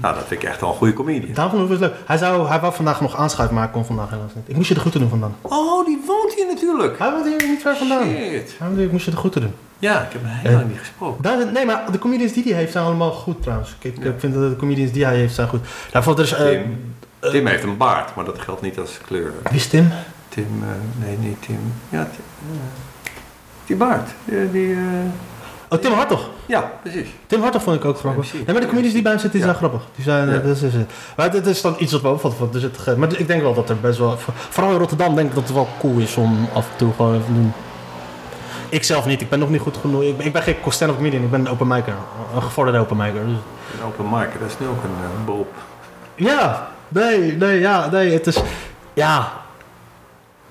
Nou, 0.00 0.14
dat 0.14 0.24
vind 0.26 0.42
ik 0.42 0.48
echt 0.48 0.60
wel 0.60 0.70
een 0.70 0.76
goede 0.76 0.92
comedian. 0.92 1.34
Daan 1.34 1.50
van 1.50 1.58
Hoeven 1.58 1.76
is 1.76 1.82
leuk. 1.82 1.94
Hij, 2.06 2.16
zou, 2.16 2.48
hij 2.48 2.60
wou 2.60 2.74
vandaag 2.74 3.00
nog 3.00 3.16
aanschuiven, 3.16 3.56
maar 3.56 3.64
hij 3.64 3.74
kon 3.74 3.84
vandaag 3.84 4.10
helaas 4.10 4.34
niet. 4.34 4.48
Ik 4.48 4.56
moest 4.56 4.68
je 4.68 4.74
de 4.74 4.80
groeten 4.80 5.00
doen 5.00 5.08
vandaan. 5.10 5.34
Oh, 5.42 5.86
die 5.86 6.02
woont 6.06 6.34
hier 6.34 6.46
natuurlijk. 6.46 6.98
Hij 6.98 7.10
woont 7.10 7.26
hier 7.26 7.48
niet 7.48 7.60
ver 7.60 7.76
vandaan. 7.76 8.02
Shit. 8.08 8.54
Hij 8.58 8.84
ik 8.84 8.92
moest 8.92 9.04
je 9.04 9.10
de 9.10 9.16
groeten 9.16 9.40
doen. 9.40 9.54
Ja, 9.80 10.00
ik 10.02 10.12
heb 10.12 10.22
hem 10.24 10.30
heel 10.32 10.50
Eh. 10.50 10.56
lang 10.56 10.68
niet 10.68 10.78
gesproken. 10.78 11.22
Daan, 11.22 11.52
nee, 11.52 11.66
maar 11.66 11.82
de 11.92 11.98
comedians 11.98 12.32
die 12.32 12.42
hij 12.44 12.52
heeft 12.52 12.72
zijn 12.72 12.84
allemaal 12.84 13.12
goed 13.12 13.42
trouwens. 13.42 13.76
Ik, 13.80 13.94
vind 14.18 14.34
dat 14.34 14.50
de 14.50 14.56
comedians 14.56 14.92
die 14.92 15.04
hij 15.04 15.16
heeft 15.16 15.34
zijn 15.34 15.48
goed. 15.48 15.60
Nou, 15.62 15.72
bijvoorbeeld 15.92 16.30
er 16.30 16.38
is... 16.38 16.44
eh, 16.44 16.60
Tim. 16.60 16.94
eh, 17.20 17.30
Tim 17.30 17.46
heeft 17.46 17.62
een 17.62 17.76
baard, 17.76 18.14
maar 18.14 18.24
dat 18.24 18.38
geldt 18.40 18.62
niet 18.62 18.78
als 18.78 18.98
kleur. 19.06 19.32
Wie 19.42 19.58
is 19.58 19.66
Tim? 19.68 19.88
Tim, 20.28 20.46
eh, 20.62 21.04
nee, 21.06 21.16
niet 21.18 21.42
Tim. 21.42 21.58
Ja, 21.88 22.04
Tim. 22.04 22.24
eh, 22.52 22.58
die 23.66 23.76
baard. 23.76 24.08
Die, 24.24 24.50
die, 24.50 24.72
eh, 24.74 24.78
Oh, 25.72 25.78
Tim 25.78 25.92
Hartog. 25.92 26.28
Ja, 26.46 26.72
precies. 26.82 27.08
Tim 27.26 27.40
Hartog 27.40 27.62
vond 27.62 27.76
ik 27.76 27.84
ook 27.84 27.98
grappig. 27.98 28.32
Ja, 28.32 28.52
maar 28.52 28.60
de 28.60 28.66
comedies 28.66 28.92
die 28.92 29.02
bij 29.02 29.10
hem 29.12 29.20
zitten, 29.20 29.40
die 29.40 29.48
Ja. 29.48 29.54
zijn 29.54 29.68
grappig. 29.68 29.88
Die 29.94 30.04
zijn, 30.04 30.28
Ja. 30.30 30.38
dat 30.38 30.56
is, 30.56 30.62
het. 30.62 30.90
Maar 31.16 31.30
dit 31.30 31.46
is 31.46 31.60
dan 31.60 31.74
iets 31.78 31.92
wat 31.92 32.02
me 32.02 32.08
opvalt. 32.08 32.38
want 32.38 32.54
zit, 32.56 32.78
ge- 32.78 32.96
maar 32.96 33.18
ik 33.18 33.26
denk 33.26 33.42
wel 33.42 33.54
dat 33.54 33.68
er 33.68 33.80
best 33.80 33.98
wel... 33.98 34.16
Vooral 34.48 34.72
in 34.72 34.78
Rotterdam 34.78 35.14
denk 35.14 35.28
ik 35.28 35.34
dat 35.34 35.42
het 35.44 35.52
wel 35.52 35.68
cool 35.80 35.98
is 35.98 36.16
om 36.16 36.48
af 36.54 36.66
en 36.70 36.76
toe 36.76 36.92
gewoon 36.96 37.14
even 37.14 37.26
te 37.26 37.32
doen. 37.32 37.52
Ik 38.70 38.84
zelf 38.84 39.06
niet. 39.06 39.20
Ik 39.20 39.28
ben 39.28 39.38
nog 39.38 39.50
niet 39.50 39.60
goed 39.60 39.76
genoeg. 39.76 40.02
Ik 40.02 40.16
ben, 40.16 40.26
ik 40.26 40.32
ben 40.32 40.42
geen 40.42 40.56
stand-up 40.68 40.96
comedian. 40.96 41.22
Ik 41.22 41.30
ben 41.30 41.40
een 41.40 41.48
open 41.48 41.66
micer. 41.66 41.94
Een 42.34 42.42
gevorderde 42.42 42.78
open 42.78 42.96
micer. 42.96 43.24
Dus. 43.24 43.36
Een 43.78 43.86
open 43.86 44.04
markt, 44.04 44.40
dat 44.40 44.48
is 44.48 44.58
nu 44.58 44.66
ook 44.66 44.82
een 44.84 45.24
beroep. 45.24 45.52
Ja, 46.14 46.70
nee, 46.88 47.36
nee, 47.36 47.60
ja, 47.60 47.90
nee, 47.90 48.12
het 48.12 48.26
is, 48.26 48.42
ja. 48.92 49.32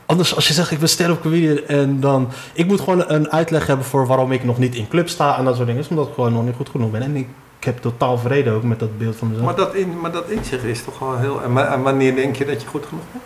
Anders, 0.05 0.35
als 0.35 0.47
je 0.47 0.53
zegt, 0.53 0.71
ik 0.71 0.79
ben 0.79 0.89
stand-up 0.89 1.21
comedian 1.21 1.57
en 1.67 1.99
dan... 1.99 2.29
Ik 2.53 2.67
moet 2.67 2.79
gewoon 2.79 3.03
een 3.07 3.31
uitleg 3.31 3.67
hebben 3.67 3.85
voor 3.85 4.07
waarom 4.07 4.31
ik 4.31 4.43
nog 4.43 4.57
niet 4.57 4.75
in 4.75 4.87
club 4.87 5.09
sta 5.09 5.37
en 5.37 5.45
dat 5.45 5.55
soort 5.55 5.67
dingen. 5.67 5.81
Is 5.81 5.87
omdat 5.87 6.07
ik 6.07 6.13
gewoon 6.13 6.33
nog 6.33 6.45
niet 6.45 6.55
goed 6.55 6.69
genoeg 6.69 6.91
ben. 6.91 7.01
En 7.01 7.15
ik 7.15 7.27
heb 7.59 7.81
totaal 7.81 8.17
vrede 8.17 8.51
ook 8.51 8.63
met 8.63 8.79
dat 8.79 8.97
beeld 8.97 9.15
van 9.15 9.27
mezelf. 9.27 9.45
Maar 9.45 9.55
dat, 9.55 9.73
in, 9.73 9.99
maar 9.99 10.11
dat 10.11 10.29
inzicht 10.29 10.63
is 10.63 10.83
toch 10.83 10.99
wel 10.99 11.17
heel... 11.17 11.41
En 11.43 11.83
wanneer 11.83 12.15
denk 12.15 12.35
je 12.35 12.45
dat 12.45 12.61
je 12.61 12.67
goed 12.67 12.85
genoeg 12.85 13.03
bent? 13.11 13.23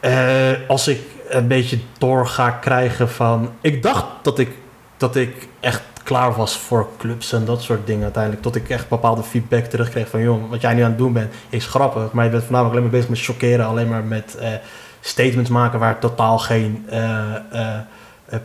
Eh, 0.00 0.68
als 0.68 0.88
ik 0.88 1.00
een 1.28 1.48
beetje 1.48 1.78
door 1.98 2.26
ga 2.26 2.50
krijgen 2.50 3.08
van... 3.08 3.50
Ik 3.60 3.82
dacht 3.82 4.04
dat 4.22 4.38
ik, 4.38 4.50
dat 4.96 5.16
ik 5.16 5.48
echt 5.60 5.82
klaar 6.02 6.34
was 6.34 6.58
voor 6.58 6.88
clubs 6.98 7.32
en 7.32 7.44
dat 7.44 7.62
soort 7.62 7.86
dingen 7.86 8.02
uiteindelijk. 8.02 8.42
Tot 8.42 8.56
ik 8.56 8.68
echt 8.68 8.88
bepaalde 8.88 9.22
feedback 9.22 9.64
terugkreeg 9.64 10.08
van... 10.08 10.20
Joh, 10.20 10.50
wat 10.50 10.60
jij 10.60 10.74
nu 10.74 10.82
aan 10.82 10.88
het 10.88 10.98
doen 10.98 11.12
bent 11.12 11.34
is 11.48 11.66
grappig. 11.66 12.12
Maar 12.12 12.24
je 12.24 12.30
bent 12.30 12.42
voornamelijk 12.42 12.76
alleen 12.76 12.90
maar 12.90 12.98
bezig 12.98 13.10
met 13.10 13.24
chockeren. 13.24 13.66
Alleen 13.66 13.88
maar 13.88 14.04
met 14.04 14.36
eh, 14.36 14.52
statements 15.00 15.50
maken 15.50 15.78
waar 15.78 15.98
totaal 15.98 16.38
geen 16.38 16.86
eh, 16.88 17.34
eh, 17.50 17.78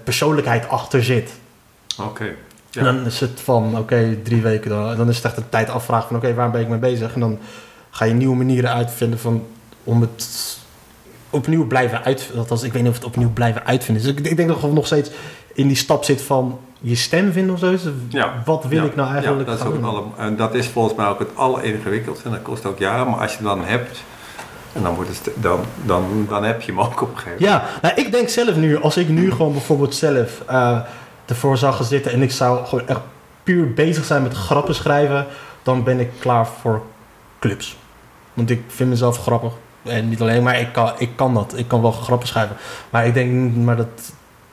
persoonlijkheid 0.03 0.69
achter 0.69 1.03
zit. 1.03 1.31
Oké. 1.99 2.35
Ja. 2.69 2.79
En 2.79 2.85
dan 2.85 3.05
is 3.05 3.19
het 3.19 3.41
van, 3.43 3.77
oké, 3.77 4.17
drie 4.23 4.41
weken 4.41 4.69
dan. 4.69 4.97
Dan 4.97 5.09
is 5.09 5.15
het 5.15 5.25
echt 5.25 5.37
een 5.37 5.49
tijd 5.49 5.69
afvragen 5.69 6.07
van, 6.07 6.17
oké, 6.17 6.33
waar 6.33 6.51
ben 6.51 6.61
ik 6.61 6.67
mee 6.67 6.79
bezig? 6.79 7.13
En 7.13 7.19
dan 7.19 7.39
ga 7.89 8.05
je 8.05 8.13
nieuwe 8.13 8.35
manieren 8.35 8.73
uitvinden 8.73 9.19
van, 9.19 9.45
om 9.83 10.01
het 10.01 10.57
opnieuw 11.33 11.67
blijven 11.67 12.03
uitvinden. 12.03 12.39
Althans, 12.39 12.63
ik 12.63 12.73
weet 12.73 12.81
niet 12.81 12.91
of 12.91 12.97
het 12.97 13.05
opnieuw 13.05 13.33
blijven 13.33 13.65
uitvinden 13.65 14.03
is. 14.03 14.09
Dus 14.09 14.19
ik, 14.19 14.27
ik 14.27 14.37
denk 14.37 14.49
dat 14.49 14.63
ik 14.63 14.71
nog 14.71 14.85
steeds 14.85 15.09
in 15.53 15.67
die 15.67 15.75
stap 15.75 16.03
zit 16.03 16.21
van 16.21 16.59
je 16.79 16.95
stem 16.95 17.31
vinden 17.31 17.53
of 17.53 17.59
zo. 17.59 17.71
Dus 17.71 17.83
Ja. 18.09 18.41
Wat 18.45 18.63
wil 18.63 18.79
Ja, 18.79 18.85
ik 18.85 18.95
nou 18.95 19.13
eigenlijk 19.13 19.39
Ja, 19.39 19.55
dat, 19.55 19.59
is 19.59 19.65
ook 19.65 19.83
alle, 19.83 20.03
en 20.17 20.35
dat 20.35 20.53
is 20.53 20.67
volgens 20.67 20.95
mij 20.95 21.07
ook 21.07 21.19
het 21.19 21.35
alleringewikkeldste. 21.35 22.25
En 22.25 22.31
dat 22.31 22.41
kost 22.41 22.65
ook 22.65 22.79
jaren. 22.79 23.09
Maar 23.09 23.19
als 23.19 23.31
je 23.31 23.37
het 23.37 23.45
dan 23.45 23.65
hebt, 23.65 24.03
en 24.73 24.83
dan, 24.83 24.95
wordt 24.95 25.09
het, 25.09 25.29
dan, 25.35 25.59
dan, 25.85 26.25
dan 26.29 26.43
heb 26.43 26.61
je 26.61 26.71
hem 26.71 26.81
ook 26.81 27.01
op 27.01 27.09
een 27.11 27.17
gegeven 27.17 27.43
moment. 27.43 27.61
Ja, 27.61 27.79
nou, 27.81 28.01
ik 28.01 28.11
denk 28.11 28.29
zelf 28.29 28.55
nu, 28.55 28.81
als 28.81 28.97
ik 28.97 29.09
nu 29.09 29.31
gewoon 29.31 29.51
bijvoorbeeld 29.51 29.95
zelf 29.95 30.41
eh, 30.47 30.79
ervoor 31.25 31.57
zou 31.57 31.73
gaan 31.73 31.85
zitten 31.85 32.11
en 32.11 32.21
ik 32.21 32.31
zou 32.31 32.65
gewoon 32.65 32.87
echt 32.87 33.01
puur 33.43 33.73
bezig 33.73 34.05
zijn 34.05 34.23
met 34.23 34.33
grappen 34.33 34.75
schrijven, 34.75 35.27
dan 35.63 35.83
ben 35.83 35.99
ik 35.99 36.11
klaar 36.19 36.47
voor 36.47 36.81
clubs. 37.39 37.77
Want 38.33 38.49
ik 38.49 38.63
vind 38.67 38.89
mezelf 38.89 39.17
grappig. 39.17 39.53
En 39.83 40.09
niet 40.09 40.21
alleen, 40.21 40.43
maar 40.43 40.59
ik 40.59 40.73
kan, 40.73 40.91
ik 40.97 41.09
kan 41.15 41.33
dat. 41.33 41.53
Ik 41.57 41.67
kan 41.67 41.81
wel 41.81 41.91
grappen 41.91 42.27
schrijven. 42.27 42.55
Maar 42.89 43.05
ik 43.07 43.13
denk, 43.13 43.55
maar 43.55 43.75
dat 43.75 44.11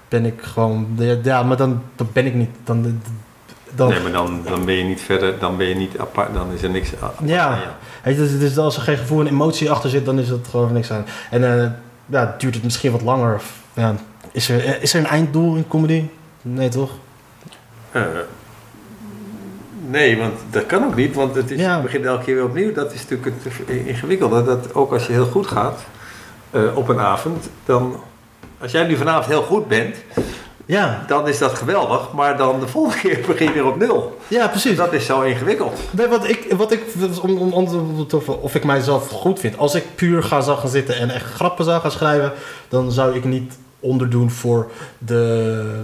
ben 0.08 0.24
ik 0.26 0.42
gewoon. 0.42 0.86
Ja, 1.22 1.42
maar 1.42 1.56
dan, 1.56 1.82
dan 1.96 2.08
ben 2.12 2.26
ik 2.26 2.34
niet. 2.34 2.50
Dan, 2.64 3.00
dan, 3.74 3.88
Nee, 3.88 4.00
maar 4.00 4.12
dan, 4.12 4.40
dan 4.44 4.64
ben 4.64 4.74
je 4.74 4.84
niet 4.84 5.00
verder, 5.00 5.38
dan 5.38 5.56
ben 5.56 5.66
je 5.66 5.74
niet 5.74 5.98
apart, 5.98 6.34
dan 6.34 6.52
is 6.52 6.62
er 6.62 6.70
niks 6.70 6.90
apart 7.00 7.28
Ja. 7.28 7.46
aan. 7.46 7.58
Weet 8.02 8.14
je, 8.16 8.20
dus, 8.20 8.38
dus 8.38 8.58
als 8.58 8.76
er 8.76 8.82
geen 8.82 8.96
gevoel 8.96 9.20
en 9.20 9.26
emotie 9.26 9.70
achter 9.70 9.90
zit, 9.90 10.04
dan 10.04 10.18
is 10.18 10.28
het 10.28 10.48
gewoon 10.50 10.72
niks 10.72 10.90
aan. 10.90 11.04
En 11.30 11.60
eh, 11.62 11.70
ja, 12.06 12.34
duurt 12.38 12.54
het 12.54 12.64
misschien 12.64 12.92
wat 12.92 13.02
langer. 13.02 13.34
Of, 13.34 13.52
Ja, 13.74 13.94
is, 14.32 14.48
er, 14.48 14.82
is 14.82 14.94
er 14.94 15.00
een 15.00 15.06
einddoel 15.06 15.56
in 15.56 15.68
comedy? 15.68 16.04
Nee, 16.42 16.68
toch? 16.68 16.90
Eh, 17.92 18.02
nee, 19.90 20.18
want 20.18 20.34
dat 20.50 20.66
kan 20.66 20.84
ook 20.84 20.94
niet, 20.96 21.14
want 21.14 21.34
het 21.34 21.50
is, 21.50 21.58
Ja. 21.60 21.76
je 21.76 21.82
begint 21.82 22.04
elke 22.04 22.24
keer 22.24 22.34
weer 22.34 22.44
opnieuw. 22.44 22.72
Dat 22.72 22.92
is 22.92 23.06
natuurlijk 23.08 23.36
het 23.44 23.68
ingewikkelde. 23.86 24.44
Dat 24.44 24.74
ook 24.74 24.92
als 24.92 25.06
je 25.06 25.12
heel 25.12 25.26
goed 25.26 25.46
gaat 25.46 25.80
eh, 26.50 26.76
op 26.76 26.88
een 26.88 27.00
avond, 27.00 27.48
dan... 27.64 27.96
Als 28.60 28.72
jij 28.72 28.84
nu 28.86 28.96
vanavond 28.96 29.26
heel 29.26 29.42
goed 29.42 29.68
bent, 29.68 29.96
Ja, 30.66 31.04
dan 31.06 31.28
is 31.28 31.38
dat 31.38 31.54
geweldig. 31.54 32.12
Maar 32.12 32.36
dan 32.36 32.60
de 32.60 32.66
volgende 32.68 32.98
keer 33.00 33.18
begin 33.26 33.46
je 33.46 33.52
weer 33.52 33.66
op 33.66 33.76
nul. 33.78 34.18
ja 34.28 34.48
precies. 34.48 34.76
Dat 34.76 34.92
is 34.92 35.06
zo 35.06 35.20
ingewikkeld. 35.20 35.80
Nee, 35.90 36.06
wat 36.06 36.28
ik, 36.28 36.52
wat 36.56 36.72
ik 36.72 36.82
om, 37.22 37.36
om, 37.38 37.52
om, 37.52 38.06
of, 38.14 38.28
of 38.28 38.54
ik 38.54 38.64
mijzelf 38.64 39.08
goed 39.08 39.40
vind. 39.40 39.58
Als 39.58 39.74
ik 39.74 39.84
puur 39.94 40.22
ga 40.22 40.40
zou 40.40 40.58
gaan 40.58 40.68
zitten 40.68 40.96
en 40.96 41.10
echt 41.10 41.24
grappen 41.24 41.64
zou 41.64 41.80
gaan 41.80 41.90
schrijven, 41.90 42.32
dan 42.68 42.92
zou 42.92 43.14
ik 43.16 43.24
niet 43.24 43.58
onderdoen 43.80 44.30
voor 44.30 44.70
de. 44.98 45.82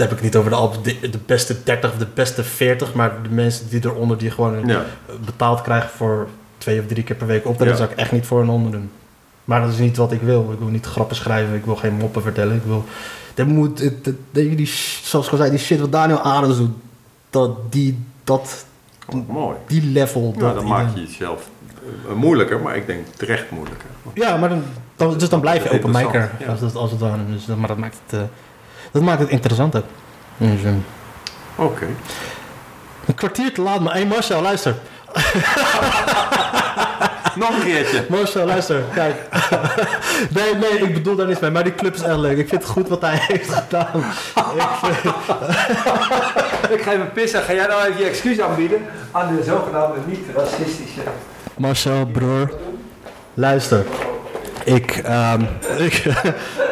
Daar 0.00 0.08
heb 0.08 0.18
ik 0.18 0.24
niet 0.24 0.36
over 0.36 0.50
de, 0.50 0.56
al- 0.56 0.82
de, 0.82 1.10
de 1.10 1.18
beste 1.26 1.56
30 1.64 1.90
of 1.92 1.98
de 1.98 2.06
beste 2.14 2.44
40, 2.44 2.94
maar 2.94 3.22
de 3.22 3.28
mensen 3.28 3.68
die 3.68 3.84
eronder 3.84 4.18
die 4.18 4.30
gewoon 4.30 4.66
Ja. 4.66 4.84
betaald 5.24 5.62
krijgen 5.62 5.90
voor 5.90 6.28
twee 6.58 6.80
of 6.80 6.86
drie 6.86 7.02
keer 7.04 7.16
per 7.16 7.26
week 7.26 7.46
op, 7.46 7.58
daar 7.58 7.68
Ja. 7.68 7.74
zou 7.76 7.90
ik 7.90 7.96
echt 7.96 8.12
niet 8.12 8.26
voor 8.26 8.40
een 8.40 8.48
onderdoen. 8.48 8.90
Maar 9.44 9.60
dat 9.60 9.70
is 9.70 9.78
niet 9.78 9.96
wat 9.96 10.12
ik 10.12 10.20
wil. 10.20 10.48
Ik 10.52 10.58
wil 10.58 10.68
niet 10.68 10.86
grappen 10.86 11.16
schrijven, 11.16 11.54
ik 11.54 11.64
wil 11.64 11.76
geen 11.76 11.94
moppen 11.94 12.22
vertellen. 12.22 12.56
Ik 12.56 12.62
wil. 12.66 12.84
Dat 13.34 13.46
moet, 13.46 13.78
het- 13.78 14.10
die, 14.30 14.66
zoals 15.02 15.26
ik 15.26 15.32
al 15.32 15.38
zei, 15.38 15.50
die 15.50 15.58
shit 15.58 15.80
wat 15.80 15.92
Daniel 15.92 16.18
Adams 16.18 16.56
doet, 16.56 16.70
dat, 17.30 17.72
die, 17.72 17.98
dat, 18.24 18.64
Mooi. 19.28 19.56
die 19.66 19.82
level. 19.82 20.34
Dat 20.38 20.54
dan 20.54 20.66
maak 20.66 20.94
je 20.94 21.00
het 21.00 21.10
zelf 21.10 21.48
eh, 22.08 22.14
moeilijker, 22.14 22.60
maar 22.60 22.76
ik 22.76 22.86
denk 22.86 23.06
terecht 23.16 23.50
moeilijker. 23.50 23.88
Ja, 24.14 24.36
maar 24.36 24.48
dan, 24.48 24.62
dan, 24.96 25.18
dus 25.18 25.28
dan 25.28 25.40
blijf 25.40 25.62
je 25.62 25.68
Dat 25.68 25.78
open 25.78 25.90
micer 25.90 26.30
ja. 26.38 26.46
als, 26.46 26.60
het, 26.60 26.74
als 26.74 26.90
het. 26.90 27.00
Dus, 27.32 27.44
dat- 27.44 27.56
maar 27.56 27.68
dat 27.68 27.78
maakt 27.78 27.96
het, 28.06 28.20
eh, 28.20 28.26
dat 28.90 29.02
maakt 29.02 29.20
het 29.20 29.28
interessant 29.28 29.76
ook. 29.76 29.84
Dus, 30.36 30.62
eh, 30.64 30.70
Oké. 31.54 31.86
een 33.06 33.14
kwartier 33.14 33.54
te 33.54 33.62
laat, 33.62 33.80
maar 33.80 33.92
hey 33.92 34.06
Marcel, 34.06 34.42
luister. 34.42 34.74
Nog 37.34 37.50
een 37.50 37.62
keertje. 37.62 38.04
Marcel, 38.08 38.46
luister, 38.46 38.82
kijk. 38.94 39.14
nee, 40.30 40.54
nee, 40.54 40.78
ik 40.88 40.94
bedoel 40.94 41.16
daar 41.16 41.26
niks 41.26 41.40
mee, 41.40 41.50
maar 41.50 41.64
die 41.64 41.74
club 41.74 41.94
is 41.94 42.02
echt 42.02 42.16
leuk. 42.16 42.38
Ik 42.38 42.48
vind 42.48 42.62
het 42.62 42.70
goed 42.70 42.88
wat 42.88 43.00
hij 43.00 43.18
heeft 43.28 43.52
gedaan. 43.54 44.04
ik 44.54 44.68
vind, 44.82 45.14
Ik 46.78 46.82
ga 46.82 46.92
even 46.92 47.12
pissen. 47.12 47.42
Ga 47.42 47.52
jij 47.52 47.66
nou 47.66 47.82
even 47.88 47.98
je 48.00 48.08
excuus 48.08 48.40
aanbieden 48.40 48.86
aan 49.10 49.36
de 49.36 49.42
zogenaamde 49.42 49.98
niet-racistische... 50.06 51.00
Marcel, 51.56 52.06
broer, 52.06 52.50
luister. 53.34 53.84
Ik, 54.64 54.90
ehm, 54.96 55.42
ik, 55.76 56.04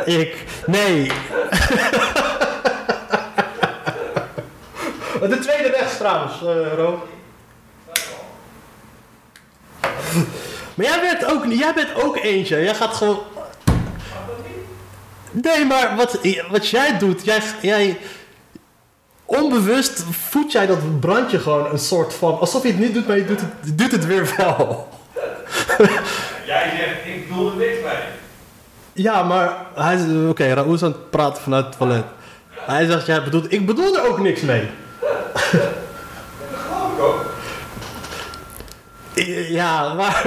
ik, 0.05 0.45
nee. 0.67 1.11
De 5.21 5.39
tweede 5.39 5.69
rechts 5.69 5.97
trouwens, 5.97 6.33
eh 6.43 6.75
Ro. 6.77 7.09
Maar 10.75 10.87
jij 10.87 11.01
bent, 11.01 11.33
ook, 11.33 11.45
jij 11.53 11.75
bent 11.75 12.03
ook 12.03 12.17
eentje. 12.17 12.63
Jij 12.63 12.75
gaat 12.75 12.95
gewoon... 12.95 13.19
Nee, 15.31 15.65
maar 15.65 15.97
wat, 15.97 16.19
wat 16.51 16.69
jij 16.69 16.99
doet, 16.99 17.25
jij, 17.25 17.43
jij... 17.63 17.99
Onbewust 19.25 20.05
voed 20.11 20.53
jij 20.53 20.67
dat 20.67 21.01
brandje 21.01 21.39
gewoon 21.39 21.71
een 21.71 21.79
soort 21.79 22.15
van... 22.15 22.41
Alsof 22.41 22.63
je 22.63 22.69
het 22.69 22.79
niet 22.79 22.95
doet, 22.95 23.07
maar 23.07 23.17
je 23.17 23.25
doet 23.25 23.41
het, 23.41 23.51
je 23.65 23.75
doet 23.75 23.93
het 23.93 24.07
weer 24.07 24.35
wel. 24.37 24.89
Jij 26.47 26.73
zegt, 26.77 27.17
ik 27.17 27.29
bedoel 27.29 27.51
er 27.51 27.57
niks 27.57 27.83
bij. 27.83 28.03
Ja, 28.93 29.23
maar 29.23 29.57
hij. 29.75 29.99
Oké, 30.29 30.55
Raoul 30.55 30.75
is 30.75 30.83
aan 30.83 30.93
het 30.93 31.11
praten 31.11 31.43
vanuit 31.43 31.65
het 31.65 31.77
toilet. 31.77 32.05
Hij 32.51 32.87
zegt, 32.87 33.07
jij 33.07 33.23
bedoelt... 33.23 33.53
Ik 33.53 33.67
bedoel 33.67 33.97
er 33.97 34.09
ook 34.09 34.19
niks 34.19 34.41
mee. 34.41 34.69
Ja, 39.49 39.95
maar... 39.95 40.25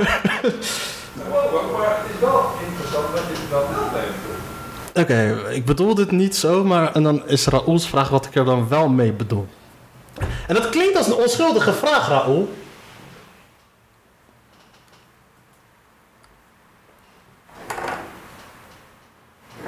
Maar 1.30 1.98
het 1.98 2.14
is 2.14 2.20
wel 2.20 2.52
interessant 2.68 3.16
dat 3.16 3.24
je 3.28 3.34
het 3.34 3.50
wel 3.50 3.68
mee. 3.94 5.04
Oké, 5.04 5.50
ik 5.50 5.66
bedoel 5.66 5.96
dit 5.96 6.12
niet 6.12 6.36
zo, 6.36 6.64
maar... 6.64 6.94
En 6.94 7.04
dan 7.04 7.28
is 7.28 7.46
Raoul's 7.46 7.88
vraag 7.88 8.10
wat 8.10 8.26
ik 8.26 8.36
er 8.36 8.46
dan 8.46 8.68
wel 8.68 8.90
mee 8.90 9.12
bedoel. 9.12 9.48
En 10.48 10.56
dat 10.56 10.70
klinkt 10.70 10.98
als 10.98 11.08
een 11.08 11.14
onschuldige 11.14 11.74
vraag, 11.74 12.08
Raoul. 12.08 12.54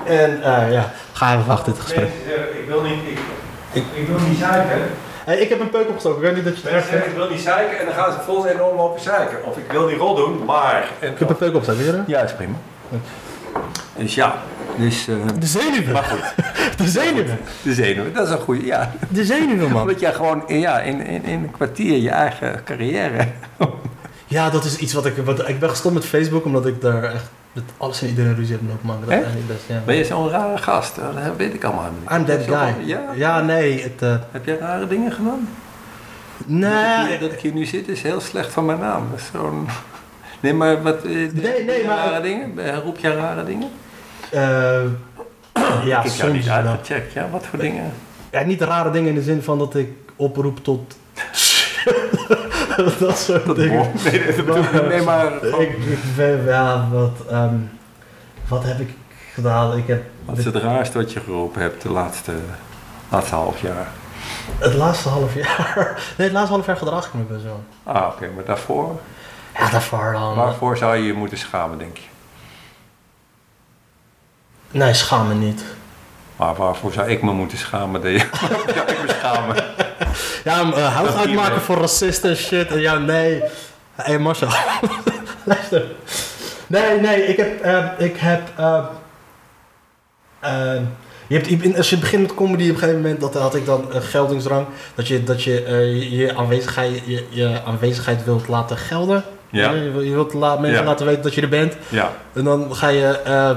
En 0.05 0.43
eh, 0.43 0.71
ja, 0.71 0.93
ga 1.13 1.33
even 1.33 1.45
wachten 1.45 1.73
dit 1.73 1.81
gesprek. 1.81 2.11
Zeggen, 2.27 2.59
ik 2.59 2.67
wil 2.67 2.81
niet, 2.81 2.99
ik, 3.71 4.07
wil 4.07 4.19
niet. 4.19 4.39
Hey, 5.25 5.37
ik 5.37 5.49
heb 5.49 5.59
een 5.59 5.69
peuk 5.69 5.87
opgestoken, 5.87 6.17
ik 6.17 6.23
weet 6.25 6.35
niet 6.35 6.43
dat 6.53 6.61
je 6.61 6.69
het 6.69 6.83
vindt. 6.85 7.05
ik 7.05 7.13
wil 7.15 7.29
niet 7.29 7.39
zeiken 7.39 7.79
en 7.79 7.85
dan 7.85 7.93
gaan 7.93 8.11
ze 8.11 8.17
vol 8.25 8.47
enorm 8.47 8.77
lopen 8.77 9.01
zeiken. 9.01 9.45
Of 9.45 9.57
ik 9.57 9.71
wil 9.71 9.87
die 9.87 9.97
rol 9.97 10.15
doen, 10.15 10.45
maar... 10.45 10.87
En, 10.99 11.11
Ik 11.11 11.19
heb 11.19 11.29
een 11.29 11.35
peuk 11.35 11.55
opgestoken, 11.55 11.81
weet 11.83 11.91
je 11.91 11.97
dat? 11.97 12.07
ja, 12.07 12.21
is 12.21 12.33
prima. 12.33 12.55
Dus 13.97 14.15
ja, 14.15 14.35
dus... 14.77 15.07
eh, 15.07 15.15
De 15.39 15.45
zenuwen. 15.45 15.93
maar 15.93 16.03
goed, 16.03 16.33
De 16.77 16.87
zenuwen. 16.87 17.37
de 17.61 17.73
zenuwen, 17.73 18.13
dat 18.13 18.27
is 18.27 18.33
een 18.33 18.39
goede, 18.39 18.65
ja. 18.65 18.91
De 19.09 19.25
zenuwen, 19.25 19.71
man. 19.71 19.81
Omdat 19.81 19.99
jij 19.99 20.13
gewoon 20.13 20.43
in, 20.47 20.59
ja, 20.59 20.79
in, 20.79 21.01
in, 21.05 21.23
in 21.23 21.43
een 21.43 21.51
kwartier 21.51 21.97
je 21.97 22.09
eigen 22.09 22.61
carrière... 22.63 23.27
Ja, 24.27 24.49
dat 24.49 24.65
is 24.65 24.77
iets 24.77 24.93
wat 24.93 25.05
ik... 25.05 25.13
Wat, 25.25 25.47
ik 25.49 25.59
ben 25.59 25.69
gestopt 25.69 25.93
met 25.93 26.05
Facebook 26.05 26.45
omdat 26.45 26.65
ik 26.65 26.81
daar 26.81 27.03
echt 27.03 27.25
Dat 27.53 27.63
alles 27.77 28.01
en 28.01 28.07
iedereen 28.07 28.35
ruzie 28.35 28.51
hebben 28.55 28.69
lopen 28.69 28.87
maken. 28.87 29.01
Dat 29.01 29.09
Echt? 29.11 29.19
is 29.21 29.25
eigenlijk 29.27 29.53
best, 29.59 29.69
ja. 29.69 29.81
Ben 29.85 29.95
je 29.95 30.05
zo'n 30.05 30.29
rare 30.29 30.57
gast? 30.57 30.95
Dat 30.95 31.35
weet 31.37 31.53
ik 31.53 31.63
allemaal 31.63 31.89
niet. 31.99 32.11
I'm 32.11 32.25
that 32.25 32.43
Zo- 32.47 32.53
guy. 32.55 32.87
Ja? 32.87 33.01
Ja, 33.15 33.41
nee, 33.41 33.81
het... 33.83 34.01
eh, 34.01 34.15
Heb 34.31 34.45
jij 34.45 34.57
rare 34.57 34.87
dingen 34.87 35.11
gedaan? 35.11 35.49
Dat, 36.37 36.47
nee, 37.07 37.19
dat 37.19 37.31
ik 37.31 37.39
hier 37.39 37.53
nu 37.53 37.65
zit 37.65 37.87
is 37.87 38.01
heel 38.01 38.19
slecht 38.21 38.51
van 38.51 38.65
mijn 38.65 38.79
naam. 38.79 39.07
Dat 39.11 39.19
is 39.19 39.25
zo'n... 39.33 39.67
Nee, 40.39 40.53
maar 40.53 40.81
wat... 40.81 41.03
eh, 41.03 41.11
Nee, 41.11 41.63
nee, 41.65 41.85
maar- 41.85 41.97
Rare 41.97 42.21
dingen? 42.21 42.59
Eh, 42.59 42.77
Roep 42.83 42.97
jij 42.97 43.15
rare 43.15 43.43
dingen? 43.45 43.69
eh, 44.31 44.81
ja, 45.85 45.97
ik 45.97 46.03
niet 46.03 46.13
soms 46.13 46.49
uitgecheckt. 46.49 47.13
Ja, 47.13 47.29
wat 47.29 47.45
voor 47.45 47.59
dingen? 47.59 47.91
Ja, 48.31 48.43
niet 48.43 48.61
rare 48.61 48.91
dingen 48.91 49.09
in 49.09 49.15
de 49.15 49.21
zin 49.21 49.41
van 49.41 49.57
dat 49.57 49.75
ik 49.75 49.89
oproep 50.15 50.63
tot... 50.63 50.95
dat 52.99 53.17
soort 53.17 53.55
dingen. 53.55 53.91
Nee, 54.03 54.45
dat 54.45 54.71
niet. 54.71 54.87
Nee, 54.87 55.01
maar... 55.01 55.43
Ik, 55.43 55.69
ik 55.69 55.99
ja, 56.45 56.87
wat, 56.91 57.17
ehm, 57.29 57.55
wat 58.47 58.63
heb 58.63 58.79
ik 58.79 58.89
gedaan? 59.33 59.77
Ik 59.77 59.87
heb 59.87 60.03
Wat 60.25 60.37
is 60.37 60.45
het 60.45 60.55
raarste 60.55 60.97
wat 60.97 61.13
je 61.13 61.19
geroepen 61.19 61.61
hebt 61.61 61.81
de 61.81 61.89
laatste, 61.89 62.33
laatste 63.09 63.35
half 63.35 63.61
jaar? 63.61 63.87
het 64.57 64.73
laatste 64.73 65.09
half 65.09 65.35
jaar... 65.35 65.75
Nee, 66.17 66.27
het 66.27 66.31
laatste 66.31 66.53
half 66.53 66.65
jaar 66.65 66.77
gedrag 66.77 67.07
ik 67.07 67.13
me 67.13 67.21
best 67.21 67.43
wel. 67.43 67.63
Ah, 67.83 68.07
oké. 68.07 68.29
Maar 68.35 68.45
daarvoor? 68.45 68.99
Ja, 69.57 69.69
daarvoor 69.69 70.11
dan... 70.11 70.35
Waarvoor 70.35 70.77
zou 70.77 70.95
je 70.95 71.05
je 71.05 71.13
moeten 71.13 71.37
schamen, 71.37 71.77
denk 71.77 71.97
je? 71.97 72.03
Nee, 74.71 74.93
schaam 74.93 75.27
me 75.27 75.33
niet. 75.33 75.63
Maar 76.35 76.55
waarvoor 76.55 76.91
zou 76.91 77.09
ik 77.09 77.21
me 77.21 77.31
moeten 77.31 77.57
schamen? 77.57 78.01
Dat 78.01 78.11
je... 78.11 78.29
Waarom 78.41 78.69
zou 78.73 78.91
ik 78.91 79.01
me 79.01 79.13
schamen? 79.19 79.55
Ja, 80.43 80.61
uh, 80.63 80.95
hout 80.95 81.07
Dat 81.07 81.15
uitmaken 81.17 81.51
hier, 81.51 81.61
voor 81.61 81.77
racisten 81.77 82.29
en 82.29 82.35
shit. 82.35 82.67
En 82.67 82.79
ja, 82.79 82.97
nee. 82.97 83.39
Hé 83.95 84.03
hey 84.03 84.17
Marcel. 84.19 84.47
Luister. 85.43 85.83
Nee, 86.67 86.99
nee, 86.99 87.25
ik 87.25 87.37
heb... 87.37 87.61
eh, 87.61 87.85
ik 87.97 88.17
heb 88.17 88.41
eh, 88.55 88.83
eh, 90.39 90.81
je 91.27 91.39
hebt, 91.39 91.77
als 91.77 91.89
je 91.89 91.97
begint 91.97 92.21
met 92.21 92.33
comedy, 92.35 92.63
op 92.63 92.69
een 92.69 92.75
gegeven 92.77 93.01
moment 93.01 93.21
dat 93.21 93.33
had 93.33 93.55
ik 93.55 93.65
dan 93.65 93.85
een 93.91 94.01
geldingsdrang. 94.01 94.65
Dat 94.95 95.07
je, 95.07 95.23
dat 95.23 95.43
je 95.43 95.63
eh, 95.63 96.11
je, 96.11 96.35
aanwezigheid, 96.35 97.01
je, 97.05 97.25
je 97.29 97.61
aanwezigheid 97.65 98.23
wilt 98.25 98.47
laten 98.47 98.77
gelden. 98.77 99.23
Ja. 99.49 99.71
Je, 99.71 99.89
wil- 99.91 100.01
je 100.01 100.13
wilt 100.13 100.33
la- 100.33 100.55
mensen 100.57 100.81
Ja. 100.81 100.87
laten 100.87 101.05
weten 101.05 101.23
dat 101.23 101.33
je 101.33 101.41
er 101.41 101.49
bent. 101.49 101.75
Ja. 101.89 102.11
En 102.33 102.43
dan 102.43 102.75
ga 102.75 102.87
je 102.87 103.19
eh, 103.19 103.49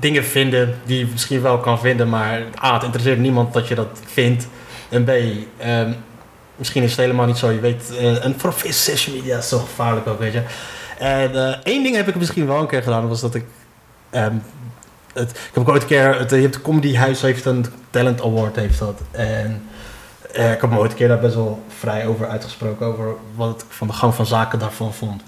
dingen 0.00 0.24
vinden 0.24 0.80
die 0.84 0.98
je 0.98 1.06
misschien 1.12 1.42
wel 1.42 1.58
kan 1.58 1.80
vinden, 1.80 2.08
maar 2.08 2.42
A, 2.64 2.74
het 2.74 2.82
interesseert 2.82 3.18
niemand 3.18 3.52
dat 3.52 3.68
je 3.68 3.74
dat 3.74 4.00
vindt. 4.06 4.46
En 4.90 5.04
B, 5.04 5.10
ehm, 5.58 5.92
misschien 6.56 6.82
is 6.82 6.90
het 6.90 7.00
helemaal 7.00 7.26
niet 7.26 7.36
zo. 7.36 7.50
Je 7.50 7.60
weet, 7.60 7.96
eh, 7.96 8.24
en 8.24 8.34
vooral 8.40 8.58
via 8.58 8.72
social 8.72 9.16
media 9.16 9.38
is 9.38 9.48
zo 9.48 9.58
gevaarlijk 9.58 10.06
ook, 10.06 10.18
weet 10.18 10.32
je. 10.32 10.42
En 10.98 11.34
eh, 11.34 11.56
één 11.62 11.82
ding 11.82 11.96
heb 11.96 12.08
ik 12.08 12.14
misschien 12.14 12.46
wel 12.46 12.60
een 12.60 12.66
keer 12.66 12.82
gedaan, 12.82 13.08
was 13.08 13.20
dat 13.20 13.34
ik. 13.34 13.44
ehm, 14.10 14.34
het, 15.12 15.30
ik 15.30 15.50
heb 15.54 15.58
ook 15.62 15.68
ooit 15.68 15.82
een 15.82 15.88
keer. 15.88 16.18
Het, 16.18 16.30
je 16.30 16.36
hebt 16.36 16.54
het 16.54 16.64
Comedy 16.64 16.94
Huis 16.94 17.20
heeft 17.20 17.44
een 17.44 17.66
Talent 17.90 18.22
Award, 18.22 18.56
heeft 18.56 18.78
dat. 18.78 19.00
En 19.10 19.62
eh, 20.32 20.52
ik 20.52 20.60
heb 20.60 20.70
me 20.70 20.78
ooit 20.78 20.90
een 20.90 20.96
keer 20.96 21.08
daar 21.08 21.20
best 21.20 21.34
wel 21.34 21.62
vrij 21.78 22.06
over 22.06 22.28
uitgesproken, 22.28 22.86
over 22.86 23.14
wat 23.34 23.60
ik 23.60 23.66
van 23.68 23.86
de 23.86 23.92
gang 23.92 24.14
van 24.14 24.26
zaken 24.26 24.58
daarvan 24.58 24.94
vond. 24.94 25.22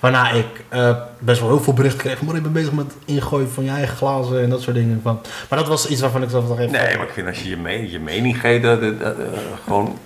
Waarna 0.00 0.30
ik 0.30 0.46
eh, 0.68 0.96
best 1.18 1.40
wel 1.40 1.48
heel 1.48 1.60
veel 1.60 1.72
berichten 1.72 2.00
kreeg. 2.00 2.22
Maar 2.22 2.36
ik 2.36 2.42
ben 2.42 2.52
bezig 2.52 2.72
met 2.72 2.92
ingooien 3.04 3.50
van 3.50 3.64
je 3.64 3.70
eigen 3.70 3.96
glazen 3.96 4.42
en 4.42 4.50
dat 4.50 4.60
soort 4.62 4.76
dingen. 4.76 5.00
Van. 5.02 5.20
Maar 5.48 5.58
dat 5.58 5.68
was 5.68 5.86
iets 5.88 6.00
waarvan 6.00 6.22
ik 6.22 6.30
zelf 6.30 6.48
nog 6.48 6.58
even... 6.58 6.72
Nee, 6.72 6.96
maar 6.96 7.06
ik 7.06 7.12
vind 7.12 7.26
als 7.26 7.42
je 7.42 7.48
je, 7.48 7.56
me- 7.56 7.90
je 7.90 7.98
mening 7.98 8.40
geeft, 8.40 8.62
dat, 8.62 8.80
dat- 8.80 9.00
dat, 9.00 9.18
eh, 9.18 9.24
gewoon, 9.64 9.98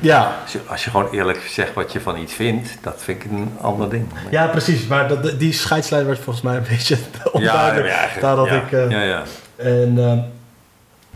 Ja, 0.00 0.36
als 0.42 0.52
je, 0.52 0.58
als 0.66 0.84
je 0.84 0.90
gewoon 0.90 1.10
eerlijk 1.10 1.40
zegt 1.48 1.74
wat 1.74 1.92
je 1.92 2.00
van 2.00 2.18
iets 2.18 2.32
vindt, 2.32 2.76
dat 2.82 2.94
vind 2.98 3.24
ik 3.24 3.30
een 3.30 3.50
ander 3.60 3.90
ding. 3.90 4.06
ja, 4.30 4.46
precies. 4.46 4.86
Maar 4.86 5.08
dat, 5.08 5.38
die 5.38 5.52
scheidslijn 5.52 6.06
werd 6.06 6.18
volgens 6.18 6.44
mij 6.44 6.56
een 6.56 6.66
beetje 6.76 6.96
onduidelijk. 7.32 7.86
ja, 7.88 7.92
eigenlijk, 7.98 8.20
Daar 8.20 8.36
had 8.36 8.48
ja, 8.48 8.54
ik... 8.54 8.72
eh, 8.72 8.90
ja, 8.90 9.02
ja. 9.02 9.22
En 9.56 9.94
eh, 9.98 10.18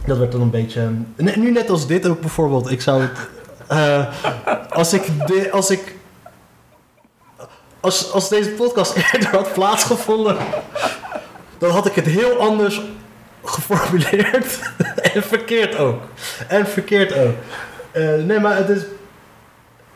dat 0.06 0.18
werd 0.18 0.32
dan 0.32 0.40
een 0.40 0.50
beetje... 0.50 0.88
Nu 1.16 1.50
net 1.52 1.70
als 1.70 1.86
dit 1.86 2.06
ook 2.08 2.20
bijvoorbeeld. 2.20 2.70
Ik 2.70 2.80
zou 2.80 3.02
het... 3.02 3.28
eh, 3.66 4.06
als 4.68 4.92
ik... 4.92 5.02
De, 5.26 5.48
als 5.52 5.70
ik 5.70 5.94
als, 7.82 8.12
als 8.12 8.28
deze 8.28 8.50
podcast 8.50 8.96
eerder 9.12 9.28
had 9.30 9.52
plaatsgevonden... 9.52 10.36
dan 11.58 11.70
had 11.70 11.86
ik 11.86 11.94
het 11.94 12.06
heel 12.06 12.38
anders 12.38 12.80
geformuleerd. 13.44 14.58
en 15.14 15.22
verkeerd 15.22 15.76
ook. 15.76 16.02
En 16.48 16.66
verkeerd 16.66 17.18
ook. 17.18 17.34
Eh, 17.90 18.14
nee, 18.14 18.40
maar 18.40 18.56
het 18.56 18.68
is... 18.68 18.82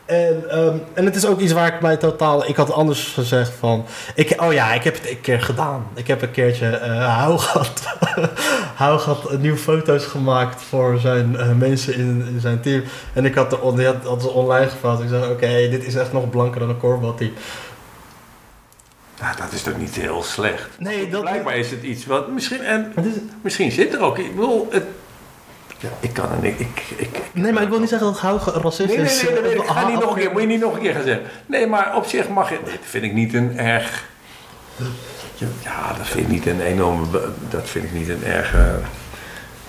En, 0.05 0.49
ehm, 0.49 0.77
en 0.93 1.05
het 1.05 1.15
is 1.15 1.25
ook 1.25 1.39
iets 1.39 1.51
waar 1.51 1.73
ik 1.73 1.81
mij 1.81 1.97
totaal... 1.97 2.47
Ik 2.47 2.55
had 2.55 2.71
anders 2.71 3.07
gezegd 3.07 3.51
van... 3.59 3.85
Ik, 4.15 4.41
oh 4.41 4.53
ja, 4.53 4.73
ik 4.73 4.83
heb 4.83 4.93
het 4.93 5.09
een 5.09 5.21
keer 5.21 5.41
gedaan. 5.41 5.87
Ik 5.93 6.07
heb 6.07 6.21
een 6.21 6.31
keertje... 6.31 6.67
eh 6.69 7.17
Hougat... 7.17 7.81
Hougat 8.75 9.37
nieuwe 9.39 9.57
foto's 9.57 10.05
gemaakt 10.05 10.61
voor 10.61 10.99
zijn 10.99 11.37
eh, 11.37 11.51
mensen 11.51 11.93
in, 11.93 12.25
in 12.27 12.39
zijn 12.39 12.61
team. 12.61 12.83
En 13.13 13.25
ik 13.25 13.35
had, 13.35 13.49
de, 13.49 13.59
on- 13.59 13.85
had, 13.85 14.03
had 14.03 14.21
ze 14.21 14.29
online 14.29 14.69
gevraagd. 14.69 15.01
Ik 15.01 15.09
zei, 15.09 15.31
oké, 15.31 15.69
dit 15.69 15.85
is 15.85 15.95
echt 15.95 16.13
nog 16.13 16.29
blanker 16.29 16.59
dan 16.59 16.69
een 16.69 16.77
korfbalteam. 16.77 17.33
Nou, 19.21 19.35
dat 19.37 19.51
is 19.51 19.61
toch 19.61 19.77
niet 19.77 19.95
heel 19.95 20.23
slecht. 20.23 20.69
Nee, 20.79 21.09
dat... 21.09 21.21
Blijkbaar 21.21 21.57
is 21.57 21.71
het 21.71 21.83
iets 21.83 22.05
wat 22.05 22.27
misschien, 22.31 22.61
en 22.63 22.93
is, 22.95 23.13
misschien 23.41 23.71
zit 23.71 23.93
er 23.93 23.99
ook, 24.01 24.17
ik 24.17 24.35
bedoel, 24.35 24.67
het, 24.71 24.83
ja, 25.79 25.89
ik 25.99 26.13
kan 26.13 26.31
er 26.31 26.37
niet, 26.41 26.59
ik, 26.59 26.83
ik, 26.97 27.21
nee, 27.33 27.51
maar 27.51 27.63
ik 27.63 27.69
wil 27.69 27.79
niet 27.79 27.89
zeggen 27.89 28.07
dat 28.07 28.19
Hougat 28.19 28.55
racist 28.55 28.87
Nee, 28.89 28.97
nee, 28.97 29.05
is. 29.05 29.21
nee, 29.23 29.31
nee, 29.31 29.41
nee, 29.41 29.59
ga 29.67 29.73
Ah, 29.81 29.87
niet 29.87 29.99
nog 29.99 30.09
een 30.15 30.21
keer, 30.21 30.31
moet 30.31 30.41
je 30.41 30.47
niet 30.47 30.59
nog 30.59 30.73
een 30.75 30.81
keer 30.81 30.93
gaan 30.93 31.03
zeggen. 31.03 31.25
Nee, 31.45 31.67
maar 31.67 31.95
op 31.95 32.05
zich 32.05 32.29
mag 32.29 32.49
je, 32.49 32.59
dit 32.65 32.79
vind 32.81 33.03
ik 33.03 33.13
niet 33.13 33.33
een 33.33 33.57
erg, 33.57 34.05
ja, 35.63 35.93
dat 35.97 36.07
vind 36.07 36.25
ik 36.25 36.31
niet 36.31 36.45
een 36.45 36.61
enorme, 36.61 37.05
dat 37.49 37.69
vind 37.69 37.85
ik 37.85 37.93
niet 37.93 38.09
een 38.09 38.23
erg, 38.23 38.53
eh, 38.53 38.61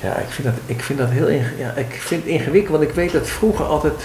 ja, 0.01 0.15
ik 0.17 0.29
vind 0.29 0.47
dat, 0.49 0.57
ik 0.67 0.83
vind 0.83 0.99
dat 0.99 1.11
heel, 1.11 1.27
inge- 1.27 1.55
ja, 1.59 1.73
ik 1.73 1.93
vind 2.01 2.23
het 2.25 2.33
ingewikkeld, 2.33 2.77
want 2.79 2.89
ik 2.91 2.95
weet 2.95 3.13
dat 3.13 3.29
vroeger 3.29 3.65
altijd, 3.65 4.03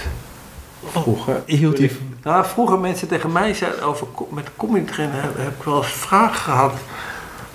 vroeger, 0.86 1.42
Hield. 1.46 1.80
Nou, 2.24 2.44
vroeger 2.44 2.78
mensen 2.78 3.08
tegen 3.08 3.32
mij 3.32 3.54
zeiden 3.54 3.82
over 3.82 4.06
met 4.28 4.48
comedy 4.56 4.84
trainen 4.92 5.20
heb, 5.20 5.38
ik 5.58 5.62
wel 5.64 5.76
eens 5.76 5.92
vragen 5.92 6.34
gehad. 6.36 6.72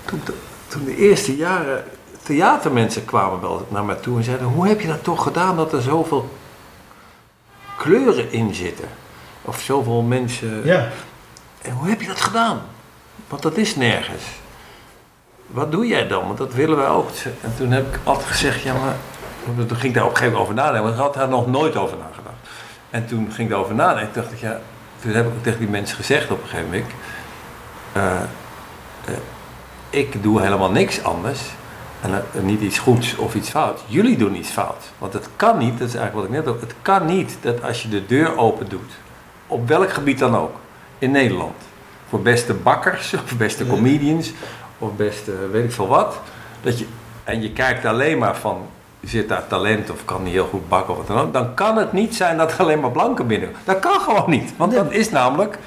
Toen, 0.06 0.22
de- 0.26 0.34
toen 0.68 0.86
de 0.86 0.96
eerste 0.96 1.36
jaren 1.36 1.84
theatermensen 2.24 3.06
kwamen 3.06 3.41
wel 3.41 3.68
naar 3.70 3.86
mij 3.86 3.96
toe 3.96 4.18
en 4.18 4.24
zeiden: 4.24 4.48
Hoe 4.48 4.68
heb 4.68 4.82
je 4.82 4.88
dat 4.88 5.04
toch 5.04 5.24
gedaan 5.24 5.56
dat 5.56 5.74
er 5.74 5.82
zoveel 5.82 6.30
kleuren 7.78 8.32
in 8.32 8.54
zitten? 8.56 8.88
Of 9.41 9.60
zoveel 9.62 10.02
mensen. 10.02 10.66
Ja. 10.66 10.88
En 11.62 11.72
hoe 11.72 11.90
heb 11.90 12.02
je 12.02 12.08
dat 12.08 12.22
gedaan? 12.22 12.62
Want 13.28 13.41
dat 13.41 13.58
is 13.58 13.76
nergens. 13.76 14.24
Wat 15.48 15.72
doe 15.72 15.88
jij 15.88 16.08
dan? 16.08 16.26
Want 16.26 16.38
dat 16.38 16.54
willen 16.54 16.78
wij 16.78 16.88
ook. 16.88 17.10
En 17.41 17.54
toen 17.58 17.72
heb 17.72 17.96
ik 17.96 18.00
altijd 18.04 18.28
gezegd: 18.28 18.62
Ja, 18.62 18.74
maar. 18.74 18.96
Toen 19.68 19.70
ging 19.78 19.84
ik 19.84 19.94
daar 19.94 20.04
op 20.04 20.10
een 20.10 20.16
gegeven 20.18 20.38
moment 20.40 20.41
over 20.41 20.54
nadenken, 20.54 20.82
want 20.84 20.94
ik 20.96 21.02
had 21.02 21.14
daar 21.14 21.30
nog 21.30 21.48
nooit 21.48 21.76
over 21.76 21.98
nagedacht. 21.98 22.09
En 22.90 23.06
toen 23.06 23.26
ging 23.26 23.40
ik 23.40 23.49
daarover 23.49 23.76
nadenken. 23.76 24.14
Toen 24.14 24.22
dacht 24.22 24.34
ik, 24.34 24.40
ja, 24.40 24.60
toen 25.02 25.11
heb 25.11 25.26
ik 25.26 25.32
ook 25.32 25.44
tegen 25.44 25.60
die 25.60 25.70
mensen 25.70 25.95
gezegd 25.95 26.32
op 26.32 26.41
een 26.41 26.48
gegeven 26.48 26.70
moment. 26.70 26.91
eh, 27.94 28.22
eh, 29.06 29.20
ik 29.90 30.24
doe 30.24 30.41
helemaal 30.41 30.72
niks 30.72 31.03
anders. 31.03 31.40
En 32.02 32.14
eh, 32.14 32.41
niet 32.41 32.61
iets 32.61 32.80
goeds 32.80 33.16
of 33.16 33.36
iets 33.36 33.49
fout. 33.49 33.84
Jullie 33.88 34.18
doen 34.18 34.36
iets 34.36 34.49
fout. 34.49 34.84
Want 34.98 35.14
het 35.14 35.30
kan 35.36 35.57
niet, 35.57 35.80
dat 35.80 35.88
is 35.88 35.95
eigenlijk 35.95 36.14
wat 36.14 36.24
ik 36.38 36.45
net 36.45 36.56
ook. 36.56 36.61
Het 36.61 36.74
kan 36.82 37.06
niet 37.06 37.38
dat 37.41 37.64
als 37.64 37.82
je 37.82 37.90
de 37.90 38.06
deur 38.06 38.38
open 38.38 38.70
doet. 38.70 38.91
Op 39.48 39.68
welk 39.68 39.91
gebied 39.91 40.20
dan 40.20 40.36
ook. 40.36 40.56
In 40.99 41.11
Nederland. 41.11 41.56
Voor 42.10 42.22
beste 42.22 42.53
bakkers 42.53 43.14
of 43.14 43.38
beste 43.38 43.68
comedians. 43.68 44.32
Of 44.78 44.95
beste 44.95 45.32
weet 45.52 45.64
ik 45.64 45.72
veel 45.72 45.88
wat. 45.88 46.20
Dat 46.61 46.80
je, 46.80 46.86
en 47.24 47.41
je 47.41 47.52
kijkt 47.52 47.86
alleen 47.86 48.18
maar 48.18 48.36
van 48.36 48.68
zit 49.04 49.30
daar 49.30 49.48
talent 49.48 49.90
of 49.92 50.06
kan 50.06 50.24
niet 50.24 50.34
heel 50.34 50.48
goed 50.48 50.70
bakken 50.70 50.92
of 50.94 50.98
wat 50.98 51.08
dan 51.08 51.18
ook, 51.26 51.34
dan 51.34 51.54
kan 51.54 51.78
het 51.78 51.94
niet 51.94 52.16
zijn 52.16 52.38
dat 52.38 52.52
er 52.52 52.60
alleen 52.64 52.80
maar 52.80 52.92
blanken 52.92 53.28
binnen. 53.28 53.50
Dat 53.64 53.80
kan 53.80 54.00
gewoon 54.00 54.30
niet. 54.30 54.54
Want 54.58 54.72
Nee. 54.72 54.84
dat 54.84 54.92
is 54.92 55.10
namelijk, 55.10 55.58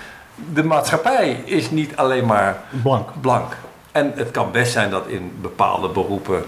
de 0.52 0.64
maatschappij 0.64 1.42
is 1.44 1.70
niet 1.70 1.96
alleen 1.96 2.26
maar 2.26 2.58
Blank. 2.82 3.08
blank. 3.20 3.56
En 3.92 4.12
het 4.16 4.30
kan 4.30 4.50
best 4.52 4.72
zijn 4.72 4.90
dat 4.90 5.06
in 5.06 5.32
bepaalde 5.40 5.88
beroepen 5.88 6.44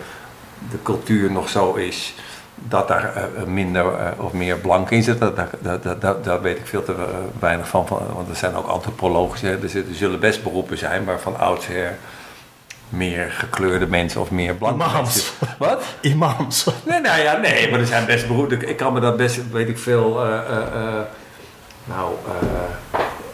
de 0.71 0.83
cultuur 0.83 1.31
nog 1.31 1.49
zo 1.49 1.75
is 1.75 2.15
dat 2.55 2.89
daar 2.89 3.15
eh, 3.17 3.45
minder 3.45 3.95
eh, 3.95 4.25
of 4.25 4.33
meer 4.33 4.57
blank 4.59 4.91
in 4.91 5.03
zit. 5.03 5.19
Dat, 5.21 5.37
dat, 5.37 5.49
dat, 5.61 5.83
dat, 5.83 6.01
dat- 6.01 6.25
daar 6.25 6.43
weet 6.43 6.57
ik 6.59 6.67
veel 6.67 6.83
te 6.85 6.93
eh, 6.93 6.99
weinig 7.39 7.69
van, 7.69 7.87
van. 7.87 8.01
Want 8.15 8.29
er 8.29 8.37
zijn 8.37 8.57
ook 8.57 8.67
antropologische, 8.67 9.49
er, 9.63 9.69
zit- 9.69 9.89
er 9.89 9.95
zullen 9.95 10.21
best 10.21 10.43
beroepen 10.43 10.79
zijn 10.79 11.05
waar 11.05 11.21
van 11.21 11.39
oudsher 11.39 11.97
meer 12.97 13.31
gekleurde 13.31 13.87
mensen 13.87 14.21
of 14.21 14.31
meer 14.31 14.55
blanke 14.55 14.85
Imams. 14.85 15.15
mensen. 15.15 15.57
Wat? 15.59 15.83
Imams. 16.01 16.67
Nee, 16.85 17.01
nou 17.01 17.21
ja, 17.23 17.37
nee, 17.37 17.71
maar 17.71 17.81
er 17.81 17.87
zijn 17.87 18.07
best 18.07 18.27
beroepen. 18.27 18.69
Ik- 18.69 18.77
kan 18.77 18.93
me 18.93 19.01
dat 19.01 19.17
best, 19.17 19.51
weet 19.51 19.69
ik 19.69 19.79
veel, 19.79 20.25
eh, 20.25 20.33
eh, 20.39 20.57
eh, 20.59 21.01
nou, 21.85 22.13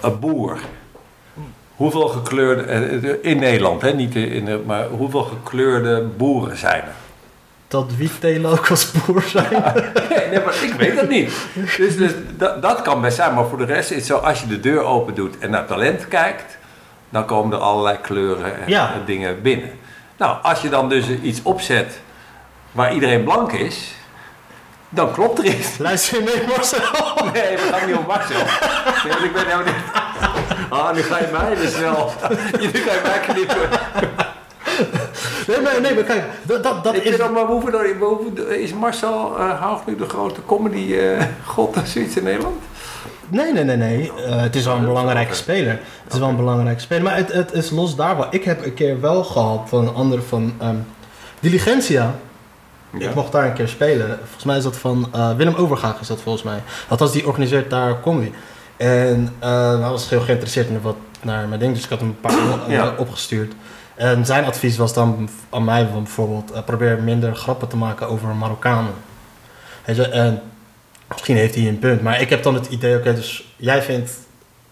een 0.00 0.18
boer. 0.18 0.58
Hoeveel 1.76 2.08
gekleurde, 2.08 3.18
in 3.22 3.38
Nederland, 3.38 3.82
hè, 3.82 3.92
niet 3.94 4.14
in, 4.14 4.44
de- 4.44 4.62
maar 4.66 4.86
hoeveel 4.86 5.22
gekleurde 5.22 6.02
boeren 6.16 6.56
zijn 6.56 6.82
er? 6.82 6.92
Dat 7.68 7.94
wietelen 7.96 8.50
ook 8.50 8.70
als 8.70 8.90
boer 8.90 9.22
zijn. 9.22 9.46
Nee, 10.10 10.28
nee, 10.28 10.40
maar 10.44 10.54
ik 10.64 10.72
weet 10.78 10.96
dat 10.96 11.08
niet. 11.08 11.32
Dus, 11.76 11.96
dus 11.96 12.12
dat, 12.36 12.62
dat 12.62 12.82
kan 12.82 13.00
best 13.00 13.16
zijn, 13.16 13.34
maar 13.34 13.46
voor 13.46 13.58
de 13.58 13.64
rest 13.64 13.90
is 13.90 13.96
het 13.96 14.06
zo, 14.06 14.16
als 14.16 14.40
je 14.40 14.46
de 14.46 14.60
deur 14.60 14.82
open 14.82 15.14
doet 15.14 15.38
en 15.38 15.50
naar 15.50 15.66
talent 15.66 16.08
kijkt, 16.08 16.58
dan 17.10 17.24
komen 17.24 17.52
er 17.58 17.62
allerlei 17.64 17.98
kleuren 18.00 18.54
en 18.62 18.68
Ja. 18.68 18.92
dingen 19.06 19.42
binnen. 19.42 19.78
Nou, 20.16 20.36
als 20.42 20.60
je 20.62 20.68
dan 20.68 20.88
dus 20.88 21.04
iets 21.22 21.42
opzet 21.42 22.00
waar 22.72 22.94
iedereen 22.94 23.24
blank 23.24 23.52
is, 23.52 23.94
dan 24.88 25.12
klopt 25.12 25.38
er 25.38 25.44
iets. 25.44 25.78
Luister 25.78 26.18
je 26.18 26.24
mee, 26.24 26.46
Marcel? 26.48 26.80
Nee, 27.32 27.56
we 27.56 27.68
gaan 27.72 27.86
niet 27.88 27.96
op 27.96 28.06
Marcel. 28.06 28.36
Nee, 29.04 29.12
want 29.12 29.24
ik 29.24 29.32
ben 29.32 29.42
helemaal 29.46 29.64
niet... 29.64 29.74
Ah, 30.68 30.94
nu 30.94 31.02
ga 31.02 31.18
je 31.18 31.28
mij 31.32 31.54
dus 31.54 31.78
wel... 31.78 32.12
Nu 32.60 32.68
ga 32.72 32.92
je 32.92 33.00
mij 33.04 33.20
knippen. 33.20 33.68
Nee, 35.46 35.60
maar, 35.60 35.80
nee, 35.80 35.94
maar 35.94 36.02
kijk, 36.04 36.24
dat, 36.42 36.62
dat, 36.62 36.84
dat 36.84 36.94
Ik 36.94 37.02
is... 37.04 37.08
vind 37.10 37.22
ook, 37.22 37.30
maar 37.34 37.46
we 37.46 37.52
hoeven, 37.52 37.72
we 37.72 38.04
hoeven- 38.04 38.60
is 38.60 38.72
Marcel 38.72 39.36
uh, 39.38 39.60
Haug 39.60 39.86
nu 39.86 39.96
de 39.96 40.08
grote 40.08 40.40
comedy 40.46 40.94
eh, 40.94 41.24
god 41.44 41.76
of 41.76 41.86
zoiets 41.86 42.16
in 42.16 42.24
Nederland? 42.24 42.62
Nee, 43.31 43.52
nee, 43.52 43.65
nee, 43.65 43.77
nee. 43.77 44.12
Eh, 44.27 44.40
het 44.40 44.57
is 44.57 44.65
wel 44.65 44.77
een 44.77 44.85
belangrijke 44.85 45.35
speler. 45.35 45.78
Het 46.05 46.12
is 46.12 46.19
wel 46.19 46.28
een 46.28 46.36
belangrijke 46.36 46.81
speler. 46.81 47.02
Maar 47.02 47.16
het, 47.16 47.32
het 47.32 47.52
is 47.52 47.70
los 47.70 47.97
daarvan. 47.97 48.27
Ik 48.31 48.44
heb 48.44 48.65
een 48.65 48.74
keer 48.74 49.01
wel 49.01 49.24
gehad 49.24 49.61
van 49.69 49.89
een 49.89 49.94
ander 49.94 50.23
van 50.23 50.52
ehm, 50.59 50.77
Diligentia. 51.40 52.15
Ik 52.98 53.15
mocht 53.15 53.32
daar 53.32 53.44
een 53.47 53.52
keer 53.52 53.69
spelen. 53.69 54.19
Volgens 54.23 54.44
mij 54.44 54.57
is 54.57 54.62
dat 54.62 54.77
van 54.77 55.09
eh, 55.12 55.36
Willem 55.36 55.55
Overgaag 55.55 56.01
is 56.01 56.07
dat 56.07 56.20
volgens 56.20 56.44
mij. 56.44 56.62
Althans, 56.89 57.12
die 57.12 57.27
organiseert 57.27 57.70
daar 57.70 58.01
comedy. 58.01 58.32
En 58.77 59.35
eh, 59.39 59.81
hij 59.81 59.90
was 59.90 60.09
heel 60.09 60.20
geïnteresseerd 60.20 60.69
in 60.69 60.81
wat 60.81 60.97
naar 61.23 61.48
mijn 61.48 61.61
ding, 61.61 61.74
dus 61.74 61.85
ik 61.85 61.90
had 61.90 61.98
hem 62.01 62.09
een 62.09 62.20
paar 62.20 62.70
Ja. 62.70 62.94
opgestuurd. 62.97 63.52
En 63.94 64.27
zijn 64.27 64.44
advies 64.44 64.77
was 64.77 64.94
dan 64.94 65.28
aan 65.51 65.65
mij 65.65 65.89
van 65.93 66.02
bijvoorbeeld, 66.02 66.65
probeer 66.65 67.02
minder 67.02 67.35
grappen 67.36 67.69
te 67.69 67.77
maken 67.77 68.09
over 68.09 68.28
Marokkanen. 68.28 68.93
Weet 69.85 69.97
je, 69.97 70.09
en 70.09 70.43
misschien 71.12 71.36
heeft 71.36 71.54
hij 71.54 71.68
een 71.68 71.78
punt, 71.78 72.02
maar 72.02 72.20
ik 72.20 72.30
heb 72.30 72.42
dan 72.42 72.54
het 72.54 72.66
idee, 72.66 72.96
oké, 72.96 73.14
dus 73.14 73.54
jij 73.56 73.82
vindt 73.82 74.12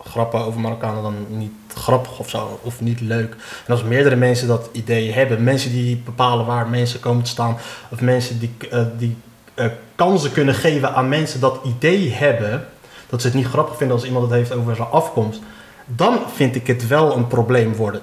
grappen 0.01 0.45
over 0.45 0.61
Marokkanen 0.61 1.03
dan 1.03 1.27
niet 1.29 1.53
grappig 1.75 2.19
of 2.19 2.29
zo, 2.29 2.61
of 2.63 2.81
niet 2.81 3.01
leuk. 3.01 3.37
En 3.67 3.73
als 3.73 3.83
meerdere 3.83 4.17
mensen 4.17 4.49
dat 4.49 4.69
idee 4.73 5.13
hebben, 5.13 5.45
mensen 5.45 5.71
die 5.71 5.97
bepalen 5.97 6.47
waar 6.47 6.69
mensen 6.69 7.01
komen 7.01 7.23
te 7.23 7.31
staan, 7.31 7.59
of 7.89 8.01
mensen 8.01 8.39
die, 8.39 8.55
eh, 8.71 8.83
die 8.99 9.17
eh, 9.55 9.67
kansen 9.95 10.33
kunnen 10.33 10.55
geven 10.55 10.95
aan 10.95 11.09
mensen 11.09 11.41
dat 11.41 11.61
idee 11.65 12.13
hebben, 12.13 12.69
dat 13.09 13.21
ze 13.21 13.27
het 13.27 13.37
niet 13.37 13.47
grappig 13.47 13.77
vinden 13.77 13.97
als 13.97 14.07
iemand 14.07 14.25
het 14.25 14.35
heeft 14.35 14.53
over 14.53 14.77
zijn 14.77 14.89
afkomst, 14.89 15.41
dan 15.85 16.19
vind 16.35 16.55
ik 16.55 16.67
het 16.67 16.87
wel 16.87 17.17
een 17.17 17.27
probleem 17.27 17.75
worden. 17.75 18.01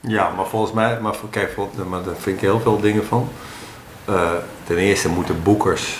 Ja, 0.00 0.30
maar 0.36 0.46
volgens 0.46 0.72
mij, 0.72 1.00
maar, 1.00 1.14
kijk, 1.30 1.56
maar 1.88 2.02
daar 2.02 2.16
vind 2.18 2.36
ik 2.36 2.42
heel 2.42 2.60
veel 2.60 2.80
dingen 2.80 3.04
van. 3.04 3.28
Eh, 4.04 4.30
ten 4.64 4.76
eerste 4.76 5.08
moeten 5.08 5.42
boekers. 5.42 5.98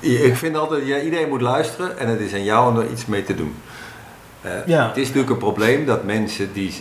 Ik 0.00 0.36
vind 0.36 0.56
altijd, 0.56 0.86
ja, 0.86 1.00
iedereen 1.00 1.28
moet 1.28 1.40
luisteren 1.40 1.98
en 1.98 2.08
het 2.08 2.20
is 2.20 2.32
aan 2.32 2.44
jou 2.44 2.70
om 2.72 2.78
er 2.80 2.90
iets 2.90 3.06
mee 3.06 3.24
te 3.24 3.34
doen. 3.34 3.54
Eh, 4.40 4.50
Ja. 4.66 4.86
Het 4.88 4.96
is 4.96 5.06
natuurlijk 5.06 5.32
een 5.32 5.38
probleem 5.38 5.86
dat 5.86 6.04
mensen 6.04 6.52
die 6.52 6.72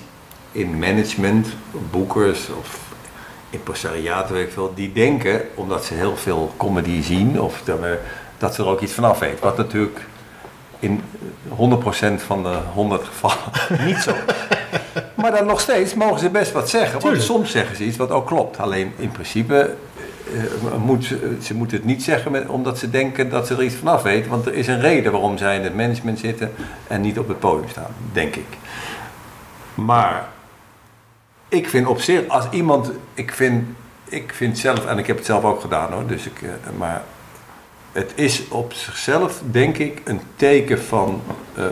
in 0.51 0.79
management, 0.79 1.47
boekers 1.91 2.49
of 2.59 2.79
impresariaten, 3.49 4.35
weet 4.35 4.45
ik 4.47 4.53
veel, 4.53 4.71
die 4.75 4.91
denken, 4.91 5.41
omdat 5.55 5.85
ze 5.85 5.93
heel 5.93 6.17
veel 6.17 6.53
comedy 6.57 7.01
zien, 7.01 7.41
of 7.41 7.61
dat, 7.63 7.79
dat 8.37 8.55
ze 8.55 8.61
er 8.61 8.67
ook 8.67 8.81
iets 8.81 8.93
van 8.93 9.03
af 9.03 9.19
weten. 9.19 9.37
Wat 9.41 9.57
natuurlijk 9.57 9.99
in 10.79 11.01
100% 11.49 12.21
van 12.25 12.43
de 12.43 12.57
100 12.73 13.03
gevallen 13.07 13.37
niet 13.87 13.97
zo 13.97 14.09
is. 14.11 14.33
Maar 15.15 15.31
dan 15.31 15.45
nog 15.45 15.59
steeds 15.59 15.93
mogen 15.93 16.19
ze 16.19 16.29
best 16.29 16.51
wat 16.51 16.69
zeggen. 16.69 16.91
Want 16.91 17.03
Tuurlijk. 17.03 17.23
soms 17.23 17.51
zeggen 17.51 17.75
ze 17.75 17.83
iets 17.83 17.97
wat 17.97 18.11
ook 18.11 18.27
klopt. 18.27 18.59
Alleen 18.59 18.93
in 18.97 19.11
principe 19.11 19.75
moet 20.77 21.05
ze, 21.05 21.37
ze 21.41 21.53
moeten 21.53 21.77
het 21.77 21.85
niet 21.85 22.03
zeggen 22.03 22.31
met, 22.31 22.47
omdat 22.47 22.77
ze 22.77 22.89
denken 22.89 23.29
dat 23.29 23.47
ze 23.47 23.53
er 23.53 23.63
iets 23.63 23.75
vanaf 23.75 24.01
weten. 24.01 24.29
Want 24.29 24.45
er 24.45 24.53
is 24.53 24.67
een 24.67 24.81
reden 24.81 25.11
waarom 25.11 25.37
zij 25.37 25.55
in 25.55 25.63
het 25.63 25.75
management 25.75 26.19
zitten 26.19 26.51
en 26.87 27.01
niet 27.01 27.19
op 27.19 27.27
het 27.27 27.39
podium 27.39 27.69
staan, 27.69 27.93
denk 28.11 28.35
ik. 28.35 28.57
Maar 29.75 30.27
ik 31.49 31.69
vind 31.69 31.87
op 31.87 32.01
zich, 32.01 32.27
als 32.27 32.45
iemand, 32.51 32.91
ik 33.13 33.31
vind, 33.31 33.67
ik 34.05 34.33
vind 34.33 34.57
zelf, 34.57 34.85
en 34.85 34.97
ik 34.97 35.07
heb 35.07 35.17
het 35.17 35.25
zelf 35.25 35.43
ook 35.43 35.61
gedaan 35.61 35.91
hoor, 35.91 36.07
dus 36.07 36.25
ik, 36.25 36.41
eh, 36.41 36.49
maar 36.77 37.01
het 37.91 38.11
is 38.15 38.47
op 38.47 38.73
zichzelf, 38.73 39.41
denk 39.51 39.77
ik, 39.77 40.01
een 40.03 40.21
teken 40.35 40.81
van, 40.81 41.21
eh, 41.53 41.63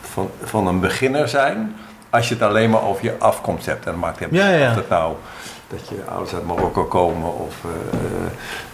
van, 0.00 0.30
van 0.42 0.66
een 0.66 0.80
beginner 0.80 1.28
zijn. 1.28 1.76
Als 2.10 2.28
je 2.28 2.34
het 2.34 2.42
alleen 2.42 2.70
maar 2.70 2.82
over 2.82 3.04
je 3.04 3.18
afkomst 3.18 3.66
hebt. 3.66 3.86
En 3.86 3.92
dat 3.92 4.00
maakt 4.00 4.18
helemaal 4.18 4.40
Ja, 4.40 4.56
ja. 4.56 4.68
of 4.68 4.74
dat 4.74 4.88
nou 4.88 5.14
dat 5.68 5.88
je 5.88 6.04
ouders 6.04 6.34
uit 6.34 6.46
Marokko 6.46 6.84
komen 6.84 7.34
of 7.34 7.56
eh, 7.64 7.98
eh, 8.00 8.30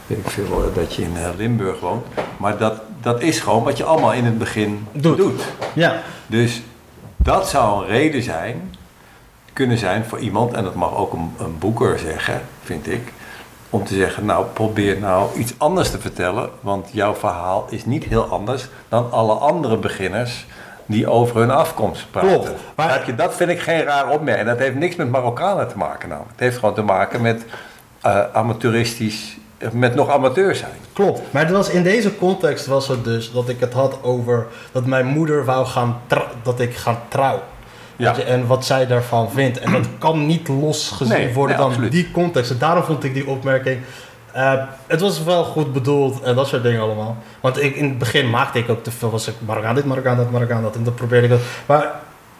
weet 0.06 0.18
ik 0.18 0.30
veel, 0.30 0.64
eh, 0.64 0.74
dat 0.74 0.94
je 0.94 1.02
in 1.02 1.12
Limburg 1.36 1.80
woont. 1.80 2.06
Maar 2.36 2.58
dat, 2.58 2.80
dat 3.00 3.22
is 3.22 3.40
gewoon 3.40 3.62
wat 3.62 3.76
je 3.76 3.84
allemaal 3.84 4.12
in 4.12 4.24
het 4.24 4.38
begin 4.38 4.86
Doet. 4.92 5.16
doet. 5.16 5.42
Ja, 5.74 6.02
Dus 6.26 6.62
dat 7.16 7.48
zou 7.48 7.82
een 7.82 7.90
reden 7.90 8.22
zijn, 8.22 8.74
kunnen 9.52 9.78
zijn 9.78 10.04
voor 10.04 10.18
iemand, 10.18 10.52
en 10.52 10.64
dat 10.64 10.74
mag 10.74 10.96
ook 10.96 11.12
een, 11.12 11.32
een 11.38 11.58
boeker 11.58 11.98
zeggen, 11.98 12.42
vind 12.62 12.86
ik, 12.86 13.12
om 13.70 13.84
te 13.84 13.94
zeggen, 13.94 14.24
nou 14.24 14.46
probeer 14.52 14.98
nou 14.98 15.38
iets 15.38 15.54
anders 15.56 15.90
te 15.90 15.98
vertellen, 15.98 16.50
want 16.60 16.88
jouw 16.92 17.14
verhaal 17.14 17.66
is 17.70 17.84
niet 17.84 18.04
heel 18.04 18.24
anders 18.24 18.68
dan 18.88 19.10
alle 19.10 19.34
andere 19.34 19.76
beginners 19.76 20.46
die 20.86 21.08
over 21.10 21.36
hun 21.36 21.50
afkomst 21.50 22.10
praten. 22.10 22.30
Klopt. 22.30 22.50
Maar- 22.74 23.02
je, 23.06 23.14
dat 23.14 23.34
vind 23.34 23.50
ik 23.50 23.60
geen 23.60 23.82
raar 23.82 24.08
opmerking. 24.10 24.48
En 24.48 24.54
dat 24.54 24.64
heeft 24.64 24.74
niks 24.76 24.96
met 24.96 25.10
Marokkanen 25.10 25.68
te 25.68 25.78
maken 25.78 26.08
namelijk. 26.08 26.32
Het 26.32 26.40
heeft 26.40 26.58
gewoon 26.58 26.74
te 26.74 26.82
maken 26.82 27.20
met 27.22 27.44
eh, 28.00 28.20
amateuristisch, 28.32 29.36
met 29.72 29.94
nog 29.94 30.10
amateur 30.10 30.54
zijn. 30.54 30.72
klopt. 30.92 31.20
Maar 31.30 31.42
het 31.42 31.50
was 31.52 31.68
in 31.70 31.82
deze 31.82 32.16
context 32.16 32.66
was 32.66 32.88
het 32.88 33.04
dus 33.04 33.32
dat 33.32 33.48
ik 33.48 33.60
het 33.60 33.72
had 33.72 33.98
over 34.02 34.46
dat 34.72 34.86
mijn 34.86 35.06
moeder 35.06 35.44
wou 35.44 35.66
gaan 35.66 36.00
dat 36.42 36.60
ik 36.60 36.76
ga 36.76 37.00
trouwen. 37.08 37.42
Ja. 37.96 38.18
En 38.18 38.46
wat 38.46 38.64
zij 38.64 38.86
daarvan 38.86 39.30
vindt. 39.30 39.58
En 39.58 39.72
dat 39.72 39.86
kan 39.98 40.26
niet 40.26 40.48
los 40.48 40.90
gezien 40.90 41.18
Nee, 41.18 41.32
worden 41.34 41.56
nee, 41.56 41.64
dan 41.64 41.66
absoluut. 41.74 41.92
die 41.92 42.10
context. 42.10 42.50
En 42.50 42.58
daarom 42.58 42.82
vond 42.84 43.04
ik 43.04 43.14
die 43.14 43.26
opmerking. 43.26 43.80
Eh, 44.34 44.52
het 44.86 45.00
was 45.00 45.22
wel 45.24 45.44
goed 45.44 45.72
bedoeld 45.72 46.22
en 46.22 46.34
dat 46.34 46.46
soort 46.48 46.62
dingen 46.62 46.80
allemaal. 46.80 47.16
Want 47.40 47.62
ik, 47.62 47.76
in 47.76 47.88
het 47.88 47.98
begin 47.98 48.30
maakte 48.30 48.58
ik 48.58 48.68
ook 48.68 48.82
te 48.84 48.90
veel. 48.90 49.10
Was 49.10 49.28
ik 49.28 49.34
Marokkaan 49.46 49.74
dit, 49.74 49.84
Marokkaan 49.84 50.16
dat, 50.16 50.30
Marokkaan 50.30 50.62
dat. 50.62 50.76
En 50.76 50.84
dan 50.84 50.94
probeerde 50.94 51.24
ik 51.26 51.32
dat. 51.32 51.40
Maar 51.66 51.90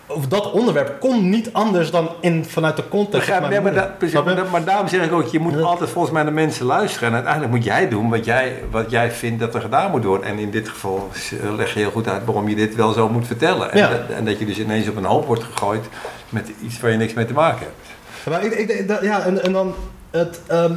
over 0.07 0.29
dat 0.29 0.51
onderwerp 0.51 1.01
kon 1.01 1.29
niet 1.29 1.53
anders 1.53 1.91
dan 1.91 2.09
in, 2.21 2.45
vanuit 2.45 2.77
de 2.77 2.89
context. 2.89 3.19
Begrijp, 3.19 3.41
van 3.41 3.51
nee, 3.51 3.61
maar, 3.61 3.75
da- 3.75 4.23
maar, 4.25 4.37
da- 4.37 4.45
maar 4.51 4.65
daarom 4.65 4.89
zeg 4.89 5.05
ik 5.05 5.13
ook, 5.13 5.27
je 5.27 5.39
moet 5.39 5.53
Ja. 5.53 5.61
altijd 5.61 5.91
volgens 5.91 6.13
mij 6.15 6.23
naar 6.23 6.33
mensen 6.33 6.67
luisteren. 6.67 7.09
En 7.09 7.15
uiteindelijk 7.15 7.53
moet 7.55 7.65
jij 7.65 7.89
doen 7.89 8.11
wat 8.11 8.25
jij, 8.25 8.63
wat 8.71 8.91
jij 8.91 9.11
vindt 9.11 9.41
dat 9.41 9.55
er 9.55 9.61
gedaan 9.61 9.91
moet 9.91 10.05
worden. 10.05 10.27
En 10.27 10.39
in 10.39 10.51
dit 10.51 10.69
geval 10.69 11.11
leg 11.57 11.73
je 11.75 11.79
heel 11.81 11.91
goed 11.91 12.09
uit 12.09 12.25
waarom 12.25 12.49
je 12.49 12.55
dit 12.55 12.75
wel 12.75 12.93
zo 12.93 13.09
moet 13.09 13.27
vertellen. 13.27 13.73
En, 13.73 13.79
Ja. 13.79 13.89
dat, 13.89 14.01
en 14.17 14.25
dat 14.25 14.39
je 14.39 14.47
dus 14.47 14.59
ineens 14.59 14.89
op 14.89 14.97
een 14.97 15.05
hoop 15.05 15.27
wordt 15.27 15.43
gegooid 15.43 15.85
met 16.29 16.51
iets 16.63 16.81
waar 16.81 16.91
je 16.91 16.97
niks 16.97 17.15
mee 17.15 17.25
te 17.27 17.33
maken 17.33 17.61
hebt. 17.67 18.29
Maar 18.31 18.45
ik, 18.45 18.53
ik, 18.53 18.69
ik- 18.69 18.89
dat- 18.89 19.03
ja, 19.03 19.21
en, 19.21 19.43
en 19.43 19.53
dan 19.53 19.75
het. 20.11 20.41
ehm, 20.47 20.73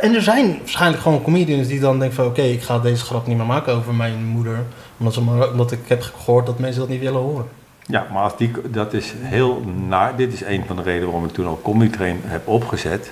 en 0.00 0.14
er 0.14 0.22
zijn 0.22 0.56
waarschijnlijk 0.58 1.02
gewoon 1.02 1.22
comedians 1.22 1.68
die 1.68 1.80
dan 1.80 1.98
denken 1.98 2.16
van 2.16 2.26
oké, 2.26 2.42
ik 2.42 2.62
ga 2.62 2.78
deze 2.78 3.04
grap 3.04 3.26
niet 3.26 3.36
meer 3.36 3.46
maken 3.46 3.74
over 3.74 3.94
mijn 3.94 4.24
moeder. 4.24 4.58
Omdat, 4.98 5.14
ze 5.14 5.20
maar, 5.20 5.50
omdat 5.50 5.72
ik 5.72 5.78
heb 5.86 6.02
gehoord 6.24 6.46
dat 6.46 6.58
mensen 6.58 6.80
dat 6.80 6.88
niet 6.88 7.00
willen 7.00 7.20
horen. 7.20 7.46
Ja, 7.88 8.06
maar 8.12 8.22
als 8.22 8.36
die, 8.36 8.50
dat 8.70 8.92
is 8.92 9.12
heel 9.18 9.62
naar. 9.88 10.16
Dit 10.16 10.32
is 10.32 10.40
een 10.44 10.64
van 10.66 10.76
de 10.76 10.82
redenen 10.82 11.06
waarom 11.10 11.24
ik 11.24 11.32
toen 11.34 11.48
ook 11.48 11.62
Comedy 11.62 11.90
Train 11.96 12.20
heb 12.24 12.48
opgezet. 12.48 13.10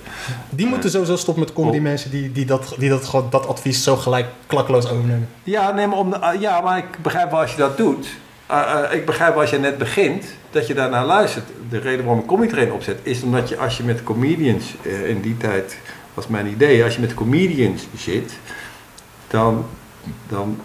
Die 0.51 0.67
moeten 0.67 0.91
sowieso 0.91 1.17
stoppen 1.17 1.45
met 1.45 1.53
comedy 1.53 1.79
mensen 1.79 2.11
die, 2.11 2.33
die, 2.33 2.45
dat, 2.45 2.75
die 2.79 2.89
dat, 2.89 3.05
gewoon, 3.05 3.27
dat 3.31 3.47
advies 3.47 3.83
zo 3.83 3.97
gelijk 3.97 4.27
klakkeloos 4.47 4.85
overnemen. 4.89 5.29
Ja, 5.45 5.71
nee, 5.73 5.87
maar, 5.87 5.99
om, 5.99 6.11
de- 6.11 6.19
ah, 6.19 6.41
ja, 6.41 6.61
maar 6.61 6.79
ik 6.79 6.99
begrijp 7.03 7.31
wel 7.31 7.41
als 7.41 7.51
je 7.51 7.57
dat 7.57 7.77
doet. 7.77 8.07
Ah, 8.47 8.75
ah, 8.75 8.93
ik 8.93 9.07
begrijp 9.07 9.33
wel 9.33 9.41
als 9.41 9.51
je 9.51 9.59
net 9.59 9.79
begint, 9.79 10.25
dat 10.51 10.67
je 10.67 10.75
daarnaar 10.75 11.05
luistert. 11.07 11.45
De 11.71 11.79
reden 11.79 12.05
waarom 12.05 12.23
ik 12.23 12.29
Comedy 12.29 12.53
Train 12.53 12.73
opzet, 12.73 12.99
is 13.03 13.23
omdat 13.23 13.49
je 13.49 13.57
als 13.59 13.77
je 13.77 13.83
met 13.83 14.03
comedians, 14.05 14.75
eh, 14.83 15.09
in 15.09 15.21
die 15.21 15.37
tijd 15.37 15.77
was 16.15 16.27
mijn 16.27 16.47
idee, 16.47 16.85
als 16.85 16.95
je 16.95 17.01
met 17.01 17.15
comedians 17.15 17.87
zit, 17.97 18.39
dan, 19.29 19.67
dan 20.29 20.61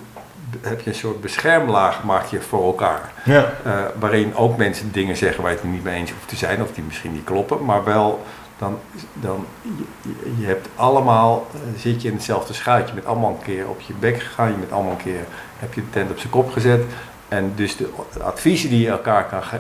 heb 0.62 0.82
je 0.82 0.90
een 0.90 0.96
soort 0.96 1.22
beschermlaag 1.22 2.04
maak 2.04 2.26
je 2.26 2.42
voor 2.42 2.66
elkaar. 2.66 3.12
Ja. 3.26 3.54
Eh, 3.64 3.74
waarin 4.00 4.36
ook 4.36 4.58
mensen 4.58 4.92
dingen 4.92 5.18
zeggen 5.18 5.44
waar 5.44 5.52
je 5.52 5.58
het 5.58 5.72
niet 5.72 5.84
mee 5.84 5.96
eens 5.96 6.12
hoeft 6.12 6.28
te 6.28 6.36
zijn, 6.36 6.62
of 6.62 6.72
die 6.72 6.84
misschien 6.84 7.14
niet 7.14 7.24
kloppen, 7.24 7.66
maar 7.66 7.84
wel 7.84 8.24
dan, 8.58 8.80
dan 9.14 9.46
je, 9.62 10.32
je 10.40 10.46
hebt 10.46 10.68
allemaal, 10.76 11.48
eh, 11.54 11.60
zit 11.80 12.02
je 12.02 12.08
in 12.08 12.14
hetzelfde 12.14 12.54
schuitje, 12.54 12.96
met 12.96 13.06
allemaal 13.06 13.30
een 13.30 13.46
keer 13.46 13.68
op 13.68 13.80
je 13.80 13.94
bek 14.00 14.22
gegaan, 14.22 14.52
je 14.52 14.58
bent 14.58 14.72
allemaal 14.72 14.92
een 14.92 14.98
keer, 14.98 15.26
heb 15.58 15.74
je 15.74 15.82
de 15.82 15.90
tent 15.90 16.12
op 16.12 16.20
zijn 16.20 16.32
kop 16.32 16.52
gezet. 16.52 16.84
En 17.30 17.52
dus 17.56 17.78
de 17.78 17.90
adviezen 18.24 18.70
die 18.70 18.80
je 18.82 18.90
elkaar 18.90 19.26
kan, 19.26 19.44
ge- 19.44 19.60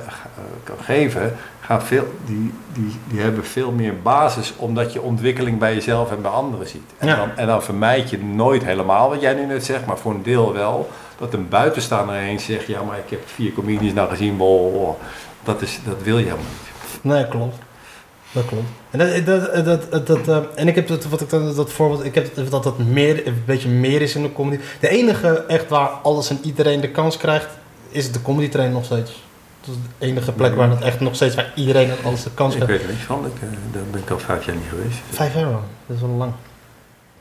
kan 0.64 0.76
geven, 0.82 1.36
gaan 1.62 1.82
veel, 1.82 2.14
die, 2.26 2.54
die, 2.74 2.96
die 3.08 3.22
hebben 3.22 3.46
veel 3.46 3.72
meer 3.72 4.02
basis, 4.02 4.54
omdat 4.58 4.94
je 4.94 5.02
ontwikkeling 5.02 5.60
bij 5.60 5.74
jezelf 5.74 6.12
en 6.12 6.22
bij 6.22 6.32
anderen 6.32 6.68
ziet. 6.68 6.92
En, 6.98 7.08
Ja. 7.08 7.16
dan, 7.16 7.30
en 7.36 7.48
dan 7.48 7.64
vermijd 7.64 8.10
je 8.10 8.24
nooit 8.24 8.64
helemaal 8.64 9.10
wat 9.10 9.22
jij 9.22 9.34
nu 9.34 9.46
net 9.46 9.66
zegt, 9.66 9.86
maar 9.86 9.98
voor 9.98 10.12
een 10.14 10.24
deel 10.24 10.54
wel, 10.54 10.90
dat 11.18 11.34
een 11.34 11.50
buitenstaander 11.50 12.16
eens 12.16 12.46
zegt, 12.46 12.68
ja 12.68 12.82
maar 12.84 12.98
ik 12.98 13.10
heb 13.10 13.22
vier 13.26 13.54
comedians 13.54 13.94
nou 13.94 14.10
gezien, 14.10 14.38
bol, 14.38 14.98
dat, 15.44 15.62
is, 15.62 15.80
dat 15.86 16.04
wil 16.04 16.18
je 16.18 16.24
helemaal 16.24 16.46
niet. 16.46 17.00
Nee, 17.02 17.28
klopt. 17.28 17.56
Dat 18.32 18.46
klopt. 18.46 18.68
En, 18.90 19.00
dat, 19.00 19.26
dat, 19.26 19.66
dat, 19.66 19.92
dat, 19.92 20.08
dat, 20.08 20.28
eh, 20.28 20.38
en 20.56 20.68
ik 20.68 20.76
heb 20.76 20.88
het, 20.88 21.10
wat 21.10 21.22
ik 21.22 21.30
dan, 21.30 21.56
dat 21.56 21.72
voorbeeld, 21.72 22.06
ik 22.06 22.16
heb 22.16 22.50
dat 22.50 22.66
het 22.66 22.78
meer, 22.78 23.28
een 23.28 23.44
beetje 23.46 23.70
meer 23.70 24.02
is 24.02 24.16
in 24.16 24.22
de 24.22 24.34
comedy. 24.34 24.62
De 24.80 24.90
enige 24.90 25.44
echt 25.48 25.70
waar 25.70 25.88
alles 25.90 26.30
en 26.30 26.40
iedereen 26.44 26.82
de 26.82 26.90
kans 26.90 27.18
krijgt, 27.18 27.48
is 27.90 28.12
de 28.12 28.22
comedy 28.22 28.50
train 28.50 28.72
nog 28.72 28.86
steeds. 28.86 29.24
Dat 29.66 29.76
is 29.76 29.82
de 29.98 30.06
enige 30.06 30.32
plek 30.32 30.56
waar 30.56 30.70
het 30.70 30.82
echt 30.82 31.00
nog 31.00 31.16
steeds 31.16 31.36
waar 31.36 31.52
iedereen 31.56 31.92
alles 32.04 32.24
de 32.24 32.32
kans 32.34 32.54
Ik 32.56 32.60
heeft. 32.60 32.72
weet 32.72 32.82
er 32.82 32.88
niks 32.94 33.04
van. 33.04 33.26
Ik, 33.26 33.34
eh, 33.42 33.48
daar 33.72 33.84
ben 33.92 34.02
ik 34.02 34.10
al 34.10 34.20
vijf 34.20 34.46
jaar 34.46 34.56
niet 34.56 34.70
geweest. 34.70 34.98
Vijf 35.10 35.36
euro, 35.36 35.62
dat 35.86 35.96
is 35.96 36.02
wel 36.02 36.10
lang. 36.10 36.32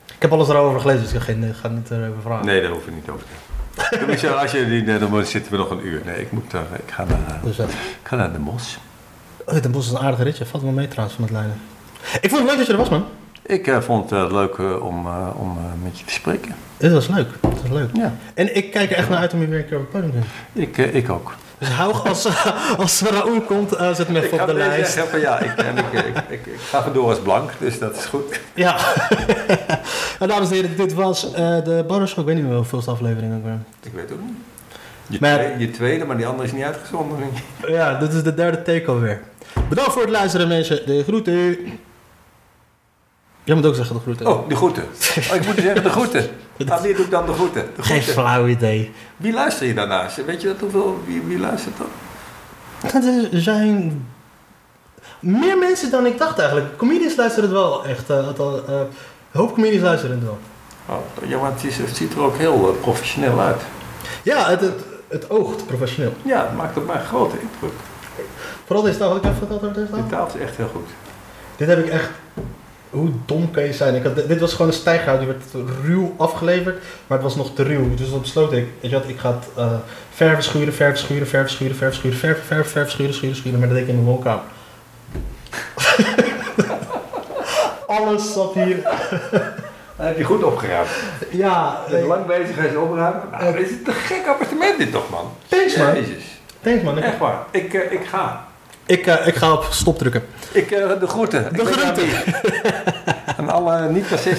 Ik 0.06 0.22
heb 0.22 0.32
alles 0.32 0.48
erover 0.48 0.80
gelezen, 0.80 1.02
dus 1.02 1.12
ik 1.12 1.18
ga, 1.18 1.24
geen, 1.24 1.44
ik 1.44 1.54
ga 1.54 1.68
niet 1.68 1.90
erover 1.90 2.22
vragen. 2.22 2.46
Nee, 2.46 2.60
daar 2.62 2.70
hoef 2.70 2.84
je 2.84 2.90
niet 2.90 3.08
over 3.08 3.24
te 3.24 3.30
als 4.40 4.52
je 4.52 4.68
die, 4.68 4.98
dan 4.98 5.26
zitten 5.26 5.52
we 5.52 5.58
nog 5.58 5.70
een 5.70 5.86
uur. 5.86 6.02
Nee, 6.04 6.20
ik 6.20 6.32
moet 6.32 6.50
daar, 6.50 6.66
ik 6.86 6.90
ga 6.90 7.04
naar, 7.04 7.18
eh, 7.28 7.42
Dus, 7.42 7.58
eh, 7.58 7.64
ik 7.68 7.72
ga 8.02 8.16
naar 8.16 8.32
de 8.32 8.38
Mos. 8.38 8.78
Oh, 9.48 9.62
Den 9.62 9.70
Bosch 9.70 9.86
is 9.86 9.92
een 9.92 9.98
aardige 9.98 10.22
ritje, 10.22 10.46
valt 10.46 10.62
wel 10.62 10.72
mee 10.72 10.88
trouwens 10.88 11.16
van 11.16 11.24
het 11.24 11.34
lijnen. 11.34 11.60
Ik 12.20 12.30
vond 12.30 12.40
het 12.40 12.48
leuk 12.48 12.58
dat 12.58 12.66
je 12.66 12.72
er 12.72 12.78
was, 12.78 12.88
man. 12.88 13.04
Ik 13.48 13.66
eh, 13.66 13.80
vond 13.80 14.10
het 14.10 14.18
eh, 14.24 14.32
leuk 14.32 14.54
eh, 14.58 14.84
om, 14.84 15.06
om 15.36 15.58
met 15.82 15.98
je 15.98 16.04
te 16.04 16.12
spreken. 16.12 16.54
Dit 16.76 16.92
was 16.92 17.08
leuk, 17.08 17.28
dit 17.40 17.62
was 17.62 17.70
leuk. 17.70 17.88
Ja, 17.92 18.14
En 18.34 18.56
ik 18.56 18.70
kijk 18.70 18.90
er 18.90 18.96
echt 18.96 19.08
naar 19.08 19.18
uit 19.18 19.32
om 19.32 19.40
je 19.40 19.46
weer 19.46 19.58
een 19.58 19.66
keer 19.66 19.76
op 19.76 19.92
het 19.92 20.02
podium 20.02 20.24
te 20.52 20.60
ik, 20.60 20.76
ik 20.76 21.10
ook. 21.10 21.34
Dus 21.58 21.68
hou 21.68 21.94
als, 22.08 22.28
als 22.76 23.00
Raoul 23.00 23.40
komt, 23.40 23.70
zet 23.70 24.08
Ik 24.08 24.16
even 24.16 24.40
op 24.40 24.46
de 24.46 24.54
lijst. 24.54 24.92
zeggen 24.92 25.10
van 25.10 25.20
ja, 25.20 25.38
ik, 25.38 25.56
en 25.56 25.76
ik, 25.76 25.92
ik, 25.92 26.16
ik, 26.28 26.46
ik 26.46 26.60
ga 26.60 26.82
vandoor 26.82 27.08
als 27.08 27.18
blank, 27.18 27.50
dus 27.58 27.78
dat 27.78 27.96
is 27.96 28.04
goed. 28.04 28.40
Ja. 28.54 28.76
nou, 30.18 30.30
dames 30.30 30.48
en 30.48 30.54
heren, 30.54 30.76
dit 30.76 30.94
was 30.94 31.32
de 31.32 31.84
Barrowshow. 31.86 32.18
Ik 32.18 32.26
weet 32.26 32.34
niet 32.34 32.44
meer 32.44 32.56
hoeveelste 32.56 32.90
aflevering 32.90 33.36
ook 33.36 33.44
weer. 33.44 33.58
Ik 33.82 33.92
weet 33.92 34.12
ook 34.12 34.20
niet. 34.20 34.36
Je, 35.08 35.18
Maar- 35.20 35.38
tweede, 35.38 35.58
je 35.58 35.70
tweede, 35.70 36.04
maar 36.04 36.16
die 36.16 36.26
andere 36.26 36.44
is 36.48 36.52
niet 36.52 36.62
uitgezonden. 36.64 37.18
ik. 37.18 37.68
Ja, 37.68 37.98
dit 37.98 38.12
is 38.12 38.22
de 38.22 38.34
derde 38.34 38.62
take 38.62 38.84
alweer. 38.86 39.20
Bedankt 39.68 39.92
voor 39.92 40.02
het 40.02 40.10
luisteren, 40.10 40.48
mensen. 40.48 40.86
De 40.86 41.02
groeten. 41.02 41.56
Jij 43.44 43.54
moet 43.56 43.66
ook 43.66 43.74
zeggen 43.74 43.94
de 43.94 44.00
groeten. 44.02 44.26
Oh, 44.26 44.48
de 44.48 44.56
groeten. 44.56 44.82
Oh, 45.30 45.34
ik 45.36 45.46
moet 45.46 45.54
je 45.54 45.60
zeggen 45.62 45.82
de 45.82 45.90
groeten. 45.90 46.26
Nou, 46.56 46.82
wie 46.82 46.94
doet 46.94 47.10
dan 47.10 47.26
de 47.26 47.32
groeten? 47.32 47.66
De 47.76 47.82
Geen 47.82 48.02
flauw 48.02 48.46
idee. 48.46 48.92
Wie 49.16 49.32
luister 49.32 49.66
je 49.66 49.74
daarnaast? 49.74 50.24
Weet 50.24 50.40
je 50.40 50.46
dat 50.48 50.56
hoeveel? 50.60 51.00
Wie, 51.06 51.20
wie 51.22 51.38
luistert 51.38 51.74
dan? 51.78 51.86
Er 53.32 53.40
zijn 53.40 54.06
meer 55.20 55.58
mensen 55.58 55.90
dan 55.90 56.06
ik 56.06 56.18
dacht 56.18 56.38
eigenlijk. 56.38 56.76
Comedians 56.76 57.16
luisteren 57.16 57.44
het 57.48 57.58
wel 57.58 57.84
echt. 57.84 58.10
eh, 58.10 58.26
het 58.26 58.38
eh, 58.38 58.52
een 58.68 58.86
hoop 59.32 59.52
comedians 59.52 59.82
luisteren 59.82 60.16
het 60.16 60.24
wel. 60.24 60.38
Oh, 60.86 61.28
ja, 61.28 61.38
maar 61.38 61.52
het, 61.52 61.64
is, 61.64 61.76
het 61.76 61.96
ziet 61.96 62.12
er 62.14 62.20
ook 62.20 62.36
heel 62.36 62.68
eh, 62.74 62.80
professioneel 62.80 63.40
uit. 63.40 63.62
Ja, 64.22 64.48
het, 64.50 64.60
het, 64.60 64.84
het 65.08 65.30
oogt 65.30 65.66
professioneel. 65.66 66.12
Ja, 66.24 66.42
het 66.42 66.56
maakt 66.56 66.76
op 66.76 66.86
mij 66.86 66.96
een 66.96 67.06
grote 67.06 67.36
indruk. 67.40 67.78
Vooral 68.66 68.84
deze 68.84 68.98
taal. 68.98 69.08
Had 69.08 69.16
ik 69.16 69.24
even 69.24 69.36
verteld 69.36 69.62
over 69.62 69.74
deze 69.74 70.36
is 70.38 70.40
echt 70.40 70.56
heel 70.56 70.68
goed. 70.68 70.88
Dit 71.56 71.68
heb 71.68 71.78
ik 71.78 71.88
echt. 71.88 72.10
Hoe 72.90 73.10
dom 73.26 73.50
kan 73.50 73.62
je 73.62 73.72
zijn? 73.72 73.94
Ik 73.94 74.02
had, 74.02 74.28
dit 74.28 74.40
was 74.40 74.52
gewoon 74.52 74.66
een 74.66 74.72
stijghout, 74.72 75.18
die 75.18 75.28
werd 75.28 75.42
ruw 75.84 76.14
afgeleverd, 76.16 76.82
maar 77.06 77.18
het 77.18 77.26
was 77.26 77.36
nog 77.36 77.54
te 77.54 77.62
ruw. 77.62 77.94
Dus 77.94 78.10
dan 78.10 78.20
besloot 78.20 78.52
ik, 78.52 78.66
weet 78.80 78.90
je 78.90 78.98
wat, 78.98 79.08
ik 79.08 79.18
ga 79.18 79.32
het 79.34 79.48
eh, 79.56 79.72
verven 80.10 80.44
schuren, 80.44 80.74
verven 80.74 80.98
schuren, 80.98 81.26
verven 81.26 81.50
schuren, 81.50 81.76
verven 81.76 81.98
schuren, 81.98 82.18
verven, 82.18 82.44
verven, 82.44 82.70
verven 82.70 82.92
schuren, 82.92 83.14
schuren, 83.14 83.36
schuren, 83.36 83.58
maar 83.58 83.68
dat 83.68 83.76
deed 83.76 83.86
ik 83.86 83.94
in 83.94 84.02
mijn 84.02 84.06
woonkamer. 84.06 84.44
Alles 88.04 88.32
zat 88.32 88.54
hier. 88.54 88.82
Dat 89.98 90.06
heb 90.06 90.18
je 90.18 90.24
goed 90.24 90.42
opgeruimd. 90.42 90.88
Ja, 91.30 91.80
Je 91.86 91.92
bent 91.94 92.06
lang 92.06 92.26
bezig 92.26 92.54
geweest 92.54 92.76
opruimen. 92.76 93.22
Nou, 93.30 93.56
dit 93.56 93.66
is 93.66 93.70
een 93.70 93.82
te 93.82 93.92
gek 93.92 94.26
appartement 94.26 94.78
dit 94.78 94.92
toch, 94.92 95.10
man? 95.10 95.32
thanks 95.48 95.76
man. 95.76 95.94
Jezus. 95.94 96.40
Thanks 96.60 96.82
man. 96.82 96.98
Ik, 96.98 97.04
Echt 97.04 97.18
waar. 97.18 97.38
Ik, 97.50 97.74
eh, 97.74 97.92
ik 97.92 98.04
ga. 98.10 98.44
ik, 98.86 99.06
eh, 99.06 99.26
ik 99.26 99.34
ga 99.34 99.52
op 99.52 99.66
stop 99.70 99.98
drukken. 99.98 100.24
Ik, 100.52 100.70
eh, 100.70 101.00
de 101.00 101.06
groeten. 101.06 101.56
De 101.56 101.64
groeten. 101.64 102.06
niet. 102.06 102.24
Aan 103.38 103.48
alle 103.50 103.88
niet-racisten. 103.90 104.36